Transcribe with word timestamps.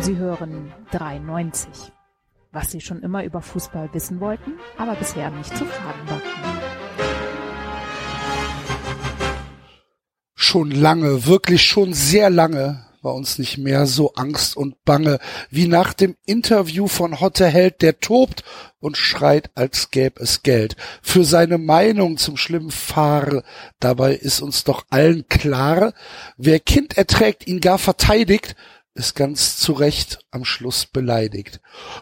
Sie 0.00 0.16
hören 0.16 0.72
93. 0.92 1.92
Was 2.52 2.70
Sie 2.70 2.80
schon 2.80 3.02
immer 3.02 3.24
über 3.24 3.42
Fußball 3.42 3.92
wissen 3.92 4.20
wollten, 4.20 4.52
aber 4.76 4.94
bisher 4.94 5.30
nicht 5.30 5.56
zu 5.56 5.64
fragen 5.64 6.08
war. 6.08 6.20
Schon 10.34 10.70
lange, 10.70 11.26
wirklich 11.26 11.62
schon 11.62 11.92
sehr 11.94 12.30
lange 12.30 12.88
war 13.02 13.14
uns 13.14 13.38
nicht 13.38 13.58
mehr 13.58 13.86
so 13.86 14.12
Angst 14.14 14.56
und 14.56 14.84
Bange 14.84 15.18
wie 15.50 15.66
nach 15.66 15.92
dem 15.92 16.16
Interview 16.26 16.88
von 16.88 17.20
Hotte 17.20 17.46
Held, 17.46 17.82
der 17.82 18.00
tobt 18.00 18.44
und 18.80 18.96
schreit, 18.96 19.50
als 19.54 19.90
gäb 19.90 20.20
es 20.20 20.42
Geld. 20.42 20.76
Für 21.02 21.24
seine 21.24 21.58
Meinung 21.58 22.16
zum 22.16 22.36
schlimmen 22.36 22.70
Fahr. 22.70 23.42
Dabei 23.80 24.14
ist 24.14 24.40
uns 24.40 24.64
doch 24.64 24.84
allen 24.90 25.26
klar, 25.28 25.92
wer 26.36 26.60
Kind 26.60 26.96
erträgt, 26.96 27.46
ihn 27.46 27.60
gar 27.60 27.78
verteidigt, 27.78 28.56
ist 28.98 29.14
ganz 29.14 29.56
zu 29.56 29.72
Recht 29.72 30.18
am 30.30 30.44
Schluss 30.44 30.86
beleidigt. 30.86 31.60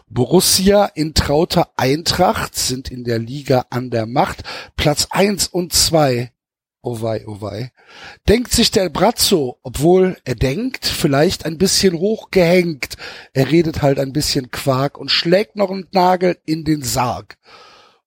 Borussia 0.09 0.85
in 0.85 1.13
trauter 1.13 1.69
Eintracht 1.77 2.55
sind 2.55 2.89
in 2.89 3.03
der 3.03 3.19
Liga 3.19 3.65
an 3.69 3.89
der 3.89 4.05
Macht. 4.05 4.43
Platz 4.75 5.07
eins 5.11 5.47
und 5.47 5.73
zwei. 5.73 6.31
Oh 6.81 7.01
wei, 7.01 7.23
oh 7.27 7.41
wei. 7.41 7.71
Denkt 8.27 8.51
sich 8.51 8.71
der 8.71 8.89
Brazzo, 8.89 9.59
obwohl 9.61 10.17
er 10.23 10.35
denkt, 10.35 10.85
vielleicht 10.85 11.45
ein 11.45 11.57
bisschen 11.57 11.99
hochgehängt. 11.99 12.95
Er 13.33 13.51
redet 13.51 13.81
halt 13.81 13.99
ein 13.99 14.13
bisschen 14.13 14.51
Quark 14.51 14.97
und 14.97 15.11
schlägt 15.11 15.55
noch 15.55 15.69
einen 15.69 15.87
Nagel 15.91 16.37
in 16.45 16.63
den 16.63 16.81
Sarg. 16.81 17.37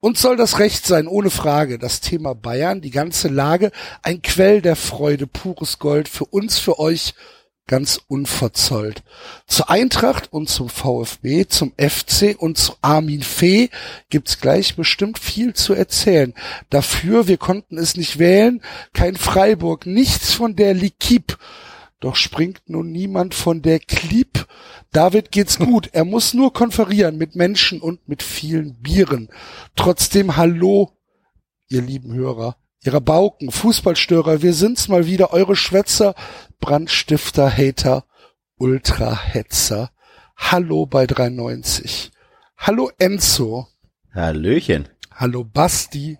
Und 0.01 0.17
soll 0.17 0.37
das 0.37 0.59
Recht 0.59 0.87
sein, 0.87 1.07
ohne 1.07 1.31
Frage. 1.31 1.79
Das 1.79 2.01
Thema 2.01 2.35
Bayern, 2.35 2.81
die 2.81 2.91
ganze 2.91 3.29
Lage, 3.29 3.71
ein 4.03 4.23
Quell 4.23 4.63
der 4.63 4.77
Freude, 4.77 5.27
pures 5.27 5.79
Gold 5.79 6.09
für 6.09 6.25
uns, 6.25 6.59
für 6.59 6.79
euch 6.79 7.15
ganz 7.71 8.01
unverzollt. 8.09 9.05
Zur 9.47 9.71
Eintracht 9.71 10.33
und 10.33 10.49
zum 10.49 10.69
VfB, 10.69 11.47
zum 11.47 11.73
FC 11.79 12.35
und 12.37 12.59
zu 12.59 12.73
Armin 12.83 13.23
Fee 13.23 13.71
gibt's 14.09 14.41
gleich 14.41 14.75
bestimmt 14.75 15.21
viel 15.21 15.55
zu 15.55 15.75
erzählen. 15.75 16.35
Dafür, 16.69 17.29
wir 17.29 17.37
konnten 17.37 17.79
es 17.79 17.97
nicht 17.97 18.19
wählen, 18.19 18.61
kein 18.93 19.15
Freiburg, 19.15 19.87
nichts 19.87 20.35
von 20.35 20.57
der 20.57 20.75
Likip. 20.75 21.39
Doch 22.01 22.17
springt 22.17 22.63
nun 22.67 22.91
niemand 22.91 23.37
von 23.37 23.63
der 23.63 23.79
Clip. 23.79 24.49
David 24.91 25.31
geht's 25.31 25.57
gut. 25.61 25.91
Er 25.93 26.05
muss 26.05 26.35
nur 26.35 26.53
konferieren 26.53 27.19
mit 27.19 27.37
Menschen 27.37 27.81
und 27.81 28.09
mit 28.09 28.25
vielen 28.25 28.83
Bieren. 28.83 29.29
Trotzdem 29.77 30.37
Hallo, 30.37 30.91
ihr 31.69 31.83
lieben 31.83 32.13
Hörer 32.13 32.57
ihrer 32.85 33.01
Bauken, 33.01 33.51
Fußballstörer, 33.51 34.43
wir 34.43 34.55
sind's 34.55 34.89
mal 34.89 35.07
wieder, 35.07 35.33
eure 35.33 35.57
Schwätzer, 35.57 36.15
Brandstifter, 36.61 37.51
Hater, 37.51 38.05
Ultrahetzer. 38.57 39.91
Hallo 40.37 40.87
bei 40.87 41.07
93. 41.07 42.11
Hallo 42.57 42.91
Enzo. 42.99 43.69
Hallöchen. 44.15 44.89
Hallo 45.15 45.45
Basti. 45.45 46.19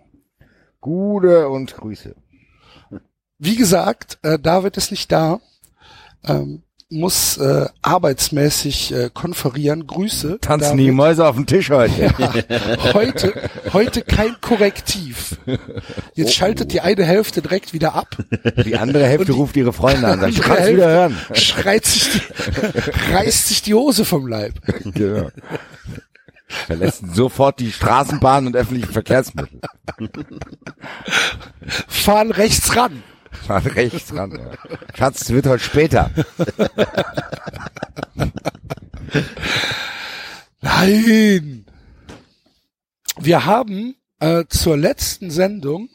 Gute 0.79 1.49
und 1.49 1.75
Grüße. 1.75 2.15
Wie 3.37 3.55
gesagt, 3.55 4.19
äh, 4.21 4.37
David 4.37 4.77
ist 4.77 4.91
nicht 4.91 5.11
da. 5.11 5.39
Ähm, 6.23 6.63
muss 6.91 7.37
äh, 7.37 7.67
arbeitsmäßig 7.81 8.93
äh, 8.93 9.09
konferieren. 9.13 9.87
Grüße. 9.87 10.39
Tanzen 10.41 10.77
die 10.77 10.91
Mäuse 10.91 11.25
auf 11.25 11.35
dem 11.35 11.45
Tisch 11.45 11.69
heute. 11.69 12.01
Ja, 12.01 12.93
heute, 12.93 13.49
heute 13.73 14.01
kein 14.01 14.35
Korrektiv. 14.41 15.37
Jetzt 16.13 16.35
schaltet 16.35 16.73
die 16.73 16.81
eine 16.81 17.05
Hälfte 17.05 17.41
direkt 17.41 17.73
wieder 17.73 17.95
ab. 17.95 18.17
Die 18.65 18.75
andere 18.75 19.05
Hälfte 19.05 19.31
die, 19.31 19.31
ruft 19.31 19.55
ihre 19.55 19.73
Freunde 19.73 20.07
an. 20.07 20.19
Sagt, 20.19 20.33
ich 20.33 20.41
kann's 20.41 20.67
wieder 20.67 20.89
hören. 20.89 21.17
Schreit 21.33 21.85
sich 21.85 22.09
die, 22.11 23.13
reißt 23.13 23.47
sich 23.47 23.61
die 23.61 23.73
Hose 23.73 24.05
vom 24.05 24.27
Leib. 24.27 24.53
Genau. 24.93 25.29
Verlässt 26.47 27.03
sofort 27.13 27.59
die 27.59 27.71
Straßenbahn 27.71 28.47
und 28.47 28.55
öffentlichen 28.55 28.91
Verkehrsmittel. 28.91 29.61
Fahren 31.87 32.31
rechts 32.31 32.75
ran. 32.75 33.03
Fahren 33.47 33.67
rechts 33.67 34.13
ran. 34.15 34.31
Ja. 34.31 34.51
Schatz, 34.95 35.21
es 35.21 35.29
wird 35.29 35.47
heute 35.47 35.63
später. 35.63 36.11
Nein. 40.61 41.65
Wir 43.19 43.45
haben 43.45 43.95
äh, 44.19 44.45
zur 44.49 44.77
letzten 44.77 45.31
Sendung, 45.31 45.89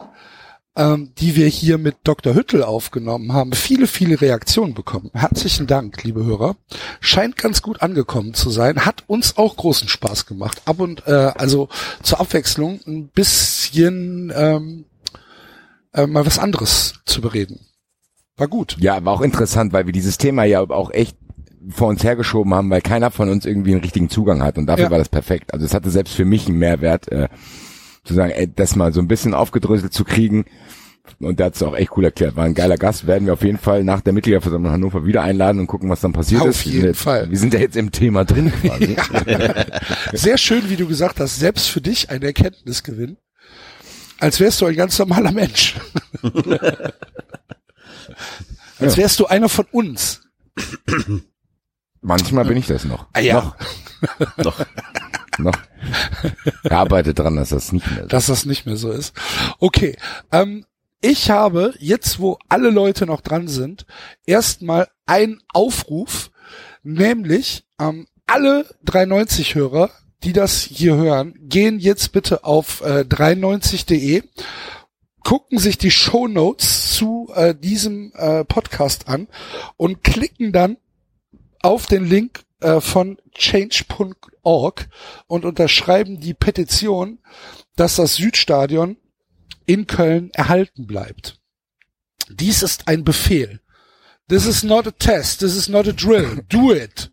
ähm, 0.77 1.13
die 1.19 1.37
wir 1.37 1.49
hier 1.49 1.79
mit 1.79 1.97
Dr. 2.05 2.35
Hüttel 2.35 2.63
aufgenommen 2.63 3.33
haben, 3.33 3.53
viele, 3.53 3.87
viele 3.87 4.21
Reaktionen 4.21 4.75
bekommen. 4.75 5.11
Herzlichen 5.15 5.67
Dank, 5.67 6.03
liebe 6.05 6.25
Hörer. 6.25 6.57
Scheint 7.01 7.37
ganz 7.37 7.63
gut 7.63 7.83
angekommen 7.83 8.35
zu 8.35 8.51
sein. 8.51 8.85
Hat 8.85 9.05
uns 9.07 9.39
auch 9.39 9.57
großen 9.57 9.89
Spaß 9.89 10.27
gemacht. 10.27 10.63
Ab 10.67 10.81
und 10.81 11.07
äh, 11.07 11.13
also 11.13 11.69
zur 12.03 12.21
Abwechslung 12.21 12.81
ein 12.87 13.09
bisschen 13.09 14.33
ähm, 14.35 14.85
äh, 15.97 16.07
mal 16.07 16.27
was 16.27 16.39
anderes 16.39 16.95
zu 17.05 17.21
bereden. 17.21 17.61
War 18.37 18.49
gut. 18.49 18.77
Ja, 18.79 19.05
war 19.05 19.15
auch 19.15 19.23
interessant, 19.23 19.73
weil 19.73 19.87
wir 19.87 19.93
dieses 19.93 20.19
Thema 20.19 20.45
ja 20.45 20.61
auch 20.61 20.91
echt 20.91 21.17
vor 21.71 21.89
uns 21.89 22.05
hergeschoben 22.05 22.55
haben, 22.55 22.71
weil 22.71 22.83
keiner 22.83 23.11
von 23.11 23.29
uns 23.29 23.47
irgendwie 23.47 23.73
einen 23.73 23.81
richtigen 23.81 24.09
Zugang 24.09 24.43
hat 24.43 24.59
und 24.59 24.67
dafür 24.67 24.85
ja. 24.85 24.91
war 24.91 24.99
das 24.99 25.09
perfekt. 25.09 25.53
Also 25.53 25.67
es 25.67 25.75
hatte 25.75 25.91
selbst 25.91 26.15
für 26.15 26.25
mich 26.25 26.47
einen 26.47 26.59
Mehrwert, 26.59 27.11
äh, 27.11 27.29
zu 28.05 28.15
sagen, 28.15 28.31
ey, 28.31 28.49
das 28.55 28.77
mal 28.77 28.93
so 28.93 29.01
ein 29.01 29.09
bisschen 29.09 29.35
aufgedröselt 29.35 29.93
zu 29.93 30.05
kriegen. 30.05 30.45
Und 31.21 31.39
der 31.39 31.47
hat 31.47 31.55
es 31.55 31.63
auch 31.63 31.77
echt 31.77 31.97
cool 31.97 32.05
erklärt. 32.05 32.37
War 32.37 32.45
ein 32.45 32.55
geiler 32.55 32.77
Gast. 32.77 33.07
Werden 33.07 33.27
wir 33.27 33.33
auf 33.33 33.43
jeden 33.43 33.59
Fall 33.59 33.85
nach 33.85 34.01
der 34.01 34.13
Mitgliederversammlung 34.13 34.73
Hannover 34.73 35.07
wieder 35.07 35.23
einladen 35.23 35.61
und 35.61 35.67
gucken, 35.67 35.89
was 35.89 36.01
dann 36.01 36.13
passiert 36.13 36.43
auf 36.43 36.49
ist. 36.49 36.59
Auf 36.59 36.65
jeden 36.65 36.87
jetzt, 36.87 37.01
Fall. 37.01 37.31
Wir 37.31 37.39
sind 37.39 37.55
ja 37.55 37.61
jetzt 37.61 37.77
im 37.77 37.93
Thema 37.93 38.25
drin 38.25 38.53
quasi. 38.53 38.97
Ja. 39.27 39.55
Sehr 40.13 40.39
schön, 40.39 40.69
wie 40.69 40.77
du 40.77 40.87
gesagt 40.87 41.21
hast, 41.21 41.39
selbst 41.39 41.69
für 41.69 41.81
dich 41.81 42.11
ein 42.11 42.23
Erkenntnisgewinn. 42.23 43.17
Als 44.21 44.41
wärst 44.41 44.61
du 44.61 44.67
ein 44.67 44.77
ganz 44.77 44.99
normaler 44.99 45.33
Mensch. 45.33 45.77
Als 48.79 48.97
wärst 48.97 49.21
du 49.21 49.27
einer 49.27 49.49
von 49.49 49.67
uns. 49.73 50.23
Manchmal 52.01 52.45
bin 52.45 52.57
ich 52.57 52.67
das 52.67 52.85
noch. 52.85 53.07
Ah, 53.13 53.21
ja. 53.21 53.35
Noch. 53.35 53.57
noch. 54.37 54.67
noch. 55.39 55.59
Er 56.63 56.79
arbeitet 56.79 57.19
dran, 57.19 57.37
dass 57.37 57.51
das 57.51 57.73
nicht 57.73 57.91
mehr 57.91 58.03
so 58.03 58.09
Dass 58.09 58.27
das 58.27 58.47
nicht 58.47 58.67
mehr 58.67 58.77
so 58.77 58.91
ist. 58.91 59.15
Okay. 59.59 59.97
Ähm, 60.33 60.67
ich 61.01 61.31
habe 61.31 61.75
jetzt, 61.79 62.19
wo 62.19 62.39
alle 62.49 62.71
Leute 62.71 63.07
noch 63.07 63.21
dran 63.21 63.49
sind, 63.49 63.87
erstmal 64.25 64.89
einen 65.05 65.43
Aufruf, 65.53 66.31
nämlich 66.83 67.67
ähm, 67.79 68.07
alle 68.27 68.67
93 68.85 69.55
Hörer, 69.55 69.91
die 70.25 70.33
das 70.33 70.63
hier 70.63 70.97
hören, 70.97 71.35
gehen 71.43 71.79
jetzt 71.79 72.13
bitte 72.13 72.45
auf 72.45 72.81
äh, 72.83 73.05
93.de 73.09 74.23
gucken 75.27 75.59
sich 75.59 75.77
die 75.77 75.91
Show 75.91 76.29
Notes 76.29 76.95
zu 76.95 77.33
äh, 77.35 77.53
diesem 77.53 78.13
äh, 78.15 78.45
Podcast 78.45 79.09
an 79.09 79.27
und 79.77 80.05
klicken 80.05 80.53
dann 80.53 80.77
auf 81.61 81.87
den 81.87 82.05
Link 82.05 82.45
äh, 82.61 82.81
von 82.81 83.19
change.org 83.37 84.89
und 85.27 85.45
unterschreiben 85.45 86.21
die 86.21 86.33
Petition, 86.33 87.19
dass 87.75 87.97
das 87.97 88.15
Südstadion 88.15 88.99
in 89.67 89.89
Köln 89.89 90.31
erhalten 90.33 90.87
bleibt. 90.87 91.41
Dies 92.29 92.63
ist 92.63 92.87
ein 92.87 93.03
Befehl. 93.03 93.61
This 94.29 94.47
is 94.47 94.63
not 94.63 94.87
a 94.87 94.93
test. 94.93 95.41
This 95.41 95.57
is 95.57 95.69
not 95.69 95.89
a 95.89 95.93
drill. 95.93 96.45
Do 96.49 96.73
it. 96.73 97.11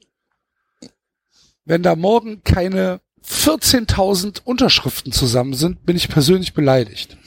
Wenn 1.65 1.83
da 1.83 1.95
morgen 1.95 2.43
keine 2.43 2.99
14.000 3.25 4.41
Unterschriften 4.43 5.11
zusammen 5.11 5.53
sind, 5.53 5.85
bin 5.85 5.95
ich 5.95 6.09
persönlich 6.09 6.53
beleidigt. 6.53 7.17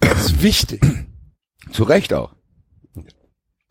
Das 0.00 0.26
ist 0.26 0.42
wichtig. 0.42 0.82
Zu 1.72 1.84
Recht 1.84 2.12
auch. 2.12 2.34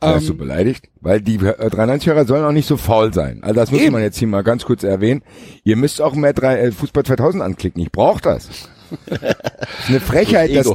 Warst 0.04 0.28
du 0.28 0.34
ähm, 0.34 0.40
beleidigt? 0.40 0.90
Weil 1.00 1.22
die 1.22 1.40
93-Hörer 1.40 2.26
sollen 2.26 2.44
auch 2.44 2.52
nicht 2.52 2.68
so 2.68 2.76
faul 2.78 3.14
sein. 3.14 3.42
Also 3.44 3.56
das 3.56 3.72
muss 3.72 3.82
eben. 3.82 3.94
man 3.94 4.02
jetzt 4.02 4.18
hier 4.18 4.28
mal 4.28 4.44
ganz 4.44 4.66
kurz 4.66 4.84
erwähnen. 4.84 5.24
Ihr 5.64 5.78
müsst 5.78 6.02
auch 6.02 6.14
mehr 6.14 6.34
drei, 6.34 6.60
äh, 6.60 6.72
Fußball 6.72 7.04
2000 7.04 7.42
anklicken. 7.42 7.82
Ich 7.82 7.92
brauche 7.92 8.22
das. 8.22 8.50
eine 9.88 10.00
Frechheit, 10.00 10.56
das, 10.56 10.72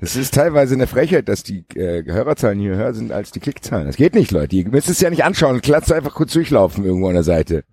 das 0.00 0.16
ist 0.16 0.34
teilweise 0.34 0.74
eine 0.74 0.86
Frechheit, 0.86 1.28
dass 1.28 1.42
die 1.42 1.64
äh, 1.74 2.04
Hörerzahlen 2.04 2.58
hier 2.58 2.76
höher 2.76 2.94
sind 2.94 3.12
als 3.12 3.30
die 3.30 3.40
Klickzahlen. 3.40 3.86
Das 3.86 3.96
geht 3.96 4.14
nicht, 4.14 4.30
Leute. 4.30 4.56
Ihr 4.56 4.68
müsst 4.68 4.88
es 4.88 5.00
ja 5.00 5.10
nicht 5.10 5.24
anschauen. 5.24 5.60
Klatzt 5.60 5.92
einfach 5.92 6.14
kurz 6.14 6.32
durchlaufen 6.32 6.84
irgendwo 6.84 7.08
an 7.08 7.14
der 7.14 7.22
Seite, 7.22 7.64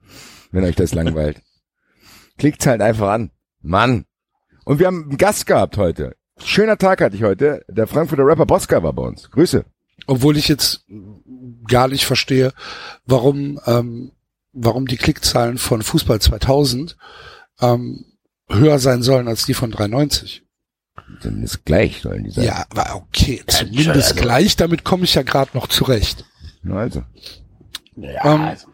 wenn 0.51 0.63
euch 0.63 0.75
das 0.75 0.93
langweilt. 0.93 1.41
Klickt 2.37 2.65
halt 2.65 2.81
einfach 2.81 3.09
an. 3.09 3.31
Mann. 3.61 4.05
Und 4.65 4.79
wir 4.79 4.87
haben 4.87 5.03
einen 5.09 5.17
Gast 5.17 5.45
gehabt 5.45 5.77
heute. 5.77 6.15
Schöner 6.43 6.77
Tag 6.77 7.01
hatte 7.01 7.15
ich 7.15 7.23
heute. 7.23 7.63
Der 7.67 7.87
Frankfurter 7.87 8.25
Rapper 8.25 8.45
Bosca 8.45 8.81
war 8.83 8.93
bei 8.93 9.03
uns. 9.03 9.29
Grüße. 9.31 9.65
Obwohl 10.07 10.37
ich 10.37 10.47
jetzt 10.47 10.85
gar 11.67 11.87
nicht 11.87 12.05
verstehe, 12.05 12.53
warum, 13.05 13.59
ähm, 13.65 14.11
warum 14.51 14.87
die 14.87 14.97
Klickzahlen 14.97 15.57
von 15.57 15.83
Fußball 15.83 16.19
2000 16.19 16.97
ähm, 17.61 18.05
höher 18.53 18.79
sein 18.79 19.01
sollen 19.01 19.27
als 19.27 19.45
die 19.45 19.53
von 19.53 19.71
93. 19.71 20.43
Zumindest 21.21 21.65
gleich 21.65 22.01
sollen 22.01 22.23
die 22.23 22.31
sein. 22.31 22.45
Ja, 22.45 22.65
aber 22.69 22.95
okay, 22.95 23.41
zumindest 23.47 24.11
also. 24.11 24.21
gleich, 24.21 24.55
damit 24.55 24.83
komme 24.83 25.03
ich 25.03 25.15
ja 25.15 25.23
gerade 25.23 25.51
noch 25.53 25.67
zurecht. 25.67 26.25
Also. 26.69 27.03
Ja, 27.95 28.35
ähm, 28.35 28.41
also. 28.41 28.67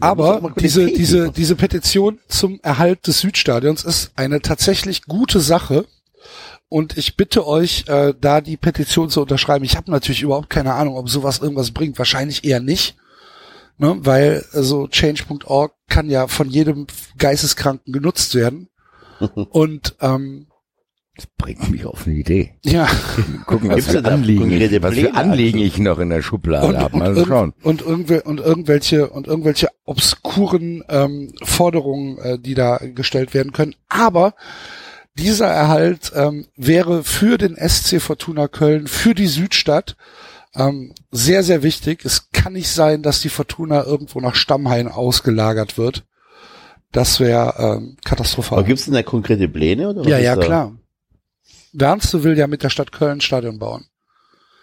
Aber 0.00 0.52
diese, 0.58 0.86
diese, 0.86 1.30
diese 1.30 1.54
Petition 1.54 2.18
zum 2.26 2.58
Erhalt 2.62 3.06
des 3.06 3.20
Südstadions 3.20 3.84
ist 3.84 4.10
eine 4.16 4.40
tatsächlich 4.40 5.04
gute 5.04 5.40
Sache. 5.40 5.86
Und 6.68 6.96
ich 6.96 7.16
bitte 7.16 7.46
euch, 7.46 7.84
äh, 7.86 8.14
da 8.18 8.40
die 8.40 8.56
Petition 8.56 9.10
zu 9.10 9.20
unterschreiben. 9.20 9.64
Ich 9.64 9.76
habe 9.76 9.90
natürlich 9.90 10.22
überhaupt 10.22 10.50
keine 10.50 10.72
Ahnung, 10.72 10.96
ob 10.96 11.08
sowas 11.08 11.38
irgendwas 11.38 11.70
bringt. 11.70 11.98
Wahrscheinlich 11.98 12.44
eher 12.44 12.60
nicht. 12.60 12.96
Ne? 13.78 13.96
Weil 14.00 14.44
also 14.52 14.88
change.org 14.88 15.74
kann 15.88 16.10
ja 16.10 16.26
von 16.26 16.48
jedem 16.48 16.86
Geisteskranken 17.22 17.92
genutzt 17.92 18.34
werden. 18.34 18.68
Und 19.50 19.96
ähm, 20.00 20.48
das 21.16 21.26
bringt 21.36 21.70
mich 21.70 21.84
auf 21.84 22.06
eine 22.06 22.16
Idee. 22.16 22.54
Ja. 22.64 22.88
Gucken, 23.46 23.70
was 23.70 23.86
für 23.86 24.04
Anliegen, 24.04 24.50
ich, 24.50 24.82
was 24.82 24.94
für 24.94 25.14
Anliegen 25.14 25.58
ich 25.58 25.78
noch 25.78 25.98
in 25.98 26.08
der 26.08 26.22
Schublade 26.22 26.78
habe. 26.78 26.96
Mal 26.96 27.16
und, 27.16 27.28
schauen. 27.28 27.52
Und, 27.62 27.82
irgendwel, 27.82 28.20
und 28.20 28.40
irgendwelche 28.40 29.10
und 29.10 29.26
irgendwelche 29.26 29.68
obskuren 29.84 30.82
ähm, 30.88 31.32
Forderungen, 31.42 32.18
äh, 32.18 32.38
die 32.38 32.54
da 32.54 32.78
gestellt 32.78 33.34
werden 33.34 33.52
können. 33.52 33.76
Aber 33.88 34.34
dieser 35.14 35.48
Erhalt 35.48 36.12
ähm, 36.16 36.46
wäre 36.56 37.04
für 37.04 37.36
den 37.36 37.56
SC 37.56 38.00
Fortuna 38.00 38.48
Köln, 38.48 38.86
für 38.86 39.14
die 39.14 39.26
Südstadt 39.26 39.96
ähm, 40.54 40.94
sehr, 41.10 41.42
sehr 41.42 41.62
wichtig. 41.62 42.04
Es 42.04 42.30
kann 42.32 42.54
nicht 42.54 42.70
sein, 42.70 43.02
dass 43.02 43.20
die 43.20 43.28
Fortuna 43.28 43.84
irgendwo 43.84 44.20
nach 44.20 44.34
Stammhain 44.34 44.88
ausgelagert 44.88 45.76
wird. 45.76 46.04
Das 46.92 47.20
wäre 47.20 47.54
ähm, 47.58 47.96
katastrophal. 48.04 48.58
Aber 48.58 48.66
gibt 48.66 48.78
es 48.78 48.84
denn 48.84 48.94
da 48.94 49.02
konkrete 49.02 49.48
Pläne? 49.48 49.88
Oder 49.88 50.08
ja, 50.08 50.18
ja, 50.18 50.36
da? 50.36 50.42
klar. 50.42 50.72
Wernste 51.72 52.22
will 52.22 52.36
ja 52.36 52.46
mit 52.46 52.62
der 52.62 52.68
Stadt 52.68 52.92
Köln 52.92 53.22
Stadion 53.22 53.58
bauen. 53.58 53.86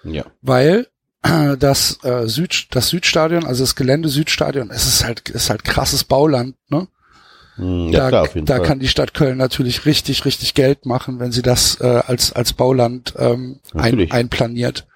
Ja. 0.04 0.26
Weil 0.42 0.88
äh, 1.24 1.58
das 1.60 2.04
äh, 2.04 2.28
Süd 2.28 2.68
das 2.72 2.90
Südstadion, 2.90 3.46
also 3.46 3.64
das 3.64 3.76
Gelände 3.76 4.10
Südstadion, 4.10 4.70
es 4.70 4.86
ist 4.86 5.04
halt 5.04 5.28
ist 5.30 5.50
halt 5.50 5.64
krasses 5.64 6.04
Bauland, 6.04 6.56
ne? 6.70 6.88
Hm, 7.56 7.90
ja, 7.90 8.02
da 8.02 8.10
klar, 8.10 8.22
auf 8.24 8.36
jeden 8.36 8.46
da 8.46 8.58
Fall. 8.58 8.66
kann 8.66 8.80
die 8.80 8.88
Stadt 8.88 9.14
Köln 9.14 9.38
natürlich 9.38 9.86
richtig 9.86 10.24
richtig 10.26 10.54
Geld 10.54 10.86
machen, 10.86 11.20
wenn 11.20 11.32
sie 11.32 11.42
das 11.42 11.82
äh, 11.82 12.04
als 12.06 12.32
als 12.32 12.54
Bauland 12.54 13.14
ähm, 13.18 13.60
ein, 13.74 14.12
einplaniert. 14.12 14.88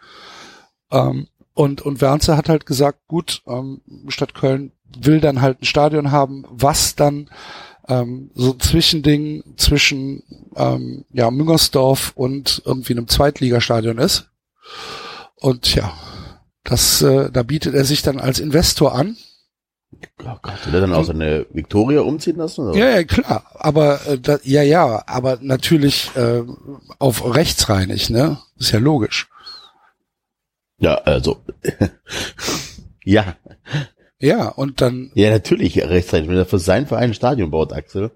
Ähm, 0.92 1.28
und 1.56 1.82
und 1.82 2.00
Wernse 2.00 2.38
hat 2.38 2.48
halt 2.48 2.66
gesagt, 2.66 3.00
gut, 3.08 3.42
ähm, 3.48 3.82
Stadt 4.08 4.34
Köln 4.34 4.72
will 5.02 5.20
dann 5.20 5.42
halt 5.42 5.62
ein 5.62 5.66
Stadion 5.66 6.12
haben, 6.12 6.46
was 6.50 6.96
dann 6.96 7.30
ähm, 7.88 8.32
so 8.34 8.54
ein 8.54 8.60
Zwischending 8.60 9.44
zwischen 9.58 10.24
ähm, 10.56 11.06
ja, 11.12 11.30
Müngersdorf 11.32 12.14
und 12.16 12.62
irgendwie 12.66 12.94
einem 12.94 13.08
Zweitligastadion 13.08 13.98
ist. 13.98 14.30
Und 15.36 15.76
ja, 15.76 15.94
das, 16.64 17.02
äh, 17.02 17.30
da 17.30 17.44
bietet 17.44 17.76
er 17.76 17.84
sich 17.84 18.02
dann 18.02 18.20
als 18.20 18.40
Investor 18.40 18.96
an. 18.96 19.18
Oh 20.24 20.38
Gott, 20.42 20.66
will 20.66 20.74
er 20.74 20.82
dann 20.82 20.94
auch 20.94 21.04
so 21.04 21.12
eine 21.12 21.46
Victoria 21.52 22.02
umziehen 22.02 22.38
lassen? 22.38 22.68
Oder? 22.68 22.78
Ja, 22.78 22.90
ja, 22.90 23.04
klar. 23.04 23.46
Aber 23.54 24.06
äh, 24.08 24.18
da, 24.18 24.40
ja, 24.44 24.64
ja, 24.64 25.04
aber 25.06 25.38
natürlich 25.42 26.12
äh, 26.16 26.44
auf 27.00 27.36
rechtsreinig, 27.36 28.10
ne? 28.10 28.40
Ist 28.58 28.72
ja 28.72 28.80
logisch. 28.80 29.30
Ja, 30.78 30.96
also 30.96 31.42
ja, 33.04 33.36
Ja, 34.24 34.48
und 34.48 34.80
dann, 34.80 35.12
ja 35.16 35.30
natürlich 35.32 35.78
rechtzeitig, 35.78 36.30
wenn 36.30 36.38
er 36.38 36.46
für 36.46 36.58
seinen 36.58 36.88
Verein 36.88 37.10
ein 37.10 37.14
Stadion 37.14 37.52
baut, 37.52 37.74
Axel. 37.74 38.12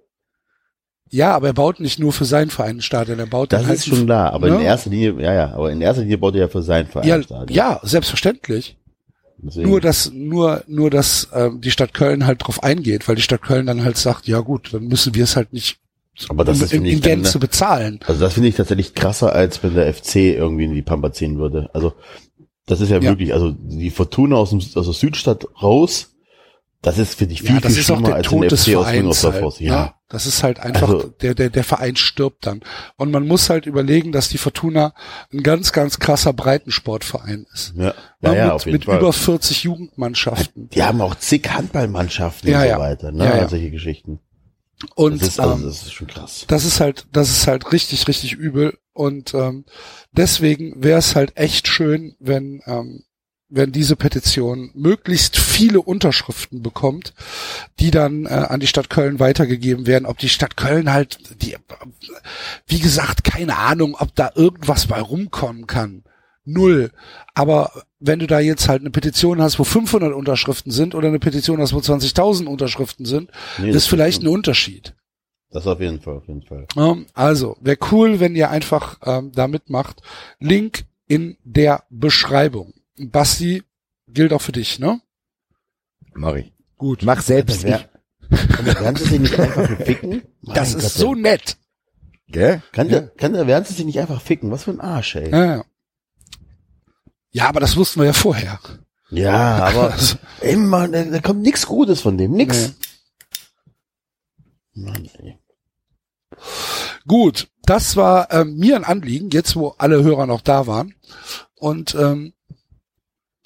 ja, 1.09 1.36
aber 1.36 1.48
er 1.48 1.54
baut 1.54 1.81
nicht 1.81 2.00
nur 2.00 2.13
für 2.13 2.24
seinen 2.24 2.50
Verein 2.50 2.77
ein 2.77 2.81
Stadion, 2.81 3.19
er 3.19 3.25
baut 3.27 3.51
Das 3.51 3.59
dann 3.59 3.68
halt 3.68 3.80
ist 3.80 3.88
schon 3.88 4.06
klar, 4.06 4.31
aber 4.31 4.48
in 4.48 4.56
ne? 4.56 4.63
erster 4.63 4.89
Linie, 4.89 5.21
ja, 5.21 5.33
ja, 5.33 5.51
aber 5.54 5.69
in 5.69 5.81
erster 5.81 6.04
Linie 6.04 6.18
baut 6.18 6.36
er 6.36 6.42
ja 6.42 6.48
für 6.48 6.63
seinen 6.63 6.88
Verein 6.88 7.09
ja, 7.09 7.15
ein 7.15 7.24
Stadion. 7.24 7.57
ja, 7.57 7.81
selbstverständlich. 7.83 8.77
Deswegen, 9.39 9.69
Nur 9.69 9.81
dass 9.81 10.09
nur 10.13 10.63
nur 10.68 10.89
dass 10.89 11.27
ähm, 11.33 11.59
die 11.59 11.71
Stadt 11.71 11.94
Köln 11.94 12.25
halt 12.25 12.42
drauf 12.42 12.63
eingeht, 12.63 13.07
weil 13.09 13.15
die 13.15 13.21
Stadt 13.21 13.42
Köln 13.42 13.65
dann 13.65 13.83
halt 13.83 13.98
sagt, 13.98 14.27
ja 14.30 14.39
gut, 14.39 14.74
dann 14.74 14.86
müssen 14.88 15.13
wir 15.13 15.25
es 15.25 15.36
halt 15.36 15.51
nicht 15.51 15.77
aber 16.30 16.45
das 16.45 16.62
ist, 16.62 16.71
in, 16.74 16.83
finde 16.83 16.89
in 16.89 17.01
Gänze 17.01 17.38
ne, 17.38 17.42
bezahlen. 17.42 18.00
also 18.07 18.21
das 18.21 18.33
finde 18.33 18.50
ich 18.50 18.56
tatsächlich 18.56 18.95
krasser, 18.95 19.33
als 19.33 19.62
wenn 19.62 19.75
der 19.75 19.94
FC 19.94 20.15
irgendwie 20.15 20.63
in 20.63 20.74
die 20.74 20.81
Pampa 20.81 21.12
ziehen 21.12 21.38
würde. 21.38 21.69
Also 21.74 21.94
das 22.68 22.80
ist 22.81 22.90
ja, 22.90 22.98
Ja. 22.98 23.04
wirklich, 23.10 23.34
also 23.34 23.52
die 23.58 23.90
Fortuna 23.90 24.36
aus, 24.36 24.52
dem, 24.52 24.60
aus 24.60 24.72
der 24.86 24.94
Südstadt 24.94 25.46
raus, 25.64 26.14
das 26.84 27.00
ist, 27.00 27.16
finde 27.16 27.34
ich, 27.34 27.42
viel, 27.42 27.56
Ja, 27.56 27.60
das 27.60 27.74
viel 27.74 27.81
ist 27.81 27.90
auch 27.92 28.02
der 28.04 28.16
als 28.16 28.28
Tod 28.28 28.44
der 28.44 28.50
des 28.50 28.64
FC 28.66 28.75
aus 28.75 28.84
Vereins 28.84 29.00
Müngersdorf 29.02 29.34
halt, 29.34 29.62
ne? 29.62 29.68
Ja, 29.68 29.94
Das 30.10 30.25
ist 30.28 30.44
halt 30.44 30.60
einfach, 30.60 30.88
Also- 30.90 31.08
der, 31.22 31.34
der, 31.34 31.50
der 31.50 31.64
Verein 31.64 31.96
stirbt 31.96 32.46
dann. 32.46 32.62
Und 32.96 33.12
man 33.12 33.28
muss 33.28 33.50
halt 33.50 33.66
überlegen, 33.66 34.12
dass 34.12 34.30
die 34.30 34.38
Fortuna 34.38 34.94
ein 35.34 35.42
ganz, 35.44 35.72
ganz 35.72 35.98
krasser 35.98 36.34
Breitensportverein 36.34 37.46
ist. 37.54 37.74
ja, 37.75 37.94
ja, 38.22 38.34
ja 38.36 38.54
mit 38.54 38.66
mit 38.68 38.84
über 38.86 39.12
40 39.12 39.64
Jugendmannschaften. 39.64 40.69
Die 40.69 40.84
haben 40.84 41.02
auch 41.02 41.16
zig 41.16 41.50
Handballmannschaften 41.50 42.50
Ja, 42.52 42.58
und 42.60 42.64
so 42.64 42.69
ja. 42.69 42.80
weiter, 42.80 43.12
ne? 43.12 43.25
Ja, 43.25 43.38
ja. 43.38 43.50
Solche 43.50 43.72
Geschichten. 43.72 44.19
Und 44.94 45.19
Das 45.22 45.30
ist, 45.30 45.40
also, 45.40 45.56
ähm, 45.56 45.64
das 45.64 45.81
ist 45.81 45.94
schon 45.94 46.08
krass. 46.08 46.46
das 46.48 46.64
ist 46.64 46.80
halt, 46.80 47.08
das 47.12 47.30
ist 47.31 47.48
halt 47.48 47.72
richtig, 47.72 48.08
richtig 48.08 48.34
übel. 48.34 48.78
Und 48.98 49.36
ähm, 49.36 49.66
deswegen 50.12 50.84
wäre 50.84 50.98
es 50.98 51.16
halt 51.16 51.38
echt 51.38 51.68
schön, 51.68 52.16
wenn, 52.20 52.64
ähm, 52.66 53.04
wenn 53.48 53.72
diese 53.72 53.96
Petition 53.96 54.72
möglichst 54.74 55.38
viele 55.38 55.82
Unterschriften 55.82 56.64
bekommt, 56.64 57.14
die 57.80 57.92
dann 57.92 58.26
äh, 58.26 58.30
an 58.30 58.60
die 58.60 58.66
Stadt 58.66 58.90
Köln 58.90 59.20
weitergegeben 59.20 59.86
werden. 59.86 60.08
Ob 60.08 60.18
die 60.18 60.30
Stadt 60.30 60.58
Köln 60.58 60.92
halt, 60.92 61.20
die, 61.44 61.56
wie 62.66 62.80
gesagt, 62.80 63.24
keine 63.24 63.58
Ahnung, 63.58 63.96
ob 64.00 64.16
da 64.16 64.32
irgendwas 64.34 64.88
bei 64.88 65.00
rumkommen 65.00 65.68
kann. 65.68 66.04
Null. 66.44 66.90
Aber 67.36 67.84
wenn 68.00 68.18
du 68.18 68.26
da 68.26 68.40
jetzt 68.40 68.68
halt 68.68 68.82
eine 68.82 68.90
Petition 68.90 69.44
hast, 69.44 69.60
wo 69.60 69.64
500 69.64 70.12
Unterschriften 70.12 70.72
sind 70.72 70.96
oder 70.96 71.10
eine 71.10 71.20
Petition 71.20 71.62
hast, 71.62 71.74
wo 71.74 71.78
20.000 71.78 72.46
Unterschriften 72.46 73.06
sind, 73.06 73.30
Nee, 73.60 73.68
das 73.68 73.84
ist 73.84 73.90
vielleicht 73.90 74.24
ein 74.24 74.28
Unterschied. 74.28 74.96
Das 75.50 75.66
auf 75.66 75.80
jeden 75.80 76.02
Fall, 76.02 76.18
auf 76.18 76.28
jeden 76.28 76.44
Fall. 76.44 76.68
Also, 77.14 77.56
wäre 77.62 77.78
cool, 77.92 78.20
wenn 78.20 78.36
ihr 78.36 78.50
einfach 78.50 79.00
ähm, 79.06 79.32
da 79.32 79.48
mitmacht. 79.48 80.02
Link 80.40 80.86
in 81.08 81.38
der 81.44 81.84
Beschreibung. 81.90 82.74
Basti, 82.98 83.64
gilt 84.07 84.33
auch 84.33 84.42
für 84.42 84.52
dich, 84.52 84.80
ne? 84.80 85.00
Mach 86.14 86.36
ich. 86.36 86.52
Gut. 86.78 87.04
Mach 87.04 87.21
selbst. 87.21 87.64
Wer- 87.64 87.90
Werden 88.30 88.95
sie 88.98 89.06
sich 89.06 89.19
nicht 89.19 89.40
einfach 89.40 89.78
ficken? 89.86 90.21
Das 90.42 90.74
Mein 90.74 90.80
ist 90.80 90.83
Gott, 90.83 91.02
so 91.02 91.16
nett. 91.16 91.57
Gell? 92.28 92.62
Kann 92.74 92.90
der, 92.90 93.07
kann 93.07 93.31
der, 93.33 93.48
werden 93.48 93.64
sie 93.64 93.74
sich 93.74 93.86
nicht 93.86 94.00
einfach 94.00 94.21
ficken? 94.21 94.52
Was 94.52 94.66
für 94.66 94.71
ein 94.71 94.81
Arsch, 94.81 95.16
ey. 95.16 95.30
Ja, 95.31 95.45
ja. 95.45 95.64
ja, 97.31 97.48
aber 97.48 97.62
das 97.62 97.78
wussten 97.78 98.02
wir 98.02 98.07
ja 98.07 98.14
vorher. 98.14 98.60
Ja, 99.10 99.60
aber 99.64 99.95
immer, 100.42 100.90
da, 100.90 101.04
da 101.06 101.19
kommt 101.21 101.42
nichts 101.42 101.66
Gutes 101.68 102.02
von 102.02 102.18
dem, 102.18 102.33
nix. 102.33 102.74
Mann, 104.74 105.10
ey. 105.19 105.38
Gut, 107.08 107.50
das 107.64 107.96
war 107.96 108.32
ähm, 108.32 108.58
mir 108.58 108.76
ein 108.76 108.84
Anliegen, 108.84 109.30
jetzt 109.32 109.56
wo 109.56 109.70
alle 109.78 110.04
Hörer 110.04 110.26
noch 110.26 110.42
da 110.42 110.68
waren. 110.68 110.96
Und 111.56 111.96
ähm, 111.96 112.34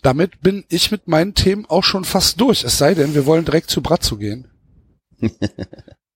damit 0.02 0.42
bin 0.42 0.66
ich 0.70 0.92
mit 0.92 1.08
meinen 1.08 1.36
Themen 1.36 1.66
auch 1.68 1.84
schon 1.84 2.06
fast 2.06 2.42
durch. 2.42 2.64
Es 2.64 2.78
sei 2.78 2.94
denn, 2.94 3.14
wir 3.14 3.26
wollen 3.26 3.46
direkt 3.46 3.70
zu 3.70 3.82
Bratzo 3.82 4.18
gehen. 4.18 4.48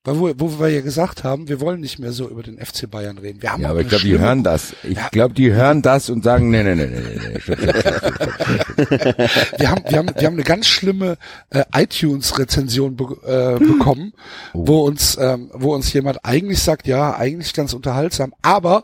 Weil 0.05 0.19
wo, 0.19 0.31
wo 0.37 0.59
wir 0.59 0.69
ja 0.69 0.81
gesagt 0.81 1.23
haben, 1.23 1.47
wir 1.49 1.59
wollen 1.59 1.81
nicht 1.81 1.97
mehr 1.99 2.11
so 2.13 2.29
über 2.29 2.43
den 2.43 2.63
FC 2.63 2.89
Bayern 2.89 3.17
reden. 3.17 3.41
Wir 3.41 3.51
haben 3.51 3.63
Ja, 3.63 3.71
aber 3.71 3.81
ich 3.81 3.89
glaube, 3.89 4.03
die 4.03 4.17
hören 4.19 4.43
das. 4.43 4.73
Ich 4.83 4.95
Ja. 4.97 5.09
glaube, 5.09 5.33
die 5.33 5.51
hören 5.51 5.81
das 5.81 6.09
und 6.11 6.23
sagen, 6.23 6.51
nee, 6.51 6.61
nee, 6.63 6.75
nee, 6.75 6.85
nee, 6.85 7.01
nee, 7.01 7.39
wir 9.57 9.69
haben, 9.71 9.83
wir 9.87 9.97
haben, 9.97 10.09
wir 10.15 10.27
haben 10.27 10.33
eine 10.35 10.43
ganz 10.43 10.67
schlimme 10.67 11.17
äh, 11.49 11.63
iTunes-Rezension 11.73 12.95
be 12.95 13.05
äh, 13.25 13.59
bekommen, 13.63 14.13
Oh. 14.53 14.67
wo 14.67 14.85
uns, 14.85 15.17
ähm, 15.19 15.49
wo 15.53 15.73
uns 15.73 15.91
jemand 15.93 16.23
eigentlich 16.23 16.59
sagt, 16.61 16.87
ja, 16.87 17.15
eigentlich 17.17 17.53
ganz 17.53 17.73
unterhaltsam, 17.73 18.33
aber 18.41 18.83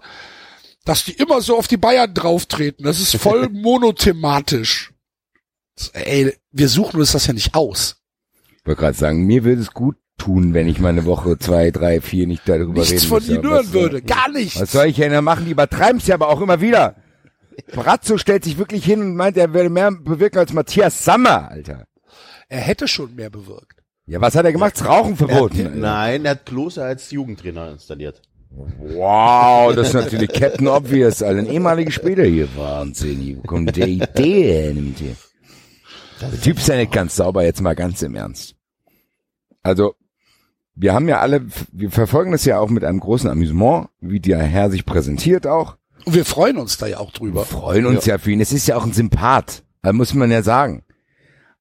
dass 0.85 1.03
die 1.05 1.13
immer 1.13 1.41
so 1.41 1.57
auf 1.57 1.67
die 1.67 1.77
Bayern 1.77 2.13
drauftreten, 2.13 2.85
das 2.85 2.99
ist 2.99 3.15
voll 3.17 3.49
monothematisch. 3.51 4.91
Ey, 5.93 6.33
wir 6.51 6.69
suchen 6.69 6.99
uns 6.99 7.11
das 7.11 7.27
ja 7.27 7.33
nicht 7.33 7.53
aus. 7.53 7.97
Ich 8.59 8.65
wollte 8.65 8.79
gerade 8.81 8.97
sagen, 8.97 9.25
mir 9.25 9.43
würde 9.43 9.61
es 9.61 9.71
gut 9.71 9.95
tun, 10.21 10.53
wenn 10.53 10.67
ich 10.67 10.79
mal 10.79 10.89
eine 10.89 11.05
Woche, 11.05 11.37
zwei, 11.39 11.71
drei, 11.71 11.99
vier 12.01 12.27
nicht 12.27 12.47
darüber 12.47 12.73
Nichts 12.79 12.91
reden 12.91 13.07
von 13.07 13.17
müsste. 13.17 13.33
ihnen 13.33 13.43
hören 13.49 13.73
würde, 13.73 14.01
gar 14.01 14.29
nichts. 14.29 14.59
Was 14.61 14.71
soll 14.71 14.85
ich 14.87 14.97
denn 14.97 15.11
da 15.11 15.21
machen? 15.21 15.45
Die 15.45 15.51
übertreiben's 15.51 16.07
ja 16.07 16.15
aber 16.15 16.29
auch 16.29 16.41
immer 16.41 16.61
wieder. 16.61 16.95
Brazzo 17.73 18.17
stellt 18.17 18.43
sich 18.43 18.57
wirklich 18.57 18.85
hin 18.85 19.01
und 19.01 19.15
meint, 19.15 19.35
er 19.37 19.53
würde 19.53 19.69
mehr 19.69 19.91
bewirken 19.91 20.37
als 20.39 20.53
Matthias 20.53 21.03
Sammer, 21.03 21.49
Alter. 21.49 21.85
Er 22.49 22.59
hätte 22.59 22.87
schon 22.87 23.15
mehr 23.15 23.29
bewirkt. 23.29 23.79
Ja, 24.05 24.19
was 24.21 24.35
hat 24.35 24.45
er 24.45 24.51
gemacht? 24.51 24.73
Das 24.75 24.85
Rauchen 24.87 25.11
Er 25.13 25.17
verboten. 25.17 25.57
hat, 25.59 25.65
Alter. 25.67 25.77
nein, 25.77 26.25
er 26.25 26.31
hat 26.31 26.45
Klose 26.45 26.83
als 26.83 27.11
Jugendtrainer 27.11 27.71
installiert. 27.71 28.21
Wow, 28.51 29.73
das 29.75 29.89
ist 29.89 29.93
natürlich 29.93 30.31
Captain 30.33 30.67
Obvious, 30.67 31.23
Alter. 31.23 31.39
Ein 31.39 31.47
ehemaliger 31.47 31.91
Spieler 31.91 32.25
hier. 32.25 32.47
Wahnsinn, 32.55 33.37
wo 33.37 33.47
kommt 33.47 33.75
der 33.77 33.87
Idee 33.87 34.63
hin 34.67 34.85
mit 34.89 34.99
dir? 34.99 35.15
Der 36.21 36.41
Typ 36.41 36.57
ist 36.57 36.67
ja 36.67 36.75
nicht 36.75 36.91
ganz 36.91 37.15
sauber, 37.15 37.43
jetzt 37.43 37.61
mal 37.61 37.75
ganz 37.75 38.01
im 38.01 38.15
Ernst. 38.15 38.55
Also, 39.63 39.93
wir 40.75 40.93
haben 40.93 41.07
ja 41.07 41.19
alle, 41.19 41.45
wir 41.71 41.91
verfolgen 41.91 42.31
das 42.31 42.45
ja 42.45 42.59
auch 42.59 42.69
mit 42.69 42.83
einem 42.83 42.99
großen 42.99 43.29
Amüsement, 43.29 43.89
wie 43.99 44.19
der 44.19 44.39
Herr 44.39 44.71
sich 44.71 44.85
präsentiert 44.85 45.47
auch. 45.47 45.77
Und 46.05 46.15
wir 46.15 46.25
freuen 46.25 46.57
uns 46.57 46.77
da 46.77 46.87
ja 46.87 46.97
auch 46.97 47.11
Wir 47.13 47.19
drüber. 47.19 47.45
freuen 47.45 47.85
uns 47.85 48.05
ja. 48.05 48.17
für 48.17 48.31
ihn. 48.31 48.41
Es 48.41 48.51
ist 48.51 48.67
ja 48.67 48.75
auch 48.75 48.85
ein 48.85 48.93
Sympath. 48.93 49.63
Muss 49.91 50.13
man 50.13 50.31
ja 50.31 50.41
sagen. 50.43 50.83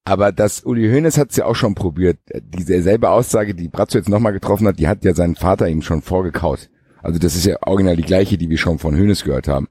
Aber 0.04 0.32
das 0.32 0.64
Uli 0.64 0.88
Hoeneß 0.88 1.18
hat 1.18 1.30
es 1.30 1.36
ja 1.36 1.44
auch 1.44 1.54
schon 1.54 1.74
probiert. 1.74 2.18
Diese 2.42 2.82
selbe 2.82 3.10
Aussage, 3.10 3.54
die 3.54 3.68
Bratzo 3.68 3.98
jetzt 3.98 4.08
nochmal 4.08 4.32
getroffen 4.32 4.66
hat, 4.66 4.78
die 4.78 4.88
hat 4.88 5.04
ja 5.04 5.14
seinen 5.14 5.36
Vater 5.36 5.68
ihm 5.68 5.82
schon 5.82 6.02
vorgekaut. 6.02 6.70
Also 7.02 7.18
das 7.18 7.34
ist 7.34 7.46
ja 7.46 7.56
original 7.62 7.96
die 7.96 8.02
gleiche, 8.02 8.38
die 8.38 8.48
wir 8.50 8.58
schon 8.58 8.78
von 8.78 8.96
Hoeneß 8.96 9.24
gehört 9.24 9.48
haben. 9.48 9.68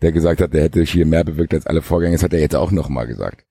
Der 0.00 0.12
gesagt 0.12 0.40
hat, 0.40 0.52
der 0.52 0.64
hätte 0.64 0.82
hier 0.82 1.06
mehr 1.06 1.24
bewirkt 1.24 1.54
als 1.54 1.66
alle 1.66 1.82
Vorgänger. 1.82 2.14
Das 2.14 2.22
hat 2.22 2.34
er 2.34 2.40
jetzt 2.40 2.56
auch 2.56 2.70
nochmal 2.70 3.06
gesagt. 3.06 3.44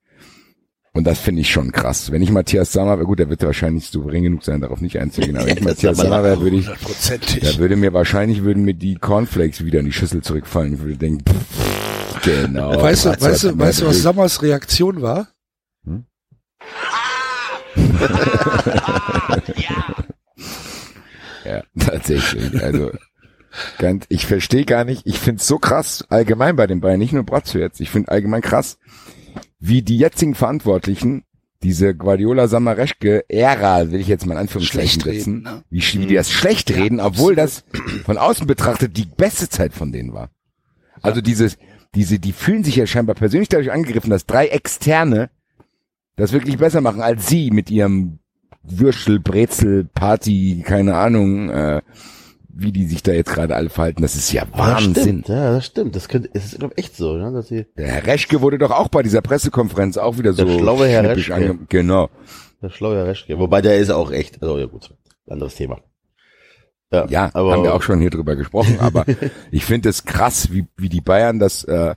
Und 0.93 1.05
das 1.05 1.19
finde 1.19 1.39
ich 1.41 1.50
schon 1.50 1.71
krass. 1.71 2.12
Wenn 2.12 2.21
ich 2.21 2.31
Matthias 2.31 2.74
Sammer 2.74 2.98
wäre, 2.98 3.05
gut, 3.05 3.19
der 3.19 3.29
wird 3.29 3.41
wahrscheinlich 3.43 3.89
souverän 3.89 4.24
genug 4.24 4.43
sein, 4.43 4.60
darauf 4.60 4.81
nicht 4.81 5.00
einzugehen, 5.00 5.38
aber 5.38 5.45
wenn 5.48 5.57
ich 5.57 5.63
Matthias 5.67 5.98
Sammer 5.98 6.21
wäre, 6.21 6.41
würde 6.41 6.57
ich, 6.57 6.65
da 6.65 7.57
würde 7.57 7.77
mir 7.77 7.93
wahrscheinlich, 7.93 8.43
würden 8.43 8.65
mir 8.65 8.74
die 8.74 8.95
Cornflakes 8.95 9.63
wieder 9.63 9.79
in 9.79 9.86
die 9.86 9.93
Schüssel 9.93 10.21
zurückfallen. 10.21 10.74
Ich 10.74 10.81
würde 10.81 10.98
denken, 10.98 11.24
pff, 11.24 12.21
genau. 12.24 12.81
Weißt 12.81 13.05
du, 13.05 13.10
weißt 13.10 13.43
du, 13.43 13.57
weißt 13.57 13.81
du, 13.81 13.86
was 13.88 14.01
Sammers 14.01 14.41
Reaktion 14.41 15.01
war? 15.01 15.29
Hm? 15.86 16.03
ja, 21.45 21.63
tatsächlich. 21.79 22.62
Also, 22.62 22.91
ganz, 23.77 24.05
ich 24.10 24.25
verstehe 24.25 24.65
gar 24.65 24.83
nicht, 24.83 25.07
ich 25.07 25.19
finde 25.19 25.39
es 25.39 25.48
so 25.48 25.57
krass, 25.57 26.03
allgemein 26.10 26.57
bei 26.57 26.67
den 26.67 26.81
Bayern, 26.81 27.00
nicht 27.00 27.13
nur 27.13 27.24
Bratzo 27.24 27.60
jetzt, 27.60 27.79
ich 27.79 27.89
finde 27.89 28.12
allgemein 28.12 28.41
krass, 28.41 28.77
wie 29.60 29.82
die 29.82 29.98
jetzigen 29.98 30.36
Verantwortlichen 30.36 31.24
diese 31.64 31.94
Guardiola 31.96 32.48
Samareschke 32.48 33.30
Ära, 33.30 33.92
will 33.92 34.00
ich 34.00 34.08
jetzt 34.08 34.26
mal 34.26 34.34
in 34.34 34.40
Anführungszeichen 34.40 35.02
setzen, 35.02 35.42
ne? 35.44 35.64
wie, 35.70 35.82
wie 35.82 36.06
die 36.08 36.16
das 36.16 36.32
schlecht 36.32 36.72
reden, 36.72 36.98
ja, 36.98 37.06
obwohl 37.06 37.36
das 37.36 37.64
von 38.04 38.18
außen 38.18 38.48
betrachtet 38.48 38.98
die 38.98 39.06
beste 39.06 39.48
Zeit 39.48 39.74
von 39.74 39.92
denen 39.92 40.14
war. 40.14 40.32
Also 41.02 41.18
ja. 41.18 41.22
dieses, 41.22 41.58
diese, 41.94 42.20
die 42.20 42.34
fühlen 42.34 42.64
sich 42.64 42.78
ja 42.78 42.88
scheinbar 42.88 43.16
persönlich 43.16 43.50
dadurch 43.50 43.72
angegriffen, 43.72 44.10
dass 44.10 44.26
drei 44.26 44.48
Externe 44.48 45.30
das 46.16 46.32
wirklich 46.32 46.58
besser 46.58 46.82
machen 46.82 47.02
als 47.02 47.28
sie 47.28 47.52
mit 47.52 47.70
ihrem 47.70 48.20
Würstel, 48.64 49.20
Brezel, 49.20 49.86
Party, 49.86 50.64
keine 50.66 50.96
Ahnung, 50.96 51.50
äh, 51.50 51.82
wie 52.62 52.72
die 52.72 52.86
sich 52.86 53.03
da 53.03 53.12
jetzt 53.12 53.34
gerade 53.34 53.56
alle 53.56 53.70
verhalten, 53.70 54.01
das 54.01 54.15
ist 54.15 54.32
ja 54.32 54.44
Wahnsinn. 54.53 54.94
Das 54.94 55.03
stimmt, 55.03 55.27
ja, 55.30 55.53
das 55.53 55.65
stimmt. 55.65 55.96
Das 55.96 56.08
könnte, 56.08 56.30
es 56.34 56.46
ist 56.46 56.60
glaube 56.60 56.77
echt 56.77 56.96
so, 56.96 57.15
ne, 57.15 57.32
dass 57.32 57.48
sie. 57.48 57.65
Der 57.77 57.88
Herr 57.88 58.08
Reschke 58.08 58.41
wurde 58.41 58.58
doch 58.58 58.72
auch 58.72 58.88
bei 58.88 59.03
dieser 59.03 59.22
Pressekonferenz 59.22 59.98
auch 59.98 60.18
wieder 60.18 60.34
so 60.34 60.46
der 60.46 60.58
schlaue 60.58 60.88
Herr 60.88 61.03
Reschke. 61.03 61.58
Genau. 61.70 62.10
Der 62.62 62.70
schlaue 62.70 62.96
Herr 62.98 63.08
Reschke. 63.08 63.38
Wobei 63.39 63.62
der 63.62 63.77
ist 63.77 63.89
auch 63.89 64.12
echt, 64.12 64.41
also 64.41 64.58
ja 64.58 64.65
gut, 64.65 64.94
anderes 65.27 65.56
Thema. 65.56 65.80
Ja, 66.91 67.06
ja 67.08 67.30
aber, 67.34 67.53
haben 67.53 67.63
wir 67.63 67.74
auch 67.74 67.82
schon 67.82 68.00
hier 68.00 68.10
drüber 68.10 68.36
gesprochen, 68.36 68.77
aber 68.80 69.06
ich 69.51 69.65
finde 69.65 69.89
es 69.89 70.06
krass, 70.06 70.51
wie, 70.51 70.65
wie 70.77 70.89
die 70.89 71.01
Bayern 71.01 71.39
das, 71.39 71.63
äh, 71.63 71.96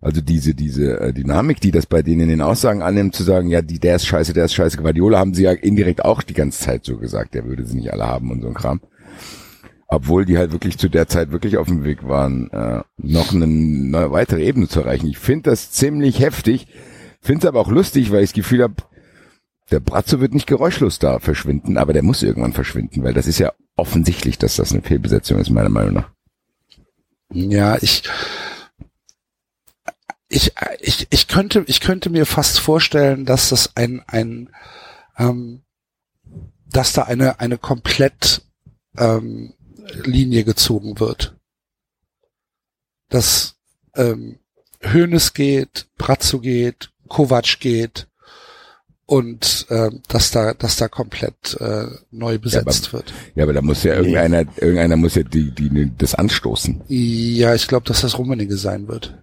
also 0.00 0.22
diese, 0.22 0.54
diese 0.54 0.98
äh, 0.98 1.12
Dynamik, 1.12 1.60
die 1.60 1.70
das 1.70 1.86
bei 1.86 2.02
denen 2.02 2.22
in 2.22 2.28
den 2.28 2.40
Aussagen 2.40 2.82
annimmt, 2.82 3.14
zu 3.14 3.22
sagen, 3.22 3.48
ja, 3.48 3.60
die, 3.60 3.78
der 3.78 3.96
ist 3.96 4.06
scheiße, 4.06 4.32
der 4.32 4.46
ist 4.46 4.54
scheiße. 4.54 4.78
Guardiola 4.78 5.18
haben 5.18 5.34
sie 5.34 5.42
ja 5.42 5.52
indirekt 5.52 6.04
auch 6.04 6.22
die 6.22 6.34
ganze 6.34 6.60
Zeit 6.60 6.84
so 6.84 6.96
gesagt, 6.96 7.34
der 7.34 7.44
würde 7.44 7.66
sie 7.66 7.76
nicht 7.76 7.92
alle 7.92 8.06
haben 8.06 8.30
und 8.30 8.40
so 8.40 8.48
ein 8.48 8.54
Kram 8.54 8.80
obwohl 9.90 10.24
die 10.24 10.38
halt 10.38 10.52
wirklich 10.52 10.78
zu 10.78 10.88
der 10.88 11.08
Zeit 11.08 11.32
wirklich 11.32 11.56
auf 11.56 11.66
dem 11.66 11.82
Weg 11.82 12.06
waren, 12.06 12.48
äh, 12.50 12.82
noch 12.96 13.34
eine, 13.34 13.44
eine 13.44 14.12
weitere 14.12 14.44
Ebene 14.44 14.68
zu 14.68 14.80
erreichen. 14.80 15.08
Ich 15.08 15.18
finde 15.18 15.50
das 15.50 15.72
ziemlich 15.72 16.20
heftig, 16.20 16.68
finde 17.20 17.40
es 17.40 17.48
aber 17.48 17.60
auch 17.60 17.70
lustig, 17.70 18.12
weil 18.12 18.22
ich 18.22 18.30
das 18.30 18.36
Gefühl 18.36 18.62
habe, 18.62 18.76
der 19.72 19.80
Bratzo 19.80 20.20
wird 20.20 20.32
nicht 20.32 20.46
geräuschlos 20.46 21.00
da 21.00 21.18
verschwinden, 21.18 21.76
aber 21.76 21.92
der 21.92 22.04
muss 22.04 22.22
irgendwann 22.22 22.52
verschwinden, 22.52 23.02
weil 23.02 23.14
das 23.14 23.26
ist 23.26 23.40
ja 23.40 23.52
offensichtlich, 23.76 24.38
dass 24.38 24.56
das 24.56 24.72
eine 24.72 24.82
Fehlbesetzung 24.82 25.38
ist, 25.38 25.50
meiner 25.50 25.68
Meinung 25.68 25.94
nach. 25.94 26.10
Ja, 27.32 27.76
ich, 27.80 28.04
ich, 30.28 30.52
ich, 30.80 31.08
ich 31.10 31.28
könnte, 31.28 31.64
ich 31.66 31.80
könnte 31.80 32.10
mir 32.10 32.26
fast 32.26 32.60
vorstellen, 32.60 33.24
dass 33.24 33.48
das 33.48 33.76
ein, 33.76 34.02
ein, 34.06 34.50
ähm, 35.18 35.62
dass 36.68 36.92
da 36.92 37.02
eine, 37.02 37.40
eine 37.40 37.58
komplett 37.58 38.42
ähm, 38.96 39.54
Linie 39.94 40.44
gezogen 40.44 41.00
wird. 41.00 41.36
Dass 43.08 43.56
ähm, 43.94 44.38
Hönes 44.80 45.34
geht, 45.34 45.86
Brazzo 45.98 46.40
geht, 46.40 46.90
Kovac 47.08 47.60
geht 47.60 48.06
und 49.06 49.66
äh, 49.70 49.90
dass 50.08 50.30
da 50.30 50.54
dass 50.54 50.76
da 50.76 50.88
komplett 50.88 51.56
äh, 51.60 51.86
neu 52.12 52.38
besetzt 52.38 52.84
ja, 52.84 52.88
aber, 52.90 52.92
wird. 52.92 53.12
Ja, 53.34 53.42
aber 53.42 53.52
da 53.52 53.62
muss 53.62 53.82
ja 53.82 53.94
irgendeiner 53.94 54.44
irgendeiner 54.56 54.96
muss 54.96 55.16
ja 55.16 55.24
die 55.24 55.50
die 55.50 55.90
das 55.98 56.14
anstoßen. 56.14 56.82
Ja, 56.86 57.54
ich 57.54 57.66
glaube, 57.66 57.86
dass 57.86 58.02
das 58.02 58.16
Rummenigge 58.16 58.56
sein 58.56 58.86
wird. 58.86 59.18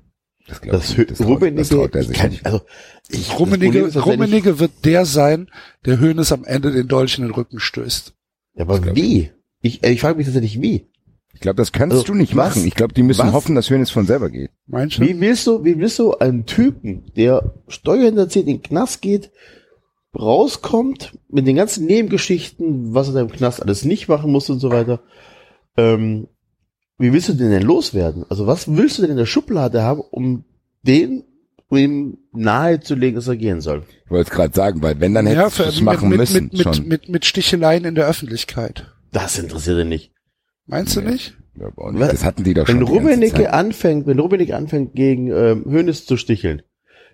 Das, 0.48 0.62
das, 0.62 0.98
ich, 0.98 1.08
das, 1.08 1.22
Rummenigge, 1.22 1.60
das 1.60 1.70
traut 1.70 1.96
er 1.96 2.04
sich 2.04 2.18
kann, 2.18 2.38
also 2.44 2.62
ich, 3.10 3.38
Rummenigge, 3.38 3.80
ist, 3.80 4.06
Rummenigge 4.06 4.60
wird 4.60 4.72
der 4.86 5.06
sein, 5.06 5.50
der 5.86 6.00
Hönes 6.00 6.32
am 6.32 6.46
Ende 6.46 6.72
den 6.72 6.88
Dolch 6.88 7.18
in 7.18 7.24
den 7.24 7.34
Rücken 7.34 7.60
stößt. 7.60 8.14
Ja, 8.56 8.64
aber 8.64 8.96
wie? 8.96 9.32
Ich, 9.68 9.84
äh, 9.84 9.92
ich 9.92 10.02
frage 10.02 10.18
mich 10.18 10.26
tatsächlich 10.26 10.62
wie. 10.62 10.88
Ich 11.34 11.42
glaube, 11.42 11.58
das 11.58 11.72
kannst 11.72 11.94
also, 11.94 12.06
du 12.06 12.16
nicht 12.16 12.36
was, 12.36 12.56
machen. 12.56 12.68
Ich 12.68 12.74
glaube, 12.74 12.96
die 12.96 13.04
müssen 13.04 13.28
was? 13.28 13.34
hoffen, 13.34 13.54
dass 13.54 13.70
Hönes 13.70 13.92
von 13.92 14.08
selber 14.08 14.30
geht. 14.30 14.50
Meinst 14.66 14.98
du? 14.98 15.02
Wie 15.02 15.20
willst 15.20 15.46
du, 15.46 15.64
wie 15.64 15.78
willst 15.78 16.00
du 16.00 16.18
einen 16.18 16.48
Typen, 16.48 17.12
der 17.16 17.54
Steuerhinterzieht, 17.68 18.48
in 18.48 18.56
den 18.56 18.64
Knast 18.64 19.04
geht, 19.04 19.30
rauskommt 20.18 21.18
mit 21.30 21.46
den 21.46 21.56
ganzen 21.56 21.86
Nebengeschichten, 21.86 22.96
was 22.96 23.10
er 23.10 23.14
da 23.14 23.22
im 23.22 23.32
Knast 23.32 23.62
alles 23.62 23.86
nicht 23.86 24.08
machen 24.08 24.32
muss 24.32 24.50
und 24.50 24.60
so 24.60 24.72
weiter, 24.72 25.02
ähm, 25.76 26.28
wie 26.98 27.14
willst 27.14 27.30
du 27.30 27.34
den 27.34 27.52
denn 27.52 27.62
loswerden? 27.62 28.26
Also 28.30 28.48
was 28.48 28.76
willst 28.76 28.98
du 28.98 29.04
denn 29.04 29.12
in 29.12 29.18
der 29.18 29.28
Schublade 29.28 29.84
haben, 29.84 30.02
um 30.02 30.44
den 30.82 31.24
um 31.70 31.78
ihm 31.78 32.18
nahezulegen, 32.32 33.16
dass 33.16 33.28
er 33.28 33.36
gehen 33.36 33.62
soll? 33.62 33.84
Ich 34.06 34.10
wollte 34.10 34.32
es 34.32 34.36
gerade 34.36 34.56
sagen, 34.56 34.82
weil 34.82 35.00
wenn, 35.00 35.14
dann 35.14 35.28
hättest 35.28 35.60
ja, 35.60 35.66
du 35.66 35.70
es 35.70 35.82
machen 35.82 36.10
mit, 36.10 36.18
müssen. 36.18 36.50
Mit, 36.52 36.66
mit, 36.66 36.88
mit, 36.88 37.10
mit 37.10 37.26
Sticheleien 37.26 37.86
in 37.86 37.94
der 37.94 38.08
Öffentlichkeit. 38.08 38.97
Das 39.18 39.40
interessiert 39.40 39.80
ihn 39.80 39.90
nicht. 39.90 40.14
Meinst 40.68 40.96
du 40.96 41.02
nicht? 41.02 41.36
Ja, 41.60 41.72
nicht. 41.92 42.14
Das 42.14 42.24
hatten 42.24 42.44
die 42.44 42.54
doch 42.54 42.68
wenn 42.68 42.80
schon. 42.80 42.88
Wenn 42.88 42.94
Rummenigge 42.94 43.52
anfängt, 43.52 44.06
wenn 44.06 44.20
Rummenigge 44.20 44.56
anfängt 44.56 44.94
gegen 44.94 45.32
ähm, 45.32 45.66
Hönes 45.66 46.06
zu 46.06 46.18
sticheln, 46.18 46.62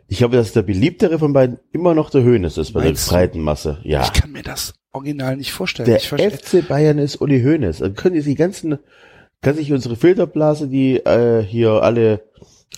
ich 0.07 0.17
glaube, 0.17 0.35
dass 0.35 0.51
der 0.51 0.63
beliebtere 0.63 1.17
von 1.17 1.31
beiden 1.31 1.59
immer 1.71 1.95
noch 1.95 2.09
der 2.09 2.23
Hönes 2.23 2.57
ist 2.57 2.73
bei 2.73 2.83
Meinst 2.83 3.09
der 3.09 3.15
breiten 3.15 3.39
Masse. 3.39 3.79
Ja. 3.83 4.03
Ich 4.03 4.11
kann 4.11 4.33
mir 4.33 4.43
das 4.43 4.73
original 4.91 5.37
nicht 5.37 5.53
vorstellen. 5.53 5.87
Der 5.87 6.31
FC 6.31 6.67
Bayern 6.67 6.97
ist 6.97 7.21
Uli 7.21 7.41
Hönes. 7.41 7.77
Dann 7.79 7.95
können 7.95 8.21
die 8.21 8.35
ganzen, 8.35 8.79
kann 9.41 9.55
sich 9.55 9.71
unsere 9.71 9.95
Filterblase, 9.95 10.67
die 10.67 10.97
äh, 10.97 11.41
hier 11.41 11.83
alle 11.83 12.21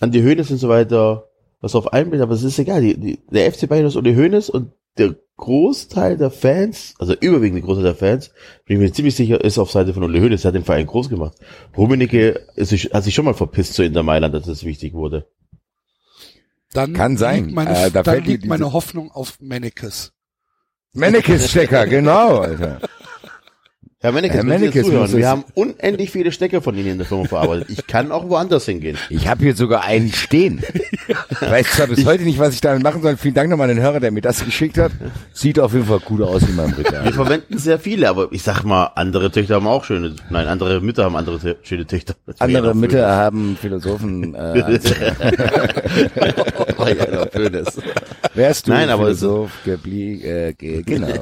an 0.01 0.11
die 0.11 0.21
Hönes 0.21 0.51
und 0.51 0.57
so 0.57 0.69
weiter 0.69 1.29
was 1.61 1.73
auf 1.73 1.93
einbilden, 1.93 2.21
aber 2.21 2.35
es 2.35 2.43
ist 2.43 2.59
egal. 2.59 2.81
Die, 2.81 2.95
die, 2.95 3.19
der 3.31 3.51
FC 3.51 3.67
Bayern 3.67 3.87
ist 3.87 3.95
Uli 3.95 4.13
Hönes 4.13 4.51
und 4.51 4.71
der 4.97 5.15
Großteil 5.37 6.17
der 6.17 6.31
Fans, 6.31 6.93
also 6.97 7.13
überwiegende 7.13 7.61
Großteil 7.61 7.83
der 7.83 7.95
Fans, 7.95 8.31
bin 8.65 8.77
ich 8.77 8.81
mir 8.81 8.93
ziemlich 8.93 9.15
sicher, 9.15 9.43
ist 9.43 9.57
auf 9.57 9.71
Seite 9.71 9.93
von 9.93 10.03
Uli 10.03 10.19
Hoeneß, 10.19 10.41
der 10.41 10.49
hat 10.49 10.55
den 10.55 10.63
Verein 10.63 10.87
groß 10.87 11.09
gemacht. 11.09 11.37
Rummenigge 11.75 12.39
ist 12.55 12.71
hat 12.93 13.03
sich 13.03 13.13
schon 13.13 13.25
mal 13.25 13.33
verpisst 13.33 13.73
zu 13.73 13.83
Inter 13.83 14.03
Mailand, 14.03 14.33
dass 14.33 14.45
das 14.45 14.63
wichtig 14.63 14.93
wurde. 14.93 15.27
Dann 16.71 16.93
Kann 16.93 17.17
sein. 17.17 17.45
Liegt 17.45 17.55
meine, 17.55 17.85
äh, 17.85 17.91
da 17.91 18.03
dann 18.03 18.23
liegt 18.23 18.45
meine 18.45 18.73
Hoffnung 18.73 19.11
auf 19.11 19.39
Mennekes. 19.39 20.13
Mennekes-Stecker, 20.93 21.87
genau, 21.87 22.39
Alter. 22.39 22.79
Herr 24.05 24.11
Mennekes, 24.11 24.37
Herr 24.37 24.43
Mennekes 24.43 24.85
zuhören. 24.85 25.11
wir 25.17 25.27
haben 25.27 25.45
unendlich 25.55 26.11
viele 26.11 26.31
Stecker 26.31 26.61
von 26.61 26.77
Ihnen 26.77 26.91
in 26.91 26.97
der 26.99 27.07
Firma 27.07 27.25
verarbeitet. 27.25 27.71
Ich 27.71 27.87
kann 27.87 28.11
auch 28.11 28.29
woanders 28.29 28.65
hingehen. 28.65 28.99
Ich 29.09 29.27
habe 29.27 29.43
hier 29.43 29.55
sogar 29.55 29.83
einen 29.83 30.13
stehen. 30.13 30.61
Ich 31.31 31.41
weiß 31.41 31.71
zwar 31.71 31.87
bis 31.87 32.05
heute 32.05 32.23
nicht, 32.23 32.37
was 32.37 32.53
ich 32.53 32.61
damit 32.61 32.83
machen 32.83 33.01
soll. 33.01 33.17
Vielen 33.17 33.33
Dank 33.33 33.49
nochmal 33.49 33.67
an 33.67 33.75
den 33.75 33.83
Hörer, 33.83 33.99
der 33.99 34.11
mir 34.11 34.21
das 34.21 34.45
geschickt 34.45 34.77
hat. 34.77 34.91
Sieht 35.33 35.59
auf 35.59 35.73
jeden 35.73 35.87
Fall 35.87 36.01
gut 36.01 36.21
aus 36.21 36.43
in 36.43 36.55
meinem 36.55 36.73
Ritter. 36.73 37.03
Wir 37.03 37.13
verwenden 37.13 37.57
sehr 37.57 37.79
viele, 37.79 38.07
aber 38.07 38.27
ich 38.29 38.43
sag 38.43 38.63
mal, 38.63 38.91
andere 38.93 39.31
Töchter 39.31 39.55
haben 39.55 39.65
auch 39.65 39.83
schöne, 39.83 40.15
nein, 40.29 40.47
andere 40.47 40.81
Mütter 40.81 41.05
haben 41.05 41.15
andere 41.15 41.57
schöne 41.63 41.87
Töchter. 41.87 42.13
Andere 42.37 42.75
Mütter 42.75 43.07
haben 43.07 43.57
Philosophen. 43.59 44.35
Äh, 44.35 44.79
oh, 46.77 46.85
Schönes. 47.33 47.81
Wärst 48.35 48.67
du 48.67 48.71
nein, 48.71 48.89
aber 48.89 49.05
Philosoph, 49.05 49.51
geblie, 49.65 50.21
äh, 50.21 50.53
genau. 50.53 51.07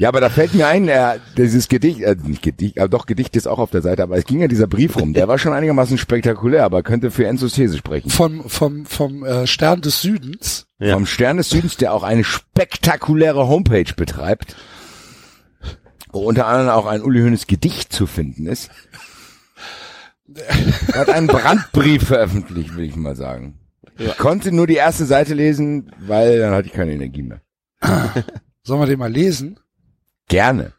Ja, 0.00 0.08
aber 0.08 0.22
da 0.22 0.30
fällt 0.30 0.54
mir 0.54 0.66
ein, 0.66 0.88
äh, 0.88 1.18
dieses 1.36 1.68
Gedicht, 1.68 2.00
äh, 2.00 2.16
nicht 2.22 2.42
Gedicht, 2.42 2.78
aber 2.78 2.88
doch 2.88 3.06
Gedicht 3.06 3.36
ist 3.36 3.46
auch 3.46 3.58
auf 3.58 3.70
der 3.70 3.82
Seite, 3.82 4.02
aber 4.02 4.16
es 4.16 4.24
ging 4.24 4.40
ja 4.40 4.48
dieser 4.48 4.66
Brief 4.66 4.96
rum, 4.96 5.12
der 5.12 5.28
war 5.28 5.38
schon 5.38 5.52
einigermaßen 5.52 5.98
spektakulär, 5.98 6.64
aber 6.64 6.82
könnte 6.82 7.10
für 7.10 7.26
Enzos 7.26 7.54
These 7.54 7.78
sprechen. 7.78 8.10
Vom, 8.10 8.48
vom, 8.48 8.86
vom 8.86 9.24
äh, 9.24 9.46
Stern 9.46 9.80
des 9.80 10.02
Südens. 10.02 10.66
Ja. 10.78 10.94
Vom 10.94 11.06
Stern 11.06 11.36
des 11.36 11.50
Südens, 11.50 11.76
der 11.76 11.92
auch 11.92 12.02
eine 12.02 12.24
spektakuläre 12.24 13.48
Homepage 13.48 13.92
betreibt, 13.94 14.56
wo 16.12 16.20
unter 16.20 16.46
anderem 16.46 16.70
auch 16.70 16.86
ein 16.86 17.02
Uli 17.02 17.20
Hoeneß 17.20 17.46
Gedicht 17.46 17.92
zu 17.92 18.06
finden 18.06 18.46
ist. 18.46 18.70
Er 20.92 21.00
hat 21.00 21.08
einen 21.08 21.26
Brandbrief 21.26 22.04
veröffentlicht, 22.06 22.76
will 22.76 22.84
ich 22.84 22.96
mal 22.96 23.16
sagen. 23.16 23.58
Ich 23.98 24.16
konnte 24.16 24.52
nur 24.52 24.66
die 24.66 24.76
erste 24.76 25.04
Seite 25.04 25.34
lesen, 25.34 25.92
weil 25.98 26.38
dann 26.38 26.54
hatte 26.54 26.68
ich 26.68 26.72
keine 26.72 26.92
Energie 26.92 27.22
mehr. 27.22 27.42
Sollen 28.62 28.80
wir 28.80 28.86
den 28.86 28.98
mal 28.98 29.12
lesen? 29.12 29.58
Gerne. 30.28 30.72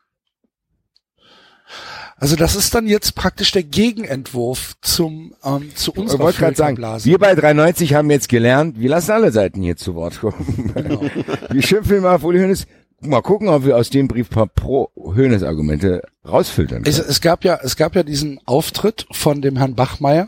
Also 2.22 2.36
das 2.36 2.56
ist 2.56 2.76
dann 2.76 2.86
jetzt 2.86 3.16
praktisch 3.16 3.52
der 3.52 3.64
Gegenentwurf 3.64 4.76
zum 4.82 5.34
ähm, 5.44 5.72
zu 5.74 5.92
Ich 5.92 5.98
unserer 5.98 6.20
wollte 6.20 6.38
gerade 6.38 6.56
sagen, 6.56 6.78
wir 6.78 7.18
bei 7.18 7.34
93 7.34 7.96
haben 7.96 8.12
jetzt 8.12 8.30
gelernt, 8.30 8.80
wir 8.80 8.90
lassen 8.90 9.10
alle 9.10 9.32
Seiten 9.32 9.64
hier 9.64 9.76
zu 9.76 9.96
Wort 9.96 10.20
kommen. 10.20 10.72
Genau. 10.76 11.02
wir 11.50 11.64
schimpfen 11.64 12.02
mal 12.02 12.14
auf 12.14 12.24
Uli 12.24 12.38
Hoeneß. 12.40 12.68
Mal 13.00 13.24
gucken, 13.24 13.50
ob 13.50 13.66
wir 13.66 13.76
aus 13.76 13.90
dem 13.90 14.08
Brief 14.08 14.30
ein 14.30 14.36
paar 14.36 14.46
Pro-Hoeneß-Argumente 14.46 16.04
rausfiltern 16.24 16.84
Es, 16.86 16.98
können. 16.98 17.10
es 17.10 17.22
gab 17.22 17.44
ja, 17.44 17.60
es 17.64 17.76
gab 17.76 17.96
ja 17.96 18.04
diesen 18.04 18.40
Auftritt 18.46 19.08
von 19.10 19.42
dem 19.42 19.58
Herrn 19.58 19.74
Bachmeier 19.74 20.28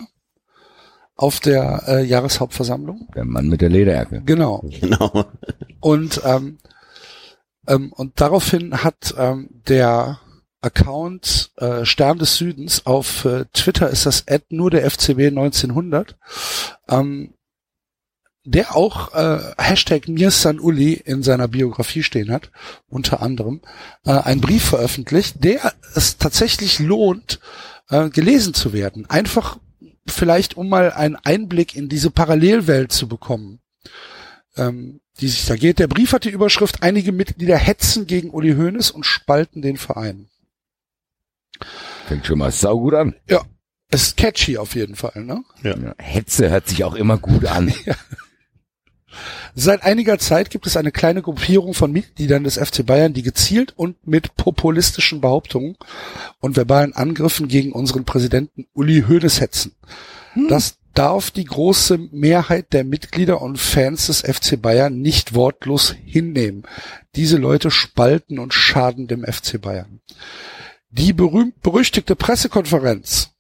auf 1.15 1.39
der 1.41 1.83
äh, 1.85 2.03
Jahreshauptversammlung. 2.03 3.07
Der 3.15 3.23
Mann 3.23 3.49
mit 3.49 3.61
der 3.61 3.69
Lederjacke. 3.69 4.23
Genau. 4.25 4.63
Genau. 4.81 5.25
Und 5.79 6.21
ähm, 6.25 6.57
ähm, 7.67 7.93
und 7.93 8.19
daraufhin 8.19 8.83
hat 8.83 9.13
ähm, 9.15 9.49
der 9.67 10.19
Account 10.63 11.51
äh, 11.57 11.85
Stern 11.85 12.19
des 12.19 12.37
Südens 12.37 12.85
auf 12.85 13.25
äh, 13.25 13.45
Twitter 13.53 13.89
ist 13.89 14.05
das 14.05 14.27
Ad 14.27 14.45
nur 14.49 14.71
der 14.71 14.89
FCB 14.89 15.27
1900, 15.27 16.17
ähm, 16.89 17.33
der 18.45 18.75
auch 18.75 19.13
äh, 19.13 19.53
Hashtag 19.57 20.07
Mir 20.07 20.31
San 20.31 20.59
Uli 20.59 20.93
in 20.93 21.23
seiner 21.23 21.47
Biografie 21.47 22.03
stehen 22.03 22.31
hat, 22.31 22.51
unter 22.87 23.21
anderem, 23.21 23.61
äh, 24.05 24.11
einen 24.11 24.41
Brief 24.41 24.63
veröffentlicht, 24.63 25.43
der 25.43 25.73
es 25.95 26.17
tatsächlich 26.17 26.79
lohnt, 26.79 27.39
äh, 27.89 28.09
gelesen 28.09 28.53
zu 28.53 28.73
werden. 28.73 29.09
Einfach 29.09 29.57
vielleicht, 30.07 30.57
um 30.57 30.67
mal 30.67 30.91
einen 30.91 31.15
Einblick 31.15 31.75
in 31.75 31.87
diese 31.87 32.11
Parallelwelt 32.11 32.91
zu 32.91 33.07
bekommen 33.07 33.61
ähm, 34.57 35.01
die 35.19 35.27
sich 35.27 35.45
da 35.45 35.55
geht. 35.55 35.79
Der 35.79 35.87
Brief 35.87 36.13
hat 36.13 36.25
die 36.25 36.31
Überschrift, 36.31 36.83
einige 36.83 37.11
Mitglieder 37.11 37.57
hetzen 37.57 38.07
gegen 38.07 38.31
Uli 38.31 38.55
Hoeneß 38.55 38.91
und 38.91 39.05
spalten 39.05 39.61
den 39.61 39.77
Verein. 39.77 40.29
Fängt 42.07 42.25
schon 42.25 42.39
mal 42.39 42.51
saugut 42.51 42.93
an. 42.93 43.15
Ist 43.89 44.17
catchy 44.17 44.57
auf 44.57 44.75
jeden 44.75 44.95
Fall, 44.95 45.23
ne? 45.23 45.43
Ja. 45.61 45.75
Hetze 45.99 46.49
hört 46.49 46.67
sich 46.67 46.83
auch 46.83 46.95
immer 46.95 47.17
gut 47.17 47.45
an. 47.45 47.73
Seit 49.55 49.83
einiger 49.83 50.17
Zeit 50.17 50.49
gibt 50.49 50.65
es 50.65 50.77
eine 50.77 50.91
kleine 50.91 51.21
Gruppierung 51.21 51.75
von 51.75 51.91
Mitgliedern 51.91 52.43
des 52.43 52.57
FC 52.57 52.83
Bayern, 52.83 53.13
die 53.13 53.21
gezielt 53.21 53.73
und 53.75 54.07
mit 54.07 54.35
populistischen 54.35 55.21
Behauptungen 55.21 55.77
und 56.39 56.55
verbalen 56.55 56.93
Angriffen 56.93 57.47
gegen 57.47 57.71
unseren 57.71 58.05
Präsidenten 58.05 58.65
Uli 58.73 59.03
Hoeneß 59.07 59.39
hetzen. 59.41 59.75
Das 60.49 60.77
darf 60.93 61.31
die 61.31 61.45
große 61.45 61.97
Mehrheit 62.11 62.73
der 62.73 62.83
Mitglieder 62.83 63.41
und 63.41 63.57
Fans 63.59 64.07
des 64.07 64.21
FC 64.21 64.59
Bayern 64.61 64.99
nicht 65.01 65.33
wortlos 65.33 65.95
hinnehmen. 66.05 66.63
Diese 67.15 67.37
Leute 67.37 67.71
spalten 67.71 68.39
und 68.39 68.53
schaden 68.53 69.07
dem 69.07 69.23
FC 69.23 69.61
Bayern. 69.61 70.01
Die 70.95 71.11
berühmt-berüchtigte 71.11 72.15
Pressekonferenz, 72.15 73.31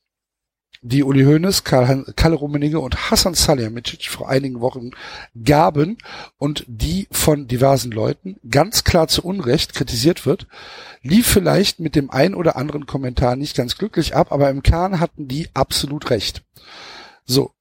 die 0.81 1.03
Uli 1.03 1.23
Hoeneß, 1.23 1.63
Karl, 1.63 2.03
Kalle 2.15 2.33
Rummenigge 2.33 2.79
und 2.79 3.11
Hassan 3.11 3.35
Salihamidzic 3.35 4.09
vor 4.09 4.27
einigen 4.27 4.59
Wochen 4.59 4.89
gaben 5.43 5.99
und 6.39 6.65
die 6.67 7.07
von 7.11 7.47
diversen 7.47 7.91
Leuten 7.91 8.37
ganz 8.49 8.83
klar 8.83 9.07
zu 9.07 9.23
Unrecht 9.23 9.75
kritisiert 9.75 10.25
wird, 10.25 10.47
lief 11.03 11.27
vielleicht 11.27 11.79
mit 11.79 11.93
dem 11.93 12.09
ein 12.09 12.33
oder 12.33 12.55
anderen 12.55 12.87
Kommentar 12.87 13.35
nicht 13.35 13.55
ganz 13.55 13.77
glücklich 13.77 14.15
ab, 14.15 14.31
aber 14.31 14.49
im 14.49 14.63
Kern 14.63 14.99
hatten 14.99 15.27
die 15.27 15.47
absolut 15.53 16.09
recht. 16.09 16.43
So, 17.23 17.51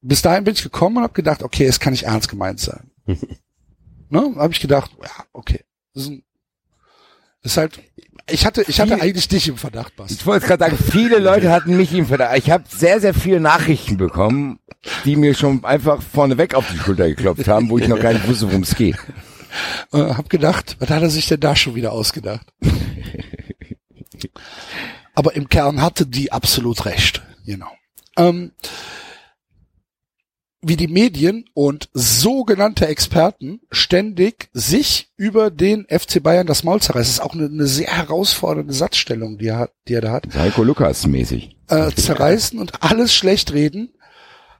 bis 0.00 0.22
dahin 0.22 0.44
bin 0.44 0.54
ich 0.54 0.62
gekommen 0.62 0.98
und 0.98 1.02
habe 1.02 1.12
gedacht, 1.12 1.42
okay, 1.42 1.66
es 1.66 1.80
kann 1.80 1.92
nicht 1.92 2.04
ernst 2.04 2.28
gemeint 2.28 2.60
sein. 2.60 2.92
ne? 4.10 4.32
Habe 4.36 4.52
ich 4.52 4.60
gedacht, 4.60 4.92
ja, 5.02 5.24
okay. 5.32 5.64
Das 5.92 6.04
ist, 6.04 6.10
ein, 6.10 6.22
das 7.42 7.52
ist 7.52 7.56
halt, 7.58 7.80
ich 8.28 8.46
hatte, 8.46 8.64
ich 8.68 8.80
hatte 8.80 8.94
Viel- 8.94 9.02
eigentlich 9.02 9.28
dich 9.28 9.48
im 9.48 9.56
Verdacht, 9.56 9.96
Basti. 9.96 10.14
Ich 10.14 10.26
wollte 10.26 10.46
gerade 10.46 10.64
sagen, 10.64 10.78
viele 10.78 11.18
Leute 11.18 11.50
hatten 11.50 11.76
mich 11.76 11.92
im 11.92 12.06
Verdacht. 12.06 12.36
Ich 12.38 12.50
habe 12.50 12.64
sehr, 12.68 13.00
sehr 13.00 13.14
viele 13.14 13.40
Nachrichten 13.40 13.96
bekommen, 13.96 14.60
die 15.04 15.16
mir 15.16 15.34
schon 15.34 15.64
einfach 15.64 16.02
vorneweg 16.02 16.54
auf 16.54 16.66
die 16.70 16.78
Schulter 16.78 17.08
geklopft 17.08 17.48
haben, 17.48 17.68
wo 17.70 17.78
ich 17.78 17.88
noch 17.88 18.00
gar 18.00 18.12
nicht 18.12 18.28
wusste, 18.28 18.48
worum 18.48 18.62
es 18.62 18.74
geht. 18.74 18.96
äh, 19.92 19.98
hab 19.98 20.30
gedacht, 20.30 20.76
was 20.78 20.90
hat 20.90 21.02
er 21.02 21.10
sich 21.10 21.26
denn 21.26 21.40
da 21.40 21.56
schon 21.56 21.74
wieder 21.74 21.92
ausgedacht? 21.92 22.46
Aber 25.14 25.34
im 25.34 25.48
Kern 25.48 25.82
hatte 25.82 26.06
die 26.06 26.30
absolut 26.32 26.84
recht, 26.84 27.22
genau. 27.44 27.70
Ähm, 28.16 28.52
wie 30.62 30.76
die 30.76 30.88
Medien 30.88 31.46
und 31.54 31.88
sogenannte 31.94 32.86
Experten 32.86 33.60
ständig 33.70 34.50
sich 34.52 35.10
über 35.16 35.50
den 35.50 35.86
FC 35.88 36.22
Bayern 36.22 36.46
das 36.46 36.64
Maul 36.64 36.80
zerreißen. 36.80 37.00
Das 37.00 37.08
ist 37.14 37.20
auch 37.20 37.34
eine, 37.34 37.46
eine 37.46 37.66
sehr 37.66 37.88
herausfordernde 37.88 38.72
Satzstellung, 38.72 39.38
die 39.38 39.46
er, 39.46 39.58
hat, 39.58 39.72
die 39.88 39.94
er 39.94 40.02
da 40.02 40.12
hat. 40.12 40.26
Heiko 40.34 40.62
Lukas 40.62 41.06
mäßig. 41.06 41.56
Äh, 41.68 41.90
zerreißen 41.92 42.58
und 42.58 42.82
alles 42.82 43.14
schlecht 43.14 43.52
reden, 43.52 43.94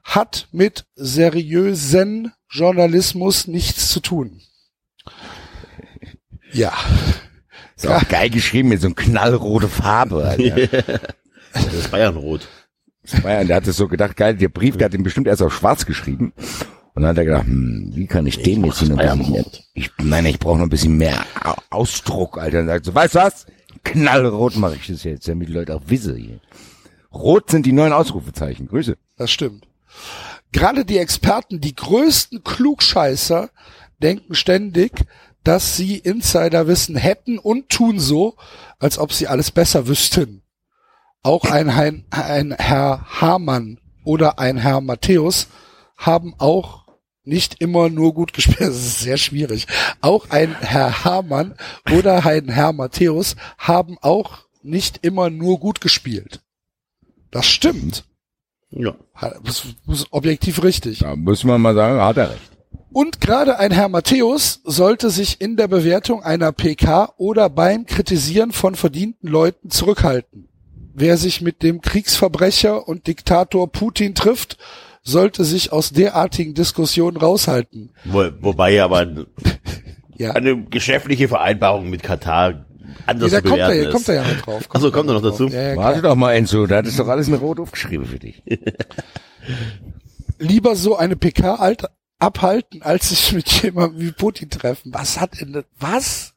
hat 0.03 0.47
mit 0.51 0.85
seriösen 0.95 2.33
Journalismus 2.49 3.47
nichts 3.47 3.89
zu 3.89 3.99
tun. 3.99 4.41
Ja. 6.51 6.73
Ist 7.75 7.87
auch 7.87 8.07
geil 8.09 8.29
geschrieben 8.29 8.69
mit 8.69 8.81
so 8.81 8.87
einem 8.87 8.95
knallrote 8.95 9.67
Farbe. 9.67 10.25
Alter. 10.25 11.01
Das 11.53 11.73
ist 11.73 11.91
Bayernrot. 11.91 12.47
War 13.23 13.31
ja- 13.31 13.43
der 13.43 13.55
hat 13.57 13.67
es 13.67 13.77
so 13.77 13.87
gedacht, 13.87 14.15
geil, 14.17 14.35
der 14.35 14.49
Brief, 14.49 14.77
der 14.77 14.85
hat 14.85 14.93
ihn 14.93 15.03
bestimmt 15.03 15.27
erst 15.27 15.41
auf 15.41 15.53
schwarz 15.53 15.85
geschrieben. 15.85 16.33
Und 16.93 17.03
dann 17.03 17.11
hat 17.11 17.17
er 17.17 17.25
gedacht, 17.25 17.45
hm, 17.45 17.91
wie 17.95 18.05
kann 18.07 18.25
ich 18.27 18.41
dem 18.41 18.65
jetzt 18.65 18.81
noch 18.83 18.97
ein 18.99 19.17
bisschen, 19.19 19.31
Bayernrot. 19.33 19.63
ich, 19.73 19.91
nein, 20.03 20.25
ich 20.25 20.39
brauche 20.39 20.57
noch 20.57 20.65
ein 20.65 20.69
bisschen 20.69 20.97
mehr 20.97 21.25
Au- 21.43 21.55
Ausdruck, 21.69 22.37
Alter. 22.37 22.59
Und 22.59 22.67
sagt 22.67 22.85
so, 22.85 22.93
weißt 22.93 23.15
du 23.15 23.19
was? 23.19 23.45
Knallrot 23.83 24.57
mache 24.57 24.75
ich 24.75 24.87
das 24.87 25.03
jetzt, 25.03 25.27
damit 25.27 25.47
die 25.47 25.53
Leute 25.53 25.73
auch 25.75 25.81
wissen 25.87 26.15
hier. 26.17 26.39
Rot 27.13 27.49
sind 27.49 27.65
die 27.65 27.71
neuen 27.71 27.93
Ausrufezeichen. 27.93 28.67
Grüße. 28.67 28.97
Das 29.17 29.31
stimmt. 29.31 29.67
Gerade 30.51 30.83
die 30.85 30.97
Experten, 30.97 31.61
die 31.61 31.75
größten 31.75 32.43
Klugscheißer, 32.43 33.49
denken 34.01 34.35
ständig, 34.35 34.91
dass 35.43 35.77
sie 35.77 35.97
Insiderwissen 35.97 36.95
hätten 36.95 37.39
und 37.39 37.69
tun 37.69 37.99
so, 37.99 38.35
als 38.79 38.97
ob 38.99 39.13
sie 39.13 39.27
alles 39.27 39.49
besser 39.51 39.87
wüssten. 39.87 40.40
Auch 41.23 41.45
ein, 41.45 41.69
ein, 41.69 42.05
ein 42.09 42.55
Herr 42.57 43.05
Hamann 43.21 43.79
oder 44.03 44.39
ein 44.39 44.57
Herr 44.57 44.81
Matthäus 44.81 45.47
haben 45.97 46.33
auch 46.39 46.85
nicht 47.23 47.61
immer 47.61 47.89
nur 47.89 48.13
gut 48.13 48.33
gespielt. 48.33 48.61
Das 48.61 48.75
ist 48.75 48.99
sehr 49.01 49.17
schwierig. 49.17 49.67
Auch 50.01 50.29
ein 50.29 50.55
Herr 50.59 51.03
Hamann 51.03 51.55
oder 51.91 52.25
ein 52.25 52.49
Herr 52.49 52.73
Matthäus 52.73 53.35
haben 53.57 53.97
auch 54.01 54.39
nicht 54.63 54.99
immer 55.03 55.29
nur 55.29 55.59
gut 55.59 55.81
gespielt. 55.81 56.41
Das 57.29 57.45
stimmt. 57.45 58.05
Ja. 58.71 58.95
Das 59.43 59.65
ist 59.87 60.07
objektiv 60.11 60.63
richtig. 60.63 60.99
Da 60.99 61.15
muss 61.15 61.43
man 61.43 61.61
mal 61.61 61.75
sagen, 61.75 61.99
hat 61.99 62.17
er 62.17 62.31
recht. 62.31 62.51
Und 62.93 63.21
gerade 63.21 63.57
ein 63.57 63.71
Herr 63.71 63.87
Matthäus 63.89 64.61
sollte 64.65 65.09
sich 65.09 65.39
in 65.39 65.55
der 65.55 65.67
Bewertung 65.67 66.23
einer 66.23 66.51
PK 66.51 67.13
oder 67.17 67.49
beim 67.49 67.85
Kritisieren 67.85 68.51
von 68.51 68.75
verdienten 68.75 69.29
Leuten 69.29 69.69
zurückhalten. 69.69 70.49
Wer 70.93 71.17
sich 71.17 71.41
mit 71.41 71.63
dem 71.63 71.81
Kriegsverbrecher 71.81 72.87
und 72.87 73.07
Diktator 73.07 73.71
Putin 73.71 74.15
trifft, 74.15 74.57
sollte 75.03 75.45
sich 75.45 75.71
aus 75.71 75.91
derartigen 75.91 76.53
Diskussionen 76.53 77.17
raushalten. 77.17 77.91
Wo, 78.05 78.29
wobei 78.39 78.81
aber 78.83 79.07
Ja, 80.17 80.31
eine 80.33 80.63
geschäftliche 80.65 81.27
Vereinbarung 81.27 81.89
mit 81.89 82.03
Katar 82.03 82.65
anders 83.07 83.31
da 83.31 83.37
zu 83.41 83.49
kommt 83.49 83.59
er, 83.59 83.73
ja- 83.73 83.89
kommt 83.89 84.01
ist. 84.03 84.09
er 84.09 84.15
ja 84.15 84.23
noch 84.23 84.41
drauf. 84.41 84.63
Ach 84.71 84.79
so, 84.79 84.91
kommt 84.91 85.09
er 85.09 85.13
noch 85.13 85.21
dazu? 85.23 85.47
Ja, 85.47 85.61
ja, 85.61 85.73
klar. 85.73 85.85
Warte 85.85 86.01
doch 86.03 86.15
mal, 86.15 86.33
Enzo, 86.33 86.67
da 86.67 86.77
hat 86.77 86.85
es 86.85 86.97
doch 86.97 87.07
alles 87.07 87.27
in 87.27 87.33
Rot 87.33 87.59
aufgeschrieben 87.59 88.05
für 88.05 88.19
dich. 88.19 88.43
Lieber 90.37 90.75
so 90.75 90.95
eine 90.95 91.15
PK 91.15 91.55
alt 91.55 91.85
abhalten, 92.19 92.81
als 92.83 93.09
sich 93.09 93.31
mit 93.33 93.49
jemandem 93.63 93.99
wie 94.01 94.11
Putin 94.11 94.49
treffen. 94.49 94.93
Was 94.93 95.19
hat 95.19 95.39
denn 95.39 95.53
das? 95.53 95.65
Was? 95.79 96.30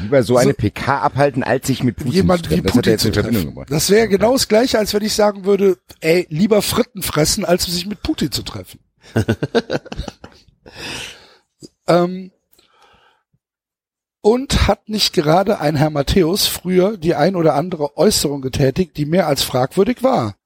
Lieber 0.00 0.22
so 0.22 0.36
eine 0.36 0.50
So- 0.50 0.56
PK 0.56 0.98
abhalten, 1.00 1.42
als 1.42 1.66
sich 1.66 1.82
mit 1.82 1.96
Putin 1.96 2.12
jemand 2.12 2.44
zu 2.44 2.50
wie 2.50 2.60
treffen. 2.60 2.64
Das 2.64 2.72
hat 2.72 2.76
Putin 2.76 2.92
jetzt 2.92 3.02
zu 3.02 3.08
in 3.08 3.14
Verbindung. 3.14 3.64
Das 3.68 3.90
wäre 3.90 4.08
genau 4.08 4.32
das 4.32 4.48
gleiche, 4.48 4.78
als 4.78 4.94
wenn 4.94 5.02
ich 5.02 5.12
sagen 5.14 5.44
würde, 5.44 5.78
ey, 6.00 6.26
lieber 6.30 6.62
Fritten 6.62 7.02
fressen, 7.02 7.44
als 7.44 7.64
sich 7.64 7.86
mit 7.86 8.02
Putin 8.02 8.32
zu 8.32 8.42
treffen. 8.42 8.80
ähm, 11.86 12.30
und 14.20 14.66
hat 14.66 14.88
nicht 14.88 15.12
gerade 15.12 15.60
ein 15.60 15.76
Herr 15.76 15.90
Matthäus 15.90 16.46
früher 16.46 16.96
die 16.96 17.14
ein 17.14 17.36
oder 17.36 17.54
andere 17.54 17.98
Äußerung 17.98 18.40
getätigt, 18.40 18.96
die 18.96 19.04
mehr 19.04 19.26
als 19.26 19.42
fragwürdig 19.42 20.02
war. 20.02 20.36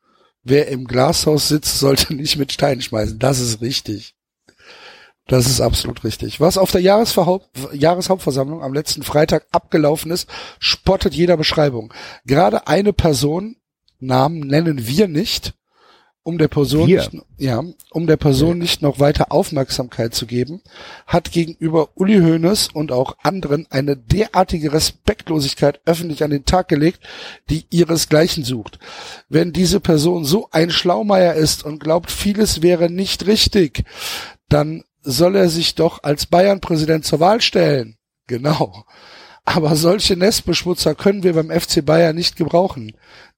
Wer 0.42 0.68
im 0.68 0.86
Glashaus 0.86 1.48
sitzt, 1.48 1.78
sollte 1.78 2.14
nicht 2.14 2.38
mit 2.38 2.52
Steinen 2.52 2.82
schmeißen. 2.82 3.18
Das 3.18 3.38
ist 3.38 3.60
richtig. 3.60 4.14
Das 5.28 5.46
ist 5.46 5.60
absolut 5.60 6.04
richtig. 6.04 6.40
Was 6.40 6.56
auf 6.56 6.70
der 6.72 6.80
Jahresverhaupt 6.80 7.50
Jahreshauptversammlung 7.74 8.62
am 8.62 8.72
letzten 8.72 9.02
Freitag 9.02 9.46
abgelaufen 9.52 10.10
ist, 10.10 10.28
spottet 10.58 11.14
jeder 11.14 11.36
Beschreibung. 11.36 11.92
Gerade 12.24 12.66
eine 12.66 12.94
Person, 12.94 13.56
Namen 14.00 14.40
nennen 14.40 14.86
wir 14.86 15.06
nicht, 15.06 15.52
um 16.22 16.38
der 16.38 16.48
Person 16.48 16.88
nicht, 16.88 17.10
ja, 17.36 17.62
um 17.90 18.06
der 18.06 18.16
Person 18.16 18.58
nicht 18.58 18.80
noch 18.80 19.00
weiter 19.00 19.30
Aufmerksamkeit 19.30 20.14
zu 20.14 20.26
geben, 20.26 20.62
hat 21.06 21.30
gegenüber 21.30 21.90
Uli 21.94 22.20
Hoeneß 22.20 22.68
und 22.72 22.90
auch 22.90 23.16
anderen 23.22 23.66
eine 23.70 23.96
derartige 23.96 24.72
Respektlosigkeit 24.72 25.80
öffentlich 25.84 26.24
an 26.24 26.30
den 26.30 26.44
Tag 26.46 26.68
gelegt, 26.68 27.00
die 27.50 27.66
ihresgleichen 27.70 28.44
sucht. 28.44 28.78
Wenn 29.28 29.52
diese 29.52 29.80
Person 29.80 30.24
so 30.24 30.48
ein 30.52 30.70
Schlaumeier 30.70 31.34
ist 31.34 31.64
und 31.64 31.80
glaubt, 31.80 32.10
vieles 32.10 32.62
wäre 32.62 32.90
nicht 32.90 33.26
richtig, 33.26 33.84
dann 34.48 34.84
soll 35.08 35.36
er 35.36 35.48
sich 35.48 35.74
doch 35.74 36.02
als 36.02 36.26
Bayern-Präsident 36.26 37.04
zur 37.04 37.20
Wahl 37.20 37.40
stellen. 37.40 37.96
Genau. 38.26 38.84
Aber 39.46 39.74
solche 39.74 40.16
Nestbeschmutzer 40.16 40.94
können 40.94 41.22
wir 41.22 41.32
beim 41.32 41.50
FC 41.50 41.84
Bayern 41.84 42.14
nicht 42.14 42.36
gebrauchen. 42.36 42.92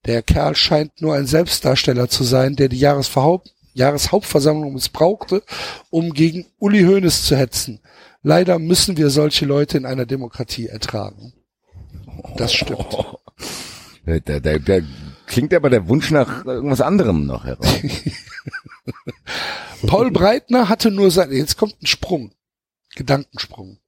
Der 0.05 0.23
Kerl 0.23 0.57
scheint 0.57 1.01
nur 1.01 1.15
ein 1.15 1.27
Selbstdarsteller 1.27 2.09
zu 2.09 2.25
sein, 2.25 2.57
der 2.57 2.69
die 2.69 2.79
Jahresverhaupt 2.79 3.55
Jahreshauptversammlung 3.73 4.75
missbrauchte, 4.75 5.45
um 5.91 6.13
gegen 6.13 6.47
Uli 6.59 6.83
Hoeneß 6.83 7.25
zu 7.25 7.37
hetzen. 7.37 7.81
Leider 8.25 8.59
müssen 8.59 8.97
wir 8.97 9.09
solche 9.11 9.47
Leute 9.47 9.79
in 9.79 9.87
einer 9.87 10.07
Demokratie 10.07 10.67
ertragen. 10.67 11.33
Das 12.37 12.53
stimmt. 12.53 12.89
Da, 14.05 14.19
da, 14.19 14.41
da, 14.41 14.59
da 14.59 14.81
klingt 15.27 15.55
aber 15.55 15.71
der 15.71 15.87
Wunsch 15.87 16.11
nach 16.11 16.45
irgendwas 16.45 16.81
anderem 16.81 17.27
noch 17.27 17.45
heraus. 17.45 17.69
Paul 19.87 20.11
Breitner 20.11 20.69
hatte 20.69 20.91
nur 20.91 21.11
sein, 21.11 21.33
jetzt 21.33 21.57
kommt 21.57 21.81
ein 21.83 21.87
Sprung. 21.87 22.33
Gedankensprung. 22.97 23.79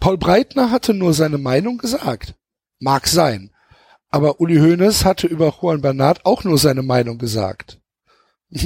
Paul 0.00 0.18
Breitner 0.18 0.70
hatte 0.70 0.94
nur 0.94 1.14
seine 1.14 1.38
Meinung 1.38 1.78
gesagt. 1.78 2.34
Mag 2.78 3.06
sein. 3.06 3.50
Aber 4.10 4.40
Uli 4.40 4.56
Hoeneß 4.56 5.04
hatte 5.04 5.26
über 5.26 5.54
Juan 5.60 5.80
Bernat 5.80 6.24
auch 6.24 6.44
nur 6.44 6.58
seine 6.58 6.82
Meinung 6.82 7.18
gesagt. 7.18 7.80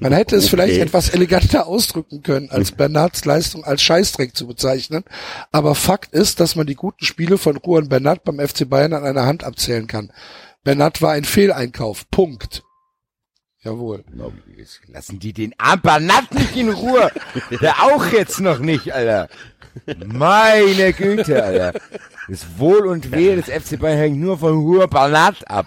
Man 0.00 0.12
hätte 0.12 0.36
es 0.36 0.48
vielleicht 0.48 0.74
Okay. 0.74 0.82
etwas 0.82 1.10
eleganter 1.10 1.66
ausdrücken 1.66 2.22
können, 2.22 2.50
als 2.50 2.72
Bernats 2.72 3.24
Leistung 3.24 3.64
als 3.64 3.82
Scheißdreck 3.82 4.34
zu 4.34 4.46
bezeichnen. 4.46 5.04
Aber 5.52 5.74
Fakt 5.74 6.14
ist, 6.14 6.40
dass 6.40 6.56
man 6.56 6.66
die 6.66 6.76
guten 6.76 7.04
Spiele 7.04 7.36
von 7.36 7.60
Juan 7.62 7.88
Bernat 7.88 8.24
beim 8.24 8.38
FC 8.38 8.68
Bayern 8.68 8.94
an 8.94 9.04
einer 9.04 9.26
Hand 9.26 9.44
abzählen 9.44 9.86
kann. 9.86 10.12
Bernat 10.64 11.02
war 11.02 11.12
ein 11.12 11.24
Fehleinkauf. 11.24 12.08
Punkt. 12.10 12.62
Jawohl. 13.62 14.04
Lassen 14.88 15.18
die 15.18 15.34
den 15.34 15.54
Ampernat 15.58 16.32
nicht 16.32 16.56
in 16.56 16.70
Ruhe. 16.70 17.10
Der 17.60 17.82
auch 17.82 18.06
jetzt 18.10 18.40
noch 18.40 18.58
nicht, 18.58 18.92
Alter. 18.94 19.28
Meine 20.06 20.92
Güte, 20.94 21.44
Alter. 21.44 21.78
Das 22.28 22.58
Wohl 22.58 22.86
und 22.86 23.12
Wehe 23.12 23.36
des 23.36 23.46
FC 23.46 23.78
Bayern 23.78 23.98
hängt 23.98 24.18
nur 24.18 24.38
von 24.38 24.56
Hur 24.56 24.88
Bernat 24.88 25.48
ab. 25.50 25.66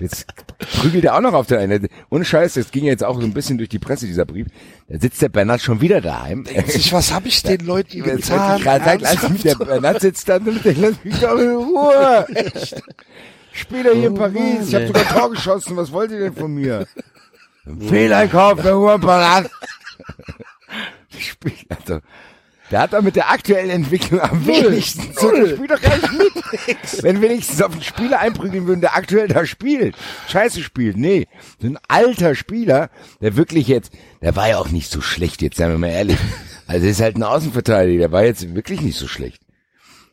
Jetzt 0.00 0.26
prügelt 0.58 1.04
er 1.04 1.16
auch 1.16 1.20
noch 1.20 1.32
auf 1.32 1.46
der 1.46 1.58
einen. 1.58 1.88
Ohne 2.10 2.24
Scheiß, 2.24 2.54
das 2.54 2.70
ging 2.70 2.84
jetzt 2.84 3.02
auch 3.02 3.18
so 3.18 3.26
ein 3.26 3.32
bisschen 3.34 3.58
durch 3.58 3.68
die 3.68 3.78
Presse, 3.78 4.06
dieser 4.06 4.24
Brief. 4.24 4.46
Da 4.88 5.00
sitzt 5.00 5.20
der 5.22 5.28
Bernat 5.28 5.62
schon 5.62 5.80
wieder 5.80 6.00
daheim. 6.00 6.44
Ich, 6.68 6.92
was 6.92 7.12
habe 7.12 7.28
ich 7.28 7.42
den 7.42 7.66
Leuten 7.66 8.02
getan? 8.02 8.58
ich 8.58 8.62
gerade 8.62 8.84
sagen, 8.84 9.00
lass 9.02 9.28
mich, 9.28 9.42
der? 9.42 9.54
Bernat 9.56 10.00
sitzt 10.00 10.28
da 10.28 10.36
und 10.36 10.64
denkt, 10.64 10.80
lass 10.80 11.04
mich 11.04 11.18
doch 11.18 11.38
in 11.38 11.56
Ruhe. 11.56 12.26
Spieler 13.56 13.94
hier 13.94 14.08
in 14.08 14.14
Paris, 14.14 14.68
ich 14.68 14.74
habe 14.74 14.86
sogar 14.88 15.08
Tor 15.08 15.30
geschossen, 15.30 15.76
was 15.76 15.92
wollt 15.92 16.10
ihr 16.10 16.18
denn 16.20 16.34
von 16.34 16.52
mir? 16.54 16.86
Fehleinkauf, 17.88 18.62
der. 18.62 18.74
Spiel- 21.18 21.52
Also, 21.68 22.00
der 22.70 22.80
hat 22.80 22.92
doch 22.92 23.02
mit 23.02 23.16
der 23.16 23.30
aktuellen 23.30 23.70
Entwicklung 23.70 24.20
am 24.20 24.46
wenigsten 24.46 25.14
zu 25.14 25.30
tun. 25.30 25.48
Spielt 25.48 25.70
doch 25.70 25.80
gar 25.80 25.96
nicht 25.96 26.12
mit. 26.12 26.92
Wenn 27.02 27.22
wenigstens 27.22 27.62
auf 27.62 27.72
einen 27.72 27.82
Spieler 27.82 28.20
einprügeln 28.20 28.66
würden, 28.66 28.80
der 28.80 28.96
aktuell 28.96 29.28
da 29.28 29.46
spielt. 29.46 29.94
Scheiße 30.28 30.62
spielt. 30.62 30.96
Nee. 30.96 31.26
So 31.60 31.68
ein 31.68 31.78
alter 31.88 32.34
Spieler, 32.34 32.90
der 33.20 33.36
wirklich 33.36 33.68
jetzt, 33.68 33.92
der 34.20 34.36
war 34.36 34.48
ja 34.48 34.58
auch 34.58 34.68
nicht 34.68 34.90
so 34.90 35.00
schlecht, 35.00 35.42
jetzt 35.42 35.56
seien 35.56 35.70
wir 35.70 35.78
mal 35.78 35.90
ehrlich. 35.90 36.18
Also 36.66 36.86
ist 36.86 37.00
halt 37.00 37.16
ein 37.16 37.22
Außenverteidiger, 37.22 38.00
der 38.00 38.12
war 38.12 38.24
jetzt 38.24 38.54
wirklich 38.54 38.80
nicht 38.80 38.98
so 38.98 39.06
schlecht. 39.06 39.40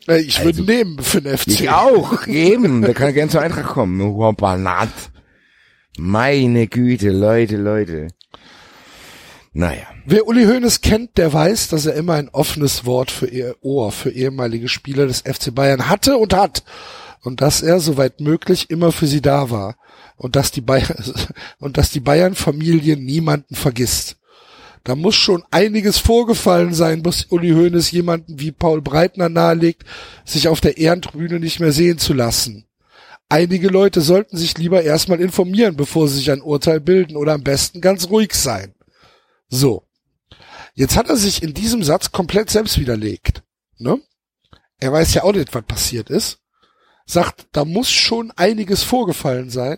Äh, 0.07 0.21
Ich 0.21 0.43
würde 0.43 0.63
nehmen 0.63 0.99
für 0.99 1.21
den 1.21 1.37
FC. 1.37 1.47
Ich 1.47 1.69
auch, 1.69 2.27
eben. 2.27 2.81
Der 2.81 2.93
kann 2.93 3.13
gerne 3.13 3.31
zur 3.31 3.41
Eintracht 3.41 3.67
kommen. 3.73 4.35
Banat. 4.35 4.89
Meine 5.97 6.67
Güte, 6.67 7.11
Leute, 7.11 7.57
Leute. 7.57 8.07
Naja. 9.53 9.83
Wer 10.05 10.27
Uli 10.27 10.45
Hoeneß 10.45 10.81
kennt, 10.81 11.17
der 11.17 11.31
weiß, 11.31 11.69
dass 11.69 11.85
er 11.85 11.93
immer 11.93 12.15
ein 12.15 12.29
offenes 12.29 12.85
Wort 12.85 13.11
für 13.11 13.27
ihr 13.27 13.55
Ohr 13.61 13.91
für 13.91 14.09
ehemalige 14.09 14.67
Spieler 14.67 15.05
des 15.05 15.21
FC 15.21 15.53
Bayern 15.53 15.87
hatte 15.89 16.17
und 16.17 16.33
hat. 16.33 16.63
Und 17.21 17.39
dass 17.39 17.61
er, 17.61 17.79
soweit 17.79 18.19
möglich, 18.19 18.69
immer 18.69 18.91
für 18.91 19.07
sie 19.07 19.21
da 19.21 19.49
war. 19.49 19.77
Und 20.17 20.35
dass 20.35 20.51
die 20.51 20.61
Bayern, 20.61 20.95
und 21.59 21.77
dass 21.77 21.91
die 21.91 21.99
Bayern-Familie 21.99 22.97
niemanden 22.97 23.55
vergisst. 23.55 24.17
Da 24.84 24.96
muss 24.96 25.15
schon 25.15 25.43
einiges 25.50 25.98
vorgefallen 25.98 26.74
sein, 26.74 27.04
bis 27.04 27.26
Uli 27.30 27.52
Hoeneß 27.52 27.91
jemanden 27.91 28.39
wie 28.39 28.52
Paul 28.52 28.82
Breitner 28.82 29.30
nahelegt, 29.30 29.84
sich 30.26 30.50
auf 30.50 30.60
der 30.60 30.78
Ehrentribüne 30.78 31.39
nicht 31.39 31.62
mehr 31.62 31.72
sehen 31.72 32.00
zu 32.00 32.13
lassen. 32.13 32.67
Einige 33.30 33.69
Leute 33.69 34.02
sollten 34.02 34.38
sich 34.38 34.58
lieber 34.58 34.84
erstmal 34.84 35.22
informieren, 35.22 35.78
bevor 35.78 36.08
sie 36.08 36.17
sich 36.17 36.32
ein 36.32 36.41
Urteil 36.41 36.82
bilden 36.82 37.15
oder 37.15 37.34
am 37.34 37.43
besten 37.43 37.80
ganz 37.80 38.10
ruhig 38.10 38.34
sein. 38.34 38.76
So. 39.48 39.88
Jetzt 40.76 40.98
hat 40.98 41.10
er 41.10 41.15
sich 41.15 41.41
in 41.43 41.54
diesem 41.54 41.84
Satz 41.84 42.12
komplett 42.12 42.50
selbst 42.50 42.78
widerlegt. 42.78 43.43
Ne? 43.78 44.02
Er 44.80 44.91
weiß 44.91 45.13
ja 45.13 45.24
auch 45.24 45.34
nicht, 45.34 45.54
was 45.54 45.63
passiert 45.63 46.10
ist. 46.10 46.39
Sagt, 47.06 47.48
da 47.54 47.63
muss 47.63 47.89
schon 47.89 48.32
einiges 48.32 48.84
vorgefallen 48.84 49.50
sein, 49.50 49.78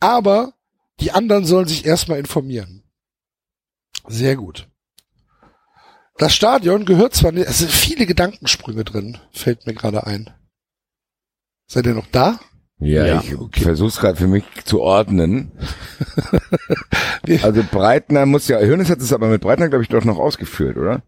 aber 0.00 0.54
die 1.00 1.10
anderen 1.10 1.44
sollen 1.44 1.68
sich 1.68 1.84
erstmal 1.84 2.18
informieren. 2.18 2.87
Sehr 4.08 4.36
gut. 4.36 4.68
Das 6.16 6.34
Stadion 6.34 6.84
gehört 6.84 7.14
zwar 7.14 7.30
nicht, 7.32 7.46
es 7.48 7.58
sind 7.58 7.70
viele 7.70 8.04
Gedankensprünge 8.06 8.84
drin, 8.84 9.18
fällt 9.30 9.66
mir 9.66 9.74
gerade 9.74 10.06
ein. 10.06 10.30
Seid 11.68 11.86
ihr 11.86 11.94
noch 11.94 12.08
da? 12.10 12.40
Ja, 12.80 13.06
Ja, 13.06 13.22
ich 13.22 13.62
versuch's 13.62 13.98
gerade 14.00 14.16
für 14.16 14.26
mich 14.26 14.44
zu 14.64 14.80
ordnen. 14.80 15.52
also 17.42 17.62
Breitner 17.70 18.26
muss 18.26 18.48
ja, 18.48 18.58
Hönes 18.60 18.90
hat 18.90 18.98
es 19.00 19.12
aber 19.12 19.28
mit 19.28 19.42
Breitner, 19.42 19.68
glaube 19.68 19.82
ich, 19.84 19.88
doch 19.88 20.04
noch 20.04 20.18
ausgeführt, 20.18 20.76
oder? 20.76 21.02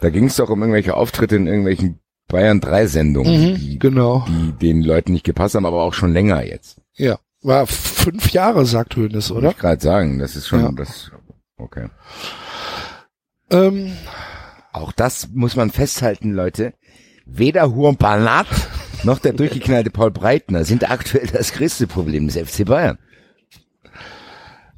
Da 0.00 0.10
ging 0.10 0.24
es 0.26 0.36
doch 0.36 0.50
um 0.50 0.60
irgendwelche 0.60 0.94
Auftritte 0.94 1.36
in 1.36 1.46
irgendwelchen 1.46 2.00
Bayern 2.28 2.60
3 2.60 2.86
Sendungen, 2.88 3.54
die, 3.56 3.78
Genau. 3.78 4.24
die 4.28 4.52
den 4.52 4.82
Leuten 4.82 5.12
nicht 5.12 5.24
gepasst 5.24 5.54
haben, 5.54 5.66
aber 5.66 5.82
auch 5.82 5.94
schon 5.94 6.12
länger 6.12 6.44
jetzt. 6.44 6.80
Ja. 6.94 7.18
War 7.42 7.66
fünf 7.66 8.32
Jahre, 8.32 8.66
sagt 8.66 8.96
Hönes, 8.96 9.30
oder? 9.30 9.50
ich 9.50 9.58
gerade 9.58 9.80
sagen, 9.82 10.18
das 10.18 10.34
ist 10.34 10.48
schon 10.48 10.60
Ja. 10.60 10.72
das 10.72 11.12
okay. 11.56 11.88
Ähm, 13.50 13.96
Auch 14.72 14.92
das 14.92 15.28
muss 15.32 15.56
man 15.56 15.70
festhalten, 15.70 16.32
Leute. 16.32 16.74
Weder 17.24 17.74
Huon 17.74 17.96
Banat 17.96 18.46
noch 19.02 19.18
der 19.18 19.32
durchgeknallte 19.32 19.90
Paul 19.90 20.10
Breitner 20.10 20.64
sind 20.64 20.90
aktuell 20.90 21.28
das 21.28 21.52
größte 21.52 21.86
Problem 21.86 22.28
des 22.28 22.36
FC 22.36 22.64
Bayern. 22.64 22.98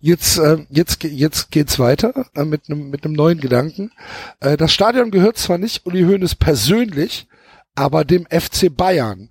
Jetzt, 0.01 0.39
äh, 0.39 0.59
jetzt, 0.71 1.03
jetzt 1.03 1.51
geht's 1.51 1.79
weiter 1.79 2.27
äh, 2.35 2.45
mit 2.45 2.69
einem 2.69 2.91
mit 2.91 3.05
einem 3.05 3.15
neuen 3.15 3.41
Gedanken. 3.41 3.91
Äh, 4.39 4.57
das 4.57 4.73
Stadion 4.73 5.11
gehört 5.11 5.39
zwar 5.39 5.59
nicht 5.59 5.87
Uli 5.87 6.05
Hoeneß 6.05 6.37
persönlich, 6.37 7.27
aber 7.75 8.05
dem 8.05 8.27
FC 8.27 8.75
Bayern. 8.75 9.31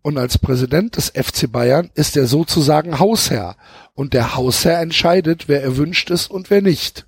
Und 0.00 0.16
als 0.18 0.38
Präsident 0.38 0.96
des 0.96 1.10
FC 1.10 1.50
Bayern 1.50 1.90
ist 1.94 2.16
er 2.16 2.26
sozusagen 2.26 2.98
Hausherr. 2.98 3.56
Und 3.94 4.14
der 4.14 4.36
Hausherr 4.36 4.80
entscheidet, 4.80 5.48
wer 5.48 5.62
erwünscht 5.62 6.10
ist 6.10 6.30
und 6.30 6.48
wer 6.48 6.62
nicht. 6.62 7.06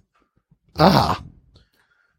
Aha, 0.74 1.18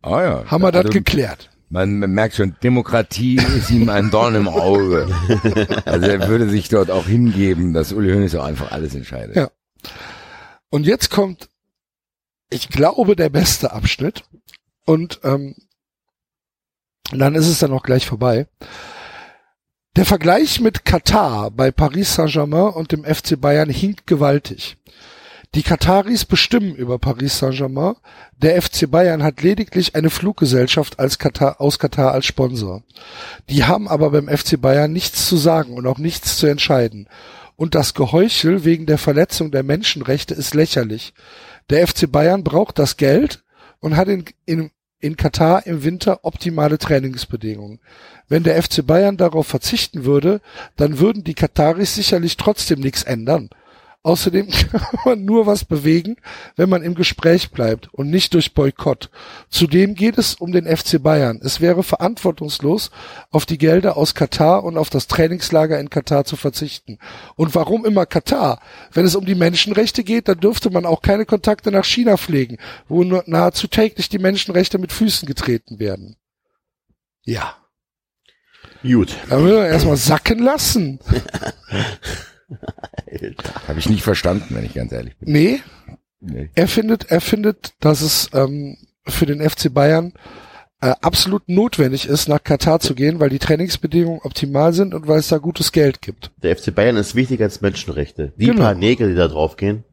Ah 0.01 0.21
ja. 0.21 0.45
haben 0.45 0.61
wir 0.63 0.71
das 0.71 0.85
Also, 0.85 0.93
geklärt. 0.93 1.49
Man 1.69 1.99
merkt 1.99 2.35
schon, 2.35 2.55
Demokratie 2.63 3.35
ist 3.57 3.69
ihm 3.69 3.89
ein 3.89 4.09
Dorn 4.09 4.35
im 4.35 4.47
Auge. 4.47 5.07
Also 5.85 6.07
er 6.07 6.27
würde 6.27 6.49
sich 6.49 6.69
dort 6.69 6.89
auch 6.89 7.05
hingeben, 7.05 7.73
dass 7.73 7.93
Uli 7.93 8.11
Hoeneß 8.11 8.35
auch 8.35 8.45
einfach 8.45 8.71
alles 8.71 8.95
entscheidet. 8.95 9.35
Ja. 9.35 9.51
Und 10.69 10.85
jetzt 10.85 11.09
kommt, 11.09 11.49
ich 12.49 12.69
glaube, 12.69 13.15
der 13.15 13.29
beste 13.29 13.71
Abschnitt. 13.71 14.23
Und 14.85 15.19
ähm, 15.23 15.55
dann 17.11 17.35
ist 17.35 17.47
es 17.47 17.59
dann 17.59 17.71
auch 17.71 17.83
gleich 17.83 18.07
vorbei. 18.07 18.47
Der 19.95 20.05
Vergleich 20.05 20.59
mit 20.59 20.85
Katar 20.85 21.51
bei 21.51 21.71
Paris 21.71 22.15
Saint-Germain 22.15 22.73
und 22.73 22.91
dem 22.91 23.03
FC 23.03 23.39
Bayern 23.39 23.69
hinkt 23.69 24.07
gewaltig. 24.07 24.77
Die 25.55 25.63
Kataris 25.63 26.25
bestimmen 26.25 26.75
über 26.75 26.99
Paris 26.99 27.39
Saint-Germain. 27.39 27.95
Der 28.37 28.61
FC 28.61 28.89
Bayern 28.89 29.23
hat 29.23 29.41
lediglich 29.41 29.95
eine 29.95 30.11
Fluggesellschaft 30.11 30.99
als 30.99 31.17
Katar, 31.17 31.59
aus 31.59 31.79
Katar 31.79 32.11
als 32.11 32.27
Sponsor. 32.27 32.83
Die 33.49 33.63
haben 33.63 33.87
aber 33.87 34.11
beim 34.11 34.27
FC 34.27 34.61
Bayern 34.61 34.93
nichts 34.93 35.27
zu 35.27 35.37
sagen 35.37 35.73
und 35.73 35.87
auch 35.87 35.97
nichts 35.97 36.37
zu 36.37 36.45
entscheiden. 36.45 37.07
Und 37.55 37.73
das 37.73 37.95
Geheuchel 37.95 38.63
wegen 38.63 38.85
der 38.85 38.99
Verletzung 38.99 39.49
der 39.49 39.63
Menschenrechte 39.63 40.35
ist 40.35 40.53
lächerlich. 40.53 41.15
Der 41.71 41.87
FC 41.87 42.11
Bayern 42.11 42.43
braucht 42.43 42.77
das 42.77 42.95
Geld 42.95 43.43
und 43.79 43.97
hat 43.97 44.07
in, 44.07 44.25
in, 44.45 44.69
in 44.99 45.17
Katar 45.17 45.65
im 45.65 45.83
Winter 45.83 46.19
optimale 46.25 46.77
Trainingsbedingungen. 46.77 47.79
Wenn 48.27 48.43
der 48.43 48.61
FC 48.61 48.85
Bayern 48.85 49.17
darauf 49.17 49.47
verzichten 49.47 50.05
würde, 50.05 50.41
dann 50.75 50.99
würden 50.99 51.23
die 51.23 51.33
Kataris 51.33 51.95
sicherlich 51.95 52.37
trotzdem 52.37 52.81
nichts 52.81 53.01
ändern. 53.01 53.49
Außerdem 54.01 54.49
kann 54.71 54.81
man 55.03 55.25
nur 55.25 55.45
was 55.45 55.65
bewegen, 55.65 56.15
wenn 56.55 56.69
man 56.69 56.83
im 56.83 56.95
Gespräch 56.95 57.51
bleibt 57.51 57.93
und 57.93 58.09
nicht 58.09 58.33
durch 58.33 58.53
Boykott. 58.53 59.09
Zudem 59.49 59.93
geht 59.93 60.17
es 60.17 60.35
um 60.35 60.53
den 60.53 60.65
FC 60.65 61.03
Bayern. 61.03 61.41
Es 61.43 61.59
wäre 61.59 61.83
verantwortungslos, 61.83 62.91
auf 63.29 63.45
die 63.45 63.57
Gelder 63.57 63.97
aus 63.97 64.15
Katar 64.15 64.63
und 64.63 64.77
auf 64.77 64.89
das 64.89 65.07
Trainingslager 65.07 65.79
in 65.79 65.89
Katar 65.89 66.23
zu 66.23 66.37
verzichten. 66.37 66.97
Und 67.35 67.55
warum 67.55 67.85
immer 67.85 68.05
Katar? 68.05 68.61
Wenn 68.93 69.05
es 69.05 69.15
um 69.15 69.25
die 69.25 69.35
Menschenrechte 69.35 70.05
geht, 70.05 70.29
dann 70.29 70.39
dürfte 70.39 70.69
man 70.69 70.85
auch 70.85 71.01
keine 71.01 71.25
Kontakte 71.25 71.69
nach 71.69 71.85
China 71.85 72.15
pflegen, 72.15 72.57
wo 72.87 73.03
nur 73.03 73.23
nahezu 73.27 73.67
täglich 73.67 74.07
die 74.07 74.19
Menschenrechte 74.19 74.77
mit 74.77 74.93
Füßen 74.93 75.27
getreten 75.27 75.79
werden. 75.79 76.15
Ja. 77.23 77.57
Gut. 78.81 79.13
Da 79.27 79.37
müssen 79.37 79.57
wir 79.57 79.67
erstmal 79.67 79.97
sacken 79.97 80.39
lassen. 80.39 80.99
Habe 83.67 83.79
ich 83.79 83.89
nicht 83.89 84.03
verstanden, 84.03 84.55
wenn 84.55 84.65
ich 84.65 84.73
ganz 84.73 84.91
ehrlich 84.91 85.17
bin. 85.17 85.31
Nee, 85.31 85.59
Nee. 86.21 86.49
er 86.55 86.67
findet, 86.67 87.09
er 87.11 87.21
findet, 87.21 87.73
dass 87.79 88.01
es 88.01 88.29
ähm, 88.33 88.77
für 89.07 89.25
den 89.25 89.47
FC 89.47 89.73
Bayern 89.73 90.13
äh, 90.81 90.93
absolut 91.01 91.47
notwendig 91.47 92.07
ist, 92.07 92.27
nach 92.27 92.43
Katar 92.43 92.79
zu 92.79 92.93
gehen, 92.95 93.19
weil 93.19 93.29
die 93.29 93.39
Trainingsbedingungen 93.39 94.19
optimal 94.23 94.73
sind 94.73 94.93
und 94.93 95.07
weil 95.07 95.19
es 95.19 95.27
da 95.29 95.37
gutes 95.37 95.71
Geld 95.71 96.01
gibt. 96.01 96.31
Der 96.43 96.55
FC 96.57 96.73
Bayern 96.75 96.97
ist 96.97 97.15
wichtiger 97.15 97.45
als 97.45 97.61
Menschenrechte. 97.61 98.33
Die 98.37 98.47
Genau. 98.47 98.61
paar 98.63 98.75
Nägel, 98.75 99.09
die 99.09 99.15
da 99.15 99.27
draufgehen. 99.27 99.83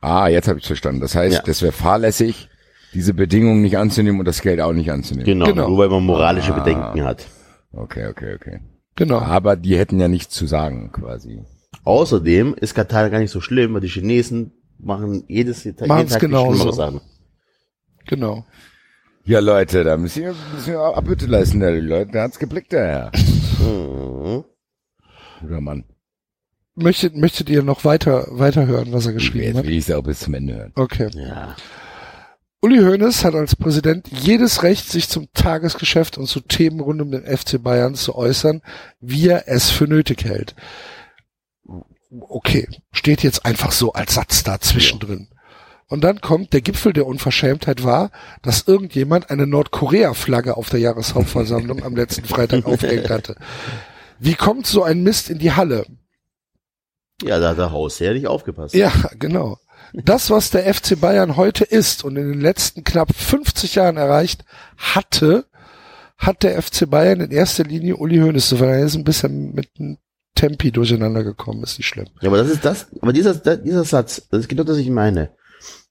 Ah, 0.00 0.28
jetzt 0.28 0.48
habe 0.48 0.58
ich 0.58 0.66
verstanden. 0.66 1.00
Das 1.00 1.14
heißt, 1.14 1.36
Ja. 1.36 1.42
das 1.44 1.62
wäre 1.62 1.72
fahrlässig, 1.72 2.48
diese 2.92 3.14
Bedingungen 3.14 3.62
nicht 3.62 3.78
anzunehmen 3.78 4.18
und 4.20 4.26
das 4.26 4.42
Geld 4.42 4.60
auch 4.60 4.72
nicht 4.72 4.90
anzunehmen. 4.90 5.24
Genau, 5.24 5.46
Genau. 5.46 5.68
nur 5.68 5.78
weil 5.78 5.88
man 5.88 6.04
moralische 6.04 6.54
Ah. 6.54 6.58
Bedenken 6.60 7.04
hat. 7.04 7.26
Okay, 7.72 8.06
okay, 8.08 8.34
okay. 8.34 8.60
Genau. 8.96 9.18
Aber 9.18 9.56
die 9.56 9.76
hätten 9.76 9.98
ja 10.00 10.08
nichts 10.08 10.34
zu 10.34 10.46
sagen, 10.46 10.92
quasi. 10.92 11.42
Außerdem 11.84 12.54
ist 12.54 12.74
Katar 12.74 13.10
gar 13.10 13.18
nicht 13.18 13.30
so 13.30 13.40
schlimm, 13.40 13.74
weil 13.74 13.80
die 13.80 13.88
Chinesen 13.88 14.52
machen 14.78 15.24
jedes 15.28 15.64
jeden 15.64 15.76
Tag 15.76 16.06
die 16.08 16.18
genauso. 16.18 16.54
schlimmere 16.54 16.72
Sachen. 16.74 17.00
Genau. 18.06 18.44
Ja, 19.24 19.40
Leute, 19.40 19.84
da 19.84 19.96
müssen 19.96 20.22
wir, 20.22 20.34
müssen 20.54 20.72
wir 20.72 20.80
auch 20.82 20.96
Abbitte 20.96 21.26
leisten, 21.26 21.60
der 21.60 21.72
Leute. 21.80 22.12
Der 22.12 22.22
hat's 22.22 22.38
geblickt, 22.38 22.72
der 22.72 22.86
Herr. 22.86 23.12
Mhm. 23.58 24.44
Guter 25.40 25.60
Mann. 25.60 25.84
Möchtet, 26.74 27.16
möchtet 27.16 27.48
ihr 27.48 27.62
noch 27.62 27.84
weiter, 27.84 28.26
weiter 28.30 28.66
hören, 28.66 28.92
was 28.92 29.06
er 29.06 29.12
geschrieben 29.12 29.44
Jetzt 29.44 29.56
hat? 29.58 29.64
will 29.66 29.72
ich 29.72 29.88
es 29.88 29.94
auch 29.94 30.02
bis 30.02 30.20
zum 30.20 30.34
Ende 30.34 30.54
hören. 30.56 30.72
Okay. 30.74 31.08
Ja. 31.14 31.54
Uli 32.64 32.78
Hoeneß 32.78 33.26
hat 33.26 33.34
als 33.34 33.56
Präsident 33.56 34.08
jedes 34.10 34.62
Recht, 34.62 34.90
sich 34.90 35.10
zum 35.10 35.28
Tagesgeschäft 35.34 36.16
und 36.16 36.26
zu 36.28 36.40
Themen 36.40 36.80
rund 36.80 37.02
um 37.02 37.10
den 37.10 37.24
FC 37.26 37.62
Bayern 37.62 37.94
zu 37.94 38.14
äußern, 38.14 38.62
wie 39.00 39.28
er 39.28 39.48
es 39.48 39.68
für 39.68 39.84
nötig 39.86 40.24
hält. 40.24 40.54
Okay, 42.20 42.66
steht 42.90 43.22
jetzt 43.22 43.44
einfach 43.44 43.70
so 43.70 43.92
als 43.92 44.14
Satz 44.14 44.44
da 44.44 44.60
zwischendrin. 44.60 45.28
Und 45.88 46.04
dann 46.04 46.22
kommt 46.22 46.54
der 46.54 46.62
Gipfel 46.62 46.94
der 46.94 47.04
Unverschämtheit 47.06 47.84
war, 47.84 48.10
dass 48.40 48.66
irgendjemand 48.66 49.28
eine 49.28 49.46
Nordkorea-Flagge 49.46 50.56
auf 50.56 50.70
der 50.70 50.80
Jahreshauptversammlung 50.80 51.84
am 51.84 51.94
letzten 51.94 52.24
Freitag 52.24 52.64
aufgehängt 52.64 53.10
hatte. 53.10 53.36
Wie 54.18 54.36
kommt 54.36 54.66
so 54.66 54.82
ein 54.82 55.02
Mist 55.02 55.28
in 55.28 55.38
die 55.38 55.52
Halle? 55.52 55.84
Ja, 57.22 57.38
da 57.38 57.50
hat 57.50 57.58
der 57.58 57.72
Hausherr 57.72 58.14
nicht 58.14 58.26
aufgepasst. 58.26 58.74
Ja, 58.74 58.90
genau. 59.18 59.58
Das, 60.02 60.28
was 60.28 60.50
der 60.50 60.72
FC 60.74 61.00
Bayern 61.00 61.36
heute 61.36 61.62
ist 61.62 62.02
und 62.02 62.16
in 62.16 62.32
den 62.32 62.40
letzten 62.40 62.82
knapp 62.82 63.14
50 63.14 63.76
Jahren 63.76 63.96
erreicht 63.96 64.44
hatte, 64.76 65.46
hat 66.18 66.42
der 66.42 66.60
FC 66.60 66.90
Bayern 66.90 67.20
in 67.20 67.30
erster 67.30 67.62
Linie 67.62 67.96
Uli 67.96 68.18
Hoeneß 68.18 68.48
zu 68.48 68.56
Er 68.56 68.84
ist 68.84 68.96
ein 68.96 69.04
bisschen 69.04 69.54
mit 69.54 69.68
einem 69.78 69.98
Tempi 70.34 70.72
durcheinander 70.72 71.22
gekommen, 71.22 71.62
ist 71.62 71.78
nicht 71.78 71.86
schlimm. 71.86 72.08
Ja, 72.20 72.28
aber 72.28 72.38
das 72.38 72.50
ist 72.50 72.64
das, 72.64 72.88
aber 73.00 73.12
dieser, 73.12 73.34
dieser 73.34 73.84
Satz, 73.84 74.26
das 74.30 74.40
ist 74.40 74.48
genau 74.48 74.64
das, 74.64 74.76
was 74.76 74.82
ich 74.82 74.90
meine. 74.90 75.30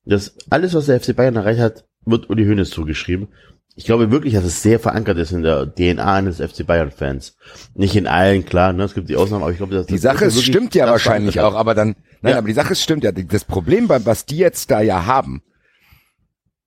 Das, 0.04 0.36
alles, 0.50 0.74
was 0.74 0.88
der 0.88 1.00
FC 1.00 1.16
Bayern 1.16 1.38
erreicht 1.38 1.62
hat, 1.62 1.86
wird 2.06 2.30
Uli 2.30 2.46
Hoeneß 2.46 2.72
zugeschrieben. 2.72 3.30
Ich 3.76 3.86
glaube 3.86 4.12
wirklich, 4.12 4.34
dass 4.34 4.44
es 4.44 4.62
sehr 4.62 4.80
verankert 4.80 5.18
ist 5.18 5.32
in 5.32 5.44
der 5.44 5.66
DNA 5.66 6.13
eines 6.13 6.42
FC 6.42 6.68
Bayern-Fans. 6.68 7.38
Nicht 7.74 7.96
in 7.96 8.06
allen, 8.06 8.46
klar, 8.46 8.74
ne, 8.74 8.84
es 8.84 8.94
gibt 8.94 9.10
die 9.10 9.16
Ausnahmen, 9.16 9.44
aber 9.44 9.52
ich 9.52 9.58
glaube, 9.58 9.74
dass 9.74 9.88
Die 9.88 9.94
das 9.94 10.02
Sache 10.02 10.26
ist 10.26 10.44
stimmt 10.44 10.76
ja 10.76 10.88
wahrscheinlich 10.88 11.39
auch, 11.39 11.56
aber 11.56 11.74
dann, 11.74 11.96
nein, 12.23 12.31
Ja. 12.31 12.38
aber 12.39 12.47
die 12.47 12.53
Sache 12.53 12.71
ist, 12.73 12.81
stimmt 12.81 13.03
ja. 13.03 13.12
Das 13.12 13.45
Problem, 13.45 13.88
was 13.89 14.25
die 14.25 14.38
jetzt 14.38 14.71
da 14.71 14.81
ja 14.81 15.05
haben, 15.05 15.43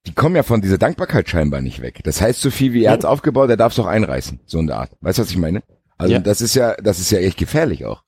die 0.06 0.14
kommen 0.14 0.36
ja 0.36 0.44
von 0.44 0.60
dieser 0.60 0.78
Dankbarkeit 0.78 1.28
scheinbar 1.28 1.60
nicht 1.62 1.82
weg. 1.82 2.00
Das 2.04 2.20
heißt, 2.20 2.40
so 2.40 2.50
viel 2.50 2.72
wie 2.72 2.84
er 2.84 2.92
hat's 2.92 3.04
aufgebaut, 3.04 3.50
er 3.50 3.56
darf 3.56 3.72
es 3.72 3.78
auch 3.80 3.86
einreißen. 3.86 4.40
So 4.46 4.60
eine 4.60 4.74
Art. 4.76 4.92
Weißt 5.00 5.18
du, 5.18 5.22
was 5.22 5.30
ich 5.30 5.36
meine? 5.38 5.62
Also 5.98 6.12
Ja. 6.14 6.20
das 6.20 6.40
ist 6.40 6.54
ja, 6.54 6.74
das 6.76 7.00
ist 7.00 7.10
ja 7.10 7.18
echt 7.18 7.38
gefährlich 7.38 7.84
auch. 7.86 8.04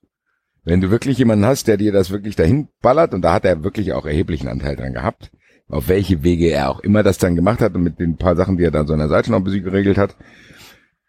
Wenn 0.63 0.79
du 0.81 0.91
wirklich 0.91 1.17
jemanden 1.17 1.45
hast, 1.45 1.67
der 1.67 1.77
dir 1.77 1.91
das 1.91 2.09
wirklich 2.11 2.35
dahin 2.35 2.69
ballert, 2.81 3.13
und 3.13 3.21
da 3.21 3.33
hat 3.33 3.43
er 3.45 3.63
wirklich 3.63 3.91
auch 3.93 4.05
erheblichen 4.05 4.47
Anteil 4.47 4.75
dran 4.75 4.93
gehabt, 4.93 5.31
auf 5.67 5.87
welche 5.87 6.23
Wege 6.23 6.47
er 6.51 6.69
auch 6.69 6.79
immer 6.79 7.03
das 7.03 7.17
dann 7.17 7.35
gemacht 7.35 7.59
hat 7.61 7.75
und 7.75 7.83
mit 7.83 7.99
den 7.99 8.17
paar 8.17 8.35
Sachen, 8.35 8.57
die 8.57 8.63
er 8.63 8.71
da 8.71 8.85
so 8.85 8.93
an 8.93 8.99
der 8.99 9.07
Seite 9.09 9.31
noch 9.31 9.37
ein 9.39 9.43
bisschen 9.43 9.63
geregelt 9.63 9.97
hat, 9.97 10.15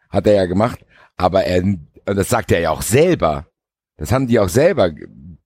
hat 0.08 0.26
er 0.26 0.34
ja 0.34 0.46
gemacht. 0.46 0.80
Aber 1.16 1.44
er, 1.44 1.62
und 1.62 1.86
das 2.04 2.28
sagt 2.28 2.50
er 2.52 2.60
ja 2.60 2.70
auch 2.70 2.82
selber. 2.82 3.46
Das 3.96 4.12
haben 4.12 4.26
die 4.26 4.38
auch 4.38 4.48
selber, 4.48 4.90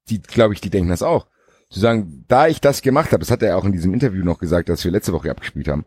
die, 0.09 0.21
glaube 0.23 0.55
ich, 0.55 0.61
die 0.61 0.71
denken 0.71 0.91
das 0.91 1.03
auch. 1.03 1.27
Zu 1.71 1.81
sagen, 1.81 2.25
da 2.29 2.47
ich 2.47 2.61
das 2.61 2.83
gemacht 2.83 3.13
habe, 3.13 3.21
das 3.21 3.31
hat 3.31 3.43
er 3.43 3.57
auch 3.57 3.65
in 3.65 3.73
diesem 3.73 3.95
Interview 3.95 4.25
noch 4.25 4.39
gesagt, 4.39 4.69
das 4.69 4.85
wir 4.85 4.93
letzte 4.93 5.13
Woche 5.13 5.31
abgespielt 5.31 5.69
haben, 5.69 5.85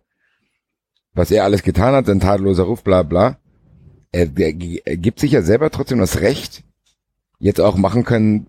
was 1.13 1.32
er 1.32 1.43
alles 1.43 1.63
getan 1.63 1.93
hat, 1.93 2.10
ein 2.10 2.19
tadelloser 2.19 2.63
Ruf, 2.63 2.84
bla 2.84 3.03
bla. 3.03 3.39
Er, 4.12 4.30
er, 4.38 4.53
er 4.86 4.97
gibt 4.97 5.19
sich 5.19 5.32
ja 5.32 5.41
selber 5.41 5.69
trotzdem 5.69 5.99
das 5.99 6.21
Recht, 6.21 6.63
jetzt 7.39 7.62
auch 7.62 7.77
machen 7.77 8.03
können, 8.03 8.47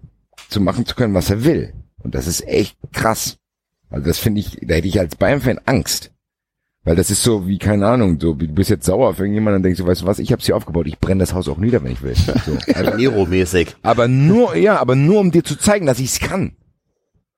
zu 0.49 0.61
machen 0.61 0.87
zu 0.87 0.95
können, 0.95 1.15
was 1.15 1.31
er 1.31 1.45
will. 1.45 1.75
Und 1.99 2.15
das 2.15 2.27
ist 2.27 2.47
echt 2.47 2.77
krass. 2.93 3.39
Also 3.91 4.07
das 4.07 4.19
finde 4.19 4.41
ich, 4.41 4.59
da 4.63 4.75
hätte 4.75 4.89
ich 4.89 5.01
als 5.01 5.17
Bayern-Fan 5.17 5.61
Angst. 5.65 6.13
Weil 6.89 6.97
das 6.97 7.11
ist 7.11 7.23
so 7.23 7.47
wie, 7.47 7.59
keine 7.59 7.87
Ahnung, 7.87 8.19
so, 8.19 8.33
du 8.33 8.49
bist 8.49 8.71
jetzt 8.71 8.87
sauer 8.87 9.11
auf 9.11 9.19
irgendjemanden 9.19 9.59
und 9.59 9.63
denkst 9.63 9.79
du, 9.79 9.87
weißt 9.87 10.01
du 10.01 10.07
was, 10.07 10.19
ich 10.19 10.33
hab's 10.33 10.47
hier 10.47 10.57
aufgebaut, 10.57 10.87
ich 10.87 10.99
brenne 10.99 11.21
das 11.21 11.35
Haus 11.35 11.47
auch 11.47 11.59
nieder, 11.59 11.85
wenn 11.85 11.93
ich 11.93 12.01
will. 12.01 12.15
So. 12.47 12.57
Also 12.73 12.97
Nero-mäßig. 12.97 13.77
Aber 13.83 14.09
nur, 14.09 14.57
ja, 14.57 14.79
aber 14.81 14.95
nur 14.95 15.21
um 15.21 15.31
dir 15.31 15.45
zu 15.45 15.59
zeigen, 15.59 15.85
dass 15.85 15.99
ich's 16.01 16.19
kann. 16.19 16.57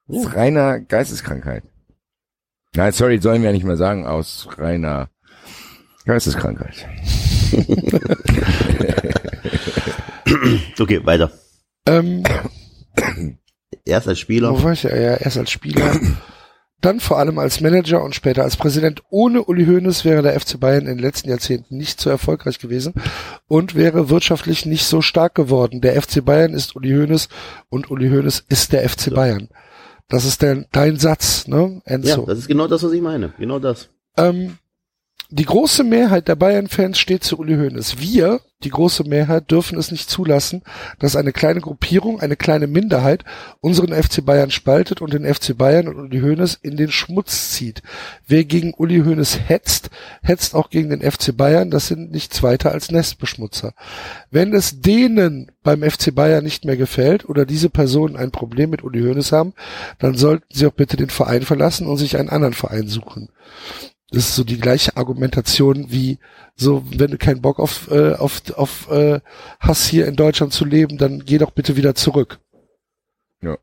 Das 0.07 0.19
ist 0.19 0.37
reiner 0.37 0.79
Geisteskrankheit. 0.79 1.65
Nein, 2.77 2.93
sorry, 2.93 3.19
sollen 3.19 3.43
wir 3.43 3.49
ja 3.49 3.53
nicht 3.53 3.65
mehr 3.65 3.77
sagen, 3.77 4.07
aus 4.07 4.47
reiner 4.57 5.09
Geisteskrankheit. 6.05 6.87
Okay, 10.79 11.05
weiter. 11.05 11.33
Ähm, 11.87 12.23
Erst 13.85 14.07
als 14.07 14.21
Spieler. 14.21 14.53
wo 14.53 14.63
war 14.63 14.73
ich 14.73 14.85
ja? 14.85 14.97
ja, 14.97 15.17
erst 15.17 15.39
als 15.39 15.51
Spieler, 15.51 15.99
dann 16.81 17.01
vor 17.01 17.19
allem 17.19 17.39
als 17.39 17.61
Manager 17.61 18.03
und 18.03 18.15
später 18.15 18.43
als 18.43 18.57
Präsident. 18.57 19.03
Ohne 19.11 19.45
Uli 19.45 19.67
Hoeneß 19.67 20.05
wäre 20.05 20.23
der 20.23 20.39
FC 20.41 20.59
Bayern 20.59 20.83
in 20.87 20.97
den 20.97 20.99
letzten 20.99 21.29
Jahrzehnten 21.29 21.77
nicht 21.77 22.01
so 22.01 22.09
erfolgreich 22.11 22.59
gewesen 22.59 22.95
und 23.49 23.75
wäre 23.75 24.09
wirtschaftlich 24.11 24.67
nicht 24.67 24.85
so 24.85 25.03
stark 25.03 25.35
geworden. 25.35 25.81
Der 25.81 26.01
FC 26.01 26.25
Bayern 26.25 26.55
ist 26.55 26.77
Uli 26.77 26.91
Hoeneß 26.91 27.29
und 27.69 27.91
Uli 27.91 28.09
Hoeneß 28.09 28.45
ist 28.49 28.73
der 28.73 28.89
FC 28.89 29.15
Bayern. 29.15 29.49
Das 30.09 30.25
ist 30.25 30.43
dein, 30.43 30.67
dein 30.73 30.97
Satz, 30.97 31.47
ne, 31.47 31.83
Ja, 31.87 31.95
Enzo? 31.95 32.25
das 32.27 32.39
ist 32.39 32.49
genau 32.49 32.67
das, 32.67 32.83
was 32.83 32.93
ich 32.93 33.01
meine. 33.03 33.33
Genau 33.39 33.59
das. 33.59 33.89
Ähm, 34.17 34.59
die 35.33 35.45
große 35.45 35.85
Mehrheit 35.85 36.27
der 36.27 36.35
Bayern-Fans 36.35 36.99
steht 36.99 37.23
zu 37.23 37.39
Uli 37.39 37.55
Hoeneß. 37.55 38.01
Wir, 38.01 38.41
die 38.65 38.71
große 38.71 39.05
Mehrheit, 39.05 39.49
dürfen 39.53 39.79
es 39.79 39.93
nicht 39.93 40.11
zulassen, 40.11 40.63
dass 40.99 41.15
eine 41.15 41.33
kleine 41.33 41.61
Gruppierung, 41.61 42.21
eine 42.21 42.35
kleine 42.35 42.67
Minderheit 42.67 43.25
unseren 43.61 43.93
FC 43.93 44.25
Bayern 44.25 44.51
spaltet 44.51 45.01
und 45.01 45.13
den 45.13 45.33
FC 45.33 45.57
Bayern 45.57 45.87
und 45.87 45.99
Uli 45.99 46.21
Hoeneß 46.21 46.59
in 46.63 46.77
den 46.77 46.91
Schmutz 46.91 47.51
zieht. 47.53 47.83
Wer 48.27 48.45
gegen 48.45 48.75
Uli 48.75 49.03
Hoeneß 49.05 49.39
hetzt, 49.47 49.91
hetzt 50.21 50.57
auch 50.57 50.69
gegen 50.69 50.91
den 50.91 51.09
FC 51.09 51.37
Bayern. 51.37 51.71
Das 51.71 51.87
sind 51.87 52.11
nichts 52.11 52.43
weiter 52.43 52.73
als 52.73 52.91
Nestbeschmutzer. 52.91 53.73
Wenn 54.33 54.53
es 54.53 54.81
denen 54.81 55.53
beim 55.63 55.89
FC 55.89 56.13
Bayern 56.13 56.43
nicht 56.43 56.65
mehr 56.65 56.77
gefällt 56.77 57.29
oder 57.29 57.47
diese 57.47 57.71
Personen 57.71 58.17
ein 58.17 58.33
Problem 58.33 58.71
mit 58.71 58.83
Uli 58.83 59.01
Hoeneß 59.01 59.31
haben, 59.31 59.55
dann 60.01 60.17
sollten 60.17 60.47
sie 60.51 60.67
auch 60.67 60.73
bitte 60.73 60.97
den 60.97 61.11
Verein 61.11 61.43
verlassen 61.43 61.87
und 61.87 61.99
sich 61.99 62.17
einen 62.17 62.31
anderen 62.31 62.55
Verein 62.55 62.89
suchen. 62.89 63.29
Das 64.13 64.29
ist 64.29 64.35
so 64.37 64.45
die 64.45 64.59
gleiche 64.59 64.97
Argumentation 64.97 65.91
wie 65.91 66.19
so, 66.57 66.85
wenn 66.91 67.13
du 67.13 67.19
keinen 67.19 67.41
Bock 67.41 67.61
auf, 67.61 67.91
äh, 67.91 68.15
auf, 68.15 68.43
auf 68.57 68.91
äh, 68.91 69.21
hast 69.61 69.87
hier 69.87 70.07
in 70.07 70.17
Deutschland 70.17 70.53
zu 70.53 70.65
leben, 70.65 70.99
dann 70.99 71.25
geh 71.25 71.39
doch 71.39 71.53
bitte 71.53 71.77
wieder 71.77 71.95
zurück. 71.95 72.41
Ja. 73.41 73.57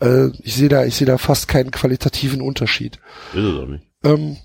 Äh, 0.00 0.30
ich 0.42 0.54
sehe 0.54 0.68
da, 0.68 0.84
ich 0.84 0.96
sehe 0.96 1.06
da 1.06 1.18
fast 1.18 1.46
keinen 1.46 1.70
qualitativen 1.70 2.40
Unterschied. 2.40 2.98
Ist 3.34 3.44
es 3.44 3.56
auch 3.56 3.66
nicht. 3.66 3.84
Ähm, 4.02 4.38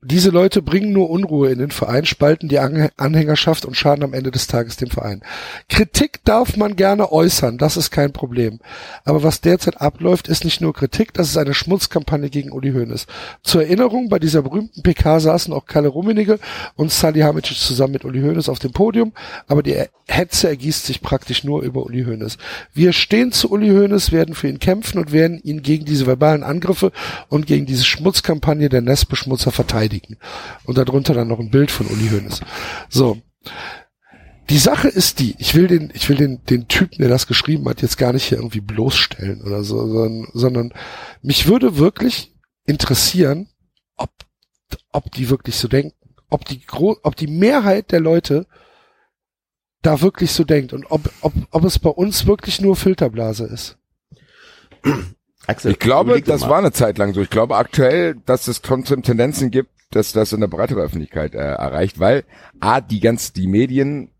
diese 0.00 0.30
Leute 0.30 0.62
bringen 0.62 0.92
nur 0.92 1.10
Unruhe 1.10 1.50
in 1.50 1.58
den 1.58 1.72
Verein, 1.72 2.06
spalten 2.06 2.48
die 2.48 2.60
Anhängerschaft 2.60 3.64
und 3.64 3.76
schaden 3.76 4.04
am 4.04 4.14
Ende 4.14 4.30
des 4.30 4.46
Tages 4.46 4.76
dem 4.76 4.90
Verein. 4.90 5.22
Kritik 5.68 6.20
darf 6.24 6.56
man 6.56 6.76
gerne 6.76 7.10
äußern, 7.10 7.58
das 7.58 7.76
ist 7.76 7.90
kein 7.90 8.12
Problem. 8.12 8.60
Aber 9.04 9.24
was 9.24 9.40
derzeit 9.40 9.80
abläuft, 9.80 10.28
ist 10.28 10.44
nicht 10.44 10.60
nur 10.60 10.72
Kritik, 10.72 11.14
das 11.14 11.30
ist 11.30 11.36
eine 11.36 11.52
Schmutzkampagne 11.52 12.30
gegen 12.30 12.52
Uli 12.52 12.70
Hoeneß. 12.70 13.06
Zur 13.42 13.62
Erinnerung, 13.62 14.08
bei 14.08 14.20
dieser 14.20 14.42
berühmten 14.42 14.84
PK 14.84 15.18
saßen 15.18 15.52
auch 15.52 15.66
Kalle 15.66 15.88
Rummenigge 15.88 16.38
und 16.76 16.92
Salihamidzic 16.92 17.56
zusammen 17.56 17.94
mit 17.94 18.04
Uli 18.04 18.20
Hoeneß 18.20 18.48
auf 18.48 18.60
dem 18.60 18.70
Podium, 18.70 19.12
aber 19.48 19.64
die 19.64 19.82
Hetze 20.06 20.48
ergießt 20.48 20.86
sich 20.86 21.00
praktisch 21.00 21.42
nur 21.42 21.62
über 21.62 21.84
Uli 21.84 22.04
Hoeneß. 22.04 22.38
Wir 22.72 22.92
stehen 22.92 23.32
zu 23.32 23.50
Uli 23.50 23.70
Hoeneß, 23.70 24.12
werden 24.12 24.36
für 24.36 24.46
ihn 24.46 24.60
kämpfen 24.60 24.98
und 24.98 25.10
werden 25.10 25.40
ihn 25.42 25.62
gegen 25.62 25.86
diese 25.86 26.06
verbalen 26.06 26.44
Angriffe 26.44 26.92
und 27.28 27.48
gegen 27.48 27.66
diese 27.66 27.84
Schmutzkampagne 27.84 28.68
der 28.68 28.80
Nestbeschmutzer 28.80 29.50
verteidigen 29.50 29.87
verteidigen. 29.88 30.16
Und 30.64 30.78
darunter 30.78 31.14
dann 31.14 31.28
noch 31.28 31.40
ein 31.40 31.50
Bild 31.50 31.70
von 31.70 31.86
Uli 31.86 32.08
Hoeneß. 32.08 32.40
So. 32.88 33.18
Die 34.50 34.58
Sache 34.58 34.88
ist 34.88 35.18
die, 35.18 35.34
ich 35.38 35.54
will 35.54 35.66
den, 35.66 35.90
ich 35.92 36.08
will 36.08 36.16
den, 36.16 36.42
den 36.46 36.68
Typen, 36.68 36.98
der 36.98 37.08
das 37.08 37.26
geschrieben 37.26 37.68
hat, 37.68 37.82
jetzt 37.82 37.98
gar 37.98 38.14
nicht 38.14 38.24
hier 38.24 38.38
irgendwie 38.38 38.62
bloßstellen 38.62 39.42
oder 39.42 39.62
so, 39.62 39.86
sondern, 39.86 40.26
sondern 40.32 40.72
mich 41.20 41.46
würde 41.48 41.76
wirklich 41.76 42.34
interessieren, 42.64 43.48
ob, 43.96 44.10
ob 44.90 45.12
die 45.12 45.28
wirklich 45.28 45.56
so 45.56 45.68
denken, 45.68 45.94
ob 46.30 46.46
die, 46.46 46.62
ob 46.70 47.16
die 47.16 47.26
Mehrheit 47.26 47.92
der 47.92 48.00
Leute 48.00 48.46
da 49.82 50.00
wirklich 50.00 50.32
so 50.32 50.44
denkt 50.44 50.72
und 50.72 50.90
ob, 50.90 51.10
ob, 51.20 51.34
ob 51.50 51.64
es 51.64 51.78
bei 51.78 51.90
uns 51.90 52.26
wirklich 52.26 52.60
nur 52.60 52.74
Filterblase 52.74 53.44
ist. 53.44 53.76
Axel, 55.46 55.72
ich 55.72 55.78
glaube, 55.78 56.20
das 56.22 56.42
war 56.48 56.58
eine 56.58 56.72
Zeit 56.72 56.96
lang 56.98 57.12
so. 57.14 57.20
Ich 57.20 57.30
glaube 57.30 57.56
aktuell, 57.56 58.16
dass 58.26 58.48
es 58.48 58.62
trotzdem 58.62 59.02
Tendenzen 59.02 59.50
gibt, 59.50 59.70
dass 59.90 60.12
das 60.12 60.32
in 60.32 60.40
der 60.40 60.48
breitere 60.48 60.80
Öffentlichkeit 60.80 61.34
äh, 61.34 61.38
erreicht, 61.38 61.98
weil 61.98 62.24
a 62.60 62.80
die 62.80 63.00
ganz 63.00 63.32
die 63.32 63.46
Medien 63.46 64.10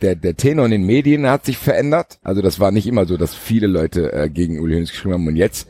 der 0.00 0.14
der 0.14 0.36
Tenor 0.36 0.64
in 0.64 0.70
den 0.70 0.86
Medien 0.86 1.26
hat 1.26 1.44
sich 1.44 1.58
verändert. 1.58 2.18
Also 2.22 2.42
das 2.42 2.58
war 2.58 2.70
nicht 2.70 2.86
immer 2.86 3.06
so, 3.06 3.16
dass 3.16 3.34
viele 3.34 3.66
Leute 3.66 4.12
äh, 4.12 4.30
gegen 4.30 4.60
Uli 4.60 4.74
Hoeneß 4.74 4.90
geschrieben 4.90 5.14
haben 5.14 5.26
und 5.26 5.36
jetzt 5.36 5.68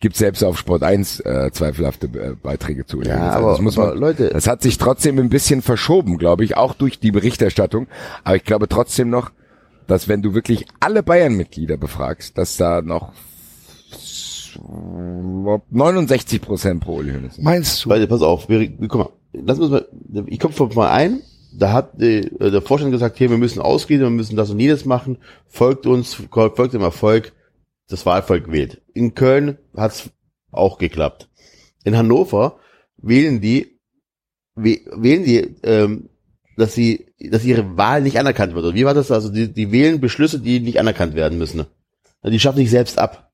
gibt 0.00 0.16
selbst 0.16 0.42
auf 0.42 0.58
Sport 0.58 0.82
1 0.82 1.20
äh, 1.20 1.50
zweifelhafte 1.52 2.06
äh, 2.06 2.34
Beiträge 2.34 2.84
zu. 2.86 2.98
Uli 2.98 3.08
Ja, 3.08 3.30
also 3.30 3.38
aber, 3.38 3.52
das 3.52 3.60
muss 3.60 3.76
man, 3.76 3.96
Leute, 3.96 4.28
das 4.28 4.46
hat 4.46 4.62
sich 4.62 4.78
trotzdem 4.78 5.18
ein 5.18 5.30
bisschen 5.30 5.62
verschoben, 5.62 6.18
glaube 6.18 6.44
ich, 6.44 6.56
auch 6.56 6.74
durch 6.74 7.00
die 7.00 7.10
Berichterstattung. 7.10 7.86
Aber 8.24 8.36
ich 8.36 8.44
glaube 8.44 8.68
trotzdem 8.68 9.08
noch, 9.08 9.30
dass 9.86 10.08
wenn 10.08 10.22
du 10.22 10.34
wirklich 10.34 10.66
alle 10.80 11.02
Bayern-Mitglieder 11.02 11.76
befragst, 11.76 12.36
dass 12.36 12.56
da 12.56 12.82
noch 12.82 13.12
69 14.58 16.40
Prozent 16.40 16.80
pro 16.80 16.96
Uli 16.96 17.12
Hoeneß. 17.12 17.38
Meinst 17.38 17.84
du? 17.84 17.90
Warte, 17.90 18.06
pass 18.06 18.22
auf, 18.22 18.48
wir, 18.48 18.68
guck 18.88 18.94
mal, 18.94 19.10
lass 19.32 19.58
uns 19.58 19.70
mal, 19.70 19.86
ich 20.26 20.38
komme 20.38 20.54
vom 20.54 20.70
Verein, 20.70 21.22
da 21.52 21.72
hat 21.72 22.00
äh, 22.00 22.22
der 22.38 22.62
Vorstand 22.62 22.92
gesagt, 22.92 23.18
hier, 23.18 23.30
wir 23.30 23.38
müssen 23.38 23.60
ausgehen, 23.60 24.00
wir 24.00 24.10
müssen 24.10 24.36
das 24.36 24.50
und 24.50 24.60
jedes 24.60 24.84
machen, 24.84 25.18
folgt 25.46 25.86
uns, 25.86 26.14
folgt 26.14 26.74
dem 26.74 26.82
Erfolg, 26.82 27.32
das 27.88 28.04
Wahlvolk 28.04 28.50
wählt. 28.50 28.82
In 28.94 29.14
Köln 29.14 29.58
hat's 29.76 30.10
auch 30.50 30.78
geklappt. 30.78 31.28
In 31.84 31.96
Hannover 31.96 32.58
wählen 32.96 33.40
die, 33.40 33.78
wählen 34.54 35.24
die, 35.24 35.56
ähm, 35.62 36.08
dass 36.56 36.74
sie, 36.74 37.06
dass 37.20 37.44
ihre 37.44 37.76
Wahl 37.76 38.02
nicht 38.02 38.18
anerkannt 38.18 38.54
wird. 38.54 38.64
Und 38.64 38.74
wie 38.74 38.84
war 38.84 38.94
das? 38.94 39.10
Also 39.10 39.28
die, 39.28 39.52
die 39.52 39.70
wählen 39.72 40.00
Beschlüsse, 40.00 40.40
die 40.40 40.60
nicht 40.60 40.80
anerkannt 40.80 41.14
werden 41.14 41.38
müssen. 41.38 41.66
Die 42.24 42.40
schaffen 42.40 42.58
sich 42.58 42.70
selbst 42.70 42.98
ab 42.98 43.25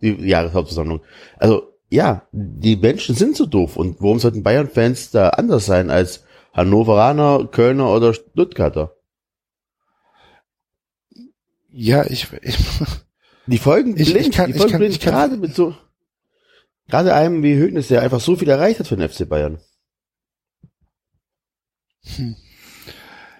die 0.00 0.28
Jahreshauptversammlung. 0.28 1.00
Also 1.38 1.72
ja, 1.88 2.26
die 2.32 2.76
Menschen 2.76 3.14
sind 3.14 3.36
so 3.36 3.46
doof. 3.46 3.76
Und 3.76 4.00
warum 4.00 4.18
sollten 4.18 4.42
Bayern-Fans 4.42 5.10
da 5.10 5.30
anders 5.30 5.66
sein 5.66 5.90
als 5.90 6.24
Hannoveraner, 6.52 7.48
Kölner 7.50 7.92
oder 7.92 8.14
Stuttgarter? 8.14 8.96
Ja, 11.70 12.04
ich, 12.06 12.28
ich 12.42 12.58
die 13.46 13.58
folgen 13.58 13.94
blind, 13.94 14.08
ich, 14.08 14.16
ich 14.16 14.32
kann, 14.32 14.52
die 14.52 14.58
folgen 14.58 14.72
kann, 14.72 14.80
blind, 14.80 15.00
gerade 15.00 15.36
mit 15.36 15.54
so, 15.54 15.74
gerade 16.88 17.14
einem 17.14 17.42
wie 17.42 17.54
Höhnes, 17.54 17.88
der 17.88 18.02
einfach 18.02 18.20
so 18.20 18.36
viel 18.36 18.48
erreicht 18.48 18.80
hat 18.80 18.86
für 18.86 18.96
den 18.96 19.08
FC 19.08 19.28
Bayern. 19.28 19.60
Hm. 22.16 22.36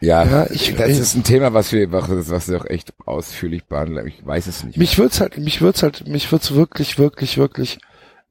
Ja, 0.00 0.24
ja 0.24 0.50
ich, 0.50 0.74
das 0.74 0.98
ist 0.98 1.14
ein 1.14 1.24
Thema, 1.24 1.54
was 1.54 1.72
wir, 1.72 1.90
was 1.90 2.48
wir 2.48 2.60
auch 2.60 2.66
echt 2.66 2.92
ausführlich 3.04 3.64
behandeln. 3.64 4.06
Ich 4.06 4.24
weiß 4.24 4.46
es 4.46 4.64
nicht. 4.64 4.76
Mich 4.76 4.98
wird's 4.98 5.20
halt, 5.20 5.38
mich 5.38 5.60
wird's 5.60 5.82
halt, 5.82 6.06
mich 6.06 6.30
wird's 6.30 6.54
wirklich, 6.54 6.98
wirklich, 6.98 7.38
wirklich 7.38 7.78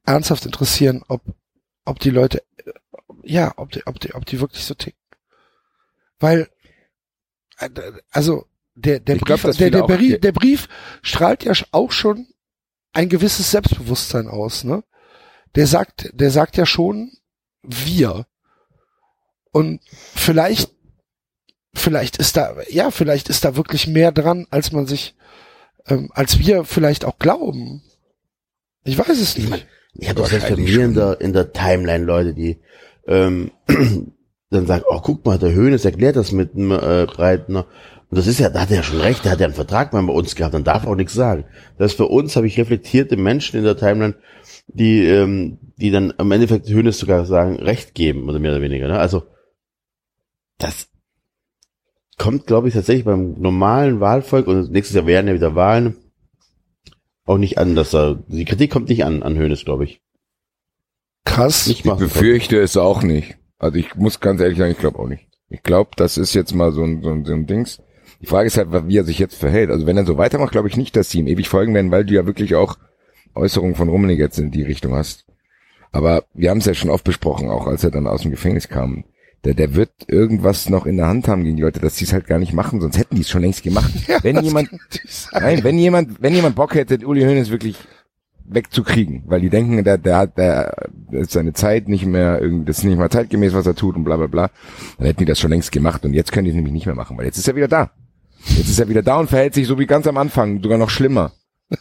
ernsthaft 0.04 0.46
interessieren, 0.46 1.02
ob, 1.08 1.22
ob 1.84 1.98
die 1.98 2.10
Leute, 2.10 2.42
ja, 3.22 3.52
ob 3.56 3.72
die, 3.72 3.86
ob 3.86 3.98
die, 4.00 4.14
ob 4.14 4.24
die 4.26 4.40
wirklich 4.40 4.64
so 4.64 4.74
ticken. 4.74 5.00
Weil, 6.18 6.48
also, 8.10 8.46
der, 8.74 9.00
der, 9.00 9.16
Brief, 9.16 9.42
glaub, 9.42 9.56
der, 9.56 9.70
der, 9.70 9.82
Brief, 9.82 10.20
der 10.20 10.32
Brief 10.32 10.68
strahlt 11.02 11.44
ja 11.44 11.52
auch 11.72 11.90
schon 11.90 12.28
ein 12.92 13.08
gewisses 13.08 13.50
Selbstbewusstsein 13.50 14.28
aus, 14.28 14.64
ne? 14.64 14.84
Der 15.54 15.66
sagt, 15.66 16.10
der 16.12 16.30
sagt 16.30 16.56
ja 16.56 16.66
schon, 16.66 17.12
wir. 17.62 18.26
Und 19.52 19.80
vielleicht 20.14 20.75
vielleicht 21.76 22.16
ist 22.16 22.36
da, 22.36 22.56
ja, 22.68 22.90
vielleicht 22.90 23.28
ist 23.28 23.44
da 23.44 23.56
wirklich 23.56 23.86
mehr 23.86 24.12
dran, 24.12 24.46
als 24.50 24.72
man 24.72 24.86
sich, 24.86 25.14
ähm, 25.86 26.10
als 26.14 26.38
wir 26.38 26.64
vielleicht 26.64 27.04
auch 27.04 27.18
glauben. 27.18 27.82
Ich 28.84 28.98
weiß 28.98 29.18
es 29.18 29.36
nicht. 29.36 29.66
Ich 29.94 30.08
habe 30.08 30.20
doch 30.20 30.28
selbst 30.28 30.48
bei 30.48 30.56
mir 30.56 30.84
in 30.84 30.94
der, 30.94 31.20
in 31.20 31.32
der 31.32 31.52
Timeline 31.52 32.04
Leute, 32.04 32.34
die 32.34 32.60
ähm, 33.06 33.50
dann 34.50 34.66
sagen, 34.66 34.84
oh, 34.88 35.00
guck 35.00 35.24
mal, 35.24 35.38
der 35.38 35.52
Höhnes 35.52 35.84
erklärt 35.84 36.16
das 36.16 36.32
mit 36.32 36.54
dem 36.54 36.70
äh, 36.70 37.06
Breitner. 37.06 37.66
Und 38.08 38.18
das 38.18 38.26
ist 38.26 38.38
ja, 38.38 38.50
da 38.50 38.60
hat 38.60 38.70
er 38.70 38.76
ja 38.76 38.82
schon 38.82 39.00
recht, 39.00 39.24
der 39.24 39.32
hat 39.32 39.40
ja 39.40 39.46
einen 39.46 39.54
Vertrag 39.54 39.92
mal 39.92 40.02
bei 40.02 40.12
uns 40.12 40.36
gehabt, 40.36 40.54
dann 40.54 40.64
darf 40.64 40.84
er 40.84 40.90
auch 40.90 40.96
nichts 40.96 41.14
sagen. 41.14 41.44
Das 41.78 41.94
für 41.94 42.06
uns 42.06 42.36
habe 42.36 42.46
ich 42.46 42.58
reflektierte 42.58 43.16
Menschen 43.16 43.56
in 43.58 43.64
der 43.64 43.76
Timeline, 43.76 44.14
die, 44.68 45.04
ähm, 45.04 45.58
die 45.76 45.90
dann 45.90 46.12
im 46.16 46.30
Endeffekt 46.30 46.68
Höhnes 46.68 46.98
sogar 46.98 47.24
sagen, 47.26 47.56
recht 47.56 47.94
geben, 47.94 48.28
oder 48.28 48.38
mehr 48.38 48.52
oder 48.52 48.62
weniger. 48.62 48.86
Ne? 48.86 48.98
Also 48.98 49.24
das 50.58 50.88
kommt, 52.18 52.46
glaube 52.46 52.68
ich, 52.68 52.74
tatsächlich 52.74 53.04
beim 53.04 53.34
normalen 53.38 54.00
Wahlvolk 54.00 54.46
und 54.46 54.70
nächstes 54.70 54.96
Jahr 54.96 55.06
werden 55.06 55.28
ja 55.28 55.34
wieder 55.34 55.54
Wahlen 55.54 55.96
auch 57.26 57.38
nicht 57.38 57.58
an, 57.58 57.74
dass 57.74 57.94
er, 57.94 58.22
die 58.28 58.44
Kritik 58.44 58.70
kommt 58.70 58.88
nicht 58.88 59.04
an, 59.04 59.22
an 59.22 59.36
Hönes, 59.36 59.64
glaube 59.64 59.84
ich. 59.84 60.00
Krass. 61.24 61.66
Ich 61.66 61.82
befürchte 61.82 62.58
es 62.58 62.76
auch 62.76 63.02
nicht. 63.02 63.36
Also 63.58 63.78
ich 63.78 63.94
muss 63.96 64.20
ganz 64.20 64.40
ehrlich 64.40 64.58
sagen, 64.58 64.70
ich 64.70 64.78
glaube 64.78 64.98
auch 64.98 65.08
nicht. 65.08 65.26
Ich 65.48 65.62
glaube, 65.62 65.90
das 65.96 66.18
ist 66.18 66.34
jetzt 66.34 66.54
mal 66.54 66.72
so 66.72 66.82
ein, 66.84 67.02
so, 67.02 67.10
ein, 67.10 67.24
so 67.24 67.32
ein 67.32 67.46
Dings. 67.46 67.82
Die 68.20 68.26
Frage 68.26 68.46
ist 68.46 68.56
halt, 68.56 68.68
wie 68.88 68.96
er 68.96 69.04
sich 69.04 69.18
jetzt 69.18 69.36
verhält. 69.36 69.70
Also 69.70 69.86
wenn 69.86 69.96
er 69.96 70.06
so 70.06 70.18
weitermacht, 70.18 70.52
glaube 70.52 70.68
ich 70.68 70.76
nicht, 70.76 70.96
dass 70.96 71.10
sie 71.10 71.18
ihm 71.18 71.26
ewig 71.26 71.48
folgen 71.48 71.74
werden, 71.74 71.90
weil 71.90 72.04
du 72.04 72.14
ja 72.14 72.26
wirklich 72.26 72.54
auch 72.54 72.76
Äußerungen 73.34 73.74
von 73.74 73.88
Rummenig 73.88 74.18
jetzt 74.18 74.38
in 74.38 74.50
die 74.50 74.62
Richtung 74.62 74.94
hast. 74.94 75.26
Aber 75.92 76.24
wir 76.32 76.50
haben 76.50 76.58
es 76.58 76.66
ja 76.66 76.74
schon 76.74 76.90
oft 76.90 77.04
besprochen, 77.04 77.50
auch 77.50 77.66
als 77.66 77.84
er 77.84 77.90
dann 77.90 78.06
aus 78.06 78.22
dem 78.22 78.30
Gefängnis 78.30 78.68
kam 78.68 79.04
der, 79.44 79.54
der 79.54 79.74
wird 79.74 79.90
irgendwas 80.08 80.68
noch 80.68 80.86
in 80.86 80.96
der 80.96 81.06
Hand 81.06 81.28
haben 81.28 81.44
gegen 81.44 81.56
die 81.56 81.62
Leute, 81.62 81.80
dass 81.80 81.96
sie 81.96 82.04
es 82.04 82.12
halt 82.12 82.26
gar 82.26 82.38
nicht 82.38 82.52
machen, 82.52 82.80
sonst 82.80 82.98
hätten 82.98 83.14
die 83.14 83.22
es 83.22 83.30
schon 83.30 83.42
längst 83.42 83.62
gemacht. 83.62 83.92
Ja, 84.08 84.22
wenn 84.22 84.42
jemand, 84.42 84.70
nein, 85.32 85.64
wenn 85.64 85.78
jemand, 85.78 86.22
wenn 86.22 86.34
jemand 86.34 86.54
Bock 86.54 86.74
hätte, 86.74 87.06
Uli 87.06 87.22
Hoeneß 87.22 87.50
wirklich 87.50 87.76
wegzukriegen, 88.44 89.24
weil 89.26 89.40
die 89.40 89.50
denken, 89.50 89.82
der, 89.82 89.98
der 89.98 90.16
hat, 90.16 90.38
der, 90.38 90.88
ist 91.10 91.32
seine 91.32 91.52
Zeit 91.52 91.88
nicht 91.88 92.06
mehr, 92.06 92.40
das 92.64 92.78
ist 92.78 92.84
nicht 92.84 92.98
mal 92.98 93.10
zeitgemäß, 93.10 93.54
was 93.54 93.66
er 93.66 93.74
tut 93.74 93.96
und 93.96 94.04
bla 94.04 94.16
bla 94.16 94.26
bla, 94.26 94.50
dann 94.98 95.06
hätten 95.06 95.18
die 95.18 95.24
das 95.24 95.40
schon 95.40 95.50
längst 95.50 95.72
gemacht 95.72 96.04
und 96.04 96.12
jetzt 96.12 96.32
können 96.32 96.44
die 96.44 96.50
es 96.50 96.56
nämlich 96.56 96.72
nicht 96.72 96.86
mehr 96.86 96.94
machen, 96.94 97.16
weil 97.18 97.26
jetzt 97.26 97.38
ist 97.38 97.48
er 97.48 97.56
wieder 97.56 97.68
da. 97.68 97.90
Jetzt 98.56 98.68
ist 98.68 98.78
er 98.78 98.88
wieder 98.88 99.02
da 99.02 99.18
und 99.18 99.28
verhält 99.28 99.54
sich 99.54 99.66
so 99.66 99.78
wie 99.78 99.86
ganz 99.86 100.06
am 100.06 100.16
Anfang, 100.16 100.62
sogar 100.62 100.78
noch 100.78 100.90
schlimmer. 100.90 101.32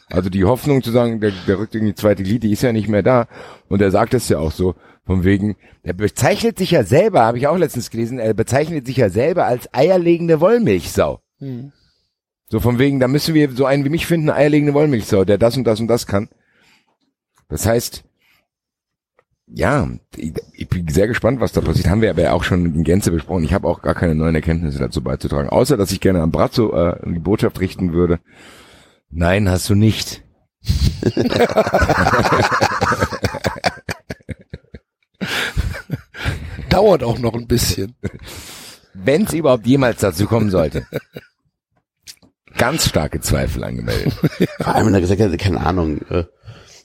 Also 0.09 0.29
die 0.29 0.45
Hoffnung 0.45 0.81
zu 0.81 0.91
sagen, 0.91 1.19
der, 1.19 1.31
der 1.47 1.59
rückt 1.59 1.75
in 1.75 1.85
die 1.85 1.93
zweite 1.93 2.23
Glied, 2.23 2.43
die 2.43 2.51
ist 2.51 2.63
ja 2.63 2.73
nicht 2.73 2.87
mehr 2.87 3.03
da. 3.03 3.27
Und 3.67 3.81
er 3.81 3.91
sagt 3.91 4.15
es 4.15 4.29
ja 4.29 4.39
auch 4.39 4.51
so, 4.51 4.75
von 5.05 5.23
wegen, 5.23 5.55
er 5.83 5.93
bezeichnet 5.93 6.57
sich 6.57 6.71
ja 6.71 6.83
selber, 6.83 7.23
habe 7.23 7.37
ich 7.37 7.47
auch 7.47 7.57
letztens 7.57 7.89
gelesen, 7.89 8.19
er 8.19 8.33
bezeichnet 8.33 8.87
sich 8.87 8.97
ja 8.97 9.09
selber 9.09 9.45
als 9.45 9.71
eierlegende 9.73 10.41
Wollmilchsau. 10.41 11.19
Hm. 11.39 11.71
So 12.49 12.59
von 12.59 12.79
wegen, 12.79 12.99
da 12.99 13.07
müssen 13.07 13.33
wir 13.35 13.51
so 13.51 13.65
einen 13.65 13.85
wie 13.85 13.89
mich 13.89 14.05
finden, 14.05 14.29
eierlegende 14.29 14.73
Wollmilchsau, 14.73 15.25
der 15.25 15.37
das 15.37 15.57
und 15.57 15.65
das 15.65 15.79
und 15.79 15.87
das 15.87 16.07
kann. 16.07 16.29
Das 17.49 17.65
heißt, 17.65 18.03
ja, 19.47 19.87
ich 20.17 20.67
bin 20.69 20.87
sehr 20.87 21.07
gespannt, 21.07 21.39
was 21.39 21.51
da 21.51 21.61
passiert. 21.61 21.87
Haben 21.87 22.01
wir 22.01 22.09
aber 22.09 22.33
auch 22.33 22.43
schon 22.43 22.65
in 22.65 22.83
Gänze 22.83 23.11
besprochen. 23.11 23.43
Ich 23.43 23.53
habe 23.53 23.67
auch 23.67 23.83
gar 23.83 23.93
keine 23.93 24.15
neuen 24.15 24.33
Erkenntnisse 24.33 24.79
dazu 24.79 25.03
beizutragen. 25.03 25.49
Außer, 25.49 25.77
dass 25.77 25.91
ich 25.91 26.01
gerne 26.01 26.23
an 26.23 26.31
Brazzo 26.31 26.73
äh, 26.73 26.97
die 27.05 27.19
Botschaft 27.19 27.59
richten 27.59 27.93
würde. 27.93 28.19
Nein, 29.11 29.47
hast 29.47 29.69
du 29.69 29.75
nicht. 29.75 30.23
Dauert 36.69 37.03
auch 37.03 37.19
noch 37.19 37.33
ein 37.33 37.47
bisschen. 37.47 37.95
Wenn 38.93 39.23
es 39.25 39.33
überhaupt 39.33 39.67
jemals 39.67 39.99
dazu 40.01 40.25
kommen 40.25 40.49
sollte. 40.49 40.85
Ganz 42.57 42.87
starke 42.87 43.19
Zweifel 43.19 43.63
angemeldet. 43.63 44.13
Vor 44.61 44.73
allem, 44.75 44.87
wenn 44.87 44.93
er 44.93 45.01
gesagt 45.01 45.19
hat, 45.19 45.37
keine 45.37 45.59
Ahnung, 45.59 45.99
äh, 46.09 46.23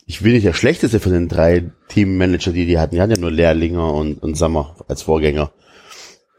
ich 0.07 0.25
will 0.25 0.33
nicht 0.33 0.45
der 0.45 0.53
schlechteste 0.53 0.99
von 0.99 1.13
den 1.13 1.29
drei 1.29 1.71
Teammanager, 1.89 2.51
die 2.53 2.67
die 2.67 2.79
hatten. 2.79 2.97
Die 2.97 3.01
hatten 3.01 3.13
ja 3.13 3.19
nur 3.19 3.31
Lehrlinger 3.31 3.95
und, 3.95 4.21
und 4.21 4.35
Sommer 4.37 4.75
als 4.89 5.03
Vorgänger. 5.03 5.53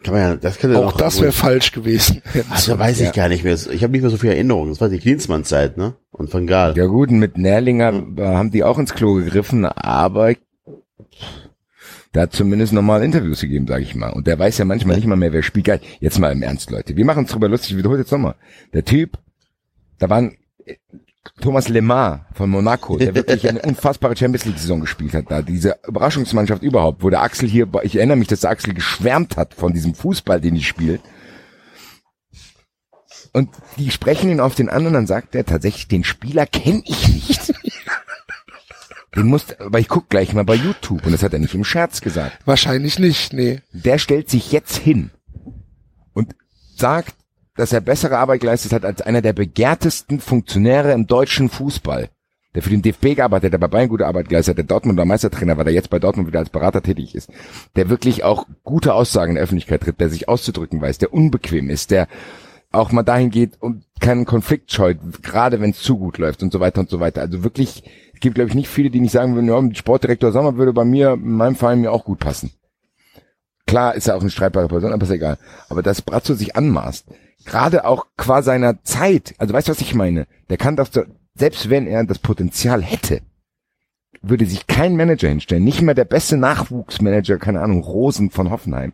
Kann 0.04 0.14
man 0.16 0.22
ja, 0.24 0.36
das 0.36 0.58
könnte 0.58 0.86
Auch 0.86 0.98
das 0.98 1.22
wäre 1.22 1.32
falsch 1.32 1.72
gewesen. 1.72 2.22
Also 2.50 2.78
weiß 2.78 3.00
ich 3.00 3.06
Ja. 3.08 3.12
gar 3.12 3.30
nicht 3.30 3.44
mehr. 3.46 3.54
Ich 3.54 3.84
habe 3.84 3.92
nicht 3.94 4.02
mehr 4.02 4.10
so 4.10 4.18
viel 4.18 4.32
Erinnerung. 4.32 4.68
Das 4.70 4.82
war 4.82 4.90
die 4.90 5.00
Klinsmann-Zeit, 5.00 5.78
ne? 5.78 5.94
Und 6.12 6.30
von 6.30 6.48
Gaal. 6.48 6.76
Ja 6.76 6.88
gut, 6.88 7.12
mit 7.12 7.38
Nährlinger 7.38 7.94
äh, 8.18 8.22
haben 8.26 8.52
die 8.52 8.64
auch 8.66 8.80
ins 8.80 8.94
Klo 8.94 9.14
gegriffen, 9.14 9.64
aber 9.66 10.34
der 12.14 12.24
hat 12.24 12.34
zumindest 12.34 12.74
normal 12.74 13.04
Interviews 13.04 13.42
gegeben, 13.42 13.68
sage 13.68 13.84
ich 13.84 13.96
mal. 13.96 14.10
Und 14.10 14.28
der 14.28 14.38
weiß 14.38 14.58
ja 14.58 14.66
manchmal 14.66 14.98
nicht 14.98 15.08
mal 15.08 15.16
mehr, 15.16 15.32
wer 15.32 15.44
spielt. 15.44 15.66
Geil. 15.66 15.82
Jetzt 16.00 16.20
mal 16.20 16.32
im 16.32 16.44
Ernst, 16.44 16.70
Leute. 16.70 16.98
Wir 16.98 17.06
machen 17.06 17.20
uns 17.20 17.32
drüber 17.32 17.48
lustig. 17.48 17.72
Ich 17.72 17.78
wiederhole 17.78 18.00
jetzt 18.00 18.12
nochmal. 18.12 18.36
Der 18.74 18.84
Typ, 18.84 19.18
da 19.98 20.10
waren 20.10 20.36
äh, 20.66 20.76
Thomas 21.40 21.70
Lemar 21.70 22.26
von 22.34 22.50
Monaco, 22.50 22.98
der 22.98 23.16
wirklich 23.16 23.48
eine 23.48 23.62
unfassbare 23.64 24.18
Champions 24.18 24.46
League 24.46 24.58
Saison 24.58 24.82
gespielt 24.82 25.14
hat. 25.14 25.26
Da 25.30 25.42
diese 25.42 25.78
Überraschungsmannschaft 25.88 26.64
überhaupt, 26.64 27.04
wo 27.04 27.10
der 27.10 27.22
Axel 27.22 27.48
hier, 27.48 27.68
ich 27.84 27.96
erinnere 27.96 28.18
mich, 28.18 28.28
dass 28.28 28.42
der 28.42 28.50
Axel 28.50 28.74
geschwärmt 28.74 29.38
hat 29.38 29.54
von 29.54 29.72
diesem 29.72 29.94
Fußball, 29.94 30.42
den 30.42 30.56
ich 30.56 30.68
spiele. 30.68 31.00
Und 33.34 33.50
die 33.78 33.92
sprechen 33.92 34.30
ihn 34.30 34.42
auf 34.42 34.56
den 34.56 34.68
an 34.68 34.86
und 34.86 34.94
dann 34.94 35.08
sagt 35.08 35.36
er 35.36 35.46
tatsächlich, 35.46 35.88
den 35.88 36.04
Spieler 36.04 36.46
kenne 36.46 36.82
ich 36.86 37.08
nicht. 37.08 37.54
Den 39.16 39.28
musst, 39.28 39.60
aber 39.60 39.80
ich 39.80 39.90
guck 39.90 40.10
gleich 40.10 40.34
mal 40.34 40.46
bei 40.46 40.56
YouTube 40.56 41.06
und 41.06 41.12
das 41.12 41.22
hat 41.22 41.34
er 41.34 41.40
nicht 41.40 41.54
im 41.54 41.66
Scherz 41.66 42.00
gesagt. 42.00 42.40
Wahrscheinlich 42.46 42.98
nicht, 42.98 43.34
nee. 43.34 43.60
Der 43.74 43.98
stellt 43.98 44.30
sich 44.30 44.52
jetzt 44.54 44.78
hin 44.78 45.12
und 46.14 46.34
sagt, 46.78 47.16
dass 47.56 47.74
er 47.74 47.82
bessere 47.82 48.18
Arbeit 48.18 48.40
geleistet 48.42 48.72
hat 48.72 48.86
als 48.86 49.02
einer 49.02 49.22
der 49.22 49.34
begehrtesten 49.34 50.20
Funktionäre 50.22 50.94
im 50.94 51.08
deutschen 51.08 51.50
Fußball. 51.50 52.10
Der 52.56 52.62
für 52.62 52.70
den 52.70 52.82
DFB 52.82 53.16
gearbeitet 53.16 53.46
hat, 53.46 53.54
der 53.54 53.58
bei 53.60 53.68
Bayern 53.68 53.90
gute 53.90 54.08
Arbeit 54.08 54.28
geleistet 54.30 54.54
hat, 54.54 54.58
der 54.58 54.66
Dortmunder 54.66 55.06
Meistertrainer 55.06 55.58
war, 55.58 55.64
der 55.64 55.74
jetzt 55.74 55.90
bei 55.90 56.00
Dortmund 56.00 56.28
wieder 56.28 56.40
als 56.40 56.50
Berater 56.50 56.82
tätig 56.82 57.16
ist, 57.16 57.30
der 57.76 57.90
wirklich 57.90 58.24
auch 58.24 58.46
gute 58.64 58.94
Aussagen 58.94 59.32
in 59.32 59.36
der 59.36 59.44
Öffentlichkeit 59.44 59.82
tritt, 59.82 60.02
der 60.02 60.10
sich 60.10 60.28
auszudrücken 60.28 60.82
weiß, 60.82 60.98
der 60.98 61.14
unbequem 61.14 61.70
ist, 61.70 61.92
der 61.92 62.08
auch 62.72 62.92
mal 62.92 63.04
dahin 63.04 63.30
geht 63.30 63.62
und 63.62 63.86
keinen 64.00 64.26
Konflikt 64.26 64.72
scheut, 64.72 64.98
gerade 65.22 65.62
wenn 65.62 65.72
es 65.72 65.82
zu 65.82 65.98
gut 65.98 66.18
läuft 66.18 66.44
und 66.44 66.52
so 66.52 66.60
weiter 66.60 66.82
und 66.82 66.90
so 66.90 67.00
weiter. 67.00 67.22
Also 67.22 67.44
wirklich, 67.44 67.84
gibt 68.22 68.36
glaube 68.36 68.50
ich 68.50 68.56
nicht 68.56 68.70
viele, 68.70 68.90
die 68.90 69.02
nicht 69.02 69.12
sagen 69.12 69.36
würden, 69.36 69.50
ja, 69.50 69.76
Sportdirektor 69.76 70.32
Sommer 70.32 70.56
würde 70.56 70.74
bei 70.74 70.86
mir, 70.86 71.14
in 71.14 71.34
meinem 71.34 71.56
Verein 71.56 71.82
mir 71.82 71.92
auch 71.92 72.06
gut 72.06 72.20
passen. 72.20 72.52
Klar 73.68 73.96
ist 73.96 74.08
er 74.08 74.16
auch 74.16 74.22
eine 74.22 74.30
streitbare 74.30 74.68
Person, 74.68 74.92
aber 74.92 75.04
ist 75.04 75.12
egal. 75.12 75.38
Aber 75.70 75.84
dass 75.84 76.02
Brazzo 76.02 76.34
sich 76.34 76.56
anmaßt, 76.56 77.08
gerade 77.46 77.86
auch 77.86 78.08
qua 78.18 78.42
seiner 78.42 78.84
Zeit, 78.84 79.34
also 79.38 79.54
weißt 79.54 79.68
du, 79.68 79.72
was 79.72 79.82
ich 79.82 79.96
meine? 79.96 80.28
Der 80.50 80.58
kann 80.58 80.76
doch, 80.76 80.90
selbst 81.36 81.70
wenn 81.70 81.88
er 81.88 82.04
das 82.04 82.20
Potenzial 82.20 82.82
hätte, 82.82 83.22
würde 84.22 84.46
sich 84.46 84.68
kein 84.68 84.96
Manager 84.96 85.30
hinstellen, 85.30 85.64
nicht 85.64 85.82
mal 85.82 85.96
der 85.96 86.06
beste 86.06 86.38
Nachwuchsmanager, 86.38 87.38
keine 87.38 87.62
Ahnung, 87.62 87.82
Rosen 87.82 88.30
von 88.30 88.52
Hoffenheim, 88.52 88.94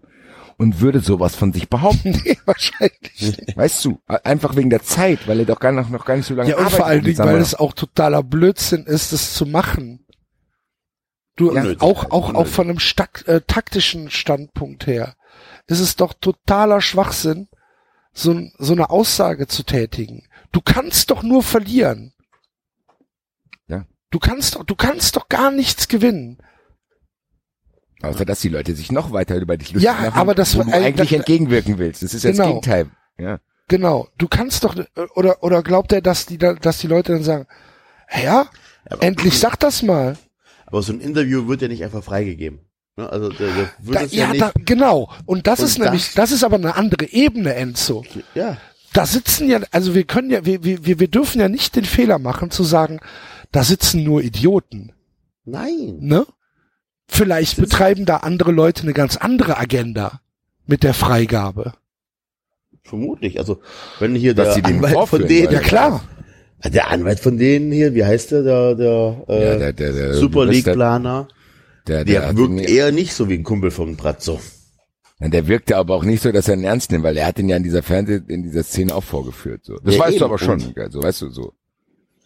und 0.58 0.82
würde 0.82 1.00
sowas 1.00 1.36
von 1.36 1.54
sich 1.54 1.70
behaupten. 1.70 2.20
Nee, 2.26 2.38
wahrscheinlich. 2.46 3.56
Weißt 3.56 3.86
du, 3.86 4.00
einfach 4.08 4.56
wegen 4.56 4.70
der 4.70 4.84
Zeit, 4.84 5.28
weil 5.28 5.40
er 5.40 5.46
doch 5.46 5.60
gar 5.60 5.72
noch, 5.72 5.90
noch 5.90 6.06
gar 6.06 6.18
nicht 6.18 6.26
so 6.26 6.34
lange 6.34 6.50
Ja, 6.50 6.58
und 6.58 6.72
vor 6.72 6.86
allen 6.86 7.04
Dingen, 7.04 7.18
weil 7.20 7.38
es 7.38 7.56
auch 7.56 7.74
totaler 7.74 8.24
Blödsinn 8.24 8.86
ist, 8.86 9.14
das 9.14 9.34
zu 9.34 9.46
machen. 9.46 10.06
Du, 11.36 11.54
Ja, 11.54 11.76
auch, 11.80 12.10
auch, 12.12 12.34
auch 12.34 12.48
von 12.48 12.70
einem 12.70 12.80
stak 12.80 13.28
äh, 13.28 13.42
taktischen 13.46 14.10
Standpunkt 14.10 14.88
her, 14.88 15.16
ist 15.68 15.80
es 15.80 15.96
doch 15.96 16.14
totaler 16.14 16.82
Schwachsinn, 16.82 17.48
so, 18.12 18.42
so 18.58 18.74
eine 18.74 18.90
Aussage 18.90 19.48
zu 19.48 19.64
tätigen. 19.64 20.28
Du 20.52 20.62
kannst 20.62 21.12
doch 21.12 21.22
nur 21.22 21.44
verlieren. 21.44 22.14
Ja. 23.68 23.86
Du 24.10 24.18
kannst 24.18 24.56
doch, 24.56 24.64
du 24.64 24.76
kannst 24.76 25.16
doch 25.16 25.30
gar 25.30 25.52
nichts 25.52 25.88
gewinnen. 25.88 26.40
Außer, 28.10 28.26
dass 28.26 28.40
die 28.42 28.50
Leute 28.50 28.76
sich 28.76 28.92
noch 28.92 29.12
weiter 29.12 29.36
über 29.38 29.58
dich 29.58 29.74
lustig 29.74 29.86
Ja, 29.86 29.94
machen, 29.94 30.14
aber 30.20 30.36
das 30.36 30.56
wo 30.58 30.64
du 30.64 30.72
eigentlich 30.72 31.10
das- 31.10 31.20
entgegenwirken 31.20 31.78
willst. 31.78 32.04
Das 32.04 32.14
ist 32.14 32.24
ja 32.24 32.30
das 32.32 32.38
Genau. 32.38 32.50
Gegenteil. 32.50 32.88
Ja. 33.18 33.40
Genau. 33.68 34.08
Du 34.18 34.28
kannst 34.28 34.64
doch, 34.64 34.76
oder, 35.16 35.44
oder 35.44 35.62
glaubt 35.64 35.92
er, 35.92 36.02
dass 36.02 36.26
die, 36.26 36.38
da- 36.38 36.54
dass 36.54 36.78
die 36.80 36.88
Leute 36.88 37.14
dann 37.14 37.24
sagen, 37.24 37.48
ja, 38.24 38.48
Aber- 38.90 39.04
endlich 39.04 39.38
sag 39.40 39.58
das 39.60 39.82
mal. 39.84 40.18
Aber 40.66 40.82
so 40.82 40.94
ein 40.94 41.00
Interview 41.02 41.48
wird 41.48 41.62
ja 41.62 41.68
nicht 41.68 41.84
einfach 41.84 42.04
freigegeben. 42.04 42.60
Also 42.96 43.30
der, 43.30 43.48
der 43.48 43.70
wird 43.80 43.96
Da, 43.96 44.02
es 44.02 44.12
ja, 44.12 44.26
ja, 44.26 44.32
nicht. 44.32 44.42
da, 44.42 44.52
genau. 44.66 45.10
Und 45.26 45.46
das 45.48 45.60
Und 45.60 45.66
ist 45.66 45.80
nämlich, 45.80 46.06
das- 46.08 46.14
das 46.16 46.32
ist 46.32 46.44
aber 46.44 46.56
eine 46.56 46.76
andere 46.76 47.06
Ebene, 47.12 47.54
Enzo. 47.56 48.04
ja. 48.34 48.58
Da 48.94 49.06
sitzen 49.06 49.50
ja, 49.50 49.60
also 49.72 49.94
wir 49.94 50.06
können 50.06 50.32
ja, 50.32 50.46
wir, 50.46 50.64
wir, 50.64 50.84
wir 50.86 51.00
wir 51.00 51.08
dürfen 51.08 51.40
ja 51.40 51.48
nicht 51.50 51.76
den 51.76 51.86
Fehler 51.86 52.18
machen 52.18 52.50
zu 52.50 52.64
sagen, 52.64 53.00
da 53.52 53.64
sitzen 53.64 54.04
nur 54.04 54.24
Idioten, 54.24 54.94
Nein. 55.46 55.98
ne? 56.00 56.26
Vielleicht 57.10 57.58
betreiben 57.58 58.06
da 58.06 58.18
andere 58.18 58.52
Leute 58.52 58.84
eine 58.84 58.94
ganz 58.94 59.16
andere 59.18 59.58
Agenda 59.58 60.22
mit 60.66 60.84
der 60.84 60.94
Freigabe. 60.94 61.74
Vermutlich. 62.84 63.40
Also 63.40 63.60
wenn 64.00 64.16
hier 64.16 64.34
Dass 64.34 64.48
der 64.48 64.54
sie 64.56 64.62
den 64.62 64.76
Anwalt 64.86 65.08
von 65.10 65.28
denen. 65.28 65.52
Ja 65.52 65.60
klar. 65.60 66.04
der 66.64 66.90
Anwalt 66.90 67.20
von 67.20 67.38
denen 67.38 67.72
hier, 67.72 67.94
wie 67.94 68.04
heißt 68.06 68.32
der, 68.32 68.44
der, 68.44 68.76
der, 68.76 69.26
äh, 69.30 69.44
Ja, 69.46 69.58
der- 69.58 69.74
der- 69.74 69.94
der- 69.94 70.14
Super 70.16 70.46
League 70.46 70.66
der- 70.66 70.74
Planer, 70.74 71.28
Der, 71.88 72.04
der, 72.04 72.22
der, 72.34 72.38
wirkt 72.38 72.70
eher 72.70 72.92
nicht 72.92 73.14
so 73.14 73.30
wie 73.30 73.36
ein 73.36 73.44
Kumpel 73.44 73.72
von 73.72 73.96
Brazzo. 73.96 74.40
Ja, 75.20 75.30
Der 75.30 75.48
wirkte 75.48 75.78
aber 75.78 75.96
auch 75.96 76.04
nicht 76.04 76.22
so, 76.22 76.32
dass 76.32 76.48
er 76.48 76.56
ihn 76.56 76.64
ernst 76.64 76.92
nimmt, 76.92 77.04
weil 77.04 77.18
er 77.18 77.26
hat 77.28 77.40
ihn 77.40 77.50
ja 77.50 77.58
in 77.58 77.64
dieser 77.64 77.84
Fernseh, 77.84 78.22
in 78.28 78.44
dieser 78.44 78.64
Szene 78.64 78.94
auch 78.94 79.04
vorgeführt. 79.04 79.62
So. 79.66 79.78
Das 79.80 79.96
Ja, 79.96 80.02
weißt 80.02 80.12
eben. 80.14 80.20
du 80.20 80.26
aber 80.26 80.38
schon, 80.40 80.62
Und- 80.62 80.76
gell, 80.76 80.92
so 80.92 81.02
weißt 81.02 81.22
du 81.24 81.30
so. 81.30 81.54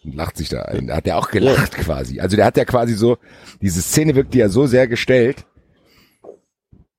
Und 0.04 0.16
lacht 0.16 0.36
sich 0.36 0.48
da 0.48 0.62
ein. 0.62 0.88
Da 0.88 0.96
hat 0.96 1.06
er 1.06 1.16
auch 1.18 1.30
gelacht 1.30 1.72
quasi. 1.76 2.18
Also 2.20 2.36
der 2.36 2.44
hat 2.46 2.56
ja 2.56 2.64
quasi 2.64 2.94
so, 2.94 3.18
diese 3.60 3.80
Szene 3.82 4.14
wirkte 4.16 4.38
ja 4.38 4.48
so 4.48 4.66
sehr 4.66 4.88
gestellt, 4.88 5.44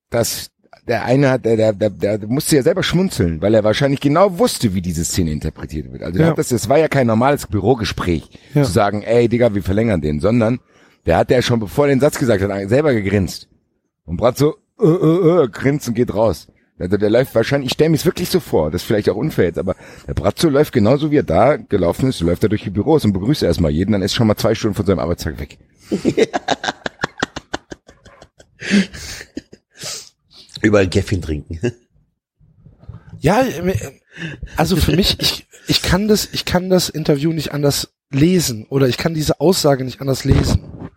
dass 0.09 0.51
der 0.87 1.05
eine 1.05 1.29
hat, 1.29 1.45
der, 1.45 1.55
der, 1.55 1.73
der, 1.73 2.17
der 2.17 2.27
musste 2.27 2.57
ja 2.57 2.61
selber 2.63 2.83
schmunzeln, 2.83 3.41
weil 3.41 3.53
er 3.53 3.63
wahrscheinlich 3.63 4.01
genau 4.01 4.37
wusste, 4.37 4.73
wie 4.73 4.81
diese 4.81 5.05
Szene 5.05 5.31
interpretiert 5.31 5.91
wird. 5.91 6.03
Also 6.03 6.17
der 6.17 6.27
Ja. 6.27 6.31
hat 6.31 6.37
das, 6.37 6.49
das 6.49 6.67
war 6.67 6.77
ja 6.77 6.87
kein 6.89 7.07
normales 7.07 7.47
Bürogespräch, 7.47 8.29
Ja. 8.53 8.63
zu 8.63 8.71
sagen, 8.71 9.01
ey 9.01 9.29
Digga, 9.29 9.53
wir 9.55 9.63
verlängern 9.63 10.01
den, 10.01 10.19
sondern 10.19 10.59
der 11.05 11.17
hat 11.17 11.31
ja 11.31 11.41
schon, 11.41 11.59
bevor 11.59 11.85
er 11.85 11.89
den 11.89 11.99
Satz 12.01 12.19
gesagt 12.19 12.41
hat, 12.43 12.69
selber 12.69 12.93
gegrinst. 12.93 13.47
Und 14.05 14.17
Brat 14.17 14.37
so, 14.37 14.55
äh, 14.81 14.85
äh, 14.85 15.43
äh, 15.43 15.47
grinst 15.49 15.87
und 15.87 15.93
geht 15.93 16.13
raus. 16.13 16.47
Also 16.79 16.97
der 16.97 17.09
läuft 17.09 17.35
wahrscheinlich, 17.35 17.67
ich 17.67 17.73
stelle 17.73 17.91
mir 17.91 17.97
es 17.97 18.05
wirklich 18.05 18.29
so 18.29 18.39
vor, 18.39 18.71
das 18.71 18.81
ist 18.81 18.87
vielleicht 18.87 19.09
auch 19.09 19.15
unfair 19.15 19.45
jetzt, 19.45 19.59
aber 19.59 19.75
der 20.07 20.15
Bratzo 20.15 20.49
läuft 20.49 20.73
genauso 20.73 21.11
wie 21.11 21.17
er 21.17 21.23
da 21.23 21.57
gelaufen 21.57 22.09
ist, 22.09 22.19
läuft 22.21 22.41
er 22.43 22.49
durch 22.49 22.63
die 22.63 22.71
Büros 22.71 23.05
und 23.05 23.13
begrüßt 23.13 23.43
erstmal 23.43 23.71
jeden, 23.71 23.91
dann 23.91 24.01
ist 24.01 24.15
schon 24.15 24.25
mal 24.27 24.35
zwei 24.35 24.55
Stunden 24.55 24.75
von 24.75 24.85
seinem 24.85 24.99
Arbeitstag 24.99 25.39
weg. 25.39 25.59
Überall 30.61 30.89
Käffchen 30.89 31.21
trinken. 31.21 31.59
Ja, 33.19 33.43
äh, 33.43 33.75
also 34.57 34.75
für 34.75 34.95
mich, 34.95 35.19
ich, 35.19 35.45
ich 35.67 35.81
kann 35.81 36.07
das, 36.07 36.29
ich 36.31 36.45
kann 36.45 36.69
das 36.69 36.89
Interview 36.89 37.33
nicht 37.33 37.53
anders 37.53 37.93
lesen 38.09 38.65
oder 38.69 38.87
ich 38.87 38.97
kann 38.97 39.13
diese 39.13 39.39
Aussage 39.39 39.83
nicht 39.83 40.01
anders 40.01 40.23
lesen. 40.23 40.89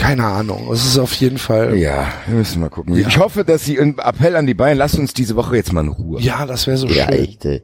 Keine 0.00 0.24
Ahnung. 0.26 0.72
Es 0.72 0.84
ist 0.84 0.98
auf 0.98 1.12
jeden 1.14 1.38
Fall. 1.38 1.76
Ja, 1.76 2.08
wir 2.26 2.36
müssen 2.36 2.60
mal 2.60 2.70
gucken. 2.70 2.96
Ja. 2.96 3.06
Ich 3.08 3.18
hoffe, 3.18 3.44
dass 3.44 3.64
Sie, 3.64 3.78
ein 3.78 3.98
Appell 3.98 4.34
an 4.36 4.46
die 4.46 4.54
Bayern, 4.54 4.78
lasst 4.78 4.98
uns 4.98 5.12
diese 5.12 5.36
Woche 5.36 5.56
jetzt 5.56 5.72
mal 5.72 5.82
in 5.82 5.88
Ruhe. 5.88 6.20
Ja, 6.20 6.46
das 6.46 6.66
wäre 6.66 6.76
so 6.78 6.86
Ja, 6.88 7.04
schön. 7.06 7.14
echt, 7.14 7.44
ey. 7.44 7.62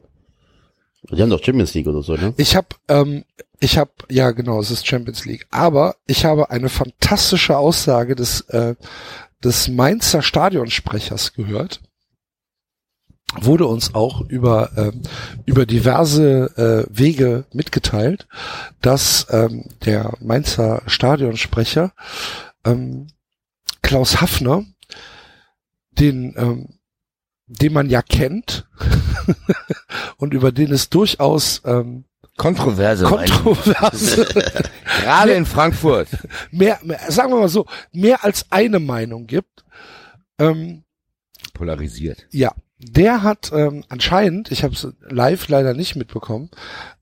Die 1.11 1.21
haben 1.21 1.29
doch 1.29 1.43
Champions 1.43 1.73
League 1.73 1.87
oder 1.87 2.01
so, 2.03 2.15
ne? 2.15 2.33
Ich 2.37 2.55
habe, 2.55 2.67
ähm, 2.89 3.23
ich 3.59 3.77
habe, 3.77 3.91
ja 4.09 4.31
genau, 4.31 4.59
es 4.59 4.71
ist 4.71 4.85
Champions 4.85 5.25
League. 5.25 5.47
Aber 5.51 5.95
ich 6.05 6.25
habe 6.25 6.49
eine 6.51 6.69
fantastische 6.69 7.57
Aussage 7.57 8.15
des 8.15 8.41
äh, 8.49 8.75
des 9.43 9.67
Mainzer 9.67 10.21
Stadionsprechers 10.21 11.33
gehört. 11.33 11.81
Wurde 13.35 13.65
uns 13.65 13.93
auch 13.93 14.21
über 14.21 14.71
ähm, 14.77 15.01
über 15.45 15.65
diverse 15.65 16.87
äh, 16.89 16.97
Wege 16.97 17.45
mitgeteilt, 17.51 18.27
dass 18.81 19.27
ähm, 19.29 19.65
der 19.83 20.13
Mainzer 20.21 20.81
Stadionsprecher 20.87 21.91
ähm, 22.63 23.07
Klaus 23.81 24.21
Hafner, 24.21 24.63
den 25.91 26.33
ähm, 26.37 26.79
den 27.47 27.73
man 27.73 27.89
ja 27.89 28.01
kennt 28.01 28.67
und 30.17 30.33
über 30.33 30.51
den 30.51 30.71
es 30.71 30.89
durchaus 30.89 31.61
ähm, 31.65 32.05
Kontroverse. 32.37 33.05
kontroverse 33.05 34.25
Gerade 35.01 35.33
in 35.33 35.45
Frankfurt. 35.45 36.07
mehr, 36.51 36.79
mehr, 36.83 36.99
sagen 37.09 37.33
wir 37.33 37.39
mal 37.39 37.49
so, 37.49 37.65
mehr 37.91 38.23
als 38.23 38.45
eine 38.51 38.79
Meinung 38.79 39.25
gibt. 39.25 39.65
Ähm, 40.39 40.83
Polarisiert. 41.53 42.27
ja, 42.31 42.53
der 42.79 43.23
hat 43.23 43.51
ähm, 43.53 43.83
anscheinend, 43.89 44.51
ich 44.51 44.63
habe 44.63 44.73
es 44.73 44.87
live 45.09 45.47
leider 45.47 45.73
nicht 45.73 45.95
mitbekommen, 45.95 46.49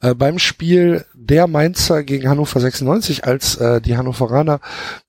äh, 0.01 0.13
beim 0.13 0.39
Spiel 0.39 1.05
der 1.13 1.47
Mainzer 1.47 2.03
gegen 2.03 2.29
Hannover 2.29 2.59
96, 2.59 3.25
als 3.25 3.57
äh, 3.57 3.81
die 3.81 3.97
Hannoveraner 3.97 4.61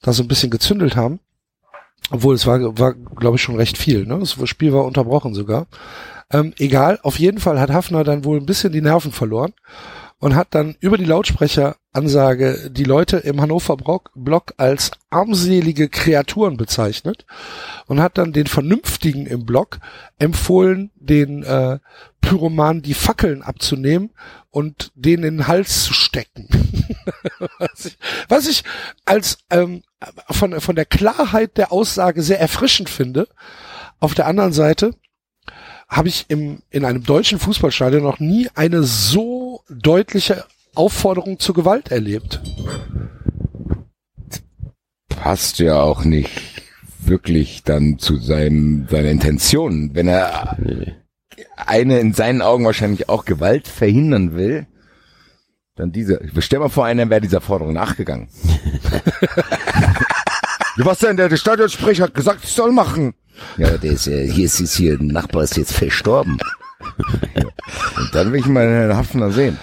da 0.02 0.12
so 0.12 0.24
ein 0.24 0.28
bisschen 0.28 0.50
gezündelt 0.50 0.96
haben, 0.96 1.20
obwohl 2.10 2.34
es 2.34 2.46
war, 2.46 2.78
war 2.78 2.94
glaube 2.94 3.36
ich, 3.36 3.42
schon 3.42 3.56
recht 3.56 3.78
viel. 3.78 4.06
Ne? 4.06 4.18
Das 4.18 4.36
Spiel 4.48 4.72
war 4.72 4.84
unterbrochen 4.84 5.34
sogar. 5.34 5.66
Ähm, 6.32 6.52
egal, 6.58 6.98
auf 7.02 7.18
jeden 7.20 7.38
Fall 7.38 7.60
hat 7.60 7.70
Hafner 7.70 8.02
dann 8.02 8.24
wohl 8.24 8.38
ein 8.38 8.46
bisschen 8.46 8.72
die 8.72 8.80
Nerven 8.80 9.12
verloren 9.12 9.52
und 10.18 10.34
hat 10.34 10.48
dann 10.54 10.76
über 10.80 10.96
die 10.96 11.04
Lautsprecheransage 11.04 12.70
die 12.70 12.84
Leute 12.84 13.18
im 13.18 13.40
Hannover 13.40 13.76
Block 13.76 14.54
als 14.56 14.92
armselige 15.10 15.88
Kreaturen 15.88 16.56
bezeichnet 16.56 17.26
und 17.86 18.00
hat 18.00 18.16
dann 18.16 18.32
den 18.32 18.46
Vernünftigen 18.46 19.26
im 19.26 19.44
Block 19.44 19.78
empfohlen, 20.18 20.90
den 20.94 21.42
äh, 21.42 21.78
Pyromanen 22.22 22.82
die 22.82 22.94
Fackeln 22.94 23.42
abzunehmen 23.42 24.10
und 24.50 24.90
denen 24.94 25.22
in 25.22 25.36
den 25.36 25.46
Hals 25.46 25.84
zu 25.84 25.92
stecken. 25.92 26.48
was, 27.58 27.84
ich, 27.84 27.98
was 28.28 28.46
ich 28.48 28.64
als 29.04 29.38
ähm, 29.50 29.82
von, 30.30 30.60
von 30.60 30.76
der 30.76 30.86
Klarheit 30.86 31.56
der 31.56 31.72
Aussage 31.72 32.22
sehr 32.22 32.40
erfrischend 32.40 32.88
finde. 32.88 33.28
Auf 34.00 34.14
der 34.14 34.26
anderen 34.26 34.52
Seite 34.52 34.94
habe 35.88 36.08
ich 36.08 36.26
im, 36.28 36.62
in 36.70 36.84
einem 36.84 37.04
deutschen 37.04 37.38
Fußballstadion 37.38 38.02
noch 38.02 38.18
nie 38.18 38.48
eine 38.54 38.82
so 38.82 39.45
deutliche 39.68 40.44
Aufforderung 40.74 41.38
zur 41.38 41.54
Gewalt 41.54 41.90
erlebt. 41.90 42.40
Passt 45.08 45.58
ja 45.58 45.80
auch 45.80 46.04
nicht 46.04 46.30
wirklich 47.00 47.62
dann 47.64 47.98
zu 47.98 48.16
seinem, 48.16 48.86
seiner 48.88 49.10
Intention. 49.10 49.94
Wenn 49.94 50.08
er 50.08 50.56
eine 51.56 51.98
in 52.00 52.12
seinen 52.12 52.42
Augen 52.42 52.64
wahrscheinlich 52.64 53.08
auch 53.08 53.24
Gewalt 53.24 53.68
verhindern 53.68 54.36
will, 54.36 54.66
dann 55.74 55.92
diese. 55.92 56.20
Stell 56.38 56.58
mal 56.58 56.68
vor, 56.68 56.84
einer 56.84 57.08
wäre 57.10 57.20
dieser 57.20 57.40
Forderung 57.40 57.74
nachgegangen. 57.74 58.28
Was 60.78 60.98
denn? 60.98 61.16
Der, 61.16 61.28
der 61.28 61.36
Stadionsprecher 61.36 62.04
hat 62.04 62.14
gesagt, 62.14 62.44
ich 62.44 62.52
soll 62.52 62.70
machen. 62.72 63.14
Ja, 63.56 63.76
der 63.78 63.92
ist, 63.92 64.04
hier 64.04 64.44
ist, 64.44 64.60
ist 64.60 64.76
hier, 64.76 64.98
ein 64.98 65.08
Nachbar 65.08 65.42
ist 65.42 65.56
jetzt 65.56 65.72
verstorben. 65.72 66.38
Und 67.96 68.14
dann 68.14 68.32
will 68.32 68.40
ich 68.40 68.46
mal 68.46 68.66
in 68.66 68.96
Hafner 68.96 69.30
sehen. 69.30 69.58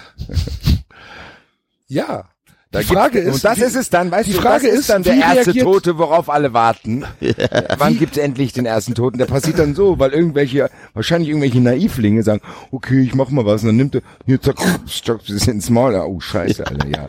Ja. 1.86 2.24
Die 2.72 2.82
Frage 2.82 3.20
ist, 3.20 3.34
und 3.34 3.44
das 3.44 3.58
wie, 3.58 3.62
ist 3.62 3.76
es 3.76 3.88
dann, 3.88 4.10
weißt 4.10 4.28
die 4.28 4.32
du, 4.32 4.40
Frage 4.40 4.66
das 4.66 4.80
ist 4.80 4.88
dann 4.88 5.04
der 5.04 5.14
erste 5.14 5.46
reagiert? 5.46 5.64
Tote, 5.64 5.96
worauf 5.96 6.28
alle 6.28 6.52
warten. 6.52 7.04
Ja. 7.20 7.34
Wann 7.78 7.98
gibt's 7.98 8.16
endlich 8.16 8.52
den 8.52 8.66
ersten 8.66 8.94
Toten? 8.94 9.18
Der 9.18 9.26
passiert 9.26 9.60
dann 9.60 9.76
so, 9.76 10.00
weil 10.00 10.10
irgendwelche, 10.10 10.68
wahrscheinlich 10.92 11.28
irgendwelche 11.28 11.60
Naivlinge 11.60 12.24
sagen, 12.24 12.40
okay, 12.72 13.02
ich 13.02 13.14
mach 13.14 13.30
mal 13.30 13.44
was, 13.46 13.62
und 13.62 13.68
dann 13.68 13.76
nimmt 13.76 13.94
er, 13.94 14.02
hier, 14.26 14.40
zack, 14.40 14.56
zack, 14.88 15.20
ins 15.46 15.70
Maul, 15.70 15.94
oh, 15.94 16.18
scheiße, 16.18 16.66
Alter, 16.66 16.88
ja. 16.88 17.06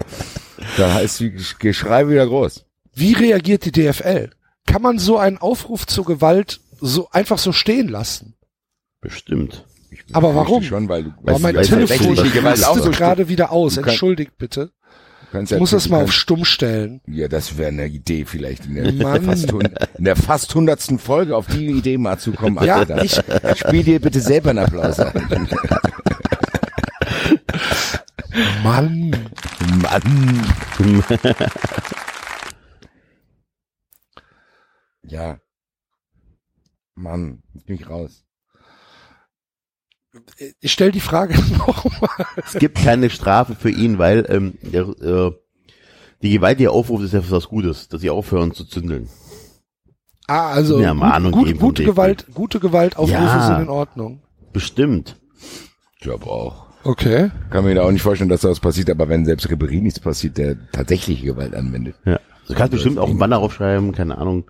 Da 0.78 0.94
heißt 0.94 1.20
die 1.22 1.36
Geschrei 1.58 2.08
wieder 2.10 2.28
groß. 2.28 2.64
Wie 2.94 3.14
reagiert 3.14 3.66
die 3.66 3.72
DFL? 3.72 4.30
Kann 4.68 4.82
man 4.82 5.00
so 5.00 5.18
einen 5.18 5.38
Aufruf 5.38 5.88
zur 5.88 6.06
Gewalt 6.06 6.62
so 6.80 7.10
einfach 7.12 7.40
so 7.40 7.52
stehen 7.52 7.88
lassen? 7.88 8.36
Bestimmt. 9.02 9.66
Aber 10.14 10.36
warum? 10.36 10.64
Schon, 10.64 10.90
weil 10.90 11.04
du, 11.06 11.14
weil 11.22 11.40
mein 11.40 11.56
Telefon 11.62 12.18
rastet 12.18 12.92
gerade 12.94 13.28
wieder 13.28 13.52
aus. 13.52 13.78
Entschuldigt 13.78 14.38
bitte. 14.38 14.72
Ich 15.44 15.58
muss 15.58 15.72
das 15.72 15.90
mal 15.90 16.04
auf 16.04 16.14
stumm 16.14 16.46
stellen. 16.46 17.02
Ja, 17.08 17.28
das 17.28 17.58
wäre 17.58 17.70
eine 17.70 17.88
Idee 17.88 18.24
vielleicht 18.26 18.66
in 18.68 18.76
der, 18.76 19.22
fast, 19.22 19.52
in 19.52 20.06
der 20.06 20.16
fast 20.16 20.56
hundertsten 20.56 20.98
Folge 20.98 21.36
auf 21.36 21.48
die 21.48 21.72
Idee 21.72 21.98
mal 21.98 22.18
zu 22.18 22.32
kommen. 22.32 22.64
Ja, 22.64 22.86
ich 23.04 23.22
spiel 23.56 23.84
dir 23.84 24.00
bitte 24.00 24.22
selber 24.22 24.52
einen 24.52 24.60
Applaus 24.60 25.00
ein. 25.00 25.50
Mann. 28.64 29.16
Mann. 29.82 30.44
Ja. 35.04 35.40
Mann, 36.96 37.44
jetzt 37.54 37.66
bin 37.66 37.76
ich 37.76 37.90
raus. 37.90 38.25
Ich 40.60 40.72
stelle 40.72 40.92
die 40.92 41.00
Frage 41.00 41.36
nochmal. 41.58 42.26
Es 42.46 42.54
gibt 42.54 42.78
keine 42.78 43.10
Strafe 43.10 43.56
für 43.56 43.70
ihn, 43.70 43.98
weil 43.98 44.26
ähm, 44.30 44.54
der, 44.62 44.84
äh, 44.84 45.32
die 46.22 46.32
Gewalt, 46.32 46.60
die 46.60 46.66
er 46.66 46.72
aufruft, 46.72 47.04
ist 47.04 47.14
ja 47.14 47.22
für 47.22 47.32
was 47.32 47.48
Gutes, 47.48 47.88
dass 47.88 48.02
sie 48.02 48.10
aufhören 48.10 48.54
zu 48.54 48.66
zündeln. 48.66 49.10
Ah, 50.28 50.50
also 50.50 50.80
ja, 50.80 50.94
gut, 51.20 51.34
gut, 51.34 51.60
gute 51.60 51.84
Gewalt, 51.84 52.26
gute 52.34 52.60
Gewaltaufrufe 52.60 53.14
ja, 53.14 53.48
sind 53.48 53.64
in 53.64 53.70
Ordnung. 53.70 54.22
Bestimmt. 54.54 55.18
Ich 55.96 56.02
glaube 56.02 56.26
auch. 56.26 56.66
Okay. 56.84 57.32
Kann 57.50 57.64
mir 57.64 57.76
da 57.76 57.84
auch 57.84 57.92
nicht 57.92 58.02
vorstellen, 58.02 58.30
dass 58.30 58.42
da 58.42 58.50
was 58.50 58.60
passiert, 58.60 58.90
aber 58.90 59.08
wenn 59.10 59.26
selbst 59.26 59.50
Ribery 59.50 59.82
nichts 59.82 60.00
passiert, 60.00 60.38
der 60.38 60.58
tatsächliche 60.72 61.26
Gewalt 61.26 61.56
anwendet. 61.56 61.96
Ja. 62.06 62.20
Du 62.48 62.54
kannst 62.54 62.72
bestimmt 62.72 63.00
auch 63.00 63.10
einen 63.10 63.18
Banner 63.18 63.40
aufschreiben, 63.40 63.92
keine 63.92 64.18
Ahnung. 64.18 64.46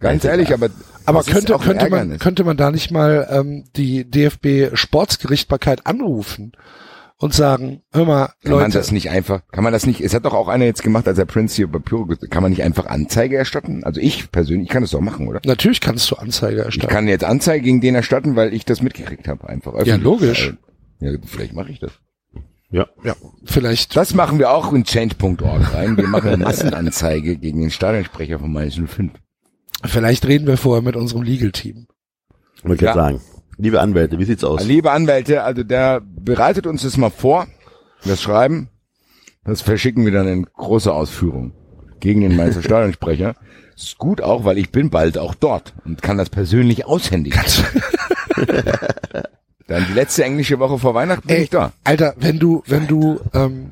Ganz 0.00 0.24
ehrlich, 0.24 0.52
aber 0.52 0.70
aber 1.04 1.22
könnte 1.22 1.56
könnte 1.58 1.90
man 1.90 2.18
könnte 2.18 2.44
man 2.44 2.56
da 2.56 2.70
nicht 2.70 2.90
mal 2.90 3.26
ähm, 3.30 3.64
die 3.76 4.08
DFB 4.08 4.76
Sportsgerichtbarkeit 4.76 5.86
anrufen 5.86 6.52
und 7.16 7.34
sagen, 7.34 7.82
hör 7.92 8.04
mal, 8.04 8.26
kann 8.42 8.52
Leute, 8.52 8.62
man 8.62 8.70
das 8.70 8.92
nicht 8.92 9.10
einfach? 9.10 9.42
Kann 9.50 9.64
man 9.64 9.72
das 9.72 9.86
nicht? 9.86 10.00
Es 10.00 10.14
hat 10.14 10.24
doch 10.24 10.34
auch 10.34 10.46
einer 10.46 10.66
jetzt 10.66 10.82
gemacht, 10.82 11.08
als 11.08 11.18
er 11.18 11.24
Prince 11.24 11.56
hier 11.56 11.66
bei 11.66 11.80
Pyro, 11.80 12.06
kann 12.30 12.42
man 12.42 12.50
nicht 12.50 12.62
einfach 12.62 12.86
Anzeige 12.86 13.36
erstatten? 13.36 13.82
Also 13.82 14.00
ich 14.00 14.30
persönlich 14.30 14.68
kann 14.68 14.84
es 14.84 14.90
doch 14.90 15.00
machen, 15.00 15.26
oder? 15.26 15.40
Natürlich 15.44 15.80
kannst 15.80 16.10
du 16.10 16.16
Anzeige 16.16 16.62
erstatten. 16.62 16.86
Ich 16.86 16.94
kann 16.94 17.08
jetzt 17.08 17.24
Anzeige 17.24 17.64
gegen 17.64 17.80
den 17.80 17.96
erstatten, 17.96 18.36
weil 18.36 18.54
ich 18.54 18.64
das 18.64 18.82
mitgekriegt 18.82 19.26
habe, 19.26 19.48
einfach. 19.48 19.72
Öffentlich. 19.72 19.96
Ja, 19.96 20.02
logisch. 20.02 20.54
Ja, 21.00 21.10
vielleicht 21.26 21.54
mache 21.54 21.72
ich 21.72 21.80
das. 21.80 21.92
Ja. 22.70 22.86
Ja, 23.02 23.16
vielleicht. 23.44 23.96
Das 23.96 24.14
machen 24.14 24.38
wir 24.38 24.50
auch 24.50 24.72
in 24.72 24.84
change.org 24.84 25.74
rein. 25.74 25.96
Wir 25.96 26.06
machen 26.06 26.28
eine 26.28 26.44
Massenanzeige 26.44 27.36
gegen 27.36 27.60
den 27.60 27.70
Stadionsprecher 27.70 28.38
von 28.38 28.52
Mainz 28.52 28.74
05. 28.74 29.12
Vielleicht 29.84 30.26
reden 30.26 30.46
wir 30.46 30.56
vorher 30.56 30.82
mit 30.82 30.96
unserem 30.96 31.22
Legal-Team. 31.22 31.86
Wollte 32.62 32.86
ja. 32.86 32.94
sagen. 32.94 33.20
Liebe 33.56 33.80
Anwälte, 33.80 34.18
wie 34.18 34.24
sieht's 34.24 34.44
aus? 34.44 34.64
Liebe 34.64 34.92
Anwälte, 34.92 35.42
also 35.42 35.64
der 35.64 36.00
bereitet 36.00 36.66
uns 36.66 36.82
das 36.82 36.96
mal 36.96 37.10
vor, 37.10 37.46
das 38.04 38.22
Schreiben. 38.22 38.68
Das 39.44 39.62
verschicken 39.62 40.04
wir 40.04 40.12
dann 40.12 40.28
in 40.28 40.44
große 40.44 40.92
Ausführung 40.92 41.52
gegen 42.00 42.20
den 42.20 42.36
Mainzer 42.36 42.62
Stadionsprecher. 42.64 43.34
Ist 43.76 43.98
gut 43.98 44.20
auch, 44.20 44.44
weil 44.44 44.58
ich 44.58 44.70
bin 44.70 44.90
bald 44.90 45.18
auch 45.18 45.34
dort 45.34 45.74
und 45.84 46.02
kann 46.02 46.18
das 46.18 46.30
persönlich 46.30 46.86
aushändigen. 46.86 47.40
dann 49.66 49.86
die 49.88 49.92
letzte 49.92 50.24
englische 50.24 50.58
Woche 50.58 50.78
vor 50.78 50.94
Weihnachten 50.94 51.26
bin 51.26 51.36
Ey, 51.36 51.42
ich 51.44 51.50
da. 51.50 51.72
Alter, 51.84 52.14
wenn 52.18 52.38
du, 52.38 52.62
wenn 52.66 52.86
du, 52.86 53.20
ähm, 53.34 53.70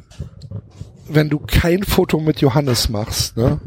wenn 1.08 1.28
du 1.28 1.38
kein 1.38 1.82
Foto 1.82 2.20
mit 2.20 2.40
Johannes 2.40 2.88
machst, 2.88 3.36
ne? 3.36 3.60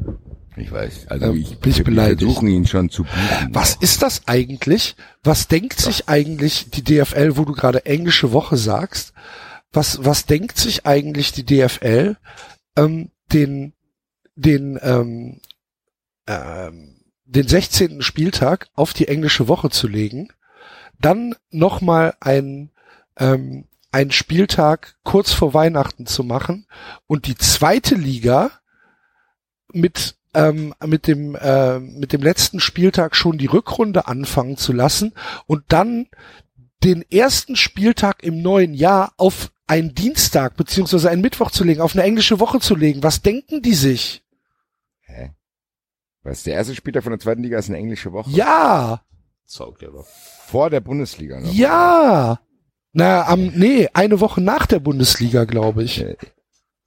Ich 0.59 0.71
weiß. 0.71 1.07
Also 1.07 1.25
ähm, 1.27 1.37
ich, 1.37 1.57
bin 1.59 1.71
ich 1.71 1.83
beleidigt. 1.83 2.21
versuchen 2.21 2.47
ihn 2.47 2.67
schon 2.67 2.89
zu 2.89 3.03
buchen. 3.03 3.49
Was 3.51 3.75
ist 3.75 4.01
das 4.01 4.27
eigentlich? 4.27 4.95
Was 5.23 5.47
denkt 5.47 5.79
sich 5.79 6.09
eigentlich 6.09 6.69
die 6.69 6.83
DFL, 6.83 7.37
wo 7.37 7.45
du 7.45 7.53
gerade 7.53 7.85
englische 7.85 8.31
Woche 8.31 8.57
sagst? 8.57 9.13
Was, 9.71 10.03
was 10.03 10.25
denkt 10.25 10.57
sich 10.57 10.85
eigentlich 10.85 11.31
die 11.31 11.45
DFL, 11.45 12.17
ähm, 12.75 13.11
den, 13.31 13.73
den, 14.35 14.79
ähm, 14.81 15.41
ähm, 16.27 17.01
den 17.25 17.47
16. 17.47 18.01
Spieltag 18.01 18.67
auf 18.73 18.93
die 18.93 19.07
englische 19.07 19.47
Woche 19.47 19.69
zu 19.69 19.87
legen, 19.87 20.29
dann 20.99 21.35
nochmal 21.51 22.15
ein, 22.19 22.71
ähm, 23.17 23.65
einen 23.91 24.11
Spieltag 24.11 24.95
kurz 25.03 25.31
vor 25.31 25.53
Weihnachten 25.53 26.05
zu 26.05 26.23
machen 26.23 26.65
und 27.07 27.27
die 27.27 27.35
zweite 27.35 27.95
Liga 27.95 28.51
mit 29.71 30.18
ähm, 30.33 30.73
mit 30.85 31.07
dem 31.07 31.35
äh, 31.35 31.79
mit 31.79 32.13
dem 32.13 32.21
letzten 32.21 32.59
Spieltag 32.59 33.15
schon 33.15 33.37
die 33.37 33.47
Rückrunde 33.47 34.07
anfangen 34.07 34.57
zu 34.57 34.73
lassen 34.73 35.13
und 35.47 35.63
dann 35.69 36.07
den 36.83 37.03
ersten 37.11 37.55
Spieltag 37.55 38.23
im 38.23 38.41
neuen 38.41 38.73
Jahr 38.73 39.13
auf 39.17 39.51
einen 39.67 39.93
Dienstag 39.93 40.55
beziehungsweise 40.55 41.09
einen 41.09 41.21
Mittwoch 41.21 41.51
zu 41.51 41.63
legen, 41.63 41.81
auf 41.81 41.93
eine 41.93 42.03
englische 42.03 42.39
Woche 42.39 42.59
zu 42.59 42.75
legen. 42.75 43.03
Was 43.03 43.21
denken 43.21 43.61
die 43.61 43.73
sich? 43.73 44.23
Hä? 45.01 45.31
Was 46.23 46.43
der 46.43 46.55
erste 46.55 46.75
Spieltag 46.75 47.03
von 47.03 47.11
der 47.11 47.19
zweiten 47.19 47.43
Liga 47.43 47.57
ist 47.57 47.69
eine 47.69 47.77
englische 47.77 48.11
Woche? 48.11 48.29
Ja. 48.31 49.03
Vor 50.47 50.69
der 50.69 50.79
Bundesliga 50.79 51.39
noch. 51.39 51.53
Ja. 51.53 52.39
Na, 52.93 53.27
am 53.27 53.47
nee, 53.55 53.87
eine 53.93 54.19
Woche 54.19 54.41
nach 54.41 54.65
der 54.65 54.79
Bundesliga, 54.79 55.45
glaube 55.45 55.83
ich. 55.83 56.03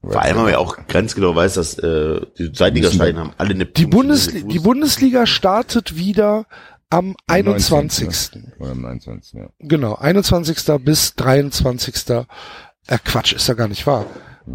Vor 0.02 0.20
allem 0.20 0.36
haben 0.36 0.46
wir 0.48 0.58
auch 0.58 0.76
ganz 0.88 1.14
genau 1.14 1.36
weiß, 1.36 1.54
dass 1.54 1.78
äh, 1.78 2.20
die 2.36 2.52
Zweitligasteine 2.52 3.20
haben 3.20 3.32
alle 3.38 3.54
eine 3.54 3.66
die, 3.66 3.86
Bundesliga, 3.86 4.48
die 4.48 4.58
Bundesliga 4.58 5.26
startet 5.26 5.96
wieder 5.96 6.46
am 6.90 7.14
21. 7.28 8.04
19. 8.04 8.52
Oder 8.58 8.72
am 8.72 8.80
29. 8.82 9.34
Ja. 9.34 9.48
Genau, 9.60 9.94
21. 9.94 10.58
bis 10.80 11.14
23. 11.14 11.94
Äh, 12.10 12.98
Quatsch, 13.04 13.32
ist 13.32 13.46
ja 13.46 13.54
gar 13.54 13.68
nicht 13.68 13.86
wahr. 13.86 14.06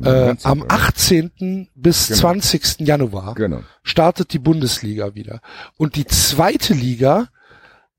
Äh, 0.04 0.36
am 0.44 0.66
18. 0.68 1.70
bis 1.74 2.08
genau. 2.08 2.20
20. 2.20 2.82
Januar 2.82 3.36
genau. 3.36 3.62
startet 3.84 4.34
die 4.34 4.40
Bundesliga 4.40 5.16
wieder. 5.16 5.40
Und 5.78 5.96
die 5.96 6.06
zweite 6.06 6.74
Liga 6.74 7.30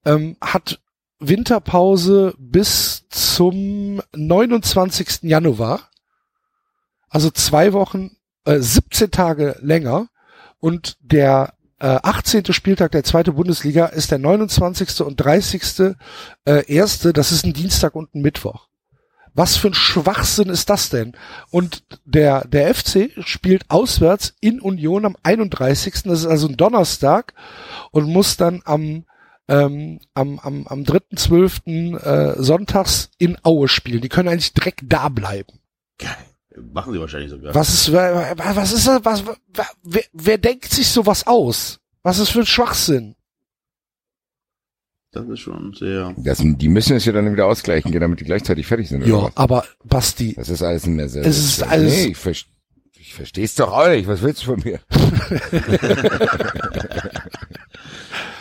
ähm, 0.04 0.36
hat 0.42 0.80
Winterpause 1.18 2.34
bis 2.38 3.08
zum 3.08 4.02
29. 4.14 5.22
Januar 5.22 5.80
also 7.10 7.30
zwei 7.30 7.72
Wochen, 7.72 8.16
äh, 8.44 8.58
17 8.58 9.10
Tage 9.10 9.56
länger 9.60 10.08
und 10.58 10.96
der 11.00 11.54
äh, 11.80 11.98
18. 12.02 12.52
Spieltag 12.52 12.92
der 12.92 13.04
zweite 13.04 13.32
Bundesliga 13.32 13.86
ist 13.86 14.10
der 14.10 14.18
29. 14.18 15.00
und 15.02 15.16
30. 15.16 15.94
Äh, 16.44 16.72
erste, 16.72 17.12
das 17.12 17.32
ist 17.32 17.44
ein 17.44 17.52
Dienstag 17.52 17.94
und 17.94 18.14
ein 18.14 18.22
Mittwoch. 18.22 18.68
Was 19.34 19.56
für 19.56 19.68
ein 19.68 19.74
Schwachsinn 19.74 20.48
ist 20.48 20.68
das 20.68 20.90
denn? 20.90 21.12
Und 21.50 21.84
der, 22.04 22.46
der 22.48 22.74
FC 22.74 23.10
spielt 23.20 23.70
auswärts 23.70 24.34
in 24.40 24.60
Union 24.60 25.04
am 25.04 25.16
31. 25.22 26.02
Das 26.04 26.20
ist 26.20 26.26
also 26.26 26.48
ein 26.48 26.56
Donnerstag 26.56 27.34
und 27.92 28.08
muss 28.08 28.36
dann 28.36 28.62
am, 28.64 29.04
ähm, 29.46 30.00
am, 30.14 30.40
am, 30.40 30.66
am 30.66 30.82
3.12. 30.82 31.98
Äh, 31.98 32.42
sonntags 32.42 33.10
in 33.18 33.38
Aue 33.44 33.68
spielen. 33.68 34.00
Die 34.00 34.08
können 34.08 34.28
eigentlich 34.28 34.54
direkt 34.54 34.80
da 34.82 35.08
bleiben. 35.08 35.60
Geil. 35.98 36.27
Machen 36.72 36.92
sie 36.92 37.00
wahrscheinlich 37.00 37.30
sogar. 37.30 37.54
Was 37.54 37.72
ist, 37.72 37.92
wa- 37.92 38.34
wa- 38.36 38.56
was 38.56 38.72
ist, 38.72 38.86
das? 38.86 39.04
was, 39.04 39.26
wa- 39.26 39.36
wer, 39.82 40.04
wer 40.12 40.38
denkt 40.38 40.70
sich 40.70 40.88
sowas 40.88 41.26
aus? 41.26 41.78
Was 42.02 42.18
ist 42.18 42.30
für 42.30 42.40
ein 42.40 42.46
Schwachsinn? 42.46 43.14
Das 45.10 45.26
ist 45.28 45.40
schon 45.40 45.72
sehr. 45.74 46.14
Das, 46.18 46.38
die 46.42 46.68
müssen 46.68 46.94
es 46.96 47.04
ja 47.06 47.12
dann 47.12 47.32
wieder 47.32 47.46
ausgleichen, 47.46 47.90
damit 47.98 48.20
die 48.20 48.24
gleichzeitig 48.24 48.66
fertig 48.66 48.88
sind. 48.88 49.02
oder 49.02 49.10
Ja, 49.10 49.22
was? 49.24 49.36
aber 49.36 49.64
Basti, 49.84 50.34
Das 50.34 50.48
ist 50.50 50.62
alles 50.62 50.86
ein 50.86 51.08
sehr, 51.08 51.24
Es 51.24 51.38
ist 51.38 51.62
alles- 51.62 51.92
Nee, 51.94 52.06
ich, 52.12 52.16
ver 52.18 52.32
ich 53.00 53.14
versteh's 53.14 53.54
doch 53.54 53.72
auch 53.72 53.88
nicht. 53.88 54.06
Was 54.06 54.20
willst 54.22 54.42
du 54.42 54.46
von 54.54 54.62
mir? 54.62 54.80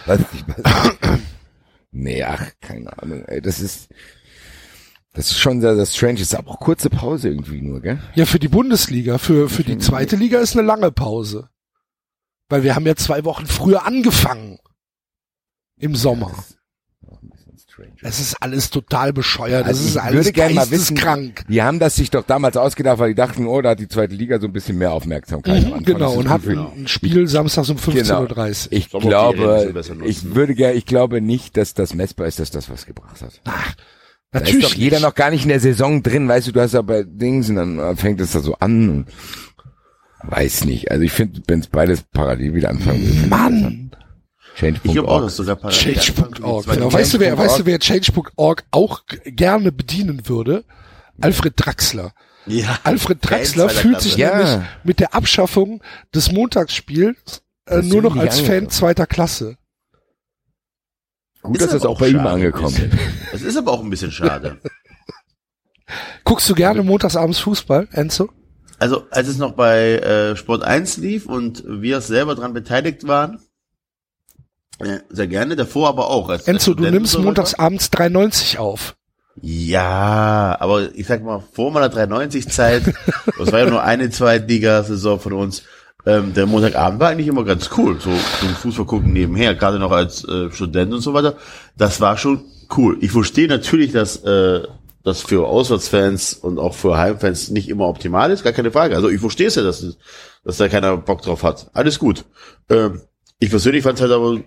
was, 0.05 0.19
ich, 0.33 0.43
was, 0.47 1.19
nee, 1.91 2.23
ach, 2.23 2.45
keine 2.61 3.01
Ahnung. 3.01 3.23
Ey, 3.25 3.41
das 3.41 3.59
ist, 3.59 3.87
das 5.17 5.31
ist 5.31 5.39
schon 5.39 5.59
sehr, 5.61 5.75
sehr 5.75 5.85
strange. 5.85 6.13
Das 6.13 6.21
ist 6.21 6.35
aber 6.35 6.51
auch 6.51 6.59
kurze 6.59 6.89
Pause 6.89 7.29
irgendwie 7.29 7.61
nur, 7.61 7.81
gell? 7.81 7.99
ja 8.15 8.25
für 8.25 8.39
die 8.39 8.47
Bundesliga, 8.47 9.17
für, 9.17 9.49
für 9.49 9.63
die 9.63 9.77
zweite 9.79 10.15
Liga 10.15 10.39
ist 10.39 10.55
eine 10.55 10.65
lange 10.65 10.91
Pause. 10.91 11.49
Weil 12.49 12.63
wir 12.63 12.75
haben 12.75 12.85
ja 12.85 12.95
zwei 12.95 13.25
Wochen 13.25 13.45
früher 13.45 13.85
angefangen. 13.85 14.59
Im 15.77 15.95
Sommer. 15.95 16.31
Es 18.01 18.19
ist 18.19 18.35
alles 18.41 18.69
total 18.69 19.13
bescheuert. 19.13 19.65
Also 19.65 19.81
es 19.81 19.87
ist 19.89 19.95
ich 19.95 20.01
alles 20.01 20.15
würde 20.25 20.31
gerne 20.31 20.53
mal 20.55 20.71
wissen, 20.71 20.95
geisteskrank. 20.95 21.45
Die 21.47 21.61
haben 21.61 21.77
das 21.79 21.95
sich 21.95 22.09
doch 22.09 22.23
damals 22.23 22.57
ausgedacht, 22.57 22.97
weil 22.99 23.09
die 23.09 23.15
dachten, 23.15 23.45
oh, 23.45 23.61
da 23.61 23.71
hat 23.71 23.79
die 23.79 23.87
zweite 23.87 24.15
Liga 24.15 24.39
so 24.39 24.47
ein 24.47 24.53
bisschen 24.53 24.77
mehr 24.77 24.91
Aufmerksamkeit. 24.93 25.63
am 25.65 25.79
Mhm, 25.79 25.83
genau, 25.83 26.09
Das 26.09 26.17
und 26.17 26.29
hat 26.29 26.41
gut 26.43 26.53
für- 26.53 26.59
ein 26.59 26.83
ein 26.83 26.87
Spiel 26.87 27.27
samstags 27.27 27.69
um 27.69 27.77
15.30 27.77 28.65
Uhr. 28.67 28.71
Ich 28.71 28.89
glaube, 28.89 29.73
ich 30.05 30.35
würde 30.35 30.55
gerne, 30.55 30.73
ich 30.75 30.85
glaube 30.85 31.21
nicht, 31.21 31.57
dass 31.57 31.73
das 31.73 31.93
messbar 31.93 32.27
ist, 32.27 32.39
dass 32.39 32.49
das 32.51 32.69
was 32.69 32.85
gebracht 32.85 33.21
hat. 33.21 33.41
Ach, 33.45 33.73
Da 34.31 34.39
ist 34.39 34.45
natürlich. 34.45 34.65
doch 34.65 34.73
jeder 34.75 34.97
nicht. 34.97 35.03
noch 35.05 35.15
gar 35.15 35.29
nicht 35.31 35.43
in 35.43 35.49
der 35.49 35.59
Saison 35.59 36.03
drin, 36.03 36.27
weißt 36.27 36.47
du, 36.47 36.51
du 36.51 36.61
hast 36.61 36.73
ja 36.73 36.81
bei 36.81 37.03
Dings 37.03 37.49
und 37.49 37.55
dann 37.55 37.95
fängt 37.97 38.19
es 38.19 38.31
da 38.31 38.39
so 38.41 38.55
an. 38.55 38.89
Und 38.89 39.05
weiß 40.23 40.65
nicht. 40.65 40.91
Also 40.91 41.03
ich 41.03 41.11
finde, 41.11 41.41
wenn 41.47 41.59
es 41.61 41.67
beides 41.67 42.03
parallel 42.13 42.53
wieder 42.53 42.69
anfangen 42.69 43.29
Mann! 43.29 43.83
Change. 44.57 44.79
Ich 44.83 44.91
glaube 44.93 45.09
auch, 45.09 45.21
dass 45.21 45.35
sogar 45.35 45.55
parallel 45.55 45.79
Change.org. 45.79 46.65
Genau. 46.65 46.91
Weißt 46.91 47.13
du, 47.13 47.19
wer, 47.19 47.29
Change.org. 47.35 47.37
weißt 47.49 47.59
du, 47.59 47.65
wer 47.65 47.79
Change.org 47.79 48.63
auch 48.71 49.01
gerne 49.25 49.71
bedienen 49.71 50.27
würde? 50.27 50.65
Alfred 51.21 51.53
Draxler. 51.55 52.11
Ja. 52.47 52.79
Alfred 52.83 53.19
Draxler 53.21 53.69
fühlt 53.69 54.01
sich 54.01 54.17
Ja. 54.17 54.35
nämlich 54.35 54.67
mit 54.83 54.99
der 54.99 55.13
Abschaffung 55.13 55.81
des 56.15 56.31
Montagsspiels 56.31 57.43
äh, 57.67 57.81
nur 57.81 58.01
noch 58.01 58.15
als 58.15 58.39
Fan 58.39 58.69
zweiter 58.69 59.05
Klasse. 59.05 59.57
Gut, 61.47 61.57
Ist 61.57 61.65
dass 61.65 61.71
das 61.73 61.81
aber 61.83 61.91
auch 61.91 61.99
bei 61.99 62.09
ihm 62.09 62.19
angekommen 62.19 62.75
ist. 62.75 62.97
Es 63.33 63.41
ist 63.41 63.57
aber 63.57 63.71
auch 63.71 63.83
ein 63.83 63.89
bisschen 63.89 64.11
schade. 64.11 64.57
Guckst 66.23 66.49
du 66.49 66.55
gerne 66.55 66.83
montagsabends 66.83 67.39
Fußball, 67.39 67.87
Enzo? 67.91 68.29
Also, 68.79 69.07
als 69.09 69.27
es 69.27 69.37
noch 69.37 69.53
bei 69.53 69.95
äh, 69.95 70.35
Sport 70.35 70.63
1 70.63 70.97
lief 70.97 71.25
und 71.25 71.63
wir 71.65 72.01
selber 72.01 72.35
dran 72.35 72.53
beteiligt 72.53 73.07
waren, 73.07 73.39
äh, 74.79 74.99
sehr 75.09 75.27
gerne, 75.27 75.55
davor 75.55 75.89
aber 75.89 76.09
auch. 76.09 76.29
Als, 76.29 76.41
als 76.41 76.47
Enzo, 76.47 76.71
du 76.71 76.79
Student 76.79 76.93
nimmst 76.93 77.13
so 77.13 77.21
montagsabends 77.21 77.87
3,90 77.87 78.57
auf. 78.57 78.95
Ja, 79.41 80.57
aber 80.59 80.93
ich 80.95 81.07
sag 81.07 81.23
mal, 81.23 81.43
vor 81.53 81.71
meiner 81.71 81.87
93-Zeit, 81.87 82.83
das 83.37 83.51
war 83.51 83.59
ja 83.59 83.69
nur 83.69 83.83
eine 83.83 84.09
Zweitliga-Saison 84.09 85.19
von 85.19 85.33
uns, 85.33 85.63
ähm, 86.07 86.33
der 86.33 86.45
Montagabend 86.45 87.01
war 87.01 87.09
eigentlich 87.09 87.27
immer 87.27 87.43
ganz 87.43 87.69
cool, 87.77 87.99
so 87.99 88.11
zum 88.39 88.49
Fußball 88.49 88.85
gucken 88.85 89.11
nebenher, 89.11 89.55
gerade 89.55 89.77
noch 89.77 89.91
als 89.91 90.23
äh, 90.23 90.49
Student 90.51 90.93
und 90.93 91.01
so 91.01 91.13
weiter. 91.13 91.35
Das 91.75 91.99
war 91.99 92.17
schon 92.17 92.45
cool. 92.77 92.97
Ich 93.01 93.11
verstehe 93.11 93.49
natürlich, 93.49 93.91
dass 93.91 94.23
äh, 94.23 94.61
das 95.03 95.21
für 95.21 95.47
Auswärtsfans 95.47 96.33
und 96.33 96.59
auch 96.59 96.75
für 96.75 96.97
Heimfans 96.97 97.49
nicht 97.49 97.67
immer 97.67 97.89
optimal 97.89 98.31
ist, 98.31 98.43
gar 98.43 98.53
keine 98.53 98.71
Frage. 98.71 98.95
Also 98.95 99.09
ich 99.09 99.19
verstehe 99.19 99.47
es 99.47 99.55
ja, 99.55 99.63
dass, 99.63 99.97
dass 100.45 100.57
da 100.57 100.69
keiner 100.69 100.95
Bock 100.95 101.21
drauf 101.21 101.43
hat. 101.43 101.69
Alles 101.73 101.99
gut. 101.99 102.23
Ähm, 102.69 103.01
ich 103.39 103.49
persönlich 103.49 103.83
fand 103.83 103.97
es 103.97 104.01
halt 104.01 104.13
aber 104.13 104.39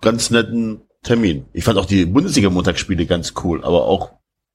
ganz 0.00 0.30
netten 0.30 0.80
Termin. 1.02 1.44
Ich 1.52 1.64
fand 1.64 1.78
auch 1.78 1.86
die 1.86 2.06
Bundesliga-Montagsspiele 2.06 3.04
ganz 3.04 3.34
cool, 3.44 3.62
aber 3.64 3.84
auch 3.84 4.12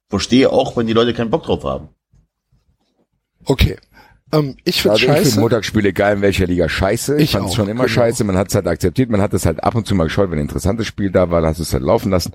verstehe 0.09 0.51
auch, 0.51 0.75
wenn 0.75 0.87
die 0.87 0.93
Leute 0.93 1.13
keinen 1.13 1.29
Bock 1.29 1.43
drauf 1.43 1.63
haben. 1.63 1.89
Okay. 3.45 3.77
Ähm, 4.31 4.55
ich 4.63 4.81
finde 4.81 4.93
Also 4.93 5.05
ich 5.05 5.11
finde 5.11 5.25
scheiße. 5.25 5.39
Montagsspiele, 5.39 5.89
egal 5.89 6.15
in 6.15 6.21
welcher 6.21 6.47
Liga, 6.47 6.69
scheiße. 6.69 7.15
Ich, 7.17 7.23
Ich 7.23 7.31
fand 7.31 7.49
es 7.49 7.55
schon 7.55 7.67
immer 7.67 7.85
genau. 7.85 7.93
scheiße. 7.93 8.23
Man 8.23 8.37
hat 8.37 8.49
es 8.49 8.55
halt 8.55 8.67
akzeptiert. 8.67 9.09
Man 9.09 9.21
hat 9.21 9.33
es 9.33 9.45
halt 9.45 9.63
ab 9.63 9.75
und 9.75 9.85
zu 9.85 9.95
mal 9.95 10.05
geschaut, 10.05 10.31
wenn 10.31 10.39
ein 10.39 10.43
interessantes 10.43 10.87
Spiel 10.87 11.11
da 11.11 11.29
war, 11.29 11.41
dann 11.41 11.49
hast 11.49 11.59
du 11.59 11.63
es 11.63 11.73
halt 11.73 11.83
laufen 11.83 12.11
lassen. 12.11 12.33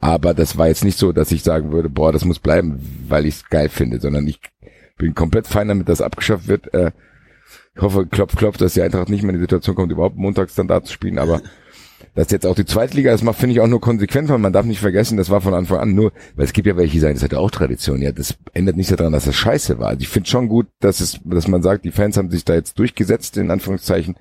Aber 0.00 0.34
das 0.34 0.58
war 0.58 0.68
jetzt 0.68 0.84
nicht 0.84 0.98
so, 0.98 1.12
dass 1.12 1.32
ich 1.32 1.42
sagen 1.42 1.72
würde, 1.72 1.88
boah, 1.88 2.12
das 2.12 2.24
muss 2.24 2.38
bleiben, 2.38 2.80
weil 3.08 3.26
ich 3.26 3.36
es 3.36 3.48
geil 3.48 3.68
finde, 3.68 4.00
sondern 4.00 4.26
ich 4.26 4.40
bin 4.98 5.14
komplett 5.14 5.46
fein 5.46 5.68
damit, 5.68 5.88
dass 5.88 6.00
abgeschafft 6.00 6.48
wird. 6.48 6.72
Äh, 6.74 6.90
ich 7.74 7.82
hoffe, 7.82 8.06
klopf, 8.06 8.36
klopf, 8.36 8.56
dass 8.56 8.74
die 8.74 8.82
Eintracht 8.82 9.08
nicht 9.08 9.22
mehr 9.22 9.30
in 9.30 9.36
die 9.36 9.42
Situation 9.42 9.76
kommt, 9.76 9.92
überhaupt 9.92 10.16
montags 10.16 10.54
dann 10.54 10.66
da 10.66 10.82
zu 10.82 10.92
spielen. 10.92 11.18
Aber 11.18 11.42
dass 12.16 12.30
jetzt 12.30 12.46
auch 12.46 12.54
die 12.54 12.64
Zweitliga 12.64 13.12
das 13.12 13.22
macht, 13.22 13.38
finde 13.38 13.52
ich 13.52 13.60
auch 13.60 13.68
nur 13.68 13.80
konsequent, 13.80 14.30
weil 14.30 14.38
man 14.38 14.52
darf 14.52 14.64
nicht 14.64 14.80
vergessen, 14.80 15.18
das 15.18 15.28
war 15.28 15.42
von 15.42 15.52
Anfang 15.52 15.78
an 15.78 15.94
nur, 15.94 16.12
weil 16.34 16.46
es 16.46 16.54
gibt 16.54 16.66
ja 16.66 16.76
welche, 16.76 16.94
die 16.94 16.98
sagen, 16.98 17.14
das 17.14 17.22
hat 17.22 17.32
ja 17.32 17.38
auch 17.38 17.50
Tradition. 17.50 18.00
Ja, 18.00 18.10
das 18.10 18.34
ändert 18.54 18.76
nichts 18.76 18.94
daran, 18.94 19.12
dass 19.12 19.26
das 19.26 19.36
scheiße 19.36 19.78
war. 19.78 19.88
Also 19.88 20.00
ich 20.00 20.08
finde 20.08 20.28
schon 20.28 20.48
gut, 20.48 20.66
dass 20.80 21.00
es, 21.00 21.20
dass 21.24 21.46
man 21.46 21.62
sagt, 21.62 21.84
die 21.84 21.92
Fans 21.92 22.16
haben 22.16 22.30
sich 22.30 22.44
da 22.44 22.54
jetzt 22.54 22.78
durchgesetzt, 22.78 23.36
in 23.36 23.50
Anführungszeichen, 23.50 24.16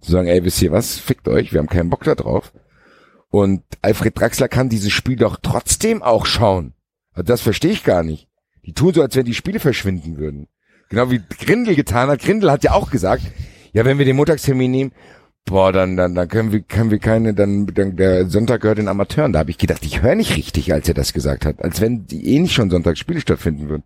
zu 0.00 0.10
sagen, 0.10 0.26
ey, 0.26 0.42
wisst 0.42 0.62
ihr 0.62 0.72
was, 0.72 0.96
fickt 0.98 1.28
euch, 1.28 1.52
wir 1.52 1.60
haben 1.60 1.68
keinen 1.68 1.90
Bock 1.90 2.04
da 2.04 2.14
drauf. 2.14 2.52
Und 3.28 3.62
Alfred 3.82 4.18
Draxler 4.18 4.48
kann 4.48 4.70
dieses 4.70 4.92
Spiel 4.92 5.16
doch 5.16 5.36
trotzdem 5.42 6.02
auch 6.02 6.24
schauen. 6.24 6.72
Also 7.12 7.24
das 7.24 7.42
verstehe 7.42 7.72
ich 7.72 7.84
gar 7.84 8.04
nicht. 8.04 8.26
Die 8.64 8.72
tun 8.72 8.94
so, 8.94 9.02
als 9.02 9.16
wenn 9.16 9.26
die 9.26 9.34
Spiele 9.34 9.60
verschwinden 9.60 10.16
würden. 10.16 10.48
Genau 10.88 11.10
wie 11.10 11.20
Grindel 11.44 11.74
getan 11.74 12.08
hat. 12.08 12.20
Grindel 12.20 12.50
hat 12.50 12.64
ja 12.64 12.72
auch 12.72 12.90
gesagt, 12.90 13.22
ja, 13.74 13.84
wenn 13.84 13.98
wir 13.98 14.06
den 14.06 14.16
Montagstermin 14.16 14.70
nehmen, 14.70 14.92
boah, 15.44 15.72
dann, 15.72 15.96
dann, 15.96 16.14
dann 16.14 16.28
können 16.28 16.52
wir, 16.52 16.60
können 16.60 16.90
wir 16.90 16.98
keine, 16.98 17.34
dann, 17.34 17.66
dann 17.66 17.96
der 17.96 18.28
Sonntag 18.28 18.62
gehört 18.62 18.78
den 18.78 18.88
Amateuren. 18.88 19.32
Da 19.32 19.40
habe 19.40 19.50
ich 19.50 19.58
gedacht, 19.58 19.84
ich 19.84 20.02
höre 20.02 20.14
nicht 20.14 20.36
richtig, 20.36 20.72
als 20.72 20.88
er 20.88 20.94
das 20.94 21.12
gesagt 21.12 21.46
hat. 21.46 21.62
Als 21.62 21.80
wenn 21.80 22.06
die 22.06 22.34
eh 22.34 22.38
nicht 22.38 22.54
schon 22.54 22.70
Sonntags 22.70 22.98
Spiele 22.98 23.20
stattfinden 23.20 23.68
würden. 23.68 23.84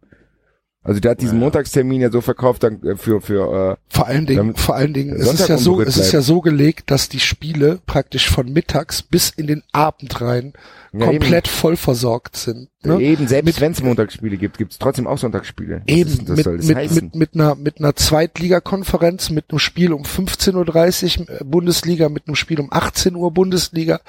Also 0.88 1.00
der 1.00 1.10
hat 1.10 1.20
diesen 1.20 1.38
Montagstermin 1.38 2.00
ja 2.00 2.10
so 2.10 2.20
verkauft 2.20 2.62
dann, 2.62 2.82
äh, 2.82 2.96
für, 2.96 3.20
für, 3.20 3.72
äh, 3.72 3.76
Vor 3.88 4.06
allen 4.06 4.24
Dingen, 4.24 4.54
vor 4.54 4.76
allen 4.76 4.94
Dingen, 4.94 5.16
es 5.16 5.26
Sonntag 5.26 5.42
ist 5.42 5.48
ja 5.48 5.58
so, 5.58 5.82
es 5.82 5.96
ist 5.98 6.12
ja 6.12 6.22
so 6.22 6.40
gelegt, 6.40 6.90
dass 6.90 7.08
die 7.08 7.20
Spiele 7.20 7.80
praktisch 7.84 8.30
von 8.30 8.50
mittags 8.50 9.02
bis 9.02 9.28
in 9.28 9.46
den 9.48 9.62
Abend 9.72 10.20
rein 10.20 10.54
Ja, 10.92 11.06
komplett 11.06 11.48
voll 11.48 11.76
versorgt 11.76 12.36
sind. 12.36 12.70
Ne? 12.82 13.00
eben, 13.00 13.28
selbst 13.28 13.60
wenn 13.60 13.72
es 13.72 13.82
Montagsspiele 13.82 14.36
gibt, 14.36 14.56
gibt's 14.56 14.78
trotzdem 14.78 15.06
auch 15.06 15.18
Sonntagsspiele. 15.18 15.82
Eben, 15.86 16.24
das 16.26 16.36
mit, 16.36 16.44
soll 16.44 16.56
das 16.56 16.66
mit, 16.66 16.76
heißen? 16.76 16.94
mit, 16.94 17.14
mit 17.14 17.34
einer, 17.34 17.54
mit 17.56 17.78
einer 17.78 17.94
Zweitligakonferenz, 17.94 19.30
mit 19.30 19.50
einem 19.50 19.58
Spiel 19.58 19.92
um 19.92 20.04
15.30 20.04 21.20
Uhr 21.20 21.28
äh, 21.28 21.44
Bundesliga, 21.44 22.08
mit 22.08 22.26
einem 22.26 22.36
Spiel 22.36 22.60
um 22.60 22.72
18 22.72 23.16
Uhr 23.16 23.32
Bundesliga. 23.32 24.00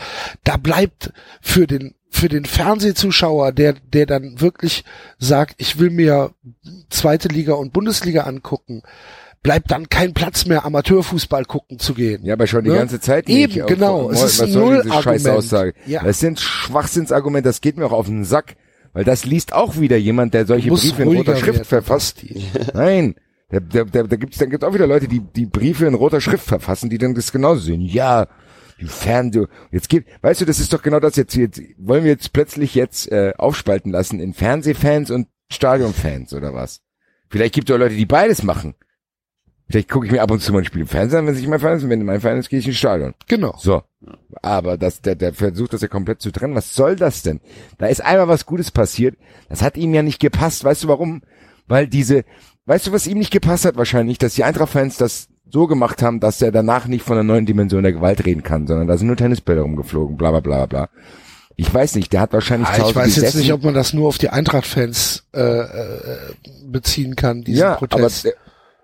Da 0.43 0.57
bleibt 0.57 1.11
für 1.41 1.67
den, 1.67 1.95
für 2.09 2.29
den 2.29 2.45
Fernsehzuschauer, 2.45 3.51
der, 3.51 3.73
der 3.73 4.05
dann 4.05 4.39
wirklich 4.39 4.85
sagt, 5.17 5.55
ich 5.57 5.79
will 5.79 5.89
mir 5.89 6.31
zweite 6.89 7.27
Liga 7.27 7.53
und 7.53 7.73
Bundesliga 7.73 8.21
angucken, 8.23 8.83
bleibt 9.43 9.71
dann 9.71 9.89
kein 9.89 10.13
Platz 10.13 10.45
mehr, 10.45 10.65
Amateurfußball 10.65 11.45
gucken 11.45 11.79
zu 11.79 11.93
gehen. 11.93 12.23
Ja, 12.25 12.33
aber 12.33 12.47
schon 12.47 12.63
die 12.63 12.69
Ne? 12.71 12.77
ganze 12.77 12.99
Zeit 12.99 13.29
Eben, 13.29 13.53
nicht. 13.53 13.63
Auch- 13.63 13.67
genau. 13.67 14.09
Es 14.11 14.21
was 14.21 14.33
ist 14.33 14.41
ein 14.41 14.51
soll 14.51 14.75
diese 14.77 14.87
Nullargument. 14.89 15.03
Scheißaussage? 15.21 15.73
Ja. 15.85 16.03
Das 16.03 16.19
sind 16.19 16.39
Schwachsinnsargumente, 16.39 17.47
das 17.49 17.61
geht 17.61 17.77
mir 17.77 17.85
auch 17.85 17.91
auf 17.91 18.07
den 18.07 18.23
Sack. 18.23 18.55
Weil 18.91 19.03
das 19.03 19.23
liest 19.23 19.53
auch 19.53 19.79
wieder 19.79 19.97
jemand, 19.97 20.33
der 20.33 20.47
solche 20.47 20.69
Briefe 20.69 21.03
in 21.03 21.09
roter 21.09 21.35
Schrift 21.35 21.59
werden, 21.59 21.65
verfasst. 21.65 22.23
Nein. 22.73 23.15
Da, 23.51 23.59
da, 23.59 23.83
da, 23.83 24.03
da 24.03 24.15
gibt's 24.15 24.37
dann 24.39 24.49
gibt's 24.49 24.65
auch 24.65 24.73
wieder 24.73 24.87
Leute, 24.87 25.07
die 25.07 25.19
die 25.21 25.45
Briefe 25.45 25.85
in 25.85 25.93
roter 25.93 26.21
Schrift 26.21 26.45
verfassen, 26.47 26.89
die 26.89 26.97
dann 26.97 27.13
das 27.13 27.31
genauso 27.31 27.61
sehen. 27.61 27.81
Ja, 27.81 28.27
die 28.81 28.85
Fernseh. 28.87 29.45
Jetzt 29.71 29.89
gibt, 29.89 30.09
weißt 30.23 30.41
du, 30.41 30.45
das 30.45 30.59
ist 30.59 30.73
doch 30.73 30.81
genau 30.81 30.99
das 30.99 31.15
jetzt. 31.17 31.35
Jetzt 31.35 31.61
wollen 31.77 32.03
wir 32.03 32.11
jetzt 32.11 32.33
plötzlich 32.33 32.73
jetzt 32.75 33.11
äh, 33.11 33.33
aufspalten 33.37 33.91
lassen 33.91 34.19
in 34.19 34.33
Fernsehfans 34.33 35.11
und 35.11 35.27
Stadionfans 35.51 36.33
oder 36.33 36.53
was? 36.55 36.81
Vielleicht 37.29 37.53
gibt 37.55 37.69
es 37.69 37.75
auch 37.75 37.79
Leute, 37.79 37.95
die 37.95 38.05
beides 38.07 38.41
machen. 38.43 38.73
Vielleicht 39.69 39.89
gucke 39.89 40.07
ich 40.07 40.11
mir 40.11 40.21
ab 40.23 40.31
und 40.31 40.41
zu 40.41 40.51
mal 40.51 40.59
ein 40.59 40.65
Spiel 40.65 40.81
im 40.81 40.87
Fernsehen 40.87 41.19
an, 41.19 41.27
wenn 41.27 41.35
sich 41.35 41.47
mein 41.47 41.59
Verein 41.59 41.77
ist, 41.77 41.83
und 41.83 41.91
wenn 41.91 42.03
mein 42.03 42.21
Verein 42.21 42.37
ist, 42.39 42.49
gehe 42.49 42.57
ich 42.57 42.67
ins 42.67 42.77
Stadion. 42.77 43.13
Genau. 43.27 43.55
So. 43.59 43.83
Aber 44.41 44.77
das, 44.77 45.01
der, 45.01 45.15
der 45.15 45.33
versucht 45.33 45.73
das 45.73 45.81
ja 45.81 45.87
komplett 45.87 46.21
zu 46.21 46.31
trennen. 46.31 46.55
Was 46.55 46.73
soll 46.73 46.95
das 46.95 47.21
denn? 47.21 47.39
Da 47.77 47.85
ist 47.85 48.03
einmal 48.03 48.27
was 48.27 48.47
Gutes 48.47 48.71
passiert. 48.71 49.15
Das 49.47 49.61
hat 49.61 49.77
ihm 49.77 49.93
ja 49.93 50.01
nicht 50.01 50.19
gepasst. 50.19 50.63
Weißt 50.63 50.83
du 50.83 50.87
warum? 50.87 51.21
Weil 51.67 51.87
diese, 51.87 52.23
weißt 52.65 52.87
du, 52.87 52.91
was 52.93 53.05
ihm 53.05 53.19
nicht 53.19 53.31
gepasst 53.31 53.65
hat 53.65 53.77
wahrscheinlich, 53.77 54.17
dass 54.17 54.33
die 54.33 54.43
Eintracht-Fans 54.43 54.97
das 54.97 55.27
so 55.51 55.67
gemacht 55.67 56.01
haben, 56.01 56.19
dass 56.19 56.41
er 56.41 56.51
danach 56.51 56.87
nicht 56.87 57.03
von 57.03 57.17
einer 57.17 57.23
neuen 57.23 57.45
Dimension 57.45 57.83
der 57.83 57.93
Gewalt 57.93 58.25
reden 58.25 58.41
kann, 58.41 58.65
sondern 58.65 58.87
da 58.87 58.97
sind 58.97 59.07
nur 59.07 59.17
Tennisbälle 59.17 59.61
rumgeflogen, 59.61 60.17
bla, 60.17 60.31
bla, 60.31 60.39
bla, 60.39 60.65
bla. 60.65 60.89
Ich 61.55 61.71
weiß 61.71 61.95
nicht, 61.95 62.13
der 62.13 62.21
hat 62.21 62.33
wahrscheinlich 62.33 62.69
Ah, 62.69 62.73
zu 62.73 62.81
Hause 62.81 62.89
ich 62.91 62.95
weiß 62.95 63.15
jetzt 63.17 63.35
nicht, 63.35 63.53
ob 63.53 63.63
man 63.63 63.73
das 63.73 63.93
nur 63.93 64.07
auf 64.07 64.17
die 64.17 64.29
Eintracht-Fans 64.29 65.27
äh, 65.33 65.41
äh, 65.41 66.17
beziehen 66.65 67.15
kann, 67.15 67.43
diesen 67.43 67.59
ja, 67.59 67.75
Protest. 67.75 68.25
aber 68.25 68.35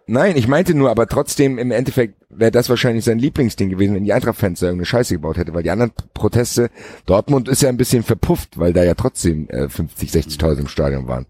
nein, 0.08 0.38
ich 0.38 0.48
meinte 0.48 0.74
nur, 0.74 0.90
aber 0.90 1.08
trotzdem 1.08 1.58
im 1.58 1.72
Endeffekt 1.72 2.16
wäre 2.30 2.52
das 2.52 2.70
wahrscheinlich 2.70 3.06
sein 3.06 3.20
Lieblingsding 3.20 3.70
gewesen, 3.70 3.96
wenn 3.96 4.04
die 4.04 4.14
Eintracht-Fans 4.14 4.60
da 4.60 4.68
irgendeine 4.68 4.86
Scheiße 4.86 5.16
gebaut 5.16 5.38
hätte, 5.38 5.54
weil 5.54 5.64
die 5.64 5.72
anderen 5.72 5.92
Proteste, 6.14 6.70
Dortmund 7.06 7.48
ist 7.48 7.62
ja 7.62 7.70
ein 7.70 7.78
bisschen 7.78 8.04
verpufft, 8.04 8.58
weil 8.58 8.74
da 8.74 8.84
ja 8.84 8.94
trotzdem 8.96 9.50
äh, 9.50 9.70
50, 9.70 10.12
60.000 10.12 10.60
im 10.60 10.68
Stadion 10.68 11.08
waren. 11.08 11.26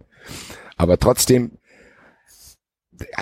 Aber 0.78 0.98
trotzdem, 0.98 1.52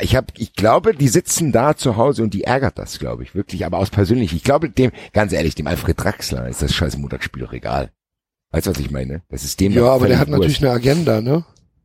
ich 0.01 0.16
habe, 0.16 0.28
ich 0.38 0.54
glaube, 0.54 0.93
die 0.93 1.08
sitzen 1.08 1.51
da 1.51 1.76
zu 1.76 1.97
Hause 1.97 2.24
und 2.24 2.34
die 2.34 2.43
ärgert 2.43 2.78
das, 2.78 2.99
glaube 2.99 3.24
ich, 3.24 3.36
wirklich, 3.36 3.66
aber 3.66 3.80
aus 3.80 3.89
persönlich. 3.89 4.34
Ich 4.34 4.43
glaube, 4.43 4.70
dem, 4.70 4.91
ganz 5.14 5.34
ehrlich, 5.34 5.56
dem 5.56 5.68
Alfred 5.68 6.01
Draxler 6.01 6.47
ist 6.47 6.62
das 6.62 6.74
scheiß 6.74 6.97
Montagsspiel 6.97 7.43
doch 7.43 7.54
egal. 7.54 7.91
Weißt 8.51 8.68
du, 8.68 8.72
was 8.72 8.80
ich 8.80 8.91
meine? 8.91 9.24
Das 9.30 9.43
ist 9.43 9.60
dem 9.60 9.72
ja, 9.72 9.86
aber 9.86 10.08
der 10.08 10.20
hat 10.20 10.30
natürlich 10.30 10.62
eine 10.62 10.72
Agenda, 10.72 11.22
ne? 11.22 11.43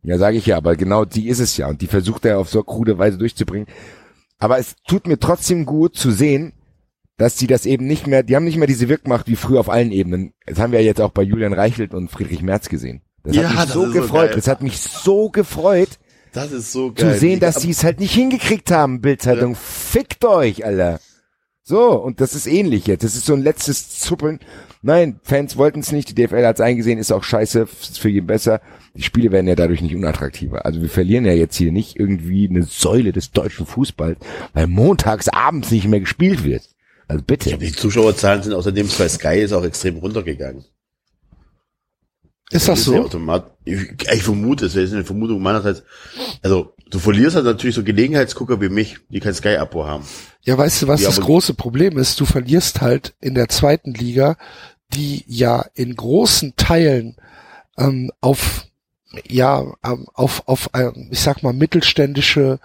Ja, 0.09 0.17
sage 0.19 0.39
ich 0.39 0.47
ja, 0.47 0.57
aber 0.57 0.75
genau 0.77 1.05
die 1.05 1.29
ist 1.29 1.39
es 1.39 1.57
ja 1.59 1.69
und 1.69 1.83
die 1.83 1.87
versucht 1.87 2.25
er 2.25 2.39
auf 2.39 2.49
so 2.49 2.63
krude 2.63 2.99
Weise 2.99 3.19
durchzubringen. 3.19 3.69
Aber 4.39 4.59
es 4.59 4.75
tut 4.89 5.07
mir 5.07 5.19
trotzdem 5.19 5.67
gut 5.67 5.97
zu 5.97 6.11
sehen, 6.11 6.55
dass 7.19 7.35
die 7.37 7.47
das 7.47 7.67
eben 7.67 7.87
nicht 7.87 8.07
mehr, 8.07 8.23
die 8.23 8.35
haben 8.35 8.45
nicht 8.45 8.57
mehr 8.57 8.67
diese 8.69 8.89
Wirkmacht 8.89 9.27
wie 9.27 9.37
früher 9.37 9.61
auf 9.61 9.69
allen 9.69 9.93
Ebenen. 9.93 10.33
Das 10.47 10.59
haben 10.59 10.73
wir 10.73 10.81
ja 10.81 10.87
jetzt 10.87 11.01
auch 11.01 11.11
bei 11.11 11.23
Julian 11.23 11.53
Reichelt 11.53 11.93
und 11.93 12.11
Friedrich 12.11 12.43
Merz 12.43 12.69
gesehen. 12.69 13.03
Das 13.25 13.37
Ja, 13.37 13.43
hat 13.43 13.51
mich 13.51 13.61
das 13.65 13.73
so 13.75 13.87
so 13.87 13.93
gefreut. 13.93 14.27
geil. 14.29 14.37
das 14.37 14.49
hat 14.49 14.63
mich 14.63 14.79
so 14.81 15.29
gefreut 15.29 15.99
Das 16.33 16.53
ist 16.53 16.73
so 16.73 16.91
zu 16.91 17.05
geil. 17.05 17.19
sehen, 17.19 17.41
dass 17.41 17.57
die 17.57 17.71
es 17.71 17.85
halt 17.85 18.01
nicht 18.01 18.15
hingekriegt 18.15 18.71
haben, 18.71 19.01
Bildzeitung. 19.03 19.57
Fickt 19.57 20.25
euch, 20.25 20.65
Alter. 20.65 21.01
So, 21.65 21.91
und 22.01 22.21
das 22.23 22.35
ist 22.35 22.47
ähnlich 22.47 22.87
jetzt. 22.87 23.05
Das 23.05 23.15
ist 23.15 23.27
so 23.27 23.35
ein 23.35 23.43
letztes 23.43 23.99
Zuppeln. 23.99 24.39
Nein, 24.83 25.21
Fans 25.23 25.57
wollten 25.57 25.81
es 25.81 25.93
nicht. 25.93 26.11
Die 26.11 26.15
DFL 26.15 26.47
hat 26.47 26.57
es 26.57 26.61
eingesehen, 26.61 26.99
ist 26.99 27.13
auch 27.13 27.25
scheiße, 27.25 27.67
ist 27.81 27.99
für 27.99 28.09
jeden 28.09 28.27
besser. 28.27 28.61
Die 28.95 29.03
Spiele 29.03 29.33
werden 29.33 29.49
ja 29.49 29.55
dadurch 29.55 29.81
nicht 29.81 29.95
unattraktiver. 29.95 30.65
Also 30.65 30.83
wir 30.83 30.89
verlieren 30.89 31.25
ja 31.25 31.33
jetzt 31.33 31.57
hier 31.57 31.73
nicht 31.73 31.97
irgendwie 31.97 32.49
eine 32.49 32.63
Säule 32.63 33.13
des 33.13 33.33
deutschen 33.33 33.67
Fußballs, 33.67 34.19
weil 34.55 34.67
montags 34.67 35.29
abends 35.29 35.71
nicht 35.71 35.89
mehr 35.89 36.01
gespielt 36.01 36.45
wird. 36.45 36.63
Also 37.09 37.25
bitte. 37.25 37.57
Die 37.59 37.73
Zuschauerzahlen 37.73 38.43
sind 38.43 38.53
außerdem 38.53 38.89
bei 38.99 39.09
Sky 39.09 39.41
ist 39.41 39.53
auch 39.53 39.65
extrem 39.65 39.97
runtergegangen. 39.97 40.65
Ist 42.51 42.69
das 42.69 42.87
ja 42.87 42.93
so? 42.93 43.05
Automat 43.05 43.59
ich, 43.69 44.13
ich 44.13 44.23
vermute, 44.23 44.67
es 44.67 44.75
ist 44.75 44.93
eine 44.93 45.05
Vermutung 45.05 45.43
meinerseits. 45.43 45.83
Also, 46.43 46.75
du 46.91 46.99
verlierst 46.99 47.37
halt 47.37 47.45
natürlich 47.45 47.77
so 47.77 47.83
Gelegenheitsgucker 47.83 48.61
wie 48.61 48.69
mich, 48.69 48.99
die 49.09 49.21
kein 49.21 49.35
Sky-Abo 49.35 49.87
haben. 49.87 50.05
Ja, 50.43 50.57
weißt 50.57 50.83
du, 50.83 50.89
was 50.89 51.03
Ja, 51.03 51.09
das 51.09 51.21
große 51.21 51.55
Problem 51.55 51.99
ist? 51.99 52.19
Du 52.21 52.25
verlierst 52.25 52.81
halt 52.81 53.15
in 53.21 53.35
der 53.35 53.49
zweiten 53.49 53.95
Liga, 53.95 54.37
die 54.95 55.25
ja 55.27 55.65
in 55.75 55.95
großen 55.95 56.55
Teilen 56.57 57.17
ähm, 57.77 58.11
auf 58.21 58.67
ja 59.27 59.65
ähm, 59.85 60.07
auf 60.15 60.47
auf 60.47 60.71
ähm, 60.75 61.09
ich 61.11 61.21
sag 61.21 61.43
mal 61.43 61.53
mittelständische 61.53 62.61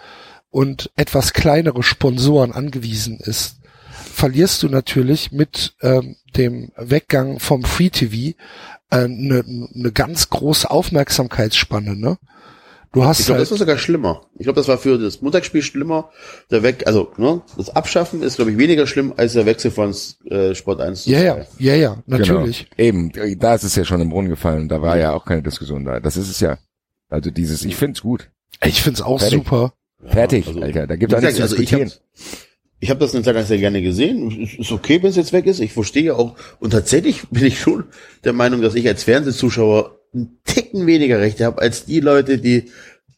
und 0.49 0.91
etwas 0.95 1.33
kleinere 1.33 1.83
Sponsoren 1.83 2.51
angewiesen 2.51 3.19
ist, 3.19 3.57
verlierst 3.91 4.61
du 4.63 4.69
natürlich 4.69 5.31
mit 5.31 5.75
ähm, 5.81 6.15
dem 6.35 6.71
Weggang 6.77 7.39
vom 7.39 7.63
Free 7.63 7.89
TV 7.89 8.37
eine 8.89 9.05
äh, 9.05 9.07
ne 9.07 9.69
ne 9.71 9.91
ganz 9.91 10.29
große 10.29 10.69
Aufmerksamkeitsspanne, 10.69 11.95
ne? 11.95 12.17
Du 12.93 13.03
hast 13.03 13.19
Ich 13.21 13.25
glaube, 13.25 13.39
halt, 13.39 13.45
das 13.47 13.51
war 13.51 13.57
sogar 13.57 13.77
schlimmer. 13.79 14.21
Ich 14.37 14.43
glaube, 14.43 14.55
das 14.57 14.67
war 14.67 14.77
für 14.77 14.99
das 14.99 15.21
Montagsspiel 15.21 15.63
schlimmer. 15.63 16.11
Der 16.51 16.61
Weg, 16.61 16.85
also 16.85 17.11
ne, 17.17 17.41
das 17.57 17.75
Abschaffen 17.75 18.21
ist, 18.21 18.35
glaube 18.35 18.51
ich, 18.51 18.57
weniger 18.57 18.85
schlimm 18.85 19.13
als 19.17 19.33
der 19.33 19.45
Wechsel 19.47 19.71
von 19.71 19.95
äh, 20.29 20.53
Sport 20.53 20.79
1 20.79 21.03
zu 21.03 21.09
ja, 21.09 21.19
ja, 21.21 21.37
ja, 21.57 21.73
ja, 21.75 22.03
natürlich. 22.05 22.69
Genau. 22.77 22.87
Eben, 22.87 23.39
da 23.39 23.55
ist 23.55 23.63
es 23.63 23.75
ja 23.75 23.83
schon 23.83 23.99
im 23.99 24.09
Brunnen 24.09 24.29
gefallen. 24.29 24.69
Da 24.69 24.81
war 24.81 24.97
ja 24.97 25.13
auch 25.13 25.25
keine 25.25 25.41
Diskussion 25.41 25.85
da. 25.85 25.99
Das 25.99 26.17
ist 26.17 26.29
es 26.29 26.39
ja. 26.39 26.59
Also 27.09 27.31
dieses, 27.31 27.65
ich 27.65 27.75
find's 27.75 28.01
gut. 28.01 28.29
Ich 28.63 28.81
find's 28.81 29.01
auch 29.01 29.19
Fertig. 29.19 29.39
super. 29.39 29.73
Fertig, 30.05 30.47
also, 30.47 30.61
Alter. 30.61 30.85
Da 30.87 30.95
gibt 30.95 31.11
Wie 31.11 31.15
es 31.15 31.19
auch 31.19 31.23
nichts 31.23 31.37
zu 31.37 31.41
also 31.43 31.55
ich 31.55 31.61
diskutieren. 31.69 31.89
habe 31.89 31.99
ich 32.79 32.89
hab 32.91 32.99
das 32.99 33.15
eine 33.15 33.23
Zeit 33.23 33.33
lang 33.35 33.45
sehr 33.45 33.57
gerne 33.57 33.81
gesehen. 33.81 34.29
Ist- 34.43 34.55
Ist 34.59 34.71
okay, 34.71 35.01
wenn 35.01 35.09
es 35.09 35.15
jetzt 35.15 35.33
weg 35.33 35.47
ist. 35.47 35.59
Ich 35.61 35.73
verstehe 35.73 36.03
ja 36.03 36.13
auch. 36.15 36.35
Und 36.59 36.71
tatsächlich 36.71 37.27
bin 37.29 37.45
ich 37.45 37.59
schon 37.59 37.85
der 38.23 38.33
Meinung, 38.33 38.61
dass 38.61 38.75
ich 38.75 38.87
als 38.87 39.03
Fernsehzuschauer 39.03 39.97
einen 40.13 40.39
Ticken 40.43 40.85
weniger 40.87 41.19
Rechte 41.19 41.45
habe 41.45 41.61
als 41.61 41.85
die 41.85 41.99
Leute, 41.99 42.37
die 42.37 42.71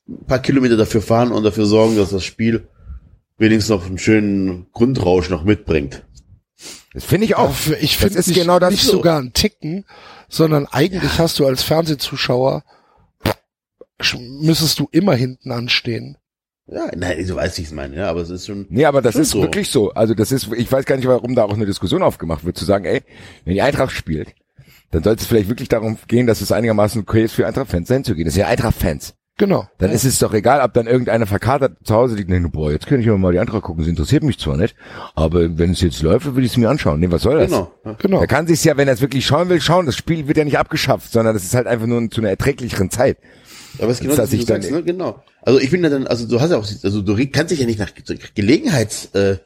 ein 0.08 0.26
paar 0.26 0.40
Kilometer 0.40 0.78
dafür 0.78 1.02
fahren 1.02 1.32
und 1.32 1.44
dafür 1.44 1.66
sorgen, 1.66 1.98
dass 1.98 2.12
das 2.12 2.24
Spiel 2.24 2.68
wenigstens 3.38 3.70
noch 3.70 3.86
einen 3.86 3.98
schönen 3.98 4.68
Grundrausch 4.72 5.30
noch 5.30 5.44
mitbringt. 5.44 6.06
Das 6.94 7.04
finde 7.04 7.26
ich 7.26 7.36
auch. 7.36 7.54
Ich 7.82 7.98
finde 7.98 8.18
nicht, 8.18 8.34
genau 8.34 8.60
das 8.60 8.72
nicht 8.72 8.84
so. 8.84 8.94
sogar 8.94 9.20
ein 9.20 9.34
Ticken, 9.34 9.86
sondern 10.30 10.66
eigentlich 10.68 11.18
hast 11.20 11.40
du 11.40 11.46
als 11.46 11.64
Fernsehzuschauer 11.64 12.64
sch- 14.00 14.20
müsstest 14.46 14.80
du 14.80 14.88
immer 14.92 15.16
hinten 15.16 15.52
anstehen. 15.52 16.18
Ja, 16.68 16.90
nein, 16.96 17.28
du 17.28 17.36
weißt, 17.36 17.58
wie 17.58 17.62
ich 17.62 17.68
es 17.68 17.74
meine, 17.74 17.96
ja, 17.96 18.10
aber 18.10 18.22
es 18.22 18.30
ist 18.30 18.48
schon. 18.48 18.66
Nee, 18.70 18.86
aber 18.86 19.02
das 19.02 19.14
Schon 19.14 19.22
ist 19.22 19.32
so. 19.32 19.42
wirklich 19.42 19.70
so. 19.70 19.92
Also 19.92 20.14
das 20.16 20.32
ist, 20.32 20.50
ich 20.56 20.72
weiß 20.72 20.86
gar 20.86 20.96
nicht, 20.96 21.08
warum 21.08 21.36
da 21.36 21.44
auch 21.44 21.54
eine 21.54 21.66
Diskussion 21.66 22.02
aufgemacht 22.02 22.44
wird, 22.46 22.58
zu 22.58 22.66
sagen, 22.66 22.86
ey, 22.86 23.04
wenn 23.44 23.54
die 23.54 23.62
Eintracht 23.62 23.92
spielt, 23.92 24.34
dann 24.92 25.04
sollte 25.04 25.22
es 25.22 25.28
vielleicht 25.28 25.50
wirklich 25.50 25.70
darum 25.70 25.98
gehen, 26.08 26.28
dass 26.28 26.42
es 26.42 26.52
einigermaßen 26.52 27.02
okay 27.02 27.24
ist 27.26 27.34
für 27.34 27.46
Eintracht-Fans 27.48 27.88
dahin 27.88 28.04
zu 28.04 28.16
gehen. 28.16 28.26
Das 28.26 28.34
sind 28.34 28.42
ja 28.42 28.48
Eintracht-Fans. 28.48 29.14
Genau. 29.38 29.68
Dann 29.80 29.92
ist 29.92 30.06
es 30.06 30.18
doch 30.20 30.34
egal, 30.34 30.62
ob 30.62 30.74
dann 30.74 30.88
irgendeiner 30.88 31.26
verkatert 31.28 31.76
zu 31.84 31.94
Hause 31.94 32.16
liegt 32.16 32.30
und 32.30 32.36
denkt, 32.36 32.54
boah, 32.54 32.72
jetzt 32.72 32.88
könnte 32.88 33.04
ich 33.04 33.10
aber 33.10 33.18
mal 33.18 33.34
die 33.34 33.40
Eintracht 33.40 33.64
gucken, 33.64 33.82
das 33.84 33.90
interessiert 33.90 34.24
mich 34.24 34.40
zwar 34.40 34.56
nicht, 34.56 34.78
aber 35.14 35.58
wenn 35.58 35.72
es 35.72 35.82
jetzt 35.82 36.02
läuft, 36.02 36.34
will 36.38 36.46
ich 36.46 36.52
es 36.52 36.58
mir 36.58 36.70
anschauen. 36.70 37.02
Nee, 37.02 37.12
was 37.12 37.24
soll 37.24 37.40
das? 37.40 37.50
Genau. 37.50 37.70
Ja. 37.84 37.96
Genau. 38.00 38.22
Er 38.22 38.28
kann 38.28 38.48
sich's 38.48 38.64
ja, 38.64 38.78
wenn 38.78 38.88
er 38.88 38.94
es 38.94 39.02
wirklich 39.02 39.26
schauen 39.26 39.50
will, 39.50 39.60
schauen. 39.60 39.86
Das 39.88 39.98
Spiel 39.98 40.30
wird 40.30 40.38
ja 40.38 40.46
nicht 40.46 40.58
abgeschafft, 40.58 41.12
sondern 41.12 41.34
das 41.34 41.44
ist 41.44 41.54
halt 41.54 41.68
einfach 41.68 41.86
nur 41.86 42.10
zu 42.10 42.22
einer 42.22 42.30
erträglicheren 42.30 42.90
Zeit. 42.90 43.18
Aber 43.80 43.88
es 43.90 43.98
ist 43.98 44.04
genau 44.04 44.16
das, 44.16 44.28
was 44.28 44.34
ich 44.34 44.40
du 44.46 44.46
dann- 44.54 44.62
sagst, 44.62 44.74
ne? 44.74 44.84
Genau. 44.84 45.22
Also 45.42 45.60
ich 45.60 45.70
finde 45.70 45.90
dann, 45.90 46.08
also 46.08 46.26
du 46.30 46.40
hast 46.40 46.52
ja 46.52 46.58
auch, 46.58 46.66
also 46.84 47.02
du 47.02 47.28
kannst 47.30 47.52
dich 47.52 47.60
ja 47.60 47.66
nicht 47.66 47.78
nach 47.78 47.92
Gelegenheits 48.36 49.14
äh, 49.14 49.38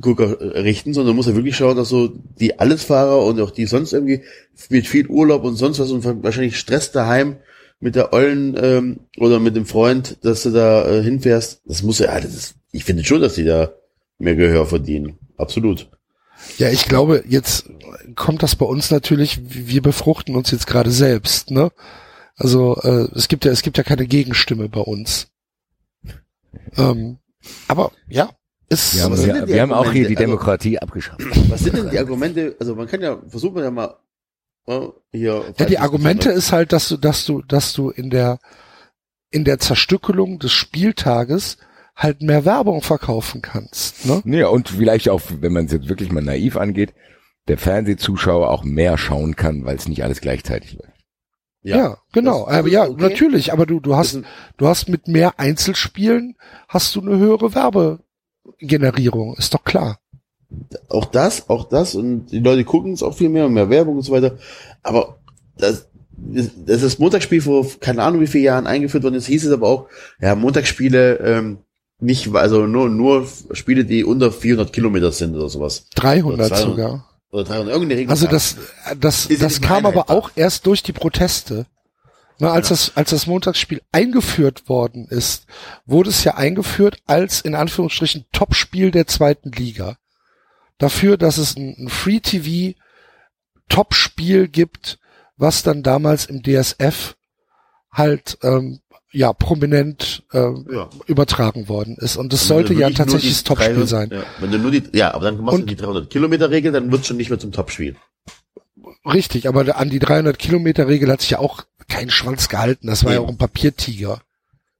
Gucker 0.00 0.40
äh, 0.40 0.60
richten, 0.60 0.94
sondern 0.94 1.16
musst 1.16 1.28
ja 1.28 1.34
wirklich 1.34 1.56
schauen, 1.56 1.76
dass 1.76 1.88
so 1.88 2.08
die 2.08 2.58
Allesfahrer 2.58 3.24
und 3.24 3.40
auch 3.40 3.50
die 3.50 3.66
sonst 3.66 3.92
irgendwie 3.92 4.22
mit 4.70 4.86
viel 4.86 5.06
Urlaub 5.06 5.44
und 5.44 5.56
sonst 5.56 5.78
was 5.78 5.90
und 5.90 6.04
wahrscheinlich 6.22 6.58
Stress 6.58 6.92
daheim 6.92 7.36
mit 7.80 7.96
der 7.96 8.12
Ollen 8.12 8.56
ähm, 8.60 9.00
oder 9.18 9.40
mit 9.40 9.56
dem 9.56 9.66
Freund, 9.66 10.18
dass 10.22 10.42
du 10.42 10.50
da 10.50 10.88
äh, 10.88 11.02
hinfährst, 11.02 11.62
das 11.66 11.82
muss 11.82 11.98
ja, 11.98 12.18
das 12.18 12.34
ist, 12.34 12.54
ich 12.72 12.84
finde 12.84 13.04
schon, 13.04 13.20
dass 13.20 13.34
die 13.34 13.44
da 13.44 13.72
mehr 14.18 14.36
Gehör 14.36 14.66
verdienen. 14.66 15.18
Absolut. 15.36 15.90
Ja, 16.58 16.68
ich 16.68 16.86
glaube, 16.86 17.24
jetzt 17.28 17.68
kommt 18.14 18.42
das 18.42 18.56
bei 18.56 18.66
uns 18.66 18.90
natürlich, 18.90 19.40
wir 19.44 19.82
befruchten 19.82 20.36
uns 20.36 20.50
jetzt 20.50 20.66
gerade 20.66 20.90
selbst, 20.90 21.50
ne? 21.50 21.70
Also 22.36 22.76
äh, 22.82 23.08
es 23.14 23.28
gibt 23.28 23.44
ja, 23.44 23.52
es 23.52 23.62
gibt 23.62 23.78
ja 23.78 23.84
keine 23.84 24.06
Gegenstimme 24.06 24.68
bei 24.68 24.80
uns. 24.80 25.28
Ähm, 26.76 27.18
aber 27.68 27.92
ja, 28.08 28.30
ist 28.74 28.94
Wir 28.96 29.02
haben, 29.04 29.16
wir, 29.24 29.48
wir 29.48 29.62
haben 29.62 29.72
auch 29.72 29.90
hier 29.92 30.08
die? 30.08 30.16
Also- 30.16 30.26
Demokratie 30.26 30.78
abgeschafft. 30.78 31.20
Was 31.50 31.60
sind 31.60 31.76
denn 31.76 31.90
die 31.90 31.98
Argumente? 31.98 32.56
Also 32.60 32.74
man 32.74 32.86
kann 32.86 33.00
ja, 33.00 33.18
versuchen 33.28 33.56
wir 33.56 33.64
ja 33.64 33.70
mal 33.70 33.96
äh, 34.66 34.80
hier. 35.12 35.44
Ja, 35.58 35.66
die 35.66 35.78
Argumente 35.78 36.30
ist 36.30 36.52
halt, 36.52 36.72
dass 36.72 36.88
du, 36.88 36.96
dass 36.96 37.24
du, 37.26 37.42
dass 37.42 37.72
du 37.72 37.90
in 37.90 38.10
der, 38.10 38.38
in 39.30 39.44
der 39.44 39.58
Zerstückelung 39.58 40.38
des 40.38 40.52
Spieltages 40.52 41.58
halt 41.96 42.22
mehr 42.22 42.44
Werbung 42.44 42.82
verkaufen 42.82 43.40
kannst, 43.42 44.04
ne? 44.06 44.20
Nee, 44.24 44.42
und 44.44 44.68
vielleicht 44.68 45.08
auch, 45.08 45.20
wenn 45.40 45.52
man 45.52 45.66
es 45.66 45.72
jetzt 45.72 45.88
wirklich 45.88 46.10
mal 46.10 46.22
naiv 46.24 46.56
angeht, 46.56 46.92
der 47.46 47.56
Fernsehzuschauer 47.58 48.50
auch 48.50 48.64
mehr 48.64 48.98
schauen 48.98 49.36
kann, 49.36 49.64
weil 49.64 49.76
es 49.76 49.86
nicht 49.86 50.02
alles 50.02 50.20
gleichzeitig 50.20 50.72
läuft. 50.72 50.90
Ja, 51.62 51.98
genau. 52.12 52.46
das- 52.46 52.54
aber 52.58 52.68
ja, 52.68 52.84
okay. 52.88 53.00
natürlich, 53.00 53.52
aber 53.52 53.64
du, 53.64 53.78
du 53.80 53.90
Das 53.90 53.98
hast, 53.98 54.20
du 54.56 54.66
hast 54.66 54.88
mit 54.88 55.08
mehr 55.08 55.38
Einzelspielen 55.38 56.36
hast 56.68 56.94
du 56.96 57.00
eine 57.00 57.16
höhere 57.16 57.54
Werbegenerierung, 58.44 59.36
ist 59.36 59.54
doch 59.54 59.64
klar. 59.64 59.98
auch 60.88 61.06
das, 61.06 61.48
auch 61.48 61.68
das 61.68 61.94
und 61.94 62.26
die 62.26 62.40
Leute 62.40 62.64
gucken 62.64 62.92
es 62.92 63.02
auch 63.02 63.14
viel 63.14 63.28
mehr 63.28 63.46
und 63.46 63.54
mehr 63.54 63.70
Werbung 63.70 63.96
und 63.96 64.02
so 64.02 64.12
weiter. 64.12 64.36
Aber 64.82 65.18
das, 65.56 65.88
das 66.16 66.76
ist 66.76 66.84
das 66.84 66.98
Montagsspiel 66.98 67.40
vor 67.40 67.66
keine 67.80 68.02
Ahnung 68.02 68.20
wie 68.20 68.26
vielen 68.26 68.44
Jahren 68.44 68.66
eingeführt 68.66 69.02
worden 69.04 69.16
ist, 69.16 69.26
hieß 69.26 69.46
es 69.46 69.52
aber 69.52 69.68
auch, 69.68 69.88
ja, 70.20 70.34
Montagsspiele 70.34 71.18
ähm, 71.18 71.58
nicht, 72.00 72.34
also 72.34 72.66
nur 72.66 72.88
nur 72.88 73.26
Spiele, 73.52 73.84
die 73.84 74.04
unter 74.04 74.32
400 74.32 74.72
Kilometer 74.72 75.12
sind 75.12 75.34
oder 75.34 75.48
sowas. 75.48 75.86
300 75.94 76.34
Oder 76.34 76.48
200. 76.48 76.64
sogar. 76.64 77.10
Oder 77.30 77.44
300, 77.44 77.68
irgendeine 77.68 78.00
Regel. 78.00 78.10
Also 78.10 78.26
das, 78.26 78.56
das, 79.00 79.28
das 79.28 79.40
nicht 79.40 79.62
kam 79.62 79.86
aber 79.86 80.10
auch 80.10 80.30
erst 80.36 80.66
durch 80.66 80.82
die 80.82 80.92
Proteste. 80.92 81.66
Na, 82.38 82.50
als 82.52 82.68
das, 82.68 82.96
als 82.96 83.10
das 83.10 83.26
Montagsspiel 83.26 83.80
eingeführt 83.92 84.68
worden 84.68 85.06
ist, 85.08 85.46
wurde 85.86 86.10
es 86.10 86.24
ja 86.24 86.34
eingeführt 86.34 86.98
als 87.06 87.40
in 87.40 87.54
Anführungsstrichen 87.54 88.26
Topspiel 88.32 88.90
der 88.90 89.06
zweiten 89.06 89.52
Liga. 89.52 89.96
Dafür, 90.78 91.16
dass 91.16 91.38
es 91.38 91.56
ein, 91.56 91.76
ein 91.78 91.88
Free 91.88 92.20
TV 92.20 92.76
Topspiel 93.68 94.48
gibt, 94.48 94.98
was 95.36 95.62
dann 95.62 95.82
damals 95.82 96.26
im 96.26 96.42
DSF 96.42 97.16
halt 97.90 98.38
ähm, 98.42 98.80
ja 99.12 99.32
prominent 99.32 100.24
ähm, 100.32 100.66
ja. 100.70 100.90
übertragen 101.06 101.68
worden 101.68 101.96
ist. 101.98 102.16
Und 102.16 102.32
das 102.32 102.42
Wenn 102.42 102.48
sollte 102.48 102.74
ja 102.74 102.90
tatsächlich 102.90 103.32
das 103.32 103.44
Topspiel 103.44 103.74
300 103.74 103.88
sein. 103.88 104.10
Ja, 104.12 104.24
wenn 104.40 104.50
du 104.50 104.58
nur 104.58 104.72
die, 104.72 104.82
ja, 104.92 105.14
aber 105.14 105.26
dann 105.26 105.40
machst 105.40 105.54
Und- 105.54 105.62
du 105.62 105.66
die 105.66 105.76
300 105.76 106.10
Kilometer 106.10 106.50
Regel, 106.50 106.72
dann 106.72 106.90
wird 106.90 107.06
schon 107.06 107.16
nicht 107.16 107.30
mehr 107.30 107.38
zum 107.38 107.52
Topspiel. 107.52 107.96
Richtig, 109.06 109.48
aber 109.48 109.76
an 109.76 109.90
die 109.90 109.98
300 109.98 110.38
Kilometer 110.38 110.88
Regel 110.88 111.10
hat 111.10 111.20
sich 111.20 111.30
ja 111.30 111.38
auch 111.38 111.64
kein 111.88 112.10
Schwanz 112.10 112.48
gehalten. 112.48 112.86
Das 112.86 113.04
war 113.04 113.12
ja, 113.12 113.18
Ja. 113.18 113.24
auch 113.24 113.28
ein 113.28 113.38
Papiertiger. 113.38 114.20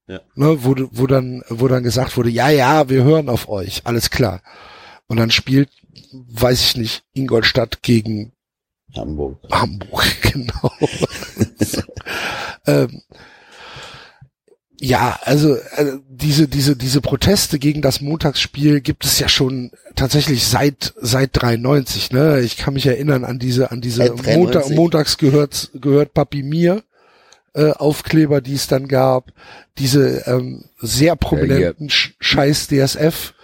Ja. 0.07 0.21
Ne, 0.35 0.65
wo, 0.65 0.75
wo 0.91 1.07
dann, 1.07 1.43
wo 1.49 1.67
dann 1.67 1.83
gesagt 1.83 2.17
wurde, 2.17 2.29
ja, 2.29 2.51
ja, 2.51 2.89
wir 2.91 3.05
hören 3.05 3.29
auf 3.31 3.49
euch, 3.49 3.83
alles 3.85 4.11
klar. 4.11 4.43
Und 5.07 5.17
dann 5.17 5.31
spielt, 5.31 5.71
weiß 6.13 6.61
ich 6.61 6.77
nicht, 6.77 7.05
Ingolstadt 7.15 7.83
gegen 7.83 8.33
Hamburg. 8.95 9.39
Hamburg, 9.51 10.05
genau. 10.23 10.73
ähm, 12.67 13.03
ja, 14.81 15.19
also 15.23 15.55
äh, 15.55 15.99
diese 16.09 16.49
diese 16.49 16.77
diese 16.77 17.01
Proteste 17.01 17.59
gegen 17.59 17.81
das 17.81 18.01
Montagsspiel 18.01 18.81
gibt 18.81 19.05
es 19.05 19.19
ja 19.19 19.29
schon 19.29 19.71
tatsächlich 19.95 20.47
seit 20.47 20.93
seit 21.01 21.31
93. 21.33 22.11
Ne, 22.13 22.41
ich 22.41 22.57
kann 22.57 22.75
mich 22.75 22.85
erinnern 22.87 23.25
an 23.25 23.39
diese 23.39 23.71
an 23.71 23.81
diese 23.81 23.99
Seit 23.99 24.11
93? 24.11 24.37
Montag, 24.37 24.71
montags 24.71 25.17
gehört 25.17 25.71
gehört 25.75 26.13
Papi 26.13 26.43
mir 26.43 26.83
äh, 27.55 27.71
Aufkleber, 27.71 28.41
die 28.41 28.55
es 28.55 28.67
dann 28.67 28.89
gab, 28.89 29.33
diese 29.79 30.27
ähm, 30.27 30.65
sehr 30.79 31.17
prominenten 31.17 31.89
Sch- 31.89 32.13
Scheiß 32.21 32.69
DSF 32.69 33.35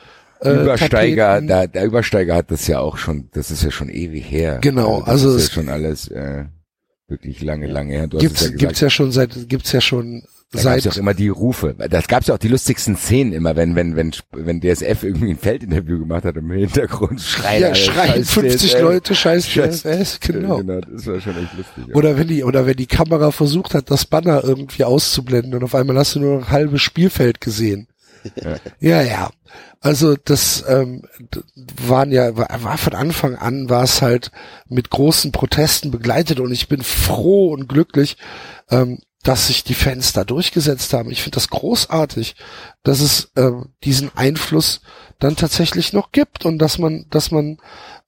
äh, 0.43 0.51
Übersteiger, 0.63 1.27
Tapeten. 1.27 1.49
da, 1.49 1.67
der 1.67 1.85
Übersteiger 1.85 2.35
hat 2.35 2.51
das 2.51 2.67
ja 2.67 2.81
auch 2.81 2.97
schon, 2.97 3.29
das 3.33 3.51
ist 3.51 3.63
ja 3.63 3.71
schon 3.71 3.89
ewig 3.89 4.31
her. 4.31 4.59
Genau, 4.61 5.01
das 5.01 5.09
also 5.09 5.37
ist 5.37 5.49
ja 5.49 5.55
schon 5.55 5.69
alles 5.69 6.09
äh, 6.09 6.45
wirklich 7.09 7.43
lange, 7.43 7.67
lange 7.67 7.93
her. 7.95 8.07
Du 8.07 8.19
gibt's 8.19 8.43
ja 8.43 8.51
gibt's 8.51 8.81
ja 8.81 8.91
schon 8.91 9.13
seit 9.13 9.49
gibt's 9.49 9.73
ja 9.73 9.81
schon 9.81 10.23
Da 10.53 10.59
seit 10.59 10.85
ja 10.85 10.91
auch 10.91 10.97
immer 10.97 11.15
die 11.15 11.29
Rufe. 11.29 11.75
Das 11.91 12.09
gab's 12.09 12.27
ja 12.27 12.35
auch 12.35 12.39
die 12.39 12.49
lustigsten 12.49 12.97
Szenen 12.97 13.33
immer, 13.33 13.55
wenn, 13.55 13.77
wenn, 13.77 13.95
wenn, 13.95 14.13
wenn 14.33 14.61
DSF 14.61 15.05
irgendwie 15.05 15.31
ein 15.31 15.39
Feldinterview 15.39 16.01
gemacht 16.01 16.25
hat 16.25 16.37
im 16.37 16.51
Hintergrund 16.51 17.21
schreien. 17.21 17.61
ja, 17.63 17.67
alle, 17.69 17.77
schreien 17.77 18.25
scheiß 18.25 18.31
50 18.33 18.71
DSF. 18.73 18.81
Leute, 18.81 19.15
scheiß 19.15 19.47
Scheiß- 19.47 19.83
DFS, 19.83 20.19
genau. 20.21 20.57
Genau, 20.59 20.81
das 20.81 21.07
war 21.07 21.21
schon 21.21 21.37
echt 21.37 21.57
lustig. 21.57 21.85
ja. 21.87 21.95
Oder 21.95 22.19
wenn 22.19 22.27
die, 22.27 22.43
oder 22.43 22.67
wenn 22.67 22.77
die 22.77 22.87
Kamera 22.89 23.31
versucht 23.31 23.75
hat, 23.75 23.93
das 23.93 24.07
Banner 24.07 24.43
irgendwie 24.43 24.83
auszublenden 24.83 25.55
und 25.55 25.63
auf 25.63 25.75
einmal 25.77 25.97
hast 25.97 26.17
du 26.17 26.21
nur 26.21 26.39
noch 26.41 26.47
ein 26.49 26.51
halbes 26.53 26.83
Spielfeld 26.83 27.41
gesehen. 27.41 27.87
Ja, 28.81 29.03
ja. 29.03 29.31
Also 29.81 30.15
das 30.17 30.65
ähm, 30.69 31.03
waren 31.87 32.13
ja, 32.13 32.37
war, 32.37 32.49
war 32.63 32.77
von 32.77 32.95
Anfang 32.95 33.35
an 33.37 33.71
war 33.71 33.85
es 33.85 34.03
halt 34.03 34.31
mit 34.69 34.91
großen 34.91 35.33
Protesten 35.33 35.91
begleitet 35.91 36.39
und 36.39 36.53
ich 36.53 36.69
bin 36.69 36.83
froh 36.83 37.51
und 37.53 37.69
glücklich, 37.69 38.19
ähm, 38.71 38.99
dass 39.23 39.49
sich 39.49 39.65
die 39.65 39.75
Fans 39.75 40.13
da 40.13 40.25
durchgesetzt 40.25 40.93
haben. 40.95 41.11
Ich 41.11 41.23
finde 41.23 41.37
das 41.37 41.51
großartig, 41.51 42.37
dass 42.83 43.01
es 43.01 43.31
ähm, 43.37 43.75
diesen 43.85 44.11
Einfluss 44.17 44.81
dann 45.19 45.37
tatsächlich 45.37 45.93
noch 45.93 46.13
gibt 46.13 46.47
und 46.47 46.59
dass 46.59 46.79
man, 46.79 47.07
dass 47.11 47.31
man 47.31 47.59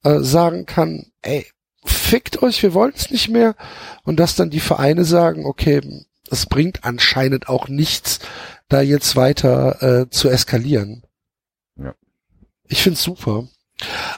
äh, 0.05 0.21
sagen 0.21 0.65
kann, 0.65 1.13
ey, 1.21 1.47
fickt 1.85 2.43
euch, 2.43 2.63
wir 2.63 2.73
wollen 2.73 2.95
es 2.97 3.11
nicht 3.11 3.29
mehr 3.29 3.57
und 4.05 4.19
dass 4.19 4.37
dann 4.37 4.51
die 4.51 4.61
Vereine 4.61 5.05
sagen, 5.05 5.45
okay, 5.45 5.83
es 6.31 6.47
bringt 6.47 6.85
anscheinend 6.85 7.49
auch 7.49 7.69
nichts, 7.69 8.21
da 8.69 8.81
jetzt 8.81 9.17
weiter 9.17 9.83
äh, 9.83 10.11
zu 10.11 10.31
eskalieren. 10.31 11.05
Ja. 11.77 11.95
Ich 12.69 12.83
find's 12.83 13.03
super. 13.03 13.49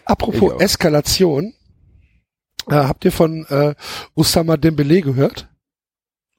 Apropos. 0.04 0.60
Eskalation, 0.60 1.54
äh, 2.68 2.74
habt 2.74 3.04
ihr 3.04 3.12
von 3.12 3.46
äh, 3.46 3.74
Usama 4.14 4.56
Dembele 4.56 5.00
gehört? 5.00 5.48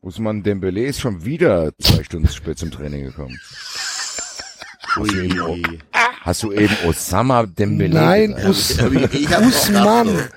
Usman 0.06 0.44
Dembele 0.44 0.86
ist 0.86 1.02
schon 1.02 1.26
wieder 1.26 1.72
zwei 1.80 2.04
Stunden 2.04 2.28
zu 2.28 2.36
spät 2.36 2.60
zum 2.60 2.70
Training 2.70 3.06
gekommen. 3.06 3.40
Ui. 4.98 5.64
Hast 6.22 6.44
du 6.44 6.52
eben 6.52 6.76
Osama 6.86 7.48
Dembele 7.48 7.96
Nein? 7.96 8.34
Us 8.36 8.78
Usman. 8.80 10.30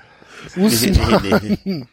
Usman. 0.55 1.87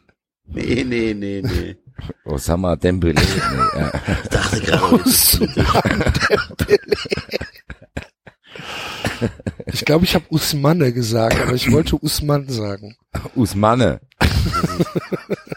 Nee, 0.49 0.85
nee, 0.85 1.13
nee, 1.13 1.43
nee. 1.43 1.77
Osama 2.25 2.77
Dembele. 2.77 3.21
Nee, 3.21 3.79
ja. 3.79 3.93
Ich 4.23 4.29
dachte 4.31 4.61
gerade, 4.63 4.95
Usman 4.95 6.13
Dembele. 6.61 6.97
Ich 9.67 9.85
glaube, 9.85 10.05
ich 10.07 10.15
habe 10.15 10.25
Usmane 10.31 10.93
gesagt, 10.95 11.39
aber 11.39 11.53
ich 11.53 11.71
wollte 11.71 11.97
Usman 11.97 12.49
sagen. 12.49 12.97
Usmane. 13.35 14.01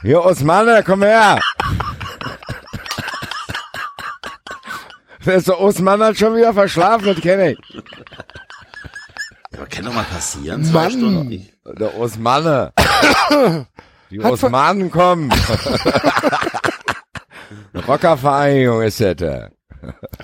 Hier, 0.01 0.21
Osmane, 0.23 0.83
komm 0.85 1.03
her. 1.03 1.39
Der 5.25 5.59
Osman 5.59 6.01
hat 6.01 6.17
schon 6.17 6.35
wieder 6.35 6.53
verschlafen, 6.53 7.05
das 7.07 7.19
kenne 7.21 7.51
ich. 7.53 7.59
aber 9.53 9.65
kann 9.67 9.85
doch 9.85 9.93
mal 9.93 10.03
passieren. 10.05 10.63
Zwei 10.63 10.83
Mann. 10.83 10.91
Stunden. 10.91 11.49
Der 11.77 11.97
Osmane. 11.97 12.73
Die 14.09 14.23
Hat 14.23 14.31
Osmanen 14.31 14.89
kommen. 14.89 15.31
Rockervereinigung 17.87 18.81
ist 18.81 18.99
das. 19.01 19.15
da. 19.17 19.49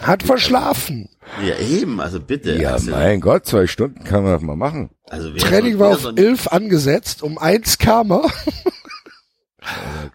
Hat 0.01 0.23
verschlafen. 0.23 1.09
ja, 1.41 1.55
eben, 1.57 2.01
also 2.01 2.19
bitte. 2.19 2.55
Ja, 2.55 2.71
also, 2.73 2.91
mein 2.91 3.21
Gott, 3.21 3.45
zwei 3.45 3.67
Stunden 3.67 4.03
kann 4.03 4.23
man 4.23 4.33
doch 4.33 4.41
mal 4.41 4.55
machen. 4.57 4.89
also 5.09 5.31
Training 5.33 5.79
war 5.79 5.91
auf 5.91 6.01
soll- 6.01 6.17
elf 6.19 6.47
angesetzt, 6.49 7.23
um 7.23 7.37
eins 7.37 7.77
kam 7.77 8.11
er 8.11 8.23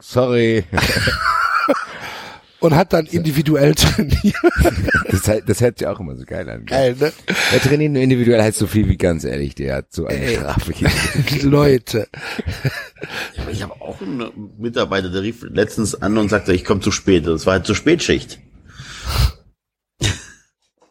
Sorry. 0.00 0.64
und 2.60 2.74
hat 2.74 2.92
dann 2.92 3.06
individuell 3.06 3.74
trainiert. 3.76 4.36
Das, 5.10 5.30
das 5.46 5.60
hört 5.60 5.78
sich 5.78 5.86
auch 5.88 5.98
immer 6.00 6.16
so 6.16 6.24
geil 6.24 6.48
an. 6.48 6.64
Geil, 6.66 6.94
ne? 6.98 7.12
Der 7.52 7.60
trainiert 7.60 7.92
nur 7.92 8.02
individuell 8.02 8.42
heißt 8.42 8.58
so 8.58 8.66
viel 8.66 8.88
wie 8.88 8.96
ganz 8.96 9.24
ehrlich, 9.24 9.54
der 9.54 9.76
hat 9.76 9.86
so 9.90 10.06
eine 10.06 10.28
Strafe 10.28 10.72
gekriegt. 10.72 11.42
Leute. 11.42 12.08
Ich 13.50 13.62
habe 13.62 13.74
auch 13.80 14.00
einen 14.00 14.30
Mitarbeiter, 14.58 15.10
der 15.10 15.22
rief 15.22 15.42
letztens 15.42 16.00
an 16.00 16.16
und 16.18 16.28
sagte, 16.28 16.52
ich 16.52 16.64
komme 16.64 16.80
zu 16.80 16.92
spät. 16.92 17.26
Das 17.26 17.46
war 17.46 17.54
halt 17.54 17.66
zur 17.66 17.74
Spätschicht. 17.76 18.38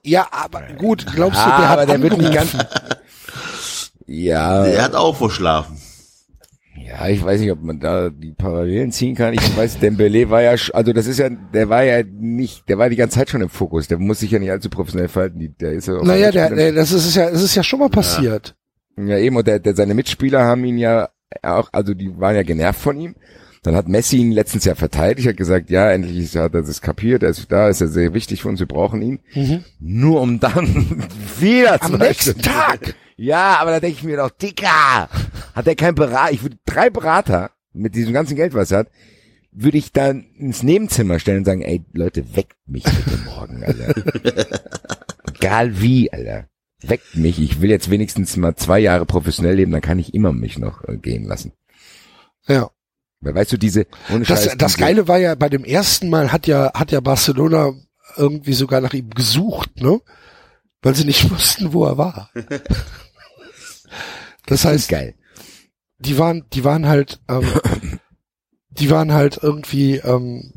Ja, 0.04 0.28
aber 0.32 0.62
gut, 0.78 1.06
glaubst 1.14 1.40
du, 1.40 1.44
Ah, 1.44 1.58
der 1.60 1.70
hat 1.70 1.78
aber 1.80 1.86
der 1.86 2.02
wird 2.02 2.18
nicht 2.18 2.34
ganz. 2.34 2.56
Ja, 4.08 4.64
Der 4.64 4.82
hat 4.82 4.96
auch 4.96 5.16
verschlafen. 5.18 5.78
Ja, 6.90 7.08
ich 7.08 7.24
weiß 7.24 7.40
nicht, 7.40 7.52
ob 7.52 7.62
man 7.64 7.80
da 7.80 8.10
die 8.10 8.32
Parallelen 8.32 8.92
ziehen 8.92 9.16
kann. 9.16 9.34
Ich 9.34 9.56
weiß, 9.58 9.80
Dembele 9.80 10.30
war 10.30 10.42
ja, 10.42 10.56
also 10.74 10.92
das 10.94 11.06
ist 11.08 11.20
ja, 11.20 11.30
der 11.30 11.70
war 11.70 11.84
ja 11.84 12.04
nicht, 12.04 12.68
der 12.68 12.78
war 12.78 12.90
die 12.90 12.96
ganze 12.96 13.20
Zeit 13.20 13.30
schon 13.30 13.42
im 13.42 13.50
Fokus. 13.50 13.88
Der 13.88 14.00
muss 14.00 14.20
sich 14.20 14.32
ja 14.32 14.40
nicht 14.40 14.52
allzu 14.52 14.70
professionell 14.70 15.08
verhalten. 15.08 15.56
Der 15.62 15.74
ist 15.74 15.88
ja 15.88 15.96
auch 15.98 16.04
Naja, 16.04 16.32
der, 16.32 16.50
der, 16.56 16.72
das 16.74 16.92
ist 16.92 17.16
ja, 17.16 17.30
das 17.30 17.44
ist 17.44 17.56
ja 17.56 17.64
schon 17.64 17.80
mal 17.80 17.90
passiert. 17.90 18.56
Ja, 18.98 19.18
eben, 19.18 19.36
und 19.36 19.48
der, 19.48 19.60
der, 19.60 19.76
seine 19.76 19.94
Mitspieler 19.94 20.44
haben 20.44 20.66
ihn 20.66 20.78
ja 20.78 21.10
auch, 21.44 21.70
also 21.72 21.94
die 21.94 22.12
waren 22.20 22.36
ja 22.36 22.44
genervt 22.44 22.80
von 22.82 23.00
ihm. 23.00 23.16
Dann 23.62 23.76
hat 23.76 23.88
Messi 23.90 24.18
ihn 24.18 24.32
letztens 24.32 24.64
ja 24.66 24.74
verteidigt, 24.74 25.28
hat 25.28 25.38
gesagt, 25.38 25.70
ja, 25.70 25.92
endlich 25.92 26.18
ist- 26.18 26.36
hat 26.36 26.54
er 26.56 26.62
das 26.64 26.82
kapiert, 26.82 27.24
er 27.24 27.30
ist 27.30 27.52
da, 27.52 27.68
ist 27.70 27.82
er 27.82 27.88
sehr 27.90 28.14
wichtig 28.14 28.42
für 28.42 28.48
uns, 28.48 28.60
wir 28.62 28.68
brauchen 28.68 29.02
ihn. 29.02 29.20
Nur 29.80 30.22
um 30.22 30.40
dann 30.40 31.04
wieder 31.40 31.82
Am 31.84 31.94
nächsten 31.98 32.42
Tag. 32.42 32.96
Ja, 33.20 33.58
aber 33.58 33.72
da 33.72 33.80
denke 33.82 33.98
ich 33.98 34.04
mir 34.06 34.16
doch, 34.16 34.30
Dicker, 34.30 35.10
hat 35.54 35.68
er 35.68 35.76
keinen 35.76 35.96
Berater, 35.96 36.32
ich 36.32 36.42
würde 36.42 36.58
drei 36.66 36.90
Berater 36.90 37.52
mit 37.74 37.94
diesem 37.94 38.14
ganzen 38.14 38.38
Geld, 38.38 38.54
was 38.54 38.72
er 38.72 38.80
hat, 38.80 38.88
würde 39.52 39.78
ich 39.78 39.92
dann 39.92 40.24
ins 40.38 40.64
Nebenzimmer 40.64 41.20
stellen 41.20 41.40
und 41.40 41.46
sagen, 41.46 41.62
ey, 41.62 41.84
Leute, 41.92 42.38
weckt 42.38 42.56
mich 42.66 42.86
bitte 42.86 43.18
morgen, 43.26 43.62
Alter. 43.62 43.94
Egal 45.36 45.82
wie, 45.82 46.14
Alter. 46.14 46.48
Weckt 46.82 47.18
mich. 47.18 47.42
Ich 47.42 47.60
will 47.60 47.70
jetzt 47.70 47.90
wenigstens 47.90 48.38
mal 48.38 48.56
zwei 48.56 48.80
Jahre 48.80 49.06
professionell 49.06 49.56
leben, 49.56 49.74
dann 49.74 49.82
kann 49.82 50.00
ich 50.00 50.14
immer 50.14 50.32
mich 50.32 50.58
noch 50.58 50.88
äh, 50.88 50.96
gehen 50.96 51.26
lassen. 51.26 51.52
Ja. 52.48 52.70
Weil 53.20 53.36
weißt 53.36 53.52
du, 53.52 53.58
diese, 53.58 53.86
ohne 54.14 54.24
Das, 54.24 54.46
Scheiß, 54.46 54.58
das 54.58 54.78
Geile 54.78 55.10
war 55.10 55.18
ja, 55.18 55.36
bei 55.36 55.50
dem 55.50 55.66
ersten 55.66 56.10
Mal 56.10 56.32
hat 56.32 56.48
ja, 56.48 56.72
hat 56.74 56.94
ja 56.94 57.02
Barcelona 57.02 57.74
irgendwie 58.16 58.54
sogar 58.54 58.80
nach 58.80 58.94
ihm 58.94 59.10
gesucht, 59.10 59.82
ne? 59.82 60.00
Weil 60.82 60.96
sie 60.96 61.04
nicht 61.04 61.30
wussten, 61.32 61.74
wo 61.74 61.84
er 61.84 61.98
war. 61.98 62.30
Das 64.46 64.66
heißt, 64.66 64.90
geil. 64.90 65.16
die 66.00 66.18
waren, 66.18 66.46
die 66.54 66.64
waren 66.64 66.88
halt, 66.88 67.20
ähm, 67.28 67.48
die 68.70 68.90
waren 68.90 69.14
halt 69.14 69.40
irgendwie, 69.42 69.98
ähm, 69.98 70.54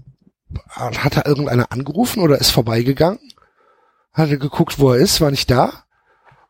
hat 0.68 1.16
er 1.16 1.26
irgendeiner 1.26 1.72
angerufen 1.72 2.20
oder 2.20 2.38
ist 2.38 2.50
vorbeigegangen? 2.50 3.20
Hat 4.12 4.30
er 4.30 4.36
geguckt, 4.36 4.78
wo 4.78 4.92
er 4.92 4.98
ist, 4.98 5.20
war 5.20 5.30
nicht 5.30 5.50
da? 5.50 5.84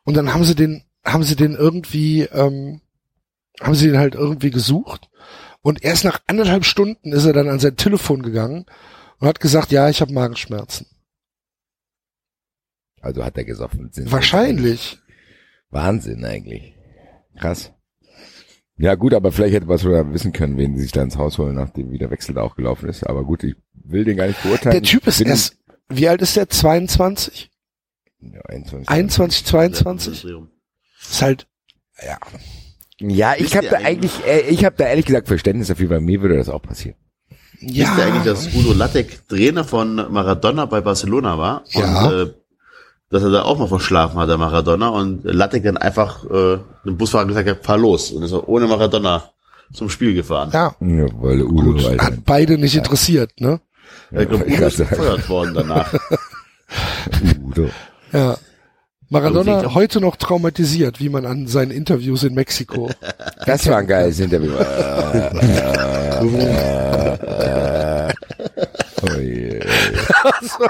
Und 0.05 0.17
dann 0.17 0.35
haben 0.35 0.45
sie 0.45 0.55
den, 0.55 0.85
haben 1.05 1.23
sie 1.23 1.37
den 1.37 1.55
irgendwie, 1.55 2.23
ähm, 2.23 2.81
haben 3.61 3.75
sie 3.75 3.89
den 3.89 3.99
halt 3.99 4.15
irgendwie 4.15 4.51
gesucht. 4.51 5.09
Und 5.63 5.85
erst 5.85 6.05
nach 6.05 6.21
anderthalb 6.27 6.65
Stunden 6.65 7.13
ist 7.13 7.25
er 7.25 7.33
dann 7.33 7.49
an 7.49 7.61
sein 7.61 7.77
Telefon 7.77 8.23
gegangen 8.23 8.67
und 9.19 9.29
hat 9.29 9.39
gesagt, 9.39 9.71
ja, 9.71 9.89
ich 9.89 10.01
habe 10.01 10.13
Magenschmerzen. 10.13 10.87
Also 13.01 13.25
hat 13.25 13.37
er 13.37 13.45
gesoffen. 13.45 13.91
Wahrscheinlich. 14.11 14.99
Wahnsinn 15.71 16.25
eigentlich. 16.25 16.72
Krass. 17.43 17.73
Ja 18.79 18.95
gut, 18.95 19.15
aber 19.15 19.33
vielleicht 19.33 19.55
hätte 19.55 19.69
was 19.69 19.85
wir 19.85 20.13
wissen 20.13 20.33
können, 20.33 20.57
wen 20.57 20.77
sie 20.77 20.83
sich 20.83 20.93
da 20.93 21.03
ins 21.03 21.17
Haus 21.17 21.39
holen, 21.39 21.55
nachdem 21.55 21.91
wie 21.91 21.99
der 21.99 22.11
Wechsel 22.11 22.35
da 22.35 22.43
auch 22.43 22.57
gelaufen 22.57 22.89
ist. 22.89 23.05
Aber 23.05 23.23
gut, 23.25 23.45
ich 23.45 23.55
will 23.75 24.05
den 24.05 24.17
gar 24.17 24.27
nicht 24.27 24.43
beurteilen. 24.43 24.73
Der 24.73 24.83
Typ 24.83 25.07
ist 25.07 25.19
bin- 25.19 25.29
erst, 25.29 25.57
wie 25.89 26.09
alt 26.09 26.23
ist 26.23 26.37
der? 26.37 26.49
22? 26.49 27.51
Ja, 28.21 28.41
21. 28.49 28.89
21, 28.89 29.45
22? 29.45 30.25
Ist 31.01 31.23
halt, 31.23 31.47
ja. 32.05 32.19
Ja, 33.01 33.35
ich 33.37 33.57
habe 33.57 33.69
da 33.69 33.77
eigentlich- 33.79 34.15
eigentlich, 34.25 34.27
äh, 34.27 34.51
ich 34.51 34.65
habe 34.65 34.77
da 34.77 34.85
ehrlich 34.87 35.07
gesagt 35.07 35.29
Verständnis 35.29 35.69
dafür, 35.69 35.89
bei 35.89 36.01
mir 36.01 36.23
würde 36.23 36.37
das 36.37 36.49
auch 36.49 36.63
passieren. 36.63 36.97
Ja. 37.61 37.87
Wisst 37.89 37.99
ihr 37.99 38.05
eigentlich, 38.07 38.25
dass 38.25 38.55
Udo 38.55 38.73
Lattek 38.73 39.29
Trainer 39.29 39.65
von 39.65 39.95
Maradona 39.95 40.67
bei 40.67 40.81
Barcelona 40.81 41.37
war? 41.39 41.65
Ja. 41.71 42.07
Und, 42.07 42.13
äh, 42.29 42.33
dass 43.13 43.23
er 43.23 43.31
da 43.31 43.43
auch 43.43 43.59
mal 43.59 43.69
verschlafen 43.69 44.19
hat, 44.19 44.31
der 44.31 44.39
Maradona. 44.39 44.89
Und 44.89 45.23
Lattek 45.25 45.63
dann 45.65 45.77
einfach 45.77 46.25
äh, 46.25 46.59
dem 46.87 46.97
Busfahrer 46.97 47.27
gesagt 47.27 47.49
hat, 47.49 47.65
fahr 47.65 47.77
los. 47.77 48.11
Und 48.11 48.23
ist 48.23 48.33
er 48.33 48.49
ohne 48.49 48.67
Maradona 48.67 49.25
zum 49.75 49.91
Spiel 49.91 50.15
gefahren. 50.15 50.51
Ja, 50.53 50.75
Ja, 50.81 51.07
weil 51.21 51.43
Udo, 51.43 51.73
gut. 51.75 52.01
Hat 52.01 52.25
beide 52.25 52.57
nicht 52.57 52.75
interessiert, 52.75 53.39
ne? 53.39 53.61
Ich 54.11 54.29
glaube, 54.29 54.47
Udo 54.47 54.67
ist 54.67 54.79
gefeuert 54.79 55.29
worden 55.29 55.55
danach. 55.55 55.93
Udo. 57.45 57.69
Ja. 58.13 58.39
Maradona 59.11 59.57
Also, 59.57 59.75
heute 59.75 60.01
noch 60.01 60.17
traumatisiert, 60.17 60.99
wie 60.99 61.11
man 61.11 61.27
an 61.27 61.47
seinen 61.47 61.71
Interviews 61.71 62.23
in 62.25 62.35
Mexiko. 62.35 62.91
Das 63.45 63.69
war 63.69 63.79
ein 63.79 63.89
geiles 63.89 64.21
Interview. 64.21 64.53
oh 69.03 69.19
je. 69.19 69.61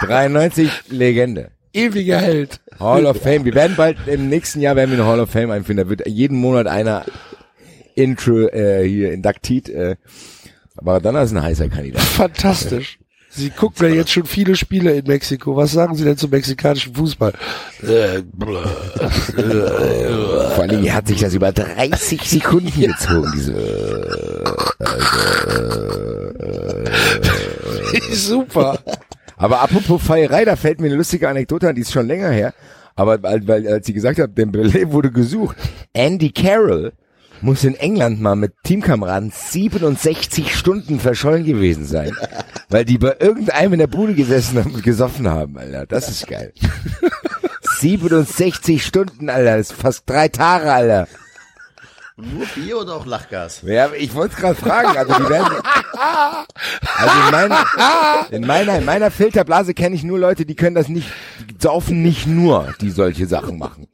93 0.00 0.70
Legende. 0.88 1.50
Ewiger 1.72 2.18
Held. 2.18 2.60
Hall 2.78 3.06
of 3.06 3.20
Fame. 3.22 3.44
Wir 3.44 3.54
werden 3.54 3.76
bald 3.76 3.96
im 4.06 4.28
nächsten 4.28 4.60
Jahr 4.60 4.76
werden 4.76 4.90
wir 4.90 4.98
eine 4.98 5.06
Hall 5.06 5.20
of 5.20 5.30
Fame 5.30 5.50
einfinden. 5.50 5.84
Da 5.84 5.90
wird 5.90 6.06
jeden 6.06 6.38
Monat 6.38 6.66
einer 6.66 7.04
Intro 7.94 8.48
äh, 8.48 8.86
hier 8.86 9.12
induktiert. 9.12 9.68
Äh, 9.68 9.96
Maradona 10.80 11.22
ist 11.22 11.32
ein 11.32 11.42
heißer 11.42 11.68
Kandidat. 11.68 12.02
Fantastisch. 12.02 12.98
Sie 13.34 13.48
gucken 13.48 13.88
ja 13.88 13.94
jetzt 13.94 14.12
schon 14.12 14.26
viele 14.26 14.56
Spiele 14.56 14.92
in 14.92 15.06
Mexiko. 15.06 15.56
Was 15.56 15.72
sagen 15.72 15.94
Sie 15.94 16.04
denn 16.04 16.18
zum 16.18 16.28
mexikanischen 16.30 16.94
Fußball? 16.94 17.32
Äh, 17.82 18.22
Vor 20.54 20.62
allem 20.64 20.84
er 20.84 20.94
hat 20.94 21.08
sich 21.08 21.20
das 21.20 21.32
über 21.32 21.50
30 21.50 22.20
Sekunden 22.20 22.78
gezogen. 22.78 23.32
Diese, 23.34 23.54
Super. 28.12 28.78
Aber 29.42 29.60
apropos 29.60 30.00
Feierei, 30.00 30.44
da 30.44 30.54
fällt 30.54 30.80
mir 30.80 30.86
eine 30.86 30.94
lustige 30.94 31.28
Anekdote 31.28 31.68
an, 31.68 31.74
die 31.74 31.80
ist 31.80 31.92
schon 31.92 32.06
länger 32.06 32.30
her. 32.30 32.54
Aber 32.94 33.20
weil, 33.24 33.66
als 33.66 33.86
sie 33.86 33.92
gesagt 33.92 34.20
hat, 34.20 34.38
Dembele 34.38 34.92
wurde 34.92 35.10
gesucht. 35.10 35.56
Andy 35.92 36.30
Carroll 36.30 36.92
muss 37.40 37.64
in 37.64 37.74
England 37.74 38.20
mal 38.20 38.36
mit 38.36 38.52
Teamkameraden 38.62 39.32
67 39.34 40.54
Stunden 40.54 41.00
verschollen 41.00 41.44
gewesen 41.44 41.86
sein. 41.86 42.12
Weil 42.68 42.84
die 42.84 42.98
bei 42.98 43.16
irgendeinem 43.18 43.72
in 43.72 43.78
der 43.80 43.88
Bude 43.88 44.14
gesessen 44.14 44.58
haben 44.58 44.74
und 44.74 44.84
gesoffen 44.84 45.28
haben, 45.28 45.58
Alter. 45.58 45.86
Das 45.86 46.08
ist 46.08 46.28
geil. 46.28 46.52
67 47.80 48.84
Stunden, 48.84 49.28
Alter. 49.28 49.56
Das 49.56 49.72
ist 49.72 49.76
fast 49.76 50.08
drei 50.08 50.28
Tage, 50.28 50.72
Alter. 50.72 51.08
Nur 52.22 52.46
Bier 52.54 52.78
oder 52.78 52.94
auch 52.94 53.06
Lachgas? 53.06 53.62
Ja, 53.66 53.90
ich 53.92 54.14
wollte 54.14 54.36
gerade 54.36 54.54
fragen, 54.54 54.96
also 54.96 55.12
die 55.14 55.28
werden, 55.28 55.56
also 56.96 57.20
in 57.24 57.30
meiner, 57.30 57.66
in 58.30 58.46
meiner, 58.46 58.78
in 58.78 58.84
meiner 58.84 59.10
Filterblase 59.10 59.74
kenne 59.74 59.96
ich 59.96 60.04
nur 60.04 60.18
Leute, 60.18 60.46
die 60.46 60.54
können 60.54 60.74
das 60.74 60.88
nicht, 60.88 61.08
die 61.50 61.56
saufen 61.58 62.02
nicht 62.02 62.26
nur, 62.26 62.74
die 62.80 62.90
solche 62.90 63.26
Sachen 63.26 63.58
machen. 63.58 63.88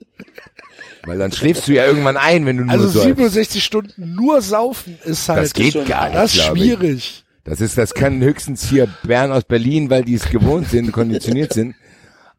Weil 1.05 1.19
dann 1.19 1.33
schläfst 1.33 1.67
du 1.69 1.73
ja 1.73 1.87
irgendwann 1.87 2.17
ein, 2.17 2.45
wenn 2.45 2.59
du 2.59 2.65
nur 2.65 2.73
Also 2.73 2.89
säufst. 2.89 3.07
67 3.09 3.65
Stunden 3.65 4.15
nur 4.15 4.43
saufen 4.43 4.99
ist 5.05 5.29
halt 5.29 5.45
Das 5.45 5.53
geht 5.55 5.73
schon, 5.73 5.87
gar 5.87 6.09
nicht, 6.09 6.17
das 6.17 6.35
ist 6.35 6.43
schwierig. 6.45 7.25
Das 7.45 7.63
ist, 7.63 7.79
das 7.79 7.95
können 7.95 8.21
höchstens 8.23 8.69
hier 8.69 8.89
Bären 9.05 9.33
aus 9.33 9.45
Berlin, 9.45 9.89
weil 9.89 10.05
die 10.05 10.15
es 10.15 10.29
gewohnt 10.29 10.69
sind, 10.69 10.93
konditioniert 10.93 11.55
sind. 11.55 11.75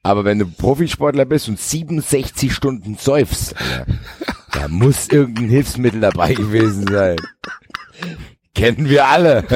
Aber 0.03 0.23
wenn 0.23 0.37
du 0.37 0.45
Profisportler 0.45 1.25
bist 1.25 1.49
und 1.49 1.59
67 1.59 2.53
Stunden 2.53 2.95
säufst, 2.95 3.55
Alter, 3.57 3.85
da 4.51 4.67
muss 4.67 5.07
irgendein 5.09 5.49
Hilfsmittel 5.49 6.01
dabei 6.01 6.33
gewesen 6.33 6.87
sein. 6.87 7.17
Kennen 8.55 8.89
wir 8.89 9.05
alle. 9.07 9.43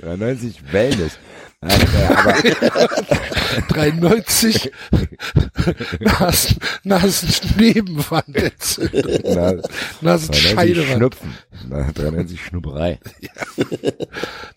93 0.00 0.72
Wellness. 0.72 1.18
Alter, 1.60 2.18
Aber 2.18 2.34
93 3.68 4.72
Nasen, 6.00 6.56
Nasennebenwandentzündung. 6.84 9.20
na, 9.24 9.52
93 9.52 10.02
Nasenscheidewand. 10.02 10.96
Schnupfen. 10.96 11.34
Na, 11.68 11.90
93 11.92 12.44
Schnupperei. 12.44 12.98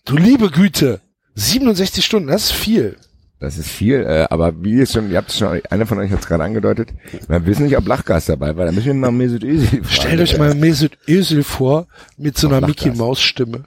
Du 0.04 0.16
liebe 0.16 0.50
Güte. 0.50 1.00
67 1.36 2.04
Stunden, 2.04 2.28
das 2.28 2.44
ist 2.46 2.52
viel. 2.52 2.96
Das 3.40 3.56
ist 3.56 3.68
viel, 3.68 4.02
äh, 4.02 4.26
aber 4.28 4.52
wie 4.62 4.80
ist 4.80 4.92
schon, 4.92 5.10
ihr 5.10 5.16
habt 5.16 5.30
es 5.30 5.38
schon, 5.38 5.60
einer 5.70 5.86
von 5.86 5.98
euch 5.98 6.10
hat 6.10 6.20
es 6.20 6.26
gerade 6.26 6.44
angedeutet, 6.44 6.90
wir 7.26 7.46
wissen 7.46 7.64
nicht, 7.64 7.76
ob 7.78 7.86
Lachgas 7.88 8.26
dabei 8.26 8.54
war, 8.54 8.66
da 8.66 8.72
müssen 8.72 8.86
wir 8.86 8.94
mal 8.94 9.10
Mesut 9.12 9.42
Özil 9.42 9.82
fragen. 9.82 9.88
Stellt 9.88 10.20
euch 10.20 10.38
mal 10.38 10.54
Mesut 10.54 10.98
Özil 11.08 11.42
vor 11.42 11.86
mit 12.18 12.36
so 12.36 12.48
einer 12.48 12.58
Auf 12.58 12.66
Mickey 12.66 12.88
Lachgas. 12.88 12.98
Maus 12.98 13.20
Stimme. 13.22 13.64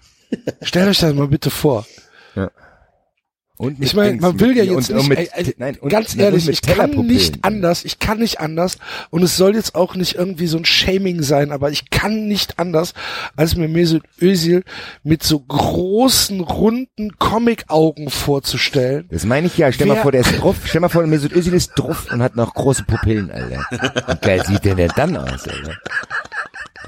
Stellt 0.61 0.88
euch 0.88 0.99
das 0.99 1.15
mal 1.15 1.28
bitte 1.28 1.49
vor. 1.49 1.88
Und 3.57 3.83
Ich 3.83 3.93
meine, 3.93 4.19
man 4.19 4.39
will 4.39 4.57
ja 4.57 4.63
jetzt 4.63 4.89
und, 4.89 4.97
nicht, 4.97 5.09
mit, 5.09 5.17
ey, 5.19 5.29
ey, 5.31 5.55
nein, 5.59 5.77
und, 5.79 5.89
ganz 5.89 6.17
ehrlich, 6.17 6.47
mit 6.47 6.55
ich 6.55 6.61
kann 6.63 6.89
nicht 7.05 7.45
anders, 7.45 7.85
ich 7.85 7.99
kann 7.99 8.17
nicht 8.17 8.39
anders 8.39 8.79
und 9.11 9.21
es 9.21 9.37
soll 9.37 9.53
jetzt 9.53 9.75
auch 9.75 9.93
nicht 9.93 10.15
irgendwie 10.15 10.47
so 10.47 10.57
ein 10.57 10.65
Shaming 10.65 11.21
sein, 11.21 11.51
aber 11.51 11.69
ich 11.69 11.91
kann 11.91 12.27
nicht 12.27 12.57
anders, 12.57 12.95
als 13.35 13.55
mir 13.55 13.67
Mesut 13.67 14.01
Özil 14.19 14.63
mit 15.03 15.21
so 15.21 15.39
großen, 15.39 16.39
runden 16.41 17.15
Comic-Augen 17.19 18.09
vorzustellen. 18.09 19.07
Das 19.11 19.23
meine 19.23 19.45
ich 19.45 19.57
ja, 19.57 19.71
stell 19.71 19.85
mal 19.85 19.97
vor, 19.97 20.11
der 20.11 20.21
ist 20.21 20.41
drauf, 20.41 20.55
stell 20.65 20.81
mal 20.81 20.89
vor, 20.89 21.05
Mesut 21.05 21.33
Özil 21.33 21.53
ist 21.53 21.73
drauf 21.75 22.07
und 22.11 22.23
hat 22.23 22.35
noch 22.35 22.55
große 22.55 22.83
Pupillen, 22.85 23.29
Alter. 23.29 23.63
Wie 23.69 24.25
geil 24.25 24.43
sieht 24.47 24.65
der 24.65 24.73
denn 24.73 24.91
dann 24.95 25.15
aus, 25.15 25.47
Alter? 25.47 25.77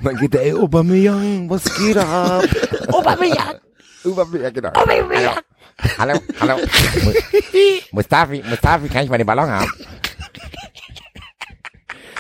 Dann 0.03 0.17
geht 0.17 0.33
der, 0.33 0.43
ey, 0.43 0.53
Aubameyang, 0.53 1.47
was 1.47 1.63
geht 1.77 1.95
ab? 1.97 2.43
Aubameyang, 2.87 3.59
Aubameyang, 4.03 4.53
genau. 4.53 4.69
Aubameyang. 4.69 5.37
Hallo, 5.97 6.19
hallo. 6.39 6.55
Mu- 7.03 7.11
Mustafi, 7.91 8.43
Mustafi, 8.49 8.87
kann 8.87 9.03
ich 9.03 9.09
mal 9.09 9.17
den 9.17 9.27
Ballon 9.27 9.49
haben? 9.49 9.71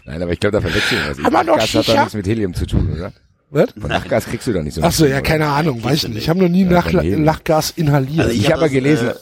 Nein, 0.05 0.21
aber 0.21 0.31
ich 0.33 0.39
glaube, 0.39 0.51
da 0.57 0.61
verwechseln 0.61 1.01
wir 1.03 1.11
was. 1.17 1.25
Aber 1.25 1.43
noch 1.43 1.57
Lachgas 1.57 1.73
hat 1.75 1.87
doch 1.87 1.99
nichts 1.99 2.13
mit 2.13 2.27
Helium 2.27 2.53
zu 2.53 2.65
tun, 2.67 2.93
oder? 2.95 3.11
Was? 3.49 3.71
Von 3.79 3.89
Lachgas 3.89 4.25
kriegst 4.25 4.45
du 4.47 4.53
doch 4.53 4.61
nicht 4.61 4.73
so. 4.73 4.81
Ach 4.83 4.91
so, 4.91 5.05
ja, 5.05 5.21
keine 5.21 5.47
Ahnung, 5.47 5.83
weiß 5.83 6.03
ich 6.03 6.09
nicht. 6.09 6.17
Ich 6.23 6.29
habe 6.29 6.39
noch 6.39 6.49
nie 6.49 6.63
Ja, 6.65 6.69
nach. 6.83 6.91
Lachgas 6.91 7.71
inhaliert. 7.71 8.19
Also 8.27 8.31
Ich 8.31 8.45
hab 8.45 8.53
habe 8.53 8.55
aber 8.57 8.65
das, 8.65 8.71
gelesen, 8.73 9.07
Äh, 9.09 9.13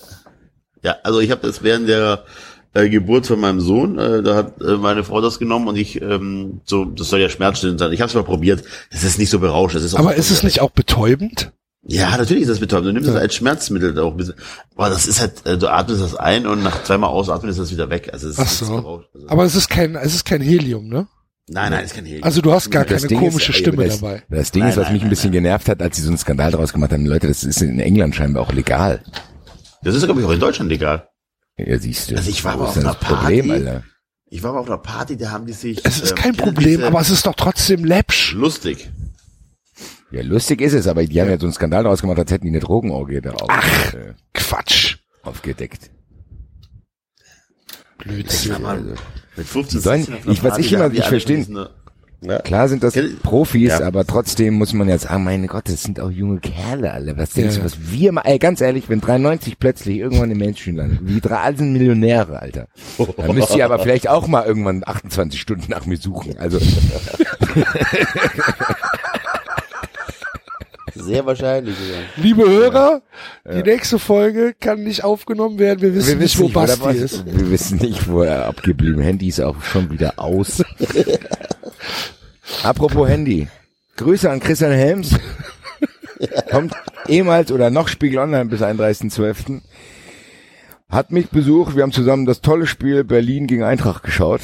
ja, 0.88 0.96
also 1.04 1.20
ich 1.22 1.32
habe 1.32 1.46
das 1.46 1.64
während 1.64 1.88
der 1.88 2.26
äh, 2.74 2.90
Geburt 2.90 3.28
von 3.28 3.40
meinem 3.40 3.62
Sohn, 3.62 3.98
äh, 4.00 4.24
da 4.24 4.36
hat 4.36 4.62
äh, 4.62 4.78
meine 4.78 5.04
Frau 5.04 5.22
das 5.22 5.40
genommen 5.40 5.68
und 5.68 5.78
ich, 5.78 6.02
ähm, 6.02 6.62
so, 6.66 6.84
das 6.86 7.10
soll 7.10 7.22
ja 7.22 7.30
schmerzstillend 7.30 7.80
sein. 7.80 7.94
Ich 7.94 8.02
habe 8.02 8.10
es 8.10 8.16
mal 8.16 8.24
probiert. 8.24 8.64
Es 8.90 9.04
ist 9.04 9.20
nicht 9.20 9.30
so 9.30 9.40
berauschend. 9.40 9.80
Es 9.82 9.86
ist 9.86 9.94
auch 9.96 10.00
aber 10.00 10.16
ist 10.16 10.32
es 10.32 10.44
nicht 10.44 10.60
auch 10.60 10.72
betäubend? 10.72 11.52
Ja, 11.86 12.16
natürlich 12.18 12.44
ist 12.44 12.50
das 12.50 12.60
betäubend. 12.60 12.88
Du 12.90 12.94
nimmst 12.94 13.08
Ja. 13.08 13.14
das 13.16 13.22
als 13.24 13.36
Schmerzmittel 13.36 13.98
auch 14.00 14.12
ein 14.12 14.18
bisschen. 14.18 14.36
Aber 14.76 14.90
das 14.90 15.06
ist 15.06 15.20
halt, 15.20 15.46
äh, 15.46 15.58
du 15.58 15.68
atmest 15.68 16.02
das 16.02 16.16
ein 16.16 16.48
und 16.48 16.64
nach 16.64 16.84
zweimal 16.84 17.10
ausatmen 17.10 17.52
ist 17.52 17.60
das 17.60 17.72
wieder 17.72 17.90
weg. 17.90 18.10
Also 18.14 18.30
es 18.30 18.38
ist 18.38 18.40
Ach 18.40 18.50
so. 18.50 18.76
berauschend. 18.78 19.10
Also, 19.16 19.28
Aber 19.30 19.44
es 19.44 19.56
ist 19.56 19.70
kein, 19.70 19.96
es 19.96 20.16
ist 20.16 20.24
kein 20.26 20.42
Helium, 20.42 20.88
ne? 20.88 21.08
nein, 21.50 21.72
nein, 21.74 21.84
ist 21.84 21.94
kein 21.94 22.06
Helium. 22.06 22.24
Also 22.24 22.40
du 22.40 22.54
hast 22.54 22.72
gar 22.72 22.86
Das 22.86 23.02
keine 23.02 23.08
Ding 23.10 23.20
komische 23.20 23.52
ist, 23.52 23.58
Stimme 23.58 23.86
das, 23.86 24.00
dabei. 24.00 24.24
Das 24.30 24.52
Ding 24.52 24.62
Nein, 24.62 24.72
ist, 24.72 24.78
was 24.78 24.86
nein, 24.86 24.94
mich 24.94 25.04
ein 25.04 25.10
bisschen 25.10 25.32
nein. 25.32 25.44
genervt 25.44 25.68
hat, 25.68 25.82
als 25.82 25.98
sie 25.98 26.04
so 26.04 26.08
einen 26.08 26.18
Skandal 26.18 26.52
draus 26.52 26.72
gemacht 26.72 26.94
haben. 26.94 27.06
Leute, 27.06 27.28
das 27.28 27.44
ist 27.44 27.62
in 27.62 27.80
England 27.80 28.16
scheinbar 28.16 28.44
auch 28.44 28.54
legal. 28.54 29.04
das 29.84 29.94
ist, 29.96 30.06
glaube 30.06 30.22
ich, 30.22 30.26
auch 30.26 30.32
in 30.32 30.40
Deutschland 30.40 30.72
egal. 30.72 31.10
Ja, 31.58 31.78
siehst 31.78 32.12
du. 32.12 32.16
Also 32.16 32.30
ich 32.30 32.46
war 32.46 32.54
aber 32.54 32.64
ist 32.64 32.68
auf 32.70 32.74
denn 32.76 32.84
einer 32.86 32.94
das 32.98 33.08
Problem, 33.10 33.48
Party. 33.50 33.68
Alter. 33.68 33.84
Ich 34.30 34.42
war 34.42 34.54
mal 34.54 34.60
auf 34.60 34.68
einer 34.68 34.78
Party, 34.78 35.18
da 35.18 35.32
haben 35.32 35.46
die 35.46 35.54
sich. 35.54 35.82
Es 35.86 36.00
ist 36.02 36.12
ähm, 36.12 36.16
kein 36.18 36.36
Problem, 36.38 36.82
aber 36.84 37.02
es 37.02 37.10
ist 37.10 37.26
doch 37.28 37.36
trotzdem 37.36 37.84
läppsch. 37.84 38.34
lustig. 38.34 38.90
Ja, 40.14 40.22
lustig 40.22 40.62
ist 40.62 40.74
es, 40.74 40.88
aber 40.88 41.04
die 41.04 41.20
haben 41.20 41.30
ja 41.30 41.40
so 41.40 41.46
einen 41.48 41.54
Skandal 41.54 41.84
draus 41.84 42.02
gemacht, 42.02 42.20
als 42.20 42.32
hätten 42.32 42.44
die 42.46 42.52
eine 42.52 42.60
Drogenorgie 42.60 43.20
da 43.22 43.32
auf, 43.32 43.94
äh, 43.94 44.14
Quatsch. 44.34 44.98
aufgedeckt. 45.24 45.90
Blödsinn. 47.98 48.64
Also, 48.66 48.94
Mit 49.36 49.48
15, 49.48 49.80
Die 49.80 49.84
sollen- 49.84 50.04
16 50.04 50.14
auf 50.16 50.24
einer 50.26 50.34
ich- 50.34 50.44
was 50.44 50.58
ich 50.60 50.72
immer 50.74 50.90
nicht 50.90 51.30
diesen, 51.30 51.58
Ja. 52.22 52.40
Klar 52.40 52.70
sind 52.70 52.84
das 52.84 52.94
Profis, 53.24 53.70
Ja. 53.70 53.82
aber 53.82 54.06
trotzdem 54.06 54.54
muss 54.54 54.72
man 54.74 54.88
ja 54.88 54.98
sagen, 54.98 55.24
meine 55.26 55.48
Gott, 55.48 55.68
das 55.68 55.84
sind 55.84 56.00
auch 56.00 56.10
junge 56.12 56.40
Kerle, 56.40 56.92
alle. 56.94 57.18
Was 57.18 57.32
denkst 57.32 57.56
Ja. 57.56 57.60
du, 57.62 57.66
was 57.66 57.78
wir 57.92 58.12
mal, 58.14 58.22
ey, 58.22 58.40
ganz 58.40 58.62
ehrlich, 58.62 58.88
wenn 58.90 59.02
93 59.02 59.58
plötzlich 59.60 59.98
irgendwann 59.98 60.32
im 60.32 60.38
Mainstream 60.38 60.78
landet, 60.78 61.00
die 61.02 61.20
drei 61.20 61.38
alle 61.38 61.58
sind 61.58 61.74
Millionäre, 61.74 62.40
Alter. 62.40 62.68
Dann 63.18 63.36
müsst 63.36 63.54
ihr 63.56 63.66
aber 63.66 63.80
vielleicht 63.80 64.08
auch 64.08 64.28
mal 64.28 64.46
irgendwann 64.46 64.84
28 64.86 65.42
Stunden 65.42 65.66
nach 65.70 65.86
mir 65.86 65.98
suchen. 65.98 66.38
Also, 66.38 66.60
Sehr 71.04 71.26
wahrscheinlich. 71.26 71.76
Ja. 71.76 72.24
Liebe 72.24 72.48
Hörer, 72.50 73.02
die 73.46 73.64
nächste 73.64 74.00
Folge 74.00 74.54
kann 74.60 74.84
nicht 74.84 75.04
aufgenommen 75.04 75.60
werden. 75.60 75.82
Wir 75.82 75.94
wissen 75.94 76.20
nicht, 76.20 76.40
wo 76.40 76.46
wo 76.46 76.66
der 76.66 76.78
Basti 76.78 76.98
ist. 76.98 77.26
Wir 77.26 77.52
wissen 77.52 77.78
nicht, 77.80 78.08
wo 78.08 78.22
er 78.22 78.46
abgeblieben 78.46 79.00
ist. 79.00 79.06
Handy 79.06 79.28
ist 79.28 79.42
auch 79.42 79.62
schon 79.62 79.90
wieder 79.92 80.14
aus. 80.18 80.64
Apropos 82.64 83.08
Handy. 83.08 83.48
Grüße 83.98 84.30
an 84.30 84.40
Christian 84.40 84.72
Helms. 84.72 85.16
Kommt 86.50 86.74
ehemals 87.08 87.52
oder 87.52 87.70
noch 87.70 87.88
Spiegel 87.90 88.20
Online 88.20 88.46
bis 88.46 88.62
31.12. 88.62 89.62
Hat 90.90 91.12
mich 91.12 91.30
besucht. 91.30 91.76
Wir 91.76 91.84
haben 91.84 91.92
zusammen 91.92 92.26
das 92.26 92.42
tolle 92.42 92.66
Spiel 92.66 93.04
Berlin 93.04 93.48
gegen 93.48 93.64
Eintracht 93.64 94.04
geschaut. 94.04 94.42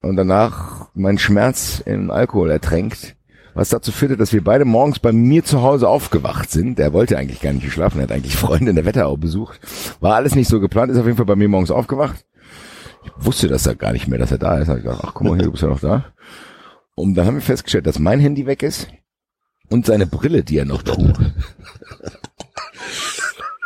Und 0.00 0.16
danach 0.16 0.88
meinen 0.94 1.18
Schmerz 1.18 1.82
im 1.84 2.10
Alkohol 2.10 2.50
ertränkt, 2.50 3.16
was 3.58 3.70
dazu 3.70 3.90
führte, 3.92 4.16
dass 4.16 4.32
wir 4.32 4.42
beide 4.42 4.64
morgens 4.64 4.98
bei 5.00 5.10
mir 5.12 5.44
zu 5.44 5.62
Hause 5.62 5.88
aufgewacht 5.88 6.50
sind. 6.50 6.78
Der 6.78 6.92
wollte 6.92 7.18
eigentlich 7.18 7.40
gar 7.40 7.52
nicht 7.52 7.64
geschlafen, 7.64 7.98
er 7.98 8.04
hat 8.04 8.12
eigentlich 8.12 8.36
Freunde 8.44 8.70
in 8.70 8.76
der 8.76 8.84
Wetterau 8.84 9.16
besucht. 9.16 9.60
War 10.00 10.14
alles 10.14 10.34
nicht 10.34 10.48
so 10.48 10.60
geplant, 10.60 10.92
ist 10.92 10.98
auf 10.98 11.04
jeden 11.06 11.16
Fall 11.16 11.26
bei 11.26 11.36
mir 11.36 11.48
morgens 11.48 11.70
aufgewacht. 11.70 12.24
Ich 13.04 13.10
wusste 13.26 13.48
das 13.48 13.64
da 13.64 13.74
gar 13.74 13.92
nicht 13.92 14.06
mehr, 14.08 14.18
dass 14.18 14.30
er 14.30 14.38
da 14.38 14.58
ist. 14.58 14.68
Hab 14.68 14.76
ich 14.78 14.84
gedacht, 14.84 15.00
ach 15.04 15.12
guck 15.14 15.26
mal, 15.26 15.34
hier 15.36 15.44
du 15.44 15.50
bist 15.52 15.62
ja 15.62 15.68
noch 15.68 15.80
da. 15.80 16.06
Und 16.94 17.14
dann 17.14 17.26
haben 17.26 17.34
wir 17.34 17.40
festgestellt, 17.42 17.86
dass 17.86 17.98
mein 17.98 18.20
Handy 18.20 18.46
weg 18.46 18.62
ist 18.62 18.88
und 19.70 19.86
seine 19.86 20.06
Brille, 20.06 20.42
die 20.44 20.58
er 20.58 20.64
noch 20.64 20.82
trug. 20.82 21.14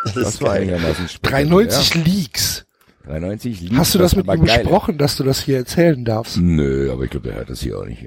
Das, 0.05 0.15
Das 0.15 0.41
war 0.43 0.51
geil. 0.55 0.63
einigermaßen 0.63 1.09
spektakulär. 1.09 1.47
93 1.69 1.95
Leaks. 2.05 2.67
93 3.05 3.61
liegt 3.63 3.77
Hast 3.77 3.95
du 3.95 3.99
das 3.99 4.15
mit 4.17 4.29
aber 4.29 4.37
ihm 4.37 4.45
geil. 4.45 4.59
besprochen, 4.61 4.99
dass 4.99 5.17
du 5.17 5.25
das 5.25 5.41
hier 5.41 5.57
erzählen 5.59 6.05
darfst? 6.05 6.39
Nö, 6.39 6.91
aber 6.93 7.05
ich 7.05 7.11
glaube, 7.11 7.29
der 7.29 7.37
hört 7.39 7.51
das 7.51 7.61
hier 7.61 7.79
auch 7.79 7.85
nicht. 7.85 8.07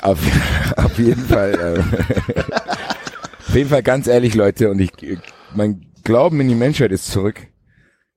Auf, 0.00 0.18
auf 0.76 0.98
jeden 0.98 1.24
Fall, 1.24 1.54
äh, 1.54 2.42
auf 3.48 3.54
jeden 3.54 3.68
Fall 3.68 3.82
ganz 3.82 4.06
ehrlich, 4.06 4.34
Leute, 4.34 4.70
und 4.70 4.80
ich, 4.80 4.90
mein 5.54 5.86
Glauben 6.04 6.40
in 6.40 6.48
die 6.48 6.54
Menschheit 6.54 6.92
ist 6.92 7.10
zurück. 7.10 7.40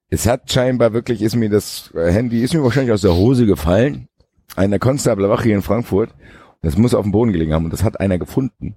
Es 0.10 0.28
hat 0.28 0.52
scheinbar 0.52 0.94
wirklich, 0.94 1.22
ist 1.22 1.36
mir 1.36 1.50
das 1.50 1.92
Handy, 1.94 2.42
ist 2.42 2.54
mir 2.54 2.64
wahrscheinlich 2.64 2.94
aus 2.94 3.02
der 3.02 3.16
Hose 3.16 3.46
gefallen. 3.46 4.08
Einer 4.56 4.80
Konstablerwache 4.80 5.44
hier 5.44 5.56
in 5.56 5.62
Frankfurt. 5.62 6.14
Das 6.62 6.78
muss 6.78 6.94
auf 6.94 7.04
dem 7.04 7.12
Boden 7.12 7.32
gelegen 7.32 7.54
haben 7.54 7.66
und 7.66 7.74
das 7.74 7.84
hat 7.84 8.00
einer 8.00 8.18
gefunden, 8.18 8.76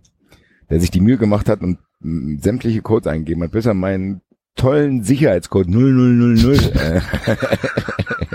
der 0.68 0.80
sich 0.80 0.90
die 0.90 1.00
Mühe 1.00 1.16
gemacht 1.16 1.48
hat 1.48 1.60
und 1.62 1.78
mh, 2.00 2.42
sämtliche 2.42 2.82
Codes 2.82 3.06
eingegeben 3.06 3.42
hat, 3.44 3.52
bis 3.52 3.66
er 3.66 3.74
meinen 3.74 4.20
tollen 4.56 5.04
Sicherheitscode 5.04 5.68
0000 5.68 6.74
äh, 6.76 7.00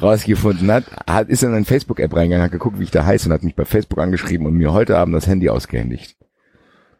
rausgefunden 0.00 0.70
hat, 0.70 0.84
hat 1.06 1.28
ist 1.28 1.42
in 1.42 1.54
eine 1.54 1.64
Facebook-App 1.64 2.14
reingegangen, 2.14 2.44
hat 2.44 2.52
geguckt, 2.52 2.78
wie 2.78 2.84
ich 2.84 2.90
da 2.90 3.04
heiße 3.04 3.28
und 3.28 3.32
hat 3.34 3.42
mich 3.42 3.54
bei 3.56 3.64
Facebook 3.64 3.98
angeschrieben 3.98 4.46
und 4.46 4.54
mir 4.54 4.72
heute 4.72 4.96
Abend 4.98 5.14
das 5.14 5.26
Handy 5.26 5.48
ausgehändigt. 5.48 6.16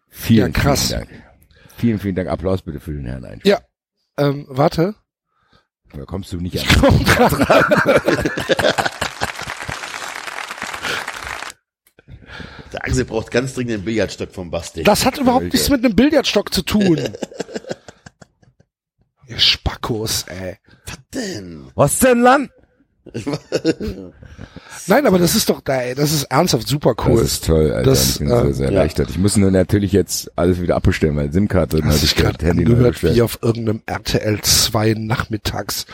Vielen, 0.09 0.53
Ja, 0.53 0.61
krass. 0.61 0.89
vielen 0.89 1.01
Dank. 1.01 1.11
Vielen, 1.77 1.99
vielen 1.99 2.15
Dank. 2.15 2.29
Applaus 2.31 2.63
bitte 2.63 2.81
für 2.81 2.93
den 2.93 3.05
Herrn 3.07 3.25
Einsch. 3.25 3.45
Ja. 3.45 3.61
Ähm, 4.19 4.47
warte. 4.49 4.95
Da 5.93 6.05
kommst 6.05 6.33
du 6.33 6.39
nicht 6.39 6.55
Ich 6.55 6.69
an. 6.69 6.81
komm 6.81 7.05
grad 7.05 7.33
Der 12.73 12.85
Axel 12.85 13.05
braucht 13.05 13.31
ganz 13.31 13.55
dringend 13.55 13.75
einen 13.75 13.85
Billardstock 13.85 14.33
vom 14.33 14.51
Basti. 14.51 14.83
Das 14.83 15.05
hat 15.07 15.19
überhaupt 15.19 15.45
nichts 15.53 15.69
mit 15.69 15.85
einem 15.85 15.95
Billardstock 15.95 16.53
zu 16.53 16.63
tun. 16.63 16.99
Ihr 19.29 19.39
Spackos, 19.39 20.25
ey. 20.29 20.57
denn? 21.15 21.67
Was 21.75 21.99
denn, 21.99 22.21
Land? 22.21 22.51
Nein, 24.87 25.07
aber 25.07 25.19
das 25.19 25.35
ist 25.35 25.49
doch, 25.49 25.63
ey, 25.67 25.95
das 25.95 26.13
ist 26.13 26.25
ernsthaft 26.25 26.67
super 26.69 26.95
cool. 27.07 27.21
Das 27.21 27.33
ist 27.33 27.47
toll, 27.47 27.71
Alter. 27.73 27.91
Das, 27.91 28.13
ich 28.13 28.19
bin 28.19 28.29
äh, 28.29 28.43
sehr, 28.43 28.55
sehr 28.55 28.67
ja. 28.71 28.73
erleichtert. 28.73 29.11
Ich 29.11 29.19
muss 29.19 29.37
nur 29.37 29.51
natürlich 29.51 29.93
jetzt 29.93 30.31
alles 30.37 30.61
wieder 30.61 30.77
abbestellen, 30.77 31.15
meine 31.15 31.33
SIM-Karte 31.33 31.77
dich 31.81 31.85
bestellt, 32.01 32.39
gerade 32.39 32.55
neu 32.55 32.63
angehört 32.63 32.93
bestellt. 32.93 33.17
wie 33.17 33.23
auf 33.23 33.39
irgendeinem 33.43 33.83
RTL 33.87 34.41
2 34.41 34.95
nachmittags 34.99 35.87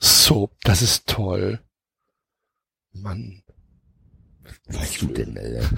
Soap. 0.00 0.52
Das 0.64 0.82
ist 0.82 1.06
toll. 1.06 1.60
Mann. 2.92 3.42
Was 4.68 4.76
machst 4.76 5.02
du 5.02 5.06
denn, 5.06 5.36
Alter? 5.38 5.68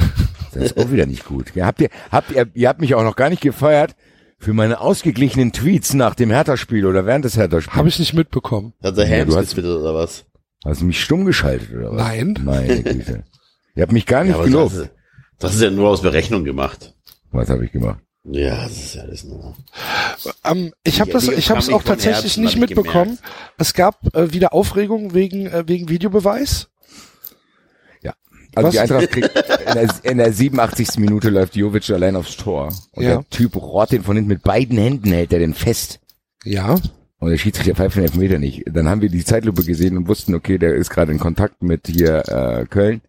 Das 0.53 0.65
ist 0.65 0.77
auch 0.79 0.91
wieder 0.91 1.07
nicht 1.07 1.25
gut. 1.25 1.55
Ja, 1.55 1.67
habt 1.67 1.81
ihr, 1.81 1.91
habt 2.11 2.33
ihr, 2.33 2.49
ihr 2.55 2.69
habt 2.69 2.81
mich 2.81 2.95
auch 2.95 3.05
noch 3.05 3.17
gar 3.17 3.31
nicht 3.31 3.43
gefeiert 3.43 3.95
für 4.39 4.53
meine 4.53 4.81
ausgeglichenen 4.81 5.53
Tweets 5.53 5.95
nach 5.95 6.15
dem 6.15 6.31
Hertha-Spiel 6.31 6.87
oder 6.87 7.07
während 7.07 7.25
des 7.25 7.37
Hertha-Spiels. 7.37 7.77
Habe 7.77 7.89
ich 7.89 7.99
nicht 7.99 8.15
mitbekommen. 8.15 8.73
Hat 8.83 8.97
der 8.97 9.07
Ja, 9.07 9.25
du 9.25 9.37
hast- 9.37 9.51
getwittert 9.51 9.79
oder 9.81 9.95
was? 9.95 10.25
Hast 10.65 10.81
du 10.81 10.85
mich 10.85 11.01
stumm 11.03 11.25
geschaltet 11.25 11.71
oder 11.75 11.93
was? 11.93 11.99
Nein. 12.03 12.39
Meine 12.45 12.83
Güte. 12.83 13.25
Ihr 13.75 13.83
habt 13.83 13.93
mich 13.93 14.07
gar 14.07 14.25
nicht 14.25 14.35
aber 14.35 14.45
gelobt. 14.45 14.77
Das, 14.77 14.89
das 15.39 15.55
ist 15.55 15.63
ja 15.63 15.71
nur 15.71 15.89
aus 15.89 16.03
Berechnung 16.03 16.45
gemacht. 16.45 16.95
Was 17.33 17.49
habe 17.49 17.65
ich 17.65 17.73
gemacht? 17.73 18.01
Ja, 18.25 18.65
das 18.65 18.73
ist 18.73 18.95
ja 18.97 19.03
alles 19.03 19.25
nur. 19.25 19.57
Ähm, 20.45 20.73
ich 20.85 21.01
habe 21.01 21.11
das, 21.11 21.27
ich 21.29 21.49
habe 21.49 21.61
es 21.61 21.71
auch 21.71 21.83
tatsächlich 21.83 22.25
Herzen, 22.37 22.45
nicht 22.45 22.59
mitbekommen. 22.59 23.17
gemerkt. 23.17 23.23
Es 23.57 23.73
gab 23.73 24.15
äh, 24.15 24.33
wieder 24.35 24.53
Aufregung 24.53 25.15
wegen 25.15 25.47
äh, 25.47 25.65
wegen 25.67 25.89
Videobeweis. 25.89 26.69
Also 28.57 28.67
Was? 28.67 28.73
die 28.73 28.81
Eintracht 28.81 29.11
kriegt 29.13 29.29
in 29.37 29.75
der, 29.75 29.89
in 30.03 30.19
der 30.19 30.33
87. 30.33 30.99
Minute 30.99 31.31
läuft 31.31 31.55
Jovic 31.55 31.89
allein 31.91 32.17
aufs 32.17 32.37
Tor. 32.37 32.73
Und 32.91 33.05
Ja. 33.05 33.19
der 33.19 33.31
Typ 33.31 33.55
rohrt 33.55 33.93
den 33.93 34.03
von 34.03 34.17
hinten 34.17 34.29
mit 34.29 34.43
beiden 34.43 34.77
Händen, 34.77 35.13
hält 35.13 35.33
er 35.33 35.39
den 35.39 35.55
fest. 35.55 36.01
Ja. 36.45 36.75
Und 37.21 37.31
der 37.31 37.37
Schiedsrichter 37.37 37.75
pfeift 37.75 37.97
den 37.97 38.05
Elfmeter 38.05 38.39
nicht. 38.39 38.65
Dann 38.67 38.89
haben 38.89 39.03
wir 39.03 39.11
die 39.11 39.25
Zeitlupe 39.25 39.63
gesehen 39.63 39.97
und 39.97 40.09
wussten, 40.09 40.35
okay, 40.35 40.59
der 40.59 40.75
ist 40.75 40.91
gerade 40.91 41.13
in 41.13 41.19
Kontakt 41.19 41.63
mit 41.63 41.87
hier 41.87 42.25
äh, 42.29 42.65
Köln. 42.65 43.03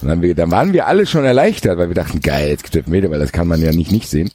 Und 0.00 0.08
dann, 0.08 0.10
haben 0.10 0.22
wir, 0.22 0.34
dann 0.34 0.50
waren 0.50 0.72
wir 0.72 0.86
alle 0.86 1.06
schon 1.06 1.24
erleichtert, 1.24 1.76
weil 1.76 1.88
wir 1.88 1.94
dachten, 1.94 2.20
geil, 2.20 2.48
jetzt 2.48 2.62
gibt 2.62 2.76
Elfmeter, 2.76 3.10
weil 3.10 3.18
das 3.18 3.32
kann 3.32 3.48
man 3.48 3.60
ja 3.60 3.72
nicht 3.72 3.90
nicht 3.90 4.08
sehen. 4.08 4.30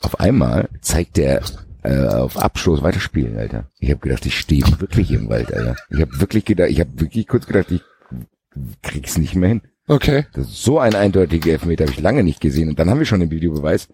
Auf 0.00 0.18
einmal 0.18 0.68
zeigt 0.80 1.18
der 1.18 1.42
äh, 1.82 2.06
auf 2.06 2.38
Abstoß 2.38 2.82
weiterspielen, 2.82 3.36
Alter. 3.36 3.66
Ich 3.80 3.90
habe 3.90 4.00
gedacht, 4.00 4.24
ich 4.24 4.38
stehe 4.38 4.64
wirklich 4.78 5.10
im 5.12 5.28
Wald, 5.28 5.52
Alter. 5.52 5.76
Ich 5.90 6.00
habe 6.00 6.18
wirklich 6.18 6.46
gedacht, 6.46 6.70
ich 6.70 6.80
habe 6.80 6.90
wirklich 6.96 7.26
kurz 7.26 7.46
gedacht, 7.46 7.70
ich 7.70 7.82
krieg's 8.82 9.18
nicht 9.18 9.34
mehr 9.34 9.50
hin. 9.50 9.60
Okay. 9.86 10.26
So 10.34 10.78
ein 10.78 10.94
eindeutiger 10.94 11.52
Elfmeter 11.52 11.84
habe 11.84 11.92
ich 11.92 12.00
lange 12.00 12.22
nicht 12.22 12.40
gesehen. 12.40 12.68
Und 12.68 12.78
dann 12.78 12.88
haben 12.88 12.98
wir 12.98 13.06
schon 13.06 13.20
den 13.20 13.30
Videobeweis. 13.30 13.88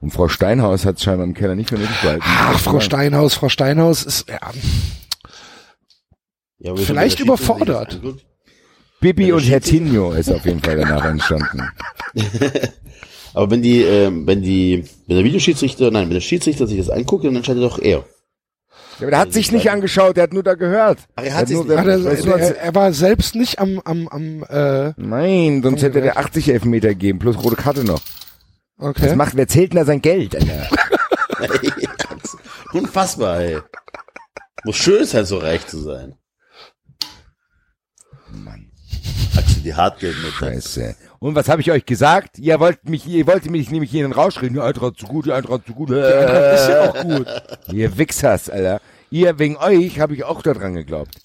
Und 0.00 0.10
Frau 0.10 0.28
Steinhaus 0.28 0.84
hat 0.84 0.96
es 0.96 1.02
scheinbar 1.02 1.26
im 1.26 1.34
Keller 1.34 1.54
nicht 1.54 1.70
für 1.70 1.76
nötig 1.76 2.00
gehalten. 2.02 2.22
Ach, 2.26 2.58
Frau 2.60 2.80
Steinhaus, 2.80 3.34
Frau 3.34 3.48
Steinhaus 3.48 4.02
ist 4.04 4.28
ja, 4.28 4.38
Ja, 6.58 6.70
aber 6.72 6.80
Vielleicht 6.80 7.20
überfordert. 7.20 7.94
anguckt- 7.94 8.24
Bibi 9.00 9.28
Ja, 9.28 9.34
und 9.34 9.42
Herr. 9.42 9.60
Tinio 9.60 10.12
ist 10.12 10.30
auf 10.32 10.44
jeden 10.46 10.60
Fall 10.62 10.76
danach 10.76 11.04
entstanden. 11.04 11.62
Aber 13.34 13.50
wenn 13.50 13.60
die, 13.60 13.82
ähm, 13.82 14.26
wenn 14.26 14.40
die, 14.40 14.84
wenn 15.06 15.16
der 15.16 15.24
Videoschiedsrichter, 15.26 15.90
nein, 15.90 16.04
wenn 16.08 16.14
der 16.14 16.22
Schiedsrichter 16.22 16.66
sich 16.66 16.78
das 16.78 16.88
anguckt, 16.88 17.22
dann 17.26 17.36
entscheidet 17.36 17.62
doch 17.62 17.78
er. 17.78 17.98
Ja, 17.98 19.02
aber 19.02 19.10
der 19.10 19.18
hat 19.20 19.34
sich 19.34 19.52
nicht 19.52 19.70
angeschaut, 19.70 20.16
der 20.16 20.22
hat 20.22 20.32
nur 20.32 20.42
da 20.42 20.54
gehört. 20.54 21.00
Ach, 21.16 21.22
er 21.22 21.34
hat 21.34 21.50
er, 21.50 21.68
er, 21.68 22.56
er 22.56 22.74
war 22.74 22.94
selbst 22.94 23.34
nicht 23.34 23.58
am 23.58 23.78
am 23.84 24.08
am 24.08 24.42
äh, 24.48 24.94
Nein, 24.96 25.60
sonst 25.62 25.82
hätte 25.82 26.00
der 26.00 26.16
80 26.16 26.48
Elfmeter 26.48 26.88
gegeben, 26.88 27.18
plus 27.18 27.36
rote 27.36 27.56
Karte 27.56 27.84
noch. 27.84 28.00
Was 28.78 28.90
okay. 28.90 29.16
macht, 29.16 29.36
wer 29.36 29.48
zählt 29.48 29.72
denn 29.72 29.78
da 29.78 29.84
sein 29.84 30.02
Geld, 30.02 30.34
Alter? 30.36 30.68
Unfassbar, 32.72 33.40
ey. 33.40 33.58
Muss 34.64 34.76
schön 34.76 35.04
sein, 35.04 35.24
so 35.24 35.38
reich 35.38 35.66
zu 35.66 35.78
sein. 35.78 36.16
Mann, 38.30 38.70
Axel, 39.36 39.62
die 39.62 39.74
Hartgeldmutter. 39.74 40.34
scheiße. 40.36 40.96
Und 41.20 41.34
was 41.34 41.48
habe 41.48 41.62
ich 41.62 41.70
euch 41.70 41.86
gesagt? 41.86 42.38
Ihr 42.38 42.60
wollt 42.60 42.88
mich, 42.88 43.06
ihr 43.06 43.26
wollt 43.26 43.50
mich 43.50 43.70
nämlich 43.70 43.90
hier 43.90 44.04
in 44.04 44.10
den 44.10 44.18
Rausch 44.18 44.42
reden. 44.42 44.54
Die 44.54 44.60
Eintracht 44.60 44.98
zu 44.98 45.06
gut, 45.06 45.26
die 45.26 45.32
Eintracht 45.32 45.66
zu 45.66 45.72
gut. 45.72 45.90
Ja, 45.90 46.50
ist 46.50 46.68
ja 46.68 46.90
auch 46.90 47.02
gut. 47.02 47.26
Ihr 47.72 47.96
Wichsers, 47.96 48.50
Alter. 48.50 48.80
Ihr, 49.10 49.38
wegen 49.38 49.56
euch 49.56 50.00
habe 50.00 50.14
ich 50.14 50.24
auch 50.24 50.42
daran 50.42 50.74
geglaubt. 50.74 51.16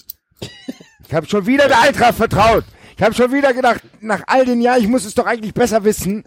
Ich 1.08 1.14
habe 1.14 1.26
schon 1.28 1.46
wieder 1.46 1.68
der 1.68 1.82
Eintracht 1.82 2.16
vertraut. 2.16 2.64
Ich 2.96 3.04
habe 3.04 3.14
schon 3.14 3.34
wieder 3.34 3.54
gedacht, 3.54 3.82
nach 4.00 4.22
all 4.28 4.46
den 4.46 4.62
Jahren, 4.62 4.82
ich 4.82 4.88
muss 4.88 5.04
es 5.04 5.16
doch 5.16 5.26
eigentlich 5.26 5.54
besser 5.54 5.84
wissen. 5.84 6.24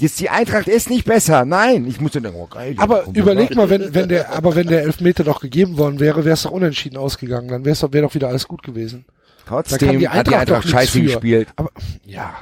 Die 0.00 0.30
Eintracht 0.30 0.68
ist 0.68 0.90
nicht 0.90 1.04
besser. 1.04 1.44
Nein, 1.44 1.86
ich 1.86 2.00
muss 2.00 2.12
denken, 2.12 2.32
oh 2.34 2.46
geil. 2.46 2.74
Aber 2.78 3.06
überleg 3.12 3.54
mal, 3.54 3.70
wenn 3.70 3.94
wenn 3.94 4.08
der 4.08 4.32
aber 4.32 4.56
wenn 4.56 4.66
der 4.66 4.82
Elfmeter 4.82 5.22
doch 5.22 5.40
gegeben 5.40 5.78
worden 5.78 6.00
wäre, 6.00 6.24
wäre 6.24 6.34
es 6.34 6.42
doch 6.42 6.50
unentschieden 6.50 6.96
ausgegangen. 6.96 7.48
Dann 7.48 7.64
wäre 7.64 7.72
es 7.72 7.80
doch 7.80 7.92
wäre 7.92 8.06
doch 8.06 8.14
wieder 8.14 8.28
alles 8.28 8.48
gut 8.48 8.62
gewesen. 8.62 9.04
Trotzdem 9.46 9.98
die 9.98 10.08
hat 10.08 10.26
die 10.26 10.34
Eintracht 10.34 10.68
scheiße 10.68 10.92
für. 10.92 11.02
gespielt. 11.02 11.48
Aber 11.56 11.70
ja, 12.04 12.34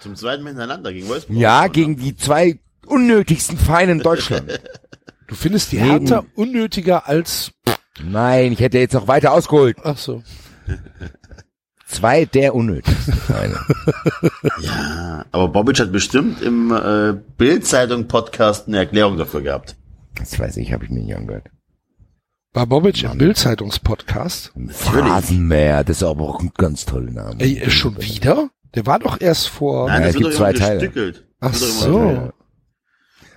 Zum 0.00 0.16
zweiten 0.16 0.42
Mal 0.42 0.50
hintereinander 0.50 0.92
gegen 0.92 1.08
Wolfsburg. 1.08 1.36
Ja, 1.36 1.66
gegen 1.68 1.96
die 1.96 2.14
zwei 2.16 2.58
unnötigsten 2.86 3.58
Feinde 3.58 3.92
in 3.92 4.00
Deutschland. 4.00 4.60
du 5.26 5.34
findest 5.34 5.72
die 5.72 5.78
Hertha 5.78 6.24
unnötiger 6.34 7.08
als 7.08 7.52
Nein, 8.04 8.52
ich 8.52 8.60
hätte 8.60 8.78
jetzt 8.78 8.94
noch 8.94 9.08
weiter 9.08 9.32
ausgeholt. 9.32 9.76
ach 9.82 9.98
so. 9.98 10.22
Zwei 11.88 12.26
der 12.26 12.54
unnötigsten. 12.54 13.14
Ja, 14.60 15.24
aber 15.32 15.48
Bobic 15.48 15.80
hat 15.80 15.90
bestimmt 15.90 16.42
im 16.42 16.70
äh, 16.72 17.14
Bild-Zeitung-Podcast 17.36 18.68
eine 18.68 18.78
Erklärung 18.78 19.16
dafür 19.16 19.40
gehabt. 19.42 19.76
Das 20.16 20.38
weiß 20.38 20.56
ich, 20.58 20.72
habe 20.72 20.84
ich 20.84 20.90
mir 20.90 21.00
nicht 21.00 21.16
angehört. 21.16 21.48
War 22.52 22.66
Bobic 22.66 23.02
im 23.04 23.16
Bild-Zeitungspodcast? 23.18 24.52
Phrasenmäher, 24.68 25.84
das 25.84 25.98
ist 25.98 26.02
aber 26.02 26.24
auch 26.28 26.40
ein 26.40 26.52
ganz 26.56 26.84
toller 26.84 27.10
Name. 27.10 27.40
Ey, 27.40 27.58
äh, 27.58 27.70
schon 27.70 27.96
wieder? 28.02 28.50
Der 28.74 28.84
war 28.86 28.98
doch 28.98 29.20
erst 29.20 29.48
vor. 29.48 29.88
Nein, 29.88 30.00
Ja, 30.02 30.06
das 30.08 30.16
es 30.16 30.22
gibt 30.22 30.34
zwei 30.34 30.52
Teile. 30.52 31.14
Ach 31.40 31.54
so. 31.54 32.32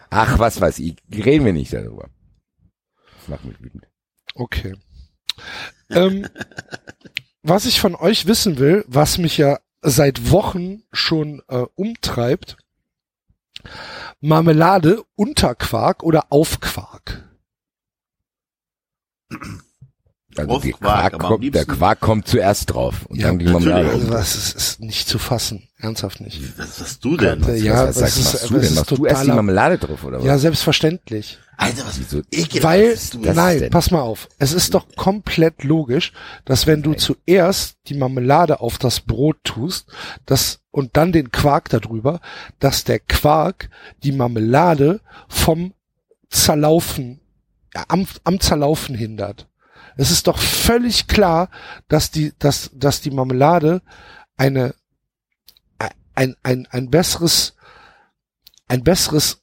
Ach, 0.09 0.39
was 0.39 0.59
weiß 0.59 0.79
ich. 0.79 0.97
Reden 1.13 1.45
wir 1.45 1.53
nicht 1.53 1.71
darüber. 1.71 2.09
Das 3.19 3.27
macht 3.29 3.45
mich 3.45 3.61
wütend. 3.61 3.87
Okay. 4.35 4.75
ähm, 5.89 6.27
was 7.43 7.65
ich 7.65 7.79
von 7.79 7.95
euch 7.95 8.27
wissen 8.27 8.57
will, 8.59 8.83
was 8.87 9.17
mich 9.17 9.37
ja 9.37 9.59
seit 9.81 10.29
Wochen 10.31 10.83
schon 10.91 11.41
äh, 11.47 11.65
umtreibt, 11.75 12.57
Marmelade 14.19 15.03
unter 15.15 15.55
Quark 15.55 16.03
oder 16.03 16.27
auf 16.29 16.59
Quark? 16.59 17.27
Also 20.37 20.59
die 20.59 20.71
Quark, 20.71 21.13
Quark 21.13 21.19
kommt, 21.21 21.55
der 21.55 21.65
Quark 21.65 21.99
kommt 21.99 22.27
zuerst 22.27 22.71
drauf 22.73 23.05
und 23.07 23.19
Ja, 23.19 23.27
dann 23.27 23.39
die. 23.39 23.45
Marmelade. 23.45 23.89
Also 23.89 24.09
das 24.11 24.35
ist, 24.35 24.55
ist 24.55 24.79
nicht 24.79 25.07
zu 25.09 25.19
fassen. 25.19 25.67
Ernsthaft 25.77 26.21
nicht. 26.21 26.57
Was 26.57 26.79
hast 26.79 27.03
du 27.03 27.17
denn? 27.17 27.43
Alter, 27.43 27.55
ja, 27.55 27.87
was, 27.87 27.95
das 27.95 28.03
was 28.03 28.17
ist- 28.17 28.23
machst 28.25 28.49
du 28.51 28.53
das 28.57 28.67
denn? 28.67 28.75
Machst 28.75 28.91
du 28.91 29.05
erst 29.05 29.23
die 29.25 29.27
Marmelade 29.31 29.77
drauf 29.77 30.03
oder 30.05 30.19
was? 30.19 30.25
Ja, 30.25 30.37
selbstverständlich. 30.37 31.39
Alter, 31.61 31.85
was 31.85 31.99
ekelhaft 32.31 32.63
Weil, 32.63 32.89
bist 32.89 33.13
du 33.13 33.19
nein, 33.19 33.69
pass 33.69 33.91
mal 33.91 34.01
auf. 34.01 34.27
Es 34.39 34.51
ist 34.51 34.73
doch 34.73 34.87
komplett 34.95 35.63
logisch, 35.63 36.11
dass 36.43 36.65
wenn 36.65 36.81
du 36.81 36.95
zuerst 36.95 37.77
die 37.87 37.93
Marmelade 37.93 38.61
auf 38.61 38.79
das 38.79 39.01
Brot 39.01 39.37
tust, 39.43 39.87
das, 40.25 40.61
und 40.71 40.97
dann 40.97 41.11
den 41.11 41.31
Quark 41.31 41.69
darüber, 41.69 42.19
dass 42.57 42.83
der 42.83 42.99
Quark 42.99 43.69
die 44.01 44.11
Marmelade 44.11 45.01
vom 45.27 45.75
Zerlaufen, 46.31 47.19
ja, 47.75 47.85
am, 47.89 48.07
am 48.23 48.39
Zerlaufen 48.39 48.95
hindert. 48.95 49.47
Es 49.97 50.09
ist 50.09 50.25
doch 50.25 50.39
völlig 50.39 51.07
klar, 51.07 51.49
dass 51.87 52.09
die, 52.09 52.33
dass, 52.39 52.71
dass 52.73 53.01
die 53.01 53.11
Marmelade 53.11 53.83
eine, 54.35 54.73
ein, 56.15 56.35
ein, 56.41 56.67
ein 56.71 56.89
besseres, 56.89 57.55
ein 58.67 58.83
besseres 58.83 59.40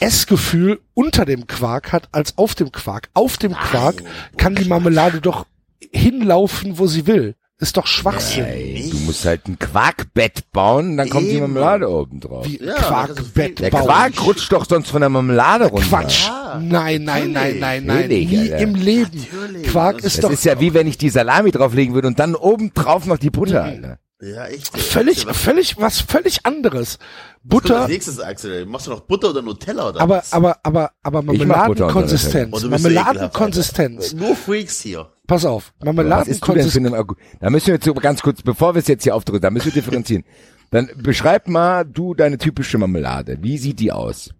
Essgefühl 0.00 0.80
unter 0.94 1.24
dem 1.24 1.46
Quark 1.46 1.92
hat 1.92 2.08
als 2.12 2.36
auf 2.38 2.54
dem 2.54 2.72
Quark. 2.72 3.08
Auf 3.14 3.36
dem 3.36 3.52
Quark 3.52 4.02
kann 4.36 4.54
die 4.54 4.64
Marmelade 4.64 5.20
doch 5.20 5.46
hinlaufen, 5.92 6.78
wo 6.78 6.86
sie 6.86 7.06
will. 7.06 7.34
Ist 7.58 7.76
doch 7.76 7.86
Schwachsinn. 7.86 8.44
Ey, 8.44 8.88
du 8.90 8.96
musst 8.98 9.24
halt 9.24 9.46
ein 9.46 9.56
Quarkbett 9.56 10.50
bauen, 10.50 10.96
dann 10.96 11.08
kommt 11.08 11.26
die 11.28 11.32
Eben. 11.36 11.52
Marmelade 11.52 11.88
oben 11.88 12.18
drauf. 12.18 12.44
Wie 12.44 12.60
Ja, 12.60 12.74
Quarkbett 12.74 13.60
das 13.60 13.64
Der 13.64 13.70
bauen. 13.70 13.84
Quark 13.86 14.26
rutscht 14.26 14.50
doch 14.52 14.64
sonst 14.68 14.88
von 14.90 15.00
der 15.00 15.10
Marmelade 15.10 15.66
runter. 15.66 15.86
Quatsch. 15.86 16.26
Ja, 16.26 16.58
nein, 16.60 17.04
nein, 17.04 17.30
nein, 17.30 17.58
nein, 17.60 17.86
nein. 17.86 18.00
Natürlich, 18.02 18.28
Nie 18.30 18.38
Alter. 18.52 18.58
im 18.58 18.74
Leben. 18.74 19.10
Natürlich. 19.32 19.62
Quark 19.68 19.96
Das 19.98 20.06
ist 20.06 20.16
Das 20.18 20.22
doch 20.22 20.30
ist 20.32 20.44
ja 20.44 20.58
wie 20.58 20.74
wenn 20.74 20.88
ich 20.88 20.98
die 20.98 21.10
Salami 21.10 21.52
drauflegen 21.52 21.94
würde 21.94 22.08
und 22.08 22.18
dann 22.18 22.34
oben 22.34 22.74
drauf 22.74 23.06
noch 23.06 23.18
die 23.18 23.30
Butter, 23.30 23.62
Alter. 23.62 23.98
Ja, 24.22 24.46
echt. 24.46 24.78
völlig, 24.78 25.26
was, 25.26 25.36
völlig, 25.36 25.78
was 25.78 26.00
völlig 26.00 26.46
anderes. 26.46 27.00
Butter, 27.42 27.80
als 27.80 27.90
nächstes, 27.90 28.20
Axel? 28.20 28.66
Machst 28.66 28.86
du 28.86 28.92
noch 28.92 29.00
Butter 29.00 29.30
oder 29.30 29.42
Nutella 29.42 29.88
oder 29.88 30.00
aber, 30.00 30.18
was? 30.18 30.32
aber, 30.32 30.58
aber, 30.62 30.92
aber 31.02 31.22
Marmeladenkonsistenz. 31.22 32.62
Oh, 32.64 32.68
Marmeladenkonsistenz. 32.68 34.12
Nur 34.12 34.36
Freaks 34.36 34.80
hier. 34.80 35.10
Pass 35.26 35.44
auf. 35.44 35.74
Marmeladenkonsistenz. 35.82 36.92
da 37.40 37.50
müssen 37.50 37.66
wir 37.66 37.74
jetzt 37.74 37.84
so 37.84 37.94
ganz 37.94 38.22
kurz, 38.22 38.42
bevor 38.42 38.76
wir 38.76 38.78
es 38.78 38.86
jetzt 38.86 39.02
hier 39.02 39.16
aufdrücken, 39.16 39.42
da 39.42 39.50
müssen 39.50 39.66
wir 39.66 39.72
differenzieren. 39.72 40.22
Dann 40.70 40.88
beschreib 40.96 41.48
mal 41.48 41.84
du 41.84 42.14
deine 42.14 42.38
typische 42.38 42.78
Marmelade. 42.78 43.38
Wie 43.40 43.58
sieht 43.58 43.80
die 43.80 43.90
aus? 43.90 44.30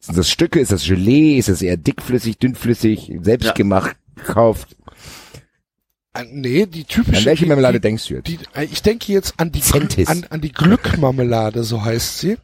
Sind 0.00 0.18
das 0.18 0.28
Stücke? 0.28 0.58
Ist 0.58 0.72
das 0.72 0.84
Gelee? 0.84 1.38
Ist 1.38 1.48
das 1.48 1.62
eher 1.62 1.76
dickflüssig, 1.76 2.38
dünnflüssig, 2.38 3.12
selbst 3.22 3.46
Ja. 3.46 3.52
gekauft? 4.16 4.76
Äh, 6.14 6.24
Nee, 6.30 6.66
die 6.66 6.84
typische. 6.84 7.18
An 7.18 7.24
welche 7.24 7.46
Marmelade 7.46 7.78
die, 7.78 7.82
denkst 7.82 8.06
du 8.08 8.14
jetzt? 8.14 8.26
Die, 8.28 8.38
äh, 8.54 8.64
ich 8.64 8.82
denke 8.82 9.12
jetzt 9.12 9.34
an 9.38 9.52
die, 9.52 9.60
Centis. 9.60 10.08
An, 10.08 10.26
an 10.30 10.40
die 10.40 10.52
Glückmarmelade, 10.52 11.62
so 11.64 11.84
heißt 11.84 12.18
sie. 12.18 12.36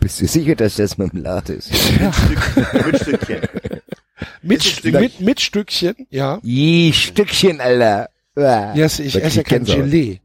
Bist 0.00 0.20
du 0.20 0.26
sicher, 0.26 0.54
dass 0.56 0.76
das 0.76 0.98
Marmelade 0.98 1.54
ist? 1.54 1.70
Ja. 2.00 2.12
Mit 2.86 3.00
Stückchen. 3.00 3.40
Mit, 4.42 4.64
es 4.64 4.82
mit, 4.84 5.20
mit 5.20 5.40
Stückchen, 5.40 5.94
ja. 6.10 6.40
I 6.44 6.92
Stückchen, 6.92 7.60
Alter. 7.60 8.10
Ja, 8.36 8.74
ich 9.00 9.12
Da 9.14 9.20
esse 9.20 9.36
ja 9.36 9.42
ich 9.42 9.44
kein. 9.44 9.64
Gelee. 9.64 10.20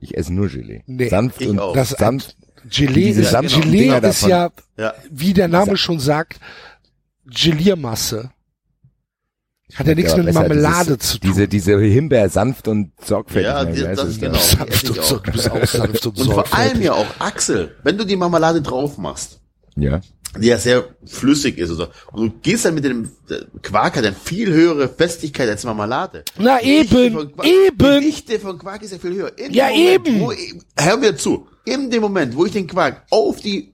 Ich 0.00 0.16
esse 0.16 0.32
nur 0.32 0.48
Gelee. 0.48 0.82
Nee. 0.86 1.08
sanft 1.08 1.40
Ich 1.40 1.48
und 1.48 1.58
auch. 1.58 1.74
Das- 1.74 1.90
sanft. 1.90 2.36
Gelee, 2.68 3.06
Diese 3.14 3.22
ist, 3.22 3.30
Gelee 3.62 3.78
Dinger 3.84 4.02
ist 4.02 4.22
ja, 4.26 4.50
Ja. 4.76 4.94
wie 5.10 5.32
der 5.32 5.46
Name 5.48 5.76
schon 5.76 6.00
sagt, 6.00 6.40
Geliermasse. 7.26 8.30
Hat 9.74 9.86
ja 9.86 9.94
nichts 9.96 10.16
mit 10.16 10.32
Marmelade 10.32 10.96
dieses, 10.96 11.10
zu 11.12 11.18
tun. 11.18 11.30
Diese, 11.30 11.48
diese 11.48 11.78
Himbeer 11.80 12.28
sanft 12.28 12.68
und 12.68 12.92
sorgfältig. 13.04 13.50
Ja, 13.50 13.64
ne, 13.64 13.72
die- 13.72 13.86
heißt 13.86 14.00
das 14.00 14.18
da? 14.18 14.26
genau. 14.28 14.38
sanft 14.38 14.90
und 14.90 15.02
so, 15.02 15.16
du 15.18 15.32
bist 15.32 15.50
auch 15.50 15.66
sanft 15.66 16.06
und 16.06 16.18
Und 16.20 16.24
vor 16.26 16.34
allem 16.36 16.44
sorgfältig. 16.44 16.84
ja 16.84 16.92
auch, 16.92 17.06
Axel, 17.18 17.74
wenn 17.82 17.98
du 17.98 18.04
die 18.04 18.14
Marmelade 18.16 18.62
drauf 18.62 18.96
machst, 18.96 19.40
Ja. 19.74 20.00
die 20.40 20.46
ja 20.46 20.58
sehr 20.58 20.84
flüssig 21.04 21.58
ist, 21.58 21.72
oder, 21.72 21.90
und 22.12 22.22
du 22.34 22.38
gehst 22.42 22.64
dann 22.64 22.74
mit 22.76 22.84
dem 22.84 23.10
der 23.28 23.44
Quark 23.62 23.96
hat 23.96 24.04
eine 24.04 24.14
viel 24.14 24.52
höhere 24.52 24.88
Festigkeit 24.88 25.48
als 25.48 25.64
Marmelade. 25.64 26.22
Na 26.38 26.58
Die 26.60 26.68
eben, 26.68 27.14
Quark- 27.32 27.44
eben. 27.44 28.00
Die 28.00 28.06
Dichte 28.06 28.38
von 28.38 28.58
Quark 28.58 28.82
ist 28.82 28.92
ja 28.92 28.98
viel 28.98 29.14
höher. 29.14 29.36
In 29.36 29.52
Ja, 29.52 29.66
Moment, 29.68 30.06
eben. 30.08 30.20
Wo, 30.20 30.32
hör 30.78 30.96
mir 30.96 31.16
zu. 31.16 31.48
In 31.64 31.90
dem 31.90 32.02
Moment, 32.02 32.36
wo 32.36 32.46
ich 32.46 32.52
den 32.52 32.68
Quark 32.68 33.02
auf 33.10 33.40
die 33.40 33.72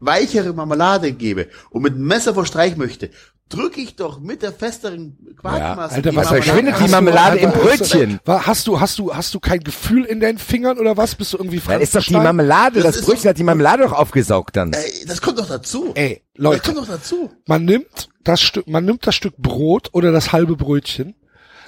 weichere 0.00 0.52
Marmelade 0.54 1.12
gebe 1.12 1.48
und 1.70 1.82
mit 1.82 1.94
dem 1.94 2.06
Messer 2.06 2.32
verstreichen 2.34 2.78
möchte, 2.78 3.10
drücke 3.48 3.80
ich 3.80 3.94
doch 3.96 4.18
mit 4.20 4.42
der 4.42 4.52
festeren 4.52 5.16
Quarkmasse. 5.40 5.96
Alter, 5.96 6.10
die 6.10 6.16
was 6.16 6.24
Marmelade 6.30 6.42
verschwindet 6.44 6.74
die. 6.80 6.88
Marmelade 6.90 7.38
im 7.38 7.48
Hast 7.50 7.56
du- 7.56 7.60
Brötchen? 7.62 8.20
Hast 8.26 8.66
du, 8.66 8.80
hast 8.80 8.98
du, 8.98 9.14
hast 9.14 9.34
du 9.34 9.40
kein 9.40 9.60
Gefühl 9.60 10.04
in 10.04 10.18
deinen 10.20 10.38
Fingern 10.38 10.78
oder 10.78 10.96
was? 10.96 11.14
Bist 11.14 11.32
du 11.32 11.36
irgendwie 11.38 11.60
Dann 11.64 11.80
ist 11.80 11.94
doch 11.94 12.02
die? 12.02 12.14
Marmelade, 12.14 12.80
Das 12.80 12.96
das, 12.96 13.04
Brötchen 13.04 13.22
doch- 13.24 13.28
hat 13.30 13.38
die 13.38 13.44
Marmelade 13.44 13.82
doch 13.84 13.92
aufgesaugt 13.92 14.56
dann. 14.56 14.72
Ey, 14.72 15.04
das 15.06 15.20
kommt 15.20 15.38
doch 15.38 15.48
dazu. 15.48 15.92
Ey, 15.94 16.22
Das 16.34 16.42
Leute, 16.42 16.60
kommt 16.62 16.78
doch 16.78 16.86
dazu. 16.88 17.30
man 17.46 17.64
nimmt 17.64 18.08
das 18.24 18.40
Stück, 18.40 18.66
man 18.66 18.84
nimmt 18.84 19.06
das 19.06 19.14
Stück 19.14 19.36
Brot 19.36 19.90
oder 19.92 20.10
das 20.10 20.32
halbe 20.32 20.56
Brötchen, 20.56 21.14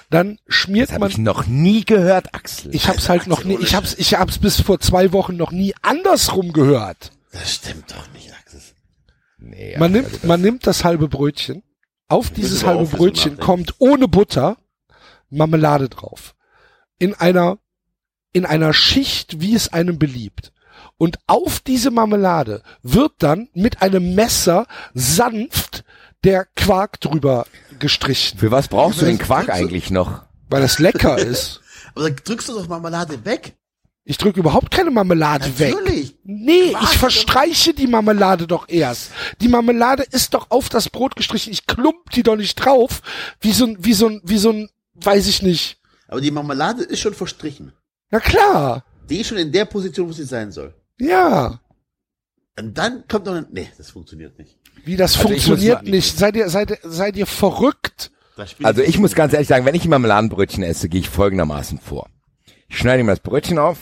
dann 0.09 0.39
schmiert 0.49 0.89
Das 0.89 0.95
habe 0.95 1.01
man, 1.05 1.11
ich 1.11 1.19
noch 1.19 1.47
nie 1.47 1.85
gehört, 1.85 2.35
Axel. 2.35 2.75
ich 2.75 2.89
hab's 2.89 3.09
halt 3.09 3.27
noch 3.27 3.45
nie, 3.45 3.59
ich 3.61 3.75
hab's, 3.75 3.95
ich 3.99 4.15
hab's 4.15 4.39
bis 4.39 4.61
vor 4.61 4.81
zwei 4.81 5.13
Wochen 5.13 5.37
noch 5.37 5.53
nie 5.53 5.75
andersrum 5.83 6.53
gehört. 6.53 7.11
Das 7.33 7.53
stimmt 7.53 7.91
doch 7.91 8.11
nicht, 8.15 8.33
Axel. 8.33 8.61
nee, 9.39 9.77
Man 9.79 9.95
Alter, 9.95 10.09
nimmt, 10.09 10.25
man 10.25 10.41
nimmt 10.41 10.67
das 10.67 10.85
halbe 10.85 11.09
Brötchen, 11.09 11.63
auf 12.09 12.31
dieses 12.31 12.65
halbe 12.65 12.83
wissen, 12.83 12.97
Brötchen 12.97 13.39
kommt 13.39 13.75
ohne 13.79 14.09
Butter 14.09 14.57
Marmelade 15.31 15.89
drauf. 15.89 16.35
In 16.99 17.15
einer, 17.15 17.59
in 18.33 18.47
einer 18.47 18.73
Schicht, 18.73 19.41
wie 19.41 19.55
es 19.55 19.73
einem 19.73 19.99
beliebt. 19.99 20.53
Und 20.99 21.19
auf 21.27 21.61
diese 21.61 21.91
Marmelade 21.91 22.63
wird 22.83 23.13
dann 23.19 23.49
mit 23.55 23.83
einem 23.83 24.15
Messer 24.15 24.67
sanft 24.95 25.85
der 26.25 26.47
Quark 26.57 27.01
drüber 27.01 27.47
gestrichen, 27.79 28.39
Für 28.39 28.51
was 28.51 28.69
brauchst 28.69 29.01
du 29.01 29.05
den 29.05 29.19
Das 29.19 29.27
Quark 29.27 29.51
eigentlich 29.51 29.91
noch? 29.91 30.23
weil 30.49 30.63
es 30.63 30.79
lecker 30.79 31.19
ist. 31.27 31.61
Aber 31.95 32.09
dann 32.09 32.17
drückst 32.25 32.49
du 32.49 32.55
doch 32.55 32.69
Marmelade 32.69 33.25
weg. 33.25 33.57
Ich 34.05 34.17
drücke 34.19 34.41
überhaupt 34.41 34.71
keine 34.71 34.91
Marmelade 34.91 35.59
weg. 35.59 35.75
Nee, 36.29 36.73
Quark 36.73 36.83
ich 36.83 36.99
verstreiche 36.99 37.73
die 37.73 37.87
Marmelade 37.87 38.49
doch 38.49 38.69
erst. 38.69 39.13
Die 39.41 39.47
Marmelade 39.47 40.03
ist 40.03 40.35
doch 40.35 40.51
auf 40.51 40.69
das 40.69 40.91
Brot 40.91 41.15
gestrichen. 41.15 41.53
Ich 41.53 41.67
klump 41.67 42.11
die 42.11 42.25
doch 42.25 42.35
nicht 42.35 42.57
drauf, 42.57 43.01
wie 43.41 43.53
so 43.53 43.67
ein, 43.67 43.77
wie 43.79 43.93
so 43.95 44.09
ein, 44.09 44.21
wie 44.25 44.39
so 44.39 44.51
ein, 44.51 44.69
weiß 44.95 45.29
ich 45.29 45.43
nicht. 45.43 45.79
Aber 46.09 46.21
die 46.21 46.33
Marmelade 46.33 46.83
ist 46.83 46.99
schon 46.99 47.15
verstrichen. 47.15 47.73
Na 48.11 48.19
klar. 48.19 48.85
Die 49.09 49.21
ist 49.21 49.29
schon 49.29 49.39
in 49.39 49.53
der 49.53 49.67
Position, 49.67 50.09
wo 50.09 50.13
sie 50.13 50.25
sein 50.25 50.51
soll. 50.51 50.75
Ja. 50.99 51.61
Und 52.59 52.77
dann 52.77 53.07
kommt 53.07 53.27
noch 53.27 53.35
ein, 53.35 53.47
nee, 53.53 53.71
das 53.79 53.91
funktioniert 53.91 54.37
nicht. 54.37 54.57
Wie 54.85 54.97
das 54.97 55.17
Also 55.17 55.29
funktioniert 55.29 55.85
nicht. 55.85 56.19
Seid 56.19 56.35
ihr, 56.35 56.49
seid 56.49 56.71
ihr, 56.71 56.79
seid 56.83 57.17
ihr 57.17 57.27
verrückt? 57.27 58.11
Also 58.63 58.83
ich 58.83 58.99
muss 58.99 59.15
ganz 59.15 59.33
ehrlich 59.33 59.49
sagen, 59.49 59.65
wenn 59.65 59.75
ich 59.75 59.87
Marmeladenbrötchen 59.87 60.65
esse, 60.65 60.89
gehe 60.89 61.01
ich 61.01 61.09
folgendermaßen 61.09 61.79
vor. 61.79 62.09
Ich 62.69 62.79
schneide 62.79 63.05
mir 63.05 63.13
das 63.13 63.21
Brötchen 63.21 63.59
auf, 63.59 63.79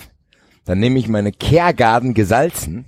dann 0.64 0.78
nehme 0.78 0.98
ich 0.98 1.08
meine 1.08 1.32
Kehrgarden 1.32 2.14
gesalzen, 2.14 2.86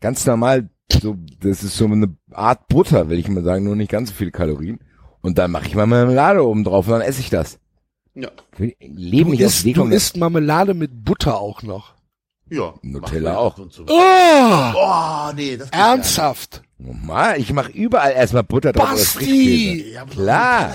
ganz 0.00 0.26
normal, 0.26 0.70
so, 0.90 1.16
das 1.40 1.62
ist 1.64 1.76
so 1.76 1.86
eine 1.86 2.16
Art 2.32 2.68
Butter, 2.68 3.08
will 3.08 3.18
ich 3.18 3.28
mal 3.28 3.44
sagen, 3.44 3.64
nur 3.64 3.76
nicht 3.76 3.90
ganz 3.90 4.10
so 4.10 4.14
viele 4.14 4.30
Kalorien. 4.30 4.80
Und 5.20 5.38
dann 5.38 5.50
mache 5.50 5.66
ich 5.66 5.74
mal 5.74 5.86
Marmelade 5.86 6.46
oben 6.46 6.62
drauf 6.64 6.86
und 6.86 6.92
dann 6.92 7.00
esse 7.02 7.20
ich 7.20 7.30
das. 7.30 7.58
Ja. 8.14 8.30
Leben 8.78 9.36
Du 9.36 9.44
isst, 9.44 9.66
du 9.66 9.84
isst 9.86 10.16
Marmelade 10.16 10.72
mit 10.74 11.04
Butter 11.04 11.38
auch 11.38 11.62
noch. 11.62 11.94
Ja. 12.48 12.74
Nutella 12.82 13.36
auch. 13.36 13.56
zu. 13.68 13.84
Oh, 13.88 14.72
Oh, 14.74 15.32
nee, 15.34 15.56
das 15.56 15.70
ernsthaft. 15.70 16.62
Normal, 16.78 17.40
ich 17.40 17.52
mache 17.54 17.72
überall 17.72 18.12
erstmal 18.12 18.42
Butter 18.42 18.72
drauf 18.72 18.90
Basti! 18.90 19.92
Ja, 19.94 20.04
Klar. 20.04 20.74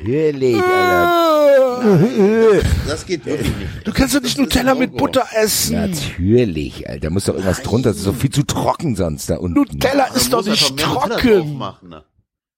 Natürlich, 0.00 0.54
Alter. 0.56 1.80
Basti. 1.82 2.68
Das 2.86 3.04
geht 3.06 3.26
wirklich 3.26 3.48
nicht. 3.56 3.86
Du 3.86 3.92
kannst 3.92 4.14
doch 4.14 4.20
nicht 4.22 4.38
Nutella 4.38 4.76
mit. 4.76 4.96
Butter 4.96 5.26
essen. 5.34 5.74
Natürlich, 5.76 6.88
Alter. 6.88 7.00
Da 7.00 7.10
muss 7.10 7.24
doch 7.24 7.34
irgendwas 7.34 7.62
drunter. 7.62 7.90
Das 7.90 7.98
ist 7.98 8.04
so 8.04 8.12
viel 8.12 8.30
zu 8.30 8.44
trocken 8.44 8.94
sonst 8.94 9.28
da 9.28 9.38
unten. 9.38 9.58
Nutella 9.58 10.04
ist 10.14 10.32
doch 10.32 10.44
nicht 10.44 10.76
trocken. 10.78 11.58
machen, 11.58 11.88
ne? 11.88 12.04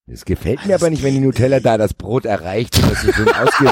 Das 0.07 0.25
gefällt 0.27 0.67
mir 0.67 0.75
aber 0.75 0.91
nicht, 0.91 1.03
wenn 1.03 1.15
die 1.15 1.21
Nutella 1.21 1.61
da 1.61 1.79
das 1.79 1.95
Brot 1.95 2.27
erreicht 2.27 2.77
und 2.79 2.91
das 2.93 3.05
ist 3.05 3.17
so 3.17 3.23
ein 3.23 3.35
ausge 3.35 3.71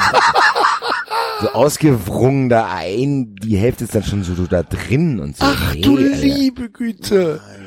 so 1.43 1.49
ausgewrungen 1.49 2.49
da 2.49 2.71
ein, 2.73 3.35
die 3.35 3.57
Hälfte 3.59 3.85
ist 3.85 3.95
dann 3.95 4.05
schon 4.05 4.23
so 4.23 4.33
da 4.47 4.63
drin 4.63 5.21
und 5.21 5.37
so. 5.37 5.45
Ach 5.45 5.75
Nee, 5.75 5.81
du 5.83 5.97
Alter. 5.99 6.17
liebe 6.17 6.71
Güte. 6.71 7.41
Ey. 7.47 7.61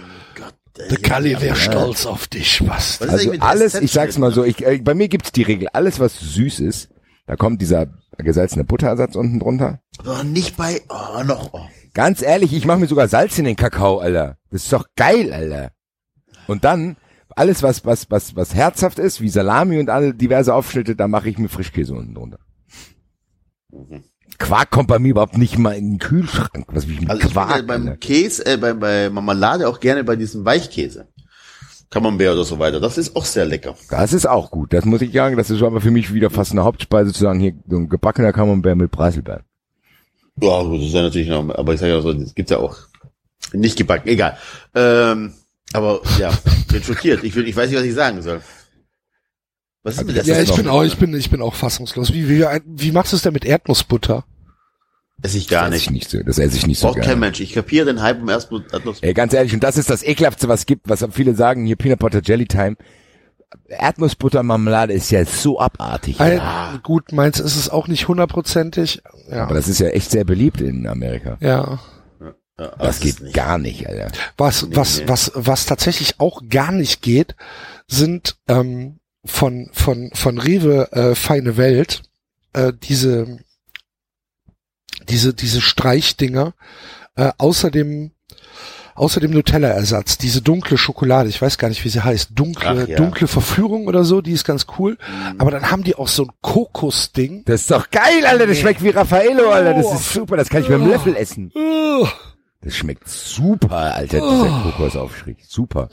Der 0.77 0.97
Kalli 0.97 1.39
wäre 1.39 1.55
stolz 1.55 2.05
auf 2.05 2.27
dich, 2.27 2.67
was? 2.67 2.99
Was 2.99 3.09
Also 3.09 3.31
alles, 3.39 3.75
ich 3.75 3.91
sag's 3.91 4.17
mal 4.17 4.31
so, 4.31 4.43
ich, 4.43 4.65
äh, 4.65 4.79
bei 4.79 4.95
mir 4.95 5.07
gibt's 5.07 5.31
die 5.31 5.43
Regel, 5.43 5.67
alles 5.71 5.99
was 5.99 6.19
süß 6.19 6.59
ist, 6.61 6.89
da 7.27 7.35
kommt 7.35 7.61
dieser 7.61 7.87
gesalzene 8.17 8.63
Butterersatz 8.63 9.15
unten 9.15 9.39
drunter. 9.39 9.81
Aber 9.99 10.23
nicht 10.23 10.57
bei, 10.57 10.81
oh, 10.89 11.23
noch, 11.23 11.53
oh. 11.53 11.61
Ganz 11.93 12.23
ehrlich, 12.23 12.53
ich 12.53 12.65
mache 12.65 12.79
mir 12.79 12.87
sogar 12.87 13.07
Salz 13.07 13.37
in 13.37 13.45
den 13.45 13.55
Kakao, 13.55 13.99
Alter. 13.99 14.37
Das 14.49 14.63
ist 14.63 14.73
doch 14.73 14.87
geil, 14.95 15.31
Alter. 15.31 15.71
Und 16.47 16.63
dann, 16.63 16.97
alles 17.35 17.61
was 17.61 17.85
was 17.85 18.09
was 18.09 18.35
was 18.35 18.55
herzhaft 18.55 18.99
ist, 18.99 19.21
wie 19.21 19.29
Salami 19.29 19.79
und 19.79 19.89
alle 19.89 20.13
diverse 20.13 20.53
Aufschnitte, 20.53 20.95
da 20.95 21.07
mache 21.07 21.29
ich 21.29 21.37
mir 21.37 21.49
Frischkäse 21.49 21.93
unten 21.93 22.15
drunter. 22.15 22.39
Quark 24.37 24.69
kommt 24.71 24.87
bei 24.87 24.99
mir 24.99 25.09
überhaupt 25.09 25.37
nicht 25.37 25.57
mal 25.57 25.71
in 25.73 25.91
den 25.91 25.99
Kühlschrank. 25.99 26.65
Was 26.67 26.87
will 26.87 26.95
ich 26.95 27.01
mit 27.01 27.09
Also 27.09 27.21
ich 27.21 27.27
bin 27.27 27.33
Quark? 27.33 27.55
ja 27.57 27.61
beim 27.63 27.87
Alter? 27.87 27.97
Käse, 27.97 28.45
äh, 28.45 28.57
bei, 28.57 28.73
bei 28.73 29.09
Marmelade 29.09 29.67
auch 29.67 29.79
gerne 29.79 30.03
bei 30.03 30.15
diesem 30.15 30.45
Weichkäse. 30.45 31.07
Camembert 31.89 32.33
oder 32.33 32.43
so 32.43 32.57
weiter. 32.57 32.79
Das 32.79 32.97
ist 32.97 33.15
auch 33.15 33.25
sehr 33.25 33.45
lecker. 33.45 33.75
Das 33.89 34.13
ist 34.13 34.25
auch 34.27 34.49
gut. 34.49 34.73
Das 34.73 34.83
muss 34.85 35.01
ich 35.01 35.13
sagen. 35.13 35.37
Das 35.37 35.49
ist 35.51 35.61
aber 35.61 35.79
für 35.79 35.91
mich 35.91 36.11
wieder 36.13 36.29
fast 36.31 36.51
eine 36.51 36.63
Hauptspeise 36.63 37.13
zu 37.13 37.19
sagen, 37.19 37.39
hier 37.39 37.53
so 37.69 37.77
ein 37.77 37.87
gebackener 37.89 38.33
Camembert 38.33 38.75
mit 38.77 38.89
Preiselbeeren. 38.91 39.43
Ja, 40.41 40.63
gut, 40.63 40.79
das 40.79 40.87
ist 40.87 40.93
ja 40.95 41.03
natürlich 41.03 41.27
noch, 41.29 41.47
aber 41.53 41.75
ich 41.75 41.79
sage 41.79 41.91
ja 41.91 42.01
so, 42.01 42.11
das 42.11 42.33
gibt's 42.33 42.49
ja 42.49 42.57
auch 42.57 42.75
nicht 43.51 43.77
gebacken, 43.77 44.09
egal. 44.09 44.35
Ähm, 44.73 45.33
aber 45.73 46.01
ja, 46.17 46.31
bin 46.71 46.81
schockiert. 46.81 47.23
Ich, 47.23 47.35
will, 47.35 47.47
ich 47.47 47.55
weiß 47.55 47.69
nicht, 47.69 47.77
was 47.77 47.85
ich 47.85 47.93
sagen 47.93 48.23
soll. 48.23 48.41
Was 49.83 49.97
ist 49.97 50.05
mit 50.05 50.15
der 50.15 50.23
Ja, 50.23 50.41
ich 50.41 50.53
bin 50.55 50.67
auch, 50.67 50.83
ich 50.83 50.97
bin, 50.97 51.13
ich 51.13 51.29
bin 51.29 51.41
auch 51.41 51.55
fassungslos. 51.55 52.13
Wie, 52.13 52.29
wie, 52.29 52.45
wie 52.65 52.91
machst 52.91 53.11
du 53.11 53.17
es 53.17 53.21
denn 53.21 53.33
mit 53.33 53.45
Erdnussbutter? 53.45 54.25
Esse 55.21 55.37
ich 55.37 55.47
gar 55.47 55.65
Das 55.69 55.75
esse 55.75 55.83
ich 55.85 55.89
nicht. 55.91 55.93
nicht 56.05 56.09
so. 56.11 56.25
Das 56.25 56.39
esse 56.39 56.57
ich 56.57 56.67
nicht 56.67 56.79
so 56.79 56.87
Braucht 56.87 57.01
kein. 57.01 57.19
Mensch. 57.19 57.39
Ich 57.39 57.53
kapiere 57.53 57.85
den 57.85 58.01
Hype 58.01 58.21
um 58.21 58.29
ersten 58.29 58.63
Ey, 59.01 59.13
ganz 59.13 59.33
ehrlich, 59.33 59.53
und 59.53 59.63
das 59.63 59.77
ist 59.77 59.89
das 59.89 60.03
ekelhaftste, 60.03 60.47
was 60.47 60.61
es 60.61 60.65
gibt, 60.65 60.89
was 60.89 61.05
viele 61.11 61.35
sagen, 61.35 61.65
hier 61.65 61.75
Peanut 61.75 61.99
Butter 61.99 62.21
Jelly 62.23 62.45
Time. 62.45 62.75
Erdnussbutter 63.67 64.41
Marmelade 64.41 64.93
ist 64.93 65.11
ja 65.11 65.23
so 65.25 65.59
abartig. 65.59 66.19
Ein, 66.19 66.41
Gut, 66.81 67.11
meins 67.11 67.39
ist 67.39 67.55
es 67.55 67.69
auch 67.69 67.87
nicht 67.87 68.07
hundertprozentig. 68.07 69.01
Ja. 69.29 69.43
Aber 69.43 69.53
das 69.53 69.67
ist 69.67 69.79
ja 69.79 69.89
echt 69.89 70.11
sehr 70.11 70.23
beliebt 70.25 70.61
in 70.61 70.87
Amerika. 70.87 71.37
ja. 71.39 71.79
Ja, 72.59 72.67
Das 72.77 72.97
ist 72.97 73.01
geht 73.01 73.19
nicht. 73.21 73.33
gar 73.35 73.57
nicht, 73.57 73.87
Alter. 73.89 74.11
Was, 74.37 74.67
Nee, 74.67 74.75
was, 74.75 74.99
nee. 74.99 75.03
was, 75.07 75.31
was 75.33 75.65
tatsächlich 75.65 76.19
auch 76.19 76.39
gar 76.49 76.71
nicht 76.71 77.01
geht, 77.01 77.35
sind 77.87 78.37
ähm, 78.47 78.99
von, 79.25 79.69
von, 79.71 80.11
von 80.13 80.37
Rewe 80.37 80.91
äh, 80.91 81.15
Feine 81.15 81.57
Welt 81.57 82.03
äh, 82.53 82.73
diese, 82.83 83.39
diese, 85.09 85.33
diese 85.33 85.61
Streichdinger, 85.61 86.53
äh, 87.15 87.31
außer 87.37 87.71
dem, 87.71 88.11
außer 88.95 89.19
dem 89.19 89.31
Nutella-Ersatz, 89.31 90.17
diese 90.17 90.41
dunkle 90.41 90.77
Schokolade, 90.77 91.29
ich 91.29 91.41
weiß 91.41 91.57
gar 91.57 91.69
nicht, 91.69 91.83
wie 91.83 91.89
sie 91.89 92.03
heißt, 92.03 92.29
dunkle, 92.35 92.87
ja. 92.89 92.97
dunkle 92.97 93.27
Verführung 93.27 93.87
oder 93.87 94.03
so, 94.03 94.21
die 94.21 94.31
ist 94.33 94.43
ganz 94.45 94.67
cool. 94.77 94.97
Mhm. 95.07 95.39
Aber 95.41 95.51
dann 95.51 95.71
haben 95.71 95.83
die 95.83 95.95
auch 95.95 96.07
so 96.07 96.23
ein 96.25 96.31
Kokosding. 96.41 97.43
Das 97.45 97.61
ist 97.61 97.71
doch 97.71 97.89
geil, 97.89 98.25
Alter. 98.25 98.47
Das 98.47 98.59
schmeckt 98.59 98.83
wie 98.83 98.89
Raffaello, 98.89 99.49
Alter. 99.49 99.73
Das 99.73 99.85
Oh. 99.87 99.95
ist 99.95 100.13
super. 100.13 100.37
Das 100.37 100.49
kann 100.49 100.61
ich 100.63 100.69
mit 100.69 100.79
dem 100.79 100.87
Löffel 100.87 101.15
essen. 101.15 101.51
Ugh. 101.55 102.07
Das 102.61 102.75
schmeckt 102.77 103.09
super, 103.09 103.95
Alter, 103.95 104.19
dieser 104.21 104.61
Kokosaufstrich. 104.63 105.37
Super. 105.47 105.89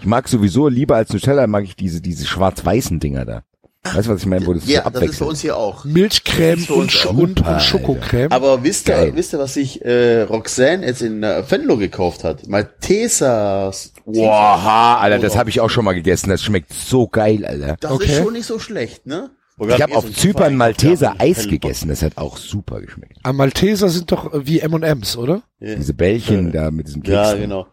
Ich 0.00 0.06
mag 0.06 0.28
sowieso 0.28 0.68
lieber 0.68 0.96
als 0.96 1.12
Nutella, 1.12 1.46
mag 1.46 1.64
ich 1.64 1.76
diese, 1.76 2.00
diese 2.00 2.26
schwarz-weißen 2.26 3.00
Dinger 3.00 3.24
da. 3.24 3.42
Weißt 3.82 4.08
du, 4.08 4.12
was 4.12 4.20
ich 4.20 4.26
meine, 4.26 4.46
wo 4.46 4.52
das 4.52 4.66
so 4.66 4.70
Ja, 4.70 4.80
das 4.80 4.86
ist 4.88 4.92
bei 4.92 4.98
abwechselt? 5.00 5.28
uns 5.30 5.40
hier 5.40 5.56
auch. 5.56 5.84
Milchcreme 5.86 6.58
für 6.58 6.74
und, 6.74 6.90
Sch- 6.90 7.06
auch 7.06 7.14
und, 7.16 7.46
und 7.46 7.62
Schokocreme. 7.62 8.30
Aber 8.30 8.62
wisst 8.62 8.88
ihr, 8.88 8.94
Geil. 8.94 9.12
wisst 9.14 9.32
ihr, 9.32 9.38
was 9.38 9.54
sich 9.54 9.82
äh, 9.82 10.22
Roxanne 10.22 10.84
jetzt 10.86 11.00
in 11.00 11.22
äh, 11.22 11.42
Venlo 11.50 11.78
gekauft 11.78 12.22
hat? 12.24 12.46
Maltesers. 12.46 13.92
Boah, 14.04 14.98
Alter, 15.00 15.18
das 15.18 15.36
habe 15.36 15.50
ich 15.50 15.60
auch 15.60 15.70
schon 15.70 15.84
mal 15.84 15.94
gegessen. 15.94 16.28
Das 16.30 16.42
schmeckt 16.42 16.72
so 16.72 17.08
geil, 17.08 17.44
Alter. 17.46 17.76
Das 17.80 17.90
Okay. 17.92 18.04
ist 18.12 18.16
schon 18.22 18.32
nicht 18.34 18.46
so 18.46 18.58
schlecht, 18.58 19.06
ne? 19.06 19.30
Ich 19.68 19.82
habe 19.82 19.94
auf 19.94 20.10
Zypern 20.14 20.56
Malteser 20.56 21.16
Eis 21.18 21.46
gegessen. 21.46 21.88
Das 21.90 22.02
hat 22.02 22.16
auch 22.16 22.38
super 22.38 22.80
geschmeckt. 22.80 23.18
Ah, 23.22 23.32
Malteser 23.34 23.90
sind 23.90 24.10
doch 24.10 24.32
äh, 24.32 24.46
wie 24.46 24.60
M&M's, 24.60 25.16
oder? 25.18 25.42
Ja, 25.58 25.74
Diese 25.74 25.92
Bällchen 25.92 26.50
da 26.52 26.70
mit 26.70 26.86
diesem 26.86 27.02
Keks. 27.02 27.14
ja 27.14 27.34
genau. 27.34 27.66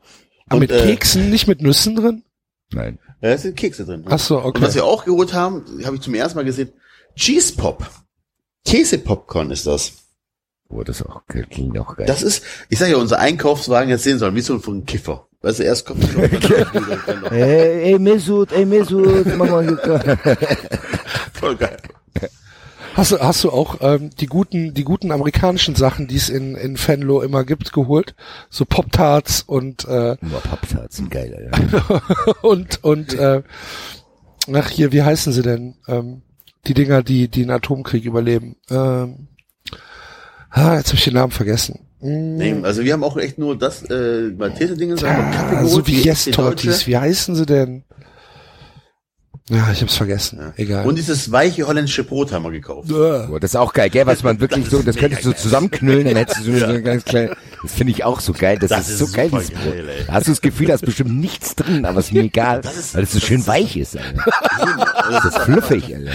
Aber 0.47 0.55
Und, 0.55 0.59
mit 0.61 0.71
äh, 0.71 0.85
Keksen, 0.85 1.29
nicht 1.29 1.47
mit 1.47 1.61
Nüssen 1.61 1.95
drin? 1.95 2.23
Nein. 2.71 2.99
Ja, 3.21 3.31
da 3.31 3.37
sind 3.37 3.55
Kekse 3.57 3.85
drin. 3.85 4.03
Ach 4.07 4.19
so, 4.19 4.39
Und 4.39 4.61
was 4.61 4.69
okay. 4.69 4.75
wir 4.75 4.85
auch 4.85 5.05
geholt 5.05 5.33
haben, 5.33 5.65
habe 5.85 5.95
ich 5.95 6.01
zum 6.01 6.13
ersten 6.13 6.37
Mal 6.37 6.45
gesehen, 6.45 6.71
Cheese 7.15 7.55
Pop. 7.55 7.89
Käsepopcorn 8.65 9.51
ist 9.51 9.65
das. 9.65 9.93
Oh, 10.69 10.83
das 10.83 11.01
auch, 11.01 11.21
klingt 11.27 11.79
auch 11.79 11.95
geil. 11.95 12.05
Das 12.05 12.21
ist, 12.21 12.43
ich 12.67 12.77
sage 12.77 12.91
ja, 12.91 12.97
unser 12.97 13.19
Einkaufswagen 13.19 13.89
jetzt 13.89 14.03
sehen 14.03 14.19
sollen, 14.19 14.35
wie 14.35 14.41
so 14.41 14.53
ein 14.53 14.59
von 14.59 14.85
Kiffer. 14.85 15.27
Weißt 15.41 15.59
du, 15.59 15.63
erst 15.63 15.85
kommt 15.85 16.03
Ey, 17.31 17.93
ey, 17.93 17.99
Mesut, 17.99 18.51
ey, 18.51 18.65
Mesut, 18.65 19.25
mach 19.37 19.49
mal 19.49 19.63
hier. 19.65 20.17
voll 21.33 21.55
geil. 21.55 21.77
Hast 22.97 23.11
du, 23.11 23.19
hast 23.19 23.43
du 23.43 23.51
auch 23.51 23.77
ähm, 23.81 24.09
die 24.19 24.25
guten, 24.25 24.73
die 24.73 24.83
guten 24.83 25.11
amerikanischen 25.11 25.75
Sachen, 25.75 26.07
die 26.07 26.15
es 26.15 26.29
in, 26.29 26.55
in 26.55 26.77
Fenlo 26.77 27.21
immer 27.21 27.43
gibt, 27.43 27.71
geholt? 27.71 28.15
So 28.49 28.65
Pop-Tarts 28.65 29.43
und 29.43 29.85
äh, 29.85 30.17
Boah, 30.19 30.41
Papptarts 30.41 30.97
sind 30.97 31.11
geil, 31.11 31.47
Alter. 31.51 32.01
und 32.41 32.83
und 32.83 33.13
äh, 33.13 33.43
ach 34.51 34.69
hier, 34.69 34.91
wie 34.91 35.03
heißen 35.03 35.31
sie 35.31 35.43
denn? 35.43 35.75
Ähm, 35.87 36.23
die 36.65 36.73
Dinger, 36.73 37.03
die 37.03 37.27
die 37.27 37.43
einen 37.43 37.51
Atomkrieg 37.51 38.03
überleben. 38.03 38.55
Ähm, 38.71 39.27
ah, 40.49 40.77
jetzt 40.77 40.87
habe 40.87 40.97
ich 40.97 41.03
den 41.03 41.13
Namen 41.13 41.31
vergessen. 41.31 41.81
Hm, 41.99 42.37
Nee, 42.37 42.55
also 42.63 42.83
wir 42.83 42.93
haben 42.93 43.03
auch 43.03 43.17
echt 43.17 43.37
nur 43.37 43.55
das, 43.55 43.83
äh, 43.83 44.31
Malteser-Dinge, 44.35 44.95
ah, 45.03 45.65
so 45.65 45.85
wie 45.85 46.01
Yes 46.01 46.25
Tortis. 46.25 46.87
Wie 46.87 46.97
heißen 46.97 47.35
sie 47.35 47.45
denn? 47.45 47.83
Ja, 49.49 49.71
ich 49.71 49.81
hab's 49.81 49.95
vergessen. 49.95 50.39
Egal. 50.57 50.85
Und 50.85 50.97
dieses 50.97 51.31
weiche 51.31 51.65
holländische 51.65 52.03
Brot 52.03 52.33
haben 52.33 52.43
wir 52.43 52.51
gekauft. 52.51 52.89
Boah, 52.89 53.39
das 53.39 53.51
ist 53.51 53.55
auch 53.55 53.71
geil, 53.71 53.89
gell, 53.89 54.05
was 54.05 54.21
man 54.23 54.41
wirklich 54.41 54.65
Das 54.65 54.71
so, 54.71 54.81
das 54.83 54.97
könntest 54.97 55.23
du 55.23 55.29
so 55.29 55.35
zusammenknüllen, 55.35 56.05
dann 56.05 56.17
hättest 56.17 56.39
du 56.39 56.43
so 56.43 56.51
eine, 56.51 56.59
so 56.59 56.65
eine 56.65 56.81
ganz 56.81 57.05
kleine, 57.05 57.37
das 57.63 57.71
finde 57.71 57.91
ich 57.91 58.03
auch 58.03 58.19
so 58.19 58.33
geil, 58.33 58.57
das, 58.59 58.69
Das 58.71 58.89
ist, 58.89 58.99
ist 59.01 59.09
so 59.09 59.15
geil, 59.15 59.29
dieses 59.31 59.51
Brot. 59.51 59.63
geil, 59.63 59.89
ey. 59.89 60.03
Da 60.05 60.13
hast 60.13 60.27
du 60.27 60.31
das 60.31 60.41
Gefühl, 60.41 60.67
da 60.67 60.73
ist 60.73 60.85
bestimmt 60.85 61.17
nichts 61.17 61.55
drin, 61.55 61.85
aber 61.85 62.01
ist 62.01 62.11
mir 62.11 62.23
egal, 62.23 62.59
ist- 62.59 62.93
weil 62.95 63.03
es 63.03 63.13
so 63.13 63.19
das 63.19 63.27
schön 63.27 63.39
ist- 63.39 63.47
weich 63.47 63.77
ist, 63.77 63.95
Alter. 63.97 64.25
Das 65.09 65.23
Das 65.23 65.25
ist 65.35 65.41
fluffig, 65.43 65.95
Alter. 65.95 66.11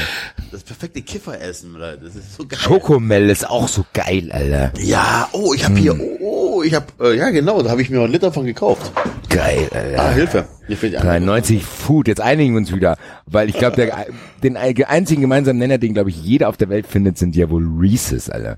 Das 0.51 0.63
perfekte 0.63 1.01
Kifferessen, 1.01 1.75
Alter. 1.77 2.05
Das 2.05 2.15
ist 2.15 2.37
so 2.37 2.45
geil. 2.47 2.59
Schokomel 2.61 3.31
ist 3.31 3.49
auch 3.49 3.67
so 3.67 3.87
geil, 3.95 4.31
Alter. 4.31 4.73
Ja, 4.79 5.29
oh, 5.33 5.55
ich 5.55 5.65
habe 5.65 5.77
hier, 5.79 5.99
oh, 5.99 6.59
oh, 6.59 6.63
ich 6.63 6.75
habe, 6.75 6.85
äh, 7.01 7.17
ja 7.17 7.31
genau, 7.31 7.63
da 7.63 7.71
habe 7.71 7.81
ich 7.81 7.89
mir 7.89 8.03
einen 8.03 8.13
Liter 8.13 8.31
von 8.31 8.45
gekauft. 8.45 8.93
Geil, 9.31 9.69
Ah, 9.73 9.77
Alter. 9.79 10.13
Hilfe. 10.13 10.45
Mir 10.73 10.77
fehlt 10.79 10.93
die 10.95 10.97
andere. 10.97 11.13
93 11.21 11.63
Food, 11.65 12.09
jetzt 12.09 12.21
einigen 12.23 12.55
wir 12.55 12.59
uns 12.59 12.75
wieder, 12.75 12.97
weil 13.27 13.51
ich 13.51 13.59
glaube, 13.59 13.77
der, 13.77 14.07
den 14.43 14.57
einzigen 14.57 15.21
gemeinsamen 15.21 15.59
Nenner, 15.59 15.77
den 15.77 15.93
glaube 15.93 16.09
ich 16.09 16.17
jeder 16.23 16.49
auf 16.49 16.57
der 16.57 16.71
Welt 16.71 16.87
findet, 16.87 17.19
sind 17.19 17.37
ja 17.37 17.51
wohl 17.51 17.67
Reese's, 17.79 18.31
Alter. 18.31 18.57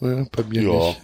ne, 0.00 0.26
bei 0.34 0.42
mir 0.44 0.62
Ja. 0.62 0.70
nicht. 0.88 1.00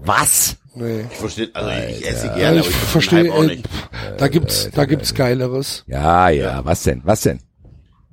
Was? 0.00 0.56
Nee. 0.74 1.04
Ich 1.10 1.16
verstehe, 1.16 1.48
also 1.54 1.70
ich 1.90 2.08
esse 2.08 2.26
Ja, 2.26 2.34
gerne, 2.36 2.56
ich 2.56 2.62
aber 2.66 2.70
ich 2.70 2.74
verstehe, 2.76 3.32
auch 3.32 3.42
äh, 3.44 3.46
nicht. 3.46 3.68
pff, 3.68 3.88
da 4.16 4.26
gibt's, 4.28 4.68
da 4.74 4.84
gibt's 4.84 5.14
Geileres. 5.14 5.84
Ja, 5.86 6.28
ja, 6.28 6.64
was 6.64 6.82
denn, 6.82 7.02
was 7.04 7.20
denn? 7.22 7.38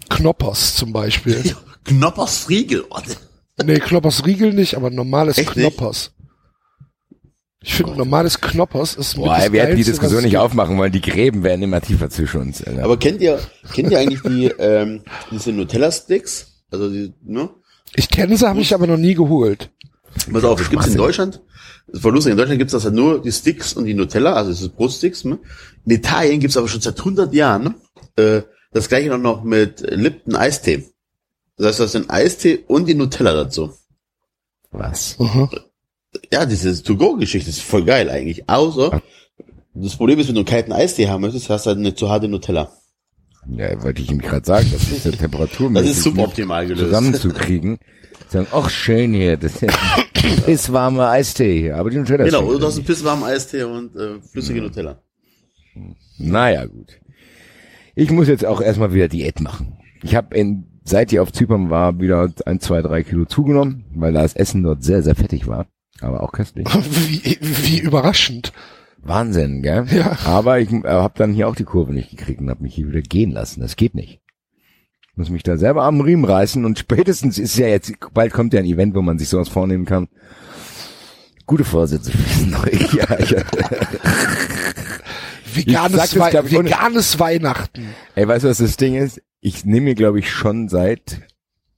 Knoppers 0.09 0.75
zum 0.75 0.93
Beispiel. 0.93 1.55
Knoppers 1.83 2.37
Friegel. 2.39 2.85
Oh, 2.91 2.99
nee, 3.65 3.79
Knoppers 3.79 4.23
Riegel 4.25 4.53
nicht, 4.53 4.75
aber 4.75 4.89
normales 4.91 5.37
Echt 5.39 5.55
nicht? 5.55 5.65
Ich 7.67 7.73
finde, 7.73 7.95
normales 7.95 8.39
Knoppers 8.39 8.93
ist 8.93 9.15
Boah, 9.15 9.39
das 9.39 9.51
wir 9.51 9.63
hätten 9.63 9.75
die 9.75 9.83
Diskussion 9.83 10.21
nicht 10.21 10.37
aufmachen 10.37 10.77
wollen, 10.77 10.91
die 10.91 11.01
Gräben 11.01 11.41
werden 11.41 11.63
immer 11.63 11.81
tiefer 11.81 12.11
zwischen 12.11 12.41
uns. 12.41 12.63
Alter. 12.63 12.83
Aber 12.83 12.97
kennt 12.97 13.21
ihr, 13.21 13.39
kennt 13.73 13.89
ihr 13.89 13.97
eigentlich 13.97 14.21
die, 14.21 14.45
ähm, 14.59 15.01
diese 15.31 15.51
Nutella-Sticks? 15.51 16.61
Also 16.69 16.91
die, 16.91 17.11
ne? 17.23 17.49
Ich 17.95 18.07
kenne 18.07 18.37
sie, 18.37 18.47
habe 18.47 18.61
ich 18.61 18.71
aber 18.75 18.85
noch 18.85 18.97
nie 18.97 19.15
geholt. 19.15 19.71
Pass 20.31 20.43
auf, 20.43 20.61
es 20.61 20.69
gibt's 20.69 20.87
in 20.87 20.97
Deutschland. 20.97 21.41
Das 21.87 22.03
war 22.03 22.11
lustig, 22.11 22.33
in 22.33 22.37
Deutschland 22.37 22.59
gibt's 22.59 22.73
das 22.73 22.83
ja 22.83 22.91
nur 22.91 23.19
die 23.19 23.31
Sticks 23.31 23.73
und 23.73 23.85
die 23.85 23.95
Nutella, 23.95 24.33
also 24.33 24.51
das 24.51 24.61
ist 24.61 24.75
Brotsticks. 24.75 25.25
Ne? 25.25 25.39
In 25.85 25.91
Italien 25.91 26.39
gibt's 26.39 26.57
aber 26.57 26.67
schon 26.67 26.81
seit 26.81 26.99
100 26.99 27.33
Jahren 27.33 27.73
äh, 28.15 28.43
das 28.73 28.89
gleiche 28.89 29.09
noch, 29.09 29.17
noch 29.17 29.43
mit 29.43 29.81
Lipton 29.81 30.35
Eistee. 30.35 30.85
Das 31.57 31.67
heißt, 31.67 31.79
das 31.79 31.95
ist 31.95 31.95
ein 31.95 32.09
Eistee 32.11 32.63
und 32.67 32.85
die 32.85 32.93
Nutella 32.93 33.33
dazu. 33.33 33.73
Was? 34.69 35.17
Mhm. 35.17 35.49
Ja, 36.31 36.45
diese 36.45 36.81
To-Go-Geschichte 36.81 37.49
ist 37.49 37.61
voll 37.61 37.85
geil 37.85 38.09
eigentlich. 38.09 38.49
Außer, 38.49 39.01
das 39.73 39.95
Problem 39.95 40.19
ist, 40.19 40.27
wenn 40.27 40.35
du 40.35 40.41
einen 40.41 40.47
kalten 40.47 40.71
Eistee 40.71 41.07
haben 41.07 41.21
möchtest, 41.21 41.49
hast 41.49 41.65
du 41.65 41.69
halt 41.69 41.79
eine 41.79 41.95
zu 41.95 42.09
harte 42.09 42.27
Nutella. 42.27 42.71
Ja, 43.47 43.81
wollte 43.83 44.01
ich 44.01 44.09
ihm 44.09 44.19
gerade 44.19 44.45
sagen, 44.45 44.67
das 44.71 44.91
ist 44.91 45.05
der 45.05 45.11
Temperatur 45.17 45.71
Das 45.71 45.85
ist 45.87 46.03
suboptimal 46.03 46.65
gelöst. 46.65 46.85
zusammenzukriegen. 46.85 47.77
Sagen, 48.29 48.47
ach 48.51 48.69
schön 48.69 49.13
hier, 49.13 49.37
das 49.37 49.53
ist 50.47 50.73
warmer 50.73 51.09
Eistee 51.09 51.59
hier, 51.59 51.75
aber 51.77 51.91
die 51.91 51.97
Nutella 51.97 52.23
ist 52.25 52.33
Genau, 52.33 52.47
oder 52.47 52.59
du 52.59 52.65
hast 52.65 52.77
einen 52.77 52.85
pisswarmen 52.85 53.23
Eistee 53.23 53.63
und 53.63 53.95
äh, 53.95 54.19
flüssige 54.31 54.61
Nutella. 54.61 54.99
Naja, 56.17 56.65
gut. 56.65 56.99
Ich 57.93 58.09
muss 58.09 58.27
jetzt 58.27 58.45
auch 58.45 58.61
erstmal 58.61 58.93
wieder 58.93 59.07
Diät 59.07 59.41
machen. 59.41 59.77
Ich 60.01 60.15
habe 60.15 60.35
in 60.35 60.65
seit 60.85 61.11
ich 61.11 61.19
auf 61.19 61.33
Zypern 61.33 61.69
war, 61.69 61.99
wieder 61.99 62.31
ein, 62.45 62.59
zwei, 62.59 62.81
drei 62.81 63.03
Kilo 63.03 63.25
zugenommen, 63.25 63.85
weil 63.95 64.13
das 64.13 64.35
Essen 64.35 64.63
dort 64.63 64.83
sehr, 64.83 65.01
sehr 65.01 65.15
fettig 65.15 65.47
war. 65.47 65.67
Aber 66.01 66.23
auch 66.23 66.31
köstlich. 66.31 66.67
Wie, 66.73 67.37
wie 67.41 67.79
überraschend. 67.79 68.51
Wahnsinn, 68.97 69.61
gell? 69.61 69.85
Ja. 69.91 70.17
Aber 70.25 70.59
ich 70.59 70.71
äh, 70.71 70.81
habe 70.83 71.13
dann 71.17 71.33
hier 71.33 71.47
auch 71.47 71.55
die 71.55 71.63
Kurve 71.63 71.93
nicht 71.93 72.09
gekriegt 72.09 72.41
und 72.41 72.49
habe 72.49 72.63
mich 72.63 72.75
hier 72.75 72.87
wieder 72.87 73.01
gehen 73.01 73.31
lassen. 73.31 73.61
Das 73.61 73.75
geht 73.75 73.95
nicht. 73.95 74.19
Ich 75.11 75.17
muss 75.17 75.29
mich 75.29 75.43
da 75.43 75.57
selber 75.57 75.83
am 75.83 76.01
Riemen 76.01 76.25
reißen 76.25 76.65
und 76.65 76.79
spätestens 76.79 77.37
ist 77.37 77.57
ja 77.57 77.67
jetzt, 77.67 77.93
bald 78.13 78.33
kommt 78.33 78.53
ja 78.53 78.59
ein 78.59 78.65
Event, 78.65 78.95
wo 78.95 79.01
man 79.01 79.17
sich 79.17 79.29
sowas 79.29 79.47
vornehmen 79.47 79.85
kann. 79.85 80.09
Gute 81.45 81.63
Vorsätze 81.63 82.11
fürs 82.11 82.45
neue 82.47 82.75
Jahr. 82.97 83.21
Ja. 83.21 83.43
veganes, 85.53 86.11
sag 86.11 86.31
das, 86.31 86.51
veganes 86.51 87.19
Weihnachten. 87.19 87.89
Ey, 88.15 88.27
weißt 88.27 88.43
du, 88.43 88.49
was 88.49 88.57
das 88.57 88.75
Ding 88.77 88.95
ist? 88.95 89.21
Ich 89.39 89.63
nehme 89.63 89.85
mir, 89.85 89.95
glaube 89.95 90.19
ich, 90.19 90.31
schon 90.31 90.67
seit 90.67 91.21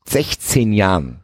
16 0.06 0.72
Jahren 0.72 1.22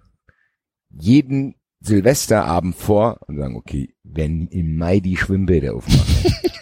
jeden 0.90 1.56
Silvesterabend 1.84 2.76
vor 2.76 3.20
und 3.28 3.38
sagen, 3.38 3.56
okay, 3.56 3.94
wenn 4.04 4.48
im 4.48 4.78
Mai 4.78 5.00
die 5.00 5.18
Schwimmbäder 5.18 5.76
aufmachen, 5.76 6.34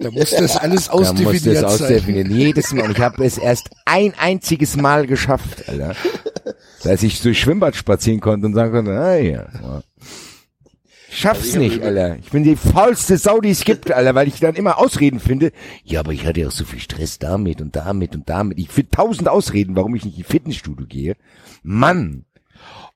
Da 0.00 0.12
muss 0.12 0.30
das 0.30 0.56
alles 0.56 0.86
dann 0.86 0.98
muss 0.98 1.08
ausdefiniert 1.08 1.62
das 1.62 1.78
sein. 1.78 1.86
ausdefinieren. 1.86 2.30
Jedes 2.30 2.72
Mal. 2.72 2.84
Und 2.84 2.92
ich 2.92 3.00
habe 3.00 3.24
es 3.24 3.36
erst 3.36 3.70
ein 3.84 4.14
einziges 4.16 4.76
Mal 4.76 5.06
geschafft, 5.08 5.68
Alter. 5.68 5.96
Dass 6.84 7.02
ich 7.02 7.20
durch 7.20 7.40
Schwimmbad 7.40 7.74
spazieren 7.74 8.20
konnte 8.20 8.46
und 8.46 8.54
sagen 8.54 8.72
konnte, 8.72 8.92
ah 8.92 9.16
ja. 9.16 9.48
ja. 9.62 9.82
Schaff's 11.10 11.48
Also 11.48 11.58
nicht, 11.58 11.82
Alter. 11.82 12.16
Ich 12.18 12.30
bin 12.30 12.44
die 12.44 12.54
faulste 12.54 13.18
Sau, 13.18 13.40
die 13.40 13.50
es 13.50 13.64
gibt, 13.64 13.90
Alter, 13.90 14.14
weil 14.14 14.28
ich 14.28 14.38
dann 14.38 14.54
immer 14.54 14.78
Ausreden 14.78 15.18
finde. 15.18 15.50
Ja, 15.82 16.00
aber 16.00 16.12
ich 16.12 16.24
hatte 16.26 16.40
ja 16.42 16.48
auch 16.48 16.52
so 16.52 16.64
viel 16.64 16.80
Stress 16.80 17.18
damit 17.18 17.60
und 17.60 17.74
damit 17.74 18.14
und 18.14 18.28
damit. 18.28 18.58
Ich 18.60 18.68
finde 18.68 18.90
tausend 18.92 19.28
Ausreden, 19.28 19.74
warum 19.74 19.96
ich 19.96 20.04
nicht 20.04 20.18
ins 20.18 20.28
Fitnessstudio 20.28 20.86
gehe. 20.86 21.16
Mann, 21.64 22.24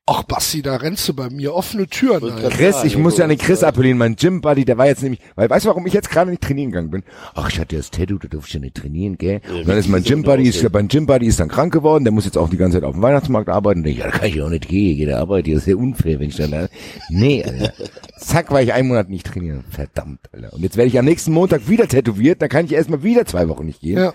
Ach, 0.05 0.23
Basti, 0.23 0.61
da 0.61 0.75
rennst 0.75 1.07
du 1.07 1.13
bei 1.13 1.29
mir 1.29 1.53
offene 1.53 1.87
Türen 1.87 2.35
grad 2.35 2.51
Chris, 2.51 2.83
ich 2.83 2.97
muss 2.97 3.17
ja 3.17 3.23
an 3.23 3.29
den 3.29 3.39
Chris 3.39 3.63
appellieren, 3.63 3.97
mein 3.97 4.17
Gym-Buddy, 4.17 4.65
der 4.65 4.77
war 4.77 4.85
jetzt 4.85 5.01
nämlich, 5.01 5.21
weil 5.35 5.49
weißt 5.49 5.63
du, 5.63 5.69
warum 5.69 5.87
ich 5.87 5.93
jetzt 5.93 6.09
gerade 6.09 6.29
nicht 6.29 6.43
trainieren 6.43 6.71
gegangen 6.71 6.89
bin? 6.89 7.03
Ach, 7.35 7.49
ich 7.49 7.57
hatte 7.57 7.77
das 7.77 7.89
Tattoo, 7.89 8.17
da 8.17 8.27
durfte 8.27 8.49
ich 8.49 8.53
ja 8.55 8.59
nicht 8.59 8.75
trainieren, 8.75 9.17
gell? 9.17 9.39
und 9.49 9.65
dann 9.65 9.77
ist 9.77 9.87
mein 9.87 10.03
Gym-Buddy, 10.03 10.43
ist, 10.43 10.73
mein 10.73 10.89
Gym-Buddy 10.89 11.25
ist 11.25 11.39
dann 11.39 11.47
krank 11.47 11.71
geworden, 11.71 12.03
der 12.03 12.11
muss 12.11 12.25
jetzt 12.25 12.37
auch 12.37 12.49
die 12.49 12.57
ganze 12.57 12.79
Zeit 12.79 12.83
auf 12.83 12.95
dem 12.95 13.01
Weihnachtsmarkt 13.01 13.47
arbeiten. 13.47 13.79
Und 13.79 13.87
ich, 13.87 13.99
ja, 13.99 14.07
da 14.07 14.11
kann 14.11 14.27
ich 14.27 14.41
auch 14.41 14.49
nicht 14.49 14.67
gehen, 14.67 14.91
ich 14.91 14.97
gehe 14.97 15.05
der 15.05 15.19
Arbeit, 15.19 15.47
das 15.47 15.53
ist 15.53 15.67
ja 15.67 15.77
unfair, 15.77 16.19
wenn 16.19 16.27
ich 16.27 16.35
dann 16.35 16.51
da, 16.51 16.67
nee, 17.07 17.41
Alter. 17.41 17.71
Zack, 18.17 18.51
war 18.51 18.61
ich 18.61 18.73
einen 18.73 18.89
Monat 18.89 19.07
nicht 19.09 19.25
trainieren. 19.25 19.63
Verdammt, 19.69 20.19
Alter. 20.33 20.51
Und 20.51 20.63
jetzt 20.63 20.75
werde 20.75 20.89
ich 20.89 20.99
am 20.99 21.05
nächsten 21.05 21.31
Montag 21.31 21.69
wieder 21.69 21.87
tätowiert, 21.87 22.41
dann 22.41 22.49
kann 22.49 22.65
ich 22.65 22.73
erstmal 22.73 23.03
wieder 23.03 23.25
zwei 23.25 23.47
Wochen 23.47 23.65
nicht 23.65 23.79
gehen. 23.79 23.99
Ja. 23.99 24.13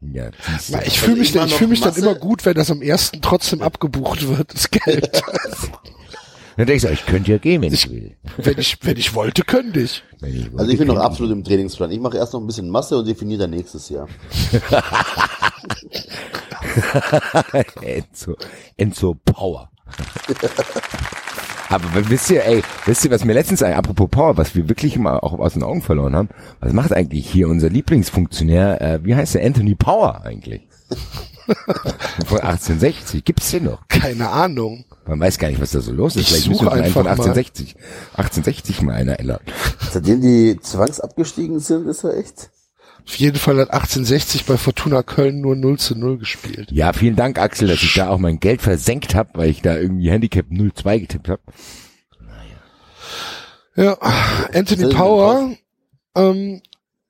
Ja, 0.00 0.30
du. 0.30 0.36
Na, 0.70 0.80
Ich 0.80 0.80
Also 0.90 0.90
fühle 1.06 1.16
mich, 1.16 1.34
ich 1.34 1.42
ich 1.44 1.54
fühle 1.54 1.70
mich 1.70 1.80
dann 1.80 1.94
immer 1.96 2.14
gut, 2.14 2.44
wenn 2.44 2.54
das 2.54 2.70
am 2.70 2.82
ersten 2.82 3.20
trotzdem 3.20 3.62
abgebucht 3.62 4.28
wird, 4.28 4.54
das 4.54 4.70
Geld. 4.70 5.22
Dann 6.56 6.66
denke 6.66 6.74
ich, 6.74 6.82
so, 6.82 6.88
ich 6.88 7.06
könnte 7.06 7.30
ja 7.30 7.38
gehen, 7.38 7.62
wenn 7.62 7.72
ich, 7.72 7.88
will. 7.88 8.16
wenn 8.36 8.58
ich, 8.58 8.78
wenn 8.82 8.96
ich 8.96 9.14
wollte, 9.14 9.42
könnte 9.42 9.78
ich. 9.78 10.02
Wenn 10.18 10.34
ich 10.34 10.50
Also 10.56 10.72
ich 10.72 10.78
bin 10.78 10.88
noch 10.88 10.96
wollte, 10.96 11.06
absolut 11.06 11.30
im 11.30 11.44
Trainingsplan. 11.44 11.92
Ich 11.92 12.00
mache 12.00 12.16
erst 12.16 12.32
noch 12.32 12.40
ein 12.40 12.48
bisschen 12.48 12.68
Masse 12.68 12.98
und 12.98 13.06
definiere 13.06 13.42
dann 13.42 13.50
nächstes 13.50 13.88
Jahr. 13.88 14.08
Enzo, 17.80 18.36
Enzo 18.76 19.14
Power. 19.24 19.70
Aber 21.68 21.84
wisst 22.08 22.30
ihr, 22.30 22.44
ey, 22.44 22.62
wisst 22.86 23.04
ihr, 23.04 23.10
was 23.10 23.24
mir 23.24 23.34
letztens, 23.34 23.62
ein, 23.62 23.74
apropos 23.74 24.08
Power, 24.10 24.36
was 24.36 24.54
wir 24.54 24.68
wirklich 24.68 24.98
mal 24.98 25.18
auch 25.18 25.38
aus 25.38 25.52
den 25.52 25.62
Augen 25.62 25.82
verloren 25.82 26.16
haben, 26.16 26.28
was 26.60 26.72
macht 26.72 26.92
eigentlich 26.92 27.28
hier 27.28 27.48
unser 27.48 27.68
Lieblingsfunktionär, 27.68 28.80
äh, 28.80 29.04
wie 29.04 29.14
heißt 29.14 29.34
der, 29.34 29.44
Anthony 29.44 29.74
Power 29.74 30.22
eigentlich? 30.24 30.62
von 32.26 32.40
1860, 32.40 33.24
gibt's 33.24 33.50
den 33.50 33.64
noch? 33.64 33.86
Keine 33.88 34.28
Ahnung. 34.30 34.84
Man 35.06 35.20
weiß 35.20 35.38
gar 35.38 35.48
nicht, 35.48 35.60
was 35.60 35.70
da 35.70 35.80
so 35.80 35.92
los 35.92 36.16
ist. 36.16 36.22
Ich 36.22 36.28
Vielleicht 36.28 36.48
müssen 36.48 36.64
suche 36.64 36.76
wir 36.76 36.82
einen 36.82 36.92
von 36.92 37.06
einfach 37.06 37.26
mal. 37.26 37.32
1860, 37.32 37.76
1860 38.12 38.82
mal 38.82 38.94
einer 38.94 39.18
ändern. 39.18 39.40
Seitdem 39.90 40.20
die 40.20 40.58
zwangsabgestiegen 40.60 41.60
sind, 41.60 41.86
ist 41.88 42.04
er 42.04 42.16
echt. 42.16 42.50
Auf 43.08 43.16
jeden 43.16 43.38
Fall 43.38 43.56
hat 43.56 43.70
1860 43.70 44.44
bei 44.44 44.58
Fortuna 44.58 45.02
Köln 45.02 45.40
nur 45.40 45.56
0 45.56 45.78
zu 45.78 45.96
0 45.96 46.18
gespielt. 46.18 46.70
Ja, 46.70 46.92
vielen 46.92 47.16
Dank, 47.16 47.38
Axel, 47.38 47.66
dass 47.66 47.82
ich 47.82 47.94
da 47.94 48.10
auch 48.10 48.18
mein 48.18 48.38
Geld 48.38 48.60
versenkt 48.60 49.14
habe, 49.14 49.30
weil 49.32 49.48
ich 49.48 49.62
da 49.62 49.78
irgendwie 49.78 50.10
Handicap 50.10 50.44
02 50.50 50.98
getippt 50.98 51.30
habe. 51.30 51.40
Ja, 53.76 53.94
Anthony 54.52 54.92
Power 54.94 55.56
ähm, 56.16 56.60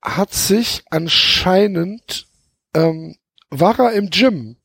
hat 0.01 0.33
sich 0.33 0.85
anscheinend, 0.89 2.29
ähm, 2.75 3.16
war 3.51 3.77
er 3.81 3.93
im 3.95 4.11
Gym, 4.11 4.57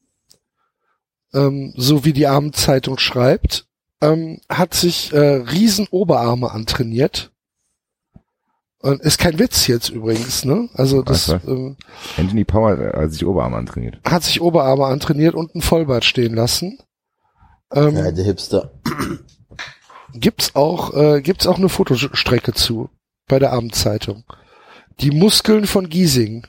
ähm, 1.33 1.73
so 1.75 2.05
wie 2.05 2.13
die 2.13 2.27
Abendzeitung 2.27 2.99
schreibt, 2.99 3.65
ähm, 4.01 4.39
hat 4.49 4.75
sich 4.75 5.11
äh, 5.11 5.17
riesen 5.17 5.87
Oberarme 5.89 6.51
antrainiert. 6.51 7.32
Und 8.83 9.01
ist 9.01 9.17
kein 9.17 9.39
Witz 9.39 9.67
jetzt 9.67 9.87
übrigens, 9.89 10.43
ne? 10.43 10.67
Also 10.73 11.03
das 11.03 11.29
ähm, 11.29 11.77
Anthony 12.17 12.43
Power 12.43 12.77
äh, 12.77 13.03
hat 13.03 13.13
sich 13.13 13.25
Oberarm 13.25 13.53
antrainiert. 13.53 13.97
hat 14.03 14.23
sich 14.23 14.41
Oberarme 14.41 14.85
antrainiert 14.87 15.35
und 15.35 15.55
ein 15.55 15.61
Vollbart 15.61 16.03
stehen 16.03 16.35
lassen. 16.35 16.77
Ähm, 17.71 17.95
Ja, 17.95 18.11
der 18.11 18.25
Hipster. 18.25 18.73
gibt's 20.13 20.53
auch 20.55 20.93
äh, 20.95 21.21
gibt's 21.21 21.47
auch 21.47 21.57
eine 21.57 21.69
Fotostrecke 21.69 22.51
zu 22.51 22.89
bei 23.29 23.39
der 23.39 23.53
Abendzeitung. 23.53 24.25
Die 24.99 25.11
Muskeln 25.11 25.65
von 25.65 25.87
Giesing. 25.87 26.45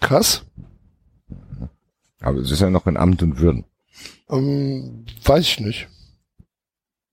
Krass. 0.00 0.44
Aber 2.20 2.38
es 2.40 2.50
ist 2.50 2.60
ja 2.60 2.68
noch 2.68 2.88
in 2.88 2.96
Amt 2.96 3.22
und 3.22 3.38
Würden. 3.38 3.64
Ähm, 4.28 5.06
weiß 5.24 5.42
ich 5.44 5.60
nicht. 5.60 5.88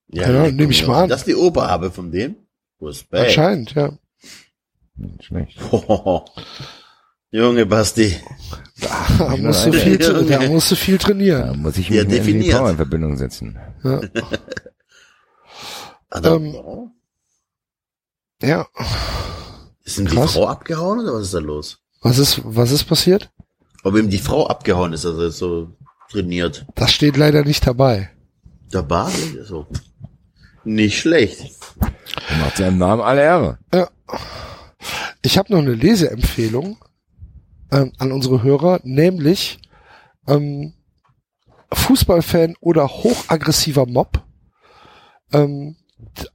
Ja, 0.08 0.28
nee, 0.46 0.50
nehm 0.50 0.70
ich 0.70 0.84
mal 0.84 1.04
an. 1.04 1.08
Das 1.08 1.20
ist 1.20 1.28
die 1.28 1.36
Oberhabe 1.36 1.92
von 1.92 2.10
dem? 2.10 2.34
Respekt. 2.86 3.24
Anscheinend, 3.28 3.74
ja. 3.74 3.92
Nicht 4.96 5.24
schlecht. 5.24 5.58
Junge 7.30 7.66
Basti. 7.66 8.14
Da 9.18 9.36
musst 9.36 9.66
du 9.66 9.72
viel, 9.72 9.98
da 9.98 10.40
musst 10.48 10.70
du 10.70 10.76
viel 10.76 10.98
Da 10.98 11.04
trainieren. 11.06 11.60
muss 11.62 11.76
ich 11.78 11.88
Ja, 11.88 12.04
mich 12.04 12.10
mit 12.12 12.18
Anthony 12.20 12.32
definiert. 12.34 12.56
Power 12.58 12.70
in 12.70 12.76
Verbindung 12.76 13.16
setzen. 13.16 13.58
Ja. 13.82 14.00
Also, 16.10 16.36
Ähm, 16.36 16.90
ja. 18.40 18.66
ist 19.82 19.98
ihm 19.98 20.06
die 20.06 20.14
krass. 20.14 20.34
Frau 20.34 20.46
abgehauen 20.46 21.00
oder 21.00 21.14
was 21.14 21.22
ist 21.24 21.34
da 21.34 21.40
los? 21.40 21.78
Was 22.02 22.18
ist 22.18 22.40
was 22.44 22.70
ist 22.70 22.84
passiert? 22.84 23.30
Ob 23.82 23.96
ihm 23.96 24.08
die 24.10 24.18
Frau 24.18 24.46
abgehauen 24.46 24.92
ist, 24.92 25.04
also 25.04 25.28
so 25.30 25.76
trainiert. 26.10 26.66
Das 26.76 26.92
steht 26.92 27.16
leider 27.16 27.42
nicht 27.44 27.66
dabei. 27.66 28.10
Bar 28.86 29.10
so. 29.42 29.66
Nicht 30.64 30.98
schlecht. 30.98 31.52
Er 32.28 32.36
macht 32.38 32.56
seinem 32.56 32.78
Namen 32.78 33.02
alle 33.02 33.22
Ehre. 33.22 33.58
Ja. 33.72 33.88
Ich 35.22 35.38
habe 35.38 35.52
noch 35.52 35.60
eine 35.60 35.74
Leseempfehlung 35.74 36.78
ähm, 37.70 37.92
an 37.98 38.12
unsere 38.12 38.42
Hörer, 38.42 38.80
nämlich 38.82 39.58
ähm, 40.26 40.74
Fußballfan 41.72 42.56
oder 42.60 42.88
hochaggressiver 42.88 43.86
Mob. 43.86 44.22
Ähm, 45.32 45.76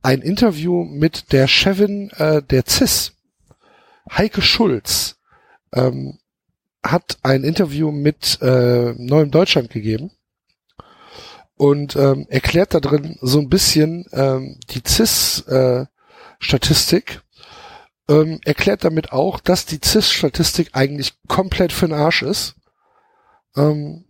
ein 0.01 0.21
Interview 0.21 0.83
mit 0.83 1.31
der 1.31 1.47
Chefin 1.47 2.09
äh, 2.11 2.41
der 2.43 2.63
CIS, 2.67 3.13
Heike 4.11 4.41
Schulz, 4.41 5.17
ähm, 5.73 6.19
hat 6.83 7.17
ein 7.23 7.43
Interview 7.43 7.91
mit 7.91 8.39
äh, 8.41 8.93
Neuem 8.97 9.31
Deutschland 9.31 9.69
gegeben 9.69 10.11
und 11.59 11.95
ähm, 11.97 12.25
erklärt 12.29 12.73
da 12.73 12.79
drin 12.79 13.17
so 13.21 13.37
ein 13.39 13.49
bisschen 13.49 14.05
ähm, 14.13 14.57
die 14.69 14.81
CIS-Statistik. 14.87 17.21
ähm, 18.07 18.39
erklärt 18.45 18.85
damit 18.85 19.11
auch, 19.11 19.41
dass 19.41 19.65
die 19.65 19.81
CIS-Statistik 19.83 20.69
eigentlich 20.71 21.15
komplett 21.27 21.73
für 21.73 21.89
den 21.89 21.97
Arsch 21.97 22.21
ist. 22.21 22.55
Ähm, 23.57 24.05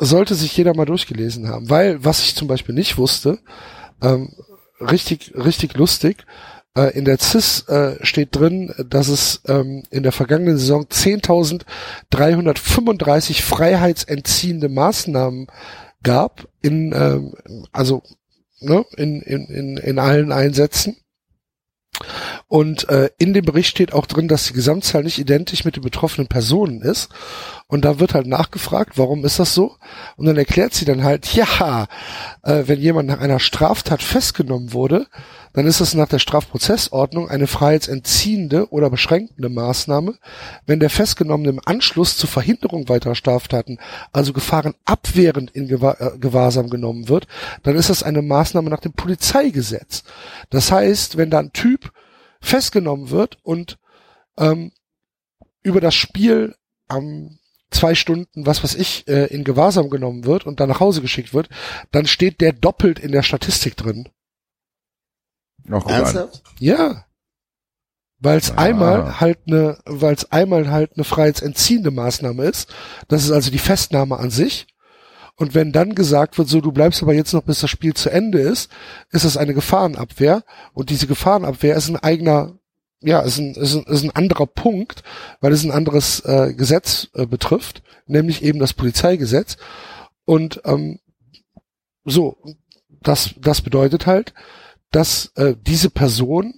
sollte 0.00 0.34
sich 0.34 0.56
jeder 0.56 0.74
mal 0.74 0.86
durchgelesen 0.86 1.48
haben. 1.48 1.70
Weil, 1.70 2.04
was 2.04 2.18
ich 2.18 2.34
zum 2.34 2.48
Beispiel 2.48 2.74
nicht 2.74 2.98
wusste, 2.98 3.38
ähm, 4.02 4.34
richtig, 4.80 5.34
richtig 5.36 5.76
lustig, 5.76 6.26
äh, 6.76 6.98
in 6.98 7.04
der 7.04 7.20
CIS 7.20 7.68
äh, 7.68 8.04
steht 8.04 8.34
drin, 8.34 8.74
dass 8.88 9.06
es 9.06 9.40
ähm, 9.46 9.84
in 9.90 10.02
der 10.02 10.10
vergangenen 10.10 10.58
Saison 10.58 10.86
10.335 10.86 13.40
freiheitsentziehende 13.40 14.68
Maßnahmen 14.68 15.46
gab, 16.02 16.48
in, 16.60 16.92
ähm, 16.94 17.34
also 17.72 18.02
ne, 18.60 18.84
in, 18.96 19.20
in, 19.22 19.46
in, 19.46 19.76
in 19.76 19.98
allen 19.98 20.32
Einsätzen. 20.32 20.96
Und 22.52 22.90
äh, 22.90 23.08
in 23.16 23.32
dem 23.32 23.46
Bericht 23.46 23.70
steht 23.70 23.94
auch 23.94 24.04
drin, 24.04 24.28
dass 24.28 24.44
die 24.44 24.52
Gesamtzahl 24.52 25.04
nicht 25.04 25.18
identisch 25.18 25.64
mit 25.64 25.76
den 25.76 25.82
betroffenen 25.82 26.26
Personen 26.26 26.82
ist. 26.82 27.08
Und 27.66 27.82
da 27.86 27.98
wird 27.98 28.12
halt 28.12 28.26
nachgefragt, 28.26 28.98
warum 28.98 29.24
ist 29.24 29.38
das 29.38 29.54
so? 29.54 29.76
Und 30.16 30.26
dann 30.26 30.36
erklärt 30.36 30.74
sie 30.74 30.84
dann 30.84 31.02
halt, 31.02 31.32
ja, 31.32 31.86
äh, 32.42 32.64
wenn 32.66 32.78
jemand 32.78 33.08
nach 33.08 33.20
einer 33.20 33.40
Straftat 33.40 34.02
festgenommen 34.02 34.74
wurde, 34.74 35.06
dann 35.54 35.66
ist 35.66 35.80
es 35.80 35.94
nach 35.94 36.08
der 36.08 36.18
Strafprozessordnung 36.18 37.30
eine 37.30 37.46
freiheitsentziehende 37.46 38.68
oder 38.70 38.90
beschränkende 38.90 39.48
Maßnahme. 39.48 40.16
Wenn 40.66 40.78
der 40.78 40.90
Festgenommene 40.90 41.48
im 41.48 41.60
Anschluss 41.64 42.18
zur 42.18 42.28
Verhinderung 42.28 42.90
weiterer 42.90 43.14
Straftaten, 43.14 43.78
also 44.12 44.34
Gefahren 44.34 44.74
abwehrend 44.84 45.52
in 45.52 45.68
Gewahr, 45.68 45.98
äh, 46.02 46.18
Gewahrsam 46.18 46.68
genommen 46.68 47.08
wird, 47.08 47.26
dann 47.62 47.76
ist 47.76 47.88
das 47.88 48.02
eine 48.02 48.20
Maßnahme 48.20 48.68
nach 48.68 48.80
dem 48.80 48.92
Polizeigesetz. 48.92 50.02
Das 50.50 50.70
heißt, 50.70 51.16
wenn 51.16 51.30
da 51.30 51.38
ein 51.38 51.54
Typ 51.54 51.92
festgenommen 52.42 53.08
wird 53.08 53.38
und 53.42 53.78
ähm, 54.36 54.72
über 55.62 55.80
das 55.80 55.94
Spiel 55.94 56.54
am 56.88 57.38
zwei 57.70 57.94
Stunden, 57.94 58.44
was 58.44 58.62
weiß 58.62 58.74
ich, 58.74 59.08
äh, 59.08 59.26
in 59.26 59.44
Gewahrsam 59.44 59.88
genommen 59.88 60.24
wird 60.26 60.44
und 60.44 60.60
dann 60.60 60.68
nach 60.68 60.80
Hause 60.80 61.00
geschickt 61.00 61.32
wird, 61.32 61.48
dann 61.90 62.06
steht 62.06 62.42
der 62.42 62.52
doppelt 62.52 62.98
in 62.98 63.12
der 63.12 63.22
Statistik 63.22 63.76
drin. 63.76 64.10
Noch. 65.64 65.88
Ernsthaft? 65.88 66.42
Ja, 66.58 67.06
weil 68.18 68.38
es 68.38 68.50
Ah. 68.52 68.58
einmal 68.58 69.20
halt 69.20 69.38
eine, 69.46 69.78
weil 69.84 70.14
es 70.14 70.30
einmal 70.30 70.70
halt 70.70 70.92
eine 70.94 71.04
freiheitsentziehende 71.04 71.90
Maßnahme 71.90 72.44
ist. 72.44 72.72
Das 73.08 73.24
ist 73.24 73.30
also 73.32 73.50
die 73.50 73.58
Festnahme 73.58 74.16
an 74.18 74.30
sich. 74.30 74.66
Und 75.36 75.54
wenn 75.54 75.72
dann 75.72 75.94
gesagt 75.94 76.38
wird, 76.38 76.48
so 76.48 76.60
du 76.60 76.72
bleibst 76.72 77.02
aber 77.02 77.14
jetzt 77.14 77.32
noch 77.32 77.42
bis 77.42 77.60
das 77.60 77.70
Spiel 77.70 77.94
zu 77.94 78.10
Ende 78.10 78.38
ist, 78.38 78.70
ist 79.10 79.24
es 79.24 79.36
eine 79.36 79.54
Gefahrenabwehr. 79.54 80.44
Und 80.74 80.90
diese 80.90 81.06
Gefahrenabwehr 81.06 81.74
ist 81.74 81.88
ein 81.88 81.96
eigener, 81.96 82.58
ja, 83.00 83.20
ist 83.20 83.38
ein, 83.38 83.54
ist 83.54 83.74
ein, 83.74 83.84
ist 83.84 84.04
ein 84.04 84.14
anderer 84.14 84.46
Punkt, 84.46 85.02
weil 85.40 85.52
es 85.52 85.64
ein 85.64 85.72
anderes 85.72 86.20
äh, 86.20 86.52
Gesetz 86.54 87.08
äh, 87.14 87.26
betrifft, 87.26 87.82
nämlich 88.06 88.42
eben 88.42 88.58
das 88.58 88.74
Polizeigesetz. 88.74 89.56
Und 90.24 90.60
ähm, 90.64 91.00
so, 92.04 92.36
das, 93.02 93.34
das 93.40 93.62
bedeutet 93.62 94.06
halt, 94.06 94.34
dass 94.90 95.32
äh, 95.36 95.54
diese 95.60 95.90
Person 95.90 96.54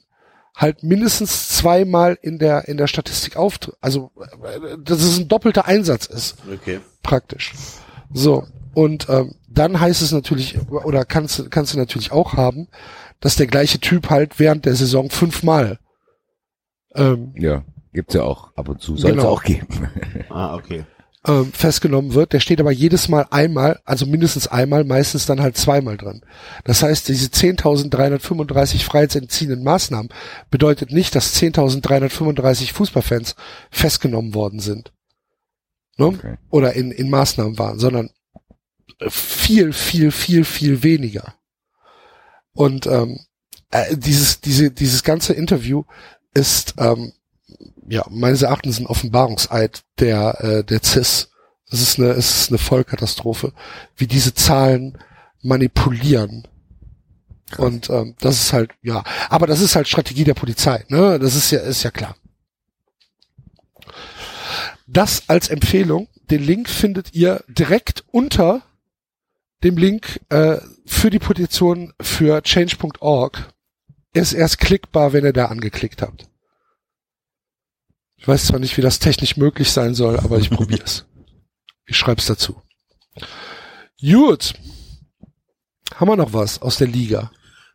halt 0.56 0.82
mindestens 0.82 1.48
zweimal 1.48 2.18
in 2.20 2.38
der 2.38 2.68
in 2.68 2.76
der 2.76 2.86
Statistik 2.86 3.36
auftritt. 3.36 3.76
Also 3.80 4.10
äh, 4.16 4.76
dass 4.78 5.02
es 5.02 5.18
ein 5.18 5.28
doppelter 5.28 5.66
Einsatz 5.66 6.06
ist 6.06 6.36
Okay. 6.52 6.80
praktisch. 7.02 7.52
So 8.12 8.46
und 8.74 9.09
ähm, 9.09 9.34
dann 9.48 9.78
heißt 9.80 10.02
es 10.02 10.12
natürlich 10.12 10.59
oder 10.70 11.05
kannst 11.05 11.38
du- 11.38 11.48
kannst 11.48 11.72
du 11.74 11.78
natürlich 11.78 12.12
auch 12.12 12.34
haben, 12.34 12.68
dass 13.20 13.36
der 13.36 13.46
gleiche 13.46 13.78
Typ 13.80 14.10
halt 14.10 14.38
während 14.38 14.64
der 14.66 14.74
Saison 14.74 15.10
fünfmal 15.10 15.78
ähm, 16.94 17.32
Ja, 17.36 17.64
gibt's 17.92 18.14
ja 18.14 18.22
auch 18.22 18.55
ab 18.56 18.68
und 18.68 18.80
zu. 18.80 18.96
Soll 18.96 19.12
es 19.12 19.16
Genau. 19.16 19.28
auch 19.30 19.42
geben. 19.42 19.66
Ah, 20.30 20.55
okay. 20.56 20.84
ähm, 21.26 21.52
festgenommen 21.52 22.12
wird, 22.14 22.32
der 22.32 22.40
steht 22.40 22.60
aber 22.60 22.70
jedes 22.72 23.09
Mal 23.09 23.26
einmal, 23.30 23.80
also 23.84 24.05
mindestens 24.06 24.46
einmal, 24.48 24.84
meistens 24.84 25.24
dann 25.26 25.40
halt 25.40 25.56
zweimal 25.56 25.96
dran. 25.96 26.20
Das 26.64 26.82
heißt, 26.82 27.09
diese 27.09 27.28
10.335 27.28 28.84
freiheitsentziehenden 28.84 29.62
Maßnahmen 29.62 30.10
bedeutet 30.51 30.92
nicht, 30.92 31.14
dass 31.14 31.34
10.335 31.40 32.72
Fußballfans 32.74 33.36
festgenommen 33.70 34.34
worden 34.34 34.60
sind. 34.60 34.92
Ne? 35.96 36.06
Okay. 36.06 36.34
Oder 36.51 36.74
in, 36.74 36.90
in 36.90 37.09
Maßnahmen 37.10 37.59
waren, 37.59 37.78
sondern 37.78 38.10
viel, 39.09 39.73
viel, 39.73 40.11
viel, 40.11 40.44
viel 40.44 40.82
weniger. 40.82 41.35
Und 42.52 42.86
ähm, 42.86 43.20
äh, 43.70 43.97
dieses, 43.97 44.40
diese, 44.40 44.70
dieses 44.70 45.02
ganze 45.02 45.32
Interview 45.32 45.85
ist 46.32 46.74
ähm, 46.78 47.12
ja, 47.89 48.05
meines 48.11 48.43
Erachtens 48.43 48.78
ein 48.78 48.86
Offenbarungseid 48.86 49.82
der, 49.98 50.43
äh, 50.43 50.65
der 50.65 50.82
CIS. 50.82 51.31
Es 51.70 51.81
ist 51.81 51.98
eine, 51.98 52.11
es 52.11 52.43
ist 52.43 52.48
eine 52.51 52.59
Vollkatastrophe, 52.59 53.52
wie 53.97 54.06
diese 54.06 54.35
Zahlen 54.35 54.98
manipulieren. 55.43 56.47
Und 57.59 57.90
ähm, 57.90 58.16
das 58.20 58.40
ist 58.40 58.52
halt, 58.52 58.73
ja, 58.82 59.05
aber 59.28 59.47
das 59.47 59.61
ist 59.61 59.77
halt 59.77 59.89
Strategie 59.89 60.24
der 60.24 60.35
Polizei, 60.35 60.85
ne? 60.89 61.19
Das 61.19 61.35
ist 61.36 61.51
ja, 61.51 61.61
ist 61.61 61.82
ja 61.82 61.90
klar. 61.90 62.16
Das 64.86 65.28
als 65.28 65.48
Empfehlung. 65.48 66.09
Den 66.31 66.43
Link 66.43 66.70
findet 66.70 67.15
ihr 67.15 67.44
direkt 67.48 68.05
unter 68.11 68.62
dem 69.65 69.77
Link 69.77 70.20
äh, 70.28 70.59
für 70.86 71.11
die 71.11 71.19
Petition 71.19 71.93
für 72.01 72.43
change.org. 72.43 73.53
Ist 74.12 74.32
erst 74.32 74.59
klickbar, 74.59 75.12
wenn 75.12 75.24
ihr 75.24 75.32
da 75.32 75.47
angeklickt 75.47 76.03
habt. 76.03 76.28
Ich 78.16 78.28
weiß 78.28 78.47
zwar 78.47 78.61
nicht, 78.61 78.77
wie 78.77 78.82
das 78.82 79.01
technisch 79.01 79.36
möglich 79.36 79.70
sein 79.70 79.95
soll, 79.95 80.19
aber 80.19 80.39
ich 80.39 80.51
probiere 80.51 80.85
es. 80.85 81.07
Ich 81.86 81.99
schreib's 81.99 82.24
dazu. 82.24 82.62
Gut. 84.01 84.55
Haben 85.95 86.09
wir 86.09 86.16
noch 86.16 86.32
was 86.32 86.62
aus 86.62 86.78
der 86.78 86.86
Liga? 86.86 87.31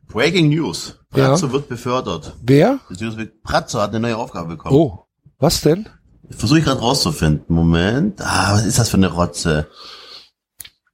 Breaking 0.07 0.49
News. 0.49 0.97
Ja. 1.15 1.29
Brazzo 1.29 1.51
wird 1.51 1.69
befördert. 1.69 2.35
Wer? 2.41 2.79
Beziehungsweise 2.89 3.31
Brazzo 3.43 3.79
hat 3.79 3.91
eine 3.91 3.99
neue 3.99 4.17
Aufgabe 4.17 4.55
bekommen. 4.55 4.75
Oh, 4.75 5.05
was 5.37 5.61
denn? 5.61 5.87
Versuche 6.31 6.57
ich 6.57 6.65
gerade 6.65 6.81
rauszufinden. 6.81 7.55
Moment. 7.55 8.19
Ah, 8.21 8.53
was 8.53 8.65
ist 8.65 8.79
das 8.79 8.89
für 8.89 8.97
eine 8.97 9.11
Rotze? 9.13 9.67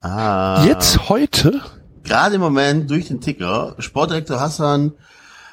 Ah. 0.00 0.64
Jetzt 0.66 1.08
heute? 1.08 1.60
Gerade 2.04 2.36
im 2.36 2.40
Moment 2.40 2.90
durch 2.90 3.08
den 3.08 3.20
Ticker. 3.20 3.74
Sportdirektor 3.78 4.38
Hassan 4.40 4.92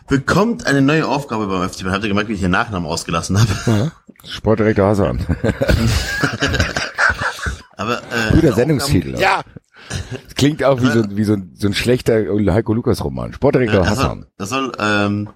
bekommt 0.08 0.68
eine 0.68 0.82
neue 0.82 1.08
Aufgabe 1.08 1.48
beim 1.48 1.68
FC. 1.68 1.84
Habt 1.86 2.04
ihr 2.04 2.10
gemerkt, 2.10 2.30
wie 2.30 2.34
ich 2.34 2.42
den 2.42 2.52
Nachnamen 2.52 2.88
ausgelassen 2.88 3.40
habe? 3.40 3.92
Sportdirektor 4.26 4.88
Hassan. 4.88 5.26
Aber, 7.76 7.98
äh, 7.98 8.34
Guter 8.34 8.54
Sendungstitel. 8.54 9.20
Ja. 9.20 9.42
Das 9.90 10.36
klingt 10.36 10.64
auch 10.64 10.82
wie 10.82 10.92
so, 10.92 11.04
wie 11.18 11.24
so, 11.24 11.34
ein, 11.34 11.52
so 11.56 11.68
ein 11.68 11.74
schlechter 11.74 12.14
Heiko 12.54 12.74
Lukas 12.74 13.04
Roman. 13.04 13.34
Sportdirektor 13.34 13.86
Hassan. 13.88 14.28
das 14.38 14.50
soll, 14.50 14.72
das 14.72 14.78
soll 14.78 15.06
ähm, 15.06 15.30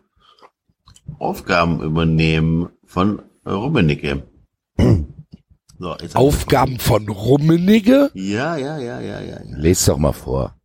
Aufgaben 1.19 1.81
übernehmen 1.81 2.69
von 2.85 3.21
Rummenigge. 3.45 4.23
So, 5.79 5.95
ich- 6.01 6.15
Aufgaben 6.15 6.79
von 6.79 7.07
Rummenigge? 7.07 8.09
Ja, 8.13 8.55
ja, 8.57 8.77
ja, 8.77 8.99
ja, 8.99 9.21
ja. 9.21 9.39
ja. 9.43 9.57
Lest 9.57 9.87
doch 9.87 9.97
mal 9.97 10.13
vor. 10.13 10.55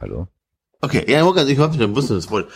Hallo? 0.00 0.26
Okay, 0.80 1.04
ja, 1.10 1.20
ich 1.46 1.58
hoffe, 1.58 1.78
dann 1.78 1.94
wusste 1.94 2.14
das 2.14 2.30
wohl. 2.30 2.48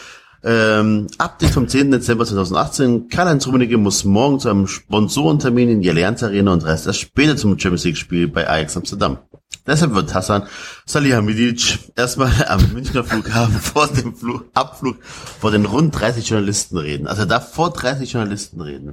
Ähm, 0.43 1.07
Update 1.19 1.51
vom 1.51 1.69
10. 1.69 1.91
Dezember 1.91 2.25
2018. 2.25 3.09
Karl-Heinz 3.09 3.47
Rummenigge 3.47 3.79
muss 3.79 4.05
morgen 4.05 4.39
zu 4.41 4.49
einem 4.49 4.67
Sponsorentermin 4.67 5.69
in 5.69 5.81
die 5.81 5.91
Allianz 5.91 6.23
Arena 6.23 6.53
und 6.53 6.65
reist 6.65 6.87
erst 6.87 7.01
später 7.01 7.37
zum 7.37 7.59
Champions 7.59 7.85
League 7.85 7.97
Spiel 7.97 8.29
bei 8.29 8.49
Ajax 8.49 8.77
Amsterdam. 8.77 9.19
Deshalb 9.67 9.95
wird 9.95 10.15
Hassan 10.15 10.45
Salihamidzic 10.85 11.79
erstmal 11.97 12.31
am 12.49 12.61
Münchner 12.73 13.03
Flughafen 13.05 13.55
vor 13.61 13.89
dem 13.89 14.15
Flug, 14.15 14.45
Abflug 14.55 14.97
vor 15.03 15.51
den 15.51 15.65
rund 15.65 15.99
30 15.99 16.29
Journalisten 16.29 16.79
reden. 16.79 17.07
Also 17.07 17.23
er 17.23 17.27
darf 17.27 17.53
vor 17.53 17.71
30 17.73 18.13
Journalisten 18.13 18.61
reden. 18.61 18.93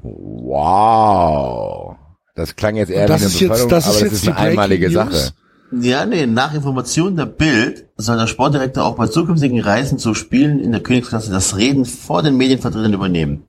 Wow. 0.74 1.96
Das 2.36 2.56
klang 2.56 2.76
jetzt 2.76 2.90
eher 2.90 3.08
Das 3.08 3.22
wie 3.22 3.26
eine 3.26 3.34
ist 3.34 3.40
jetzt- 3.40 3.50
Beförderung, 3.50 3.70
das 3.70 3.86
ist 3.88 3.96
aber 3.96 4.04
das 4.06 4.14
ist 4.14 4.26
die 4.26 4.32
eine 4.32 4.38
einmalige 4.50 4.86
News? 4.90 4.94
Sache. 4.96 5.34
Ja, 5.82 6.06
nee, 6.06 6.28
nach 6.28 6.54
Informationen 6.54 7.16
der 7.16 7.26
Bild 7.26 7.88
soll 7.98 8.18
der 8.18 8.28
Sportdirektor 8.28 8.86
auch 8.86 8.96
bei 8.96 9.08
zukünftigen 9.08 9.60
Reisen 9.60 9.98
zu 9.98 10.14
Spielen 10.14 10.60
in 10.60 10.72
der 10.72 10.82
Königsklasse 10.82 11.32
das 11.32 11.58
Reden 11.58 11.86
vor 11.86 12.22
den 12.22 12.38
Medienvertretern 12.38 12.94
übernehmen. 12.94 13.46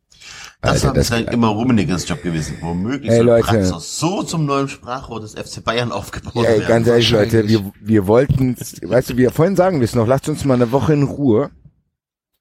Das 0.65 0.73
Alter, 0.77 0.87
war 0.89 0.95
das- 0.95 1.11
bislang 1.11 1.25
immer 1.33 1.49
Rummeniges 1.49 2.09
Job 2.09 2.23
gewesen. 2.23 2.57
Womöglich 2.61 3.11
Ey, 3.11 3.17
soll 3.19 3.27
Leute. 3.27 3.47
Praxis 3.47 3.99
so 3.99 4.23
zum 4.23 4.47
neuen 4.47 4.69
Sprachrohr 4.69 5.21
des 5.21 5.35
FC 5.35 5.63
Bayern 5.63 5.93
aufgebaut 5.93 6.35
Ja, 6.35 6.43
werden. 6.43 6.67
ganz 6.67 6.87
ehrlich, 6.89 7.11
Leute, 7.11 7.49
wir, 7.49 7.73
wir 7.81 8.07
wollten, 8.07 8.57
weißt 8.57 9.11
du, 9.11 9.15
wie 9.15 9.19
wir 9.23 9.31
vorhin 9.31 9.57
sagen 9.57 9.81
wir 9.81 9.85
es 9.85 9.95
noch, 9.95 10.07
lasst 10.07 10.29
uns 10.29 10.45
mal 10.45 10.55
eine 10.55 10.73
Woche 10.73 10.93
in 10.95 11.03
Ruhe. 11.05 11.51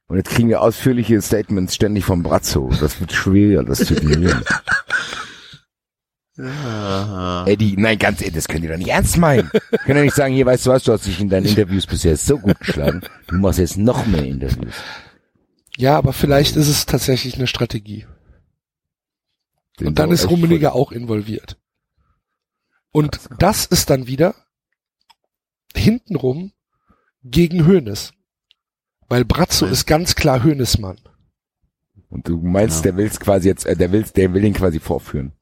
Und 0.07 0.17
jetzt 0.17 0.29
kriegen 0.29 0.49
wir 0.49 0.61
ausführliche 0.61 1.21
Statements 1.21 1.73
ständig 1.75 2.05
vom 2.05 2.23
Brazzo. 2.23 2.69
Das 2.79 2.99
wird 2.99 3.13
schwer, 3.13 3.63
das 3.63 3.79
zu 3.79 3.95
ignorieren. 3.95 4.43
Ja. 6.35 7.45
Eddie, 7.45 7.75
nein, 7.77 7.99
ganz 7.99 8.19
ehrlich, 8.21 8.33
das 8.35 8.47
könnt 8.47 8.63
ihr 8.63 8.71
doch 8.71 8.77
nicht 8.77 8.89
ernst 8.89 9.17
meinen. 9.17 9.51
Könnt 9.85 9.97
ihr 9.97 10.01
nicht 10.03 10.15
sagen, 10.15 10.33
hier, 10.33 10.45
weißt 10.47 10.65
du 10.65 10.71
was, 10.71 10.83
du 10.83 10.91
hast 10.91 11.05
dich 11.05 11.19
in 11.19 11.29
deinen 11.29 11.45
Interviews 11.45 11.85
bisher 11.85 12.17
so 12.17 12.39
gut 12.39 12.59
geschlagen. 12.59 13.01
Du 13.27 13.35
machst 13.35 13.59
jetzt 13.59 13.77
noch 13.77 14.05
mehr 14.07 14.23
Interviews. 14.25 14.73
Ja, 15.77 15.95
aber 15.97 16.11
vielleicht 16.13 16.55
ist 16.55 16.67
es 16.67 16.85
tatsächlich 16.87 17.35
eine 17.35 17.47
Strategie. 17.47 18.05
Den 19.79 19.87
Und 19.87 19.99
dann 19.99 20.11
ist 20.11 20.29
Rummenigge 20.29 20.69
voll. 20.69 20.79
auch 20.81 20.91
involviert. 20.91 21.57
Und 22.91 23.13
krass. 23.13 23.37
das 23.39 23.65
ist 23.65 23.89
dann 23.89 24.07
wieder 24.07 24.35
hintenrum 25.75 26.51
gegen 27.23 27.65
Hönes. 27.65 28.13
Weil 29.09 29.25
Brazzo 29.25 29.65
Ja. 29.65 29.71
ist 29.71 29.85
ganz 29.85 30.15
klar 30.15 30.43
Hönesmann. 30.43 30.97
Und 32.09 32.27
du 32.27 32.37
meinst, 32.37 32.77
Ja. 32.85 32.91
der 32.91 32.97
will's 32.97 33.19
quasi 33.19 33.47
jetzt, 33.47 33.65
äh, 33.65 33.75
der 33.75 33.91
will's, 33.91 34.13
der 34.13 34.33
will 34.33 34.43
ihn 34.43 34.53
quasi 34.53 34.79
vorführen. 34.79 35.33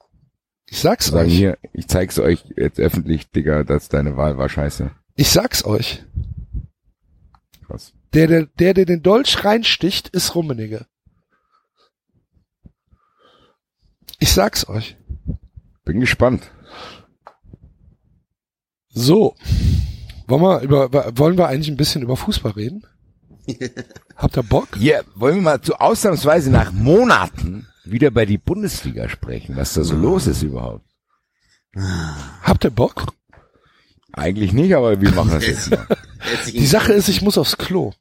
Ich 0.68 0.80
sag's 0.80 1.08
Sagen 1.08 1.28
euch. 1.30 1.36
hier, 1.36 1.58
ich 1.74 1.88
zeig's 1.88 2.18
euch 2.18 2.46
jetzt 2.56 2.80
öffentlich, 2.80 3.30
Digga, 3.32 3.64
dass 3.66 3.90
deine 3.90 4.16
Wahl 4.16 4.38
war 4.38 4.48
scheiße. 4.48 4.92
Ich 5.16 5.30
sag's 5.30 5.66
euch. 5.66 6.06
Krass. 7.68 7.94
Der, 8.14 8.28
der, 8.28 8.46
der, 8.46 8.74
der 8.74 8.86
den 8.86 9.04
Dolch 9.04 9.44
reinsticht, 9.44 10.08
ist 10.10 10.34
Rummenigge. 10.36 10.86
Ich 14.22 14.32
sag's 14.34 14.70
euch. 14.70 14.96
Bin 15.84 16.00
gespannt. 16.00 16.52
So. 18.90 19.36
Wollen 20.28 20.42
wir 20.44 20.62
über, 20.62 21.18
wollen 21.18 21.40
wir 21.40 21.48
eigentlich 21.48 21.70
ein 21.70 21.76
bisschen 21.76 22.04
über 22.04 22.16
Fußball 22.16 22.52
reden? 22.52 22.86
Habt 24.16 24.38
ihr 24.38 24.44
Bock? 24.44 24.68
Hier, 24.78 25.04
wollen 25.16 25.38
wir 25.38 25.42
mal 25.42 25.62
zu 25.62 25.74
ausnahmsweise 25.74 26.52
nach 26.52 26.72
Monaten 26.72 27.68
wieder 27.84 28.12
bei 28.12 28.28
die 28.28 28.38
Bundesliga 28.38 29.10
sprechen, 29.10 29.58
was 29.58 29.74
da 29.74 29.84
so 29.84 29.96
los 29.96 30.28
ist 30.28 30.44
überhaupt. 30.44 30.86
Habt 32.44 32.64
ihr 32.64 32.70
Bock? 32.70 33.14
Eigentlich 34.14 34.54
nicht, 34.54 34.76
aber 34.76 35.02
wir 35.02 35.12
machen 35.14 35.32
das 35.32 35.48
jetzt 35.48 35.72
mal. 35.72 35.88
Die 36.46 36.68
Sache 36.68 36.94
ist, 36.94 37.10
ich 37.10 37.24
muss 37.24 37.40
aufs 37.40 37.58
Klo. 37.58 37.94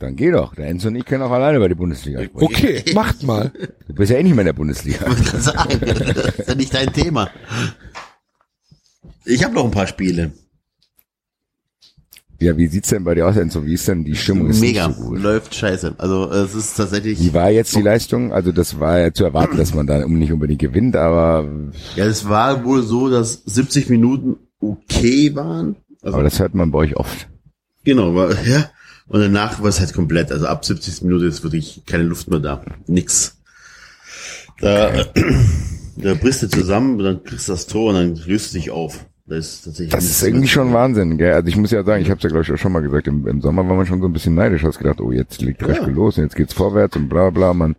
Dann 0.00 0.16
geh 0.16 0.30
doch. 0.32 0.54
Der 0.54 0.66
Enzo 0.66 0.88
und 0.88 0.96
ich 0.96 1.04
können 1.04 1.22
auch 1.22 1.30
alleine 1.30 1.60
bei 1.60 1.68
die 1.68 1.74
Bundesliga 1.74 2.24
sprechen. 2.24 2.42
Okay, 2.44 2.84
macht 2.94 3.22
mal. 3.22 3.52
Du 3.86 3.94
bist 3.94 4.10
ja 4.10 4.16
eh 4.18 4.22
nicht 4.22 4.32
mehr 4.34 4.40
in 4.42 4.46
der 4.46 4.52
Bundesliga. 4.54 5.06
Ich 5.12 5.24
kann 5.26 5.40
sagen, 5.42 5.78
das 5.80 6.34
ist 6.38 6.48
ja 6.48 6.54
nicht 6.54 6.74
dein 6.74 6.92
Thema. 6.92 7.30
Ich 9.26 9.44
habe 9.44 9.54
noch 9.54 9.64
ein 9.66 9.70
paar 9.70 9.86
Spiele. 9.86 10.32
Ja, 12.40 12.56
wie 12.56 12.66
sieht's 12.68 12.88
denn 12.88 13.04
bei 13.04 13.14
dir 13.14 13.26
aus, 13.28 13.36
Enzo? 13.36 13.66
Wie 13.66 13.74
ist 13.74 13.86
denn 13.86 14.02
die 14.02 14.16
Stimmung? 14.16 14.48
Ist 14.48 14.62
Mega, 14.62 14.88
Nicht 14.88 14.96
so 14.98 15.04
gut. 15.08 15.20
läuft 15.20 15.54
scheiße. 15.54 15.96
Also 15.98 16.30
es 16.30 16.54
ist 16.54 16.74
tatsächlich. 16.74 17.20
Wie 17.20 17.34
war 17.34 17.50
jetzt 17.50 17.76
die 17.76 17.82
Leistung? 17.82 18.32
Also 18.32 18.50
das 18.52 18.80
war 18.80 18.98
ja 18.98 19.12
zu 19.12 19.24
erwarten, 19.24 19.58
dass 19.58 19.74
man 19.74 19.86
da 19.86 20.06
nicht 20.08 20.32
unbedingt 20.32 20.60
gewinnt, 20.60 20.96
aber, 20.96 21.46
Ja, 21.96 22.06
es 22.06 22.26
war 22.26 22.64
wohl 22.64 22.82
so, 22.82 23.10
dass 23.10 23.42
70 23.44 23.90
Minuten 23.90 24.36
okay 24.58 25.34
waren. 25.36 25.76
Also, 26.00 26.14
aber 26.14 26.24
das 26.24 26.38
hört 26.38 26.54
man 26.54 26.70
bei 26.70 26.78
euch 26.78 26.96
oft. 26.96 27.28
genau, 27.84 28.14
war, 28.14 28.30
ja. 28.46 28.70
Und 29.10 29.20
danach 29.20 29.60
war 29.60 29.68
es 29.68 29.80
halt 29.80 29.92
komplett. 29.92 30.30
Also 30.32 30.46
ab 30.46 30.64
70 30.64 31.02
Minuten 31.02 31.26
ist 31.28 31.42
wirklich 31.42 31.82
keine 31.84 32.04
Luft 32.04 32.30
mehr 32.30 32.38
da. 32.40 32.62
Nix. 32.86 33.36
Da, 34.60 35.04
da 35.96 36.14
brichst 36.14 36.42
du 36.44 36.48
zusammen 36.48 36.96
und 36.98 37.04
dann 37.04 37.24
kriegst 37.24 37.48
du 37.48 37.52
das 37.52 37.66
Tor 37.66 37.90
und 37.90 37.94
dann 37.96 38.14
löst 38.26 38.54
du 38.54 38.58
dich 38.58 38.70
auf. 38.70 39.04
Das 39.26 39.66
ist. 39.66 39.92
Das 39.92 40.04
ist 40.04 40.22
irgendwie 40.22 40.48
schon 40.48 40.72
Wahnsinn, 40.72 41.16
gell? 41.18 41.34
Also 41.34 41.48
ich 41.48 41.56
muss 41.56 41.70
ja 41.70 41.82
sagen, 41.84 42.02
ich 42.02 42.10
habe 42.10 42.18
es 42.18 42.22
ja 42.24 42.30
glaube 42.30 42.44
ich 42.44 42.52
auch 42.52 42.56
schon 42.58 42.72
mal 42.72 42.80
gesagt, 42.82 43.06
im, 43.06 43.26
im 43.26 43.40
Sommer 43.40 43.68
war 43.68 43.76
man 43.76 43.86
schon 43.86 44.00
so 44.00 44.06
ein 44.06 44.12
bisschen 44.12 44.34
neidisch, 44.34 44.64
hast 44.64 44.78
gedacht, 44.78 45.00
oh 45.00 45.12
jetzt 45.12 45.40
legt 45.42 45.62
Reschke 45.66 45.86
Ja. 45.86 45.92
los 45.92 46.16
und 46.18 46.24
jetzt 46.24 46.36
geht's 46.36 46.52
vorwärts 46.52 46.96
und 46.96 47.08
bla 47.08 47.30
bla, 47.30 47.54
man. 47.54 47.76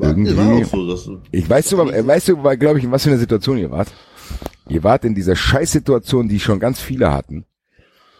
irgendwie- 0.00 0.36
war 0.36 0.52
auch 0.54 0.64
so, 0.64 0.88
dass, 0.88 1.08
Ich 1.30 1.48
weiß 1.48 1.70
du, 1.70 1.78
weißt 1.78 2.28
du, 2.28 2.36
glaube 2.58 2.78
ich, 2.78 2.84
in 2.84 2.90
was 2.90 3.04
für 3.04 3.10
einer 3.10 3.18
Situation 3.18 3.58
ihr 3.58 3.70
wart? 3.70 3.88
Ihr 4.68 4.82
wart 4.82 5.04
in 5.04 5.14
dieser 5.14 5.36
Scheißsituation, 5.36 6.28
die 6.28 6.40
schon 6.40 6.58
ganz 6.58 6.80
viele 6.80 7.12
hatten, 7.12 7.44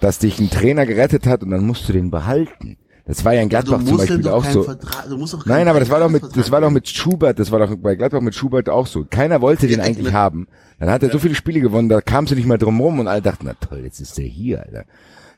dass 0.05 0.19
dich 0.19 0.39
ein 0.39 0.51
Trainer 0.51 0.85
gerettet 0.85 1.27
hat 1.27 1.43
und 1.43 1.51
dann 1.51 1.67
musst 1.67 1.89
du 1.89 1.95
den 1.95 2.11
behalten. 2.11 2.77
Das 3.07 3.25
war 3.25 3.33
ja 3.33 3.41
in 3.41 3.49
Gladbach 3.49 3.83
zum 3.83 3.97
musst 3.97 4.11
denn 4.11 4.23
Beispiel 4.23 4.29
auch 4.29 4.45
so. 4.45 4.63
Vertrag, 4.63 5.09
du 5.09 5.17
musst 5.17 5.33
doch 5.33 5.47
Nein, 5.47 5.67
aber 5.67 5.81
das 5.81 5.89
war 5.89 6.01
doch 6.01 6.11
mit, 6.11 6.23
das 6.37 6.51
war 6.51 6.61
doch 6.61 6.71
mit 6.71 6.87
Schubert, 6.89 7.39
das 7.39 7.51
war 7.51 7.59
doch 7.59 7.75
bei 7.77 7.95
Gladbach 7.95 8.21
mit 8.21 8.35
Schubert 8.35 8.69
auch 8.69 8.87
so. 8.87 9.07
Keiner 9.09 9.41
wollte 9.41 9.67
den 9.67 9.79
Ja, 9.79 9.85
eigentlich 9.85 10.09
ne. 10.09 10.13
haben. 10.13 10.47
Dann 10.79 10.91
hat 10.91 11.03
er 11.03 11.11
so 11.11 11.19
viele 11.19 11.35
Spiele 11.35 11.61
gewonnen, 11.61 11.89
da 11.89 12.03
kamst 12.03 12.33
du 12.33 12.37
nicht 12.37 12.47
mehr 12.47 12.59
drum 12.59 12.81
rum 12.81 12.99
und 12.99 13.09
alle 13.09 13.23
dachten, 13.23 13.47
na 13.47 13.55
toll, 13.55 13.81
jetzt 13.83 13.99
ist 14.01 14.19
der 14.19 14.27
hier, 14.27 14.61
Alter. 14.63 14.85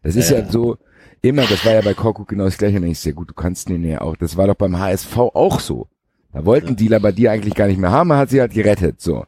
Das 0.02 0.16
ist 0.16 0.30
ja, 0.30 0.44
so, 0.51 0.78
immer, 1.22 1.43
das 1.43 1.64
war 1.64 1.74
ja 1.74 1.80
bei 1.80 1.94
Korkut 1.94 2.26
genau 2.26 2.44
das 2.44 2.59
gleiche, 2.59 2.78
und 2.78 2.84
ich 2.84 2.98
sehr 2.98 3.12
gut, 3.12 3.30
du 3.30 3.34
kannst 3.34 3.68
den 3.68 3.84
ja 3.84 4.01
auch, 4.01 4.16
das 4.16 4.36
war 4.36 4.48
doch 4.48 4.56
beim 4.56 4.78
HSV 4.80 5.16
auch 5.16 5.60
so. 5.60 5.86
Da 6.32 6.44
wollten 6.44 6.74
die 6.74 6.88
bei 6.88 7.12
dir 7.12 7.30
eigentlich 7.30 7.55
gar 7.55 7.68
nicht 7.68 7.78
mehr 7.78 7.93
haben, 7.93 8.10
er 8.10 8.18
hat 8.18 8.30
sie 8.30 8.40
halt 8.40 8.52
gerettet, 8.52 9.01
so. 9.01 9.26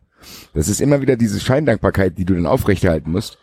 Das 0.52 0.68
ist 0.68 0.80
immer 0.80 1.00
wieder 1.00 1.16
diese 1.16 1.38
Scheindankbarkeit, 1.38 2.18
die 2.18 2.24
du 2.24 2.34
dann 2.34 2.46
aufrechterhalten 2.46 3.12
musst. 3.12 3.38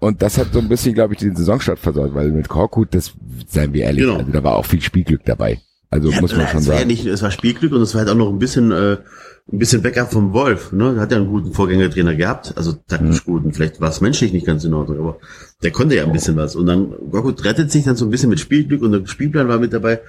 Und 0.00 0.20
das 0.22 0.36
hat 0.38 0.52
so 0.52 0.58
ein 0.58 0.68
bisschen, 0.68 0.94
glaube 0.94 1.14
ich, 1.14 1.20
den 1.20 1.34
Saisonstart 1.36 1.78
versaut, 1.78 2.14
weil 2.14 2.30
mit 2.30 2.48
Korkut, 2.48 2.94
das, 2.94 3.12
seien 3.46 3.72
wir 3.72 3.84
ehrlich, 3.84 4.04
Genau. 4.04 4.18
also 4.18 4.30
da 4.32 4.42
war 4.44 4.56
auch 4.56 4.66
viel 4.66 4.80
Spielglück 4.82 5.24
dabei. 5.24 5.60
Also 5.90 6.10
Ja, 6.10 6.20
muss 6.20 6.36
man 6.36 6.48
schon 6.48 6.60
es 6.60 6.66
war 6.66 6.74
ja 6.74 6.78
sagen. 6.80 6.88
nicht, 6.90 7.06
es 7.06 7.22
war 7.22 7.30
Spielglück 7.30 7.72
und 7.72 7.80
es 7.80 7.94
war 7.94 8.00
halt 8.00 8.10
auch 8.10 8.16
noch 8.16 8.28
ein 8.28 8.38
bisschen, 8.38 8.72
äh, 8.72 8.96
ein 9.52 9.58
bisschen 9.58 9.82
Backup 9.82 10.10
vom 10.10 10.32
Wolf, 10.32 10.72
ne? 10.72 10.96
Hat 10.98 11.12
ja 11.12 11.18
einen 11.18 11.28
guten 11.28 11.52
Vorgängertrainer 11.52 12.16
gehabt, 12.16 12.52
also 12.56 12.72
taktisch 12.88 13.26
Mhm. 13.26 13.30
guten. 13.32 13.52
Vielleicht 13.52 13.80
war 13.80 13.90
es 13.90 14.00
menschlich 14.00 14.32
nicht 14.32 14.46
ganz 14.46 14.64
in 14.64 14.74
Ordnung, 14.74 14.98
aber 14.98 15.18
der 15.62 15.70
konnte 15.70 15.94
ja 15.94 16.04
ein 16.04 16.12
bisschen 16.12 16.36
was. 16.36 16.56
Und 16.56 16.66
dann, 16.66 16.90
Gorkut 17.10 17.44
rettet 17.44 17.70
sich 17.70 17.84
dann 17.84 17.94
so 17.96 18.04
ein 18.06 18.10
bisschen 18.10 18.30
mit 18.30 18.40
Spielglück 18.40 18.82
und 18.82 18.92
der 18.92 19.06
Spielplan 19.06 19.46
war 19.48 19.58
mit 19.58 19.72
dabei, 19.72 20.00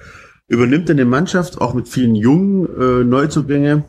übernimmt 0.48 0.88
dann 0.88 0.96
die 0.96 1.04
Mannschaft, 1.04 1.60
auch 1.60 1.74
mit 1.74 1.86
vielen 1.88 2.14
jungen 2.16 2.66
äh, 2.80 3.04
Neuzugänge, 3.04 3.84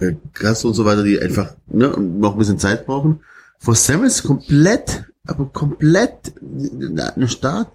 äh, 0.00 0.12
Gast 0.34 0.64
und 0.64 0.74
so 0.74 0.84
weiter, 0.84 1.02
die 1.02 1.18
einfach 1.20 1.54
ne, 1.66 1.88
noch 1.98 2.32
ein 2.34 2.38
bisschen 2.38 2.58
Zeit 2.58 2.86
brauchen. 2.86 3.20
For 3.66 3.74
Samuels 3.74 4.22
komplett, 4.22 5.06
aber 5.26 5.46
komplett 5.46 6.34
ein 6.40 7.28
Start 7.28 7.72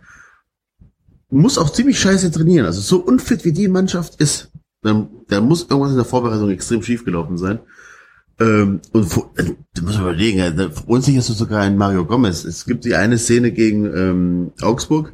muss 1.30 1.57
auch 1.57 1.69
ziemlich 1.69 1.99
scheiße 1.99 2.31
trainieren. 2.31 2.65
Also 2.65 2.80
so 2.80 2.99
unfit 2.99 3.43
wie 3.43 3.51
die 3.51 3.68
Mannschaft 3.68 4.15
ist, 4.22 4.53
dann, 4.84 5.09
da 5.27 5.41
muss 5.41 5.63
irgendwas 5.63 5.91
in 5.91 5.97
der 5.97 6.05
Vorbereitung 6.05 6.49
extrem 6.49 6.81
schief 6.81 7.03
gelaufen 7.03 7.38
sein. 7.38 7.59
Ähm, 8.39 8.80
und 8.93 9.03
vor, 9.03 9.34
äh, 9.35 9.53
da 9.73 9.81
überlegen, 9.81 10.39
äh, 10.39 10.69
unsicher 10.88 11.19
ist 11.19 11.27
sogar 11.27 11.59
ein 11.59 11.76
Mario 11.76 12.05
Gomez. 12.05 12.45
Es 12.45 12.63
gibt 12.63 12.85
die 12.85 12.95
eine 12.95 13.18
Szene 13.18 13.51
gegen 13.51 13.85
ähm, 13.93 14.53
Augsburg. 14.61 15.11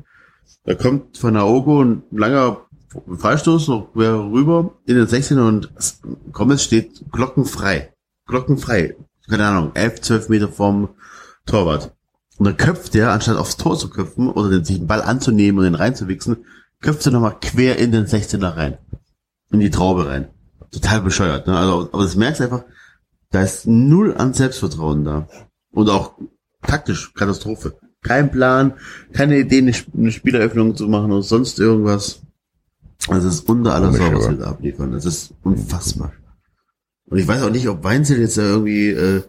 Da 0.64 0.76
kommt 0.76 1.18
von 1.18 1.34
Naogo 1.34 1.84
ein 1.84 2.04
langer 2.12 2.68
Freistoß 3.08 3.70
noch 3.70 3.96
rüber 3.96 4.78
in 4.86 4.96
den 4.96 5.08
16er 5.08 5.48
und 5.48 5.74
Gomez 6.32 6.62
steht 6.62 7.02
glockenfrei. 7.12 7.92
Glockenfrei. 8.28 8.96
Keine 9.30 9.46
Ahnung, 9.46 9.72
11, 9.74 10.02
12 10.02 10.30
Meter 10.30 10.48
vom 10.50 10.90
Torwart. 11.46 11.94
Und 12.38 12.46
dann 12.46 12.58
köpft 12.58 12.96
er, 12.96 13.12
anstatt 13.12 13.38
aufs 13.38 13.58
Tor 13.58 13.78
zu 13.78 13.90
köpfen 13.90 14.30
oder 14.30 14.50
den, 14.50 14.64
sich 14.64 14.78
den 14.78 14.88
Ball 14.88 15.02
anzunehmen 15.02 15.60
und 15.60 15.66
den 15.66 15.76
reinzuwichsen, 15.76 16.38
köpft 16.82 17.06
er 17.06 17.12
nochmal 17.12 17.38
quer 17.42 17.78
in 17.78 17.92
den 17.92 18.06
16er 18.06 18.56
rein. 18.56 18.78
In 19.52 19.60
die 19.60 19.70
Traube 19.72 20.08
rein. 20.08 20.28
Total 20.72 21.02
bescheuert, 21.02 21.48
ne? 21.48 21.58
Also, 21.58 21.90
aber 21.92 22.04
das 22.04 22.16
merkst 22.16 22.40
du 22.40 22.44
einfach, 22.46 22.64
da 23.32 23.42
ist 23.42 23.66
null 23.66 24.16
an 24.16 24.34
Selbstvertrauen 24.34 25.04
da. 25.04 25.28
Und 25.72 25.90
auch 25.90 26.14
taktisch 26.62 27.14
Katastrophe. 27.14 27.78
Kein 28.04 28.32
Plan, 28.32 28.74
keine 29.14 29.40
Idee, 29.40 29.58
eine 29.60 29.72
Sp- 29.74 29.92
eine 29.98 30.12
Spieleröffnung 30.12 30.76
zu 30.76 30.88
machen 30.88 31.12
oder 31.12 31.24
sonst 31.24 31.60
irgendwas. 31.60 32.22
Also 33.08 33.28
es 33.28 33.36
ist 33.36 33.50
unter 33.50 33.74
aller 33.74 33.92
Sau, 33.94 34.00
was 34.14 34.30
wir 34.30 34.38
da 34.38 34.50
abliefern. 34.52 34.92
Das 34.92 35.06
ist 35.06 35.34
unfassbar. 35.44 36.12
Und 37.10 37.18
ich 37.18 37.28
weiß 37.28 37.42
auch 37.44 37.50
nicht, 37.50 37.68
ob 37.70 37.84
Weinzel 37.84 38.20
jetzt 38.20 38.38
da 38.38 38.44
irgendwie 38.44 38.90
äh, 38.90 39.22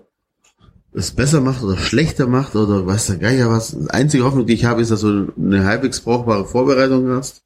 es 0.93 1.13
besser 1.13 1.41
macht 1.41 1.63
oder 1.63 1.77
schlechter 1.77 2.27
macht 2.27 2.57
oder 2.57 2.87
weiß 2.87 3.07
der 3.07 3.17
Geier 3.17 3.51
was. 3.51 3.71
Die 3.71 3.91
einzige 3.91 4.25
Hoffnung, 4.25 4.47
die 4.47 4.55
ich 4.55 4.65
habe, 4.65 4.83
ist, 4.83 4.91
dass 4.91 5.03
du 5.03 5.33
eine 5.37 5.65
halbwegs 5.65 6.01
brauchbare 6.01 6.47
Vorbereitung 6.47 7.09
hast 7.11 7.45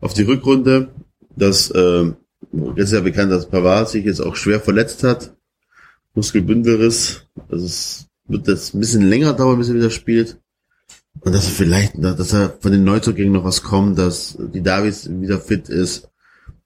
auf 0.00 0.14
die 0.14 0.22
Rückrunde. 0.22 0.88
Dass 1.36 1.70
äh, 1.70 2.12
ist 2.76 2.92
ja 2.92 3.00
bekannt, 3.00 3.32
dass 3.32 3.48
Pavard 3.48 3.88
sich 3.88 4.04
jetzt 4.04 4.20
auch 4.20 4.36
schwer 4.36 4.60
verletzt 4.60 5.02
hat. 5.02 5.34
Muskelbündelriss. 6.14 7.26
Also 7.48 7.66
es 7.66 8.06
wird 8.26 8.48
jetzt 8.48 8.74
ein 8.74 8.80
bisschen 8.80 9.02
länger 9.02 9.32
dauern, 9.32 9.58
bis 9.58 9.68
er 9.68 9.74
wieder 9.74 9.90
spielt. 9.90 10.38
Und 11.20 11.34
dass 11.34 11.44
er 11.44 11.50
vielleicht, 11.50 12.02
dass 12.02 12.32
er 12.32 12.56
von 12.60 12.72
den 12.72 12.84
Neuzugängen 12.84 13.32
noch 13.32 13.44
was 13.44 13.62
kommt, 13.62 13.98
dass 13.98 14.36
die 14.38 14.62
Davis 14.62 15.08
wieder 15.10 15.40
fit 15.40 15.68
ist. 15.68 16.08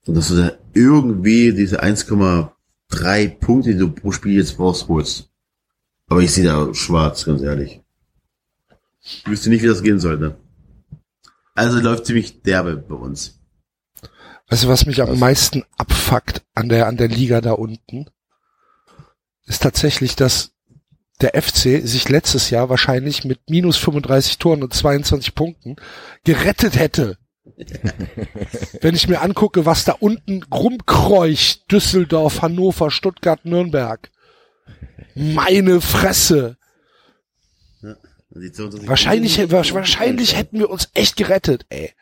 Und 0.05 0.15
dass 0.15 0.29
du 0.29 0.35
da 0.35 0.51
irgendwie 0.73 1.53
diese 1.53 1.81
1,3 2.91 3.39
Punkte, 3.39 3.71
die 3.71 3.77
du 3.77 3.91
pro 3.91 4.11
Spiel 4.11 4.37
jetzt 4.37 4.57
brauchst, 4.57 4.87
holst. 4.87 5.29
Aber 6.07 6.21
ich 6.21 6.33
sehe 6.33 6.43
da 6.43 6.73
schwarz, 6.73 7.25
ganz 7.25 7.41
ehrlich. 7.41 7.81
Ich 9.01 9.25
wüsste 9.27 9.49
nicht, 9.49 9.63
wie 9.63 9.67
das 9.67 9.83
gehen 9.83 9.99
sollte. 9.99 10.37
Also 11.53 11.79
läuft 11.79 12.05
ziemlich 12.05 12.41
derbe 12.41 12.77
bei 12.77 12.95
uns. 12.95 13.39
Weißt 14.49 14.63
du, 14.63 14.67
was 14.67 14.87
mich 14.87 15.01
am 15.01 15.19
meisten 15.19 15.63
abfuckt 15.77 16.43
an 16.55 16.69
der, 16.69 16.87
an 16.87 16.97
der 16.97 17.07
Liga 17.07 17.41
da 17.41 17.51
unten? 17.51 18.07
Ist 19.45 19.61
tatsächlich, 19.61 20.15
dass 20.15 20.51
der 21.21 21.39
FC 21.39 21.85
sich 21.87 22.09
letztes 22.09 22.49
Jahr 22.49 22.69
wahrscheinlich 22.69 23.25
mit 23.25 23.49
minus 23.49 23.77
35 23.77 24.39
Toren 24.39 24.63
und 24.63 24.73
22 24.73 25.35
Punkten 25.35 25.75
gerettet 26.23 26.77
hätte. 26.77 27.18
Wenn 28.81 28.95
ich 28.95 29.07
mir 29.07 29.21
angucke, 29.21 29.65
was 29.65 29.85
da 29.85 29.93
unten 29.99 30.43
rumkreucht, 30.43 31.71
Düsseldorf, 31.71 32.41
Hannover, 32.41 32.91
Stuttgart, 32.91 33.45
Nürnberg. 33.45 34.11
Meine 35.15 35.81
Fresse. 35.81 36.57
22 38.31 38.87
Wahrscheinlich, 38.87 39.51
wahrscheinlich 39.51 40.35
hätten 40.35 40.59
wir 40.59 40.69
uns 40.69 40.89
echt 40.93 41.15
gerettet, 41.15 41.65
ey. 41.69 41.93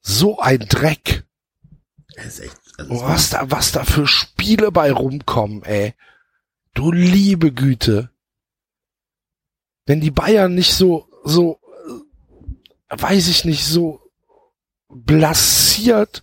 So 0.00 0.38
ein 0.38 0.60
Dreck. 0.60 1.24
Echt, 2.16 2.40
also 2.78 2.92
Oh, 2.94 3.02
was 3.02 3.30
da, 3.30 3.50
was 3.50 3.72
da 3.72 3.84
für 3.84 4.06
Spiele 4.06 4.70
bei 4.70 4.92
rumkommen, 4.92 5.62
ey. 5.64 5.94
Du 6.74 6.92
liebe 6.92 7.52
Güte. 7.52 8.10
Wenn 9.86 10.00
die 10.00 10.12
Bayern 10.12 10.54
nicht 10.54 10.72
so, 10.72 11.08
so, 11.24 11.58
äh, 12.88 13.00
weiß 13.00 13.28
ich 13.28 13.44
nicht, 13.44 13.66
so 13.66 14.00
blassiert 14.90 16.22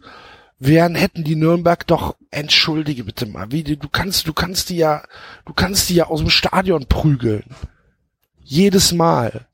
wären, 0.60 0.95
hätten 0.95 1.23
die 1.23 1.35
Nürnberg 1.35 1.85
doch, 1.88 2.15
entschuldige 2.31 3.03
bitte 3.03 3.26
mal, 3.26 3.52
wie 3.52 3.64
die, 3.64 3.77
du 3.77 3.89
kannst, 3.89 4.27
du 4.27 4.34
kannst 4.34 4.69
die 4.69 4.77
ja, 4.77 5.03
du 5.45 5.53
kannst 5.53 5.89
die 5.89 5.95
ja 5.95 6.07
aus 6.07 6.19
dem 6.19 6.30
Stadion 6.30 6.88
prügeln. 6.88 7.45
Jedes 8.41 8.94
Mal. 8.94 9.48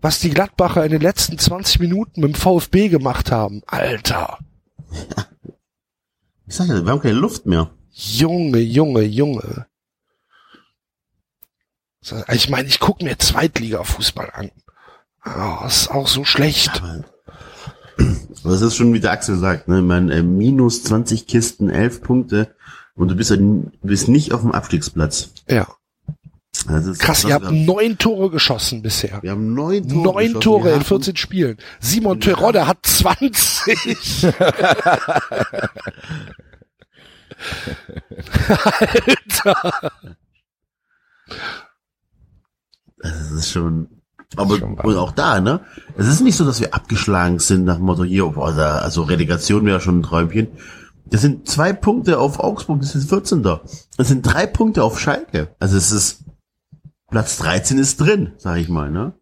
Was 0.00 0.20
die 0.20 0.30
Gladbacher 0.30 0.84
in 0.84 0.92
den 0.92 1.00
letzten 1.00 1.38
20 1.38 1.80
Minuten 1.80 2.20
mit 2.20 2.34
dem 2.34 2.34
VfB 2.34 2.88
gemacht 2.88 3.30
haben, 3.30 3.62
Alter. 3.66 4.38
Ich 6.46 6.56
sag 6.56 6.68
ja, 6.68 6.84
wir 6.84 6.92
haben 6.92 7.00
keine 7.00 7.14
Luft 7.14 7.46
mehr. 7.46 7.70
Junge, 7.90 8.58
Junge, 8.58 9.00
Junge. 9.00 9.66
Ich 12.30 12.50
meine, 12.50 12.68
ich 12.68 12.80
gucke 12.80 13.02
mir 13.02 13.18
Zweitliga-Fußball 13.18 14.30
an. 14.30 14.50
Oh, 15.24 15.66
ist 15.66 15.90
auch 15.90 16.06
so 16.06 16.26
schlecht. 16.26 16.82
Aber 16.82 17.04
das 18.44 18.60
ist 18.62 18.76
schon, 18.76 18.92
wie 18.92 19.00
der 19.00 19.12
Axel 19.12 19.36
sagt, 19.38 19.68
ne? 19.68 19.82
Man, 19.82 20.10
äh, 20.10 20.22
minus 20.22 20.82
20 20.84 21.26
Kisten, 21.26 21.68
11 21.70 22.02
Punkte 22.02 22.54
und 22.94 23.08
du 23.08 23.14
bist, 23.16 23.30
ja, 23.30 23.36
du 23.36 23.70
bist 23.82 24.08
nicht 24.08 24.32
auf 24.32 24.40
dem 24.42 24.52
Abstiegsplatz. 24.52 25.30
Ja. 25.48 25.66
Das 26.68 26.86
ist 26.86 26.98
Krass, 27.00 27.22
das 27.22 27.28
ihr 27.28 27.34
habt 27.34 27.50
neun 27.50 27.98
Tore 27.98 28.30
geschossen 28.30 28.80
bisher. 28.80 29.22
wir 29.22 29.32
haben 29.32 29.52
neun 29.54 29.86
Tore. 29.88 30.02
Neun 30.02 30.26
geschossen. 30.28 30.40
Tore 30.40 30.64
Wir 30.64 30.70
in 30.72 30.78
haben- 30.80 30.84
14 30.86 31.16
Spielen. 31.16 31.58
Simon 31.80 32.20
Terodde 32.20 32.66
hat 32.66 32.78
20. 32.84 34.26
Alter. 38.62 39.90
Das 42.98 43.30
ist 43.32 43.50
schon, 43.50 43.88
Aber 44.36 44.54
und 44.84 44.96
auch 44.96 45.12
da, 45.12 45.40
ne? 45.40 45.60
Es 45.96 46.06
ist 46.08 46.20
nicht 46.20 46.36
so, 46.36 46.44
dass 46.44 46.60
wir 46.60 46.74
abgeschlagen 46.74 47.38
sind 47.38 47.64
nach 47.64 47.76
dem 47.76 47.84
Motto 47.84 48.04
hier, 48.04 48.24
boah, 48.26 48.52
da, 48.52 48.78
also 48.78 49.02
Relegation 49.02 49.64
wäre 49.66 49.80
schon 49.80 50.00
ein 50.00 50.02
Träumchen. 50.02 50.48
Das 51.06 51.20
sind 51.20 51.48
zwei 51.48 51.72
Punkte 51.72 52.18
auf 52.18 52.40
Augsburg, 52.40 52.80
das 52.80 52.94
ist 52.94 53.08
14. 53.08 53.42
Das 53.42 54.08
sind 54.08 54.22
drei 54.22 54.46
Punkte 54.46 54.82
auf 54.82 54.98
Schalke. 54.98 55.54
Also 55.60 55.76
es 55.76 55.92
ist 55.92 56.24
Platz 57.10 57.36
13 57.38 57.78
ist 57.78 58.00
drin, 58.00 58.32
sag 58.38 58.56
ich 58.58 58.68
mal, 58.68 58.90
ne? 58.90 59.12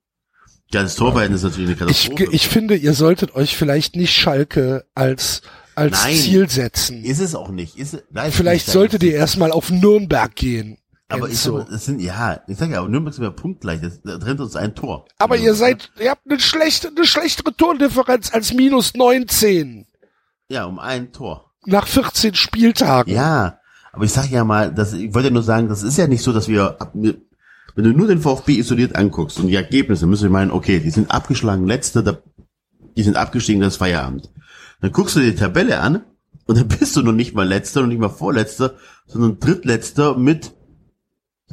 Ja, 0.72 0.82
das 0.82 0.94
Torverhältnis 0.94 1.42
ist 1.42 1.50
natürlich 1.50 1.80
eine 1.82 1.90
Ich, 1.90 2.08
Katastrophe. 2.08 2.34
ich 2.34 2.48
finde, 2.48 2.76
ihr 2.76 2.94
solltet 2.94 3.34
euch 3.34 3.56
vielleicht 3.56 3.94
nicht 3.96 4.14
Schalke 4.14 4.86
als, 4.94 5.42
als 5.74 6.02
Nein. 6.04 6.16
Ziel 6.16 6.48
setzen. 6.48 7.04
ist 7.04 7.20
es 7.20 7.34
auch 7.34 7.50
nicht. 7.50 7.76
Ist 7.76 8.02
nein, 8.10 8.32
Vielleicht 8.32 8.68
nicht, 8.68 8.72
solltet 8.72 9.02
ihr 9.02 9.12
erstmal 9.14 9.52
auf 9.52 9.70
Nürnberg 9.70 10.34
gehen. 10.34 10.78
Aber 11.12 11.28
ich 11.28 11.46
mal, 11.46 11.66
das 11.70 11.84
sind, 11.84 12.00
ja, 12.00 12.40
ich 12.46 12.56
sag 12.58 12.70
ja, 12.70 12.78
aber 12.80 12.88
Nürnberg 12.88 13.14
sind 13.14 13.24
wir 13.24 13.30
punktgleich, 13.30 13.80
das, 13.80 14.00
da 14.02 14.18
trennt 14.18 14.40
uns 14.40 14.56
ein 14.56 14.74
Tor. 14.74 15.06
Aber 15.18 15.34
Also, 15.34 15.44
ihr 15.46 15.54
seid, 15.54 15.90
ihr 16.00 16.10
habt 16.10 16.22
eine 16.28 16.40
schlechte, 16.40 16.88
eine 16.88 17.06
schlechtere 17.06 17.54
Tordifferenz 17.56 18.32
als 18.32 18.52
minus 18.52 18.94
19 18.94 19.86
Ja, 20.48 20.64
um 20.64 20.78
ein 20.78 21.12
Tor. 21.12 21.52
nach 21.66 21.86
14 21.86 22.34
Spieltagen. 22.34 23.12
Ja, 23.14 23.58
aber 23.92 24.04
ich 24.04 24.12
sag 24.12 24.30
ja 24.30 24.44
mal, 24.44 24.72
das, 24.72 24.92
ich 24.94 25.14
wollte 25.14 25.28
ja 25.28 25.34
nur 25.34 25.42
sagen, 25.42 25.68
das 25.68 25.82
ist 25.82 25.98
ja 25.98 26.06
nicht 26.06 26.22
so, 26.22 26.32
dass 26.32 26.48
wir, 26.48 26.78
wenn 26.94 27.84
du 27.84 27.92
nur 27.92 28.06
den 28.08 28.20
VfB 28.20 28.56
isoliert 28.58 28.96
anguckst 28.96 29.38
und 29.38 29.46
die 29.48 29.54
Ergebnisse, 29.54 30.06
müssen 30.06 30.24
wir 30.24 30.30
meinen, 30.30 30.50
okay, 30.50 30.80
die 30.80 30.90
sind 30.90 31.10
abgeschlagen, 31.10 31.66
letzte, 31.66 32.02
da, 32.02 32.18
die 32.96 33.02
sind 33.02 33.16
abgestiegen, 33.16 33.60
das 33.60 33.74
ist 33.74 33.78
Feierabend. 33.78 34.30
Dann 34.80 34.92
guckst 34.92 35.14
du 35.16 35.20
dir 35.20 35.30
die 35.32 35.36
Tabelle 35.38 35.80
an 35.80 36.02
und 36.46 36.58
dann 36.58 36.68
bist 36.68 36.96
du 36.96 37.02
noch 37.02 37.12
nicht 37.12 37.34
mal 37.34 37.46
letzter 37.46 37.82
und 37.82 37.90
nicht 37.90 38.00
mal 38.00 38.08
vorletzter, 38.08 38.74
sondern 39.06 39.38
drittletzter 39.38 40.16
mit, 40.16 40.52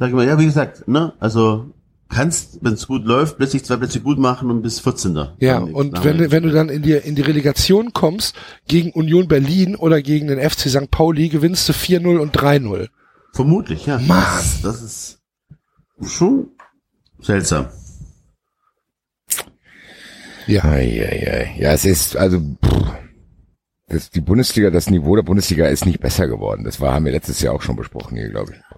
sag 0.00 0.08
ich 0.08 0.14
mal, 0.14 0.26
ja, 0.26 0.36
wie 0.38 0.46
gesagt, 0.46 0.88
ne, 0.88 1.12
also 1.20 1.66
kannst, 2.08 2.58
wenn 2.62 2.72
es 2.72 2.88
gut 2.88 3.04
läuft, 3.04 3.36
plötzlich 3.36 3.64
zwei 3.64 3.76
Plätze 3.76 4.00
gut 4.00 4.18
machen 4.18 4.50
und 4.50 4.62
bis 4.62 4.80
14. 4.80 5.16
Ja, 5.38 5.58
und 5.58 6.02
wenn, 6.02 6.18
du- 6.18 6.30
wenn 6.32 6.42
du 6.42 6.50
dann 6.50 6.68
in 6.68 6.82
die, 6.82 6.94
in 6.94 7.14
die 7.14 7.22
Relegation 7.22 7.92
kommst, 7.92 8.34
gegen 8.66 8.90
Union 8.90 9.28
Berlin 9.28 9.76
oder 9.76 10.02
gegen 10.02 10.26
den 10.26 10.40
FC 10.40 10.68
St. 10.68 10.90
Pauli, 10.90 11.28
gewinnst 11.28 11.68
du 11.68 11.72
4-0 11.72 12.16
und 12.18 12.36
3-0. 12.36 12.88
Vermutlich, 13.32 13.86
ja. 13.86 13.98
Mann. 14.00 14.24
Das, 14.38 14.60
das 14.62 14.82
ist 14.82 15.18
schon 16.04 16.48
seltsam. 17.20 17.66
Ja. 20.46 20.64
Ei, 20.64 21.00
ei, 21.06 21.30
ei. 21.32 21.54
Ja, 21.60 21.72
es 21.72 21.84
ist, 21.84 22.16
also, 22.16 22.40
pff, 22.40 22.90
das, 23.86 24.10
die 24.10 24.20
Bundesliga, 24.20 24.70
das 24.70 24.90
Niveau 24.90 25.14
der 25.14 25.22
Bundesliga 25.22 25.66
ist 25.68 25.86
nicht 25.86 26.00
besser 26.00 26.26
geworden. 26.26 26.64
Das 26.64 26.80
war, 26.80 26.94
haben 26.94 27.04
wir 27.04 27.12
letztes 27.12 27.40
Jahr 27.40 27.54
auch 27.54 27.62
schon 27.62 27.76
besprochen 27.76 28.16
hier, 28.16 28.30
glaube 28.30 28.52
ich. 28.54 28.69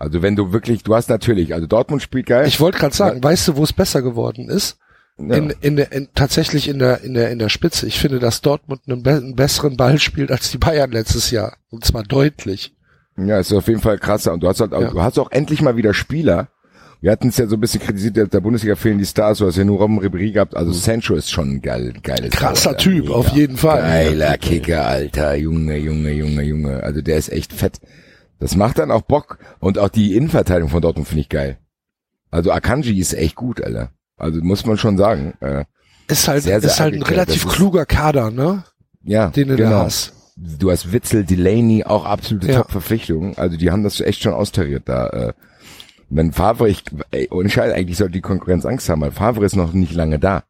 Also 0.00 0.22
wenn 0.22 0.34
du 0.34 0.50
wirklich, 0.52 0.82
du 0.82 0.94
hast 0.94 1.10
natürlich, 1.10 1.52
also 1.54 1.66
Dortmund 1.66 2.02
spielt 2.02 2.26
geil. 2.26 2.46
Ich 2.48 2.58
wollte 2.58 2.78
gerade 2.78 2.96
sagen, 2.96 3.22
weißt 3.22 3.48
du, 3.48 3.56
wo 3.56 3.62
es 3.64 3.72
besser 3.72 4.00
geworden 4.02 4.48
ist? 4.48 4.78
ja. 5.18 5.36
In, 5.36 5.52
in 5.60 5.76
der, 5.76 5.92
in, 5.92 6.08
tatsächlich 6.14 6.68
in 6.68 6.78
der, 6.78 7.02
in 7.02 7.12
der, 7.12 7.30
in 7.30 7.38
der 7.38 7.50
Spitze. 7.50 7.86
Ich 7.86 7.98
finde, 8.00 8.18
dass 8.18 8.40
Dortmund 8.40 8.80
einen, 8.86 9.02
be 9.02 9.10
einen 9.10 9.36
besseren 9.36 9.76
Ball 9.76 9.98
spielt 9.98 10.32
als 10.32 10.50
die 10.50 10.56
Bayern 10.58 10.90
letztes 10.90 11.30
Jahr. 11.30 11.58
Und 11.68 11.84
zwar 11.84 12.02
deutlich. 12.02 12.74
Ja, 13.18 13.38
ist 13.38 13.52
auf 13.52 13.68
jeden 13.68 13.82
Fall 13.82 13.98
krasser. 13.98 14.32
Und 14.32 14.42
du 14.42 14.48
hast 14.48 14.60
halt, 14.60 14.72
auch, 14.72 14.80
Ja. 14.80 14.90
du 14.90 15.02
hast 15.02 15.18
auch 15.18 15.30
endlich 15.30 15.60
mal 15.60 15.76
wieder 15.76 15.92
Spieler. 15.92 16.48
Wir 17.02 17.12
hatten 17.12 17.28
es 17.28 17.36
ja 17.36 17.46
so 17.46 17.56
ein 17.56 17.60
bisschen 17.60 17.80
kritisiert, 17.82 18.16
der, 18.16 18.26
der 18.26 18.40
Bundesliga 18.40 18.76
fehlen 18.76 18.98
die 18.98 19.06
Stars, 19.06 19.38
du 19.38 19.46
hast 19.46 19.56
ja 19.56 19.64
nur 19.64 19.78
Robben 19.78 20.00
Ribéry 20.00 20.32
gehabt. 20.32 20.54
Also 20.56 20.72
Sancho 20.72 21.14
ist 21.14 21.30
schon 21.30 21.50
ein 21.50 21.60
geil, 21.62 21.94
geiles 22.02 22.30
Krasser 22.30 22.70
Alter. 22.70 22.82
Typ, 22.82 23.04
Mega. 23.04 23.14
auf 23.14 23.28
jeden 23.28 23.56
Fall. 23.58 23.80
Geiler 23.82 24.36
Kicker, 24.38 24.86
Alter. 24.86 25.34
Junge, 25.34 25.76
Junge, 25.78 26.12
Junge, 26.12 26.42
Junge. 26.42 26.82
Also 26.82 27.00
der 27.02 27.16
ist 27.18 27.30
echt 27.30 27.52
fett. 27.52 27.80
Das 28.40 28.56
macht 28.56 28.78
dann 28.78 28.90
auch 28.90 29.02
Bock. 29.02 29.38
Und 29.60 29.78
auch 29.78 29.88
die 29.90 30.16
Innenverteidigung 30.16 30.70
von 30.70 30.82
Dortmund 30.82 31.06
finde 31.06 31.20
ich 31.20 31.28
geil. 31.28 31.58
Also 32.30 32.50
Akanji 32.52 32.98
ist 32.98 33.12
echt 33.14 33.36
gut, 33.36 33.62
Alter. 33.62 33.90
Also 34.16 34.40
muss 34.42 34.66
man 34.66 34.76
schon 34.78 34.96
sagen. 34.98 35.34
Äh, 35.40 35.64
Ist 36.08 36.26
halt, 36.26 36.42
Sehr, 36.42 36.60
sehr 36.60 36.70
ist 36.70 36.80
halt 36.80 36.94
ein 36.94 37.02
relativ 37.02 37.46
kluger 37.48 37.86
Kader, 37.86 38.30
ne? 38.30 38.64
ja, 39.04 39.28
Den 39.28 39.48
du 39.48 39.56
da 39.56 39.64
genau. 39.64 39.78
hast. 39.82 40.12
Du 40.36 40.70
hast 40.70 40.92
Witzel, 40.92 41.24
Delaney, 41.24 41.84
auch 41.84 42.04
absolute 42.06 42.48
Ja. 42.48 42.58
Top-Verpflichtungen. 42.58 43.36
Also 43.36 43.56
die 43.56 43.70
haben 43.70 43.82
das 43.84 44.00
echt 44.00 44.22
schon 44.22 44.32
austariert 44.32 44.84
da. 44.86 45.08
Äh, 45.08 45.32
wenn 46.08 46.32
Favre, 46.32 46.68
ich, 46.68 46.82
ey, 47.10 47.28
ohne 47.30 47.50
Scheiß, 47.50 47.72
eigentlich 47.72 47.98
sollte 47.98 48.14
die 48.14 48.20
Konkurrenz 48.20 48.64
Angst 48.64 48.88
haben, 48.88 49.02
weil 49.02 49.12
Favre 49.12 49.44
ist 49.44 49.54
noch 49.56 49.72
nicht 49.74 49.92
lange 49.94 50.18
da. 50.18 50.42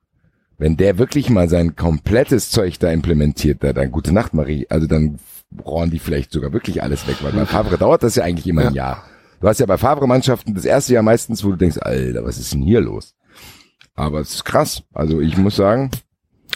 Wenn 0.58 0.76
der 0.76 0.98
wirklich 0.98 1.28
mal 1.30 1.48
sein 1.48 1.74
komplettes 1.76 2.50
Zeug 2.50 2.78
da 2.78 2.90
implementiert, 2.90 3.62
da, 3.64 3.72
dann 3.72 3.90
gute 3.90 4.12
Nacht, 4.12 4.32
Marie, 4.34 4.66
also 4.70 4.86
dann 4.86 5.18
rohren 5.64 5.90
die 5.90 5.98
vielleicht 5.98 6.32
sogar 6.32 6.52
wirklich 6.52 6.82
alles 6.82 7.06
weg, 7.06 7.16
weil 7.22 7.32
bei 7.32 7.46
Favre 7.46 7.76
dauert 7.78 8.02
das 8.02 8.14
ja 8.16 8.24
eigentlich 8.24 8.46
immer 8.46 8.66
ein 8.68 8.74
Jahr. 8.74 9.04
Du 9.40 9.48
hast 9.48 9.58
ja 9.58 9.66
bei 9.66 9.78
Favre-Mannschaften 9.78 10.54
das 10.54 10.64
erste 10.64 10.92
Jahr 10.94 11.02
meistens, 11.02 11.42
wo 11.44 11.50
du 11.50 11.56
denkst, 11.56 11.78
Alter, 11.80 12.24
was 12.24 12.38
ist 12.38 12.52
denn 12.52 12.62
hier 12.62 12.80
los? 12.80 13.14
Aber 13.94 14.20
es 14.20 14.34
ist 14.34 14.44
krass. 14.44 14.82
Also 14.92 15.20
ich 15.20 15.36
muss 15.36 15.56
sagen, 15.56 15.90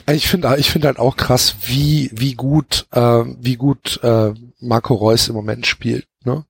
Ich 0.07 0.29
finde, 0.29 0.55
ich 0.59 0.71
finde 0.71 0.89
halt 0.89 0.99
auch 0.99 1.17
krass, 1.17 1.57
wie, 1.67 2.11
wie 2.13 2.35
gut, 2.35 2.87
äh, 2.93 3.01
wie 3.01 3.57
gut 3.57 4.01
äh, 4.03 4.35
Marco 4.61 4.95
Reus 4.95 5.29
im 5.29 5.35
Moment 5.35 5.67
spielt, 5.67 6.07
ne? 6.25 6.45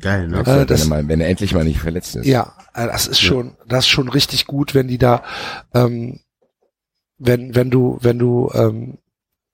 Geil, 0.00 0.28
ne? 0.28 0.40
Äh, 0.40 0.46
wenn, 0.46 0.66
das- 0.66 0.82
er 0.82 0.88
mal, 0.88 1.08
wenn 1.08 1.20
er 1.20 1.28
endlich 1.28 1.54
mal 1.54 1.64
nicht 1.64 1.78
verletzt 1.80 2.16
ist. 2.16 2.26
Ja, 2.26 2.54
äh, 2.74 2.86
das 2.86 3.06
ist 3.06 3.20
schon, 3.20 3.56
das 3.66 3.80
ist 3.84 3.88
schon 3.88 4.08
richtig 4.08 4.46
gut, 4.46 4.74
wenn 4.74 4.88
die 4.88 4.98
da, 4.98 5.22
ähm, 5.72 6.20
wenn, 7.18 7.54
wenn 7.54 7.70
du, 7.70 7.98
wenn 8.02 8.18
du, 8.18 8.50
ähm, 8.54 8.98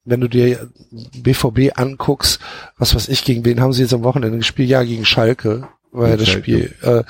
wenn 0.05 0.21
du 0.21 0.29
dir 0.29 0.71
BVB 0.91 1.79
anguckst, 1.79 2.41
was 2.77 2.95
weiß 2.95 3.09
ich, 3.09 3.25
gegen 3.25 3.45
wen 3.45 3.61
haben 3.61 3.73
sie 3.73 3.83
jetzt 3.83 3.95
am 3.95 4.03
Wochenende 4.03 4.39
gespielt? 4.39 4.69
Ja, 4.69 4.83
gegen 4.83 5.05
Schalke 5.05 5.69
war 5.93 6.09
ja 6.09 6.17
das. 6.17 6.29
Spiel 6.29 6.75
äh, 6.83 7.05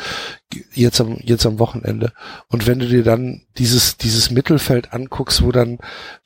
jetzt 0.74 1.00
am 1.00 1.16
jetzt 1.22 1.46
am 1.46 1.58
Wochenende. 1.58 2.12
Und 2.48 2.66
wenn 2.66 2.80
du 2.80 2.86
dir 2.86 3.04
dann 3.04 3.42
dieses 3.56 3.96
dieses 3.96 4.30
Mittelfeld 4.30 4.92
anguckst, 4.92 5.42
wo 5.42 5.52
dann 5.52 5.78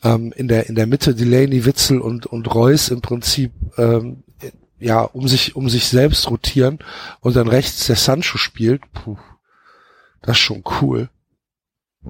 ähm, 0.02 0.32
in 0.34 0.48
der 0.48 0.68
in 0.68 0.74
der 0.74 0.86
Mitte 0.86 1.14
Delaney, 1.14 1.64
Witzel 1.64 2.00
und 2.00 2.26
und 2.26 2.52
Reus 2.54 2.88
im 2.88 3.02
Prinzip 3.02 3.52
ähm, 3.76 4.24
ja 4.78 5.02
um 5.02 5.28
sich 5.28 5.54
um 5.54 5.68
sich 5.68 5.86
selbst 5.86 6.30
rotieren 6.30 6.78
und 7.20 7.36
dann 7.36 7.48
rechts 7.48 7.86
der 7.86 7.96
Sancho 7.96 8.38
spielt, 8.38 8.82
puh, 8.92 9.18
das 10.22 10.36
ist 10.36 10.42
schon 10.42 10.64
cool. 10.80 11.10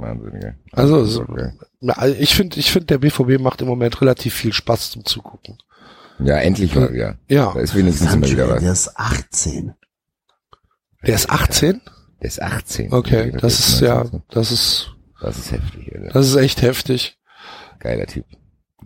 Wahnsinniger. 0.00 0.54
Also 0.72 1.04
so, 1.04 1.22
Okay. 1.22 1.52
ich 2.18 2.34
finde 2.34 2.58
ich 2.58 2.70
finde 2.70 2.86
der 2.86 2.98
BVB 2.98 3.40
macht 3.40 3.60
im 3.62 3.68
Moment 3.68 4.00
relativ 4.00 4.34
viel 4.34 4.52
Spaß 4.52 4.90
zum 4.92 5.04
Zugucken. 5.04 5.58
Ja, 6.18 6.36
endlich 6.38 6.74
mal 6.74 6.92
wieder. 6.92 7.18
Ja, 7.28 7.52
Da 7.52 7.60
ist 7.60 7.74
wenigstens 7.74 8.14
immer 8.14 8.28
wieder 8.28 8.48
was. 8.48 8.62
der 8.62 8.72
ist 8.72 8.96
18. 8.98 9.74
der 11.06 11.14
ist 11.14 11.28
18. 11.30 11.80
Der 12.22 12.28
ist 12.28 12.40
18. 12.40 12.92
Okay, 12.92 13.32
das 13.38 13.58
ist 13.58 13.80
ja, 13.80 13.96
19. 14.04 14.22
das 14.30 14.50
ist 14.52 14.90
Das 15.20 15.36
ist 15.36 15.52
heftig, 15.52 15.94
Alter. 15.94 16.08
das 16.12 16.26
ist 16.28 16.36
echt 16.36 16.62
heftig. 16.62 17.18
Geiler 17.78 18.06
Typ. 18.06 18.24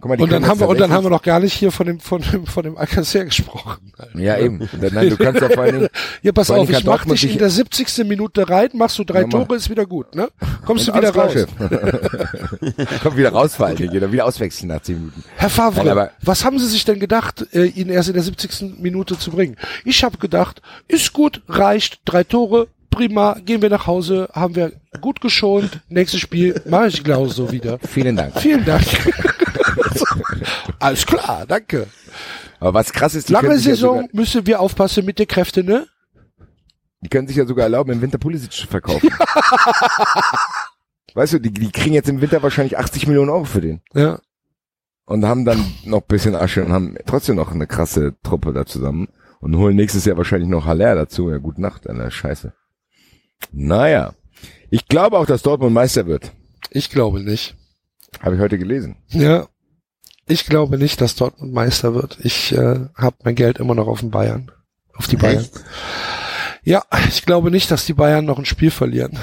Guck 0.00 0.08
mal, 0.08 0.20
Und 0.20 0.32
dann 0.32 0.46
haben 0.46 0.60
wir 0.60 0.68
und 0.68 0.80
dann 0.80 0.92
haben 0.92 1.04
wir 1.04 1.10
noch 1.10 1.22
gar 1.22 1.40
nicht 1.40 1.52
hier 1.52 1.70
von 1.70 1.86
dem 1.86 2.00
von 2.00 2.22
dem 2.22 2.46
von 2.46 2.62
dem 2.62 2.76
Alcacer 2.78 3.24
gesprochen. 3.24 3.92
Ja, 4.14 4.38
eben. 4.38 4.66
Nein, 4.80 5.10
du 5.10 5.16
kannst 5.16 5.42
ja 5.42 5.50
vor 5.50 5.64
allen 5.64 5.74
Dingen, 5.74 5.88
Ja, 6.22 6.32
pass 6.32 6.50
auf, 6.50 6.68
ich 6.70 6.84
mach 6.84 7.04
dich 7.04 7.30
in 7.30 7.38
der 7.38 7.50
70. 7.50 8.06
Minute 8.06 8.48
rein, 8.48 8.70
machst 8.72 8.98
du 8.98 9.04
drei. 9.04 9.24
Tore, 9.24 9.56
ist 9.56 9.68
wieder 9.68 9.86
gut, 9.86 10.14
ne? 10.14 10.28
Kommst 10.64 10.88
du 10.88 10.94
wieder 10.94 11.14
raus. 11.14 11.34
Kommt 13.02 13.16
wieder 13.16 13.32
raus, 13.32 13.54
vor 13.54 13.66
allen 13.66 13.76
Dingen, 13.76 13.96
oder 13.96 14.10
wieder 14.10 14.24
auswechseln 14.24 14.68
nach 14.68 14.80
10 14.80 14.96
Minuten. 14.96 15.24
Herr 15.36 15.50
Favre, 15.50 15.84
Nein, 15.84 16.08
was 16.22 16.44
haben 16.44 16.58
Sie 16.58 16.66
sich 16.66 16.84
denn 16.84 16.98
gedacht, 16.98 17.46
äh, 17.52 17.66
ihn 17.66 17.88
erst 17.90 18.08
in 18.08 18.14
der 18.14 18.22
70. 18.22 18.78
Minute 18.80 19.18
zu 19.18 19.30
bringen? 19.30 19.56
Ich 19.84 20.02
habe 20.02 20.18
gedacht, 20.18 20.62
ist 20.88 21.12
gut, 21.12 21.42
reicht, 21.48 22.00
drei 22.06 22.24
Tore, 22.24 22.68
prima, 22.90 23.36
gehen 23.44 23.62
wir 23.62 23.70
nach 23.70 23.86
Hause, 23.86 24.28
haben 24.32 24.56
wir 24.56 24.72
gut 25.00 25.20
geschont, 25.20 25.80
nächstes 25.88 26.20
Spiel 26.20 26.60
mache 26.66 26.88
ich 26.88 27.04
genauso 27.04 27.50
wieder. 27.52 27.78
Vielen 27.78 28.16
Dank. 28.16 28.38
Vielen 28.40 28.64
Dank. 28.64 28.84
Alles 30.78 31.06
klar, 31.06 31.46
danke. 31.46 31.86
Aber 32.58 32.74
was 32.74 32.92
krass 32.92 33.14
ist, 33.14 33.28
die 33.28 33.32
Lange 33.32 33.56
sich 33.56 33.66
ja 33.66 33.74
Saison 33.74 34.02
sogar, 34.02 34.08
müssen 34.12 34.46
wir 34.46 34.60
aufpassen 34.60 35.04
mit 35.04 35.18
den 35.18 35.26
Kräften, 35.26 35.66
ne? 35.66 35.86
die 37.00 37.08
können 37.08 37.28
sich 37.28 37.36
ja 37.36 37.46
sogar 37.46 37.64
erlauben, 37.64 37.92
im 37.92 38.02
Winter 38.02 38.18
Pulisic 38.18 38.52
zu 38.52 38.66
verkaufen. 38.66 39.08
weißt 41.14 41.34
du, 41.34 41.38
die, 41.38 41.50
die 41.50 41.72
kriegen 41.72 41.94
jetzt 41.94 42.08
im 42.08 42.20
Winter 42.20 42.42
wahrscheinlich 42.42 42.78
80 42.78 43.06
Millionen 43.06 43.30
Euro 43.30 43.44
für 43.44 43.60
den. 43.60 43.80
Ja. 43.94 44.20
und 45.06 45.24
haben 45.24 45.44
dann 45.44 45.64
noch 45.84 46.02
ein 46.02 46.08
bisschen 46.08 46.34
Asche 46.34 46.64
und 46.64 46.72
haben 46.72 46.96
trotzdem 47.06 47.36
noch 47.36 47.52
eine 47.52 47.66
krasse 47.66 48.14
Truppe 48.22 48.52
da 48.52 48.66
zusammen 48.66 49.08
und 49.40 49.56
holen 49.56 49.76
nächstes 49.76 50.04
Jahr 50.04 50.18
wahrscheinlich 50.18 50.50
noch 50.50 50.66
Haller 50.66 50.94
dazu. 50.94 51.30
Ja, 51.30 51.38
gute 51.38 51.62
Nacht, 51.62 51.88
Alter, 51.88 52.10
scheiße. 52.10 52.52
Naja, 53.52 54.12
ich 54.68 54.86
glaube 54.86 55.18
auch, 55.18 55.26
dass 55.26 55.42
Dortmund 55.42 55.72
Meister 55.72 56.06
wird. 56.06 56.32
Ich 56.70 56.90
glaube 56.90 57.20
nicht. 57.20 57.56
Habe 58.20 58.34
ich 58.34 58.40
heute 58.40 58.58
gelesen. 58.58 58.96
Ja. 59.08 59.48
Ich 60.30 60.46
glaube 60.46 60.78
nicht, 60.78 61.00
dass 61.00 61.16
Dortmund 61.16 61.52
Meister 61.52 61.94
wird. 61.94 62.18
Ich 62.22 62.52
äh, 62.52 62.86
habe 62.94 63.16
mein 63.24 63.34
Geld 63.34 63.58
immer 63.58 63.74
noch 63.74 63.88
auf 63.88 64.00
den 64.00 64.10
Bayern. 64.10 64.50
Auf 64.94 65.08
die 65.08 65.16
Bayern. 65.16 65.40
Echt? 65.42 65.60
Ja, 66.62 66.84
ich 67.08 67.24
glaube 67.26 67.50
nicht, 67.50 67.70
dass 67.70 67.84
die 67.86 67.94
Bayern 67.94 68.24
noch 68.26 68.38
ein 68.38 68.44
Spiel 68.44 68.70
verlieren. 68.70 69.18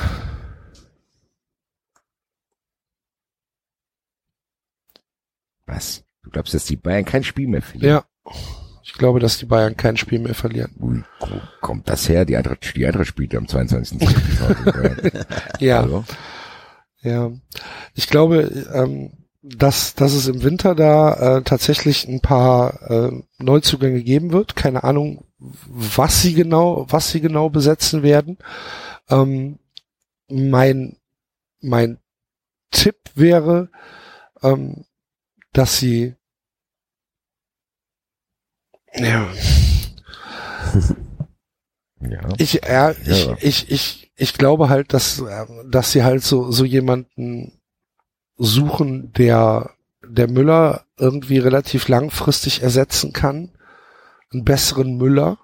Was? 5.65 6.03
Du 6.23 6.29
glaubst, 6.29 6.53
dass 6.53 6.65
die 6.65 6.75
Bayern 6.75 7.05
kein 7.05 7.23
Spiel 7.23 7.47
mehr 7.47 7.61
verlieren? 7.61 8.03
Ja. 8.25 8.33
Ich 8.83 8.93
glaube, 8.93 9.19
dass 9.19 9.37
die 9.37 9.45
Bayern 9.45 9.75
kein 9.75 9.97
Spiel 9.97 10.19
mehr 10.19 10.33
verlieren. 10.33 10.73
Ui, 10.79 11.03
wo 11.19 11.41
kommt 11.61 11.89
das 11.89 12.07
her? 12.09 12.25
Die 12.25 12.35
Eintracht, 12.37 12.75
die 12.75 12.85
Eintracht 12.85 13.07
spielt 13.07 13.35
am 13.35 13.47
22. 13.47 13.99
Ja. 15.59 15.59
Ja, 15.59 15.81
Also, 15.81 16.05
Ja, 17.01 17.31
ich 17.93 18.07
glaube, 18.07 18.41
ähm, 18.73 19.11
dass, 19.55 19.93
dass 19.95 20.13
es 20.13 20.27
im 20.27 20.43
Winter 20.43 20.75
da 20.75 21.37
äh, 21.37 21.41
tatsächlich 21.43 22.07
ein 22.07 22.21
paar 22.21 22.89
äh, 22.89 23.11
Neuzugänge 23.37 24.03
geben 24.03 24.31
wird. 24.31 24.55
Keine 24.55 24.83
Ahnung, 24.83 25.25
was 25.39 26.21
sie 26.21 26.33
genau, 26.33 26.85
was 26.89 27.11
sie 27.11 27.21
genau 27.21 27.49
besetzen 27.49 28.03
werden. 28.03 28.37
Ähm, 29.09 29.59
mein, 30.29 30.97
mein 31.61 31.99
Tipp 32.71 32.97
wäre, 33.15 33.69
ähm, 34.41 34.85
dass 35.53 35.77
sie 35.79 36.15
ja. 38.95 39.27
Ja. 41.99 42.29
Ich, 42.37 42.53
ja, 42.53 42.91
ich, 42.91 43.25
Ja. 43.25 43.37
ich, 43.41 43.71
ich, 43.71 44.11
ich 44.15 44.33
glaube 44.35 44.69
halt, 44.69 44.93
dass, 44.93 45.17
ähm, 45.19 45.69
dass 45.71 45.91
sie 45.91 46.03
halt 46.03 46.23
so, 46.23 46.51
so 46.51 46.63
jemanden 46.63 47.56
suchen, 48.37 49.11
der, 49.13 49.71
der 50.07 50.29
Müller 50.29 50.85
irgendwie 50.97 51.39
relativ 51.39 51.87
langfristig 51.87 52.61
ersetzen 52.61 53.13
kann. 53.13 53.51
Einen 54.31 54.45
besseren 54.45 54.97
Müller. 54.97 55.37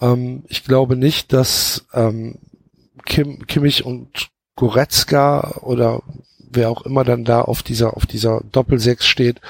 Ähm, 0.00 0.44
ich 0.48 0.64
glaube 0.64 0.96
nicht, 0.96 1.32
dass 1.32 1.86
ähm, 1.92 2.38
Kim, 3.04 3.46
Kimmich 3.46 3.84
und 3.84 4.30
Goretzka 4.54 5.58
oder 5.62 6.02
wer 6.50 6.70
auch 6.70 6.82
immer 6.82 7.04
dann 7.04 7.24
da 7.24 7.42
auf 7.42 7.62
dieser, 7.62 7.96
auf 7.96 8.06
dieser 8.06 8.42
Doppelsechs 8.52 9.06
steht, 9.06 9.40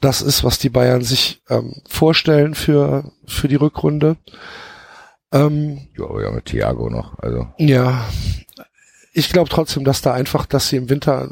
das 0.00 0.20
ist, 0.20 0.42
was 0.42 0.58
die 0.58 0.68
Bayern 0.68 1.02
sich 1.02 1.42
ähm, 1.48 1.74
vorstellen 1.88 2.54
für, 2.54 3.12
für 3.26 3.48
die 3.48 3.56
Rückrunde. 3.56 4.16
Ähm, 5.32 5.88
Ja, 5.96 6.20
ja, 6.20 6.30
mit 6.30 6.46
Thiago 6.46 6.90
noch. 6.90 7.18
Also. 7.20 7.46
ja, 7.58 8.04
ich 9.12 9.30
glaube 9.30 9.50
trotzdem, 9.50 9.84
dass 9.84 10.02
da 10.02 10.12
einfach, 10.12 10.46
dass 10.46 10.68
sie 10.68 10.76
im 10.76 10.88
Winter 10.88 11.30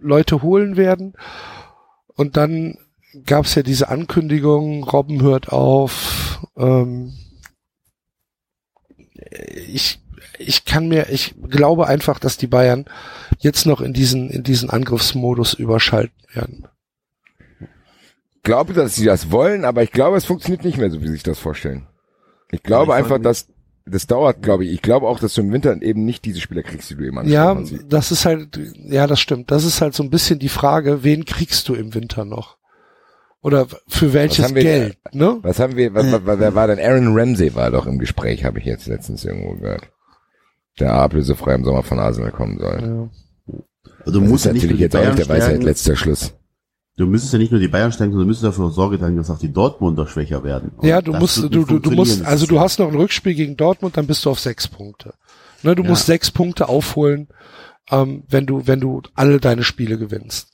Leute 0.00 0.42
holen 0.42 0.76
werden. 0.76 1.14
Und 2.14 2.36
dann 2.36 2.78
gab 3.24 3.44
es 3.46 3.54
ja 3.54 3.62
diese 3.62 3.88
Ankündigung, 3.88 4.84
Robben 4.84 5.22
hört 5.22 5.50
auf. 5.50 6.46
Ähm, 6.56 7.14
ich, 9.68 10.00
ich 10.38 10.64
kann 10.64 10.88
mir, 10.88 11.08
ich 11.10 11.34
glaube 11.48 11.86
einfach, 11.86 12.18
dass 12.18 12.36
die 12.36 12.46
Bayern 12.46 12.84
jetzt 13.38 13.66
noch 13.66 13.80
in 13.80 13.92
diesen, 13.92 14.30
in 14.30 14.42
diesen 14.42 14.70
Angriffsmodus 14.70 15.54
überschalten 15.54 16.14
werden. 16.32 16.68
glaube, 18.42 18.72
dass 18.72 18.94
sie 18.94 19.04
das 19.04 19.30
wollen, 19.30 19.64
aber 19.64 19.82
ich 19.82 19.90
glaube, 19.90 20.16
es 20.16 20.24
funktioniert 20.24 20.64
nicht 20.64 20.78
mehr 20.78 20.90
so, 20.90 21.00
wie 21.00 21.06
sie 21.06 21.14
sich 21.14 21.22
das 21.22 21.38
vorstellen. 21.38 21.86
Ich 22.50 22.62
glaube 22.62 22.92
Ja, 22.92 22.98
ich 22.98 22.98
einfach, 22.98 23.18
dass 23.20 23.48
das 23.88 24.06
dauert, 24.06 24.42
glaube 24.42 24.64
ich. 24.64 24.72
Ich 24.72 24.82
glaube 24.82 25.06
auch, 25.06 25.20
dass 25.20 25.34
du 25.34 25.40
im 25.42 25.52
Winter 25.52 25.80
eben 25.80 26.04
nicht 26.04 26.24
diese 26.24 26.40
Spieler 26.40 26.62
kriegst, 26.62 26.90
die 26.90 26.96
du 26.96 27.04
eben 27.04 27.26
Ja, 27.28 27.56
das 27.88 28.10
ist 28.10 28.24
halt, 28.26 28.58
ja, 28.84 29.06
das 29.06 29.20
stimmt. 29.20 29.50
Das 29.50 29.64
ist 29.64 29.80
halt 29.80 29.94
so 29.94 30.02
ein 30.02 30.10
bisschen 30.10 30.38
die 30.38 30.48
Frage, 30.48 31.04
wen 31.04 31.24
kriegst 31.24 31.68
du 31.68 31.74
im 31.74 31.94
Winter 31.94 32.24
noch? 32.24 32.56
Oder 33.42 33.66
für 33.86 34.12
welches 34.12 34.52
wir- 34.54 34.62
Geld, 34.62 34.98
ne? 35.12 35.38
Was 35.42 35.60
haben 35.60 35.76
wir, 35.76 35.94
was, 35.94 36.10
was, 36.10 36.38
wer 36.40 36.54
war 36.56 36.66
denn? 36.66 36.80
Aaron 36.80 37.16
Ramsey 37.16 37.54
war 37.54 37.70
doch 37.70 37.86
im 37.86 37.98
Gespräch, 38.00 38.44
habe 38.44 38.58
ich 38.58 38.64
jetzt 38.64 38.86
letztens 38.88 39.24
irgendwo 39.24 39.54
gehört. 39.54 39.88
Der 40.80 40.92
ablösefrei 40.94 41.54
im 41.54 41.64
Sommer 41.64 41.84
von 41.84 41.98
Arsenal 42.00 42.32
kommen 42.32 42.58
soll. 42.58 42.80
Ja. 42.82 43.08
Also 44.04 44.18
du 44.18 44.20
Das 44.20 44.28
musst 44.30 44.46
ist 44.46 44.46
ja 44.46 44.52
nicht 44.52 44.62
nur 44.64 44.72
natürlich 44.72 44.80
jetzt 44.80 44.96
auch 44.96 45.04
nicht 45.06 45.18
der 45.18 45.28
Weisheit 45.28 45.62
letzter 45.62 45.94
Schluss. 45.96 46.34
Du 46.96 47.06
müsstest 47.06 47.32
ja 47.32 47.38
nicht 47.38 47.52
nur 47.52 47.60
die 47.60 47.68
Bayern 47.68 47.92
stärken, 47.92 48.12
sondern 48.12 48.26
du 48.26 48.30
müsstest 48.30 48.46
dafür 48.46 48.70
Sorge 48.70 48.98
tragen, 48.98 49.16
dass 49.16 49.30
auch 49.30 49.38
die 49.38 49.52
Dortmunder 49.52 50.06
schwächer 50.06 50.42
werden. 50.44 50.70
Und 50.76 50.86
Ja, 50.86 51.02
du 51.02 51.12
musst, 51.12 51.36
du, 51.42 51.48
du, 51.48 51.78
du 51.78 51.90
musst, 51.90 52.24
also 52.24 52.46
du 52.46 52.58
hast 52.60 52.78
noch 52.78 52.88
ein 52.88 52.94
Rückspiel 52.96 53.34
gegen 53.34 53.56
Dortmund, 53.56 53.96
dann 53.96 54.06
bist 54.06 54.24
du 54.24 54.30
auf 54.30 54.40
sechs 54.40 54.66
Punkte. 54.68 55.14
Ne, 55.62 55.74
du 55.74 55.82
Ja. 55.82 55.90
musst 55.90 56.06
sechs 56.06 56.30
Punkte 56.30 56.68
aufholen, 56.68 57.28
ähm, 57.90 58.24
wenn 58.28 58.46
du, 58.46 58.66
wenn 58.66 58.80
du 58.80 59.02
alle 59.14 59.40
deine 59.40 59.62
Spiele 59.62 59.98
gewinnst. 59.98 60.52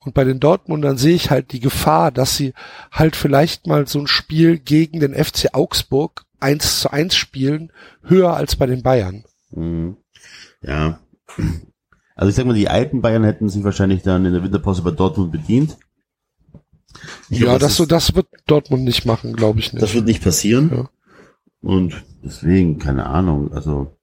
Und 0.00 0.14
bei 0.14 0.24
den 0.24 0.40
Dortmundern 0.40 0.96
sehe 0.96 1.14
ich 1.14 1.30
halt 1.30 1.52
die 1.52 1.60
Gefahr, 1.60 2.10
dass 2.10 2.36
sie 2.36 2.54
halt 2.90 3.14
vielleicht 3.14 3.66
mal 3.66 3.86
so 3.86 4.00
ein 4.00 4.08
Spiel 4.08 4.58
gegen 4.58 4.98
den 4.98 5.14
FC 5.14 5.50
Augsburg 5.52 6.24
eins 6.40 6.80
zu 6.80 6.90
eins 6.90 7.14
spielen, 7.14 7.70
höher 8.02 8.34
als 8.34 8.56
bei 8.56 8.66
den 8.66 8.82
Bayern. 8.82 9.24
Mhm. 9.52 9.96
Ja. 10.60 10.98
Also 12.14 12.28
ich 12.30 12.34
sag 12.34 12.46
mal, 12.46 12.54
die 12.54 12.68
alten 12.68 13.00
Bayern 13.02 13.24
hätten 13.24 13.48
sich 13.48 13.64
wahrscheinlich 13.64 14.02
dann 14.02 14.24
in 14.26 14.32
der 14.32 14.42
Winterpause 14.42 14.82
bei 14.82 14.90
Dortmund 14.90 15.32
bedient. 15.32 15.76
Ich 17.30 17.38
ja, 17.38 17.46
glaub, 17.46 17.60
das, 17.60 17.72
ist- 17.72 17.76
so, 17.78 17.86
das 17.86 18.14
wird 18.14 18.26
Dortmund 18.46 18.84
nicht 18.84 19.06
machen, 19.06 19.34
glaube 19.34 19.60
ich 19.60 19.72
nicht. 19.72 19.82
Das 19.82 19.94
wird 19.94 20.04
nicht 20.04 20.22
passieren. 20.22 20.70
Ja. 20.72 20.90
Und 21.62 22.04
deswegen, 22.22 22.78
keine 22.78 23.06
Ahnung, 23.06 23.52
also. 23.52 23.96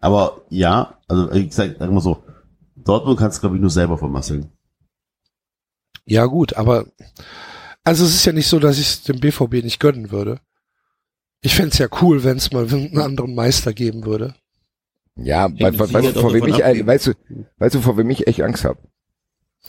Aber 0.00 0.42
ja, 0.50 0.98
also 1.08 1.30
ich 1.32 1.52
sag, 1.54 1.76
sag 1.78 1.90
mal 1.90 2.00
so, 2.00 2.22
Dortmund 2.76 3.18
kann 3.18 3.30
es, 3.30 3.40
glaube 3.40 3.56
ich, 3.56 3.60
nur 3.60 3.70
selber 3.70 3.98
vermasseln. 3.98 4.52
Ja, 6.04 6.26
gut, 6.26 6.54
aber 6.54 6.86
also 7.82 8.04
es 8.04 8.14
ist 8.14 8.24
ja 8.26 8.32
nicht 8.32 8.46
so, 8.46 8.60
dass 8.60 8.78
ich 8.78 8.86
es 8.86 9.02
dem 9.02 9.18
BVB 9.18 9.64
nicht 9.64 9.80
gönnen 9.80 10.10
würde. 10.12 10.40
Ich 11.40 11.54
fänd's 11.54 11.78
ja 11.78 11.88
cool, 12.00 12.22
wenn 12.24 12.36
es 12.36 12.52
mal 12.52 12.68
einen 12.72 12.98
anderen 12.98 13.34
Meister 13.34 13.72
geben 13.72 14.04
würde. 14.04 14.34
Ja, 15.16 15.48
weil, 15.58 15.70
mit 15.72 15.80
weißt, 15.80 16.14
du, 16.16 16.20
vor 16.20 16.32
wem 16.34 16.46
ich, 16.46 16.64
ab, 16.64 16.74
weißt 16.86 17.06
du, 17.08 17.12
weißt 17.58 17.74
du, 17.74 17.80
vor 17.80 17.96
wem 17.96 18.10
ich 18.10 18.26
echt 18.26 18.42
Angst 18.42 18.64
habe? 18.64 18.78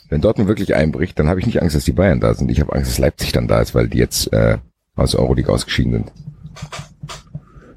Wenn 0.09 0.21
Dortmund 0.21 0.47
wirklich 0.49 0.75
einbricht, 0.75 1.17
dann 1.19 1.27
habe 1.27 1.39
ich 1.39 1.45
nicht 1.45 1.61
Angst, 1.61 1.75
dass 1.75 1.85
die 1.85 1.93
Bayern 1.93 2.19
da 2.19 2.33
sind. 2.33 2.51
Ich 2.51 2.59
habe 2.61 2.73
Angst, 2.73 2.91
dass 2.91 2.97
Leipzig 2.99 3.31
dann 3.31 3.47
da 3.47 3.61
ist, 3.61 3.73
weil 3.73 3.87
die 3.87 3.97
jetzt 3.97 4.31
äh, 4.33 4.57
aus 4.95 5.11
der 5.11 5.21
Euroleague 5.21 5.51
ausgeschieden 5.51 5.93
sind. 5.93 6.11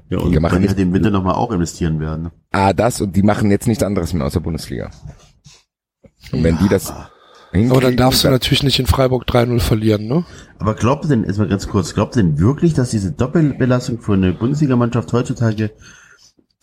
Ja, 0.08 0.18
Die 0.18 0.24
und 0.24 0.40
machen 0.40 0.56
die 0.56 0.60
nicht- 0.62 0.70
halt 0.70 0.80
im 0.80 0.92
Winter 0.92 1.10
nochmal 1.10 1.34
auch 1.36 1.52
investieren 1.52 2.00
werden. 2.00 2.24
ne? 2.24 2.32
Ah, 2.50 2.72
das 2.72 3.00
und 3.00 3.14
die 3.14 3.22
machen 3.22 3.50
jetzt 3.50 3.68
nichts 3.68 3.82
anderes 3.84 4.12
mehr 4.12 4.26
aus 4.26 4.32
der 4.32 4.40
Bundesliga. 4.40 4.90
Und 6.32 6.42
wenn 6.44 6.58
die 6.58 6.68
das 6.68 6.92
Aber 7.52 7.80
dann 7.80 7.96
darfst 7.96 8.24
du 8.24 8.28
natürlich 8.28 8.62
nicht 8.64 8.78
in 8.80 8.86
Freiburg 8.86 9.24
3-0 9.28 9.60
verlieren, 9.60 10.06
ne? 10.06 10.24
Aber 10.58 10.74
glaubt 10.74 11.04
ihr 11.04 11.08
denn, 11.08 11.24
jetzt 11.24 11.38
mal 11.38 11.48
ganz 11.48 11.68
kurz, 11.68 11.94
glaubt 11.94 12.16
ihr 12.16 12.22
denn 12.22 12.38
wirklich, 12.38 12.74
dass 12.74 12.90
diese 12.90 13.12
Doppelbelastung 13.12 14.00
für 14.00 14.12
eine 14.14 14.32
Bundesligamannschaft 14.32 15.12
heutzutage 15.12 15.70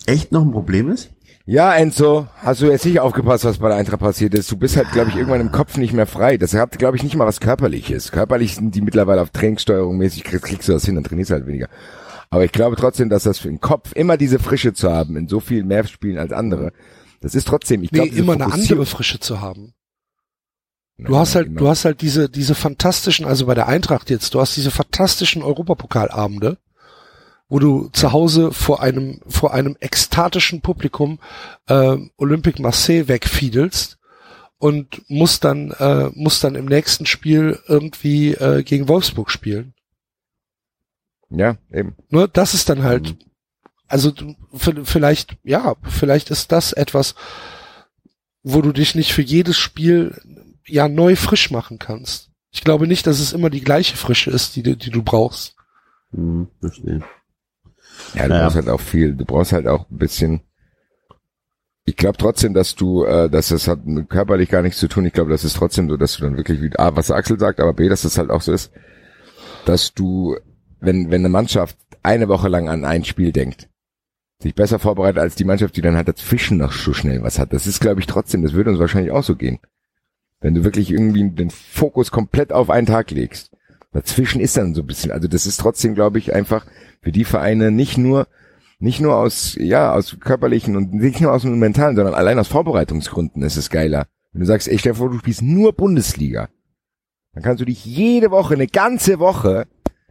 echt 0.05 0.31
noch 0.31 0.43
ein 0.43 0.51
Problem 0.51 0.89
ist? 0.89 1.09
Ja, 1.45 1.73
Enzo, 1.75 2.27
hast 2.37 2.61
du 2.61 2.65
jetzt 2.65 2.85
nicht 2.85 2.99
aufgepasst, 2.99 3.45
was 3.45 3.59
bei 3.59 3.69
der 3.69 3.77
Eintracht 3.77 4.01
passiert 4.01 4.33
ist. 4.33 4.51
Du 4.51 4.57
bist 4.57 4.75
halt, 4.75 4.91
glaube 4.91 5.09
ich, 5.11 5.15
irgendwann 5.15 5.39
im 5.39 5.51
Kopf 5.53 5.77
nicht 5.77 5.93
mehr 5.93 6.05
frei. 6.05 6.37
Das 6.37 6.53
hat, 6.53 6.77
glaube 6.77 6.97
ich, 6.97 7.03
nicht 7.03 7.15
mal 7.15 7.25
was 7.25 7.39
Körperliches. 7.39 8.11
Körperlich 8.11 8.55
sind 8.55 8.75
die 8.75 8.81
mittlerweile 8.81 9.21
auf 9.21 9.29
Trainingssteuerung 9.29 9.97
mäßig, 9.97 10.25
kriegst, 10.25 10.43
kriegst 10.43 10.67
du 10.67 10.73
das 10.73 10.83
hin, 10.85 10.95
dann 10.95 11.05
trainierst 11.05 11.31
du 11.31 11.35
halt 11.35 11.47
weniger. 11.47 11.69
Aber 12.29 12.43
ich 12.43 12.51
glaube 12.51 12.75
trotzdem, 12.75 13.07
dass 13.07 13.23
das 13.23 13.39
für 13.39 13.47
den 13.47 13.61
Kopf 13.61 13.93
immer 13.93 14.17
diese 14.17 14.39
Frische 14.39 14.73
zu 14.73 14.91
haben, 14.91 15.15
in 15.15 15.29
so 15.29 15.39
viel 15.39 15.63
mehr 15.63 15.87
Spielen 15.87 16.17
als 16.17 16.33
andere, 16.33 16.73
das 17.21 17.33
ist 17.33 17.47
trotzdem, 17.47 17.81
ich 17.81 17.91
Nee, 17.93 17.99
glaube, 17.99 18.09
diese 18.09 18.21
immer 18.21 18.33
eine 18.33 18.51
andere 18.51 18.85
Frische 18.85 19.21
zu 19.21 19.39
haben. 19.39 19.73
Nein, 20.97 21.07
Du 21.11 21.17
hast 21.17 21.35
halt, 21.35 21.47
immer- 21.47 21.59
du 21.61 21.67
hast 21.69 21.85
halt 21.85 22.01
diese, 22.01 22.27
diese 22.29 22.55
fantastischen, 22.55 23.25
also 23.25 23.45
bei 23.45 23.53
der 23.55 23.67
Eintracht 23.69 24.09
jetzt, 24.09 24.33
du 24.33 24.41
hast 24.41 24.57
diese 24.57 24.71
fantastischen 24.71 25.41
Europapokalabende, 25.43 26.57
wo 27.49 27.59
du 27.59 27.89
zu 27.89 28.11
Hause 28.11 28.51
vor 28.51 28.81
einem, 28.81 29.21
vor 29.27 29.53
einem 29.53 29.77
ekstatischen 29.79 30.61
Publikum 30.61 31.19
äh, 31.67 31.97
Olympique 32.17 32.61
Marseille 32.61 33.07
wegfiedelst 33.07 33.97
und 34.57 35.01
musst 35.09 35.43
dann, 35.43 35.71
äh, 35.71 36.09
musst 36.13 36.43
dann 36.43 36.55
im 36.55 36.65
nächsten 36.65 37.05
Spiel 37.05 37.59
irgendwie 37.67 38.33
äh, 38.33 38.63
gegen 38.63 38.87
Wolfsburg 38.87 39.29
spielen. 39.31 39.73
Ja, 41.29 41.57
eben. 41.71 41.95
Ne, 42.09 42.27
das 42.31 42.53
ist 42.53 42.69
dann 42.69 42.83
halt, 42.83 43.15
also 43.87 44.11
du, 44.11 44.35
v- 44.53 44.83
vielleicht, 44.85 45.37
ja, 45.43 45.75
vielleicht 45.83 46.31
ist 46.31 46.51
das 46.51 46.73
etwas, 46.73 47.15
wo 48.43 48.61
du 48.61 48.71
dich 48.71 48.95
nicht 48.95 49.13
für 49.13 49.21
jedes 49.21 49.57
Spiel 49.57 50.19
ja 50.65 50.87
neu 50.87 51.15
frisch 51.15 51.51
machen 51.51 51.79
kannst. 51.79 52.29
Ich 52.51 52.61
glaube 52.61 52.87
nicht, 52.87 53.07
dass 53.07 53.19
es 53.19 53.33
immer 53.33 53.49
die 53.49 53.61
gleiche 53.63 53.97
Frische 53.97 54.31
ist, 54.31 54.55
die, 54.55 54.63
du- 54.63 54.77
die 54.77 54.89
du 54.89 55.03
brauchst. 55.03 55.55
Hm, 56.11 56.47
verstehe. 56.61 57.03
Ja, 58.13 58.23
du 58.23 58.29
Naja. 58.29 58.43
brauchst 58.43 58.55
halt 58.55 58.69
auch 58.69 58.81
viel, 58.81 59.13
du 59.15 59.25
brauchst 59.25 59.51
halt 59.53 59.67
auch 59.67 59.89
ein 59.89 59.97
bisschen, 59.97 60.41
ich 61.85 61.95
glaube 61.95 62.17
trotzdem, 62.17 62.53
dass 62.53 62.75
du, 62.75 63.05
äh, 63.05 63.29
dass 63.29 63.49
das 63.49 63.67
hat 63.67 63.79
körperlich 64.09 64.49
gar 64.49 64.61
nichts 64.61 64.79
zu 64.79 64.87
tun. 64.87 65.05
Ich 65.05 65.13
glaube, 65.13 65.31
das 65.31 65.43
ist 65.43 65.55
trotzdem 65.55 65.89
so, 65.89 65.97
dass 65.97 66.17
du 66.17 66.23
dann 66.23 66.37
wirklich, 66.37 66.61
wie, 66.61 66.71
A, 66.77 66.95
was 66.95 67.11
Axel 67.11 67.39
sagt, 67.39 67.59
aber 67.59 67.73
B, 67.73 67.87
dass 67.89 68.01
das 68.01 68.17
halt 68.17 68.29
auch 68.29 68.41
so 68.41 68.51
ist, 68.53 68.71
dass 69.65 69.93
du, 69.93 70.37
wenn, 70.79 71.11
wenn 71.11 71.21
eine 71.21 71.29
Mannschaft 71.29 71.77
eine 72.03 72.27
Woche 72.27 72.47
lang 72.49 72.69
an 72.69 72.85
ein 72.85 73.03
Spiel 73.03 73.31
denkt, 73.31 73.69
sich 74.39 74.53
besser 74.53 74.79
vorbereitet 74.79 75.19
als 75.19 75.35
die 75.35 75.45
Mannschaft, 75.45 75.75
die 75.77 75.81
dann 75.81 75.95
halt 75.95 76.07
das 76.07 76.21
Fischen 76.21 76.57
noch 76.57 76.71
so 76.71 76.93
schnell 76.93 77.23
was 77.23 77.39
hat. 77.39 77.53
Das 77.53 77.65
ist, 77.67 77.79
glaube 77.79 77.99
ich, 78.01 78.05
trotzdem, 78.07 78.43
das 78.43 78.53
würde 78.53 78.69
uns 78.69 78.79
wahrscheinlich 78.79 79.11
auch 79.11 79.23
so 79.23 79.35
gehen. 79.35 79.59
Wenn 80.39 80.53
du 80.53 80.63
wirklich 80.63 80.91
irgendwie 80.91 81.27
den 81.31 81.49
Fokus 81.49 82.11
komplett 82.11 82.53
auf 82.53 82.69
einen 82.69 82.85
Tag 82.85 83.09
legst. 83.11 83.51
Dazwischen 83.93 84.39
ist 84.41 84.55
dann 84.55 84.75
so 84.75 84.81
ein 84.81 84.85
bisschen, 84.87 85.11
also 85.11 85.27
das 85.27 85.47
ist 85.47 85.57
trotzdem, 85.59 85.95
glaube 85.95 86.19
ich, 86.19 86.33
einfach 86.35 86.67
für 87.01 87.11
die 87.11 87.25
Vereine 87.25 87.71
nicht 87.71 87.97
nur, 87.97 88.27
nicht 88.79 88.99
nur 88.99 89.15
aus, 89.15 89.55
ja, 89.59 89.93
aus 89.93 90.17
körperlichen 90.19 90.75
und 90.75 90.93
nicht 90.93 91.21
nur 91.21 91.33
aus 91.33 91.43
dem 91.43 91.57
mentalen, 91.59 91.95
sondern 91.95 92.13
allein 92.13 92.39
aus 92.39 92.47
Vorbereitungsgründen 92.47 93.41
ist 93.43 93.57
es 93.57 93.69
geiler. 93.69 94.07
Wenn 94.33 94.41
du 94.41 94.45
sagst, 94.47 94.67
ey, 94.67 94.77
stell 94.77 94.93
dir 94.93 94.97
vor, 94.97 95.09
du 95.09 95.17
spielst 95.17 95.41
nur 95.41 95.73
Bundesliga. 95.73 96.49
Dann 97.33 97.43
kannst 97.43 97.61
du 97.61 97.65
dich 97.65 97.85
jede 97.85 98.31
Woche, 98.31 98.55
eine 98.55 98.67
ganze 98.67 99.19
Woche 99.19 99.67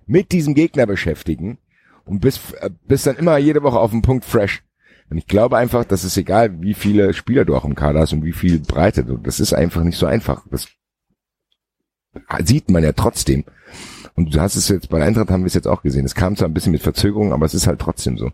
mit 0.06 0.32
diesem 0.32 0.54
Gegner 0.54 0.86
beschäftigen 0.86 1.58
und 2.04 2.20
bist, 2.20 2.40
äh, 2.60 2.70
bist 2.86 3.06
dann 3.06 3.16
immer 3.16 3.36
jede 3.38 3.62
Woche 3.62 3.78
auf 3.78 3.90
dem 3.90 4.02
Punkt 4.02 4.24
fresh. 4.24 4.62
Und 5.10 5.18
ich 5.18 5.26
glaube 5.26 5.56
einfach, 5.56 5.84
dass 5.84 6.04
es 6.04 6.16
egal, 6.16 6.60
wie 6.60 6.74
viele 6.74 7.12
Spieler 7.14 7.44
du 7.44 7.54
auch 7.54 7.64
im 7.64 7.74
Kader 7.74 8.00
hast 8.00 8.12
und 8.12 8.24
wie 8.24 8.32
viel 8.32 8.58
Breite 8.58 9.04
du, 9.04 9.16
das 9.16 9.38
ist 9.38 9.52
einfach 9.52 9.82
nicht 9.82 9.98
so 9.98 10.06
einfach. 10.06 10.44
Das 10.50 10.68
sieht 12.44 12.70
man 12.70 12.82
ja 12.82 12.92
trotzdem. 12.92 13.44
Und 14.16 14.34
du 14.34 14.40
hast 14.40 14.56
es 14.56 14.68
jetzt 14.68 14.88
bei 14.88 14.98
der 14.98 15.06
Eintracht 15.06 15.30
haben 15.30 15.43
wir 15.43 15.48
es 15.48 15.55
jetzt 15.55 15.68
auch 15.68 15.82
gesehen. 15.82 16.06
Es 16.06 16.14
kam 16.14 16.36
zwar 16.36 16.48
ein 16.48 16.55
bisschen 16.55 16.72
mit 16.72 16.82
Verzögerung, 16.82 17.32
aber 17.32 17.44
es 17.47 17.55
ist 17.55 17.66
halt 17.66 17.80
trotzdem 17.80 18.16
so. 18.16 18.30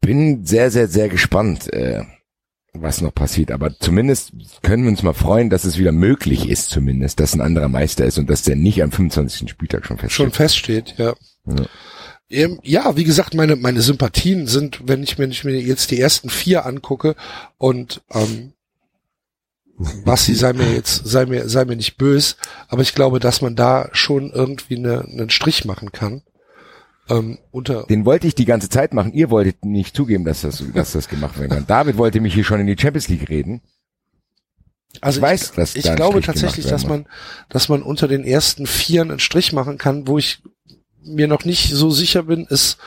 Bin 0.00 0.44
sehr, 0.46 0.70
sehr, 0.70 0.88
sehr 0.88 1.08
gespannt, 1.10 1.70
äh, 1.72 2.02
was 2.72 3.02
noch 3.02 3.14
passiert. 3.14 3.50
Aber 3.50 3.78
zumindest 3.78 4.32
können 4.62 4.84
wir 4.84 4.90
uns 4.90 5.02
mal 5.02 5.12
freuen, 5.12 5.50
dass 5.50 5.64
es 5.64 5.76
wieder 5.78 5.92
möglich 5.92 6.48
ist, 6.48 6.70
zumindest, 6.70 7.20
dass 7.20 7.34
ein 7.34 7.42
anderer 7.42 7.68
Meister 7.68 8.06
ist 8.06 8.18
und 8.18 8.30
dass 8.30 8.42
der 8.42 8.56
nicht 8.56 8.82
am 8.82 8.90
25. 8.90 9.50
Spieltag 9.50 9.84
schon 9.84 9.98
feststeht. 9.98 10.16
Schon 10.16 10.32
feststeht, 10.32 10.94
ja. 10.96 11.14
Ja. 11.46 11.66
Ähm, 12.30 12.60
Ja, 12.62 12.96
wie 12.96 13.04
gesagt, 13.04 13.34
meine, 13.34 13.56
meine 13.56 13.82
Sympathien 13.82 14.46
sind, 14.46 14.80
wenn 14.86 15.02
ich, 15.02 15.18
wenn 15.18 15.30
ich 15.30 15.44
mir 15.44 15.60
jetzt 15.60 15.90
die 15.90 16.00
ersten 16.00 16.30
vier 16.30 16.64
angucke 16.64 17.16
und 17.58 18.02
ähm, 18.12 18.52
Basti, 20.04 20.34
sei 20.34 20.52
mir 20.52 20.74
jetzt, 20.74 21.06
sei 21.06 21.26
mir, 21.26 21.48
sei 21.48 21.64
mir 21.64 21.76
nicht 21.76 21.96
bös, 21.96 22.36
aber 22.68 22.82
ich 22.82 22.94
glaube, 22.94 23.20
dass 23.20 23.40
man 23.40 23.54
da 23.54 23.88
schon 23.92 24.30
irgendwie 24.32 24.76
eine, 24.76 25.02
einen 25.02 25.30
Strich 25.30 25.64
machen 25.64 25.92
kann. 25.92 26.22
Ähm, 27.08 27.38
unter 27.52 27.84
Den 27.84 28.04
wollte 28.04 28.26
ich 28.26 28.34
die 28.34 28.44
ganze 28.44 28.68
Zeit 28.68 28.92
machen. 28.92 29.12
Ihr 29.12 29.30
wolltet 29.30 29.64
nicht 29.64 29.96
zugeben, 29.96 30.24
dass 30.24 30.42
das, 30.42 30.62
dass 30.74 30.92
das 30.92 31.08
gemacht 31.08 31.38
werden 31.38 31.50
kann. 31.50 31.66
David 31.66 31.96
wollte 31.96 32.20
mich 32.20 32.34
hier 32.34 32.44
schon 32.44 32.60
in 32.60 32.66
die 32.66 32.76
Champions 32.78 33.08
League 33.08 33.28
reden. 33.28 33.62
Also 35.00 35.18
Ich 35.18 35.22
weiß, 35.22 35.42
ich, 35.42 35.50
dass 35.52 35.76
ich 35.76 35.88
ein 35.88 35.96
glaube 35.96 36.20
tatsächlich, 36.22 36.66
dass 36.66 36.86
man, 36.86 37.06
dass 37.48 37.68
man 37.68 37.82
unter 37.82 38.08
den 38.08 38.24
ersten 38.24 38.66
Vieren 38.66 39.10
einen 39.10 39.20
Strich 39.20 39.52
machen 39.52 39.78
kann, 39.78 40.08
wo 40.08 40.18
ich 40.18 40.42
mir 41.02 41.28
noch 41.28 41.44
nicht 41.44 41.72
so 41.72 41.90
sicher 41.90 42.24
bin, 42.24 42.46
ist 42.46 42.78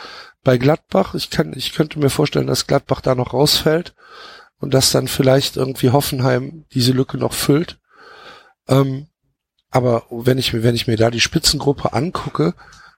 bei 0.44 0.58
Gladbach. 0.58 1.16
Ich 1.16 1.30
kann, 1.30 1.54
ich 1.56 1.74
könnte 1.74 2.00
mir 2.00 2.10
vorstellen, 2.10 2.48
dass 2.48 2.68
Gladbach 2.68 3.02
da 3.02 3.16
noch 3.16 3.34
rausfällt 3.34 3.96
und 4.62 4.74
dass 4.74 4.92
dann 4.92 5.08
vielleicht 5.08 5.58
irgendwie 5.58 5.90
Hoffenheim 5.90 6.66
diese 6.74 6.94
Lücke 6.94 7.18
noch 7.18 7.34
füllt. 7.34 7.80
Ähm, 8.68 9.08
aber 9.70 10.06
wenn 10.10 10.38
ich 10.38 10.54
mir, 10.54 10.64
wenn 10.64 10.76
ich 10.76 10.88
mir 10.88 10.98
da 10.98 11.10
die 11.10 11.20
Spitzengruppe 11.20 11.94
angucke, 11.94 12.54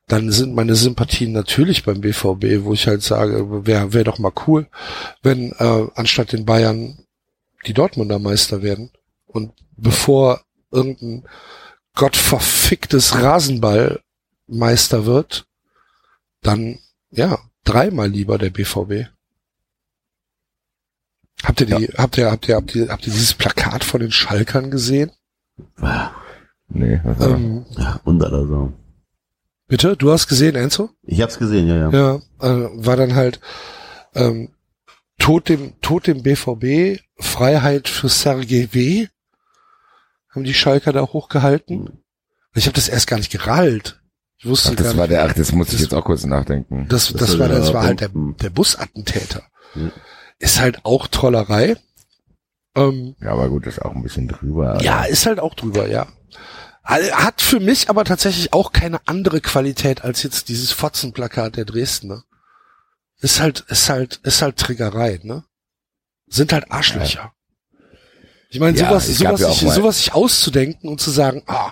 dann 0.08 0.32
sind 0.32 0.54
meine 0.54 0.76
Sympathien 0.76 1.32
natürlich 1.32 1.86
beim 1.86 2.02
BVB, 2.02 2.64
wo 2.66 2.74
ich 2.74 2.88
halt 2.88 3.02
sage, 3.02 3.66
wäre 3.66 3.94
wär 3.94 4.04
doch 4.04 4.20
mal 4.20 4.34
cool, 4.48 4.68
wenn 5.22 5.54
äh, 5.54 5.88
anstatt 5.96 6.34
den 6.34 6.46
Bayern 6.46 7.06
die 7.66 7.74
Dortmunder 7.74 8.20
Meister 8.20 8.62
werden. 8.62 8.92
Und 9.26 9.54
bevor 9.78 10.42
irgendein 10.72 11.26
gottverficktes 11.96 13.22
Rasenball 13.22 14.02
Meister 14.48 15.06
wird, 15.06 15.46
dann 16.42 16.80
ja, 17.12 17.40
dreimal 17.64 18.10
lieber 18.10 18.38
der 18.38 18.50
BVB. 18.50 19.13
Habt 21.44 21.60
ihr 21.62 21.68
die, 21.68 21.88
habt 21.98 22.18
ihr, 22.18 22.32
habt 22.32 22.48
ihr, 22.48 22.56
habt 22.56 22.76
ihr, 22.76 22.90
habt 22.90 23.06
ihr 23.08 23.14
dieses 23.14 23.34
Plakat 23.34 23.84
von 23.84 24.00
den 24.00 24.12
Schalkern 24.12 24.72
gesehen? 24.72 25.12
Nee, 26.70 27.00
was 27.04 27.20
war 27.20 27.30
Ähm, 27.32 27.66
Ja, 27.78 28.00
und 28.06 28.24
aller 28.24 28.48
Sau. 28.48 28.74
bitte? 29.68 29.96
Du 29.98 30.12
hast 30.12 30.28
gesehen, 30.28 30.56
Enzo? 30.56 30.90
Ich 31.04 31.22
hab's 31.22 31.38
gesehen, 31.38 31.68
ja, 31.68 31.76
ja. 31.76 31.90
Ja, 31.92 32.16
äh, 32.42 32.70
war 32.74 32.96
dann 32.96 33.16
halt 33.16 33.40
ähm, 34.16 34.50
Tod 35.20 35.50
dem 35.50 35.80
Tod 35.82 36.08
dem 36.08 36.24
BVB, 36.24 37.00
Freiheit 37.20 37.88
für 37.88 38.10
Sergei 38.10 38.70
W. 38.72 39.08
Haben 40.30 40.44
die 40.46 40.54
Schalker 40.54 40.92
da 40.94 41.02
hochgehalten? 41.02 42.00
Ich 42.56 42.66
habe 42.66 42.76
das 42.76 42.88
erst 42.90 43.08
gar 43.08 43.18
nicht 43.18 43.32
gerallt. 43.32 44.02
Ich 44.38 44.46
wusste 44.48 44.70
Ach, 44.72 44.76
gar 44.76 44.84
das 44.84 44.94
nicht. 44.94 44.98
war 45.00 45.08
der, 45.08 45.26
ach, 45.26 45.34
das 45.34 45.52
muss 45.52 45.68
ich 45.68 45.74
Das- 45.74 45.82
jetzt 45.82 45.94
auch 45.94 46.04
kurz 46.06 46.26
nachdenken. 46.26 46.88
das, 46.90 47.10
das, 47.12 47.20
das 47.30 47.40
war, 47.40 47.48
das 47.50 47.66
der 47.68 47.74
war 47.76 47.84
halt 47.84 48.00
der, 48.02 48.10
der 48.14 48.50
Busattentäter. 48.50 49.44
Ja. 49.76 49.92
Ist 50.44 50.60
halt 50.60 50.84
auch 50.84 51.08
Trollerei. 51.08 51.78
Ähm, 52.76 53.16
Ja, 53.22 53.32
aber 53.32 53.48
gut, 53.48 53.66
ist 53.66 53.82
auch 53.82 53.96
ein 53.96 54.04
bisschen 54.04 54.28
drüber. 54.28 54.78
ja, 54.82 55.04
ist 55.06 55.26
halt 55.26 55.40
auch 55.40 55.54
drüber, 55.56 55.88
ja. 55.88 56.08
Hat 56.84 57.42
für 57.42 57.62
mich 57.62 57.90
aber 57.90 58.04
tatsächlich 58.04 58.52
auch 58.52 58.74
keine 58.74 59.00
andere 59.08 59.40
Qualität 59.40 60.04
als 60.04 60.22
jetzt 60.22 60.50
dieses 60.50 60.74
Fotzenplakat 60.74 61.56
der 61.56 61.64
Dresdner. 61.64 62.26
Ist 63.22 63.40
halt, 63.40 63.62
ist 63.70 63.90
halt, 63.90 64.20
ist 64.24 64.42
halt 64.42 64.58
Triggerei, 64.58 65.22
ne? 65.24 65.46
Sind 66.28 66.52
halt 66.52 66.70
Arschlöcher. 66.72 67.32
Ich 68.50 68.60
meine, 68.60 68.78
Ja, 68.78 68.90
sowas, 68.90 69.08
gab 69.08 69.38
sowas, 69.38 69.40
ja 69.42 69.52
sich, 69.54 69.72
sowas 69.72 69.98
sich 70.00 70.14
auszudenken 70.14 70.90
und 70.90 71.00
zu 71.00 71.10
sagen, 71.10 71.44
ah, 71.48 71.72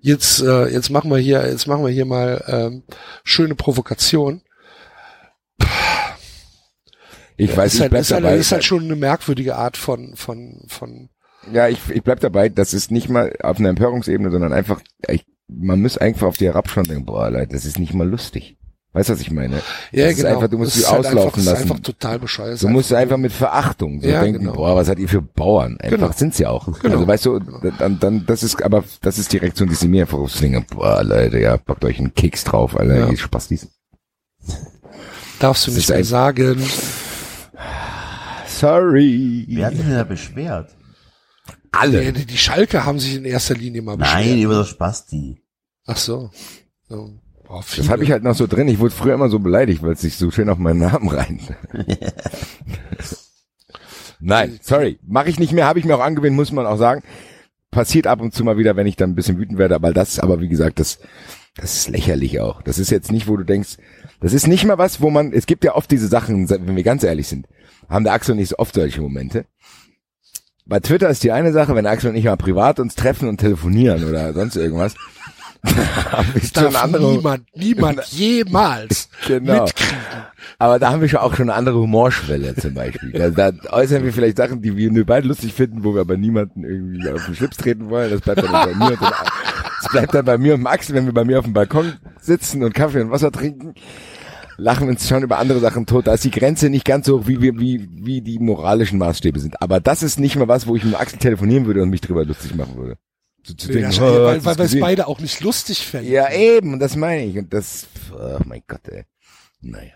jetzt, 0.00 0.40
äh, 0.40 0.68
jetzt 0.68 0.88
machen 0.88 1.10
wir 1.10 1.18
hier, 1.18 1.46
jetzt 1.46 1.66
machen 1.66 1.84
wir 1.84 1.92
hier 1.92 2.06
mal 2.06 2.42
ähm, 2.46 2.84
schöne 3.24 3.54
Provokation. 3.54 4.40
Ich 7.38 7.56
weiß, 7.56 7.66
ist 7.72 7.74
ich 7.76 7.80
halt, 7.82 7.90
bleib 7.90 8.02
ist, 8.02 8.12
halt, 8.12 8.24
dabei. 8.24 8.36
ist 8.36 8.52
halt 8.52 8.64
schon 8.64 8.84
eine 8.84 8.96
merkwürdige 8.96 9.56
Art 9.56 9.76
von, 9.76 10.14
von, 10.16 10.62
von, 10.68 11.08
ja, 11.52 11.68
ich, 11.68 11.78
ich 11.88 12.02
bleib 12.02 12.20
dabei, 12.20 12.48
das 12.50 12.74
ist 12.74 12.90
nicht 12.90 13.08
mal 13.08 13.32
auf 13.42 13.58
einer 13.58 13.70
Empörungsebene, 13.70 14.30
sondern 14.30 14.52
einfach, 14.52 14.80
ich, 15.08 15.24
man 15.48 15.80
muss 15.80 15.96
einfach 15.96 16.26
auf 16.26 16.36
die 16.36 16.46
herabschauen 16.46 16.84
und 16.84 16.90
denken, 16.90 17.06
boah, 17.06 17.30
Leute, 17.30 17.52
das 17.54 17.64
ist 17.64 17.78
nicht 17.78 17.94
mal 17.94 18.06
lustig. 18.08 18.56
Weißt 18.94 19.10
du, 19.10 19.12
was 19.12 19.20
ich 19.20 19.30
meine? 19.30 19.56
ja, 19.92 20.06
Das 20.06 20.12
ist 20.14 20.16
genau. 20.22 20.34
einfach, 20.36 20.48
du 20.48 20.58
musst 20.58 20.70
Das 20.70 20.74
sie 20.76 20.80
ist 20.80 20.90
halt 20.90 21.06
auslaufen 21.06 21.18
einfach, 21.26 21.36
das 21.36 21.44
lassen. 21.44 21.56
Ist 21.66 21.70
einfach 21.70 21.82
total 21.82 22.18
bescheuert. 22.18 22.62
Du 22.62 22.68
musst 22.68 22.92
einfach 22.92 23.16
mit 23.18 23.32
Verachtung 23.32 24.00
so 24.00 24.08
Ja, 24.08 24.22
denken, 24.22 24.40
genau. 24.40 24.54
boah, 24.54 24.74
was 24.76 24.88
hat 24.88 24.98
ihr 24.98 25.08
für 25.08 25.20
Bauern? 25.22 25.76
Einfach 25.78 25.96
Genau. 25.98 26.12
sind 26.12 26.34
sie 26.34 26.46
auch. 26.46 26.66
Genau. 26.80 26.94
Also 26.94 27.06
weißt 27.06 27.26
du, 27.26 27.38
dann, 27.78 27.98
dann, 28.00 28.26
das 28.26 28.42
ist, 28.42 28.62
aber 28.62 28.82
das 29.02 29.18
ist 29.18 29.32
die 29.32 29.36
Reaktion, 29.36 29.68
die 29.68 29.74
sie 29.74 29.88
mir 29.88 30.02
einfach 30.02 30.18
aufzwingen. 30.18 30.64
Boah, 30.70 31.04
Leute, 31.04 31.38
ja, 31.38 31.58
packt 31.58 31.84
euch 31.84 31.98
einen 31.98 32.14
Keks 32.14 32.44
drauf, 32.44 32.78
Alter, 32.80 32.96
Ja. 32.98 33.10
ihr 33.10 33.18
Spastis. 33.18 33.68
Darfst 35.38 35.66
du 35.66 35.70
Das 35.70 35.76
nicht 35.76 35.90
ist 35.90 35.94
mehr 35.94 36.04
sagen. 36.04 36.62
Sorry. 38.58 39.44
Wer 39.48 39.66
hat 39.66 39.74
sich 39.74 39.84
denn 39.84 39.94
da 39.94 40.04
beschwert? 40.04 40.74
Alle. 41.72 42.12
Die, 42.12 42.26
die 42.26 42.36
Schalke 42.38 42.84
haben 42.84 42.98
sich 42.98 43.16
in 43.16 43.24
erster 43.24 43.54
Linie 43.54 43.82
mal 43.82 43.96
Nein, 43.96 44.24
beschwert. 44.24 44.40
über 44.44 44.54
das 44.54 44.68
Spasti. 44.68 45.42
Ach 45.86 45.96
so. 45.96 46.30
so. 46.88 47.10
Boah, 47.46 47.64
Das 47.76 47.88
habe 47.88 48.04
ich 48.04 48.10
halt 48.10 48.24
noch 48.24 48.34
so 48.34 48.46
drin. 48.46 48.68
Ich 48.68 48.78
wurde 48.78 48.94
früher 48.94 49.14
immer 49.14 49.28
so 49.30 49.38
beleidigt, 49.38 49.82
weil 49.82 49.92
es 49.92 50.02
sich 50.02 50.16
so 50.16 50.30
schön 50.30 50.50
auf 50.50 50.58
meinen 50.58 50.80
Namen 50.80 51.08
rein. 51.08 51.40
Nein, 54.20 54.58
sorry, 54.62 54.98
mache 55.06 55.30
ich 55.30 55.38
nicht 55.38 55.52
mehr, 55.52 55.66
habe 55.66 55.78
ich 55.78 55.84
mir 55.84 55.94
auch 55.96 56.02
angewöhnt, 56.02 56.34
muss 56.34 56.52
man 56.52 56.66
auch 56.66 56.76
sagen. 56.76 57.02
Passiert 57.70 58.06
ab 58.06 58.20
und 58.20 58.34
zu 58.34 58.44
mal 58.44 58.58
wieder, 58.58 58.76
wenn 58.76 58.86
ich 58.86 58.96
dann 58.96 59.10
ein 59.10 59.14
bisschen 59.14 59.38
wütend 59.38 59.58
werde, 59.58 59.74
aber 59.76 59.92
das, 59.92 60.18
aber 60.18 60.40
wie 60.40 60.48
gesagt, 60.48 60.80
das, 60.80 60.98
das 61.56 61.76
ist 61.76 61.88
lächerlich 61.88 62.40
auch. 62.40 62.62
Das 62.62 62.78
ist 62.78 62.90
jetzt 62.90 63.12
nicht, 63.12 63.28
wo 63.28 63.36
du 63.36 63.44
denkst, 63.44 63.76
das 64.20 64.32
ist 64.32 64.46
nicht 64.46 64.64
mal 64.64 64.78
was, 64.78 65.00
wo 65.00 65.10
man, 65.10 65.32
es 65.32 65.46
gibt 65.46 65.64
ja 65.64 65.74
oft 65.74 65.90
diese 65.90 66.08
Sachen, 66.08 66.48
wenn 66.50 66.76
wir 66.76 66.82
ganz 66.82 67.02
ehrlich 67.04 67.28
sind, 67.28 67.46
haben 67.88 68.04
der 68.04 68.12
Axel 68.14 68.32
und 68.34 68.40
ich 68.40 68.48
so 68.48 68.56
oft 68.58 68.74
solche 68.74 69.00
Momente. 69.00 69.44
Bei 70.66 70.80
Twitter 70.80 71.08
ist 71.08 71.22
die 71.24 71.32
eine 71.32 71.52
Sache, 71.52 71.74
wenn 71.74 71.86
Axel 71.86 72.10
und 72.10 72.16
ich 72.16 72.24
mal 72.24 72.36
privat 72.36 72.78
uns 72.80 72.94
treffen 72.94 73.28
und 73.28 73.38
telefonieren 73.38 74.04
oder 74.04 74.34
sonst 74.34 74.56
irgendwas. 74.56 74.94
schon 75.64 76.52
darf 76.52 76.84
andere- 76.84 77.12
niemand, 77.12 77.46
niemand 77.54 78.04
jemals 78.10 79.08
Genau. 79.26 79.64
mitkriegen. 79.64 79.96
Aber 80.58 80.78
da 80.78 80.90
haben 80.92 81.00
wir 81.00 81.08
schon 81.08 81.20
auch 81.20 81.34
schon 81.34 81.48
eine 81.50 81.58
andere 81.58 81.78
Humorschwelle 81.78 82.54
zum 82.56 82.74
Beispiel. 82.74 83.12
Da, 83.12 83.30
da 83.30 83.52
äußern 83.70 84.04
wir 84.04 84.12
vielleicht 84.12 84.36
Sachen, 84.36 84.60
die 84.62 84.76
wir 84.76 84.90
nur 84.90 85.04
beide 85.04 85.26
lustig 85.26 85.52
finden, 85.52 85.84
wo 85.84 85.94
wir 85.94 86.00
aber 86.02 86.16
niemanden 86.16 86.64
irgendwie 86.64 87.08
auf 87.10 87.24
den 87.26 87.34
Schlips 87.34 87.56
treten 87.56 87.88
wollen. 87.90 88.10
Das 88.10 88.20
bleibt 88.20 88.42
dann 88.42 88.52
bei 88.52 88.74
mir 88.74 88.92
und 88.92 89.00
das 89.80 89.92
bleibt 89.92 90.14
dann 90.14 90.24
bei 90.24 90.38
mir 90.38 90.54
und 90.54 90.66
Axel, 90.66 90.94
wenn 90.94 91.06
wir 91.06 91.12
bei 91.12 91.24
mir 91.24 91.38
auf 91.38 91.44
dem 91.44 91.54
Balkon 91.54 91.94
sitzen 92.20 92.62
und 92.62 92.74
Kaffee 92.74 93.00
und 93.00 93.10
Wasser 93.10 93.30
trinken, 93.32 93.74
lachen 94.56 94.86
wir 94.86 94.90
uns 94.90 95.08
schon 95.08 95.22
über 95.22 95.38
andere 95.38 95.60
Sachen 95.60 95.86
tot. 95.86 96.06
Da 96.06 96.14
ist 96.14 96.24
die 96.24 96.30
Grenze 96.30 96.68
nicht 96.68 96.84
ganz 96.84 97.06
so 97.06 97.20
hoch, 97.20 97.26
wie, 97.26 97.40
wir, 97.40 97.58
wie, 97.58 97.88
wie 97.90 98.20
die 98.20 98.38
moralischen 98.38 98.98
Maßstäbe 98.98 99.38
sind. 99.40 99.62
Aber 99.62 99.80
das 99.80 100.02
ist 100.02 100.18
nicht 100.18 100.36
mal 100.36 100.48
was, 100.48 100.66
wo 100.66 100.76
ich 100.76 100.84
mit 100.84 100.94
Axel 100.94 101.18
telefonieren 101.18 101.66
würde 101.66 101.82
und 101.82 101.90
mich 101.90 102.00
drüber 102.00 102.24
lustig 102.24 102.54
machen 102.54 102.76
würde. 102.76 102.98
So 103.44 103.54
zu 103.54 103.72
Ja, 103.72 103.88
denken, 103.88 104.00
weil 104.00 104.10
oh, 104.10 104.24
weil, 104.24 104.44
weil 104.44 104.58
wir 104.58 104.64
es 104.64 104.80
beide 104.80 105.06
auch 105.06 105.20
nicht 105.20 105.40
lustig 105.40 105.86
fänden. 105.86 106.12
Ja, 106.12 106.30
eben, 106.30 106.72
und 106.72 106.80
das 106.80 106.96
meine 106.96 107.24
ich. 107.24 107.38
Und 107.38 107.52
das, 107.54 107.86
oh 108.12 108.38
mein 108.44 108.62
Gott, 108.66 108.86
ey. 108.88 109.04
Naja. 109.60 109.94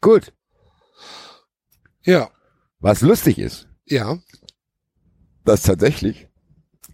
Gut. 0.00 0.32
Ja, 2.02 2.30
Was 2.78 3.00
lustig 3.02 3.38
ist, 3.38 3.68
ja. 3.84 4.18
dass 5.44 5.62
tatsächlich 5.62 6.27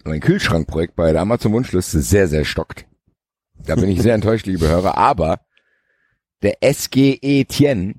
mein 0.04 0.20
Kühlschrankprojekt 0.20 0.96
bei 0.96 1.12
der 1.12 1.22
Amazon 1.22 1.52
Wunschliste 1.52 2.00
sehr, 2.00 2.28
sehr 2.28 2.44
stockt. 2.44 2.86
Da 3.66 3.74
bin 3.76 3.88
ich 3.88 4.02
sehr 4.02 4.14
enttäuscht, 4.14 4.46
liebe 4.46 4.68
Hörer. 4.68 4.98
Aber 4.98 5.40
der 6.42 6.62
SG 6.62 7.18
Etienne, 7.22 7.94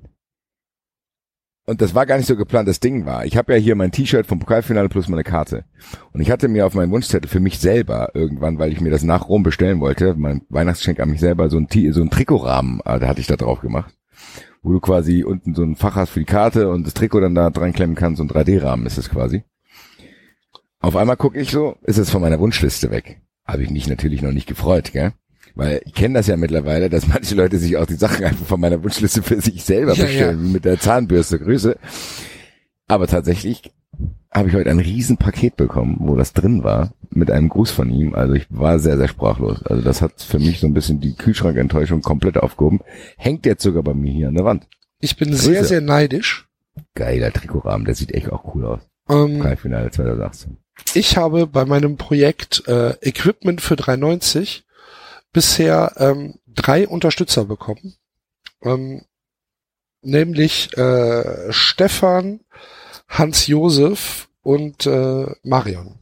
und 1.68 1.82
das 1.82 1.96
war 1.96 2.06
gar 2.06 2.16
nicht 2.16 2.28
so 2.28 2.36
geplant, 2.36 2.68
das 2.68 2.78
Ding 2.78 3.06
war, 3.06 3.24
ich 3.24 3.36
habe 3.36 3.52
ja 3.52 3.58
hier 3.58 3.74
mein 3.74 3.90
T-Shirt 3.90 4.26
vom 4.26 4.38
Pokalfinale 4.38 4.88
plus 4.88 5.08
meine 5.08 5.24
Karte. 5.24 5.64
Und 6.12 6.20
ich 6.20 6.30
hatte 6.30 6.46
mir 6.46 6.64
auf 6.64 6.74
meinen 6.74 6.92
Wunschzettel 6.92 7.28
für 7.28 7.40
mich 7.40 7.58
selber 7.58 8.10
irgendwann, 8.14 8.60
weil 8.60 8.72
ich 8.72 8.80
mir 8.80 8.90
das 8.90 9.02
nach 9.02 9.28
Rom 9.28 9.42
bestellen 9.42 9.80
wollte, 9.80 10.14
mein 10.14 10.42
Weihnachtsgeschenk 10.48 11.00
an 11.00 11.10
mich 11.10 11.18
selber, 11.18 11.50
so 11.50 11.56
ein, 11.56 11.66
T 11.66 11.90
so 11.90 12.02
ein 12.02 12.10
Trikotrahmen, 12.10 12.80
äh, 12.84 13.00
da 13.00 13.08
hatte 13.08 13.20
ich 13.20 13.26
da 13.26 13.36
drauf 13.36 13.60
gemacht. 13.60 13.92
Wo 14.62 14.72
du 14.72 14.80
quasi 14.80 15.24
unten 15.24 15.54
so 15.54 15.62
ein 15.64 15.74
Fach 15.74 15.96
hast 15.96 16.10
für 16.10 16.20
die 16.20 16.26
Karte 16.26 16.68
und 16.68 16.86
das 16.86 16.94
Trikot 16.94 17.20
dann 17.20 17.34
da 17.34 17.50
dran 17.50 17.72
klemmen 17.72 17.96
kannst, 17.96 18.18
so 18.18 18.24
ein 18.24 18.30
3D-Rahmen 18.30 18.86
ist 18.86 18.98
es 18.98 19.10
quasi. 19.10 19.42
Auf 20.86 20.94
einmal 20.94 21.16
gucke 21.16 21.40
ich 21.40 21.50
so, 21.50 21.74
ist 21.82 21.98
es 21.98 22.10
von 22.10 22.20
meiner 22.22 22.38
Wunschliste 22.38 22.92
weg. 22.92 23.20
Habe 23.44 23.64
ich 23.64 23.70
mich 23.70 23.88
natürlich 23.88 24.22
noch 24.22 24.30
nicht 24.30 24.46
gefreut, 24.46 24.92
gell? 24.92 25.14
Weil 25.56 25.80
ich 25.84 25.94
kenne 25.94 26.14
das 26.14 26.28
ja 26.28 26.36
mittlerweile, 26.36 26.88
dass 26.88 27.08
manche 27.12 27.34
Leute 27.34 27.58
sich 27.58 27.76
auch 27.76 27.86
die 27.86 27.94
Sachen 27.94 28.24
einfach 28.24 28.46
von 28.46 28.60
meiner 28.60 28.84
Wunschliste 28.84 29.20
für 29.24 29.40
sich 29.40 29.64
selber 29.64 29.94
Ja, 29.94 30.04
bestellen, 30.04 30.44
wie 30.44 30.52
mit 30.52 30.64
der 30.64 30.78
Zahnbürste. 30.78 31.40
Grüße. 31.40 31.76
Aber 32.86 33.08
tatsächlich 33.08 33.72
habe 34.32 34.48
ich 34.48 34.54
heute 34.54 34.70
ein 34.70 34.78
Riesenpaket 34.78 35.56
bekommen, 35.56 35.96
wo 36.02 36.14
das 36.14 36.34
drin 36.34 36.62
war, 36.62 36.92
mit 37.10 37.32
einem 37.32 37.48
Gruß 37.48 37.72
von 37.72 37.90
ihm. 37.90 38.14
Also 38.14 38.34
ich 38.34 38.46
war 38.50 38.78
sehr, 38.78 38.96
sehr 38.96 39.08
sprachlos. 39.08 39.64
Also 39.64 39.82
das 39.82 40.02
hat 40.02 40.22
für 40.22 40.38
mich 40.38 40.60
so 40.60 40.68
ein 40.68 40.74
bisschen 40.74 41.00
die 41.00 41.16
Kühlschrankenttäuschung 41.16 42.00
komplett 42.00 42.36
aufgehoben. 42.36 42.78
Hängt 43.16 43.44
jetzt 43.44 43.64
sogar 43.64 43.82
bei 43.82 43.94
mir 43.94 44.12
hier 44.12 44.28
an 44.28 44.34
der 44.36 44.44
Wand. 44.44 44.68
Ich 45.00 45.16
bin 45.16 45.30
Grüße. 45.30 45.42
sehr, 45.42 45.64
sehr 45.64 45.80
neidisch. 45.80 46.46
Geiler 46.94 47.32
Trikotrahmen, 47.32 47.86
der 47.86 47.96
sieht 47.96 48.12
echt 48.12 48.30
auch 48.30 48.54
cool 48.54 48.66
aus. 48.66 48.80
Ähm, 49.08 49.38
Pokalfinale 49.38 49.90
2018. 49.90 50.58
ich 50.94 51.16
habe 51.16 51.46
bei 51.46 51.64
meinem 51.64 51.96
Projekt 51.96 52.66
äh, 52.66 52.90
Equipment 53.00 53.60
für 53.60 53.76
390 53.76 54.64
bisher 55.32 55.92
ähm, 55.96 56.38
drei 56.46 56.88
Unterstützer 56.88 57.44
bekommen. 57.44 57.94
Ähm, 58.62 59.04
nämlich 60.02 60.76
äh, 60.76 61.52
Stefan, 61.52 62.40
Hans 63.08 63.46
Josef 63.46 64.28
und 64.42 64.86
äh, 64.86 65.26
Marion. 65.42 65.98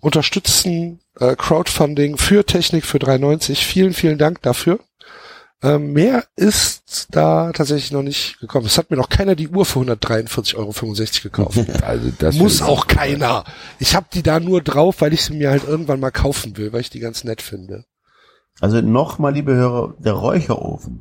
Unterstützen 0.00 1.00
äh, 1.18 1.34
Crowdfunding 1.36 2.18
für 2.18 2.44
Technik 2.44 2.84
für 2.84 2.98
390. 2.98 3.66
Vielen, 3.66 3.94
vielen 3.94 4.18
Dank 4.18 4.42
dafür. 4.42 4.80
Ähm, 5.64 5.94
mehr 5.94 6.24
ist 6.36 7.06
da 7.10 7.50
tatsächlich 7.52 7.90
noch 7.90 8.02
nicht 8.02 8.38
gekommen. 8.38 8.66
Es 8.66 8.76
hat 8.76 8.90
mir 8.90 8.98
noch 8.98 9.08
keiner 9.08 9.34
die 9.34 9.48
Uhr 9.48 9.64
für 9.64 9.78
143,65 9.80 10.56
Euro 10.56 10.72
gekauft. 11.22 11.58
Also 11.82 12.12
das 12.18 12.36
Muss 12.36 12.60
auch 12.60 12.86
keiner. 12.86 13.44
Ich 13.78 13.96
habe 13.96 14.06
die 14.12 14.22
da 14.22 14.40
nur 14.40 14.60
drauf, 14.60 15.00
weil 15.00 15.14
ich 15.14 15.24
sie 15.24 15.32
mir 15.32 15.50
halt 15.50 15.64
irgendwann 15.66 16.00
mal 16.00 16.10
kaufen 16.10 16.58
will, 16.58 16.74
weil 16.74 16.82
ich 16.82 16.90
die 16.90 17.00
ganz 17.00 17.24
nett 17.24 17.40
finde. 17.40 17.86
Also 18.60 18.82
nochmal, 18.82 19.32
liebe 19.32 19.54
Hörer, 19.54 19.94
der 19.98 20.12
Räucherofen. 20.12 21.00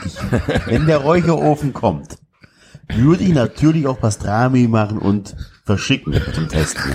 Wenn 0.66 0.86
der 0.86 0.98
Räucherofen 0.98 1.74
kommt, 1.74 2.16
würde 2.88 3.24
ich 3.24 3.34
natürlich 3.34 3.86
auch 3.86 4.00
Pastrami 4.00 4.68
machen 4.68 4.98
und 4.98 5.36
verschicken 5.64 6.20
zum 6.34 6.48
Testen. 6.48 6.92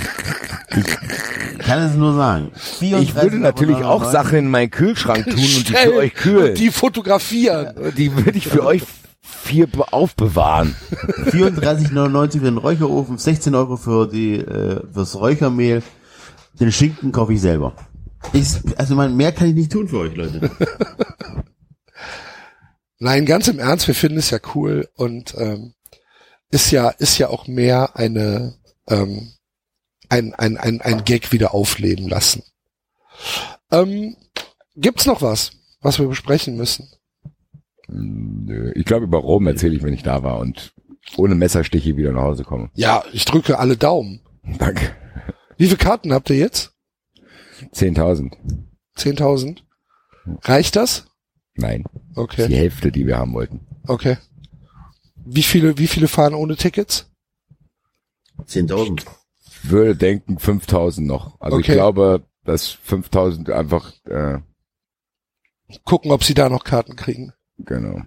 Ich 0.76 1.60
kann 1.65 1.81
es 1.84 1.95
nur 1.95 2.14
sagen. 2.15 2.52
Ich 2.81 3.15
würde 3.15 3.38
natürlich 3.39 3.77
auch 3.77 4.03
Sachen 4.11 4.38
in 4.39 4.49
meinen 4.49 4.69
Kühlschrank 4.72 5.26
tun 5.26 5.34
und 5.35 5.69
die 5.69 5.73
für 5.73 5.94
euch 5.95 6.14
kühlen. 6.14 6.49
Und 6.49 6.57
die 6.60 6.72
fotografieren. 6.72 7.94
Die 7.95 8.15
würde 8.15 8.38
ich 8.38 8.48
für 8.48 8.65
euch 8.65 8.84
vier 9.22 9.68
be- 9.68 9.91
aufbewahren. 9.94 10.76
34,99 11.31 12.31
für 12.34 12.39
den 12.45 12.57
Räucherofen, 12.57 13.18
16 13.18 13.56
Euro 13.56 13.77
für 13.77 14.07
die 14.07 14.35
äh, 14.38 14.81
fürs 14.94 15.15
Räuchermehl. 15.15 15.81
Den 16.60 16.72
Schinken 16.72 17.11
kaufe 17.11 17.34
ich 17.34 17.41
selber. 17.41 17.73
Ich, 18.34 18.48
also 18.77 18.95
man, 18.95 19.15
mehr 19.15 19.31
kann 19.31 19.48
ich 19.49 19.53
nicht 19.56 19.72
tun 19.72 19.88
für 19.88 19.99
euch, 19.99 20.15
Leute. 20.15 20.49
Nein, 22.99 23.26
ganz 23.26 23.48
im 23.48 23.60
Ernst, 23.60 23.88
wir 23.88 23.94
finden 23.95 24.18
es 24.18 24.31
ja 24.31 24.39
cool 24.56 24.88
und 24.95 25.35
ähm, 25.38 25.73
ist 26.51 26.71
ja 26.71 26.89
ist 26.89 27.17
ja 27.17 27.29
auch 27.29 27.47
mehr 27.47 27.95
eine 27.97 28.55
ähm, 28.87 29.33
ein, 30.09 30.33
ein, 30.35 30.57
ein, 30.57 30.81
ein 30.81 31.03
Gag 31.03 31.31
wieder 31.33 31.53
aufleben 31.53 32.07
lassen. 32.07 32.43
Ähm, 33.71 34.15
gibt's 34.75 35.05
noch 35.05 35.21
was, 35.21 35.51
was 35.81 35.99
wir 35.99 36.07
besprechen 36.07 36.55
müssen? 36.55 36.87
Nö, 37.89 38.71
ich 38.75 38.85
glaube, 38.85 39.05
über 39.05 39.17
Rom 39.19 39.47
erzähle 39.47 39.75
ich, 39.75 39.83
wenn 39.83 39.93
ich 39.93 40.03
da 40.03 40.23
war 40.23 40.39
und 40.39 40.73
ohne 41.17 41.35
Messerstiche 41.35 41.97
wieder 41.97 42.11
nach 42.11 42.21
Hause 42.23 42.43
komme. 42.43 42.69
Ja, 42.73 43.03
ich 43.11 43.25
drücke 43.25 43.59
alle 43.59 43.75
Daumen. 43.77 44.21
Danke. 44.59 44.95
Wie 45.57 45.65
viele 45.65 45.77
Karten 45.77 46.13
habt 46.13 46.29
ihr 46.29 46.37
jetzt? 46.37 46.73
10.000. 47.73 48.33
10.000? 48.97 49.59
Reicht 50.43 50.75
das? 50.75 51.05
Nein, 51.55 51.83
die 51.93 52.19
Okay, 52.19 52.47
Hälfte, 52.55 52.91
die 52.91 53.07
wir 53.07 53.17
haben 53.17 53.33
wollten. 53.33 53.65
okay. 53.87 54.17
Wie 55.29 55.43
viele, 55.43 55.77
wie 55.77 55.87
viele 55.87 56.07
fahren 56.07 56.33
ohne 56.33 56.55
Tickets? 56.55 57.09
10.000. 58.45 59.05
Würde 59.63 59.95
denken 59.95 60.37
5.000 60.37 61.01
noch. 61.01 61.39
Also 61.41 61.57
Okay. 61.57 61.71
ich 61.71 61.75
glaube, 61.75 62.23
dass 62.43 62.77
5.000 62.87 63.51
einfach, 63.51 63.91
äh, 64.05 64.39
Gucken, 65.83 66.11
ob 66.11 66.23
sie 66.23 66.33
da 66.33 66.47
noch 66.49 66.63
Karten 66.63 66.95
kriegen. 66.95 67.33
genau. 67.57 68.01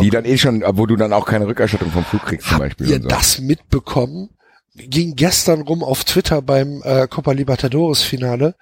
Die 0.00 0.10
dann 0.10 0.24
eh 0.24 0.38
schon, 0.38 0.62
wo 0.76 0.86
du 0.86 0.94
dann 0.94 1.12
auch 1.12 1.26
keine 1.26 1.48
Rückerstattung 1.48 1.90
vom 1.90 2.04
Flug 2.04 2.22
kriegst 2.22 2.46
zum 2.46 2.58
Habt 2.58 2.64
Beispiel. 2.64 2.88
ihr 2.90 2.96
und 2.96 3.02
so. 3.02 3.08
das 3.08 3.40
mitbekommen? 3.40 4.30
Ging 4.76 5.16
gestern 5.16 5.62
rum 5.62 5.82
auf 5.82 6.04
Twitter 6.04 6.42
beim 6.42 6.80
äh, 6.84 7.08
Copa 7.08 7.32
Libertadores 7.32 8.00
Finale, 8.02 8.54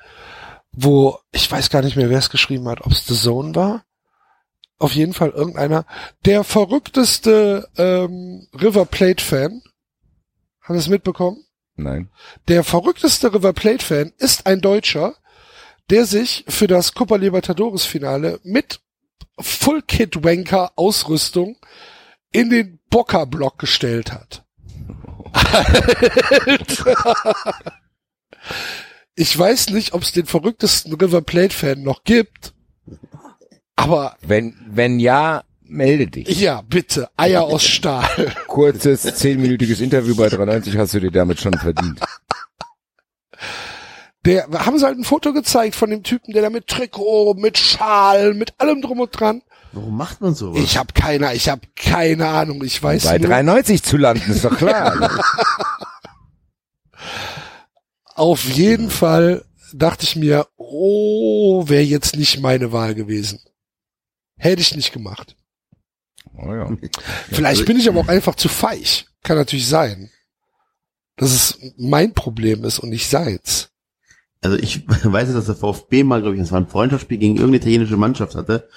wo 0.73 1.19
ich 1.31 1.51
weiß 1.53 1.69
gar 1.69 1.83
nicht 1.83 1.97
mehr, 1.97 2.09
wer 2.09 2.19
es 2.19 2.31
geschrieben 2.31 2.67
hat, 2.69 2.81
ob 2.81 2.93
es 2.93 3.07
The 3.07 3.15
Zone 3.15 3.55
war. 3.55 3.85
Auf 4.79 4.93
jeden 4.93 5.13
Fall 5.13 5.31
irgendeiner. 5.31 5.87
Der 6.25 6.45
verrückteste 6.45 7.69
ähm, 7.77 8.47
River 8.55 8.87
Plate 8.87 9.23
Fan. 9.25 9.63
Haben 10.63 10.75
Sie 10.75 10.85
es 10.85 10.89
mitbekommen? 10.89 11.45
Nein. 11.75 12.11
Der 12.47 12.63
verrückteste 12.65 13.33
River 13.33 13.53
Plate 13.53 13.85
Fan 13.85 14.13
ist 14.19 14.47
ein 14.47 14.61
Deutscher, 14.61 15.15
der 15.91 16.05
sich 16.05 16.45
für 16.49 16.67
das 16.67 16.95
Copa 16.95 17.17
Libertadores 17.17 17.85
Finale 17.85 18.41
mit 18.45 18.81
Full 19.41 19.83
Kit 19.83 20.23
Wanker 20.23 20.73
Ausrüstung 20.77 21.57
in 22.31 22.51
den 22.51 22.79
Boca 22.91 23.25
Block 23.25 23.59
gestellt 23.59 24.13
hat. 24.13 24.45
Alter. 26.47 27.15
Ich 29.15 29.37
weiß 29.37 29.71
nicht, 29.71 29.95
ob 29.95 30.03
es 30.03 30.13
den 30.13 30.27
verrücktesten 30.27 30.95
River 30.95 31.23
Plate 31.23 31.55
Fan 31.55 31.83
noch 31.83 32.05
gibt, 32.05 32.55
aber 33.79 34.17
Wenn, 34.23 34.55
wenn 34.69 34.99
ja, 34.99 35.45
melde 35.63 36.09
dich. 36.09 36.41
ja, 36.41 36.63
bitte, 36.63 37.09
Eier 37.17 37.45
aus 37.45 37.65
Stahl. 37.65 38.09
Kurzes, 38.49 39.03
zehnminütiges 39.03 39.81
Interview 39.81 40.17
bei 40.17 40.29
93 40.29 40.77
hast 40.77 40.95
du 40.95 41.01
dir 41.01 41.13
damit 41.13 41.41
schon 41.41 41.55
verdient. 41.55 42.01
Der, 44.25 44.49
haben 44.51 44.79
sie 44.79 44.85
halt 44.85 44.99
ein 44.99 45.05
Foto 45.05 45.33
gezeigt 45.33 45.77
von 45.77 45.91
dem 45.91 46.03
Typen, 46.03 46.33
der 46.33 46.43
da 46.43 46.51
mit 46.51 46.67
Trikot, 46.67 47.35
mit 47.35 47.57
Schal, 47.57 48.35
mit 48.35 48.61
allem 48.61 48.83
drum 48.83 48.99
und 49.01 49.19
dran. 49.19 49.43
Warum 49.73 49.97
macht 49.97 50.21
man 50.21 50.35
sowas? 50.35 50.61
Ich 50.61 50.77
habe 50.77 50.93
keine, 50.93 51.33
ich 51.35 51.49
habe 51.49 51.63
keine 51.77 52.27
Ahnung. 52.27 52.65
Ich 52.65 52.83
weiß 52.83 53.05
Bei 53.05 53.19
nur, 53.19 53.29
93 53.29 53.83
zu 53.83 53.97
landen, 53.97 54.33
ist 54.33 54.45
doch 54.45 54.57
klar. 54.57 55.21
auf 58.17 58.45
jeden 58.45 58.91
Fall 58.91 59.45
dachte 59.73 60.05
ich 60.05 60.17
mir, 60.17 60.47
oh, 60.57 61.69
wäre 61.69 61.83
jetzt 61.83 62.17
nicht 62.17 62.41
meine 62.41 62.73
Wahl 62.73 62.95
gewesen. 62.97 63.41
Hätte 64.39 64.63
ich 64.63 64.75
nicht 64.75 64.93
gemacht. 64.93 65.37
oh 66.35 66.55
ja. 66.55 66.71
Vielleicht 67.31 67.67
bin 67.67 67.79
ich 67.79 67.89
aber 67.89 68.01
auch 68.01 68.09
einfach 68.09 68.35
zu 68.35 68.49
feig. 68.49 69.07
Kann 69.23 69.37
natürlich 69.37 69.67
sein. 69.69 70.11
Dass 71.17 71.33
es 71.33 71.59
mein 71.77 72.15
Problem 72.15 72.65
ist 72.65 72.79
und 72.79 72.91
nicht 72.91 73.09
seins. 73.09 73.71
Also 74.41 74.57
ich 74.57 74.89
weiß, 75.05 75.33
dass 75.33 75.47
der 75.47 75.57
VfB 75.57 76.05
mal, 76.05 76.21
glaube 76.23 76.37
ich, 76.37 76.41
das 76.41 76.53
war 76.53 76.61
ein 76.61 76.69
Freundschaftsspiel 76.69 77.19
gegen 77.19 77.35
irgendeine 77.35 77.57
italienische 77.57 77.97
Mannschaft 77.97 78.37
hatte. 78.37 78.69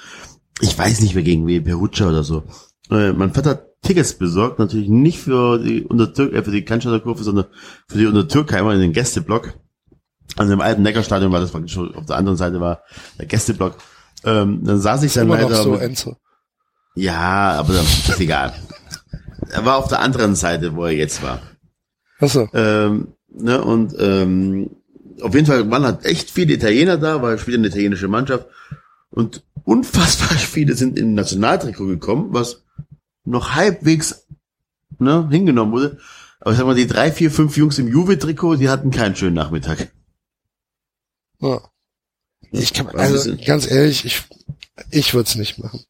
Ich 0.60 0.78
weiß 0.78 1.02
nicht 1.02 1.16
mehr 1.16 1.24
gegen 1.24 1.48
wen, 1.48 1.64
Perugia 1.64 2.10
oder 2.10 2.24
so. 2.24 2.44
Äh, 2.90 3.14
Mein 3.14 3.34
Vater 3.34 3.52
hat 3.52 3.82
Tickets 3.82 4.14
besorgt, 4.16 4.60
natürlich 4.60 4.90
nicht 4.90 5.20
für 5.20 5.60
die 5.60 5.84
Untertürk, 5.84 6.34
äh, 6.34 6.44
für 6.44 6.52
die 6.52 6.66
Cannstatter 6.66 7.00
Kurve, 7.00 7.24
sondern 7.24 7.46
für 7.88 7.98
die 7.98 8.06
Untertürkheimer 8.06 8.74
in 8.74 8.80
den 8.80 8.94
Gästeblock. 8.94 9.54
Also 10.38 10.54
im 10.54 10.62
alten 10.62 10.82
Neckarstadion 10.82 11.32
war 11.32 11.42
das 11.42 11.52
praktisch 11.52 11.74
schon, 11.74 11.94
auf 11.96 12.06
der 12.06 12.16
anderen 12.16 12.38
Seite 12.38 12.60
war 12.62 12.84
der 13.20 13.26
Gästeblock. 13.26 13.76
Ähm, 14.24 14.64
dann 14.64 14.80
saß 14.80 15.04
ich 15.04 15.14
dann 15.14 15.28
Immer 15.28 15.38
noch 15.42 15.50
leider. 15.50 15.64
so, 15.64 15.72
mit- 15.72 15.82
Enzo. 15.82 16.18
ja, 16.96 17.54
aber 17.54 17.74
das 17.74 18.10
ist 18.10 18.20
egal. 18.20 18.54
Er 19.50 19.66
war 19.66 19.78
auf 19.78 19.88
der 19.88 20.00
anderen 20.00 20.36
Seite, 20.36 20.76
wo 20.76 20.86
er 20.86 20.92
jetzt 20.94 21.24
war. 21.24 21.42
Achso. 22.20 22.48
Ähm, 22.54 23.14
ne, 23.30 23.62
und 23.64 23.96
ähm, 24.00 24.70
auf 25.22 25.34
jeden 25.34 25.48
Fall 25.48 25.70
waren 25.72 25.84
halt 25.84 26.06
echt 26.06 26.30
viele 26.30 26.54
Italiener 26.54 26.98
da, 26.98 27.22
weil 27.22 27.46
wieder 27.48 27.58
eine 27.58 27.68
italienische 27.68 28.08
Mannschaft. 28.08 28.46
Und 29.10 29.44
unfassbar 29.64 30.30
viele 30.38 30.76
sind 30.76 30.98
in 30.98 31.16
Nationaltrikot 31.16 31.88
gekommen, 31.88 32.28
was 32.32 32.64
noch 33.26 33.56
halbwegs 33.56 34.28
ne, 35.00 35.28
hingenommen 35.32 35.72
wurde. 35.74 35.98
Aber 36.40 36.52
ich 36.52 36.58
sag 36.58 36.66
mal, 36.66 36.76
die 36.76 36.88
drei, 36.88 37.12
vier, 37.12 37.30
fünf 37.32 37.58
Jungs 37.58 37.78
im 37.80 37.88
Juve-Trikot, 37.88 38.56
die 38.56 38.70
hatten 38.70 38.92
keinen 38.92 39.16
schönen 39.16 39.36
Nachmittag. 39.36 39.92
Ja. 41.40 41.60
Ich 42.52 42.74
kann, 42.74 42.88
War 42.88 42.96
ein 42.96 43.00
also 43.14 43.36
ganz 43.46 43.70
ehrlich, 43.70 44.06
ich, 44.06 44.24
ich 44.90 45.14
würde 45.14 45.28
es 45.28 45.36
nicht 45.36 45.58
machen. 45.58 45.84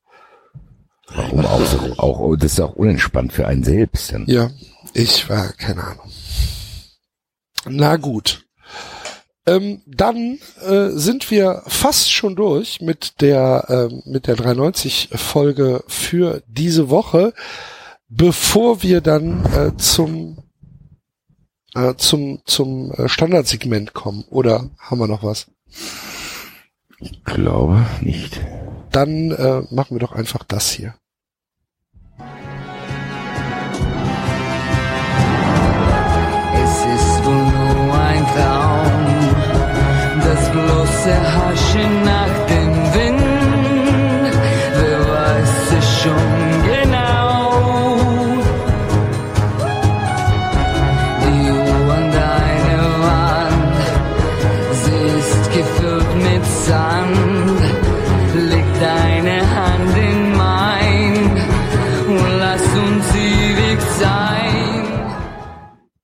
Warum 1.13 1.45
auch 1.45 1.65
so? 1.65 1.77
Auch, 1.97 2.19
oh, 2.19 2.35
das 2.35 2.53
ist 2.53 2.59
auch 2.59 2.75
unentspannt 2.75 3.33
für 3.33 3.47
einen 3.47 3.63
selbst. 3.63 4.13
Dann. 4.13 4.25
Ja, 4.27 4.51
ich 4.93 5.29
war, 5.29 5.51
keine 5.53 5.83
Ahnung. 5.83 6.11
Na 7.67 7.97
gut. 7.97 8.45
Ähm, 9.47 9.81
dann 9.87 10.37
äh, 10.61 10.89
sind 10.89 11.31
wir 11.31 11.63
fast 11.65 12.11
schon 12.11 12.35
durch 12.35 12.79
mit 12.79 13.21
der 13.21 13.65
ähm, 13.69 14.03
mit 14.05 14.27
der 14.27 14.35
390 14.35 15.09
Folge 15.13 15.83
für 15.87 16.43
diese 16.47 16.89
Woche, 16.89 17.33
bevor 18.07 18.83
wir 18.83 19.01
dann 19.01 19.43
äh, 19.45 19.77
zum 19.77 20.43
äh, 21.73 21.95
zum 21.95 22.41
zum 22.45 22.91
äh, 22.91 23.09
Standardsegment 23.09 23.93
kommen. 23.93 24.25
Oder 24.29 24.69
haben 24.77 24.99
wir 24.99 25.07
noch 25.07 25.23
was? 25.23 25.47
Ich 27.01 27.23
glaube 27.23 27.85
nicht. 28.01 28.39
Dann 28.91 29.31
äh, 29.31 29.61
machen 29.73 29.95
wir 29.95 29.99
doch 29.99 30.13
einfach 30.13 30.43
das 30.43 30.69
hier. 30.69 30.93
Es 36.63 36.85
ist 36.95 37.25
wohl 37.25 37.33
nur 37.33 37.93
ein 37.95 38.25
Traum, 38.35 39.29
das 40.23 40.51
bloße 40.51 41.13
Haschen 41.33 42.20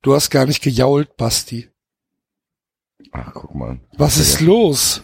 Du 0.07 0.15
hast 0.15 0.29
gar 0.29 0.45
nicht 0.45 0.63
gejault, 0.63 1.17
Basti. 1.17 1.69
Ach, 3.11 3.33
guck 3.33 3.53
mal. 3.53 3.81
Was 3.97 4.15
ist 4.15 4.39
los? 4.39 5.03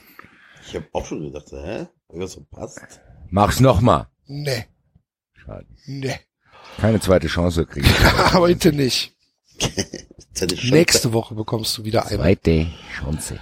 Ich 0.65 0.75
habe 0.75 0.88
auch 0.93 1.05
schon 1.05 1.23
gedacht, 1.23 1.51
hä? 1.51 1.88
Was 2.07 2.35
verpasst? 2.35 3.01
Mach's 3.30 3.59
nochmal. 3.59 4.07
Nee, 4.27 4.63
Schade. 5.34 5.67
nee. 5.88 6.17
Keine 6.77 7.01
zweite 7.01 7.27
Chance 7.27 7.65
kriegen. 7.65 7.85
Heute 8.34 8.71
nicht. 8.71 9.13
Nächste 10.71 11.11
Woche 11.11 11.35
bekommst 11.35 11.77
du 11.77 11.84
wieder 11.84 12.05
eine. 12.05 12.15
Zweite 12.15 12.67
Chance. 12.97 13.41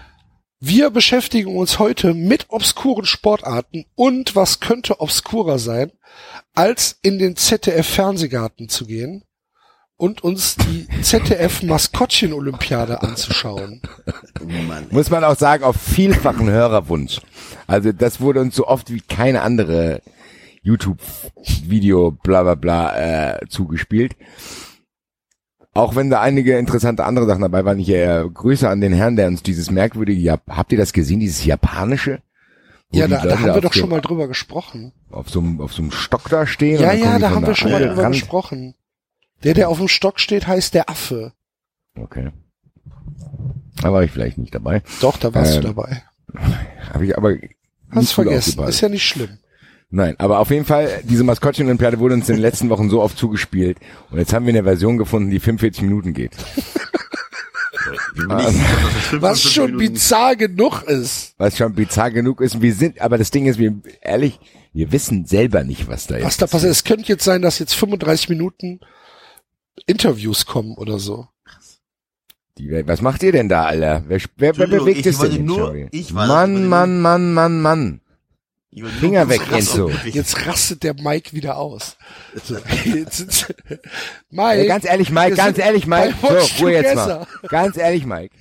Wir 0.59 0.89
beschäftigen 0.89 1.55
uns 1.55 1.77
heute 1.77 2.15
mit 2.15 2.47
obskuren 2.49 3.05
Sportarten 3.05 3.85
und 3.93 4.35
was 4.35 4.61
könnte 4.61 4.99
obskurer 4.99 5.59
sein, 5.59 5.91
als 6.55 6.97
in 7.03 7.19
den 7.19 7.35
ZDF-Fernsehgarten 7.35 8.67
zu 8.67 8.87
gehen 8.87 9.25
und 10.01 10.23
uns 10.23 10.55
die 10.55 10.87
ZDF-Maskottchen-Olympiade 11.03 13.01
anzuschauen. 13.03 13.81
Mann. 14.67 14.87
Muss 14.89 15.11
man 15.11 15.23
auch 15.23 15.37
sagen, 15.37 15.63
auf 15.63 15.75
vielfachen 15.75 16.49
Hörerwunsch. 16.49 17.21
Also 17.67 17.91
das 17.91 18.19
wurde 18.19 18.41
uns 18.41 18.55
so 18.55 18.67
oft 18.67 18.91
wie 18.91 19.01
keine 19.01 19.41
andere 19.43 20.01
YouTube-Video 20.63 22.11
bla 22.11 22.41
bla 22.43 22.55
bla 22.55 22.97
äh, 23.35 23.47
zugespielt. 23.47 24.15
Auch 25.73 25.95
wenn 25.95 26.09
da 26.09 26.19
einige 26.19 26.57
interessante 26.57 27.05
andere 27.05 27.27
Sachen 27.27 27.41
dabei 27.43 27.63
waren, 27.63 27.79
ich 27.79 27.89
äh, 27.89 28.25
Grüße 28.33 28.67
an 28.67 28.81
den 28.81 28.93
Herrn, 28.93 29.15
der 29.15 29.27
uns 29.27 29.41
dieses 29.43 29.71
merkwürdige, 29.71 30.19
Jap 30.19 30.41
habt 30.49 30.71
ihr 30.71 30.77
das 30.77 30.91
gesehen, 30.93 31.19
dieses 31.21 31.45
japanische? 31.45 32.21
Wo 32.89 32.99
Ja, 32.99 33.07
da, 33.07 33.21
da 33.25 33.37
haben 33.39 33.45
wir 33.53 33.61
doch 33.61 33.71
dem- 33.71 33.79
schon 33.79 33.89
mal 33.89 34.01
drüber 34.01 34.27
gesprochen. 34.27 34.91
auf 35.11 35.29
so 35.29 35.39
einem 35.39 35.61
auf 35.61 35.71
so 35.73 35.81
einem 35.83 35.91
Stock 35.91 36.27
da 36.29 36.45
stehen. 36.45 36.81
Ja, 36.81 36.91
ja, 36.91 37.19
da 37.19 37.29
haben 37.29 37.45
wir 37.45 37.55
schon 37.55 37.71
mal 37.71 37.81
drüber 37.87 38.03
Rand. 38.03 38.15
gesprochen. 38.15 38.73
Der, 39.43 39.53
der 39.53 39.69
auf 39.69 39.77
dem 39.79 39.87
Stock 39.87 40.19
steht, 40.19 40.47
heißt 40.47 40.73
der 40.73 40.89
Affe. 40.89 41.33
Okay. 41.97 42.31
Da 43.81 43.91
war 43.91 44.03
ich 44.03 44.11
vielleicht 44.11 44.37
nicht 44.37 44.53
dabei. 44.53 44.83
Doch, 45.01 45.17
da 45.17 45.33
warst 45.33 45.55
Ähm, 45.55 45.61
du 45.61 45.67
dabei. 45.69 46.03
Habe 46.93 47.05
ich 47.05 47.17
aber 47.17 47.35
Hast 47.89 48.13
vergessen. 48.13 48.51
aufgepasst. 48.51 48.69
Ist 48.75 48.81
ja 48.81 48.89
nicht 48.89 49.05
schlimm. 49.07 49.37
Nein, 49.89 50.15
aber 50.19 50.39
auf 50.39 50.49
jeden 50.51 50.63
Fall, 50.65 51.01
diese 51.03 51.23
Maskottchen-Olympiade 51.25 51.99
wurde 51.99 52.13
uns 52.13 52.29
in 52.29 52.35
den 52.35 52.41
letzten 52.41 52.69
Wochen 52.69 52.89
so 52.89 53.01
oft 53.01 53.17
zugespielt. 53.17 53.77
Und 54.09 54.19
jetzt 54.19 54.31
haben 54.31 54.45
wir 54.45 54.53
eine 54.53 54.63
Version 54.63 54.97
gefunden, 54.97 55.29
die 55.31 55.39
45 55.41 55.83
Minuten 55.83 56.13
geht. 56.13 56.31
Was 59.19 59.41
schon 59.41 59.77
bizarr 59.77 60.35
genug 60.35 60.83
ist. 60.83 61.33
Was 61.37 61.57
schon 61.57 61.73
bizarr 61.73 62.11
genug 62.11 62.41
ist. 62.41 62.61
Wir 62.61 62.73
sind, 62.73 63.01
aber 63.01 63.17
das 63.17 63.31
Ding 63.31 63.47
ist, 63.47 63.57
wir, 63.59 63.73
ehrlich, 64.01 64.39
wir 64.73 64.91
wissen 64.91 65.25
selber 65.25 65.63
nicht, 65.63 65.87
was 65.89 66.07
da 66.07 66.15
Was 66.15 66.21
jetzt 66.23 66.41
da 66.41 66.47
passiert. 66.47 66.71
Es 66.71 66.83
könnte 66.83 67.07
jetzt 67.07 67.23
sein, 67.23 67.41
dass 67.41 67.59
jetzt 67.59 67.73
35 67.75 68.29
Minuten 68.29 68.79
Interviews 69.85 70.45
kommen 70.45 70.75
oder 70.75 70.99
so. 70.99 71.27
Die, 72.57 72.69
was 72.87 73.01
macht 73.01 73.23
ihr 73.23 73.31
denn 73.31 73.49
da, 73.49 73.65
Alter? 73.65 74.03
Wer, 74.07 74.19
wer, 74.37 74.57
wer 74.57 74.67
bewegt 74.67 74.99
ich 74.99 75.05
es 75.07 75.19
denn 75.19 75.45
nur- 75.45 75.87
ich 75.91 76.13
war 76.13 76.27
das, 76.27 76.35
Mann, 76.35 76.67
Mann, 76.67 77.01
Mann, 77.01 77.33
Mann, 77.33 77.61
Mann. 77.61 78.01
Finger 78.99 79.27
weg, 79.27 79.41
Enzo. 79.51 79.89
Jetzt 80.05 80.45
rastet 80.47 80.83
der 80.83 80.93
Mike 80.93 81.33
wieder 81.33 81.57
aus. 81.57 81.97
So, 82.43 82.57
jetzt, 82.85 83.53
Mike. 84.29 84.65
Ganz 84.67 84.85
ehrlich, 84.85 85.09
Mike, 85.11 85.35
ganz 85.35 85.57
ehrlich, 85.57 85.87
Mike. 85.87 86.13
So, 86.21 86.63
Ruhe 86.63 86.71
jetzt 86.73 86.95
mal. 86.95 87.27
Ganz 87.49 87.75
ehrlich, 87.75 88.05
Mike. 88.05 88.33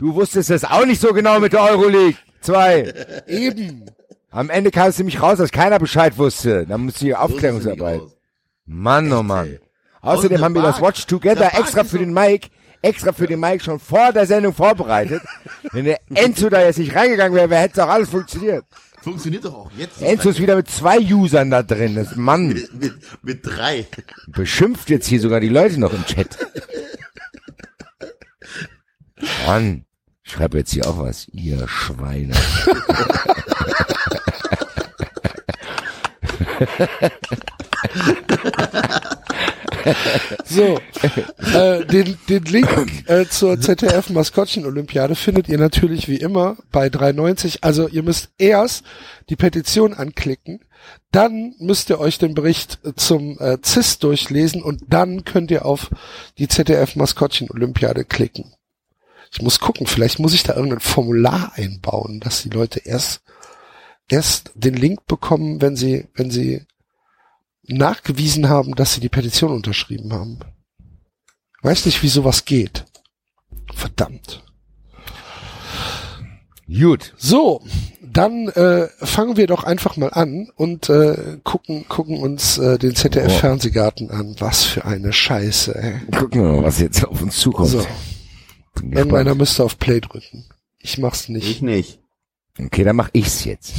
Du 0.00 0.14
wusstest 0.14 0.50
das 0.50 0.64
auch 0.64 0.84
nicht 0.86 1.00
so 1.00 1.12
genau 1.12 1.38
mit 1.38 1.52
der 1.52 1.62
Euroleague. 1.62 2.16
Zwei. 2.40 2.92
Eben. 3.28 3.84
Am 4.30 4.50
Ende 4.50 4.70
kam 4.72 4.88
es 4.88 4.98
nämlich 4.98 5.22
raus, 5.22 5.38
dass 5.38 5.52
keiner 5.52 5.78
Bescheid 5.78 6.18
wusste. 6.18 6.66
Da 6.66 6.78
musste 6.78 7.04
die 7.04 7.14
Aufklärungsarbeit. 7.14 8.00
Mann, 8.66 9.12
oh 9.12 9.22
Mann. 9.22 9.58
Außerdem 10.06 10.40
haben 10.40 10.54
wir 10.54 10.62
das 10.62 10.80
Watch 10.80 11.06
Together 11.06 11.50
extra 11.58 11.82
für 11.82 11.98
den 11.98 12.14
Mike, 12.14 12.48
extra 12.80 13.12
für 13.12 13.26
den 13.26 13.40
Mike 13.40 13.64
schon 13.64 13.80
vor 13.80 14.12
der 14.12 14.26
Sendung 14.26 14.54
vorbereitet. 14.54 15.22
Wenn 15.72 15.84
der 15.84 16.00
Enzo 16.14 16.48
da 16.48 16.62
jetzt 16.62 16.78
nicht 16.78 16.94
reingegangen 16.94 17.34
wäre, 17.34 17.50
wäre 17.50 17.62
hätte 17.62 17.80
doch 17.80 17.88
alles 17.88 18.08
funktioniert. 18.08 18.64
Funktioniert 19.02 19.44
doch 19.44 19.54
auch 19.54 19.70
jetzt. 19.76 20.00
Enzo 20.00 20.30
ist 20.30 20.40
wieder 20.40 20.56
mit 20.56 20.70
zwei 20.70 20.98
Usern 20.98 21.50
da 21.50 21.62
drin. 21.62 21.96
Das 21.96 22.16
Mann 22.16 22.48
mit, 22.48 22.72
mit, 22.80 22.94
mit 23.22 23.40
drei. 23.44 23.86
beschimpft 24.28 24.90
jetzt 24.90 25.06
hier 25.06 25.20
sogar 25.20 25.40
die 25.40 25.48
Leute 25.48 25.80
noch 25.80 25.92
im 25.92 26.04
Chat. 26.06 26.38
Mann, 29.46 29.84
ich 30.22 30.32
schreibe 30.32 30.58
jetzt 30.58 30.72
hier 30.72 30.88
auch 30.88 30.98
was. 30.98 31.26
Ihr 31.28 31.66
Schweine. 31.66 32.34
So, 40.44 40.78
äh, 41.54 41.84
den, 41.84 42.18
den 42.28 42.44
Link 42.44 43.08
äh, 43.08 43.26
zur 43.26 43.60
ZDF-Maskottchen-Olympiade 43.60 45.14
findet 45.14 45.48
ihr 45.48 45.58
natürlich 45.58 46.08
wie 46.08 46.16
immer 46.16 46.56
bei 46.70 46.86
3,90. 46.86 47.58
Also 47.62 47.88
ihr 47.88 48.02
müsst 48.02 48.30
erst 48.38 48.84
die 49.28 49.36
Petition 49.36 49.94
anklicken, 49.94 50.60
dann 51.12 51.54
müsst 51.58 51.90
ihr 51.90 51.98
euch 51.98 52.18
den 52.18 52.34
Bericht 52.34 52.78
äh, 52.84 52.92
zum 52.94 53.38
äh, 53.38 53.58
CIS 53.64 53.98
durchlesen 53.98 54.62
und 54.62 54.82
dann 54.88 55.24
könnt 55.24 55.50
ihr 55.50 55.64
auf 55.64 55.90
die 56.38 56.48
ZDF-Maskottchen-Olympiade 56.48 58.04
klicken. 58.04 58.52
Ich 59.32 59.42
muss 59.42 59.60
gucken, 59.60 59.86
vielleicht 59.86 60.18
muss 60.18 60.34
ich 60.34 60.44
da 60.44 60.54
irgendein 60.54 60.80
Formular 60.80 61.52
einbauen, 61.56 62.20
dass 62.20 62.42
die 62.42 62.50
Leute 62.50 62.80
erst 62.84 63.22
erst 64.08 64.52
den 64.54 64.74
Link 64.74 65.06
bekommen, 65.06 65.60
wenn 65.60 65.74
sie 65.74 66.06
wenn 66.14 66.30
sie 66.30 66.64
nachgewiesen 67.68 68.48
haben, 68.48 68.74
dass 68.74 68.94
sie 68.94 69.00
die 69.00 69.08
Petition 69.08 69.52
unterschrieben 69.52 70.12
haben. 70.12 70.38
Weiß 71.62 71.86
nicht, 71.86 72.02
wie 72.02 72.08
sowas 72.08 72.44
geht. 72.44 72.84
Verdammt. 73.74 74.42
Gut. 76.68 77.14
So, 77.16 77.62
dann 78.02 78.48
äh, 78.48 78.88
fangen 78.98 79.36
wir 79.36 79.46
doch 79.46 79.64
einfach 79.64 79.96
mal 79.96 80.10
an 80.10 80.50
und 80.56 80.88
äh, 80.88 81.38
gucken 81.44 81.86
gucken 81.88 82.18
uns 82.18 82.58
äh, 82.58 82.78
den 82.78 82.96
ZDF 82.96 83.26
Boah. 83.26 83.38
Fernsehgarten 83.38 84.10
an. 84.10 84.34
Was 84.38 84.64
für 84.64 84.84
eine 84.84 85.12
Scheiße. 85.12 85.74
Ey. 85.74 86.00
Gucken 86.16 86.42
wir 86.42 86.52
mal, 86.52 86.64
was 86.64 86.80
jetzt 86.80 87.04
auf 87.04 87.22
uns 87.22 87.36
zukommt. 87.36 87.68
So, 87.70 87.86
gespannt. 88.74 89.38
müsste 89.38 89.64
auf 89.64 89.78
Play 89.78 90.00
drücken. 90.00 90.44
Ich 90.78 90.98
mach's 90.98 91.28
Ich 91.28 91.34
nicht. 91.34 91.62
nicht. 91.62 92.00
Okay, 92.58 92.84
dann 92.84 92.96
mach 92.96 93.10
ich's 93.12 93.44
jetzt. 93.44 93.74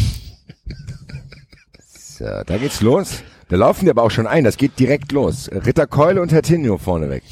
So, 2.18 2.26
da 2.26 2.58
geht's 2.58 2.82
los. 2.82 3.24
Da 3.50 3.56
laufen 3.56 3.86
die 3.86 3.92
aber 3.92 4.04
auch 4.04 4.12
schon 4.12 4.28
ein. 4.28 4.44
Das 4.44 4.58
geht 4.58 4.78
direkt 4.78 5.12
los. 5.12 5.50
Ritter 5.52 5.88
Keule 5.88 6.22
und 6.22 6.32
Herr 6.32 6.42
Tinio 6.42 6.78
vorneweg. 6.78 7.24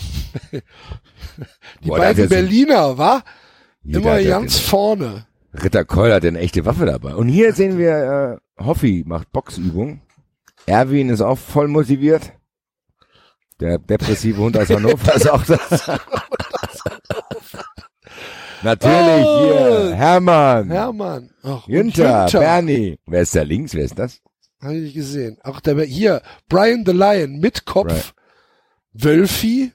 Die 1.84 1.90
Boah, 1.90 1.98
beiden 1.98 2.30
Berliner, 2.30 2.98
wa? 2.98 3.22
Immer 3.84 4.22
ganz 4.24 4.58
vorne. 4.58 5.26
Ritter 5.54 5.84
Keule 5.86 6.14
hat 6.16 6.26
eine 6.26 6.40
echte 6.40 6.66
Waffe 6.66 6.86
dabei. 6.86 7.16
Und 7.16 7.28
hier 7.28 7.54
sehen 7.54 7.78
wir, 7.78 8.40
äh, 8.58 8.64
Hoffi 8.64 9.04
macht 9.06 9.32
Boxübung. 9.34 10.02
Erwin 10.66 11.10
ist 11.10 11.22
auch 11.22 11.38
voll 11.38 11.68
motiviert. 11.68 12.32
Der 13.60 13.78
depressive 13.78 14.38
Hund 14.42 14.58
aus 14.58 14.70
Hannover 14.70 15.16
ist 15.16 15.30
auch 15.30 15.44
da. 15.46 15.60
Natürlich, 18.64 19.26
Oh. 19.26 19.44
hier, 19.44 19.96
Hermann, 19.96 20.72
Hermann. 20.72 21.30
Ach, 21.44 21.68
und 21.68 21.74
Günther, 21.74 22.28
Bernie. 22.32 22.98
Wer 23.06 23.22
ist 23.22 23.36
da 23.36 23.44
links? 23.44 23.74
Wer 23.76 23.84
ist 23.86 24.00
das? 24.00 24.22
Habe 24.62 24.76
ich 24.76 24.84
nicht 24.84 24.94
gesehen. 24.96 25.38
Auch 25.44 25.60
der 25.60 25.82
hier, 25.84 26.22
Brian 26.50 26.84
the 26.86 26.92
Lion 26.92 27.40
mit 27.40 27.66
Kopf. 27.66 28.14
Wölfi. 28.94 29.74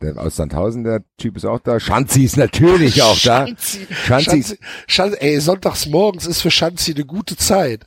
Der 0.00 0.16
aus 0.18 0.36
Sandhausen, 0.36 0.84
der 0.84 1.04
Typ 1.18 1.36
ist 1.36 1.44
auch 1.44 1.60
da. 1.60 1.80
Schanzi 1.80 2.24
ist 2.24 2.36
natürlich 2.36 3.02
auch 3.02 3.18
da. 3.20 3.46
Schanzi. 3.46 3.86
Schanzi. 3.90 4.24
Schanzi, 4.24 4.58
Schanzi, 4.86 5.16
ey, 5.20 5.40
sonntags 5.40 5.86
morgens 5.86 6.26
ist 6.26 6.40
für 6.42 6.50
Schanzi 6.50 6.92
eine 6.94 7.04
gute 7.04 7.36
Zeit. 7.36 7.86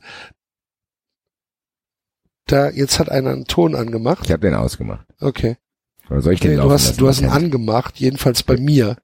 Da, 2.46 2.70
jetzt 2.70 2.98
hat 2.98 3.10
einer 3.10 3.30
einen 3.30 3.44
Ton 3.44 3.74
angemacht. 3.74 4.24
Ich 4.24 4.32
habe 4.32 4.40
den 4.40 4.54
ausgemacht. 4.54 5.06
Okay. 5.20 5.58
Oder 6.08 6.22
soll 6.22 6.32
ich 6.32 6.40
den 6.40 6.52
okay 6.52 6.56
du 6.56 6.62
laufen 6.62 6.72
hast, 6.72 6.86
lassen? 6.86 6.98
du 6.98 7.08
hast 7.08 7.20
ihn 7.20 7.28
angemacht, 7.28 7.96
jedenfalls 7.98 8.42
bei 8.42 8.56
mir. 8.56 8.96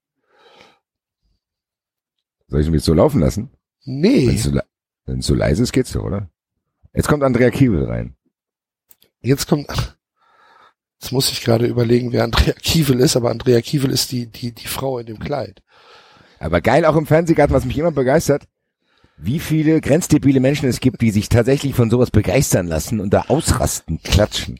Soll 2.48 2.60
ich 2.60 2.66
ihn 2.66 2.74
jetzt 2.74 2.86
so 2.86 2.94
laufen 2.94 3.20
lassen? 3.20 3.50
Nee. 3.84 4.36
So 4.36 4.58
Wenn 5.04 5.18
es 5.18 5.26
so 5.26 5.34
leise 5.34 5.62
ist, 5.62 5.72
geht's 5.72 5.92
doch, 5.92 6.02
oder? 6.02 6.30
Jetzt 6.94 7.08
kommt 7.08 7.22
Andrea 7.22 7.50
Kiewel 7.50 7.84
rein. 7.84 8.14
Jetzt 9.20 9.48
kommt, 9.48 9.96
jetzt 11.00 11.12
muss 11.12 11.30
ich 11.32 11.42
gerade 11.42 11.66
überlegen, 11.66 12.12
wer 12.12 12.24
Andrea 12.24 12.52
Kiewel 12.54 13.00
ist, 13.00 13.16
aber 13.16 13.30
Andrea 13.30 13.60
Kiewel 13.60 13.90
ist 13.90 14.12
die, 14.12 14.26
die, 14.26 14.52
die 14.52 14.66
Frau 14.66 14.98
in 14.98 15.06
dem 15.06 15.18
Kleid. 15.18 15.62
Aber 16.38 16.60
geil 16.60 16.84
auch 16.84 16.96
im 16.96 17.06
Fernsehgarten, 17.06 17.54
was 17.54 17.64
mich 17.64 17.78
immer 17.78 17.90
begeistert, 17.90 18.44
wie 19.16 19.38
viele 19.38 19.80
grenzdebile 19.80 20.40
Menschen 20.40 20.68
es 20.68 20.80
gibt, 20.80 21.00
die 21.00 21.10
sich 21.10 21.28
tatsächlich 21.28 21.74
von 21.74 21.88
sowas 21.90 22.10
begeistern 22.10 22.66
lassen 22.66 23.00
und 23.00 23.14
da 23.14 23.22
ausrasten, 23.28 24.02
klatschen. 24.02 24.58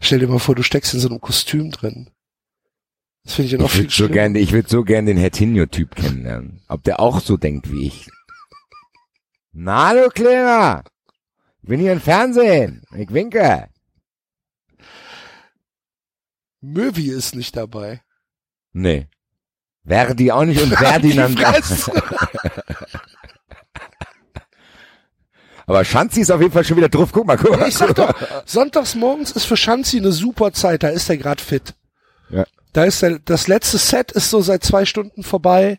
Stell 0.00 0.18
dir 0.18 0.28
mal 0.28 0.38
vor, 0.38 0.54
du 0.54 0.62
steckst 0.62 0.94
in 0.94 1.00
so 1.00 1.08
einem 1.08 1.20
Kostüm 1.20 1.70
drin. 1.70 2.10
Das 3.22 3.34
finde 3.34 3.46
ich 3.46 3.52
ja 3.52 3.58
noch 3.58 3.66
Ich 3.66 3.72
viel 3.72 3.80
würde 3.82 3.90
so 3.90 3.96
schlimmer. 3.96 4.12
gern, 4.12 4.34
ich 4.34 4.52
würde 4.52 4.68
so 4.68 4.82
gern 4.82 5.06
den 5.06 5.16
Hertinho-Typ 5.16 5.94
kennenlernen. 5.94 6.62
Ob 6.68 6.82
der 6.82 7.00
auch 7.00 7.20
so 7.20 7.36
denkt 7.36 7.70
wie 7.70 7.86
ich. 7.86 8.08
Na 9.54 9.94
du 9.94 10.08
Kleiner! 10.08 10.82
Ich 11.62 11.68
bin 11.68 11.80
hier 11.80 11.92
im 11.92 12.00
Fernsehen. 12.00 12.82
Ich 12.96 13.10
winke. 13.12 13.68
Möwi 16.60 17.10
ist 17.10 17.36
nicht 17.36 17.56
dabei. 17.56 18.02
Nee. 18.72 19.08
Verdi 19.86 20.32
auch 20.32 20.44
nicht 20.44 20.60
und 20.60 20.74
Ferdinand. 20.74 21.38
Aber 25.66 25.84
Schanzi 25.84 26.20
ist 26.20 26.30
auf 26.30 26.40
jeden 26.40 26.52
Fall 26.52 26.64
schon 26.64 26.76
wieder 26.76 26.88
drauf. 26.88 27.10
Guck 27.12 27.26
mal, 27.26 27.36
guck 27.38 27.58
mal. 27.58 27.68
Ich 27.68 27.76
sag 27.76 27.94
doch, 27.94 28.12
sonntags 28.44 28.94
morgens 28.96 29.30
ist 29.30 29.44
für 29.44 29.56
Schanzi 29.56 29.98
eine 29.98 30.12
super 30.12 30.52
Zeit, 30.52 30.82
da 30.82 30.88
ist 30.88 31.08
er 31.08 31.16
gerade 31.16 31.42
fit. 31.42 31.74
Ja. 32.28 32.44
Da 32.72 32.84
ist 32.84 33.02
er, 33.02 33.20
das 33.20 33.46
letzte 33.46 33.78
Set 33.78 34.12
ist 34.12 34.30
so 34.30 34.42
seit 34.42 34.64
zwei 34.64 34.84
Stunden 34.84 35.22
vorbei. 35.22 35.78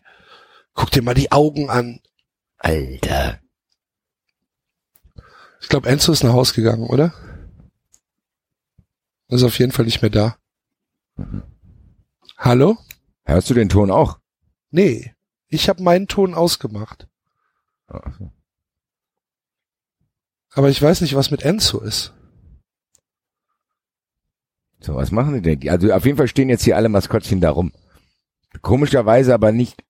Guck 0.73 0.91
dir 0.91 1.03
mal 1.03 1.13
die 1.13 1.31
Augen 1.31 1.69
an. 1.69 1.99
Alter. 2.57 3.41
Ich 5.65 5.69
glaube, 5.69 5.89
Enzo 5.89 6.11
ist 6.11 6.23
nach 6.23 6.33
Haus 6.33 6.53
gegangen, 6.53 6.83
oder? 6.83 7.11
Ist 9.29 9.41
auf 9.41 9.57
jeden 9.57 9.71
Fall 9.71 9.85
nicht 9.85 10.03
mehr 10.03 10.11
da. 10.11 10.37
Hallo? 12.37 12.77
Hörst 13.23 13.49
du 13.49 13.55
den 13.55 13.67
Ton 13.67 13.89
auch? 13.89 14.19
Nee, 14.69 15.15
ich 15.47 15.67
habe 15.67 15.81
meinen 15.81 16.07
Ton 16.07 16.35
ausgemacht. 16.35 17.07
Aber 20.51 20.69
ich 20.69 20.79
weiß 20.79 21.01
nicht, 21.01 21.15
was 21.15 21.31
mit 21.31 21.41
Enzo 21.41 21.79
ist. 21.79 22.13
So, 24.81 24.93
was 24.93 25.09
machen 25.09 25.33
die 25.33 25.41
denn? 25.41 25.67
Also 25.67 25.91
auf 25.91 26.05
jeden 26.05 26.17
Fall 26.17 26.27
stehen 26.27 26.49
jetzt 26.49 26.63
hier 26.63 26.77
alle 26.77 26.89
Maskottchen 26.89 27.41
da 27.41 27.49
rum. 27.49 27.73
Komischerweise 28.61 29.33
aber 29.33 29.51
nicht, 29.51 29.83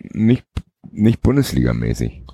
nicht, 0.00 0.46
nicht 0.90 1.22
Bundesligamäßig. 1.22 2.26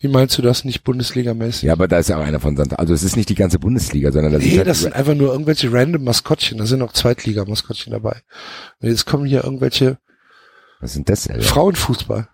Wie 0.00 0.08
meinst 0.08 0.38
du 0.38 0.42
das 0.42 0.64
nicht 0.64 0.84
Bundesligamäßig? 0.84 1.62
Ja, 1.62 1.72
aber 1.72 1.88
da 1.88 1.98
ist 1.98 2.08
ja 2.08 2.18
auch 2.18 2.24
einer 2.24 2.38
von 2.38 2.56
Santa. 2.56 2.76
Also 2.76 2.94
es 2.94 3.02
ist 3.02 3.16
nicht 3.16 3.28
die 3.28 3.34
ganze 3.34 3.58
Bundesliga, 3.58 4.12
sondern 4.12 4.32
das 4.32 4.44
ist 4.44 4.50
Nee, 4.50 4.58
halt 4.58 4.68
das 4.68 4.80
sind 4.80 4.94
einfach 4.94 5.14
nur 5.14 5.32
irgendwelche 5.32 5.72
random 5.72 6.04
Maskottchen. 6.04 6.58
Da 6.58 6.66
sind 6.66 6.82
auch 6.82 6.92
Zweitliga-Maskottchen 6.92 7.92
dabei. 7.92 8.22
Und 8.80 8.88
jetzt 8.88 9.06
kommen 9.06 9.26
hier 9.26 9.42
irgendwelche 9.42 9.98
was 10.80 10.92
sind 10.92 11.08
das 11.08 11.24
denn? 11.24 11.40
Frauenfußball. 11.40 12.28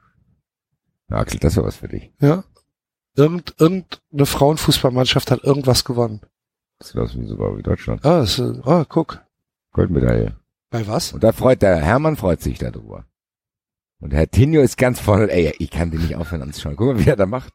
Ja, 1.11 1.17
Axel, 1.17 1.41
das 1.41 1.57
war 1.57 1.65
was 1.65 1.77
für 1.77 1.89
dich. 1.89 2.13
Ja. 2.21 2.45
Irgend, 3.17 3.55
irgendeine 3.59 4.27
Frauenfußballmannschaft 4.27 5.31
hat 5.31 5.45
irgendwas 5.45 5.85
gewonnen. 5.85 6.21
Das 6.79 6.89
sieht 6.89 7.01
aus 7.01 7.17
wie 7.17 7.27
sogar 7.27 7.57
wie 7.57 7.63
Deutschland. 7.63 8.05
Ah, 8.05 8.23
ist, 8.23 8.41
ah, 8.41 8.85
guck. 8.89 9.25
Goldmedaille. 9.73 10.37
Bei 10.71 10.87
was? 10.87 11.13
Und 11.13 11.23
da 11.23 11.33
freut 11.33 11.63
der 11.63 11.77
Hermann 11.77 12.17
freut 12.17 12.43
sich 12.43 12.59
darüber. 12.59 13.07
Und 14.05 14.13
Herr 14.13 14.31
Tinio 14.31 14.61
ist 14.61 14.77
ganz 14.77 15.01
vorne. 15.01 15.31
Ey, 15.31 15.55
ich 15.59 15.71
kann 15.71 15.91
den 15.91 16.03
nicht 16.03 16.15
aufhören 16.15 16.43
anzuschauen. 16.43 16.77
Guck 16.77 16.89
mal, 16.89 17.03
wie 17.03 17.09
er 17.09 17.17
da 17.17 17.25
macht. 17.25 17.55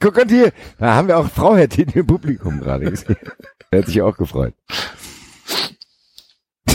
Guck 0.00 0.16
mal 0.16 0.26
hier. 0.26 0.50
Da 0.78 0.94
haben 0.94 1.08
wir 1.08 1.18
auch 1.18 1.28
Frau 1.28 1.54
Herr 1.54 1.68
Tinio 1.68 2.00
im 2.00 2.06
Publikum 2.06 2.58
gerade 2.58 2.90
gesehen. 2.90 3.16
Der 3.70 3.80
hat 3.80 3.86
sich 3.86 4.00
auch 4.00 4.16
gefreut. 4.16 4.54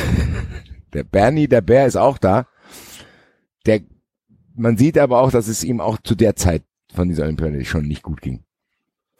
Der 0.93 1.03
Bernie, 1.03 1.47
der 1.47 1.61
Bär 1.61 1.87
ist 1.87 1.95
auch 1.95 2.19
da. 2.19 2.47
Der, 3.65 3.81
man 4.53 4.77
sieht 4.77 4.99
aber 4.99 5.19
auch, 5.19 5.31
dass 5.31 5.47
es 5.47 5.63
ihm 5.63 5.81
auch 5.81 5.97
zu 6.03 6.13
der 6.13 6.35
Zeit 6.35 6.63
von 6.93 7.09
dieser 7.09 7.23
Olympiade 7.23 7.65
schon 7.65 7.87
nicht 7.87 8.03
gut 8.03 8.21
ging. 8.21 8.43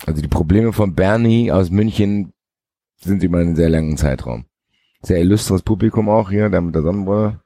Also 0.06 0.22
die 0.22 0.27
Probleme 0.27 0.72
von 0.72 0.94
Bernie 0.94 1.52
aus 1.52 1.72
München 1.72 2.32
sind 2.95 3.23
über 3.23 3.40
einen 3.40 3.56
sehr 3.56 3.69
langen 3.69 3.98
Zeitraum. 3.98 4.45
Sehr 5.02 5.19
illustres 5.19 5.64
Publikum 5.64 6.07
auch 6.07 6.30
hier, 6.30 6.49
der 6.49 6.61
mit 6.61 6.76
der 6.76 6.84
Sonnenbrille. 6.84 7.41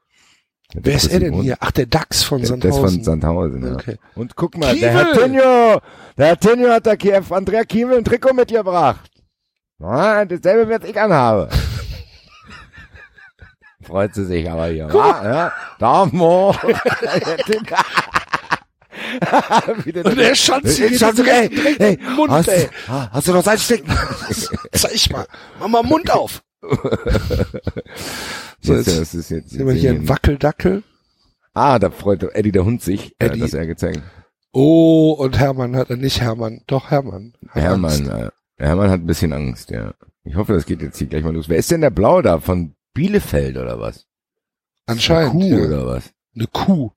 Der 0.73 0.85
Wer 0.85 0.95
ist 0.95 1.07
er 1.07 1.19
denn 1.19 1.33
hier? 1.41 1.57
Ach, 1.59 1.71
der 1.71 1.87
Dachs 1.87 2.21
von 2.21 2.47
Hund. 2.47 2.63
Der 2.63 2.69
ist 2.69 2.75
Sandhausen. 2.75 2.97
von 2.97 3.03
Sandhausen, 3.03 3.65
ja. 3.65 3.73
Okay. 3.73 3.97
Und 4.15 4.35
guck 4.35 4.55
mal, 4.57 4.75
der 4.77 4.91
Herr 4.91 5.05
Kiewel! 5.13 5.23
Tinio, 5.23 5.81
der 6.17 6.27
Herr 6.27 6.39
Tinio 6.39 6.69
hat 6.69 6.85
der 6.85 6.97
Kiew, 6.97 7.23
Andrea 7.31 7.63
Kiewel 7.63 7.97
ein 7.97 8.05
Trikot 8.05 8.33
mitgebracht. 8.33 9.09
Ja, 9.79 10.23
dasselbe, 10.25 10.69
was 10.79 10.87
ich 10.87 10.99
anhabe. 10.99 11.49
Freut 13.81 14.13
sie 14.13 14.25
sich 14.25 14.47
aber 14.49 14.67
hier, 14.67 14.93
wa? 14.93 15.23
Ja, 15.23 15.53
Damo. 15.79 16.53
Und 19.67 19.85
der 19.95 20.03
geht 20.03 20.37
Schanzi, 20.37 20.89
direkt- 20.99 21.57
ey, 21.57 21.75
ey, 21.79 21.99
Mund, 22.15 22.31
hast, 22.31 22.47
ey. 22.49 22.69
ah, 22.87 23.07
hast 23.11 23.27
du 23.27 23.33
noch 23.33 23.43
Salzstecken? 23.43 23.91
Zeig 24.73 25.09
mal. 25.11 25.25
Mach 25.59 25.67
mal 25.67 25.81
Mund 25.83 26.11
auf. 26.11 26.41
So, 28.61 28.73
Jetzt, 28.73 28.87
jetzt 28.87 28.99
das 28.99 29.15
ist 29.15 29.29
jetzt, 29.29 29.49
sehen 29.51 29.67
wir 29.67 29.73
hier 29.73 29.91
einen 29.91 30.09
Wackeldackel. 30.09 30.83
Ah, 31.53 31.79
da 31.79 31.89
freut 31.91 32.23
Eddie 32.23 32.51
der 32.51 32.65
Hund 32.65 32.81
sich, 32.81 33.15
Eddie. 33.17 33.39
dass 33.39 33.53
er 33.53 33.65
gezeigt. 33.67 34.01
Oh, 34.51 35.11
und 35.17 35.39
Hermann 35.39 35.75
hat 35.75 35.89
er 35.89 35.97
nicht 35.97 36.21
Hermann. 36.21 36.61
Doch, 36.67 36.91
Hermann. 36.91 37.33
Hat 37.49 37.63
Angst. 37.63 38.01
Hermann, 38.01 38.21
äh, 38.27 38.31
Hermann 38.57 38.89
hat 38.89 39.01
ein 39.01 39.05
bisschen 39.05 39.31
Angst, 39.31 39.69
ja. 39.71 39.93
Ich 40.23 40.35
hoffe, 40.35 40.53
das 40.53 40.65
geht 40.65 40.81
jetzt 40.81 40.97
hier 40.97 41.07
gleich 41.07 41.23
mal 41.23 41.33
los. 41.33 41.47
Wer 41.47 41.57
ist 41.57 41.71
denn 41.71 41.81
der 41.81 41.89
Blau 41.89 42.21
da? 42.21 42.39
Von 42.39 42.75
Bielefeld 42.93 43.57
oder 43.57 43.79
was? 43.79 44.07
Anscheinend. 44.85 45.31
Kuh 45.31 45.43
ja. 45.43 45.65
oder 45.65 45.85
was? 45.87 46.11
Eine 46.35 46.47
Kuh. 46.47 46.91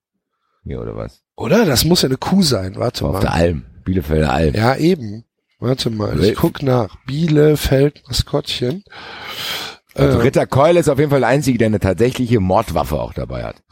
Hier 0.63 0.81
oder 0.81 0.95
was? 0.95 1.23
Oder? 1.35 1.65
Das 1.65 1.85
muss 1.85 2.01
ja 2.01 2.09
eine 2.09 2.17
Kuh 2.17 2.41
sein. 2.41 2.75
Warte 2.75 3.05
Auf 3.05 3.19
der 3.19 3.29
mal. 3.29 3.35
Alm. 3.35 3.65
Bielefelder 3.85 4.31
Alm. 4.33 4.53
Ja, 4.55 4.75
eben. 4.75 5.23
Warte 5.63 5.89
mal. 5.89 6.21
Ich 6.21 6.35
guck 6.35 6.61
nach. 6.61 6.97
Bielefeld 7.05 8.03
Maskottchen. 8.07 8.83
Also 9.95 10.19
Äh, 10.19 10.21
Ritter 10.23 10.45
Keul 10.45 10.75
ist 10.75 10.89
auf 10.89 10.99
jeden 10.99 11.09
Fall 11.09 11.21
der 11.21 11.29
Einzige, 11.29 11.57
der 11.57 11.67
eine 11.67 11.79
tatsächliche 11.79 12.41
Mordwaffe 12.41 12.99
auch 12.99 13.13
dabei 13.13 13.45
hat. 13.45 13.63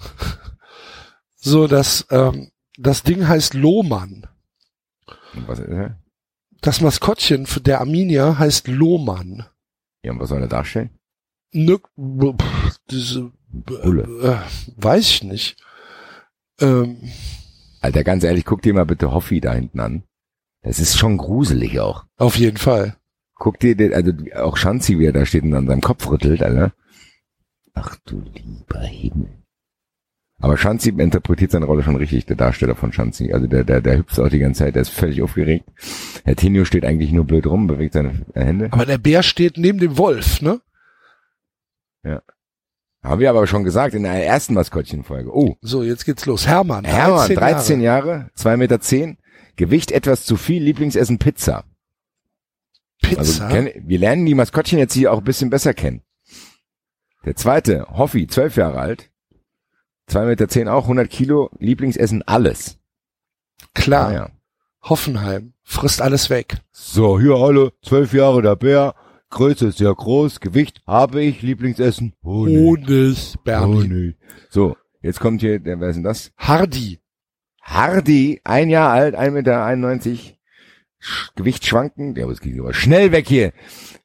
so, 1.36 1.68
das, 1.68 2.08
ähm, 2.10 2.52
das 2.78 3.04
Ding 3.04 3.28
heißt 3.28 3.56
Lohmann. 3.56 4.26
Was 5.48 5.60
ist 5.60 5.68
er? 5.68 5.98
Das 6.62 6.80
Maskottchen 6.80 7.46
für 7.46 7.60
der 7.60 7.82
Arminia 7.82 8.38
heißt 8.40 8.70
Lohmann. 8.70 9.46
Ja, 10.04 10.12
und 10.14 10.20
was 10.22 10.30
soll 10.30 10.42
er 10.42 10.48
darstellen? 10.48 10.92
Ne, 11.52 11.78
b- 11.98 12.34
pff, 12.42 12.78
diese, 12.90 13.32
Bulle. 13.50 14.04
äh, 14.48 14.82
weiß 14.82 15.10
ich 15.10 15.24
nicht. 15.24 15.58
Ähm, 16.62 17.12
Alter, 17.82 18.06
ganz 18.06 18.24
ehrlich, 18.24 18.46
guck 18.46 18.62
dir 18.62 18.74
mal 18.74 18.86
bitte 18.86 19.12
Hoffi 19.12 19.42
da 19.42 19.52
hinten 19.54 19.82
an. 19.82 20.04
Das 20.64 20.80
ist 20.80 20.98
schon 20.98 21.18
gruselig 21.18 21.80
auch. 21.80 22.06
auf 22.18 22.36
jeden 22.36 22.58
Fall. 22.58 22.96
Guck 23.36 23.60
dir, 23.60 23.76
den, 23.76 23.94
also 23.94 24.12
auch 24.36 24.58
Schanzi, 24.58 25.00
wie 25.00 25.06
er 25.06 25.14
da 25.14 25.26
steht 25.26 25.44
und 25.44 25.56
an 25.56 25.68
seinem 25.68 25.82
Kopf 25.82 26.08
rüttelt, 26.10 26.44
Alter. 26.44 26.74
Ach 27.74 27.96
du 28.06 28.22
lieber 28.36 28.82
Himmel. 28.82 29.30
Aber 30.40 30.58
Schanzi 30.58 30.90
interpretiert 30.90 31.52
seine 31.52 31.66
Rolle 31.66 31.84
schon 31.84 31.96
richtig, 31.96 32.26
der 32.26 32.36
Darsteller 32.36 32.76
von 32.76 32.92
Schanzi. 32.94 33.32
Also 33.32 33.48
der, 33.48 33.64
der, 33.64 33.82
der 33.82 33.98
hüpft 34.00 34.20
auch 34.20 34.30
die 34.30 34.40
ganze 34.40 34.60
Zeit, 34.60 34.76
der 34.76 34.82
ist 34.84 34.90
völlig 34.90 35.22
aufgeregt. 35.22 35.66
Herr 36.24 36.36
Tinio 36.36 36.66
steht 36.66 36.86
eigentlich 36.86 37.12
nur 37.12 37.26
blöd 37.26 37.48
rum, 37.48 37.68
bewegt 37.68 37.94
seine 37.94 38.26
Hände. 38.34 38.68
Aber 38.72 38.86
der 38.86 38.98
Bär 38.98 39.24
steht 39.24 39.58
neben 39.58 39.80
dem 39.80 39.98
Wolf, 39.98 40.42
ne? 40.42 40.62
Haben 43.04 43.20
wir 43.20 43.32
aber 43.32 43.48
schon 43.48 43.64
gesagt 43.64 43.96
in 43.96 44.04
der 44.04 44.26
ersten 44.26 44.54
Maskottchenfolge. 44.54 45.36
Oh, 45.36 45.56
So, 45.62 45.82
jetzt 45.82 46.06
geht's 46.06 46.28
los. 46.28 46.46
Hermann. 46.48 46.86
Hermann, 46.86 47.34
13 47.34 47.36
Jahre. 47.36 47.54
13 47.56 47.82
Jahre, 47.82 48.30
2 48.36 48.58
Meter 48.58 48.80
10, 48.80 49.18
Gewicht 49.62 49.92
etwas 49.92 50.26
zu 50.26 50.38
viel, 50.38 50.64
Lieblingsessen 50.64 51.20
Pizza. 51.20 51.66
Pizza. 53.00 53.46
Also 53.46 53.70
wir 53.76 54.00
lernen 54.00 54.26
die 54.26 54.34
Maskottchen 54.34 54.80
jetzt 54.80 54.96
hier 54.96 55.14
auch 55.14 55.20
ein 55.20 55.24
bisschen 55.24 55.52
besser 55.52 55.76
kennen. 55.76 56.02
Der 57.26 57.36
zweite, 57.36 57.86
Hoffi, 57.92 58.26
12 58.26 58.56
Jahre 58.56 58.80
alt, 58.80 59.12
2 60.08 60.26
Meter 60.26 60.48
10 60.48 60.68
auch, 60.68 60.86
100 60.86 61.08
Kilo, 61.12 61.52
Lieblingsessen 61.60 62.24
alles. 62.24 62.80
Klar. 63.76 64.08
Ah, 64.08 64.14
ja. 64.14 64.30
Hoffenheim. 64.82 65.54
Frisst 65.62 66.02
alles 66.02 66.32
weg. 66.32 66.58
So, 66.72 67.20
hier 67.20 67.36
alle, 67.36 67.72
12 67.84 68.14
Jahre 68.14 68.42
der 68.42 68.56
Bär, 68.56 68.96
Größe 69.30 69.68
ist 69.68 69.78
sehr 69.78 69.94
groß, 69.94 70.40
Gewicht 70.40 70.82
habe 70.88 71.22
ich, 71.22 71.44
Lieblingsessen 71.44 72.16
Honig. 72.24 72.58
Honig, 72.58 73.36
Bernie. 73.44 73.76
Honig. 73.76 74.16
So, 74.50 74.76
jetzt 75.04 75.20
kommt 75.20 75.42
hier, 75.42 75.60
der, 75.60 75.80
wer 75.80 75.90
ist 75.90 75.98
denn 75.98 76.04
das? 76.04 76.32
Hardy. 76.36 77.01
Hardy, 77.62 78.42
ein 78.44 78.70
Jahr 78.70 78.92
alt, 78.92 79.16
1,91 79.16 79.30
Meter, 79.32 80.38
Gewicht 81.36 81.66
schwanken, 81.66 82.14
der 82.16 82.28
muss 82.28 82.40
aber 82.42 82.74
schnell 82.74 83.12
weg 83.12 83.28
hier. 83.28 83.54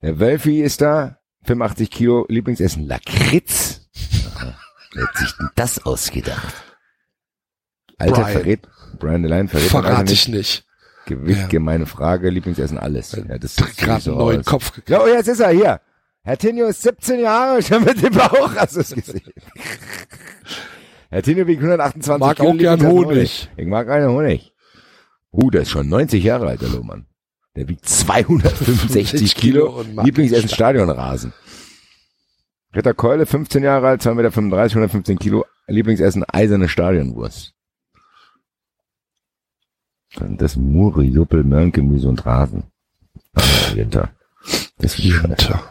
Der 0.02 0.18
Wölfi 0.18 0.62
ist 0.62 0.80
da, 0.80 1.18
85 1.44 1.90
Kilo, 1.90 2.26
Lieblingsessen 2.28 2.86
Lakritz. 2.86 3.88
Wer 4.94 5.06
hat 5.06 5.16
sich 5.16 5.32
denn 5.38 5.50
das 5.56 5.84
ausgedacht? 5.84 6.54
Alter 7.98 8.22
Brian. 8.22 8.32
verrät, 8.32 8.68
Brian 8.98 9.22
Delaine 9.22 9.48
verrät 9.48 9.72
man 9.72 9.84
also 9.84 9.94
Verrate 9.94 10.12
ich 10.12 10.28
nicht. 10.28 10.66
Gewicht, 11.06 11.40
Ja. 11.42 11.46
gemeine 11.48 11.86
Frage, 11.86 12.30
Lieblingsessen, 12.30 12.78
alles. 12.78 13.12
Ja, 13.12 13.38
das 13.38 13.56
sieht 13.56 13.76
Gerade 13.76 14.00
so 14.02 14.10
einen 14.12 14.18
neuen 14.20 14.40
aus. 14.40 14.46
Kopf 14.46 14.66
gekriegt. 14.72 14.90
Ja, 14.90 15.02
oh, 15.02 15.06
jetzt 15.06 15.28
ist 15.28 15.40
er 15.40 15.50
hier. 15.50 15.80
Herr 16.22 16.36
Tinio 16.36 16.66
ist 16.66 16.82
17 16.82 17.20
Jahre 17.20 17.62
schon 17.62 17.84
mit 17.84 18.02
dem 18.02 18.12
Bauch. 18.12 18.54
Hast 18.56 18.76
du 18.76 18.80
es 18.80 18.92
gesehen? 18.94 19.22
Herr 21.10 21.22
Tinio 21.22 21.46
wiegt 21.46 21.60
128 21.62 22.20
Mag 22.20 22.36
Kilo, 22.36 22.48
auch 22.50 22.56
gern 22.58 22.78
Lieblingsessen 22.80 23.08
Honig. 23.08 23.50
Ich 23.56 23.66
mag 23.66 23.88
einen 23.88 24.08
Honig. 24.10 24.52
Uh, 25.32 25.50
der 25.50 25.62
ist 25.62 25.70
schon 25.70 25.88
90 25.88 26.22
Jahre 26.24 26.48
alt, 26.48 26.62
der 26.62 26.68
Lohmann. 26.70 27.06
Der 27.54 27.68
wiegt 27.68 27.88
265 27.88 29.34
Kilo. 29.36 29.66
Kilo 29.66 29.80
und 29.80 29.94
mag 29.94 30.04
Lieblingsessen. 30.06 30.48
Stadionrasen. 30.48 31.32
Ritter 32.74 32.94
Keule, 32.94 33.24
15 33.26 33.62
Jahre 33.62 33.88
alt, 33.88 34.02
2,35 34.02 34.14
Meter, 34.14 34.56
115 34.62 35.18
Kilo. 35.18 35.44
Lieblingsessen 35.68 36.24
eiserne 36.24 36.68
Stadionwurst. 36.68 37.54
Dann 40.16 40.36
das 40.36 40.56
Muri, 40.56 41.12
Suppe, 41.12 41.42
Möhrengemüse 41.44 42.08
und 42.08 42.24
Rasen. 42.24 42.64
Ah, 43.34 43.42
Ritter. 43.74 44.10
Das 44.78 44.98
ist 44.98 45.22
Winter. 45.22 45.62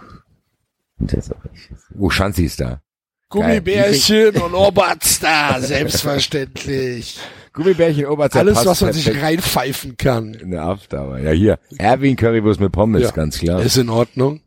das 0.97 1.13
ist 1.27 1.35
auch 1.35 1.45
echt- 1.45 1.71
Oh, 1.97 2.09
Schanzi 2.09 2.45
ist 2.45 2.59
da. 2.59 2.81
Gummibärchen 3.29 4.35
und 4.37 4.53
Oberster, 4.53 5.57
selbstverständlich. 5.59 7.19
Gummibärchen, 7.53 8.05
Oberzeil, 8.07 8.41
Alles, 8.47 8.65
was 8.65 8.81
man 8.81 8.93
sich 8.93 9.21
reinpfeifen 9.21 9.97
kann, 9.97 10.33
in 10.33 10.51
der 10.51 10.63
After. 10.63 11.17
Ja, 11.19 11.31
hier. 11.31 11.59
Erwin 11.77 12.15
Currywurst 12.15 12.59
mit 12.59 12.71
Pommes, 12.71 13.01
Ja. 13.03 13.11
ganz 13.11 13.39
klar. 13.39 13.61
ist 13.61 13.77
in 13.77 13.89
Ordnung. 13.89 14.41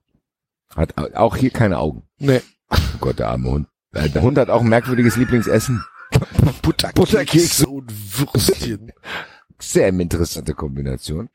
Hat 0.76 0.96
au- 0.98 1.08
auch 1.14 1.36
hier 1.36 1.50
keine 1.50 1.78
Augen. 1.78 2.02
Nee. 2.18 2.40
Oh 2.70 2.76
Gott, 3.00 3.18
der 3.18 3.28
arme 3.28 3.50
Hund. 3.50 3.66
Der 3.94 4.20
Hund 4.22 4.36
hat 4.38 4.50
auch 4.50 4.60
ein 4.60 4.68
merkwürdiges 4.68 5.16
Lieblingsessen. 5.16 5.82
Butterkekse 6.62 7.66
und 7.66 7.90
Würstchen. 8.18 8.92
Sehr 9.58 9.88
interessante 9.88 10.54
Kombination. 10.54 11.30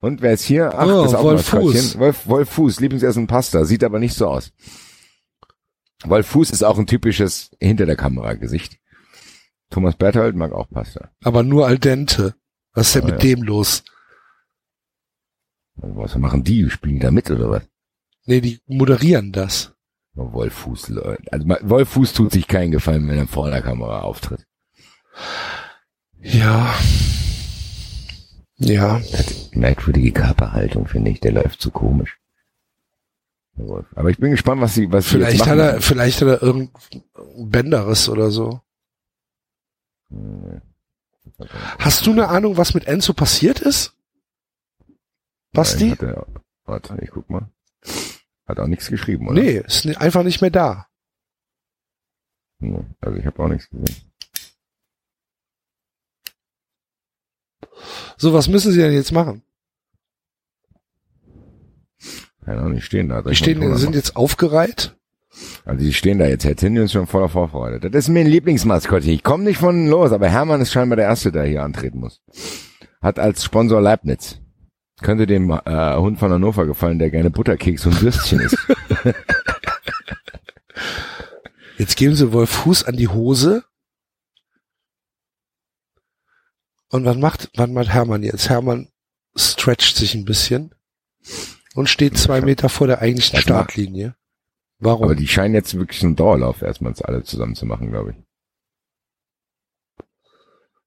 Und 0.00 0.20
wer 0.20 0.34
ist 0.34 0.44
hier? 0.44 0.72
Ach, 0.76 0.86
Oh, 0.86 1.02
das 1.02 1.12
ist 1.12 1.14
auch 1.14 1.24
Wolf. 1.24 1.46
Fuß. 1.48 1.98
Wolf, 1.98 2.26
Wolf 2.26 2.50
Fuß, 2.50 2.80
Lieblingsessen 2.80 3.26
Pasta. 3.26 3.64
Sieht 3.64 3.82
aber 3.82 3.98
nicht 3.98 4.14
so 4.14 4.28
aus. 4.28 4.52
Wolf 6.04 6.26
Fuß 6.28 6.50
ist 6.50 6.62
auch 6.62 6.78
ein 6.78 6.86
typisches 6.86 7.50
hinter 7.60 7.86
der 7.86 7.96
Kamera 7.96 8.34
Gesicht. 8.34 8.78
Thomas 9.70 9.96
Berthold 9.96 10.36
mag 10.36 10.52
auch 10.52 10.68
Pasta. 10.70 11.10
Aber 11.22 11.42
nur 11.42 11.66
al 11.66 11.78
dente. 11.78 12.34
Was 12.72 12.88
ist 12.88 12.94
denn 12.96 13.02
Ah, 13.02 13.06
mit 13.06 13.22
ja. 13.24 13.34
dem 13.36 13.42
los? 13.42 13.84
Also, 15.80 15.96
Was 15.96 16.16
machen 16.16 16.44
die? 16.44 16.68
Spielen 16.70 17.00
da 17.00 17.10
mit 17.10 17.30
oder 17.30 17.50
was? 17.50 17.62
Nee, 18.26 18.40
die 18.40 18.60
moderieren 18.66 19.32
das. 19.32 19.72
Oh, 20.16 20.32
Wolf 20.32 20.54
Fuß, 20.54 20.88
Leute. 20.90 21.22
Also 21.32 21.46
ma- 21.46 21.58
Wolf 21.62 21.88
Fuß 21.90 22.12
tut 22.12 22.32
sich 22.32 22.46
keinen 22.46 22.70
Gefallen, 22.70 23.08
wenn 23.08 23.18
er 23.18 23.26
vor 23.26 23.50
der 23.50 23.62
Kamera 23.62 24.02
auftritt. 24.02 24.46
Ja. 26.20 26.72
Ja. 28.56 29.00
Merkwürdige 29.52 30.12
Körperhaltung, 30.12 30.86
finde 30.86 31.10
ich. 31.10 31.20
Der 31.20 31.32
läuft 31.32 31.60
so 31.60 31.70
komisch. 31.70 32.18
Wolf. 33.56 33.86
Aber 33.94 34.10
ich 34.10 34.18
bin 34.18 34.32
gespannt, 34.32 34.60
was 34.60 34.74
sie, 34.74 34.90
was 34.90 35.04
sie 35.04 35.10
Vielleicht 35.16 35.38
machen. 35.40 35.52
hat 35.52 35.58
er, 35.58 35.80
vielleicht 35.80 36.20
hat 36.20 36.28
er 36.28 36.42
irgendein 36.42 36.72
Bänderes 37.50 38.08
oder 38.08 38.30
so. 38.30 38.60
Hast 41.78 42.06
du 42.06 42.12
eine 42.12 42.28
Ahnung, 42.28 42.56
was 42.56 42.74
mit 42.74 42.86
Enzo 42.86 43.12
passiert 43.12 43.60
ist? 43.60 43.96
Basti? 45.52 45.90
Nein, 45.90 45.98
er- 46.00 46.26
Warte, 46.66 46.96
ich 47.02 47.10
guck 47.10 47.28
mal. 47.28 47.48
Hat 48.46 48.58
auch 48.58 48.66
nichts 48.66 48.88
geschrieben, 48.88 49.28
oder? 49.28 49.40
Nee, 49.40 49.58
ist 49.58 49.86
einfach 49.98 50.22
nicht 50.22 50.40
mehr 50.40 50.50
da. 50.50 50.88
Nee, 52.58 52.84
Also 53.00 53.18
ich 53.18 53.26
habe 53.26 53.42
auch 53.42 53.48
nichts 53.48 53.68
gesehen. 53.68 54.10
So, 58.16 58.32
was 58.32 58.48
müssen 58.48 58.72
sie 58.72 58.78
denn 58.80 58.92
jetzt 58.92 59.12
machen? 59.12 59.42
Keine 62.44 62.60
Ahnung, 62.60 62.74
die 62.74 62.82
stehen 62.82 63.08
da. 63.08 63.22
Die 63.22 63.34
stehen, 63.34 63.76
sind 63.76 63.94
jetzt 63.94 64.16
aufgereiht. 64.16 64.94
Also 65.64 65.84
die 65.84 65.92
stehen 65.92 66.18
da 66.18 66.26
jetzt. 66.26 66.44
Herr 66.44 66.56
Tinio 66.56 66.84
ist 66.84 66.92
schon 66.92 67.06
voller 67.06 67.28
Vorfreude. 67.28 67.80
Das 67.90 68.04
ist 68.04 68.08
mir 68.08 68.20
ein 68.20 68.26
Lieblingsmaskottchen. 68.26 69.12
Ich 69.12 69.22
komme 69.22 69.44
nicht 69.44 69.58
von 69.58 69.88
los, 69.88 70.12
aber 70.12 70.28
Hermann 70.28 70.60
ist 70.60 70.72
scheinbar 70.72 70.96
der 70.96 71.06
Erste, 71.06 71.32
der 71.32 71.44
hier 71.44 71.62
antreten 71.62 72.00
muss. 72.00 72.20
Hat 73.00 73.18
als 73.18 73.44
Sponsor 73.44 73.80
Leibniz. 73.80 74.40
Könnte 75.02 75.26
dem 75.26 75.50
äh, 75.50 75.96
Hund 75.96 76.18
von 76.18 76.30
Hannover 76.30 76.66
gefallen, 76.66 76.98
der 76.98 77.10
gerne 77.10 77.30
Butterkeks 77.30 77.84
und 77.86 78.00
Würstchen 78.00 78.40
isst. 78.40 78.58
Jetzt 81.78 81.96
geben 81.96 82.14
sie 82.14 82.32
wohl 82.32 82.46
Fuß 82.46 82.84
an 82.84 82.96
die 82.96 83.08
Hose. 83.08 83.64
Und 86.90 87.04
was 87.04 87.16
macht, 87.16 87.50
was 87.56 87.68
macht 87.68 87.88
Hermann 87.88 88.22
jetzt? 88.22 88.48
Hermann 88.48 88.88
stretcht 89.34 89.96
sich 89.96 90.14
ein 90.14 90.24
bisschen 90.24 90.72
und 91.74 91.88
steht 91.88 92.16
zwei 92.16 92.40
Meter 92.40 92.68
vor 92.68 92.86
der 92.86 93.00
eigentlichen 93.00 93.38
Startlinie. 93.40 94.14
Warum? 94.78 95.04
Aber 95.04 95.14
die 95.14 95.28
scheinen 95.28 95.54
jetzt 95.54 95.76
wirklich 95.78 96.02
einen 96.02 96.16
Dauerlauf 96.16 96.62
erstmal 96.62 96.94
alle 97.02 97.22
zusammen 97.22 97.54
zu 97.54 97.66
machen, 97.66 97.90
glaube 97.90 98.10
ich. 98.12 98.16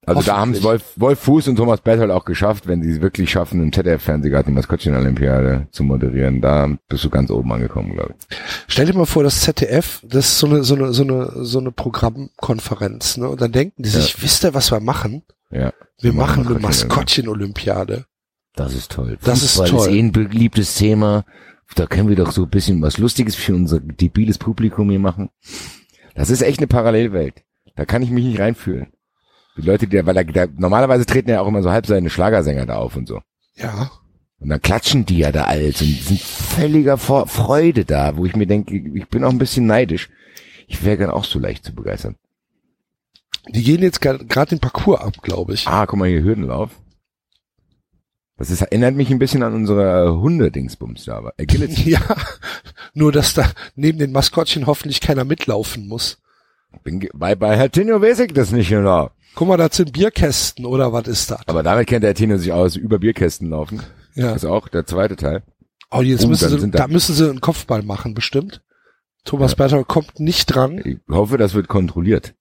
Also 0.06 0.22
da 0.22 0.38
haben 0.38 0.52
es. 0.52 0.62
Wolf, 0.62 0.84
Wolf 0.96 1.18
Fuß 1.20 1.48
und 1.48 1.56
Thomas 1.56 1.82
Berthold 1.82 2.10
auch 2.10 2.24
geschafft, 2.24 2.66
wenn 2.66 2.82
sie 2.82 2.92
es 2.92 3.00
wirklich 3.02 3.30
schaffen, 3.30 3.62
im 3.62 3.72
ZDF-Fernsehgarten 3.72 4.52
die 4.52 4.54
Maskottchen-Olympiade 4.56 5.68
zu 5.70 5.84
moderieren. 5.84 6.40
Da 6.40 6.78
bist 6.88 7.04
du 7.04 7.10
ganz 7.10 7.30
oben 7.30 7.52
angekommen, 7.52 7.92
glaube 7.92 8.14
ich. 8.30 8.36
Stell 8.68 8.86
dir 8.86 8.94
mal 8.94 9.04
vor, 9.04 9.22
das 9.22 9.42
ZDF, 9.42 10.00
das 10.06 10.26
ist 10.28 10.38
so 10.38 10.46
eine, 10.46 10.62
so 10.64 10.76
eine, 10.76 10.92
so 10.94 11.02
eine, 11.02 11.44
so 11.44 11.58
eine 11.58 11.72
Programmkonferenz, 11.72 13.18
ne? 13.18 13.28
Und 13.28 13.40
dann 13.42 13.52
denken 13.52 13.82
die 13.82 13.90
sich, 13.90 14.22
wisst 14.22 14.44
ihr, 14.44 14.54
was 14.54 14.70
wir 14.72 14.80
machen? 14.80 15.24
Ja. 15.50 15.72
Wir 16.00 16.12
Wir 16.12 16.12
machen 16.14 16.44
machen 16.44 16.56
eine 16.56 16.66
Maskottchen- 16.66 16.86
Maskottchen-Olympiade. 16.88 18.06
Das 18.58 18.74
ist 18.74 18.90
toll. 18.90 19.18
Das 19.22 19.42
ist 19.42 19.52
Fußball 19.52 19.68
toll. 19.68 19.80
ist 19.88 19.94
eh 19.94 20.00
ein 20.00 20.12
beliebtes 20.12 20.74
Thema. 20.74 21.24
Da 21.76 21.86
können 21.86 22.08
wir 22.08 22.16
doch 22.16 22.32
so 22.32 22.42
ein 22.42 22.50
bisschen 22.50 22.82
was 22.82 22.98
Lustiges 22.98 23.36
für 23.36 23.54
unser 23.54 23.78
debiles 23.78 24.38
Publikum 24.38 24.90
hier 24.90 24.98
machen. 24.98 25.30
Das 26.14 26.30
ist 26.30 26.42
echt 26.42 26.58
eine 26.58 26.66
Parallelwelt. 26.66 27.44
Da 27.76 27.84
kann 27.84 28.02
ich 28.02 28.10
mich 28.10 28.24
nicht 28.24 28.40
reinfühlen. 28.40 28.88
Die 29.56 29.62
Leute, 29.62 29.86
die, 29.86 30.04
weil 30.04 30.14
da, 30.14 30.24
da, 30.24 30.46
normalerweise 30.56 31.06
treten 31.06 31.30
ja 31.30 31.40
auch 31.40 31.46
immer 31.46 31.62
so 31.62 31.70
halbseine 31.70 32.10
Schlagersänger 32.10 32.66
da 32.66 32.76
auf 32.76 32.96
und 32.96 33.06
so. 33.06 33.20
Ja. 33.54 33.90
Und 34.40 34.48
dann 34.48 34.62
klatschen 34.62 35.06
die 35.06 35.18
ja 35.18 35.30
da 35.30 35.44
alles 35.44 35.80
und 35.80 35.88
sind 35.88 36.20
völliger 36.20 36.96
Vor 36.96 37.28
Freude 37.28 37.84
da, 37.84 38.16
wo 38.16 38.24
ich 38.24 38.34
mir 38.34 38.46
denke, 38.46 38.76
ich 38.76 39.08
bin 39.08 39.22
auch 39.22 39.30
ein 39.30 39.38
bisschen 39.38 39.66
neidisch. 39.66 40.08
Ich 40.66 40.84
wäre 40.84 40.96
gern 40.96 41.10
auch 41.10 41.24
so 41.24 41.38
leicht 41.38 41.64
zu 41.64 41.74
begeistern. 41.74 42.16
Die 43.48 43.62
gehen 43.62 43.82
jetzt 43.82 44.00
gerade 44.00 44.50
den 44.50 44.60
Parcours 44.60 45.00
ab, 45.00 45.22
glaube 45.22 45.54
ich. 45.54 45.66
Ah, 45.66 45.86
guck 45.86 45.98
mal 45.98 46.08
hier, 46.08 46.22
Hürdenlauf. 46.22 46.70
Das 48.38 48.50
ist, 48.50 48.62
erinnert 48.62 48.94
mich 48.94 49.10
ein 49.10 49.18
bisschen 49.18 49.42
an 49.42 49.52
unsere 49.54 50.18
Hunde-Dingsbums 50.20 51.04
da, 51.06 51.16
aber 51.18 51.34
Agility. 51.38 51.90
Ja. 51.98 52.00
Nur, 52.94 53.12
dass 53.12 53.34
da 53.34 53.50
neben 53.74 53.98
den 53.98 54.12
Maskottchen 54.12 54.66
hoffentlich 54.66 55.00
keiner 55.00 55.24
mitlaufen 55.24 55.86
muss. 55.88 56.18
Bin 56.84 57.08
bei, 57.14 57.34
bei 57.34 57.56
Herr 57.56 57.70
Tino 57.70 58.00
weiß 58.00 58.20
ich 58.20 58.32
das 58.32 58.52
nicht 58.52 58.68
genau. 58.68 59.10
Guck 59.34 59.48
mal, 59.48 59.56
das 59.56 59.76
sind 59.76 59.92
Bierkästen 59.92 60.64
oder 60.64 60.92
was 60.92 61.06
ist 61.08 61.30
das? 61.30 61.40
Aber 61.46 61.62
damit 61.62 61.86
kennt 61.88 62.04
der 62.04 62.14
Tino 62.14 62.36
sich 62.38 62.52
aus, 62.52 62.76
über 62.76 62.98
Bierkästen 62.98 63.50
laufen. 63.50 63.82
Ja. 64.14 64.28
Das 64.32 64.42
ist 64.42 64.48
auch 64.48 64.68
der 64.68 64.86
zweite 64.86 65.16
Teil. 65.16 65.42
Oh, 65.90 66.00
jetzt 66.02 66.24
Oh, 66.24 66.28
müssen 66.28 66.48
sie, 66.48 66.70
da 66.70 66.78
da- 66.78 66.88
müssen 66.88 67.14
sie 67.14 67.28
einen 67.28 67.40
Kopfball 67.40 67.82
machen, 67.82 68.14
bestimmt. 68.14 68.62
Thomas 69.24 69.52
Ja. 69.52 69.56
Berthold 69.56 69.88
kommt 69.88 70.20
nicht 70.20 70.46
dran. 70.46 70.80
Ich 70.84 70.98
hoffe, 71.10 71.38
das 71.38 71.54
wird 71.54 71.68
kontrolliert. 71.68 72.34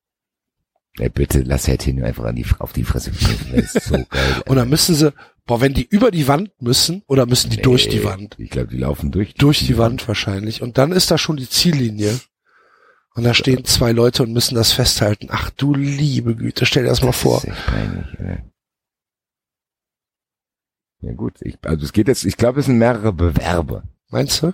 Ja, 0.97 1.09
bitte, 1.09 1.41
lass 1.41 1.67
Herr 1.67 1.77
Tino 1.77 2.05
einfach 2.05 2.25
an 2.25 2.35
die, 2.35 2.45
auf 2.59 2.73
die 2.73 2.83
Fresse. 2.83 3.11
Das 3.55 3.75
ist 3.75 3.85
so 3.87 3.93
geil. 4.09 4.43
Und 4.47 4.55
dann 4.57 4.69
müssen 4.69 4.95
sie, 4.95 5.13
boah, 5.47 5.61
wenn 5.61 5.73
die 5.73 5.85
über 5.85 6.11
die 6.11 6.27
Wand 6.27 6.51
müssen, 6.61 7.01
oder 7.07 7.25
müssen 7.25 7.49
die 7.49 7.57
durch 7.57 7.87
die 7.87 8.03
Wand? 8.03 8.35
Ich 8.37 8.51
glaube, 8.51 8.67
die 8.67 8.77
laufen 8.77 9.11
durch. 9.11 9.33
Durch 9.33 9.65
die 9.65 9.77
Wand 9.77 10.07
wahrscheinlich. 10.07 10.61
Und 10.61 10.77
dann 10.77 10.91
ist 10.91 11.09
da 11.09 11.17
schon 11.17 11.37
die 11.37 11.49
Ziellinie. 11.49 12.19
Und 13.15 13.23
da 13.23 13.33
stehen 13.33 13.65
zwei 13.65 13.93
Leute 13.93 14.21
und 14.21 14.31
müssen 14.31 14.53
das 14.53 14.73
festhalten. 14.73 15.29
Ach 15.31 15.49
du 15.49 15.73
liebe 15.73 16.35
Güte, 16.35 16.67
stell 16.67 16.83
dir 16.83 16.89
das 16.89 17.01
mal 17.01 17.13
vor. 17.13 17.37
Das 17.37 17.45
ist 17.45 17.49
echt 17.49 17.65
peinlich, 17.65 18.19
ey. 18.19 18.43
Ja 20.99 21.13
gut, 21.13 21.41
ich, 21.41 21.57
also 21.63 21.83
es 21.83 21.93
geht 21.93 22.07
jetzt, 22.07 22.25
ich 22.25 22.37
glaube, 22.37 22.59
es 22.59 22.67
sind 22.67 22.77
mehrere 22.77 23.13
Bewerber. 23.13 23.83
Meinst 24.09 24.43
du? 24.43 24.53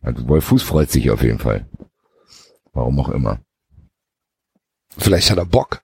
Also 0.00 0.26
Wolf 0.28 0.44
Fuß 0.46 0.62
freut 0.62 0.90
sich 0.90 1.10
auf 1.10 1.22
jeden 1.22 1.38
Fall. 1.38 1.68
Warum 2.72 2.98
auch 2.98 3.10
immer. 3.10 3.40
Vielleicht 4.96 5.30
hat 5.30 5.38
er 5.38 5.44
Bock. 5.44 5.82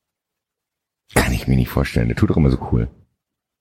Kann 1.14 1.32
ich 1.32 1.46
mir 1.46 1.56
nicht 1.56 1.68
vorstellen. 1.68 2.08
Der 2.08 2.16
tut 2.16 2.30
doch 2.30 2.36
immer 2.36 2.50
so 2.50 2.68
cool. 2.72 2.88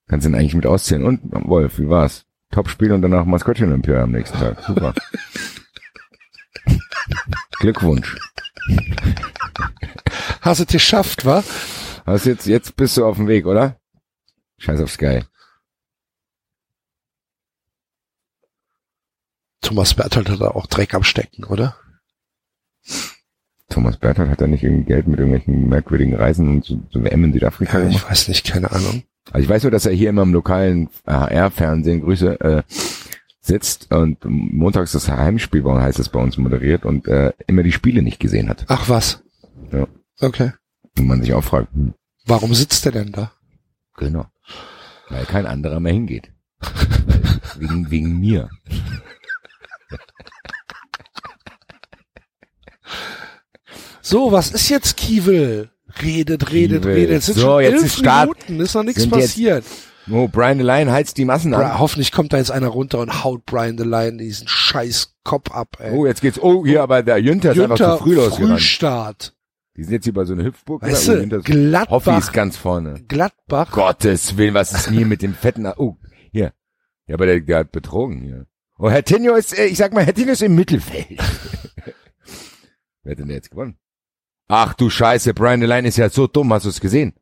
Kannst 0.08 0.28
ihn 0.28 0.36
eigentlich 0.36 0.56
mit 0.56 0.66
auszählen. 0.66 1.06
Und 1.06 1.22
Wolf, 1.48 1.80
wie 1.80 1.90
war's? 1.90 2.26
Top-Spiel 2.52 2.92
und 2.92 3.02
danach 3.02 3.26
Maskottchen-Olympia 3.26 4.04
am 4.04 4.12
nächsten 4.12 4.38
Tag. 4.38 4.62
Super. 4.64 4.94
Glückwunsch. 7.60 8.16
Hast 10.42 10.60
es 10.60 10.68
geschafft, 10.68 11.26
wa? 11.26 11.44
Hast 12.06 12.26
jetzt, 12.26 12.46
jetzt 12.46 12.76
bist 12.76 12.98
du 12.98 13.06
auf 13.06 13.18
dem 13.18 13.28
Weg, 13.28 13.46
oder? 13.46 13.80
Scheiß 14.60 14.80
auf 14.80 14.92
Sky. 14.92 15.24
Thomas 19.62 19.96
Berthold 19.96 20.30
hat 20.30 20.42
da 20.42 20.50
auch 20.50 20.68
Dreck 20.68 20.94
am 20.94 21.04
Stecken, 21.04 21.44
oder? 21.46 21.76
Thomas 23.70 23.98
Berthold 23.98 24.30
hat 24.30 24.42
er 24.42 24.48
nicht 24.48 24.64
irgendwie 24.64 24.86
Geld 24.86 25.08
mit 25.08 25.20
irgendwelchen 25.20 25.68
merkwürdigen 25.68 26.16
Reisen 26.16 26.48
und 26.48 26.66
so, 26.66 26.80
so 26.92 27.04
WM 27.04 27.24
in 27.24 27.34
Südafrika 27.34 27.80
Ja, 27.80 27.90
ich 27.90 28.08
weiß 28.08 28.28
nicht, 28.28 28.46
keine 28.46 28.72
Ahnung. 28.72 29.04
Also 29.32 29.44
ich 29.44 29.50
weiß 29.50 29.64
nur, 29.64 29.72
dass 29.72 29.86
er 29.86 29.94
hier 29.94 30.10
immer 30.10 30.22
im 30.24 30.34
lokalen 30.34 30.90
HR-Fernsehen, 31.08 32.02
Grüße, 32.02 32.40
äh, 32.40 32.64
sitzt 33.42 33.94
und 33.94 34.18
montags 34.26 34.92
das 34.94 35.08
Heimspiel 35.10 35.62
bei 35.62 35.72
uns, 35.72 35.82
heißt 35.82 36.00
es 36.00 36.10
bei 36.10 36.20
uns 36.20 36.38
moderiert 36.38 36.86
und 36.86 37.08
äh, 37.08 37.32
immer 37.48 37.64
die 37.64 37.72
Spiele 37.72 38.02
nicht 38.02 38.20
gesehen 38.20 38.50
hat. 38.50 38.66
Ach 38.68 38.90
was. 38.90 39.24
Ja. 39.72 39.88
Okay. 40.20 40.52
Und 40.98 41.08
man 41.08 41.22
sich 41.22 41.34
auch 41.34 41.44
fragt, 41.44 41.72
hm, 41.74 41.94
Warum 42.26 42.54
sitzt 42.56 42.86
der 42.86 42.92
denn 42.92 43.12
da? 43.12 43.32
genau. 43.98 44.26
Weil 45.10 45.26
kein 45.26 45.46
anderer 45.46 45.80
mehr 45.80 45.94
hingeht. 45.94 46.32
Wegen, 47.60 47.92
wegen 47.92 48.20
mir. 48.20 48.50
So, 54.02 54.32
was 54.32 54.52
ist 54.52 54.70
jetzt 54.70 54.98
Kiewel? 54.98 55.72
Redet, 56.02 56.52
redet, 56.52 56.86
redet. 56.86 57.18
Es 57.18 57.26
sind 57.28 57.36
So, 57.36 57.42
schon 57.42 57.62
jetzt 57.64 57.74
elf 57.74 57.84
ist 57.86 57.98
Start. 58.00 58.28
Minuten, 58.50 58.64
ist 58.64 58.74
noch 58.76 58.84
nichts 58.84 59.08
passiert. 59.10 59.64
Oh, 60.12 60.28
Brian 60.28 60.60
Line 60.60 60.92
heizt 60.92 61.18
die 61.18 61.26
Massen 61.26 61.54
an. 61.54 61.80
hoffentlich 61.80 62.12
kommt 62.12 62.32
da 62.34 62.38
jetzt 62.38 62.52
einer 62.52 62.68
runter 62.68 63.00
und 63.00 63.24
haut 63.24 63.46
Brian 63.46 63.78
the 63.78 63.84
Lion 63.84 64.18
diesen 64.20 64.48
scheiß 64.48 65.16
Kopf 65.24 65.50
ab, 65.52 65.78
ey. 65.80 65.92
Oh, 65.92 66.06
jetzt 66.06 66.22
geht's. 66.22 66.40
Oh, 66.40 66.64
hier, 66.66 66.84
aber 66.84 67.02
der 67.02 67.18
Jünter 67.18 67.54
ist 67.54 67.60
einfach 67.60 67.78
zu 67.98 68.04
früh 68.04 68.16
losgerannt. 68.16 68.52
Frühstart. 68.60 69.34
Die 69.76 69.84
sind 69.84 69.94
jetzt 69.94 70.06
über 70.08 70.26
so 70.26 70.34
eine 70.34 70.44
Hüpfburg. 70.44 70.84
Weißt 70.84 71.10
oder? 71.10 71.26
du, 71.26 71.36
ist- 71.38 71.46
Gladbach. 71.46 71.92
Hoffi 71.92 72.18
ist 72.18 72.32
ganz 72.34 72.56
vorne. 72.56 73.04
Gladbach. 73.08 73.72
Gottes 73.72 74.38
Willen, 74.38 74.54
was 74.54 74.72
ist 74.74 74.86
denn 74.88 74.94
hier 74.94 75.06
mit 75.08 75.22
dem 75.24 75.34
fetten... 75.34 75.66
Oh, 75.76 75.98
hier. 76.32 76.54
Ja, 77.08 77.16
aber 77.16 77.26
der, 77.26 77.42
der 77.42 77.58
hat 77.60 77.72
betrogen 77.72 78.22
hier. 78.22 78.46
Oh, 78.78 78.90
Herr 78.90 79.04
Tinio 79.04 79.36
ist, 79.36 79.58
äh, 79.58 79.66
ich 79.66 79.78
sag 79.78 79.94
mal, 79.94 80.06
Herr 80.06 80.14
Tinio 80.14 80.34
ist 80.34 80.42
im 80.44 80.56
Mittelfeld. 80.56 81.20
Wer 83.04 83.12
hat 83.12 83.20
denn 83.20 83.30
jetzt 83.30 83.52
gewonnen? 83.52 83.78
Ach 84.48 84.74
du 84.74 84.90
Scheiße, 84.90 85.34
Brian 85.34 85.62
Line 85.62 85.88
ist 85.88 85.98
ja 85.98 86.10
so 86.10 86.28
dumm, 86.28 86.54
hast 86.54 86.66
du 86.66 86.70
es 86.70 86.80
gesehen? 86.80 87.14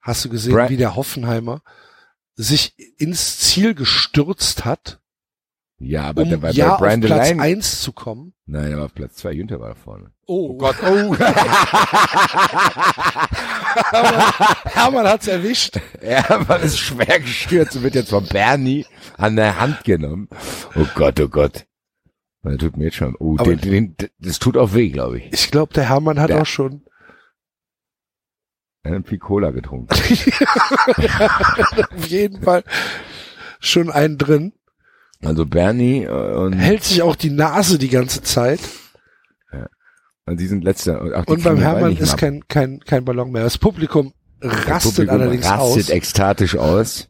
Hast 0.00 0.24
du 0.24 0.28
gesehen, 0.30 0.54
Bra- 0.54 0.68
wie 0.70 0.76
der 0.78 0.96
Hoffenheimer 0.96 1.62
sich 2.34 2.74
ins 2.98 3.38
Ziel 3.38 3.74
gestürzt 3.74 4.64
hat, 4.64 5.00
Ja, 5.78 6.04
aber 6.04 6.22
um 6.22 6.30
der 6.30 6.40
war 6.42 6.50
ja 6.52 6.76
bei 6.76 6.86
Brian 6.86 7.02
auf 7.02 7.06
Platz 7.08 7.28
Line. 7.30 7.42
eins 7.42 7.82
zu 7.82 7.92
kommen? 7.92 8.32
Nein, 8.46 8.70
er 8.72 8.78
war 8.78 8.86
auf 8.86 8.94
Platz 8.94 9.14
zwei. 9.16 9.32
Jünter 9.32 9.60
war 9.60 9.68
da 9.68 9.74
vorne. 9.74 10.10
Oh, 10.26 10.56
Gott, 10.56 10.76
oh. 10.82 11.14
Hermann 14.64 15.06
hat's 15.06 15.28
erwischt. 15.28 15.78
er 16.00 16.24
war 16.48 16.60
ist 16.60 16.78
schwer 16.78 17.20
gestürzt 17.20 17.76
und 17.76 17.82
wird 17.82 17.94
jetzt 17.94 18.10
von 18.10 18.26
Bernie 18.26 18.86
an 19.16 19.36
der 19.36 19.60
Hand 19.60 19.84
genommen. 19.84 20.28
Oh 20.74 20.86
Gott, 20.94 21.20
oh 21.20 21.28
Gott. 21.28 21.66
Das 22.42 22.56
tut 22.56 22.76
mir 22.76 22.84
jetzt 22.84 22.96
schon. 22.96 23.14
Oh, 23.18 23.36
Aber- 23.38 23.54
den, 23.54 23.96
den, 23.96 24.08
das 24.18 24.38
tut 24.38 24.56
auch 24.56 24.72
weh, 24.74 24.88
glaube 24.90 25.18
ich. 25.18 25.32
Ich 25.32 25.50
glaube, 25.50 25.72
der 25.74 25.88
Hermann 25.88 26.18
hat 26.18 26.30
Der- 26.30 26.42
auch 26.42 26.46
schon 26.46 26.82
Er 28.82 28.94
hat 28.96 29.06
viel 29.08 29.18
Cola 29.18 29.50
getrunken. 29.50 29.88
auf 29.94 30.00
jeden 32.06 32.42
Fall 32.42 32.64
schon 33.60 33.90
einen 33.90 34.16
drin. 34.16 34.52
Also 35.22 35.44
Bernie 35.44 36.04
äh, 36.04 36.34
und, 36.34 36.54
Hält 36.54 36.84
sich 36.84 37.02
auch 37.02 37.14
die 37.14 37.28
Nase 37.30 37.76
die 37.78 37.90
ganze 37.90 38.22
Zeit. 38.22 38.60
und 40.24 40.40
die 40.40 40.46
sind 40.46 40.64
letzter. 40.64 40.94
Die 41.04 41.30
Und 41.30 41.44
beim 41.44 41.56
den 41.56 41.62
Hermann 41.62 41.94
ist 41.96 42.16
kein, 42.16 42.46
kein, 42.48 42.80
kein 42.80 43.04
Ballon 43.04 43.30
mehr. 43.32 43.42
Das 43.42 43.58
Publikum 43.58 44.14
Das 44.40 44.66
rastet 44.66 44.94
Publikum 44.94 45.20
allerdings 45.20 45.44
rastet 45.46 45.82
aus. 45.84 45.90
ekstatisch 45.90 46.56
aus. 46.56 47.08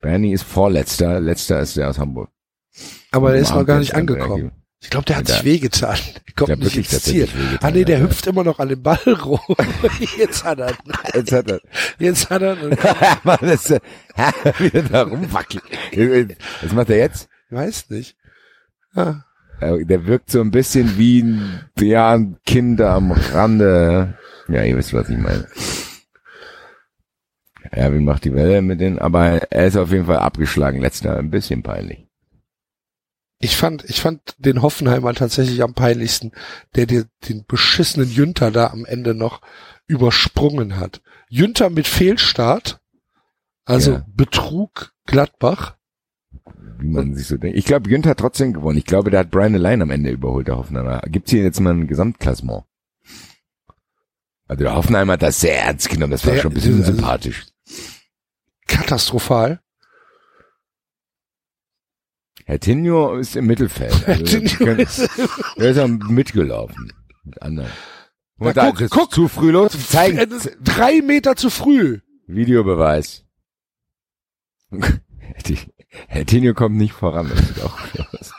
Bernie 0.00 0.32
ist 0.32 0.44
Vorletzter, 0.44 1.20
letzter 1.20 1.60
ist 1.60 1.76
der 1.76 1.90
aus 1.90 1.98
Hamburg. 1.98 2.30
Aber 3.14 3.32
der 3.32 3.40
ist 3.40 3.54
noch 3.54 3.64
gar 3.66 3.78
nicht 3.78 3.94
angekommen. 3.94 4.52
Ich 4.80 4.90
glaube, 4.90 5.06
der 5.06 5.16
hat 5.16 5.28
Der- 5.28 5.36
sich 5.36 5.44
wehgetan. 5.44 5.96
Der 6.26 6.34
kommt 6.36 6.48
Der 6.48 6.56
nicht 6.56 6.66
wirklich 6.76 6.92
ins 6.92 7.02
Ziel. 7.04 7.22
wehgetan, 7.32 7.58
Ah 7.62 7.70
nee, 7.70 7.84
der 7.84 7.98
ja. 7.98 8.04
hüpft 8.04 8.26
immer 8.26 8.42
noch 8.44 8.58
an 8.58 8.68
den 8.68 8.82
Ball 8.82 8.98
rum. 9.24 9.38
Jetzt 10.18 10.44
hat 10.44 10.58
er. 10.58 10.72
Jetzt 11.14 11.30
hat 11.32 11.48
er. 11.50 11.60
Jetzt 11.98 12.28
hat 12.28 12.42
er. 12.42 12.56
Mann, 13.22 13.38
das, 13.40 13.70
wieder 14.58 14.82
da 14.82 15.02
rumwackelt. 15.02 15.62
Was 16.62 16.72
macht 16.72 16.90
er 16.90 16.98
jetzt? 16.98 17.28
Ich 17.50 17.56
weiß 17.56 17.90
nicht. 17.90 18.16
Ja. 18.96 19.24
Äh, 19.60 19.84
Der 19.86 20.06
wirkt 20.06 20.30
so 20.30 20.40
ein 20.40 20.50
bisschen 20.50 20.98
wie 20.98 21.22
ein, 21.22 21.60
ja, 21.78 22.12
ein 22.12 22.36
Kind 22.44 22.80
am 22.80 23.12
Rande. 23.12 24.18
Ja, 24.48 24.64
ihr 24.64 24.76
wisst, 24.76 24.92
was 24.92 25.08
ich 25.08 25.16
meine. 25.18 25.46
Erwin 27.70 28.04
macht 28.04 28.24
die 28.24 28.34
Welle 28.34 28.60
mit 28.60 28.80
den, 28.80 28.98
aber 28.98 29.50
er 29.52 29.66
ist 29.66 29.76
auf 29.76 29.90
jeden 29.90 30.06
Fall 30.06 30.18
abgeschlagen, 30.18 30.80
letzter, 30.80 31.16
ein 31.16 31.30
bisschen 31.30 31.62
peinlich. 31.62 32.03
Ich 33.44 33.56
fand, 33.58 33.84
ich 33.84 34.00
fand 34.00 34.34
den 34.38 34.62
Hoffenheimer 34.62 35.12
tatsächlich 35.12 35.62
am 35.62 35.74
peinlichsten, 35.74 36.32
der 36.76 36.86
dir 36.86 37.04
den 37.28 37.44
beschissenen 37.46 38.08
Jünter 38.08 38.50
da 38.50 38.68
am 38.68 38.86
Ende 38.86 39.14
noch 39.14 39.42
übersprungen 39.86 40.76
hat. 40.78 41.02
Jünter 41.28 41.68
mit 41.68 41.86
Fehlstart, 41.86 42.80
also 43.66 43.92
Ja. 43.92 44.06
Betrug 44.08 44.94
Gladbach. 45.04 45.76
Wie 46.78 46.88
man 46.88 47.14
sich 47.14 47.26
so 47.26 47.36
denkt. 47.36 47.58
Ich 47.58 47.66
glaube, 47.66 47.90
Günther 47.90 48.10
hat 48.12 48.18
trotzdem 48.20 48.54
gewonnen. 48.54 48.78
Ich 48.78 48.86
glaube, 48.86 49.10
der 49.10 49.20
hat 49.20 49.30
Brian 49.30 49.52
Line 49.54 49.82
am 49.82 49.90
Ende 49.90 50.10
überholt, 50.10 50.48
der 50.48 50.56
Hoffenheimer. 50.56 51.02
Gibt's 51.06 51.30
hier 51.30 51.42
jetzt 51.42 51.60
mal 51.60 51.74
ein 51.74 51.86
Gesamtklassement? 51.86 52.64
Also 54.48 54.64
der 54.64 54.74
Hoffenheimer 54.74 55.14
hat 55.14 55.22
das 55.22 55.40
sehr 55.40 55.62
ernst 55.64 55.90
genommen, 55.90 56.12
das 56.12 56.24
war 56.24 56.32
Der- 56.32 56.40
schon 56.42 56.52
ein 56.52 56.54
bisschen 56.54 56.80
also- 56.80 56.92
sympathisch. 56.92 57.46
Katastrophal. 58.66 59.60
Herr 62.44 62.60
Tinio 62.60 63.16
ist 63.16 63.36
im 63.36 63.46
Mittelfeld. 63.46 64.06
Also, 64.08 64.40
können- 64.64 64.80
ist- 64.80 65.08
Der 65.58 65.70
ist 65.70 65.76
ja 65.78 65.86
mitgelaufen 65.88 66.92
mit 67.24 67.40
anderen. 67.42 67.70
Und 68.38 68.56
da 68.56 68.70
guck, 68.72 68.90
guck. 68.90 69.12
zu 69.12 69.28
früh 69.28 69.50
los. 69.50 69.72
Zeigen. 69.88 70.28
Drei 70.62 71.00
Meter 71.00 71.36
zu 71.36 71.48
früh. 71.50 72.00
Videobeweis. 72.26 73.24
Herr 76.08 76.26
Tinio 76.26 76.52
kommt 76.54 76.76
nicht 76.76 76.92
voran. 76.92 77.30
Das 77.30 77.38
sieht 77.46 77.62
auch 77.62 77.78
aus. 78.18 78.32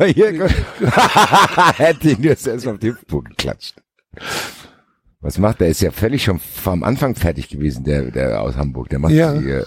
Hier. 0.14 0.38
guck. 0.38 0.50
Herr 1.78 1.98
Tinio 1.98 2.32
ist 2.32 2.46
erst 2.46 2.66
auf 2.66 2.78
den 2.78 2.92
Hüftbuch 2.92 3.24
geklatscht. 3.24 3.74
Was 5.20 5.38
macht 5.38 5.60
der? 5.60 5.68
Ist 5.68 5.80
ja 5.80 5.90
völlig 5.90 6.22
schon 6.24 6.38
vom 6.38 6.82
Anfang 6.84 7.14
fertig 7.16 7.48
gewesen, 7.48 7.84
der, 7.84 8.10
der 8.10 8.40
aus 8.40 8.56
Hamburg. 8.56 8.88
Der 8.90 8.98
macht 8.98 9.12
Ja. 9.12 9.34
die, 9.34 9.48
äh, 9.50 9.64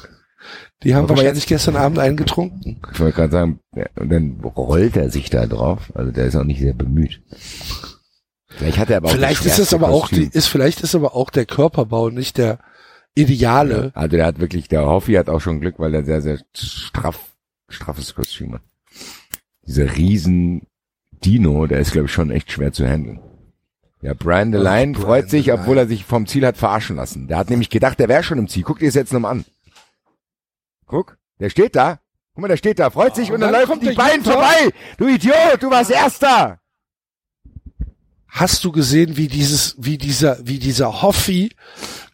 Die 0.83 0.95
haben 0.95 1.05
Guck 1.05 1.15
mal 1.15 1.23
wahrscheinlich 1.23 1.45
gestern 1.45 1.75
Abend 1.75 1.99
einen 1.99 2.17
getrunken. 2.17 2.79
ich 2.91 2.99
wollte 2.99 3.15
gerade 3.15 3.31
sagen, 3.31 3.59
und 3.99 4.09
dann 4.09 4.39
rollt 4.43 4.97
er 4.97 5.09
sich 5.11 5.29
da 5.29 5.45
drauf. 5.45 5.91
Also 5.93 6.11
der 6.11 6.25
ist 6.25 6.35
auch 6.35 6.43
nicht 6.43 6.59
sehr 6.59 6.73
bemüht. 6.73 7.21
Vielleicht 8.47 8.77
hat 8.79 8.89
er 8.89 8.97
aber 8.97 9.09
auch 9.09 9.11
Vielleicht 9.11 9.45
das 9.45 9.59
ist 9.59 9.69
schwerste 9.69 9.75
aber 9.75 9.89
auch 9.89 10.09
die, 10.09 10.29
ist 10.31 10.47
vielleicht 10.47 10.81
ist 10.81 10.95
aber 10.95 11.15
auch 11.15 11.29
der 11.29 11.45
Körperbau 11.45 12.09
nicht 12.09 12.37
der 12.37 12.59
ideale. 13.15 13.91
Also 13.93 14.17
der 14.17 14.25
hat 14.25 14.39
wirklich, 14.39 14.67
der 14.67 14.85
Hoffi 14.85 15.13
hat 15.13 15.29
auch 15.29 15.39
schon 15.39 15.61
Glück, 15.61 15.75
weil 15.77 15.93
er 15.93 16.03
sehr, 16.03 16.21
sehr 16.21 16.39
straff, 16.53 17.19
straffes 17.69 18.15
Kostüm 18.15 18.53
hat. 18.53 18.61
Dieser 19.65 19.95
riesen 19.95 20.63
Dino, 21.23 21.67
der 21.67 21.79
ist 21.79 21.91
glaube 21.91 22.07
ich 22.07 22.11
schon 22.13 22.31
echt 22.31 22.51
schwer 22.51 22.73
zu 22.73 22.87
handeln. 22.87 23.19
Ja, 24.01 24.15
Brian 24.15 24.51
DeLine 24.51 24.67
Brian 24.67 24.95
freut 24.95 25.29
sich, 25.29 25.53
obwohl 25.53 25.77
er 25.77 25.87
sich 25.87 26.05
vom 26.05 26.25
Ziel 26.25 26.45
hat 26.45 26.57
verarschen 26.57 26.95
lassen. 26.95 27.27
Der 27.27 27.37
hat 27.37 27.51
nämlich 27.51 27.69
gedacht, 27.69 27.99
der 27.99 28.09
wäre 28.09 28.23
schon 28.23 28.39
im 28.39 28.47
Ziel. 28.47 28.63
Guck 28.63 28.79
dir 28.79 28.87
das 28.87 28.95
jetzt 28.95 29.13
nochmal 29.13 29.33
an. 29.33 29.45
Guck, 30.91 31.17
der 31.39 31.49
steht 31.49 31.77
da. 31.77 32.01
Guck 32.33 32.41
mal, 32.41 32.47
der 32.49 32.57
steht 32.57 32.77
da, 32.77 32.89
freut 32.89 33.15
sich 33.15 33.29
Ah, 33.29 33.33
und 33.33 33.35
und 33.35 33.41
dann, 33.41 33.53
dann 33.53 33.67
läuft 33.69 33.81
die 33.81 33.95
Beine 33.95 34.21
vorbei. 34.21 34.73
Du 34.97 35.07
Idiot, 35.07 35.61
du 35.63 35.71
warst 35.71 35.89
Erster. 35.89 36.59
Hast 38.27 38.65
du 38.65 38.73
gesehen, 38.73 39.15
wie 39.15 39.29
dieses, 39.29 39.75
wie 39.77 39.97
dieser, 39.97 40.45
wie 40.45 40.59
dieser 40.59 41.01
Hoffi 41.01 41.55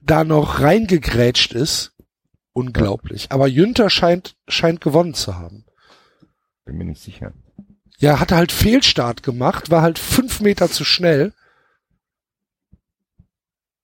da 0.03 0.23
noch 0.23 0.61
reingegrätscht 0.61 1.53
ist? 1.53 1.93
Unglaublich. 2.53 3.31
Aber 3.31 3.47
Jünter 3.47 3.89
scheint, 3.89 4.35
scheint 4.47 4.79
gewonnen 4.79 5.15
zu 5.15 5.35
haben. 5.35 5.65
Bin 6.63 6.77
mir 6.77 6.85
nicht 6.85 7.01
sicher. 7.01 7.33
Ja, 7.97 8.19
hatte 8.19 8.35
halt 8.35 8.51
Fehlstart 8.51 9.23
gemacht, 9.23 9.71
war 9.71 9.81
halt 9.81 9.97
fünf 9.97 10.39
Meter 10.39 10.69
zu 10.69 10.85
schnell 10.85 11.33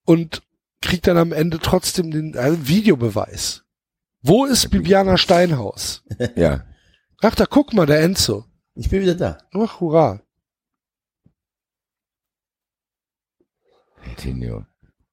und 0.04 0.42
kriegt 0.80 1.08
dann 1.08 1.16
am 1.16 1.32
Ende 1.32 1.58
trotzdem 1.58 2.12
den 2.12 2.34
äh, 2.34 2.68
Videobeweis. 2.68 3.63
Wo 4.26 4.46
ist 4.46 4.70
Bibiana 4.70 5.16
Steinhaus? 5.18 6.02
Ja, 6.36 6.64
Ach, 7.22 7.34
da 7.34 7.46
guck 7.46 7.72
mal, 7.72 7.86
der 7.86 8.00
Enzo. 8.00 8.44
Ich 8.74 8.90
bin 8.90 9.00
wieder 9.02 9.14
da. 9.14 9.38
Ach, 9.54 9.80
hurra. 9.80 10.20
Tinio. 14.16 14.64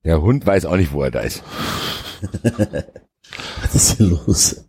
Der 0.03 0.21
Hund 0.21 0.45
weiß 0.45 0.65
auch 0.65 0.75
nicht, 0.77 0.91
wo 0.91 1.03
er 1.03 1.11
da 1.11 1.19
ist. 1.21 1.43
Was 3.61 3.75
ist 3.75 3.97
hier 3.97 4.07
los? 4.07 4.65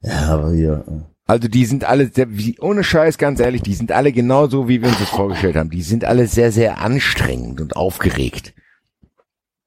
Ja, 0.00 0.28
aber 0.34 0.52
hier. 0.52 0.84
äh, 0.88 1.02
Also 1.26 1.48
die 1.48 1.66
sind 1.66 1.84
alle, 1.84 2.08
sehr, 2.12 2.30
wie, 2.30 2.58
ohne 2.60 2.84
Scheiß, 2.84 3.18
ganz 3.18 3.40
ehrlich, 3.40 3.62
die 3.62 3.74
sind 3.74 3.92
alle 3.92 4.12
genauso, 4.12 4.68
wie 4.68 4.80
wir 4.80 4.88
uns 4.88 4.98
das 4.98 5.08
vorgestellt 5.10 5.56
haben. 5.56 5.70
Die 5.70 5.82
sind 5.82 6.04
alle 6.04 6.26
sehr, 6.26 6.52
sehr 6.52 6.78
anstrengend 6.78 7.60
und 7.60 7.76
aufgeregt. 7.76 8.54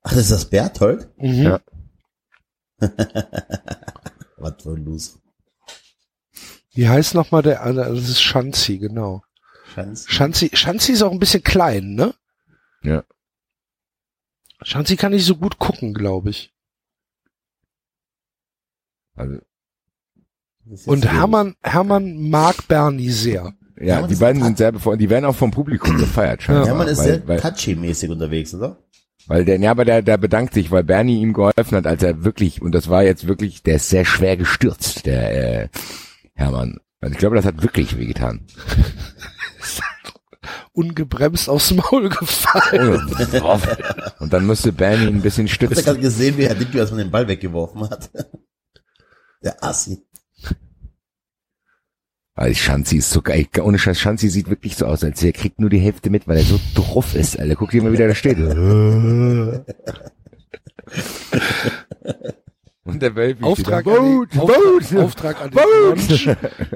Ach, 0.01 0.11
das 0.11 0.21
ist 0.23 0.31
das 0.31 0.49
Berthold? 0.49 1.09
Mhm. 1.17 1.43
Ja. 1.43 1.59
Was 4.37 4.63
für 4.63 4.71
ein 4.71 4.85
Loser. 4.85 5.19
Wie 6.73 6.87
heißt 6.87 7.13
nochmal 7.15 7.41
der 7.41 7.63
andere? 7.63 7.93
Das 7.93 8.09
ist 8.09 8.21
Schanzi, 8.21 8.77
genau. 8.77 9.23
Schanz. 9.73 10.05
Schanzi, 10.07 10.51
Schanzi 10.53 10.93
ist 10.93 11.01
auch 11.01 11.11
ein 11.11 11.19
bisschen 11.19 11.43
klein, 11.43 11.95
ne? 11.95 12.13
Ja. 12.83 13.03
Schanzi 14.61 14.95
kann 14.95 15.11
nicht 15.11 15.25
so 15.25 15.35
gut 15.35 15.57
gucken, 15.57 15.93
glaube 15.93 16.29
ich. 16.29 16.53
Also, 19.15 19.39
Und 20.85 21.05
Hermann, 21.05 21.55
Hermann 21.61 22.29
mag 22.29 22.67
Bernie 22.67 23.09
sehr. 23.09 23.53
ja, 23.77 23.95
Hermann 23.95 24.09
die 24.09 24.15
beiden 24.15 24.43
sind 24.43 24.57
sehr 24.57 24.71
bevor, 24.71 24.95
die 24.95 25.09
werden 25.09 25.25
auch 25.25 25.35
vom 25.35 25.51
Publikum 25.51 25.97
gefeiert, 25.97 26.43
scheinbar. 26.43 26.67
Hermann 26.67 26.87
ist 26.87 26.99
weil, 26.99 27.25
sehr 27.25 27.41
touchy-mäßig 27.41 28.09
unterwegs, 28.09 28.53
oder? 28.53 28.77
Weil 29.27 29.45
der, 29.45 29.59
ja, 29.59 29.71
aber 29.71 29.85
der, 29.85 30.01
der 30.01 30.17
bedankt 30.17 30.53
sich, 30.53 30.71
weil 30.71 30.83
Bernie 30.83 31.21
ihm 31.21 31.33
geholfen 31.33 31.77
hat, 31.77 31.85
als 31.87 32.01
er 32.03 32.23
wirklich, 32.23 32.61
und 32.61 32.73
das 32.73 32.89
war 32.89 33.03
jetzt 33.03 33.27
wirklich, 33.27 33.63
der 33.63 33.75
ist 33.75 33.89
sehr 33.89 34.05
schwer 34.05 34.37
gestürzt, 34.37 35.05
der, 35.05 35.63
äh, 35.63 35.69
Hermann. 36.33 36.77
Also 37.01 37.13
ich 37.13 37.19
glaube, 37.19 37.35
das 37.35 37.45
hat 37.45 37.61
wirklich 37.61 37.97
wehgetan. 37.97 38.45
Ungebremst 40.73 41.49
aufs 41.49 41.71
Maul 41.73 42.09
gefallen. 42.09 43.13
Und 44.19 44.31
dann 44.33 44.45
musste 44.45 44.71
Bernie 44.71 45.07
ihn 45.07 45.15
ein 45.17 45.21
bisschen 45.21 45.45
Ich 45.45 45.53
habe 45.53 45.67
stützen. 45.67 45.83
gerade 45.85 45.99
gesehen, 45.99 46.37
wie 46.37 46.47
Herr 46.47 46.55
Dickey 46.55 46.77
erstmal 46.77 47.03
den 47.03 47.11
Ball 47.11 47.27
weggeworfen 47.27 47.89
hat. 47.89 48.09
Der 49.43 49.61
Assi. 49.63 50.05
Weil 52.41 52.55
Schanzi 52.55 52.95
ist 52.99 53.09
so 53.09 53.21
geil. 53.21 53.47
Ohne 53.61 53.77
Scheiß, 53.77 53.99
Schanzi 53.99 54.29
sieht 54.29 54.49
wirklich 54.49 54.77
so 54.77 54.85
aus, 54.85 55.03
als 55.03 55.21
er 55.21 55.33
kriegt 55.33 55.59
nur 55.59 55.69
die 55.69 55.79
Hälfte 55.79 56.09
mit, 56.09 56.25
weil 56.25 56.37
er 56.37 56.43
so 56.43 56.57
drauf 56.73 57.13
ist. 57.13 57.37
Alter, 57.37 57.55
guck 57.55 57.71
dir 57.71 57.83
mal, 57.83 57.91
wie 57.91 57.97
der 57.97 58.07
da 58.07 58.15
steht. 58.15 58.37
Und 62.85 63.01
der 63.01 63.13
Wölfi 63.17 63.43
Auftrag 63.43 63.85
an, 63.87 63.93
Vote, 63.93 64.29
den, 64.31 64.39
Auftrag, 64.39 64.83
vote, 64.85 65.03
Auftrag 65.03 65.41
an 65.41 65.51
den 65.51 65.59
vote. 65.59 65.95
Mensch, 65.97 66.29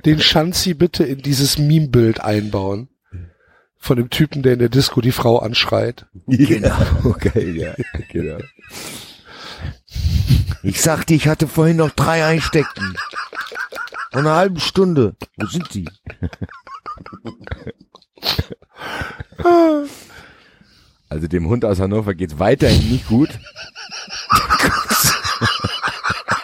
den 0.04 0.20
Schanzi 0.20 0.74
bitte 0.74 1.06
in 1.06 1.20
dieses 1.20 1.58
Meme-Bild 1.58 2.20
einbauen. 2.20 2.90
Von 3.78 3.96
dem 3.96 4.10
Typen, 4.10 4.44
der 4.44 4.52
in 4.54 4.60
der 4.60 4.68
Disco 4.68 5.00
die 5.00 5.14
Frau 5.14 5.38
anschreit. 5.40 6.08
Genau, 6.28 7.16
geil, 7.20 7.56
ja, 7.56 7.74
genau. 8.12 8.40
Ich 10.62 10.82
sagte, 10.82 11.14
ich 11.14 11.30
hatte 11.30 11.48
vorhin 11.48 11.78
noch 11.78 11.92
drei 11.92 12.26
Einstecken. 12.26 12.96
Vor 14.14 14.22
einer 14.22 14.36
halben 14.36 14.60
Stunde. 14.60 15.16
Wo 15.38 15.46
sind 15.48 15.74
die? 15.74 15.86
Also 21.10 21.28
dem 21.28 21.48
Hund 21.48 21.66
aus 21.66 21.80
Hannover 21.80 22.14
geht's 22.14 22.40
weiterhin 22.40 22.90
nicht 22.92 23.08
gut. 23.08 23.30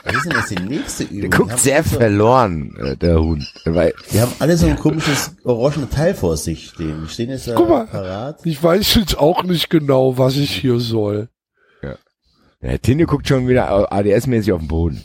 Was 0.04 0.16
ist 0.16 0.26
denn 0.26 0.32
jetzt 0.38 0.50
die 0.52 0.60
nächste 0.60 1.04
Übung? 1.06 1.22
Der 1.22 1.30
guckt 1.30 1.60
sehr 1.60 1.84
verloren, 1.84 2.76
äh, 2.80 2.98
der 2.98 3.20
Hund. 3.22 3.48
Weil, 3.66 3.94
Die 4.12 4.20
haben 4.20 4.32
alle 4.40 4.58
so 4.58 4.66
ein 4.68 4.78
komisches 4.78 5.36
orangenes 5.44 5.90
Teil 5.92 6.14
vor 6.16 6.36
sich 6.38 6.70
stehen. 6.70 7.04
Die 7.04 7.10
stehen 7.10 7.30
jetzt 7.30 7.48
da 7.48 7.54
Guck 7.56 7.70
mal. 7.70 7.86
parat. 7.88 8.40
Ich 8.46 8.62
weiß 8.62 8.96
jetzt 8.96 9.18
auch 9.18 9.44
nicht 9.44 9.70
genau, 9.70 10.18
was 10.18 10.36
ich 10.36 10.52
hier 10.52 10.80
soll. 10.80 11.30
der 12.62 12.82
Tine 12.82 13.06
guckt 13.06 13.28
schon 13.28 13.48
wieder 13.48 13.92
ADS-mäßig 13.94 14.52
auf 14.52 14.60
den 14.60 14.68
Boden. 14.68 15.04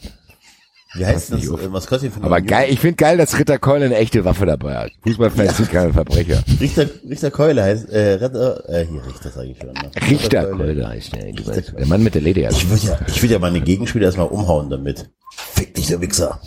Wie 0.94 1.04
heißt 1.04 1.32
das? 1.32 1.50
Was 1.50 1.86
kostet 1.86 2.10
die 2.10 2.20
für 2.20 2.24
Aber 2.24 2.40
geil, 2.40 2.68
ich 2.70 2.78
finde 2.78 2.96
geil, 2.96 3.16
dass 3.18 3.38
Ritter 3.38 3.58
Keule 3.58 3.86
eine 3.86 3.96
echte 3.96 4.24
Waffe 4.24 4.46
dabei 4.46 4.76
hat. 4.76 4.92
Fußballfans 5.02 5.56
sind 5.56 5.70
keine 5.70 5.92
Verbrecher. 5.92 6.42
Richter, 6.60 6.88
Richter 7.08 7.30
Keule 7.30 7.62
heißt, 7.64 7.88
äh, 7.90 8.14
Ritter, 8.14 8.68
äh, 8.68 8.86
hier, 8.86 9.04
Richter 9.04 9.30
sage 9.30 9.48
ich 9.48 9.58
schon. 9.58 9.72
Ne? 9.72 9.90
Richter 10.08 10.44
Keule. 10.44 10.56
Keule 10.56 10.88
heißt 10.88 11.14
der. 11.14 11.32
du 11.32 11.46
weißt, 11.46 11.74
Der 11.76 11.86
Mann 11.86 12.02
mit 12.04 12.14
der 12.14 12.22
Lederjacke. 12.22 12.54
Ich 12.54 12.70
würde 12.70 12.86
ja, 12.86 12.98
ich 13.08 13.22
würde 13.22 13.34
ja 13.34 13.38
meine 13.40 13.60
Gegenspieler 13.60 14.06
erstmal 14.06 14.28
umhauen 14.28 14.70
damit. 14.70 15.10
Fick 15.30 15.74
dich, 15.74 15.88
der 15.88 16.00
Wichser. 16.00 16.40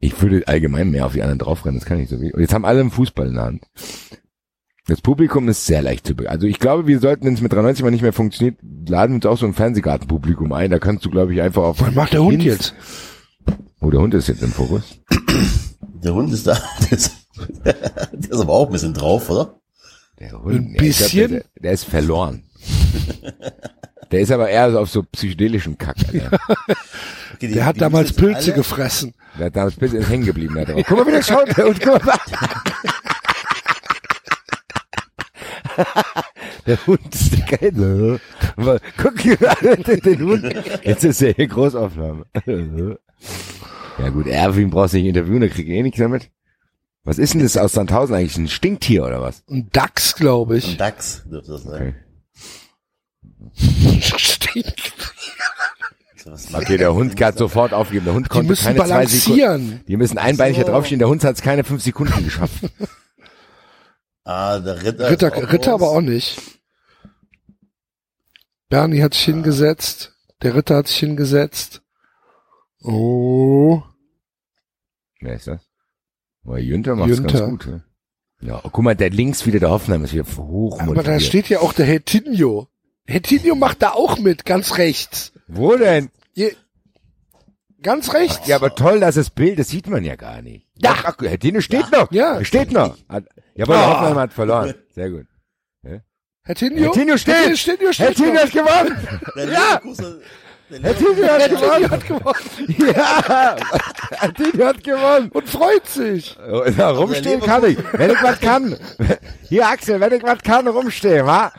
Ich 0.00 0.20
würde 0.20 0.46
allgemein 0.46 0.90
mehr 0.90 1.06
auf 1.06 1.14
die 1.14 1.22
anderen 1.22 1.38
draufrennen, 1.38 1.80
das 1.80 1.88
kann 1.88 1.98
ich 1.98 2.10
so 2.10 2.20
wie. 2.20 2.30
Und 2.30 2.40
jetzt 2.40 2.52
haben 2.52 2.66
alle 2.66 2.80
einen 2.80 2.90
Fußball 2.90 3.26
in 3.28 3.34
der 3.34 3.44
Hand. 3.44 3.62
Das 4.86 5.00
Publikum 5.00 5.48
ist 5.48 5.64
sehr 5.64 5.80
leicht 5.80 6.06
zu 6.06 6.14
be 6.14 6.28
Also 6.28 6.46
ich 6.46 6.58
glaube, 6.58 6.86
wir 6.86 6.98
sollten, 6.98 7.24
wenn 7.24 7.32
es 7.32 7.40
mit 7.40 7.50
93 7.52 7.82
mal 7.82 7.90
nicht 7.90 8.02
mehr 8.02 8.12
funktioniert, 8.12 8.58
laden 8.86 9.12
wir 9.12 9.16
uns 9.16 9.26
auch 9.26 9.38
so 9.38 9.46
ein 9.46 9.54
Fernsehgartenpublikum 9.54 10.52
ein. 10.52 10.70
Da 10.70 10.78
kannst 10.78 11.06
du, 11.06 11.10
glaube 11.10 11.32
ich, 11.32 11.40
einfach 11.40 11.62
auf. 11.62 11.80
Was 11.80 11.94
macht 11.94 12.12
der 12.12 12.22
Hund 12.22 12.42
jetzt? 12.42 12.74
Oh, 13.84 13.90
der 13.90 14.00
Hund 14.00 14.14
ist 14.14 14.28
jetzt 14.28 14.42
im 14.42 14.50
Fokus. 14.50 14.98
Der 16.02 16.14
Hund 16.14 16.32
ist 16.32 16.46
da. 16.46 16.54
Der 16.90 16.92
ist, 16.92 17.12
der 17.64 18.30
ist 18.30 18.40
aber 18.40 18.52
auch 18.52 18.66
ein 18.66 18.72
bisschen 18.72 18.94
drauf, 18.94 19.28
oder? 19.30 19.58
Der 20.20 20.32
Hund, 20.32 20.54
Ein 20.54 20.74
ja, 20.74 20.82
ich 20.82 20.96
glaub, 20.98 21.10
bisschen? 21.10 21.30
der, 21.32 21.44
der 21.60 21.72
ist 21.72 21.84
verloren. 21.84 22.44
der 24.12 24.20
ist 24.20 24.30
aber 24.30 24.48
eher 24.48 24.70
so 24.70 24.78
auf 24.80 24.90
so 24.90 25.02
psychedelischen 25.02 25.76
Kack, 25.78 25.96
Alter. 26.12 26.38
Okay, 27.34 27.40
die- 27.48 27.52
Der 27.54 27.64
hat 27.64 27.80
damals 27.80 28.12
Pilze 28.12 28.52
alle- 28.52 28.54
gefressen. 28.54 29.14
Der 29.38 29.46
hat 29.46 29.56
damals 29.56 29.76
ist 29.78 30.08
hängen 30.08 30.24
geblieben. 30.26 30.58
Aber, 30.58 30.74
guck 30.82 30.98
mal, 30.98 31.06
wie 31.06 31.10
der 31.12 31.22
schaut. 31.22 31.56
Der 31.56 31.64
Hund, 31.66 31.80
guck 31.82 32.04
mal. 32.04 32.18
Der 36.66 36.86
Hund 36.86 37.14
ist 37.14 37.32
der 37.32 37.58
geil. 37.58 38.20
Aber 38.56 38.78
Guck 38.96 39.20
hier 39.20 39.36
den 39.36 40.22
Hund. 40.22 40.54
Jetzt 40.84 41.04
ist 41.04 41.22
er 41.22 41.32
hier 41.32 41.48
Großaufnahme. 41.48 42.26
Ja 43.98 44.08
gut, 44.10 44.26
Erwin 44.26 44.70
brauchst 44.70 44.94
du 44.94 44.98
nicht 44.98 45.06
interviewen, 45.06 45.40
der 45.40 45.50
kriegt 45.50 45.68
eh 45.68 45.82
nichts 45.82 45.98
damit. 45.98 46.30
Was 47.04 47.18
ist 47.18 47.34
denn 47.34 47.42
das 47.42 47.56
aus 47.56 47.72
Sandhausen 47.72 48.14
eigentlich? 48.14 48.36
Ein 48.36 48.48
Stinktier 48.48 49.04
oder 49.04 49.20
was? 49.20 49.42
Ein 49.48 49.68
Dachs, 49.72 50.14
glaube 50.16 50.54
Ein 50.54 50.58
ich. 50.58 50.76
Dachs 50.78 51.22
dürfte 51.30 51.52
das 51.52 51.62
sein. 51.62 51.94
Okay. 53.54 54.00
Stinkt. 54.16 54.92
Was 56.24 56.54
Okay, 56.54 56.78
der 56.78 56.94
Hund 56.94 57.20
hat 57.20 57.36
sofort 57.36 57.74
aufgegeben. 57.74 58.06
Der 58.06 58.14
Hund 58.14 58.26
Die 58.26 58.30
konnte 58.30 58.48
müssen 58.48 58.64
keine 58.64 58.78
zwei 58.78 59.06
Sekunden. 59.06 59.40
balancieren. 59.42 59.80
Die 59.86 59.96
müssen 59.98 60.16
einbeinig 60.18 60.56
hier 60.56 60.64
So. 60.64 60.72
draufstehen. 60.72 60.98
Der 60.98 61.08
Hund 61.08 61.22
hat 61.22 61.36
es 61.36 61.42
keine 61.42 61.64
fünf 61.64 61.82
Sekunden 61.82 62.24
geschafft. 62.24 62.54
Ah, 64.26 64.58
der 64.58 64.82
Ritter. 64.82 65.10
Ritter, 65.10 65.36
ist 65.36 65.44
auch 65.44 65.52
Ritter 65.52 65.74
aber 65.74 65.90
auch 65.90 66.00
nicht. 66.00 66.40
Bernie 68.70 69.02
hat 69.02 69.12
sich 69.12 69.24
hingesetzt. 69.24 70.14
Der 70.40 70.54
Ritter 70.54 70.76
hat 70.76 70.88
sich 70.88 70.96
hingesetzt. 70.96 71.82
Oh. 72.84 73.82
Wer 75.20 75.34
ist 75.34 75.46
das? 75.46 75.60
Aber 76.44 76.58
Jünter 76.58 76.94
macht's 76.96 77.16
Jünter. 77.16 77.38
ganz 77.38 77.50
gut. 77.50 77.66
Ne? 77.66 77.84
Ja, 78.40 78.60
oh, 78.62 78.68
guck 78.70 78.84
mal, 78.84 78.94
der 78.94 79.10
links 79.10 79.46
wieder, 79.46 79.58
der 79.60 79.70
Hoffenheim 79.70 80.04
ist 80.04 80.12
wieder 80.12 80.26
hoch. 80.36 80.78
Aber 80.80 81.02
da 81.02 81.18
steht 81.18 81.48
ja 81.48 81.60
auch 81.60 81.72
der 81.72 81.86
Hetinho. 81.86 82.68
Hetinho 83.06 83.54
macht 83.54 83.82
da 83.82 83.92
auch 83.92 84.18
mit, 84.18 84.44
ganz 84.44 84.76
rechts. 84.76 85.32
Wo 85.48 85.76
denn? 85.76 86.10
Je, 86.34 86.54
ganz 87.82 88.12
rechts. 88.12 88.46
Ja, 88.46 88.56
aber 88.56 88.74
toll, 88.74 89.00
dass 89.00 89.14
das 89.14 89.30
Bild, 89.30 89.58
das 89.58 89.68
sieht 89.68 89.88
man 89.88 90.04
ja 90.04 90.16
gar 90.16 90.42
nicht. 90.42 90.66
Ja. 90.78 90.94
Ach, 91.04 91.16
Herr 91.20 91.38
Dino 91.38 91.60
steht 91.60 91.90
noch. 91.92 92.10
Ja. 92.12 92.38
Er 92.38 92.44
steht 92.44 92.72
noch. 92.72 92.96
Hat- 93.08 93.24
Ja, 93.54 93.64
aber 93.64 93.74
der 93.74 93.82
Ah. 93.84 93.90
Hoffenheim 93.92 94.18
hat 94.18 94.32
verloren. 94.32 94.74
Sehr 94.94 95.10
gut. 95.10 95.26
Hetinho? 96.46 96.92
Hetinho 96.92 97.16
steht. 97.16 97.34
Hetinho 97.56 97.86
Herr 97.86 97.92
steht. 97.94 98.18
Dino 98.18 98.32
noch. 98.34 98.40
hat 98.42 98.52
gewonnen. 98.52 99.50
Ja. 99.50 99.80
Dino 100.82 101.28
hat 101.28 101.50
gewonnen. 101.50 101.90
hat 101.90 102.06
gewonnen 102.06 102.34
Ja. 102.94 103.56
Herr 104.10 104.32
Dino 104.32 104.64
hat 104.66 104.82
gewonnen. 104.84 105.30
und 105.32 105.48
freut 105.48 105.86
sich. 105.86 106.36
Oh, 106.50 106.64
Na, 106.76 106.90
rumstehen 106.90 107.40
kann 107.40 107.64
ich. 107.64 107.78
Wenn 107.92 108.10
ich 108.10 108.22
was 108.22 108.40
kann. 108.40 108.76
Hier, 109.48 109.66
Axel, 109.68 110.00
wenn 110.00 110.12
ich 110.12 110.22
was 110.22 110.38
kann, 110.42 110.66
rumstehen, 110.68 111.26
wa? 111.26 111.52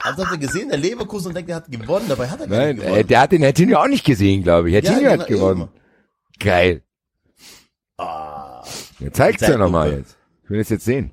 Also 0.00 0.22
habt 0.24 0.32
ihr 0.32 0.38
gesehen, 0.38 0.68
der 0.68 0.78
Leverkusen 0.78 1.32
denkt, 1.32 1.48
er 1.50 1.56
hat 1.56 1.70
gewonnen, 1.70 2.06
dabei 2.08 2.28
hat 2.28 2.40
er 2.40 2.48
gar 2.48 2.58
Nein, 2.58 2.74
nicht 2.76 2.84
äh, 2.84 2.88
gewonnen. 2.88 3.06
der 3.06 3.20
hat 3.20 3.32
den 3.32 3.42
Herr 3.42 3.52
Dino 3.52 3.78
auch 3.78 3.86
nicht 3.86 4.04
gesehen, 4.04 4.42
glaube 4.42 4.68
ich. 4.68 4.74
Herr 4.74 4.82
Ja, 4.82 4.98
genau, 4.98 5.10
hat 5.22 5.26
gewonnen. 5.28 5.60
eben. 5.62 5.70
Geil. 6.40 6.82
Ah, 7.98 8.64
Ja, 8.98 9.12
zeig's 9.12 9.40
ja 9.42 9.50
nochmal 9.56 9.90
mal. 9.90 9.98
jetzt. 9.98 10.16
Ich 10.44 10.50
will 10.50 10.60
es 10.60 10.68
jetzt 10.70 10.84
sehen. 10.84 11.12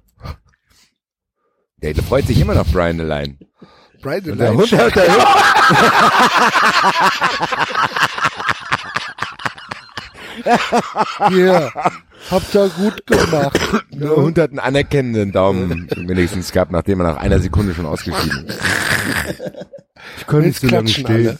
Der, 1.77 1.93
der 1.93 2.03
freut 2.03 2.25
sich 2.25 2.39
immer 2.41 2.55
noch, 2.55 2.65
Brian 2.71 2.99
allein. 2.99 3.37
Und 4.03 4.37
der 4.39 4.53
Hund 4.53 4.71
hat 4.71 4.95
der 4.95 5.05
hier. 11.29 11.71
Habt 12.31 12.53
ihr 12.53 12.69
gut 12.69 13.05
gemacht. 13.07 13.59
Der 13.91 14.09
Hund 14.15 14.37
hat 14.37 14.49
einen 14.51 14.59
anerkennenden 14.59 15.31
Daumen 15.31 15.87
wenigstens 15.95 16.51
gehabt, 16.51 16.71
nachdem 16.71 16.99
er 17.01 17.13
nach 17.13 17.17
einer 17.17 17.39
Sekunde 17.39 17.73
schon 17.73 17.85
ausgeschieden 17.85 18.45
ist. 18.47 18.59
Ich 20.19 20.27
kann 20.27 20.43
Jetzt 20.43 20.61
klatschen 20.61 21.05
alle. 21.05 21.37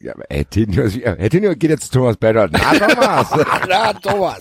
Ja, 0.00 0.14
aber 0.14 0.24
Herr 0.30 0.48
Tinio, 0.48 0.82
ist- 0.84 0.96
Herr 0.98 1.30
Tinio 1.30 1.54
geht 1.54 1.70
jetzt 1.70 1.92
zu 1.92 1.98
Thomas 1.98 2.16
Better. 2.16 2.48
Na, 2.52 2.72
Thomas. 2.78 3.44
Na, 3.68 3.92
Thomas. 3.92 4.40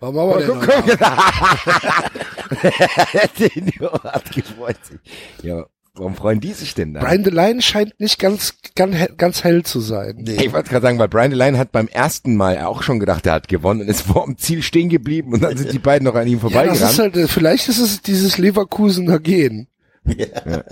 Was 0.00 0.12
machen 0.14 0.30
wir 0.30 0.38
denn 0.38 0.48
Guck, 0.48 0.66
guck. 0.66 1.00
Hat 4.04 4.32
gefreut 4.32 4.76
sich. 4.84 4.98
Ja, 5.42 5.66
warum 5.94 6.14
freuen 6.14 6.40
die 6.40 6.52
sich 6.52 6.74
denn 6.74 6.94
da? 6.94 7.00
Brian 7.00 7.22
DeLine 7.22 7.62
scheint 7.62 7.98
nicht 8.00 8.18
ganz, 8.18 8.54
ganz, 8.74 8.94
hell- 8.96 9.14
ganz 9.16 9.44
hell 9.44 9.62
zu 9.62 9.80
sein. 9.80 10.24
Ich 10.26 10.52
wollte 10.52 10.70
gerade 10.70 10.82
sagen, 10.86 10.98
weil 10.98 11.08
Brian 11.08 11.30
DeLine 11.30 11.58
hat 11.58 11.72
beim 11.72 11.88
ersten 11.88 12.36
Mal 12.36 12.58
auch 12.64 12.82
schon 12.82 12.98
gedacht, 12.98 13.26
er 13.26 13.34
hat 13.34 13.48
gewonnen 13.48 13.82
und 13.82 13.88
ist 13.88 14.02
vor 14.02 14.24
dem 14.24 14.38
Ziel 14.38 14.62
stehen 14.62 14.88
geblieben 14.88 15.32
und 15.34 15.42
dann 15.42 15.56
sind 15.56 15.72
die 15.72 15.78
beiden 15.78 16.06
noch 16.06 16.14
an 16.14 16.26
ihm 16.26 16.38
Ja, 16.38 16.42
das 16.44 16.52
vorbeigerannt. 16.52 16.92
ist 16.92 16.98
halt, 16.98 17.16
äh, 17.16 17.28
vielleicht 17.28 17.68
ist 17.68 17.78
es 17.78 18.02
dieses 18.02 18.38
Leverkusener 18.38 19.18
Gen. 19.20 19.68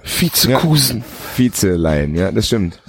Vizekusen. 0.05 1.05
Vize-Line, 1.35 2.19
ja, 2.19 2.33
das 2.33 2.47
stimmt. 2.47 2.81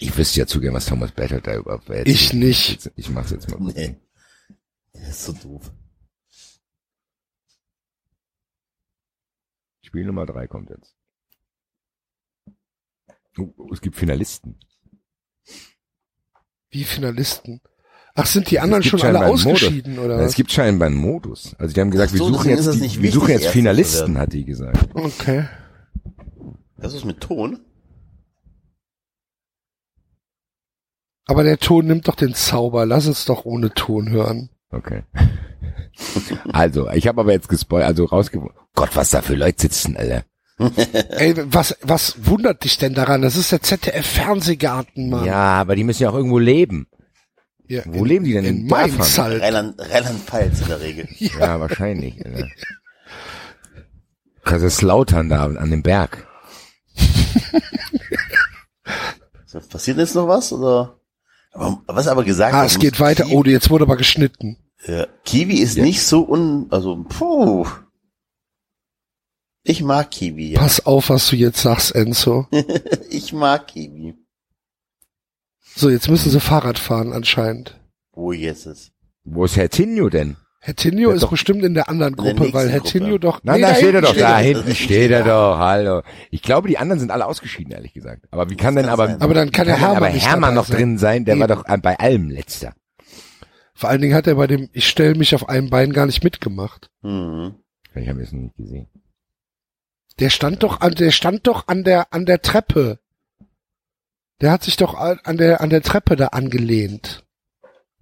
Ich 0.00 0.16
wüsste 0.16 0.40
ja 0.40 0.46
zu 0.46 0.60
gern, 0.60 0.74
was 0.74 0.86
Thomas 0.86 1.10
Better 1.12 1.40
da 1.40 1.54
überhaupt. 1.56 1.88
Ich 2.04 2.32
nicht. 2.32 2.90
Ich 2.96 3.08
mach's 3.10 3.30
jetzt 3.30 3.48
mal. 3.50 3.58
Nee. 3.74 3.96
Der 4.98 5.08
ist 5.08 5.24
so 5.24 5.32
doof. 5.32 5.72
Spiel 9.82 10.04
Nummer 10.04 10.26
drei 10.26 10.46
kommt 10.46 10.70
jetzt. 10.70 10.96
Oh, 13.38 13.54
oh, 13.56 13.72
es 13.72 13.80
gibt 13.80 13.96
Finalisten. 13.96 14.58
Wie 16.70 16.84
Finalisten. 16.84 17.60
Ach, 18.14 18.26
sind 18.26 18.50
die 18.50 18.58
anderen 18.58 18.82
schon 18.82 19.00
alle 19.00 19.20
einen 19.20 19.28
Modus. 19.28 19.46
ausgeschieden, 19.46 19.98
oder 19.98 20.18
Es 20.18 20.34
gibt 20.34 20.50
scheinbar 20.50 20.88
einen 20.88 20.96
Modus. 20.96 21.54
Also 21.56 21.72
die 21.72 21.80
haben 21.80 21.90
gesagt, 21.90 22.10
so, 22.10 22.18
wir 22.18 22.34
suchen 22.34 22.50
jetzt, 22.50 22.74
die, 22.74 23.02
wir 23.02 23.12
suchen 23.12 23.30
jetzt 23.30 23.46
Finalisten, 23.46 24.18
hat 24.18 24.32
die 24.32 24.44
gesagt. 24.44 24.88
Okay. 24.94 25.48
Das 26.76 26.94
ist 26.94 27.04
mit 27.04 27.20
Ton? 27.20 27.60
Aber 31.26 31.44
der 31.44 31.58
Ton 31.58 31.86
nimmt 31.86 32.08
doch 32.08 32.16
den 32.16 32.34
Zauber. 32.34 32.86
Lass 32.86 33.06
es 33.06 33.24
doch 33.24 33.44
ohne 33.44 33.72
Ton 33.72 34.10
hören. 34.10 34.50
Okay. 34.70 35.02
Also, 36.52 36.88
ich 36.90 37.08
habe 37.08 37.20
aber 37.22 37.32
jetzt 37.32 37.48
gespoilert, 37.48 37.88
also 37.88 38.04
rausgewonnen. 38.04 38.54
Gott, 38.76 38.90
was 38.94 39.10
da 39.10 39.20
für 39.20 39.34
Leute 39.34 39.62
sitzen, 39.62 39.96
Alter. 39.96 40.24
Ey, 41.18 41.34
was, 41.52 41.76
was 41.82 42.24
wundert 42.26 42.62
dich 42.62 42.78
denn 42.78 42.94
daran? 42.94 43.20
Das 43.22 43.34
ist 43.34 43.50
der 43.50 43.62
ZDF-Fernsehgarten, 43.62 45.10
Mann. 45.10 45.24
Ja, 45.24 45.54
aber 45.60 45.74
die 45.74 45.82
müssen 45.82 46.04
ja 46.04 46.10
auch 46.10 46.14
irgendwo 46.14 46.38
leben. 46.38 46.86
Ja, 47.66 47.82
Wo 47.84 48.04
leben 48.04 48.24
die 48.24 48.32
denn? 48.32 48.44
In 48.44 48.56
In? 48.60 48.66
Mainz 48.68 49.18
halt. 49.18 49.42
Rheinland, 49.42 49.74
Rheinland-Pfalz 49.78 50.60
in 50.62 50.68
der 50.68 50.80
Regel. 50.80 51.08
Ja, 51.18 51.58
wahrscheinlich. 51.58 52.24
Alter. 52.24 52.48
Kaiserslautern 54.44 55.28
da 55.28 55.46
an 55.46 55.70
dem 55.70 55.82
Berg. 55.82 56.26
So, 59.46 59.60
Passiert 59.60 59.98
jetzt 59.98 60.14
noch 60.14 60.28
was, 60.28 60.52
oder? 60.52 60.98
Was 61.86 62.06
aber 62.08 62.24
gesagt 62.24 62.54
Ah, 62.54 62.64
es 62.64 62.74
muss 62.74 62.80
geht 62.82 63.00
weiter. 63.00 63.24
Kiwi, 63.24 63.36
Oh, 63.36 63.42
jetzt 63.44 63.70
wurde 63.70 63.84
aber 63.84 63.96
geschnitten. 63.96 64.56
ja, 64.86 65.06
Kiwi 65.24 65.58
ist 65.58 65.76
Ja. 65.76 65.82
nicht 65.84 66.02
so 66.02 66.22
un, 66.22 66.66
also, 66.70 67.02
puh. 67.08 67.66
Ich 69.64 69.82
mag 69.82 70.10
Kiwi, 70.10 70.52
ja. 70.52 70.60
Pass 70.60 70.86
auf, 70.86 71.10
was 71.10 71.28
du 71.28 71.36
jetzt 71.36 71.60
sagst, 71.60 71.94
Enzo. 71.94 72.46
Ich 73.10 73.32
mag 73.32 73.66
Kiwi. 73.68 74.14
So, 75.74 75.90
jetzt 75.90 76.08
müssen 76.08 76.30
sie 76.30 76.40
Fahrrad 76.40 76.78
fahren 76.78 77.12
anscheinend. 77.12 77.78
Wo 78.12 78.32
jetzt 78.32 78.66
ist? 78.66 78.92
Wo 79.24 79.44
ist 79.44 79.56
Herr 79.56 79.68
Tinio 79.68 80.08
denn? 80.08 80.36
Herr 80.60 80.74
Tinio 80.74 81.10
Ja, 81.10 81.14
ist 81.14 81.22
doch. 81.22 81.30
bestimmt 81.30 81.62
in 81.64 81.74
der 81.74 81.88
anderen 81.88 82.14
In 82.14 82.22
der 82.24 82.34
Gruppe, 82.34 82.52
weil 82.52 82.68
Gruppe. 82.70 82.88
Tinio 82.88 83.18
doch... 83.18 83.40
Nein, 83.44 83.56
Nee, 83.60 83.62
da 83.62 83.74
steht 83.76 83.94
er 83.94 84.00
doch, 84.02 84.16
da 84.16 84.38
hinten 84.38 84.74
steht 84.74 85.10
er 85.10 85.24
doch, 85.24 85.58
hallo. 85.58 86.02
Ich 86.30 86.42
glaube, 86.42 86.68
die 86.68 86.78
anderen 86.78 86.98
sind 86.98 87.10
alle 87.12 87.26
ausgeschieden, 87.26 87.72
ehrlich 87.72 87.94
gesagt. 87.94 88.24
Aber 88.32 88.50
wie 88.50 88.56
kann 88.56 88.74
denn 88.74 88.88
aber, 88.88 89.06
sein. 89.06 89.22
Aber 89.22 89.34
dann 89.34 89.52
kann 89.52 89.66
der 89.66 89.76
kann 89.76 89.84
Hermann 89.92 90.10
aber 90.10 90.18
Hermann 90.18 90.54
noch 90.54 90.66
sein. 90.66 90.76
drin 90.76 90.98
sein? 90.98 91.24
Der 91.24 91.38
war 91.38 91.48
Eben. 91.48 91.58
doch 91.62 91.68
äh, 91.68 91.78
bei 91.78 91.98
allem 91.98 92.28
letzter. 92.30 92.74
Vor 93.74 93.88
allen 93.88 94.00
Dingen 94.00 94.14
hat 94.14 94.26
er 94.26 94.34
bei 94.34 94.48
dem 94.48 94.68
Ich 94.72 94.88
stelle 94.88 95.14
mich 95.14 95.34
auf 95.36 95.48
einem 95.48 95.70
Bein 95.70 95.92
gar 95.92 96.06
nicht 96.06 96.24
mitgemacht. 96.24 96.90
Hm. 97.02 97.54
Ich 97.94 98.08
habe 98.08 98.20
es 98.20 98.32
noch 98.32 98.40
nicht 98.40 98.56
gesehen. 98.56 98.88
Der 100.18 100.30
stand 100.30 100.64
doch 100.64 100.80
an, 100.80 100.94
der 100.96 101.12
stand 101.12 101.46
doch 101.46 101.68
an 101.68 101.84
der, 101.84 102.12
an 102.12 102.26
der 102.26 102.42
Treppe. 102.42 102.98
Der 104.40 104.50
hat 104.50 104.64
sich 104.64 104.76
doch 104.76 104.94
an 104.94 105.36
der, 105.36 105.60
an 105.60 105.70
der 105.70 105.82
Treppe 105.82 106.16
da 106.16 106.28
angelehnt. 106.28 107.24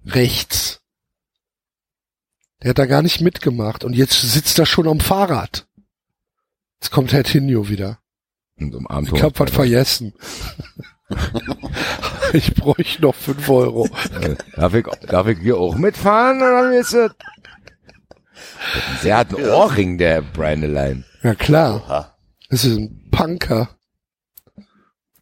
Rechts. 0.07 0.81
Der 2.62 2.70
hat 2.70 2.78
da 2.78 2.86
gar 2.86 3.02
nicht 3.02 3.20
mitgemacht 3.20 3.85
und 3.85 3.94
jetzt 3.94 4.20
sitzt 4.20 4.59
er 4.59 4.67
schon 4.67 4.89
am 4.89 5.01
Fahrrad. 5.01 5.67
Jetzt 6.81 6.91
kommt 6.91 7.12
Herr 7.12 7.25
Tinio 7.25 7.68
wieder. 7.68 7.99
Und 8.59 8.75
umarmt 8.75 9.12
Ich 9.12 9.23
hab 9.23 9.39
was 9.39 9.51
vergessen. 9.51 10.15
ich 12.33 12.55
bräuchte 12.55 13.02
noch 13.02 13.15
fünf 13.15 13.49
Euro. 13.49 13.89
Äh, 14.20 14.36
Darf 14.55 14.75
ich, 14.75 14.86
darf 15.07 15.26
ich 15.26 15.39
hier 15.39 15.59
auch 15.59 15.76
mitfahren? 15.76 16.41
Der 19.02 19.17
hat 19.17 19.35
einen 19.35 19.49
Ohrring, 19.49 19.99
der 19.99 20.23
Brian 20.23 20.62
Line. 20.62 21.05
Ja 21.23 21.35
klar, 21.35 22.17
das 22.49 22.65
ist 22.65 22.76
ein 22.76 23.09
Punker. 23.10 23.68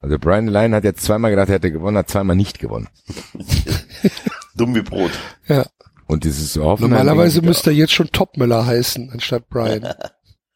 Also 0.00 0.18
Brian 0.18 0.48
Line 0.48 0.76
hat 0.76 0.84
jetzt 0.84 1.02
zweimal 1.04 1.30
gedacht, 1.30 1.48
er 1.48 1.54
hätte 1.54 1.72
gewonnen, 1.72 1.96
hat 1.96 2.10
zweimal 2.10 2.36
nicht 2.36 2.58
gewonnen. 2.58 2.88
Dumm 4.54 4.74
wie 4.74 4.82
Brot. 4.82 5.12
Ja, 5.46 5.66
Und 6.06 6.24
dieses 6.24 6.52
so 6.52 6.64
Hoffenheim- 6.64 6.90
normalerweise 6.90 7.42
müsste 7.42 7.70
er 7.70 7.76
jetzt 7.76 7.92
schon 7.92 8.08
Topmüller 8.10 8.66
heißen, 8.66 9.10
anstatt 9.10 9.48
Brian. 9.48 9.82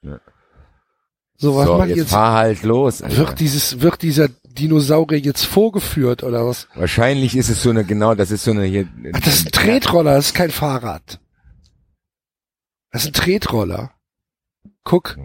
Ja. 0.02 0.20
So, 1.34 1.56
was 1.56 1.66
so, 1.66 1.76
man 1.78 1.88
jetzt, 1.88 1.98
jetzt, 1.98 2.10
fahr 2.10 2.34
halt 2.34 2.62
los. 2.62 3.02
Alter. 3.02 3.16
wird 3.16 3.40
dieses, 3.40 3.80
wird 3.80 4.02
dieser 4.02 4.28
Dinosaurier 4.44 5.18
jetzt 5.18 5.44
vorgeführt 5.44 6.22
oder 6.22 6.46
was? 6.46 6.68
Wahrscheinlich 6.76 7.36
ist 7.36 7.48
es 7.48 7.62
so 7.64 7.70
eine, 7.70 7.84
genau, 7.84 8.14
das 8.14 8.30
ist 8.30 8.44
so 8.44 8.52
eine 8.52 8.64
hier. 8.64 8.88
Ach, 9.12 9.20
das 9.20 9.40
ist 9.40 9.46
ein 9.46 9.52
Tretroller, 9.52 10.14
das 10.14 10.26
ist 10.26 10.34
kein 10.34 10.50
Fahrrad. 10.52 11.20
Das 12.92 13.02
ist 13.02 13.08
ein 13.08 13.12
Tretroller. 13.12 13.90
Guck, 14.84 15.18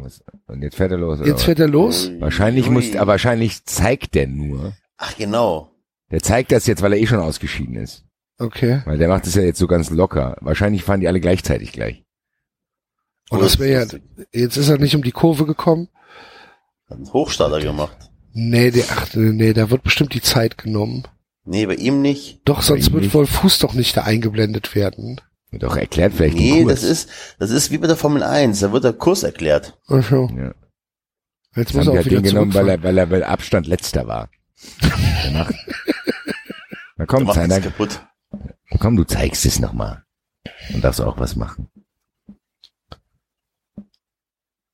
Und 0.48 0.62
jetzt 0.64 0.76
fährt 0.76 0.92
er 0.92 0.98
los. 0.98 1.20
jetzt 1.20 1.34
was? 1.36 1.44
fährt 1.44 1.60
er 1.60 1.68
los. 1.70 2.12
Wahrscheinlich 2.20 2.66
ui. 2.68 2.72
muss, 2.74 2.96
aber 2.96 3.14
wahrscheinlich 3.14 3.64
zeigt 3.66 4.16
der 4.16 4.28
nur. 4.28 4.74
Ach, 4.98 5.16
genau. 5.18 5.72
Der 6.12 6.22
zeigt 6.22 6.52
das 6.52 6.66
jetzt, 6.66 6.82
weil 6.82 6.94
er 6.94 7.00
eh 7.00 7.08
schon 7.08 7.20
ausgeschieden 7.20 7.76
ist. 7.76 8.06
Okay. 8.44 8.82
Weil 8.86 8.98
der 8.98 9.08
macht 9.08 9.26
es 9.26 9.36
ja 9.36 9.42
jetzt 9.42 9.60
so 9.60 9.68
ganz 9.68 9.90
locker. 9.90 10.36
Wahrscheinlich 10.42 10.84
fahren 10.84 11.00
die 11.00 11.08
alle 11.08 11.22
gleichzeitig 11.22 11.72
gleich. 11.72 12.04
Und 13.30 13.42
das 13.42 13.58
wäre 13.58 13.86
ja, 13.86 14.00
jetzt 14.34 14.58
ist 14.58 14.70
er 14.70 14.78
nicht 14.78 14.96
um 14.96 15.04
die 15.04 15.12
Kurve 15.14 15.46
gekommen. 15.46 15.88
Hat 16.90 16.98
einen 16.98 17.14
Hochstarter 17.14 17.62
gemacht. 17.62 18.12
Nee, 18.34 18.72
der, 18.72 18.86
ach, 18.90 19.08
nee, 19.14 19.54
da 19.54 19.70
wird 19.70 19.84
bestimmt 19.84 20.14
die 20.14 20.22
Zeit 20.22 20.58
genommen. 20.58 21.08
Nee, 21.46 21.66
bei 21.66 21.76
ihm 21.76 22.02
nicht. 22.02 22.42
Doch, 22.46 22.62
sonst 22.62 22.88
ihm 22.88 22.94
wird 22.94 23.04
nicht. 23.04 23.14
wohl 23.14 23.28
Fuß 23.28 23.60
doch 23.60 23.74
nicht 23.74 23.96
da 23.96 24.04
eingeblendet 24.04 24.76
werden. 24.76 25.22
Wird 25.52 25.64
auch 25.64 25.78
erklärt 25.78 26.14
vielleicht 26.14 26.36
Nee, 26.36 26.58
den 26.58 26.68
Kurs. 26.68 26.82
das 26.82 26.90
ist, 26.90 27.10
das 27.40 27.52
ist 27.52 27.72
wie 27.72 27.78
bei 27.78 27.88
der 27.88 27.96
Formel 27.96 28.24
1. 28.24 28.60
Da 28.60 28.74
wird 28.74 28.84
der 28.84 28.94
Kurs 28.94 29.24
erklärt. 29.24 29.78
Ach 29.88 30.04
so. 30.04 30.30
Ja. 30.36 30.54
Jetzt 31.56 31.70
Das 31.70 31.74
muss 31.76 31.88
haben 31.88 31.88
er 31.88 31.92
auch 31.92 31.96
halt 31.96 32.06
wieder 32.08 32.22
den 32.22 32.30
genommen, 32.34 32.54
weil 32.54 32.70
er, 32.70 32.84
weil 32.84 32.98
er, 32.98 33.10
weil 33.10 33.24
Abstand 33.24 33.68
letzter 33.68 34.06
war. 34.08 34.30
Danach. 35.24 35.52
Komm, 37.08 37.32
Zeiner, 37.32 37.60
nichts 37.60 37.72
kaputt. 37.72 38.02
Komm, 38.80 38.96
du 38.96 39.04
zeigst 39.04 39.46
es 39.46 39.60
nochmal. 39.60 40.04
Und 40.74 40.84
darfst 40.84 41.02
auch 41.02 41.18
was 41.20 41.36
machen. 41.36 41.70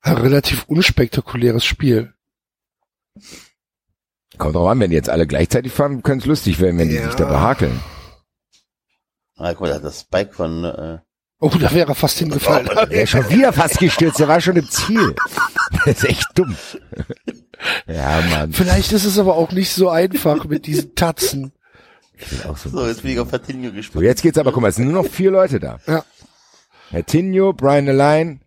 Ein 0.02 0.16
relativ 0.16 0.64
unspektakuläres 0.64 1.64
Spiel. 1.64 2.14
Kommt 4.38 4.54
drauf 4.54 4.68
an, 4.68 4.80
wenn 4.80 4.90
die 4.90 4.96
jetzt 4.96 5.10
alle 5.10 5.26
gleichzeitig 5.26 5.72
fahren, 5.72 6.02
könnte 6.02 6.22
es 6.24 6.26
lustig 6.26 6.58
werden, 6.60 6.78
wenn 6.78 6.88
die 6.88 6.94
Ja. 6.96 7.04
sich 7.06 7.14
dabei 7.16 7.38
hakeln. 7.38 7.80
Ah, 9.36 9.50
guck 9.52 9.62
mal, 9.62 9.68
da 9.68 9.74
hat 9.76 9.84
das 9.84 10.04
Bike 10.04 10.34
von, 10.34 10.64
äh, 10.64 10.98
Oh, 11.42 11.48
da 11.48 11.70
wäre 11.72 11.88
er 11.92 11.94
fast 11.94 12.18
hingefallen. 12.18 12.66
Der 12.90 13.02
ist 13.04 13.10
schon 13.10 13.28
wieder 13.30 13.52
fast 13.54 13.78
gestürzt, 13.78 14.18
der 14.18 14.28
war 14.28 14.40
schon 14.42 14.56
im 14.56 14.68
Ziel. 14.68 15.14
Der 15.86 15.92
ist 15.94 16.04
echt 16.04 16.26
dumm. 16.34 16.54
Ja, 17.86 18.20
Mann. 18.28 18.52
Vielleicht 18.52 18.92
ist 18.92 19.04
es 19.06 19.18
aber 19.18 19.36
auch 19.36 19.50
nicht 19.52 19.72
so 19.72 19.88
einfach 19.88 20.44
mit 20.44 20.66
diesen 20.66 20.94
Tatzen. 20.94 21.52
Ich 22.20 22.32
will 22.32 22.50
auch 22.50 22.56
so. 22.56 22.68
so, 22.70 22.86
jetzt 22.86 23.02
bin 23.02 23.12
ich 23.12 23.18
auf 23.18 23.30
Fatinho 23.30 23.70
So, 23.70 23.74
gespannt. 23.76 24.04
jetzt 24.04 24.22
geht's 24.22 24.38
aber, 24.38 24.52
guck 24.52 24.62
mal, 24.62 24.68
es 24.68 24.76
sind 24.76 24.90
nur 24.90 25.02
noch 25.02 25.10
vier 25.10 25.30
Leute 25.30 25.58
da. 25.60 25.78
Ja. 25.86 26.04
Herr 26.90 27.06
Tinio, 27.06 27.52
Brian 27.52 27.88
Align, 27.88 28.40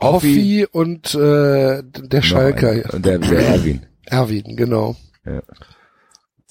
Hoffi, 0.00 0.64
Hoffi 0.64 0.66
und 0.70 1.14
äh, 1.14 1.82
der 1.84 2.22
Schalker, 2.22 2.94
und 2.94 3.04
der, 3.04 3.18
der 3.18 3.48
Erwin. 3.48 3.86
Erwin, 4.06 4.56
genau. 4.56 4.94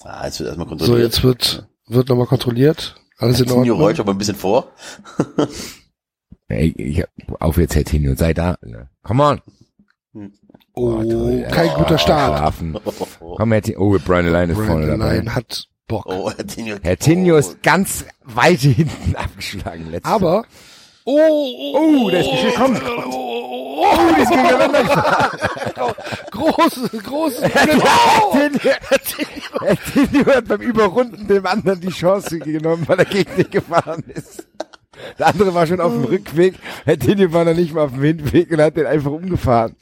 Ah, 0.04 0.26
jetzt 0.26 0.40
wird 0.40 0.48
erstmal 0.48 0.66
So, 0.66 0.76
kontrolliert. 0.76 1.04
jetzt 1.12 1.24
wird 1.24 1.66
wird 1.88 2.08
nochmal 2.08 2.26
kontrolliert. 2.26 2.96
Alles 3.18 3.40
in 3.40 3.48
Fatinho 3.48 3.74
rollt 3.76 3.98
Ordnung. 3.98 4.04
aber 4.06 4.12
ein 4.14 4.18
bisschen 4.18 4.34
vor. 4.36 4.72
Ey, 6.48 6.72
ich, 6.76 7.04
auf 7.40 7.56
jetzt, 7.56 7.74
Herr 7.74 7.84
Tinio, 7.84 8.14
sei 8.14 8.32
da. 8.34 8.56
ne? 8.62 8.88
Come 9.02 9.22
on. 9.24 9.40
Oh, 10.74 11.02
toll. 11.02 11.46
kein 11.50 11.70
Oh, 11.70 11.78
guter 11.78 11.98
Start. 11.98 12.38
Schlafen. 12.38 12.76
Oh, 12.76 12.80
oh, 13.00 13.06
oh. 13.20 13.34
Komm, 13.36 13.52
Herr 13.52 13.62
Tinio. 13.62 13.80
Oh, 13.80 13.98
Brian 14.04 14.26
Align 14.26 14.50
ist 14.50 14.56
vorne 14.56 14.86
Brandon 14.86 15.00
dabei. 15.00 15.30
Hat 15.30 15.66
Bock. 15.88 16.06
Oh, 16.06 16.30
Fatinho. 16.30 16.76
Herr 16.82 16.98
Tinio 16.98 17.36
oh. 17.36 17.38
ist 17.38 17.62
ganz 17.62 18.04
weit 18.24 18.60
hinten 18.60 19.14
abgeschlagen. 19.14 19.90
Letzter. 19.90 20.10
Aber 20.10 20.44
oh, 21.04 21.14
oh, 21.14 22.06
Oh, 22.06 22.10
der 22.10 22.20
ist 22.20 22.30
geschickt. 22.30 22.56
Komm. 22.56 22.76
oh, 23.08 23.84
oh, 23.84 24.14
die 24.16 24.22
ist 24.22 24.30
gegeneinander. 24.30 25.32
großes, 26.32 26.90
großes 27.04 27.50
Problem. 27.52 27.80
Oh, 27.84 29.64
Herr 29.64 29.76
Tinio 29.76 30.26
hat 30.26 30.48
beim 30.48 30.60
Überrunden 30.60 31.28
dem 31.28 31.46
anderen 31.46 31.80
die 31.80 31.90
Chance 31.90 32.40
genommen, 32.40 32.82
weil 32.88 32.98
er 32.98 33.04
gegen 33.04 33.36
den 33.36 33.50
gefahren 33.50 34.02
ist. 34.08 34.46
Der 35.18 35.26
andere 35.28 35.54
war 35.54 35.66
schon 35.66 35.80
auf 35.80 35.92
dem 35.92 36.04
Rückweg. 36.04 36.54
Herr 36.84 36.98
Tinio 36.98 37.32
war 37.32 37.44
noch 37.44 37.54
nicht 37.54 37.72
mal 37.74 37.84
auf 37.84 37.92
dem 37.92 38.02
Hinweg 38.02 38.50
und 38.50 38.60
hat 38.60 38.76
den 38.76 38.86
einfach 38.86 39.10
umgefahren. 39.10 39.76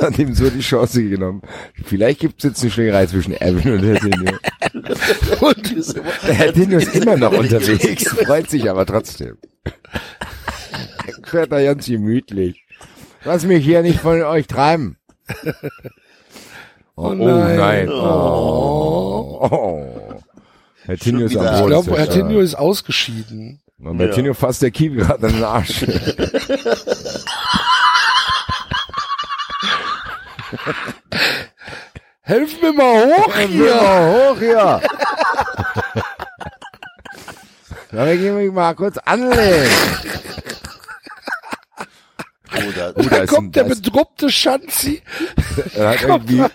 Hat 0.00 0.18
ihm 0.18 0.34
so 0.34 0.50
die 0.50 0.60
Chance 0.60 1.08
genommen. 1.08 1.42
Vielleicht 1.84 2.20
gibt's 2.20 2.44
jetzt 2.44 2.62
eine 2.62 2.70
Schlägerei 2.70 3.06
zwischen 3.06 3.32
Erwin 3.34 3.74
und 3.74 3.84
Herr 3.84 4.00
Tinio. 4.00 4.32
und 5.40 5.96
Der 6.26 6.34
Herr 6.34 6.52
Tinio 6.52 6.78
ist 6.78 6.94
immer 6.94 7.16
noch 7.16 7.32
unterwegs, 7.32 8.08
freut 8.08 8.50
sich 8.50 8.68
aber 8.68 8.84
trotzdem. 8.86 9.36
Er 9.64 11.14
fährt 11.28 11.52
da 11.52 11.62
ganz 11.62 11.86
gemütlich. 11.86 12.64
Lass 13.24 13.44
mich 13.44 13.64
hier 13.64 13.82
nicht 13.82 14.00
von 14.00 14.20
euch 14.22 14.46
treiben. 14.46 14.98
Oh, 16.96 17.08
oh 17.08 17.14
nein. 17.14 17.56
nein. 17.56 17.88
Oh. 17.88 19.48
oh. 19.50 20.20
Herr 20.84 20.96
Tinio 20.96 21.26
ist 21.26 21.36
am 21.36 21.42
wieder. 21.42 21.54
Ich 21.54 21.58
Boden. 21.60 21.68
glaube, 21.70 21.98
Herr 21.98 22.08
Tinio 22.10 22.40
ist 22.40 22.54
ausgeschieden. 22.54 23.60
Herr 23.82 23.92
Ja. 24.06 24.12
Tinio 24.12 24.34
fasst 24.34 24.62
der 24.62 24.70
Kiwi 24.70 24.96
gerade 24.98 25.26
an 25.26 25.32
den 25.34 25.44
Arsch. 25.44 25.84
Helfen 32.20 32.62
wir 32.62 32.72
mal 32.72 33.06
hoch 33.06 33.34
Geh 33.36 33.46
hier! 33.48 33.74
mal 33.74 34.12
hoch 34.12 34.38
hier. 34.38 34.80
Soll 37.92 38.08
ich 38.08 38.32
mich 38.32 38.52
mal 38.52 38.74
kurz 38.74 38.96
anlehnen? 38.98 39.70
Oh, 42.56 42.72
da, 42.76 42.92
Oh, 42.94 43.02
Da 43.02 43.08
da 43.08 43.16
ist 43.16 43.20
ein, 43.20 43.26
kommt 43.26 43.56
der 43.56 43.64
bedruckte 43.64 44.30
Schanzi. 44.30 45.02
er 45.74 45.88
hat 45.90 45.98
kommt 46.06 46.30
irgendwie, 46.30 46.38
doch- 46.38 46.50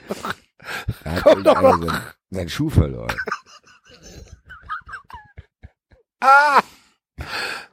er 1.04 1.12
hat 1.16 1.24
kommt 1.24 1.46
doch 1.48 1.62
irgendwie 1.62 1.88
seinen, 1.90 2.02
seinen 2.32 2.50
Schuh 2.50 2.70
verloren. 2.70 3.16
Ah! 6.22 6.62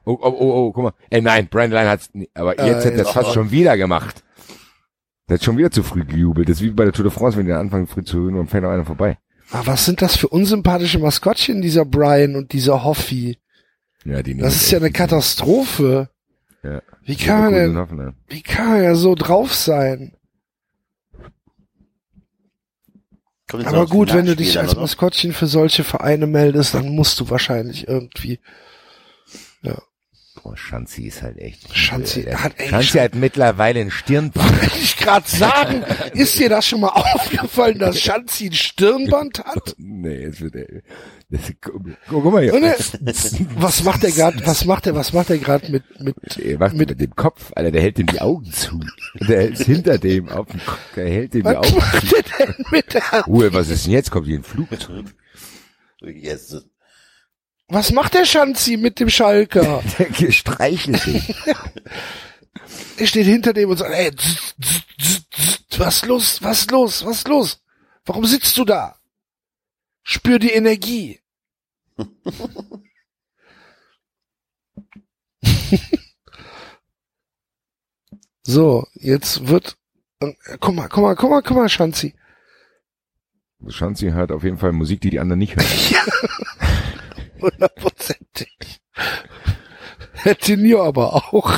Oh, 0.05 0.19
oh, 0.21 0.29
oh, 0.29 0.53
oh, 0.67 0.73
guck 0.73 0.85
mal. 0.85 0.93
Ey, 1.11 1.21
nein, 1.21 1.49
Brandline 1.49 1.89
hat's, 1.89 2.11
nie- 2.13 2.31
aber 2.35 2.59
Äh, 2.59 2.67
jetzt 2.69 2.85
hat 2.85 2.93
er 2.93 2.99
jetzt 2.99 3.07
es 3.09 3.13
fast 3.13 3.27
aber- 3.27 3.35
schon 3.35 3.51
wieder 3.51 3.77
gemacht. 3.77 4.23
Der 5.29 5.37
hat 5.39 5.45
schon 5.45 5.59
wieder 5.59 5.71
zu 5.73 5.83
früh 5.83 6.05
gejubelt. 6.05 6.49
Das 6.49 6.59
ist 6.59 6.63
wie 6.63 6.71
bei 6.71 6.85
der 6.85 6.93
Tour 6.93 7.05
de 7.05 7.13
France, 7.13 7.37
wenn 7.37 7.47
die 7.47 7.51
dann 7.53 7.61
anfangen 7.63 7.87
früh 7.89 8.05
zu 8.05 8.19
hören 8.21 8.37
und 8.37 8.49
fällt 8.49 8.63
noch 8.63 8.71
einer 8.71 8.85
vorbei. 8.85 9.19
Ah, 9.51 9.63
was 9.65 9.85
sind 9.85 10.01
das 10.03 10.17
für 10.17 10.29
unsympathische 10.29 10.99
Maskottchen, 10.99 11.63
dieser 11.63 11.85
Brian 11.85 12.37
und 12.37 12.53
dieser 12.53 12.85
Hoffi? 12.85 13.39
Ja, 14.05 14.23
die 14.23 14.37
Das 14.37 14.55
ist 14.55 14.71
ja 14.71 14.79
eine 14.79 14.93
Katastrophe. 14.93 16.11
Ja. 16.63 16.81
Wie 17.03 17.17
kann 17.17 17.41
man 17.43 17.55
denn, 17.55 17.77
Hoffenheim. 17.77 18.15
wie 18.29 18.43
kann 18.43 18.69
man 18.71 18.83
ja 18.85 18.95
so 18.95 19.15
drauf 19.17 19.55
sein? 19.55 20.13
Aber 23.53 23.63
das 23.63 23.91
gut, 23.91 24.13
wenn 24.13 24.27
du 24.27 24.35
dich 24.35 24.59
als? 24.59 24.75
Maskottchen 24.75 25.33
für 25.33 25.47
solche 25.47 25.85
Vereine 25.85 26.27
meldest, 26.27 26.75
dann 26.75 26.89
musst 26.89 27.21
du 27.21 27.31
wahrscheinlich 27.31 27.87
irgendwie. 27.87 28.41
Boah, 30.43 30.55
Schanzi 30.55 31.05
ist 31.05 31.23
halt 31.23 31.39
echt. 31.39 31.75
Schanzi 31.75 32.23
Der- 32.23 32.43
hat 32.45 32.61
echt 32.61 32.69
Schanzi 32.69 32.99
hat 32.99 33.15
mittlerweile 33.15 33.81
ein 33.81 33.91
Stirnband. 33.91 34.53
Wollte 34.63 34.79
ich 34.79 34.97
gerade 34.99 35.27
sagen, 35.27 35.83
ist 36.13 36.39
dir 36.39 36.51
das 36.51 36.67
schon 36.67 36.83
mal 36.83 36.89
aufgefallen, 36.95 37.79
dass 37.79 37.99
Schanzi 37.99 38.47
ein 38.49 38.53
Stirnband 38.53 39.43
hat? 39.45 39.75
Nee, 39.79 40.21
jetzt 40.25 40.43
wird 40.43 40.55
er, 40.57 40.67
das, 41.31 41.41
guck, 41.61 41.83
guck 42.09 42.33
mal 42.33 42.43
hier. 42.43 42.53
Und 42.55 42.63
er, 42.65 42.77
was 43.57 43.83
macht 43.83 44.05
er 44.05 44.11
gerade? 44.13 44.47
Was 44.47 44.65
macht 44.67 44.87
er? 44.87 44.95
Was 44.95 45.13
macht 45.15 45.31
er 45.31 45.39
gerade 45.39 45.73
mit 45.73 45.83
mit? 46.01 46.15
Der 46.37 46.59
macht 46.59 46.75
mit, 46.75 46.91
mit- 46.91 47.01
dem 47.01 47.17
Kopf, 47.17 47.51
Alter, 47.57 47.71
der 47.73 47.81
hält 47.83 47.99
ihm 47.99 48.07
die 48.07 48.21
Augen 48.21 48.53
zu. 48.53 48.79
Der 49.27 49.41
hält 49.41 49.59
hinter 49.59 49.97
dem 49.99 50.29
auf 50.29 50.47
dem 50.49 50.61
Kopf, 50.65 50.79
der 50.95 51.09
hält 51.09 51.35
ihm 51.35 51.43
die 51.45 51.57
Augen 51.57 51.67
zu. 51.67 51.77
macht 51.77 52.15
er 52.39 52.47
denn 52.47 52.65
mit 52.71 52.93
der? 52.95 53.03
Ruhe, 53.27 53.53
was 53.55 53.69
ist 53.71 53.87
denn 53.87 53.93
jetzt? 53.93 54.11
Kommt 54.11 54.27
hier 54.27 54.39
ein 54.39 54.45
Flugzeug. 54.45 55.07
Yes. 56.03 56.57
Was 57.69 57.91
macht 57.93 58.15
der 58.15 58.25
Schanzi 58.25 58.77
mit 58.77 59.01
dem 59.01 59.11
Schalker? 59.11 59.83
Der 59.99 60.31
streichelt 60.33 61.05
ihn. 61.07 61.23
Er 62.99 63.07
steht 63.07 63.27
hinter 63.27 63.53
dem 63.53 63.69
und 63.69 63.77
sagt, 63.77 63.93
ey, 63.93 64.11
zzz, 64.15 64.55
zzz, 64.59 65.27
zzz, 65.31 65.79
was 65.79 66.07
los? 66.07 66.43
Was 66.43 66.71
los? 66.71 67.05
Was 67.05 67.27
los? 67.27 67.63
Warum 68.07 68.25
sitzt 68.25 68.57
du 68.57 68.65
da? 68.65 68.99
Spür 70.03 70.39
die 70.39 70.53
Energie. 70.53 71.21
so, 78.43 78.87
jetzt 78.95 79.47
wird, 79.49 79.77
guck 80.61 80.75
mal, 80.75 80.89
guck 80.89 81.03
mal, 81.03 81.15
guck 81.17 81.29
mal, 81.31 81.43
guck 81.43 81.57
mal, 81.57 81.69
Schanzi. 81.69 82.15
Schanzi 83.69 84.11
hört 84.11 84.33
auf 84.33 84.45
jeden 84.45 84.57
Fall 84.59 84.73
Musik, 84.73 85.03
die 85.03 85.11
die 85.11 85.21
anderen 85.21 85.41
nicht 85.41 85.57
hören. 85.57 85.67
Hundertprozentig. 87.41 88.81
Herr 90.13 90.37
Tinio 90.37 90.83
aber 90.83 91.15
auch. 91.15 91.53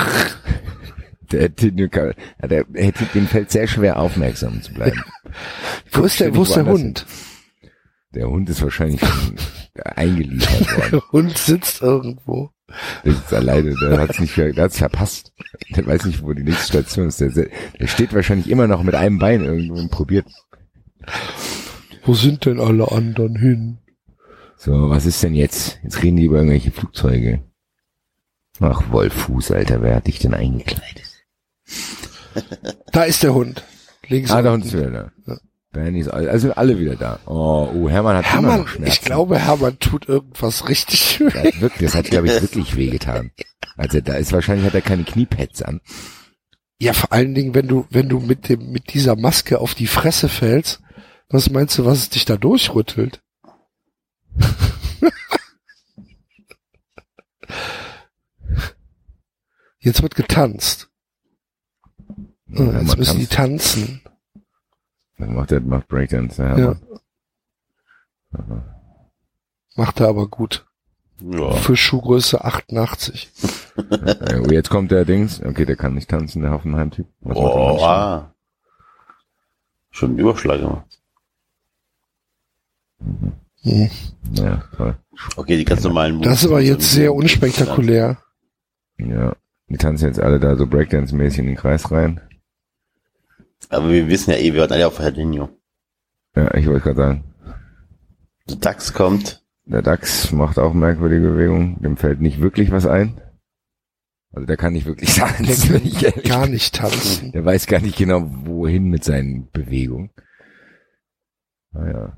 Der 1.30 1.42
hätte, 1.42 1.72
der, 1.72 2.14
der 2.42 2.64
hätte, 2.74 3.04
dem 3.14 3.26
fällt 3.26 3.50
sehr 3.50 3.66
schwer 3.66 3.98
aufmerksam 3.98 4.62
zu 4.62 4.72
bleiben. 4.72 5.02
Wo 5.92 6.04
ist 6.04 6.20
der, 6.20 6.34
wo 6.34 6.42
ist 6.42 6.56
der 6.56 6.66
Hund? 6.66 7.06
Der 8.14 8.28
Hund 8.28 8.48
ist 8.48 8.62
wahrscheinlich 8.62 9.00
eingeliefert 9.84 10.76
worden. 10.76 10.90
Der 10.92 11.12
Hund 11.12 11.38
sitzt 11.38 11.82
irgendwo. 11.82 12.50
Der 13.04 13.12
ist 13.12 13.32
alleine, 13.32 13.74
der 13.80 13.98
hat's 13.98 14.18
nicht, 14.18 14.36
der 14.36 14.54
hat's 14.56 14.78
verpasst. 14.78 15.32
Der 15.76 15.86
weiß 15.86 16.04
nicht, 16.06 16.22
wo 16.22 16.32
die 16.32 16.42
nächste 16.42 16.66
Station 16.66 17.08
ist. 17.08 17.20
Der, 17.20 17.30
der 17.30 17.86
steht 17.86 18.14
wahrscheinlich 18.14 18.48
immer 18.48 18.66
noch 18.66 18.82
mit 18.82 18.94
einem 18.94 19.18
Bein 19.18 19.44
irgendwo 19.44 19.74
und 19.74 19.90
probiert. 19.90 20.26
Wo 22.04 22.14
sind 22.14 22.46
denn 22.46 22.60
alle 22.60 22.90
anderen 22.90 23.36
hin? 23.36 23.78
So, 24.58 24.90
was 24.90 25.06
ist 25.06 25.22
denn 25.22 25.34
jetzt? 25.34 25.78
Jetzt 25.84 26.02
reden 26.02 26.16
die 26.16 26.24
über 26.24 26.38
irgendwelche 26.38 26.72
Flugzeuge. 26.72 27.44
Ach, 28.60 28.82
Wolfuß, 28.90 29.52
Alter, 29.52 29.82
wer 29.82 29.94
hat 29.96 30.08
dich 30.08 30.18
denn 30.18 30.34
eingekleidet? 30.34 31.04
Da 32.92 33.02
ist 33.02 33.22
der 33.24 33.34
Hund. 33.34 33.64
Links 34.06 34.30
Ah, 34.30 34.42
der. 34.42 34.52
Hund 34.52 34.64
ist 34.64 34.72
wieder 34.72 34.90
da. 35.26 35.36
Bernie 35.72 36.00
ist 36.00 36.08
alle, 36.08 36.30
also 36.30 36.52
alle 36.52 36.78
wieder 36.78 36.94
da. 36.94 37.18
Oh, 37.26 37.68
oh, 37.74 37.88
Hermann 37.88 38.16
hat 38.16 38.24
immer 38.26 38.32
Hermann, 38.32 38.60
noch 38.60 38.68
Schmerzen. 38.68 38.92
ich 38.92 39.00
glaube, 39.00 39.38
Hermann 39.38 39.78
tut 39.80 40.08
irgendwas 40.08 40.68
richtig 40.68 41.20
hat 41.20 41.60
wirklich, 41.60 41.90
das 41.90 41.94
hat, 41.94 42.06
glaube 42.06 42.28
ich, 42.28 42.40
wirklich 42.40 42.76
wehgetan. 42.76 43.30
Also 43.76 44.00
da 44.00 44.14
ist 44.14 44.32
wahrscheinlich 44.32 44.66
hat 44.66 44.74
er 44.74 44.80
keine 44.80 45.04
Kniepads 45.04 45.62
an. 45.62 45.80
Ja, 46.80 46.92
vor 46.92 47.12
allen 47.12 47.32
Dingen, 47.32 47.54
wenn 47.54 47.68
du, 47.68 47.86
wenn 47.90 48.08
du 48.08 48.18
mit 48.18 48.48
dem, 48.48 48.72
mit 48.72 48.92
dieser 48.92 49.14
Maske 49.14 49.60
auf 49.60 49.76
die 49.76 49.86
Fresse 49.86 50.28
fällst, 50.28 50.80
was 51.28 51.48
meinst 51.50 51.78
du, 51.78 51.84
was 51.84 51.98
es 51.98 52.10
dich 52.10 52.24
da 52.24 52.36
durchrüttelt? 52.36 53.20
Jetzt 59.80 60.02
wird 60.02 60.14
getanzt. 60.14 60.90
Jetzt 62.46 62.96
müssen 62.98 63.20
die 63.20 63.26
tanzen. 63.26 64.00
Dann 65.16 65.34
macht 65.34 65.52
er, 65.52 65.60
macht 65.60 65.88
Breakdance, 65.88 66.42
Ja. 66.42 66.48
Hermann. 66.48 66.80
Macht 69.76 70.00
er 70.00 70.08
aber 70.08 70.26
gut. 70.28 70.66
Ja. 71.20 71.52
Für 71.52 71.76
Schuhgröße 71.76 72.44
88. 72.44 73.30
Ja, 73.76 74.40
oh, 74.40 74.50
jetzt 74.50 74.70
kommt 74.70 74.90
der 74.90 75.04
Dings. 75.04 75.40
Okay, 75.42 75.64
der 75.64 75.76
kann 75.76 75.94
nicht 75.94 76.10
tanzen, 76.10 76.42
der 76.42 76.50
Hoffenheim-Typ. 76.52 77.06
Oh, 77.22 77.78
ah. 77.80 78.34
Schon 79.90 80.10
einen 80.10 80.18
Überschlag 80.18 80.60
gemacht. 80.60 81.00
Hm. 83.62 83.90
Ja, 84.32 84.62
toll. 84.76 84.96
Okay, 85.36 85.56
die 85.56 85.64
ganz 85.64 85.82
normalen 85.82 86.16
Moves. 86.16 86.28
Das 86.28 86.42
ist 86.42 86.48
aber 86.48 86.60
jetzt 86.60 86.92
sehr 86.92 87.14
unspektakulär. 87.14 88.18
Ja. 88.98 89.34
Die 89.68 89.76
tanzen 89.76 90.06
jetzt 90.06 90.20
alle 90.20 90.40
da 90.40 90.56
so 90.56 90.64
Breakdance-mäßig 90.66 91.40
in 91.40 91.46
den 91.46 91.56
Kreis 91.56 91.90
rein. 91.90 92.20
Aber 93.68 93.90
wir 93.90 94.08
wissen 94.08 94.30
ja 94.30 94.38
eh, 94.38 94.52
wir 94.52 94.60
warten 94.60 94.74
alle 94.74 94.86
auf 94.86 94.98
Herdinho. 94.98 95.48
Ja, 96.34 96.54
ich 96.54 96.66
wollte 96.66 96.80
gerade 96.80 96.96
sagen. 96.96 97.24
Der 98.48 98.56
DAX 98.56 98.94
kommt. 98.94 99.44
Der 99.66 99.82
DAX 99.82 100.32
macht 100.32 100.58
auch 100.58 100.72
merkwürdige 100.72 101.28
Bewegungen. 101.28 101.80
Dem 101.82 101.96
fällt 101.96 102.20
nicht 102.20 102.40
wirklich 102.40 102.70
was 102.70 102.86
ein. 102.86 103.20
Also 104.32 104.46
der 104.46 104.56
kann 104.56 104.72
nicht 104.72 104.86
wirklich 104.86 105.14
tanzen, 105.16 105.68
Der 105.68 105.80
ehrlich 105.80 106.24
Gar 106.24 106.46
nicht 106.46 106.74
tanzen. 106.74 107.32
Der 107.32 107.44
weiß 107.44 107.66
gar 107.66 107.80
nicht 107.80 107.96
genau, 107.96 108.22
wohin 108.44 108.84
mit 108.84 109.04
seinen 109.04 109.50
Bewegungen. 109.50 110.10
Naja. 111.72 112.17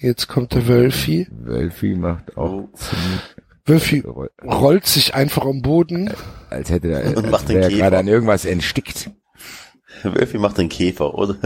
Jetzt 0.00 0.28
kommt 0.28 0.54
der 0.54 0.66
Wölfi. 0.66 1.26
Wölfi 1.30 1.94
macht 1.94 2.36
auch 2.36 2.52
Oh. 2.52 2.68
ziemlich, 2.74 3.20
Wölfi 3.66 4.00
roll- 4.00 4.30
rollt 4.42 4.86
sich 4.86 5.14
einfach 5.14 5.44
am 5.44 5.60
Boden. 5.62 6.12
als 6.48 6.70
hätte 6.70 6.88
er, 6.88 7.16
Und 7.16 7.24
als 7.24 7.30
macht 7.30 7.48
den 7.48 7.56
wäre 7.56 7.64
er 7.64 7.68
Käfer. 7.70 7.82
gerade 7.82 7.98
an 7.98 8.08
irgendwas 8.08 8.44
entstickt. 8.46 9.10
Wölfi 10.02 10.38
macht 10.38 10.56
den 10.58 10.68
Käfer, 10.70 11.14
oder? 11.14 11.36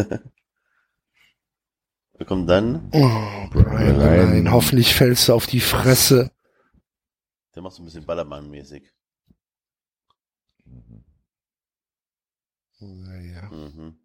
Wer 2.16 2.26
kommt 2.26 2.48
dann? 2.48 2.88
Oh, 2.92 3.00
Brian, 3.50 3.50
oh 3.50 3.50
Brian. 3.98 4.30
nein, 4.30 4.52
hoffentlich 4.52 4.94
fällst 4.94 5.28
du 5.28 5.32
auf 5.34 5.46
die 5.48 5.58
Fresse. 5.60 6.30
Der 7.56 7.62
macht 7.62 7.74
so 7.74 7.82
ein 7.82 7.86
bisschen 7.86 8.04
Ballermann-mäßig. 8.06 8.84
Naja. 12.80 13.50
Mhm. 13.50 13.96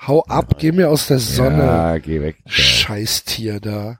Hau 0.00 0.22
ab, 0.24 0.58
geh 0.58 0.72
mir 0.72 0.90
aus 0.90 1.06
der 1.08 1.18
Sonne. 1.18 1.64
Ja, 1.64 1.98
geh 1.98 2.20
weg. 2.20 2.36
Scheißtier 2.46 3.60
da. 3.60 3.98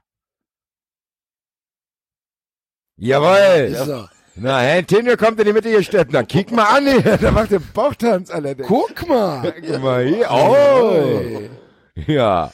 Jawohl! 2.98 3.74
So. 3.74 4.08
Na, 4.36 4.60
Herr 4.60 4.86
Tinio 4.86 5.16
kommt 5.16 5.38
in 5.40 5.46
die 5.46 5.52
Mitte 5.52 5.70
gesteppt. 5.70 6.12
Na, 6.12 6.22
kick 6.22 6.50
mal 6.52 6.64
an 6.76 6.86
hier. 6.86 7.16
Da 7.20 7.30
macht 7.30 7.50
der 7.50 7.58
Bauchtanz, 7.60 8.30
Alter. 8.30 8.54
Der- 8.54 8.66
Guck 8.66 9.06
mal. 9.08 9.52
Guck 9.66 9.82
mal 9.82 10.06
hier. 10.06 10.30
Oh! 10.30 11.40
Ja. 12.06 12.52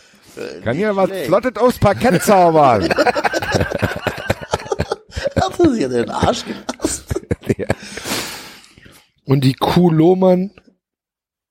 Kann 0.65 0.77
hier 0.77 0.97
was. 0.97 1.11
Flottes 1.27 1.57
aufs 1.57 1.79
Parkett 1.79 2.23
zaubern. 2.23 2.89
Hat 2.95 2.99
er 5.61 5.71
sich 5.71 5.85
an 5.85 5.91
den 5.91 6.11
Arsch 6.11 6.45
gepasst. 6.45 7.21
Und 9.25 9.45
die 9.45 9.55
Kuh 9.55 9.91
Lohmann, 9.91 10.51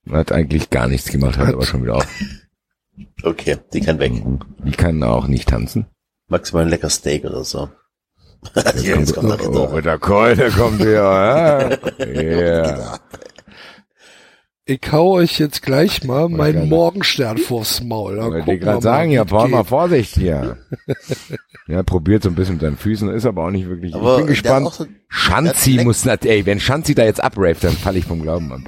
Hat 0.09 0.31
eigentlich 0.31 0.69
gar 0.69 0.87
nichts 0.87 1.09
gemacht, 1.09 1.37
hat 1.37 1.53
aber 1.53 1.65
schon 1.65 1.83
wieder 1.83 1.95
auf. 1.97 2.07
Okay, 3.23 3.57
die 3.73 3.79
kann 3.81 3.99
weg. 3.99 4.11
Die 4.65 4.71
kann 4.71 5.01
auch 5.03 5.27
nicht 5.27 5.47
tanzen. 5.49 5.85
Maximal 6.27 6.63
ein 6.65 6.69
lecker 6.69 6.89
Steak 6.89 7.23
oder 7.23 7.43
so. 7.43 7.69
Jetzt 8.81 9.15
kommt 9.15 9.39
der 9.39 9.49
Oh, 9.49 9.69
mit 9.73 9.85
der 9.85 9.97
Keule 9.99 10.49
kommt 10.51 10.81
der, 10.81 11.79
ja. 11.99 12.05
Ja. 12.21 12.99
Ich 14.65 14.81
hau 14.91 15.13
euch 15.13 15.39
jetzt 15.39 15.63
gleich 15.63 16.03
mal 16.03 16.29
meinen 16.29 16.53
gerade- 16.53 16.67
Morgenstern 16.67 17.37
vors 17.39 17.81
Maul. 17.83 18.17
Dann 18.17 18.31
Wollte 18.31 18.53
ich 18.53 18.61
gerade 18.61 18.81
sagen, 18.81 19.11
ja, 19.11 19.25
Paul, 19.25 19.49
mal 19.49 19.59
geht. 19.59 19.67
Vorsicht 19.67 20.15
hier. 20.15 20.57
Ja, 21.67 21.83
probiert 21.83 22.23
so 22.23 22.29
ein 22.29 22.35
bisschen 22.35 22.55
mit 22.55 22.61
seinen 22.61 22.77
Füßen, 22.77 23.09
ist 23.09 23.25
aber 23.25 23.45
auch 23.45 23.51
nicht 23.51 23.67
wirklich. 23.67 23.95
Aber 23.95 24.13
ich 24.13 24.17
bin 24.19 24.27
gespannt. 24.27 24.71
so- 24.73 24.85
Schanzi 25.09 25.79
muss, 25.83 26.05
ey, 26.05 26.45
wenn 26.45 26.59
Schanzi 26.59 26.93
da 26.95 27.03
jetzt 27.03 27.23
abraved, 27.23 27.63
dann 27.63 27.73
falle 27.73 27.97
ich 27.99 28.05
vom 28.05 28.21
Glauben 28.21 28.51
ab. 28.51 28.61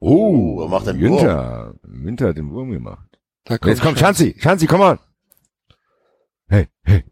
Oh, 0.00 0.60
er 0.62 0.68
macht 0.68 0.86
den 0.86 1.00
Winter. 1.00 1.74
Winter 1.82 2.28
hat 2.28 2.36
den 2.36 2.50
Wurm 2.50 2.70
gemacht. 2.70 3.18
Da 3.44 3.56
Jetzt 3.64 3.82
kommt 3.82 3.98
Schanzi. 3.98 4.36
Schanzi, 4.38 4.66
komm 4.66 4.80
on. 4.80 4.98
Hey, 6.50 6.66
hey. 6.82 7.04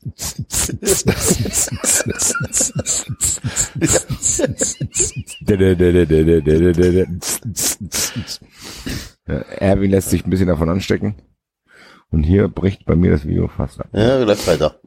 Ja, 9.26 9.34
Erwin 9.58 9.90
lässt 9.90 10.10
sich 10.10 10.24
ein 10.24 10.31
bisschen 10.31 10.48
davon 10.48 10.70
anstecken. 10.70 11.16
Und 12.10 12.23
hier 12.23 12.48
bricht 12.48 12.86
bei 12.86 12.97
mir 12.97 13.10
das 13.10 13.26
Video 13.26 13.48
fast 13.48 13.81
ab. 13.81 13.89
Ja, 13.92 14.23
läuft 14.23 14.47
weiter. 14.47 14.81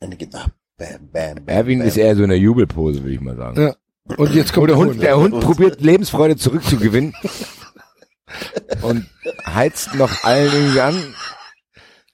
Eine 0.00 0.16
Gitarre. 0.16 0.50
Bam, 0.76 1.08
bam, 1.12 1.34
bam, 1.36 1.46
Erwin 1.46 1.80
ist 1.82 1.96
eher 1.96 2.16
so 2.16 2.22
in 2.22 2.30
der 2.30 2.38
Jubelpose, 2.38 3.02
würde 3.02 3.14
ich 3.14 3.20
mal 3.20 3.36
sagen. 3.36 3.60
Ja. 3.60 3.76
Und 4.16 4.34
jetzt 4.34 4.50
Oh, 4.52 4.54
kommt 4.54 4.70
der 4.70 4.76
der 4.76 4.86
Hund, 4.86 5.02
der 5.02 5.16
Hund. 5.18 5.40
Probiert 5.40 5.80
Lebensfreude 5.80 6.36
zurückzugewinnen 6.36 7.14
und 8.82 9.06
heizt 9.46 9.94
noch 9.94 10.24
allen 10.24 10.52
irgendwie 10.52 10.80
an. 10.80 11.14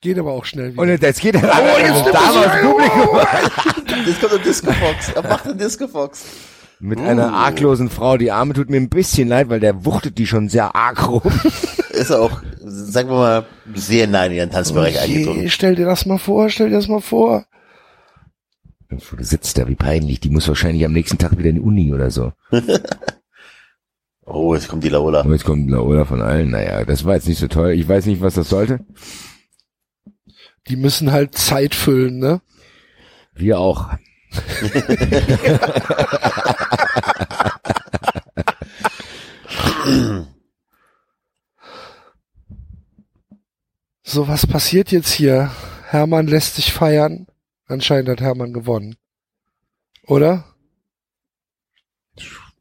Geht 0.01 0.19
aber 0.19 0.33
auch 0.33 0.45
schnell 0.45 0.73
wieder. 0.73 0.83
Und 0.83 0.89
jetzt 0.89 1.21
geht 1.21 1.35
er 1.37 1.43
oh, 1.43 1.79
jetzt 1.79 2.15
da 2.15 2.31
aus 2.31 2.61
Publikum 2.61 3.19
Jetzt 4.07 4.21
kommt 4.21 4.33
der 4.33 4.39
Disco 4.41 4.73
Fox. 4.73 5.09
Er 5.15 5.23
macht 5.23 5.47
den 5.47 5.59
Disco 5.59 5.89
Fox. 5.89 6.25
mit 6.81 6.99
einer 7.01 7.33
arglosen 7.33 7.89
Frau. 7.89 8.17
Die 8.19 8.31
Arme 8.31 8.53
tut 8.53 8.69
mir 8.69 8.77
ein 8.77 8.91
bisschen 8.91 9.29
leid, 9.29 9.49
weil 9.49 9.61
der 9.61 9.85
wuchtet 9.87 10.19
die 10.19 10.27
schon 10.27 10.49
sehr 10.49 10.75
arg 10.77 11.09
rum. 11.09 11.23
Ist 11.91 12.11
er 12.11 12.21
auch, 12.21 12.43
sagen 12.63 13.09
wir 13.09 13.17
mal, 13.17 13.47
sehr 13.75 14.07
nah 14.07 14.27
in 14.27 14.33
ihren 14.33 14.51
Tanzbereich 14.51 14.95
Je, 14.95 15.01
eingedrungen. 15.01 15.49
stell 15.49 15.75
dir 15.77 15.87
das 15.87 16.05
mal 16.05 16.19
vor, 16.19 16.51
stell 16.51 16.69
dir 16.69 16.77
das 16.77 16.89
mal 16.89 17.01
vor. 17.01 17.47
Du 18.89 18.99
sitzt 19.21 19.59
da, 19.59 19.69
wie 19.69 19.75
peinlich. 19.75 20.21
Die 20.21 20.31
muss 20.31 20.49
wahrscheinlich 20.49 20.85
am 20.85 20.93
nächsten 20.93 21.19
Tag 21.19 21.37
wieder 21.37 21.51
in 21.51 21.57
die 21.57 21.61
Uni 21.61 21.93
oder 21.93 22.11
so. 22.11 22.33
Oh, 24.29 24.57
jetzt 24.57 24.67
kommt 24.67 24.83
die 24.83 24.89
Laola. 24.89 25.21
Und 25.21 25.31
jetzt 25.31 25.45
kommt 25.45 25.71
Laola 25.71 26.05
von 26.05 26.21
allen. 26.21 26.51
Naja, 26.51 26.85
das 26.85 27.05
war 27.05 27.15
jetzt 27.15 27.29
nicht 27.29 27.39
so 27.39 27.47
toll. 27.47 27.71
Ich 27.71 27.89
weiß 27.89 28.07
nicht, 28.07 28.21
was 28.21 28.35
das 28.35 28.49
sollte. 28.49 28.81
Die 30.67 30.75
müssen 30.75 31.13
halt 31.13 31.39
Zeit 31.39 31.77
füllen, 31.77 32.19
ne? 32.19 32.41
Wir 33.35 33.61
auch. 33.61 33.89
So, 44.09 44.29
was 44.29 44.47
passiert 44.47 44.93
jetzt 44.93 45.13
hier? 45.13 45.51
Hermann 45.89 46.29
lässt 46.29 46.55
sich 46.55 46.73
feiern. 46.73 47.27
Anscheinend 47.67 48.09
hat 48.09 48.21
Hermann 48.21 48.53
gewonnen. 48.53 48.97
Oder? 50.07 50.45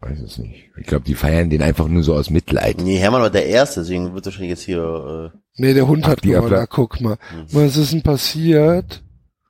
Weiß 0.01 0.19
es 0.19 0.37
nicht. 0.37 0.71
Ich 0.77 0.87
glaube, 0.87 1.05
die 1.05 1.15
feiern 1.15 1.49
den 1.49 1.61
einfach 1.61 1.87
nur 1.87 2.03
so 2.03 2.13
aus 2.13 2.29
Mitleid. 2.29 2.81
Nee, 2.81 2.97
Hermann 2.97 3.21
war 3.21 3.29
der 3.29 3.45
Erste, 3.45 3.81
deswegen 3.81 4.13
wird 4.13 4.25
wahrscheinlich 4.25 4.51
jetzt 4.51 4.63
hier, 4.63 5.31
Nee, 5.57 5.73
der 5.73 5.87
Hund 5.87 6.05
hat 6.05 6.21
gewonnen. 6.21 6.49
Na, 6.51 6.65
guck 6.65 6.99
mal. 6.99 7.17
Mhm. 7.33 7.45
Was 7.51 7.77
ist 7.77 7.93
denn 7.93 8.03
passiert? 8.03 9.03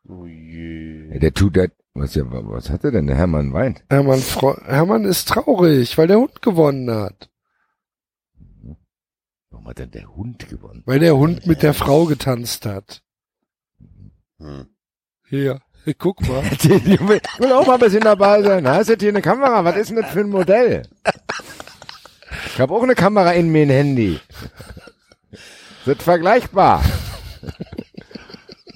äh, 0.08 0.12
oh 0.12 0.26
je. 0.26 1.20
Der 1.20 1.34
tut 1.34 1.58
das. 1.58 1.70
Was, 1.94 2.14
ja, 2.14 2.24
was 2.28 2.70
hat 2.70 2.84
er 2.84 2.92
denn? 2.92 3.08
Der 3.08 3.16
Hermann 3.16 3.54
weint. 3.54 3.84
Hermann, 3.90 4.22
Hermann 4.66 5.06
ist 5.06 5.30
traurig, 5.30 5.98
weil 5.98 6.08
der 6.08 6.20
Hund 6.20 6.42
gewonnen 6.42 6.92
hat. 6.92 7.30
Warum 9.50 9.68
hat 9.68 9.80
denn 9.80 9.92
der 9.92 10.14
Hund 10.14 10.50
gewonnen? 10.50 10.84
Weil 10.86 11.00
der 11.00 11.16
Hund 11.16 11.48
mit 11.48 11.64
der 11.64 11.74
Frau 11.74 12.06
getanzt 12.06 12.66
hat. 12.66 13.02
Hm. 14.40 14.68
Hier, 15.28 15.60
guck 15.98 16.22
mal. 16.28 16.44
Ich 16.52 16.70
will 16.70 17.54
auch 17.54 17.66
mal 17.68 17.76
ein 17.76 17.80
bisschen 17.80 18.02
dabei 18.02 18.42
sein. 18.42 18.68
Hast 18.68 18.90
du 18.90 18.96
hier 19.00 19.10
eine 19.10 19.22
Kamera? 19.22 19.64
Was 19.64 19.78
ist 19.78 19.90
denn 19.90 19.98
das 20.02 20.12
für 20.12 20.22
ein 20.22 20.30
Modell? 20.30 20.84
Ich 22.48 22.60
habe 22.60 22.74
auch 22.74 22.84
eine 22.84 22.96
Kamera 22.96 23.32
in 23.32 23.52
mir, 23.52 23.64
ein 23.64 23.70
Handy. 23.70 24.20
Sind 25.86 26.02
vergleichbar. 26.02 26.84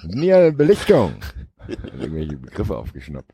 Mir 0.04 0.52
Belichtung. 0.52 1.16
Irgendwelche 1.68 2.38
Begriffe 2.38 2.78
aufgeschnappt. 2.78 3.32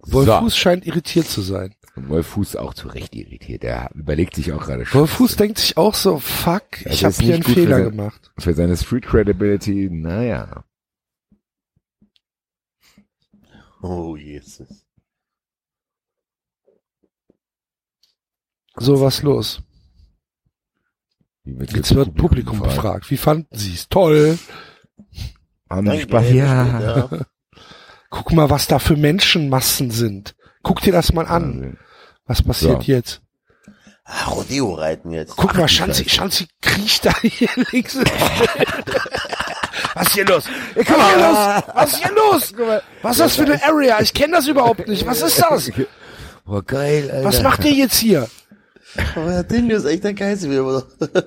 Wolfuß 0.00 0.56
scheint 0.56 0.86
irritiert 0.86 1.26
zu 1.26 1.42
sein. 1.42 1.74
Und 1.98 2.08
Wolfuß 2.08 2.56
auch 2.56 2.74
zu 2.74 2.88
Recht 2.88 3.14
irritiert. 3.14 3.64
Er 3.64 3.90
überlegt 3.94 4.34
sich 4.36 4.52
auch 4.52 4.62
gerade 4.64 4.84
Wolfuß 4.92 5.36
denkt 5.36 5.58
sich 5.58 5.76
auch 5.76 5.94
so, 5.94 6.18
fuck, 6.18 6.64
Das 6.84 6.94
ich 6.94 7.04
habe 7.04 7.14
hier 7.16 7.34
einen 7.34 7.42
Fehler 7.42 7.76
sein- 7.78 7.90
gemacht. 7.90 8.32
für 8.38 8.54
seine 8.54 8.76
Street 8.76 9.04
Credibility. 9.04 9.88
Naja. 9.90 10.64
Oh, 13.82 14.16
Jesus. 14.16 14.84
So, 18.76 19.00
was 19.00 19.22
los? 19.22 19.60
Jetzt 21.44 21.94
wird 21.94 22.14
Publikum 22.14 22.60
befragt. 22.60 23.10
Wie 23.10 23.16
fanden 23.16 23.56
Sie 23.56 23.74
es? 23.74 23.88
Toll. 23.88 24.38
Haben 25.70 25.86
Danke, 25.86 26.02
Spaß? 26.02 26.30
Ja. 26.32 26.80
ja. 26.80 27.26
Guck 28.10 28.32
mal, 28.32 28.50
was 28.50 28.66
da 28.66 28.78
für 28.78 28.96
Menschenmassen 28.96 29.90
sind. 29.90 30.34
Guck 30.62 30.80
dir 30.82 30.92
das 30.92 31.12
mal 31.12 31.26
an. 31.26 31.78
Was 32.28 32.42
passiert 32.42 32.82
So. 32.84 32.92
jetzt? 32.92 33.20
Ah, 34.04 34.24
Rodeo 34.30 34.72
reiten 34.74 35.10
jetzt. 35.10 35.36
Guck 35.36 35.54
mal, 35.56 35.68
Schanzi, 35.68 36.08
Schanzi 36.08 36.46
kriecht 36.62 37.04
da 37.04 37.12
hier 37.20 37.48
links. 37.72 37.96
Was 39.94 40.06
ist 40.06 40.14
hier 40.14 40.24
los? 40.24 40.44
Was 40.76 40.82
ist 40.86 40.88
hier 40.88 41.18
los? 41.18 41.62
Was 41.74 41.92
ist 41.92 42.02
hier 42.04 42.12
los? 42.14 42.54
Was 43.02 43.12
ist 43.12 43.20
das 43.20 43.36
für 43.36 43.42
eine 43.42 43.62
Area? 43.64 44.00
Ich 44.00 44.14
kenne 44.14 44.34
das 44.36 44.46
überhaupt 44.46 44.86
nicht. 44.88 45.04
Was 45.06 45.20
ist 45.20 45.38
das? 45.42 45.70
Boah, 46.46 46.62
geil, 46.64 47.10
Alter. 47.10 47.24
Was 47.24 47.42
macht 47.42 47.64
ihr 47.64 47.72
jetzt 47.72 47.96
hier? 47.98 48.28
Aber 49.14 49.30
der 49.30 49.44
Ding 49.44 49.68
ist 49.68 49.84
echt 49.84 50.04
der 50.04 50.14
Geist 50.14 50.48
wieder. 50.48 50.84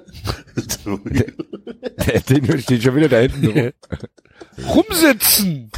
Der 2.08 2.20
Ding 2.22 2.60
steht 2.60 2.82
schon 2.84 2.96
wieder 2.96 3.10
da 3.10 3.18
hinten 3.20 3.48
rum. 3.48 3.72
Rumsitzen. 4.68 5.72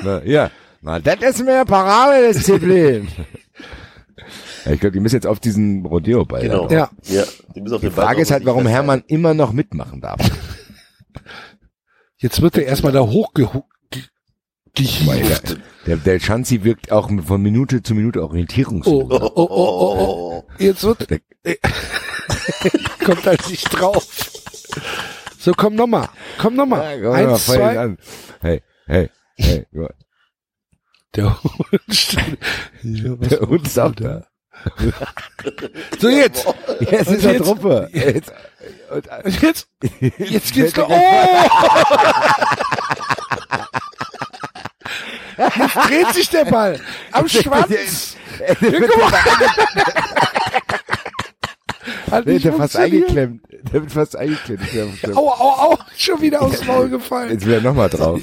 Na, 0.00 0.22
ja. 0.24 0.50
Na, 0.80 0.98
das 0.98 1.20
ist 1.22 1.44
mehr 1.44 1.64
Paradedisziplin. 1.64 3.08
Ja, 4.64 4.72
ich 4.72 4.80
glaube, 4.80 4.92
die 4.92 5.00
müssen 5.00 5.16
jetzt 5.16 5.26
auf 5.26 5.40
diesen 5.40 5.84
Rodeo-Ball. 5.86 6.42
Genau. 6.42 6.68
Ja. 6.70 6.90
Ja, 7.04 7.24
die 7.54 7.60
müssen 7.60 7.74
auf 7.74 7.80
Die 7.80 7.88
den 7.88 7.94
Ball 7.94 8.06
Frage 8.06 8.22
ist 8.22 8.30
halt, 8.30 8.44
warum 8.44 8.66
Hermann 8.66 9.02
immer 9.06 9.34
noch 9.34 9.52
mitmachen 9.52 10.00
darf. 10.00 10.20
Jetzt 12.16 12.40
wird 12.40 12.56
er 12.56 12.66
erstmal 12.66 12.92
da 12.92 13.00
hochgehievt. 13.00 13.64
Der, 14.78 15.56
der, 15.86 15.96
der 15.96 16.20
Schanzi 16.20 16.62
wirkt 16.64 16.92
auch 16.92 17.10
von 17.26 17.42
Minute 17.42 17.82
zu 17.82 17.94
Minute 17.94 18.20
Oh, 18.20 18.24
orientierungslos. 18.26 19.04
oh, 19.10 19.18
oh, 19.20 19.30
oh, 19.34 19.48
oh, 19.50 19.96
oh. 19.98 20.44
Jetzt 20.58 20.82
wird, 20.84 21.06
kommt 23.04 23.26
halt 23.26 23.50
nicht 23.50 23.64
drauf. 23.68 24.06
So, 25.38 25.52
komm 25.56 25.74
nochmal. 25.74 26.08
Komm 26.38 26.54
nochmal. 26.54 27.02
Ja, 27.02 27.10
mal, 27.10 27.14
Eins, 27.32 27.48
ihn 27.48 27.54
zwei. 27.54 27.78
an. 27.78 27.98
Hey, 28.40 28.62
hey, 28.86 29.10
hey. 29.36 29.66
guck 29.72 29.80
mal. 29.82 29.94
Der 31.16 31.42
Hund 31.42 31.82
steht. 31.90 32.38
Ja, 32.82 33.20
was 33.20 33.28
Der 33.28 33.40
Hund 33.40 33.66
ist 33.66 33.78
auch 33.78 33.94
der? 33.94 34.20
da. 34.20 34.26
So, 36.00 36.08
jetzt. 36.08 36.46
Jetzt 36.80 37.10
ist 37.10 37.24
er 37.24 37.32
jetzt- 37.32 37.44
Truppe. 37.44 37.88
Jetzt, 37.92 38.32
und, 38.90 39.08
Und 39.24 39.42
Jetzt, 39.42 39.68
jetzt 40.18 40.52
geht's 40.54 40.76
los. 40.76 40.86
Oh! 40.88 40.96
Jetzt 45.38 45.74
dreht 45.88 46.08
sich 46.14 46.28
der 46.30 46.44
Ball. 46.44 46.78
Am 47.10 47.26
Schwanz. 47.28 48.16
Der 48.38 48.56
mal. 48.60 49.12
Hat 52.10 52.26
der 52.26 52.34
nicht 52.34 52.44
wird 52.44 52.56
fast 52.56 52.76
eingeklemmt. 52.76 53.42
Der 53.50 53.72
wird 53.82 53.92
fast 53.92 54.16
eingeklemmt. 54.16 55.16
Au, 55.16 55.28
au, 55.30 55.72
au. 55.72 55.78
Schon 55.96 56.20
wieder 56.20 56.42
aufs 56.42 56.64
Maul 56.64 56.88
gefallen. 56.90 57.30
Jetzt 57.32 57.46
will 57.46 57.54
er 57.54 57.60
nochmal 57.62 57.88
drauf. 57.88 58.20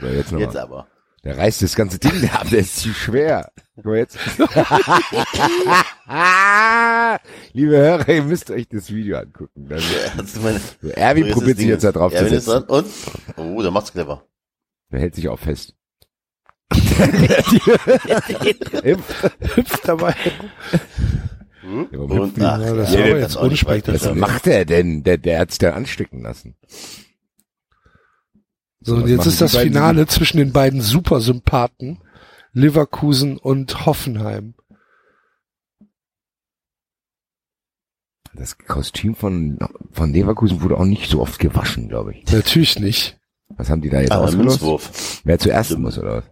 So, 0.00 0.06
jetzt 0.06 0.30
Jetzt 0.32 0.32
nochmal. 0.32 0.58
aber. 0.58 0.86
Der 1.24 1.38
reißt 1.38 1.62
das 1.62 1.74
ganze 1.74 1.98
Ding 1.98 2.28
ab, 2.30 2.46
der 2.50 2.58
ist 2.60 2.76
zu 2.76 2.92
schwer. 2.92 3.50
Mal 3.82 3.96
jetzt. 3.96 4.16
Liebe 7.52 7.76
Hörer, 7.76 8.08
ihr 8.08 8.22
müsst 8.22 8.50
euch 8.50 8.68
das 8.68 8.92
Video 8.92 9.18
angucken. 9.18 9.68
Dann, 9.68 9.80
so, 9.80 10.88
Erwin 10.90 11.30
probiert 11.30 11.56
das 11.56 11.58
sich 11.58 11.66
jetzt 11.68 11.82
da 11.84 11.90
drauf 11.92 12.12
zu 12.12 12.18
Erwin 12.18 12.34
ist 12.34 12.44
setzen. 12.44 12.66
dran. 12.68 12.84
Und? 12.84 12.86
Oh, 13.36 13.60
der 13.62 13.70
macht's 13.72 13.92
clever. 13.92 14.24
Der 14.92 15.00
hält 15.00 15.16
sich 15.16 15.28
auch 15.28 15.38
fest. 15.40 15.74
Hüpft 19.54 19.88
dabei. 19.88 20.14
Hm? 21.60 21.88
Ja, 21.90 21.98
Und, 21.98 22.40
ach, 22.42 22.60
Ja, 22.60 22.74
das 22.74 22.92
ja, 22.92 23.00
war 23.00 23.06
aber 23.06 23.14
das 23.14 23.22
jetzt 23.22 23.36
auch 23.36 23.48
nicht 23.48 23.64
unspektakulär. 23.66 24.10
Was 24.10 24.14
macht 24.16 24.46
er 24.46 24.64
denn? 24.64 25.02
Der, 25.02 25.18
der 25.18 25.40
hat's 25.40 25.58
da 25.58 25.70
anstecken 25.72 26.22
lassen. 26.22 26.54
So, 28.80 28.94
und 28.96 29.08
jetzt 29.08 29.26
ist 29.26 29.40
das? 29.40 29.56
Finale 29.56 30.06
zwischen 30.06 30.36
den 30.36 30.52
beiden 30.52 30.80
Supersympathen, 30.80 31.98
Leverkusen 32.54 33.36
und 33.36 33.84
Hoffenheim. 33.84 34.54
Das 38.32 38.56
Kostüm 38.58 39.14
von, 39.14 39.58
von 39.92 40.12
Leverkusen 40.12 40.62
wurde 40.62 40.76
auch 40.78 40.84
nicht 40.84 41.10
so 41.10 41.20
oft 41.20 41.38
gewaschen, 41.38 41.88
glaube 41.88 42.14
ich. 42.14 42.32
Natürlich 42.32 42.78
nicht. 42.78 43.20
Was 43.48 43.70
haben 43.70 43.82
die 43.82 43.90
da 43.90 44.00
jetzt 44.00 44.12
Ah? 44.12 44.28
Münzwurf. 44.30 45.20
Wer 45.24 45.38
zuerst 45.38 45.76
muss, 45.78 45.98
oder 45.98 46.16
was? 46.16 46.24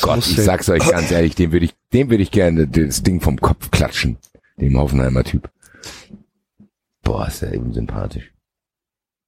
Gott, 0.00 0.18
ich 0.26 0.36
sag's 0.36 0.68
euch 0.70 0.88
ganz 0.88 1.10
ehrlich, 1.10 1.34
dem 1.34 1.52
würde 1.52 1.66
ich, 1.66 1.74
dem 1.92 2.08
würde 2.08 2.22
ich 2.22 2.30
gerne 2.30 2.66
das 2.66 3.02
Ding 3.02 3.20
vom 3.20 3.38
Kopf 3.38 3.70
klatschen. 3.70 4.18
Dem 4.56 4.78
Hoffenheimer 4.78 5.24
Typ. 5.24 5.50
Boah, 7.02 7.26
ist 7.26 7.42
der 7.42 7.52
eben 7.52 7.72
sympathisch. 7.74 8.32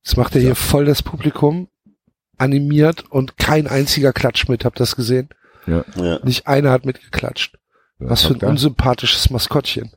Jetzt 0.03 0.17
macht 0.17 0.35
er 0.35 0.41
hier 0.41 0.55
voll 0.55 0.85
das 0.85 1.03
Publikum 1.03 1.69
animiert 2.39 3.11
und 3.11 3.37
kein 3.39 3.67
einziger 3.67 4.13
klatscht 4.13 4.49
mit. 4.49 4.65
Habt 4.65 4.79
ihr 4.79 4.85
das 4.85 4.97
gesehen? 4.97 5.29
Ja. 5.67 5.85
Nicht 6.25 6.47
einer 6.47 6.71
hat 6.71 6.85
mitgeklatscht. 6.87 7.59
Was 7.99 8.25
für 8.25 8.35
ein 8.35 8.41
unsympathisches 8.41 9.31
Maskottchen. 9.31 9.93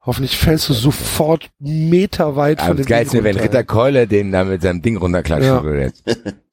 Hoffentlich 0.00 0.36
fällst 0.36 0.68
du 0.68 0.74
sofort 0.74 1.50
meterweit 1.58 2.58
Aber 2.58 2.68
von 2.68 2.76
das 2.76 2.86
dem 2.86 2.90
Geilste, 2.90 3.16
Ding 3.18 3.24
wenn. 3.24 3.38
Ritter 3.38 3.64
Keule 3.64 4.06
den 4.06 4.32
da 4.32 4.44
mit 4.44 4.60
seinem 4.60 4.82
Ding 4.82 4.96
runterklatschen 4.98 5.48
Ja. 5.54 5.62
würde 5.62 5.82
jetzt. 5.82 6.04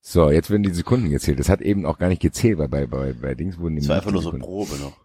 So, 0.00 0.30
jetzt 0.30 0.48
werden 0.48 0.62
die 0.62 0.72
Sekunden 0.72 1.10
gezählt. 1.10 1.38
Das 1.38 1.50
hat 1.50 1.60
eben 1.60 1.84
auch 1.84 1.98
gar 1.98 2.08
nicht 2.08 2.22
gezählt, 2.22 2.56
weil 2.56 2.68
bei, 2.68 2.86
bei, 2.86 3.12
bei 3.12 3.34
Dings 3.34 3.58
wurden 3.58 3.74
die 3.74 3.82
Das 3.82 3.90
war 3.90 3.96
einfach 3.96 4.10
nur 4.10 4.22
so 4.22 4.30
Sekunden. 4.30 4.46
Probe 4.46 4.76
noch. 4.76 4.96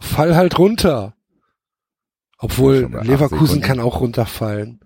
Fall 0.00 0.34
halt 0.34 0.58
runter. 0.58 1.14
Obwohl 2.38 2.90
Leverkusen 3.02 3.60
kann 3.60 3.78
auch 3.78 4.00
runterfallen. 4.00 4.80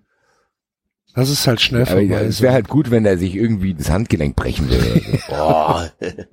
Das 1.17 1.31
ist 1.31 1.47
halt 1.47 1.59
schnell 1.59 1.81
Aber 1.81 1.91
vorbei. 1.93 2.03
ja, 2.05 2.19
es 2.21 2.41
wäre 2.43 2.53
halt 2.53 2.67
gut, 2.67 2.91
wenn 2.91 3.03
er 3.03 3.17
sich 3.17 3.33
irgendwie 3.33 3.73
das 3.73 3.89
Handgelenk 3.89 4.35
brechen 4.35 4.69
würde. 4.69 5.01
Oh, 5.29 5.81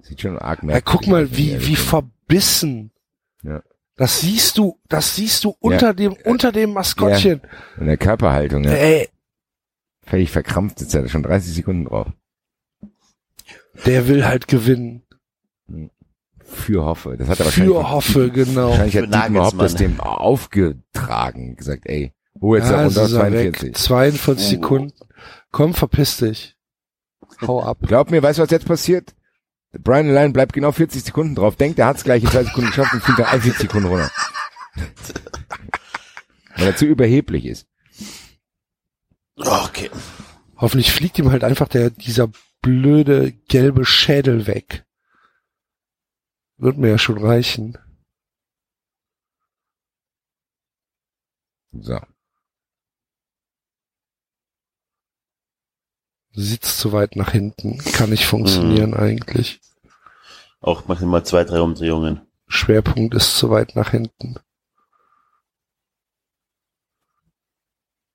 Sieht 0.00 0.22
schon 0.22 0.38
arg 0.38 0.60
ja, 0.60 0.66
merkwürdig 0.68 0.84
guck 1.02 1.06
mal, 1.06 1.36
wie, 1.36 1.66
wie 1.66 1.76
verbissen. 1.76 2.92
Ja. 3.42 3.62
Das 3.96 4.22
siehst 4.22 4.56
du, 4.56 4.80
das 4.88 5.16
siehst 5.16 5.44
du 5.44 5.54
unter 5.60 5.92
dem, 5.92 6.14
unter 6.24 6.50
dem 6.50 6.72
Maskottchen. 6.72 7.42
In 7.78 7.88
der 7.88 7.98
Körperhaltung, 7.98 8.64
ja. 8.64 8.70
Ey, 8.70 9.10
Völlig 10.06 10.30
verkrampft 10.30 10.78
sitzt 10.78 10.94
er 10.94 11.02
da 11.02 11.08
schon 11.10 11.24
30 11.24 11.52
Sekunden 11.52 11.84
drauf. 11.84 12.06
der 13.84 14.08
will 14.08 14.24
halt 14.24 14.48
gewinnen. 14.48 15.02
Für 15.66 15.90
Hoffe. 16.76 17.16
Das 17.18 17.28
hat 17.28 17.40
er 17.40 17.46
wahrscheinlich. 17.46 17.74
Für 17.76 17.90
Hoffe, 17.90 18.30
genau. 18.30 18.70
Wahrscheinlich 18.70 18.96
hat 18.96 19.04
Dietmar 19.14 19.46
Hopp 19.46 19.58
das 19.58 19.74
dem 19.74 20.00
aufgetragen. 20.00 21.56
Gesagt, 21.56 21.82
ey, 21.86 22.12
wo 22.34 22.56
jetzt 22.56 22.70
Ja, 22.70 22.76
da 22.78 22.84
runter 22.84 23.04
ist 23.04 23.12
er 23.12 23.32
weg. 23.32 23.56
42. 23.56 23.74
42 23.74 24.46
Oh. 24.46 24.50
Sekunden. 24.50 24.92
Komm, 25.50 25.74
verpiss 25.74 26.18
dich. 26.18 26.56
Hau 27.46 27.62
ab. 27.62 27.78
Glaub 27.82 28.10
mir, 28.10 28.22
weißt 28.22 28.38
du, 28.38 28.42
was 28.42 28.50
jetzt 28.50 28.66
passiert? 28.66 29.14
Brian 29.72 30.12
Line 30.12 30.30
bleibt 30.32 30.52
genau 30.54 30.72
40 30.72 31.04
Sekunden 31.04 31.34
drauf, 31.34 31.56
denkt, 31.56 31.78
er 31.78 31.86
hat's 31.86 32.02
gleich 32.02 32.22
in 32.22 32.30
zwei 32.30 32.42
Sekunden 32.44 32.70
geschafft 32.70 32.94
und 32.94 33.02
fliegt 33.02 33.18
dann 33.18 33.26
41 33.26 33.60
Sekunden 33.62 33.88
runter. 33.88 34.10
Weil 36.56 36.66
er 36.68 36.76
zu 36.76 36.86
überheblich 36.86 37.44
ist. 37.46 37.66
okay. 39.36 39.90
Hoffentlich 40.56 40.90
fliegt 40.92 41.18
ihm 41.18 41.30
halt 41.30 41.44
einfach 41.44 41.68
der, 41.68 41.90
dieser 41.90 42.28
blöde 42.62 43.32
gelbe 43.48 43.84
Schädel 43.84 44.46
weg. 44.46 44.84
Wird 46.58 46.76
mir 46.76 46.88
ja 46.88 46.98
schon 46.98 47.18
reichen. 47.18 47.78
So. 51.72 51.98
Sitzt 56.32 56.78
zu 56.78 56.92
weit 56.92 57.16
nach 57.16 57.30
hinten. 57.30 57.78
Kann 57.78 58.10
nicht 58.10 58.26
funktionieren 58.26 58.94
eigentlich. 58.94 59.60
Auch 60.60 60.86
maximal 60.88 61.24
zwei, 61.24 61.44
drei 61.44 61.60
Umdrehungen. 61.60 62.20
Schwerpunkt 62.48 63.14
ist 63.14 63.36
zu 63.36 63.50
weit 63.50 63.76
nach 63.76 63.90
hinten. 63.90 64.36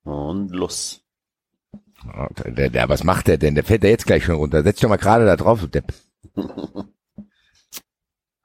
Und 0.02 0.50
los. 0.50 1.02
Oh, 2.06 2.26
Der, 2.46 2.68
der, 2.68 2.88
was 2.90 3.04
macht 3.04 3.28
der 3.28 3.38
denn? 3.38 3.54
Der 3.54 3.64
fällt 3.64 3.84
da 3.84 3.88
jetzt 3.88 4.06
gleich 4.06 4.24
schon 4.24 4.34
runter. 4.34 4.62
Setz 4.62 4.76
dich 4.76 4.82
doch 4.82 4.90
mal 4.90 4.96
gerade 4.96 5.24
da 5.24 5.36
drauf, 5.36 5.66
Depp. 5.70 5.94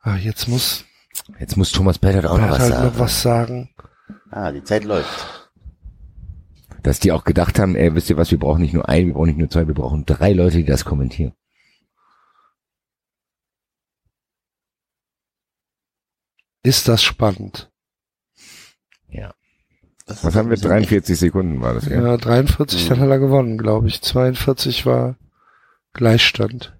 Ah, 0.02 0.16
jetzt 0.16 0.48
muss 0.48 0.86
Jetzt 1.40 1.58
muss 1.58 1.72
Thomas 1.72 2.00
Pettert 2.00 2.26
auch 2.26 2.38
noch 2.38 2.48
Bert 2.48 2.52
was 2.52 2.60
halt 2.62 2.74
sagen. 2.74 2.86
noch 2.88 3.00
was 3.00 3.22
sagen. 3.22 3.70
ah, 4.32 4.52
die 4.52 4.64
Zeit 4.64 4.84
läuft. 4.84 5.52
Dass 6.82 7.00
die 7.00 7.12
auch 7.12 7.24
gedacht 7.26 7.60
haben, 7.60 7.76
ey, 7.76 7.94
wisst 7.94 8.10
ihr 8.10 8.18
was, 8.18 8.32
wir 8.32 8.40
brauchen 8.40 8.62
nicht 8.62 8.74
nur 8.74 8.88
ein, 8.88 9.08
wir 9.08 9.14
brauchen 9.14 9.28
nicht 9.28 9.38
nur 9.38 9.50
zwei, 9.50 9.68
wir 9.68 9.76
brauchen 9.76 10.06
drei 10.06 10.32
Leute, 10.34 10.58
die 10.58 10.66
das 10.66 10.86
kommentieren. 10.86 11.34
Ist 16.64 16.88
das 16.88 17.04
spannend? 17.04 17.70
Das 20.10 20.24
Was 20.24 20.36
haben 20.36 20.48
wir? 20.48 20.54
ein 20.54 20.56
bisschen 20.56 20.70
43 20.72 21.20
Sekunden 21.20 21.62
war 21.62 21.76
das, 21.76 21.86
ja? 21.86 22.02
Ja, 22.02 22.18
43, 22.18 22.88
dann 22.88 23.00
hat 23.00 23.10
er 23.10 23.20
gewonnen, 23.20 23.60
glaube 23.60 23.88
ich. 23.88 24.02
42 24.02 24.88
war 24.88 25.18
Gleichstand. 25.94 26.76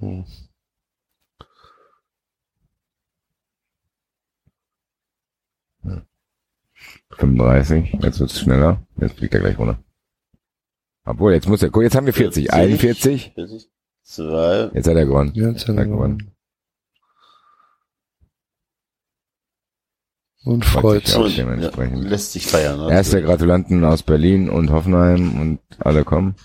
Hm. 0.00 0.24
35, 7.10 7.98
jetzt 8.02 8.20
wird's 8.20 8.38
schneller. 8.40 8.80
Jetzt 9.00 9.16
fliegt 9.18 9.34
er 9.34 9.40
gleich 9.40 9.58
runter. 9.58 9.78
Obwohl, 11.04 11.32
jetzt 11.32 11.48
muss 11.48 11.62
er, 11.62 11.70
guck, 11.70 11.82
jetzt 11.82 11.96
haben 11.96 12.06
wir 12.06 12.12
40, 12.12 12.52
41, 12.52 13.32
40, 13.34 13.70
zwei, 14.02 14.70
jetzt 14.74 14.86
hat 14.88 14.96
er 14.96 15.06
gewonnen. 15.06 15.32
Jetzt 15.34 15.62
hat 15.68 15.76
er 15.76 15.84
Ja, 15.84 15.90
gewonnen. 15.90 16.32
Und 20.44 20.64
Freut 20.64 21.06
sich 21.06 21.16
auch. 21.16 21.28
dementsprechend. 21.28 22.04
ja, 22.04 22.08
lässt 22.10 22.32
sich 22.32 22.46
feiern. 22.46 22.78
ne? 22.78 22.90
Erste 22.92 23.22
Gratulanten 23.22 23.84
aus 23.84 24.02
Berlin 24.02 24.48
und 24.48 24.70
Hoffenheim 24.70 25.38
und 25.40 25.60
alle 25.80 26.04
kommen. 26.04 26.36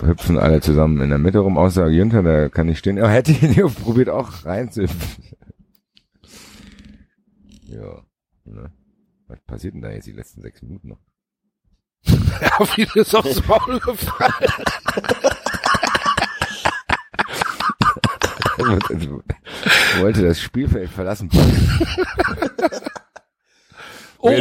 Hüpfen 0.00 0.38
alle 0.38 0.60
zusammen 0.60 1.00
in 1.00 1.10
der 1.10 1.18
Mitte 1.18 1.40
rum, 1.40 1.58
außer 1.58 1.90
Günther, 1.90 2.22
der 2.22 2.50
kann 2.50 2.66
nicht 2.66 2.78
stehen. 2.78 3.00
Oh, 3.00 3.08
hätte 3.08 3.32
ihn 3.32 3.52
hier 3.52 3.68
probiert 3.68 4.08
auch 4.08 4.44
reinzuhüpfen. 4.44 5.24
Ja. 7.66 8.02
Ne? 8.44 8.72
Was 9.28 9.40
passiert 9.42 9.74
denn 9.74 9.82
da 9.82 9.90
jetzt 9.90 10.06
die 10.06 10.12
letzten 10.12 10.40
sechs 10.42 10.62
Minuten 10.62 10.88
noch? 10.88 11.00
Ja, 12.40 12.58
wie 12.76 12.86
das 12.94 13.14
aufs 13.14 13.46
Maul 13.46 13.78
gefallen. 13.80 14.32
wollte 20.00 20.22
das 20.22 20.40
Spielfeld 20.40 20.88
verlassen. 20.90 21.28
Oh, 24.18 24.30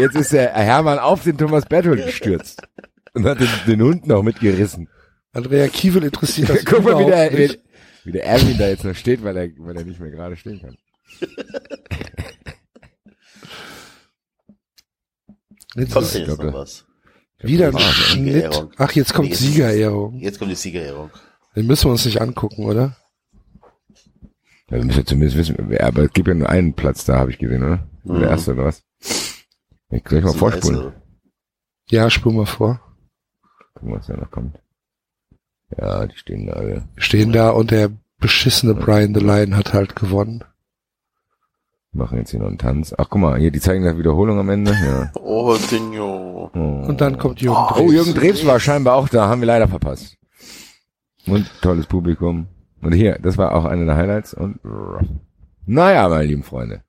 Jetzt 0.00 0.14
ist 0.16 0.32
der 0.32 0.52
Hermann 0.52 0.98
auf 0.98 1.24
den 1.24 1.36
Thomas 1.38 1.64
Berthold 1.66 2.04
gestürzt 2.04 2.62
und 3.14 3.24
hat 3.24 3.40
den, 3.40 3.48
den 3.66 3.82
Hund 3.82 4.06
noch 4.06 4.22
mitgerissen. 4.22 4.88
Andrea 5.32 5.68
Kiewel 5.68 6.04
interessiert 6.04 6.48
das 6.50 6.64
Guck 6.64 6.84
mal, 6.84 6.98
wie 6.98 7.10
der, 7.10 7.30
nicht. 7.30 7.60
wie, 8.04 8.12
der 8.12 8.24
Erwin 8.26 8.56
da 8.58 8.68
jetzt 8.68 8.84
noch 8.84 8.94
steht, 8.94 9.22
weil 9.24 9.36
er, 9.36 9.48
weil 9.58 9.76
er 9.76 9.84
nicht 9.84 10.00
mehr 10.00 10.10
gerade 10.10 10.36
stehen 10.36 10.60
kann. 10.60 10.76
Jetzt 15.74 15.92
Kommt 15.92 16.14
jetzt 16.14 16.28
noch 16.28 16.52
was? 16.52 16.84
wieder 17.40 17.68
ein 17.68 17.76
Ah, 17.76 17.80
Schnitt. 17.80 18.24
Siegerehrung. 18.34 18.72
Ach, 18.78 18.92
jetzt 18.92 19.14
kommt 19.14 19.26
Nee, 19.28 19.34
jetzt- 19.34 19.40
Siegerehrung. 19.42 20.14
Jetzt 20.18 20.38
kommt 20.38 20.50
die 20.50 20.54
Siegerehrung. 20.56 21.10
Den 21.54 21.66
müssen 21.66 21.84
wir 21.86 21.92
uns 21.92 22.04
nicht 22.04 22.20
angucken, 22.20 22.64
oder? 22.64 22.96
Ja, 24.70 24.76
wir 24.76 24.84
müssen 24.84 24.98
ja 25.00 25.04
zumindest 25.06 25.36
wissen, 25.36 25.78
aber 25.80 26.02
es 26.04 26.12
gibt 26.12 26.28
ja 26.28 26.34
nur 26.34 26.48
einen 26.48 26.74
Platz 26.74 27.04
da, 27.04 27.18
habe 27.18 27.30
ich 27.30 27.38
gesehen, 27.38 27.62
oder? 27.62 27.86
Mhm. 28.04 28.20
Der 28.20 28.30
erste 28.30 28.52
oder 28.54 28.64
was? 28.64 28.82
Ich 29.90 30.04
gleich 30.04 30.22
mal 30.22 30.32
So 30.32 30.38
vorspulen. 30.38 30.86
heißt 30.86 30.96
Ja, 31.90 32.10
spul 32.10 32.32
mal 32.34 32.46
vor. 32.46 32.80
Gucken, 33.74 33.94
was 33.94 34.06
da 34.06 34.16
noch 34.16 34.30
kommt. 34.30 34.58
Ja, 35.76 36.06
die 36.06 36.16
stehen 36.16 36.46
da 36.46 36.52
alle. 36.54 36.88
Stehen 36.96 37.32
da 37.32 37.50
und 37.50 37.70
der 37.70 37.90
beschissene 38.18 38.74
Brian 38.74 39.14
the 39.14 39.20
Lion 39.20 39.56
hat 39.56 39.72
halt 39.72 39.96
gewonnen. 39.96 40.44
Machen 41.92 42.18
jetzt 42.18 42.30
hier 42.30 42.40
noch 42.40 42.48
einen 42.48 42.58
Tanz. 42.58 42.94
Ach, 42.96 43.06
guck 43.08 43.20
mal, 43.20 43.38
hier, 43.38 43.50
die 43.50 43.60
zeigen 43.60 43.82
gleich 43.82 43.96
Wiederholung 43.96 44.38
am 44.38 44.50
Ende. 44.50 44.72
Ja. 44.72 45.10
Oh, 45.20 45.56
Dinho. 45.70 46.50
Oh. 46.54 46.58
Und 46.58 47.00
dann 47.00 47.16
kommt 47.18 47.40
Jürgen 47.40 47.56
Oh, 47.58 47.68
Oh, 47.70 47.78
Drews. 47.78 47.92
Jürgen 47.92 48.14
Drews 48.14 48.46
war 48.46 48.60
scheinbar 48.60 48.96
auch 48.96 49.08
da, 49.08 49.28
haben 49.28 49.40
wir 49.40 49.46
leider 49.46 49.68
verpasst. 49.68 50.16
Und 51.26 51.48
tolles 51.62 51.86
Publikum. 51.86 52.48
Und 52.82 52.92
hier, 52.92 53.18
das 53.18 53.38
war 53.38 53.54
auch 53.54 53.64
eine 53.64 53.86
der 53.86 53.96
Highlights. 53.96 54.34
Und 54.34 54.60
naja, 55.66 56.08
meine 56.08 56.24
lieben 56.24 56.42
Freunde. 56.42 56.82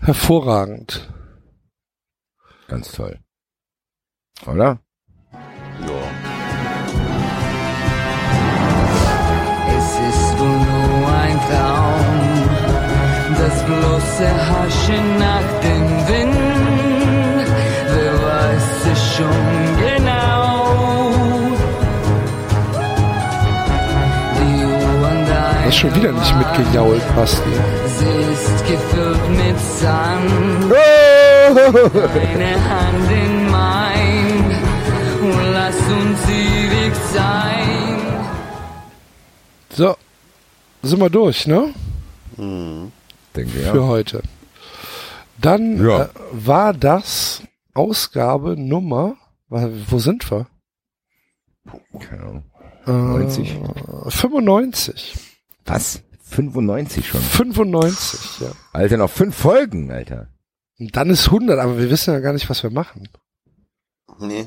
Hervorragend. 0.00 1.12
Ganz 2.74 2.90
toll. 2.90 3.16
Oder? 4.48 4.78
Ja. 5.86 6.02
Es 9.78 9.90
ist 10.08 10.38
wohl 10.40 10.58
nur 10.72 11.08
ein 11.24 11.38
Traum, 11.48 12.18
das 13.38 13.56
bloße 13.68 14.28
Haschen 14.48 15.06
nach 15.20 15.48
dem 15.62 15.84
Wind. 16.08 17.46
Wer 17.94 18.14
weiß 18.28 18.68
es 18.92 19.00
schon 19.14 19.42
genau? 19.78 20.34
Hast 25.64 25.76
schon 25.76 25.94
wieder 25.94 26.12
nicht 26.12 26.36
mitgejault, 26.36 27.02
Basti. 27.14 27.54
Sie 27.98 28.32
ist 28.32 28.66
gefüllt 28.66 29.28
mit 29.30 29.58
Sand. 29.60 30.72
Deine 31.52 32.54
Hand 32.70 33.10
in 33.10 33.50
mein 33.50 34.60
und 35.20 35.52
lass 35.52 35.76
uns 35.76 36.20
ewig 36.28 36.94
sein. 37.12 37.98
So, 39.70 39.96
sind 40.82 41.00
wir 41.00 41.10
durch, 41.10 41.46
ne? 41.46 41.74
Denke 42.38 43.50
Für 43.50 43.76
ja. 43.76 43.82
heute. 43.86 44.22
Dann 45.38 45.84
Ja. 45.84 46.04
äh, 46.04 46.08
war 46.32 46.72
das 46.72 47.42
Ausgabe 47.74 48.56
Nummer, 48.56 49.16
wo 49.48 49.98
sind 49.98 50.30
wir? 50.30 50.46
Keine 52.00 52.22
Ahnung. 52.22 52.44
Äh, 52.86 52.90
90. 52.90 53.58
95. 54.08 55.14
Was? 55.66 56.00
95 56.24 57.06
schon. 57.08 57.20
95, 57.20 58.40
ja. 58.40 58.52
Alter, 58.72 58.96
noch 58.96 59.10
fünf 59.10 59.36
Folgen, 59.36 59.90
Alter. 59.90 60.28
Und 60.78 60.96
dann 60.96 61.10
ist 61.10 61.26
100, 61.26 61.58
aber 61.58 61.78
wir 61.78 61.90
wissen 61.90 62.12
ja 62.14 62.20
gar 62.20 62.32
nicht, 62.32 62.48
was 62.50 62.62
wir 62.62 62.70
machen. 62.70 63.08
Nee. 64.20 64.46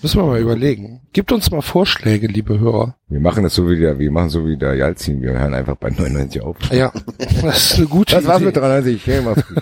Müssen 0.00 0.20
wir 0.20 0.26
mal 0.26 0.40
überlegen. 0.40 1.00
Gibt 1.12 1.32
uns 1.32 1.50
mal 1.50 1.60
Vorschläge, 1.60 2.28
liebe 2.28 2.60
Hörer. 2.60 2.96
Wir 3.08 3.18
machen 3.18 3.42
das 3.42 3.54
so 3.54 3.68
wie 3.68 3.78
der, 3.78 3.98
wir 3.98 4.10
machen 4.12 4.28
so 4.28 4.46
wie 4.46 4.56
der 4.56 4.74
Jalzin. 4.74 5.20
Wir 5.22 5.32
hören 5.32 5.54
einfach 5.54 5.76
bei 5.76 5.90
99 5.90 6.40
auf. 6.42 6.56
Ja, 6.70 6.92
das 7.42 7.72
ist 7.72 7.78
eine 7.78 7.86
gute 7.88 8.14
Das 8.14 8.26
war's 8.26 8.36
Idee. 8.38 8.46
mit 8.46 8.56
93. 8.56 9.06
Hey, 9.06 9.22
mach's 9.22 9.44
gut. 9.46 9.58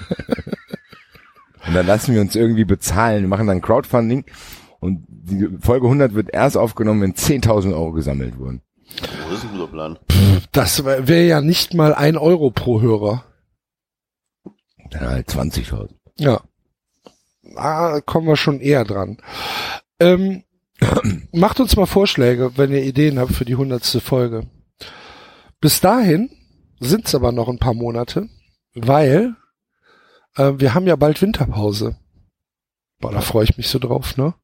Und 1.67 1.75
dann 1.75 1.87
lassen 1.87 2.15
wir 2.15 2.21
uns 2.21 2.37
irgendwie 2.37 2.65
bezahlen. 2.67 3.23
Wir 3.23 3.29
machen 3.29 3.47
dann 3.47 3.63
Crowdfunding. 3.63 4.25
Und 4.79 5.05
die 5.09 5.49
Folge 5.61 5.87
100 5.87 6.15
wird 6.15 6.33
erst 6.35 6.57
aufgenommen, 6.59 7.01
wenn 7.01 7.15
10.000 7.15 7.73
Euro 7.73 7.93
gesammelt 7.93 8.39
wurden. 8.39 8.61
Oh, 9.03 9.31
das 9.31 9.39
ist 9.39 9.45
ein 9.47 9.53
guter 9.59 9.67
Plan. 9.73 9.99
Das 10.53 10.85
wäre 10.85 11.25
ja 11.27 11.41
nicht 11.41 11.73
mal 11.75 11.95
ein 11.95 12.17
Euro 12.19 12.51
pro 12.51 12.81
Hörer. 12.83 13.25
Dann 14.91 15.09
halt 15.09 15.29
20.000. 15.29 15.91
Ja. 16.19 16.43
Ah, 17.55 18.01
kommen 18.01 18.27
wir 18.27 18.37
schon 18.37 18.61
eher 18.61 18.85
dran. 18.85 19.19
Ähm, 20.01 20.43
macht 21.33 21.61
uns 21.61 21.77
mal 21.77 21.87
Vorschläge, 21.87 22.57
wenn 22.57 22.73
ihr 22.73 22.83
Ideen 22.83 23.19
habt 23.19 23.33
für 23.33 23.45
die 23.45 23.57
hundertste 23.57 24.01
Folge. 24.01 24.49
Bis 25.61 25.81
dahin 25.81 26.31
sind's 26.81 27.15
aber 27.15 27.33
noch 27.33 27.49
ein 27.49 27.59
paar 27.59 27.75
Monate, 27.75 28.29
weil 28.75 29.37
äh, 30.37 30.53
wir 30.57 30.75
haben 30.75 30.87
ja 30.87 30.97
bald 30.97 31.23
Winterpause. 31.23 31.97
Boah, 33.01 33.13
da 33.13 33.21
freue 33.21 33.45
ich 33.45 33.57
mich 33.57 33.69
so 33.69 33.79
drauf, 33.79 34.17
ne? 34.17 34.35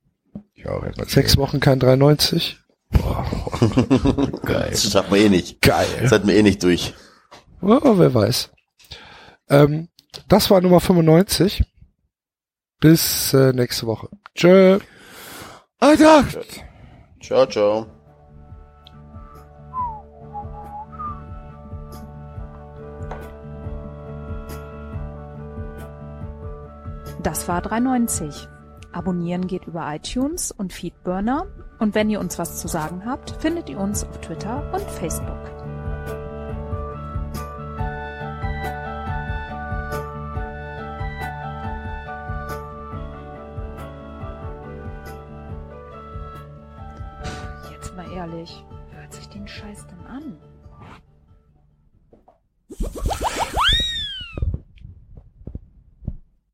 Erstmal. 0.55 1.09
Sechs 1.09 1.37
Wochen 1.37 1.61
kein 1.61 1.81
3,90. 1.81 2.57
Geil. 4.47 4.69
Das 4.71 4.91
schaffen 4.91 5.15
wir 5.15 5.23
eh 5.23 5.29
nicht. 5.29 5.61
Geil. 5.61 5.87
Das 6.01 6.13
halten 6.13 6.29
wir 6.29 6.37
eh 6.37 6.43
nicht 6.43 6.63
durch. 6.63 6.95
Oh, 7.61 7.99
wer 7.99 8.13
weiß. 8.13 8.51
Ähm, 9.49 9.89
das 10.29 10.51
war 10.51 10.61
Nummer 10.61 10.81
95. 10.81 11.65
Bis 12.81 13.33
äh, 13.33 13.53
nächste 13.53 13.87
Woche. 13.87 14.09
Tschö. 14.35 14.79
Alter! 15.79 16.25
Ciao, 17.21 17.47
ciao. 17.47 17.87
Das 27.23 27.47
war 27.47 27.63
390. 27.63 28.49
Abonnieren 28.93 29.47
geht 29.47 29.67
über 29.67 29.95
iTunes 29.95 30.51
und 30.51 30.73
Feedburner. 30.73 31.47
Und 31.79 31.95
wenn 31.95 32.11
ihr 32.11 32.21
uns 32.21 32.39
was 32.39 32.61
zu 32.61 32.69
sagen 32.69 33.05
habt, 33.07 33.31
findet 33.41 33.71
ihr 33.71 33.79
uns 33.79 34.05
auf 34.05 34.21
Twitter 34.21 34.73
und 34.73 34.83
Facebook. 34.91 35.52
ehrlich, 48.23 48.65
hört 48.93 49.13
sich 49.13 49.29
den 49.31 49.49
Scheiß 49.49 49.87
denn 49.89 50.07
an? 50.07 50.39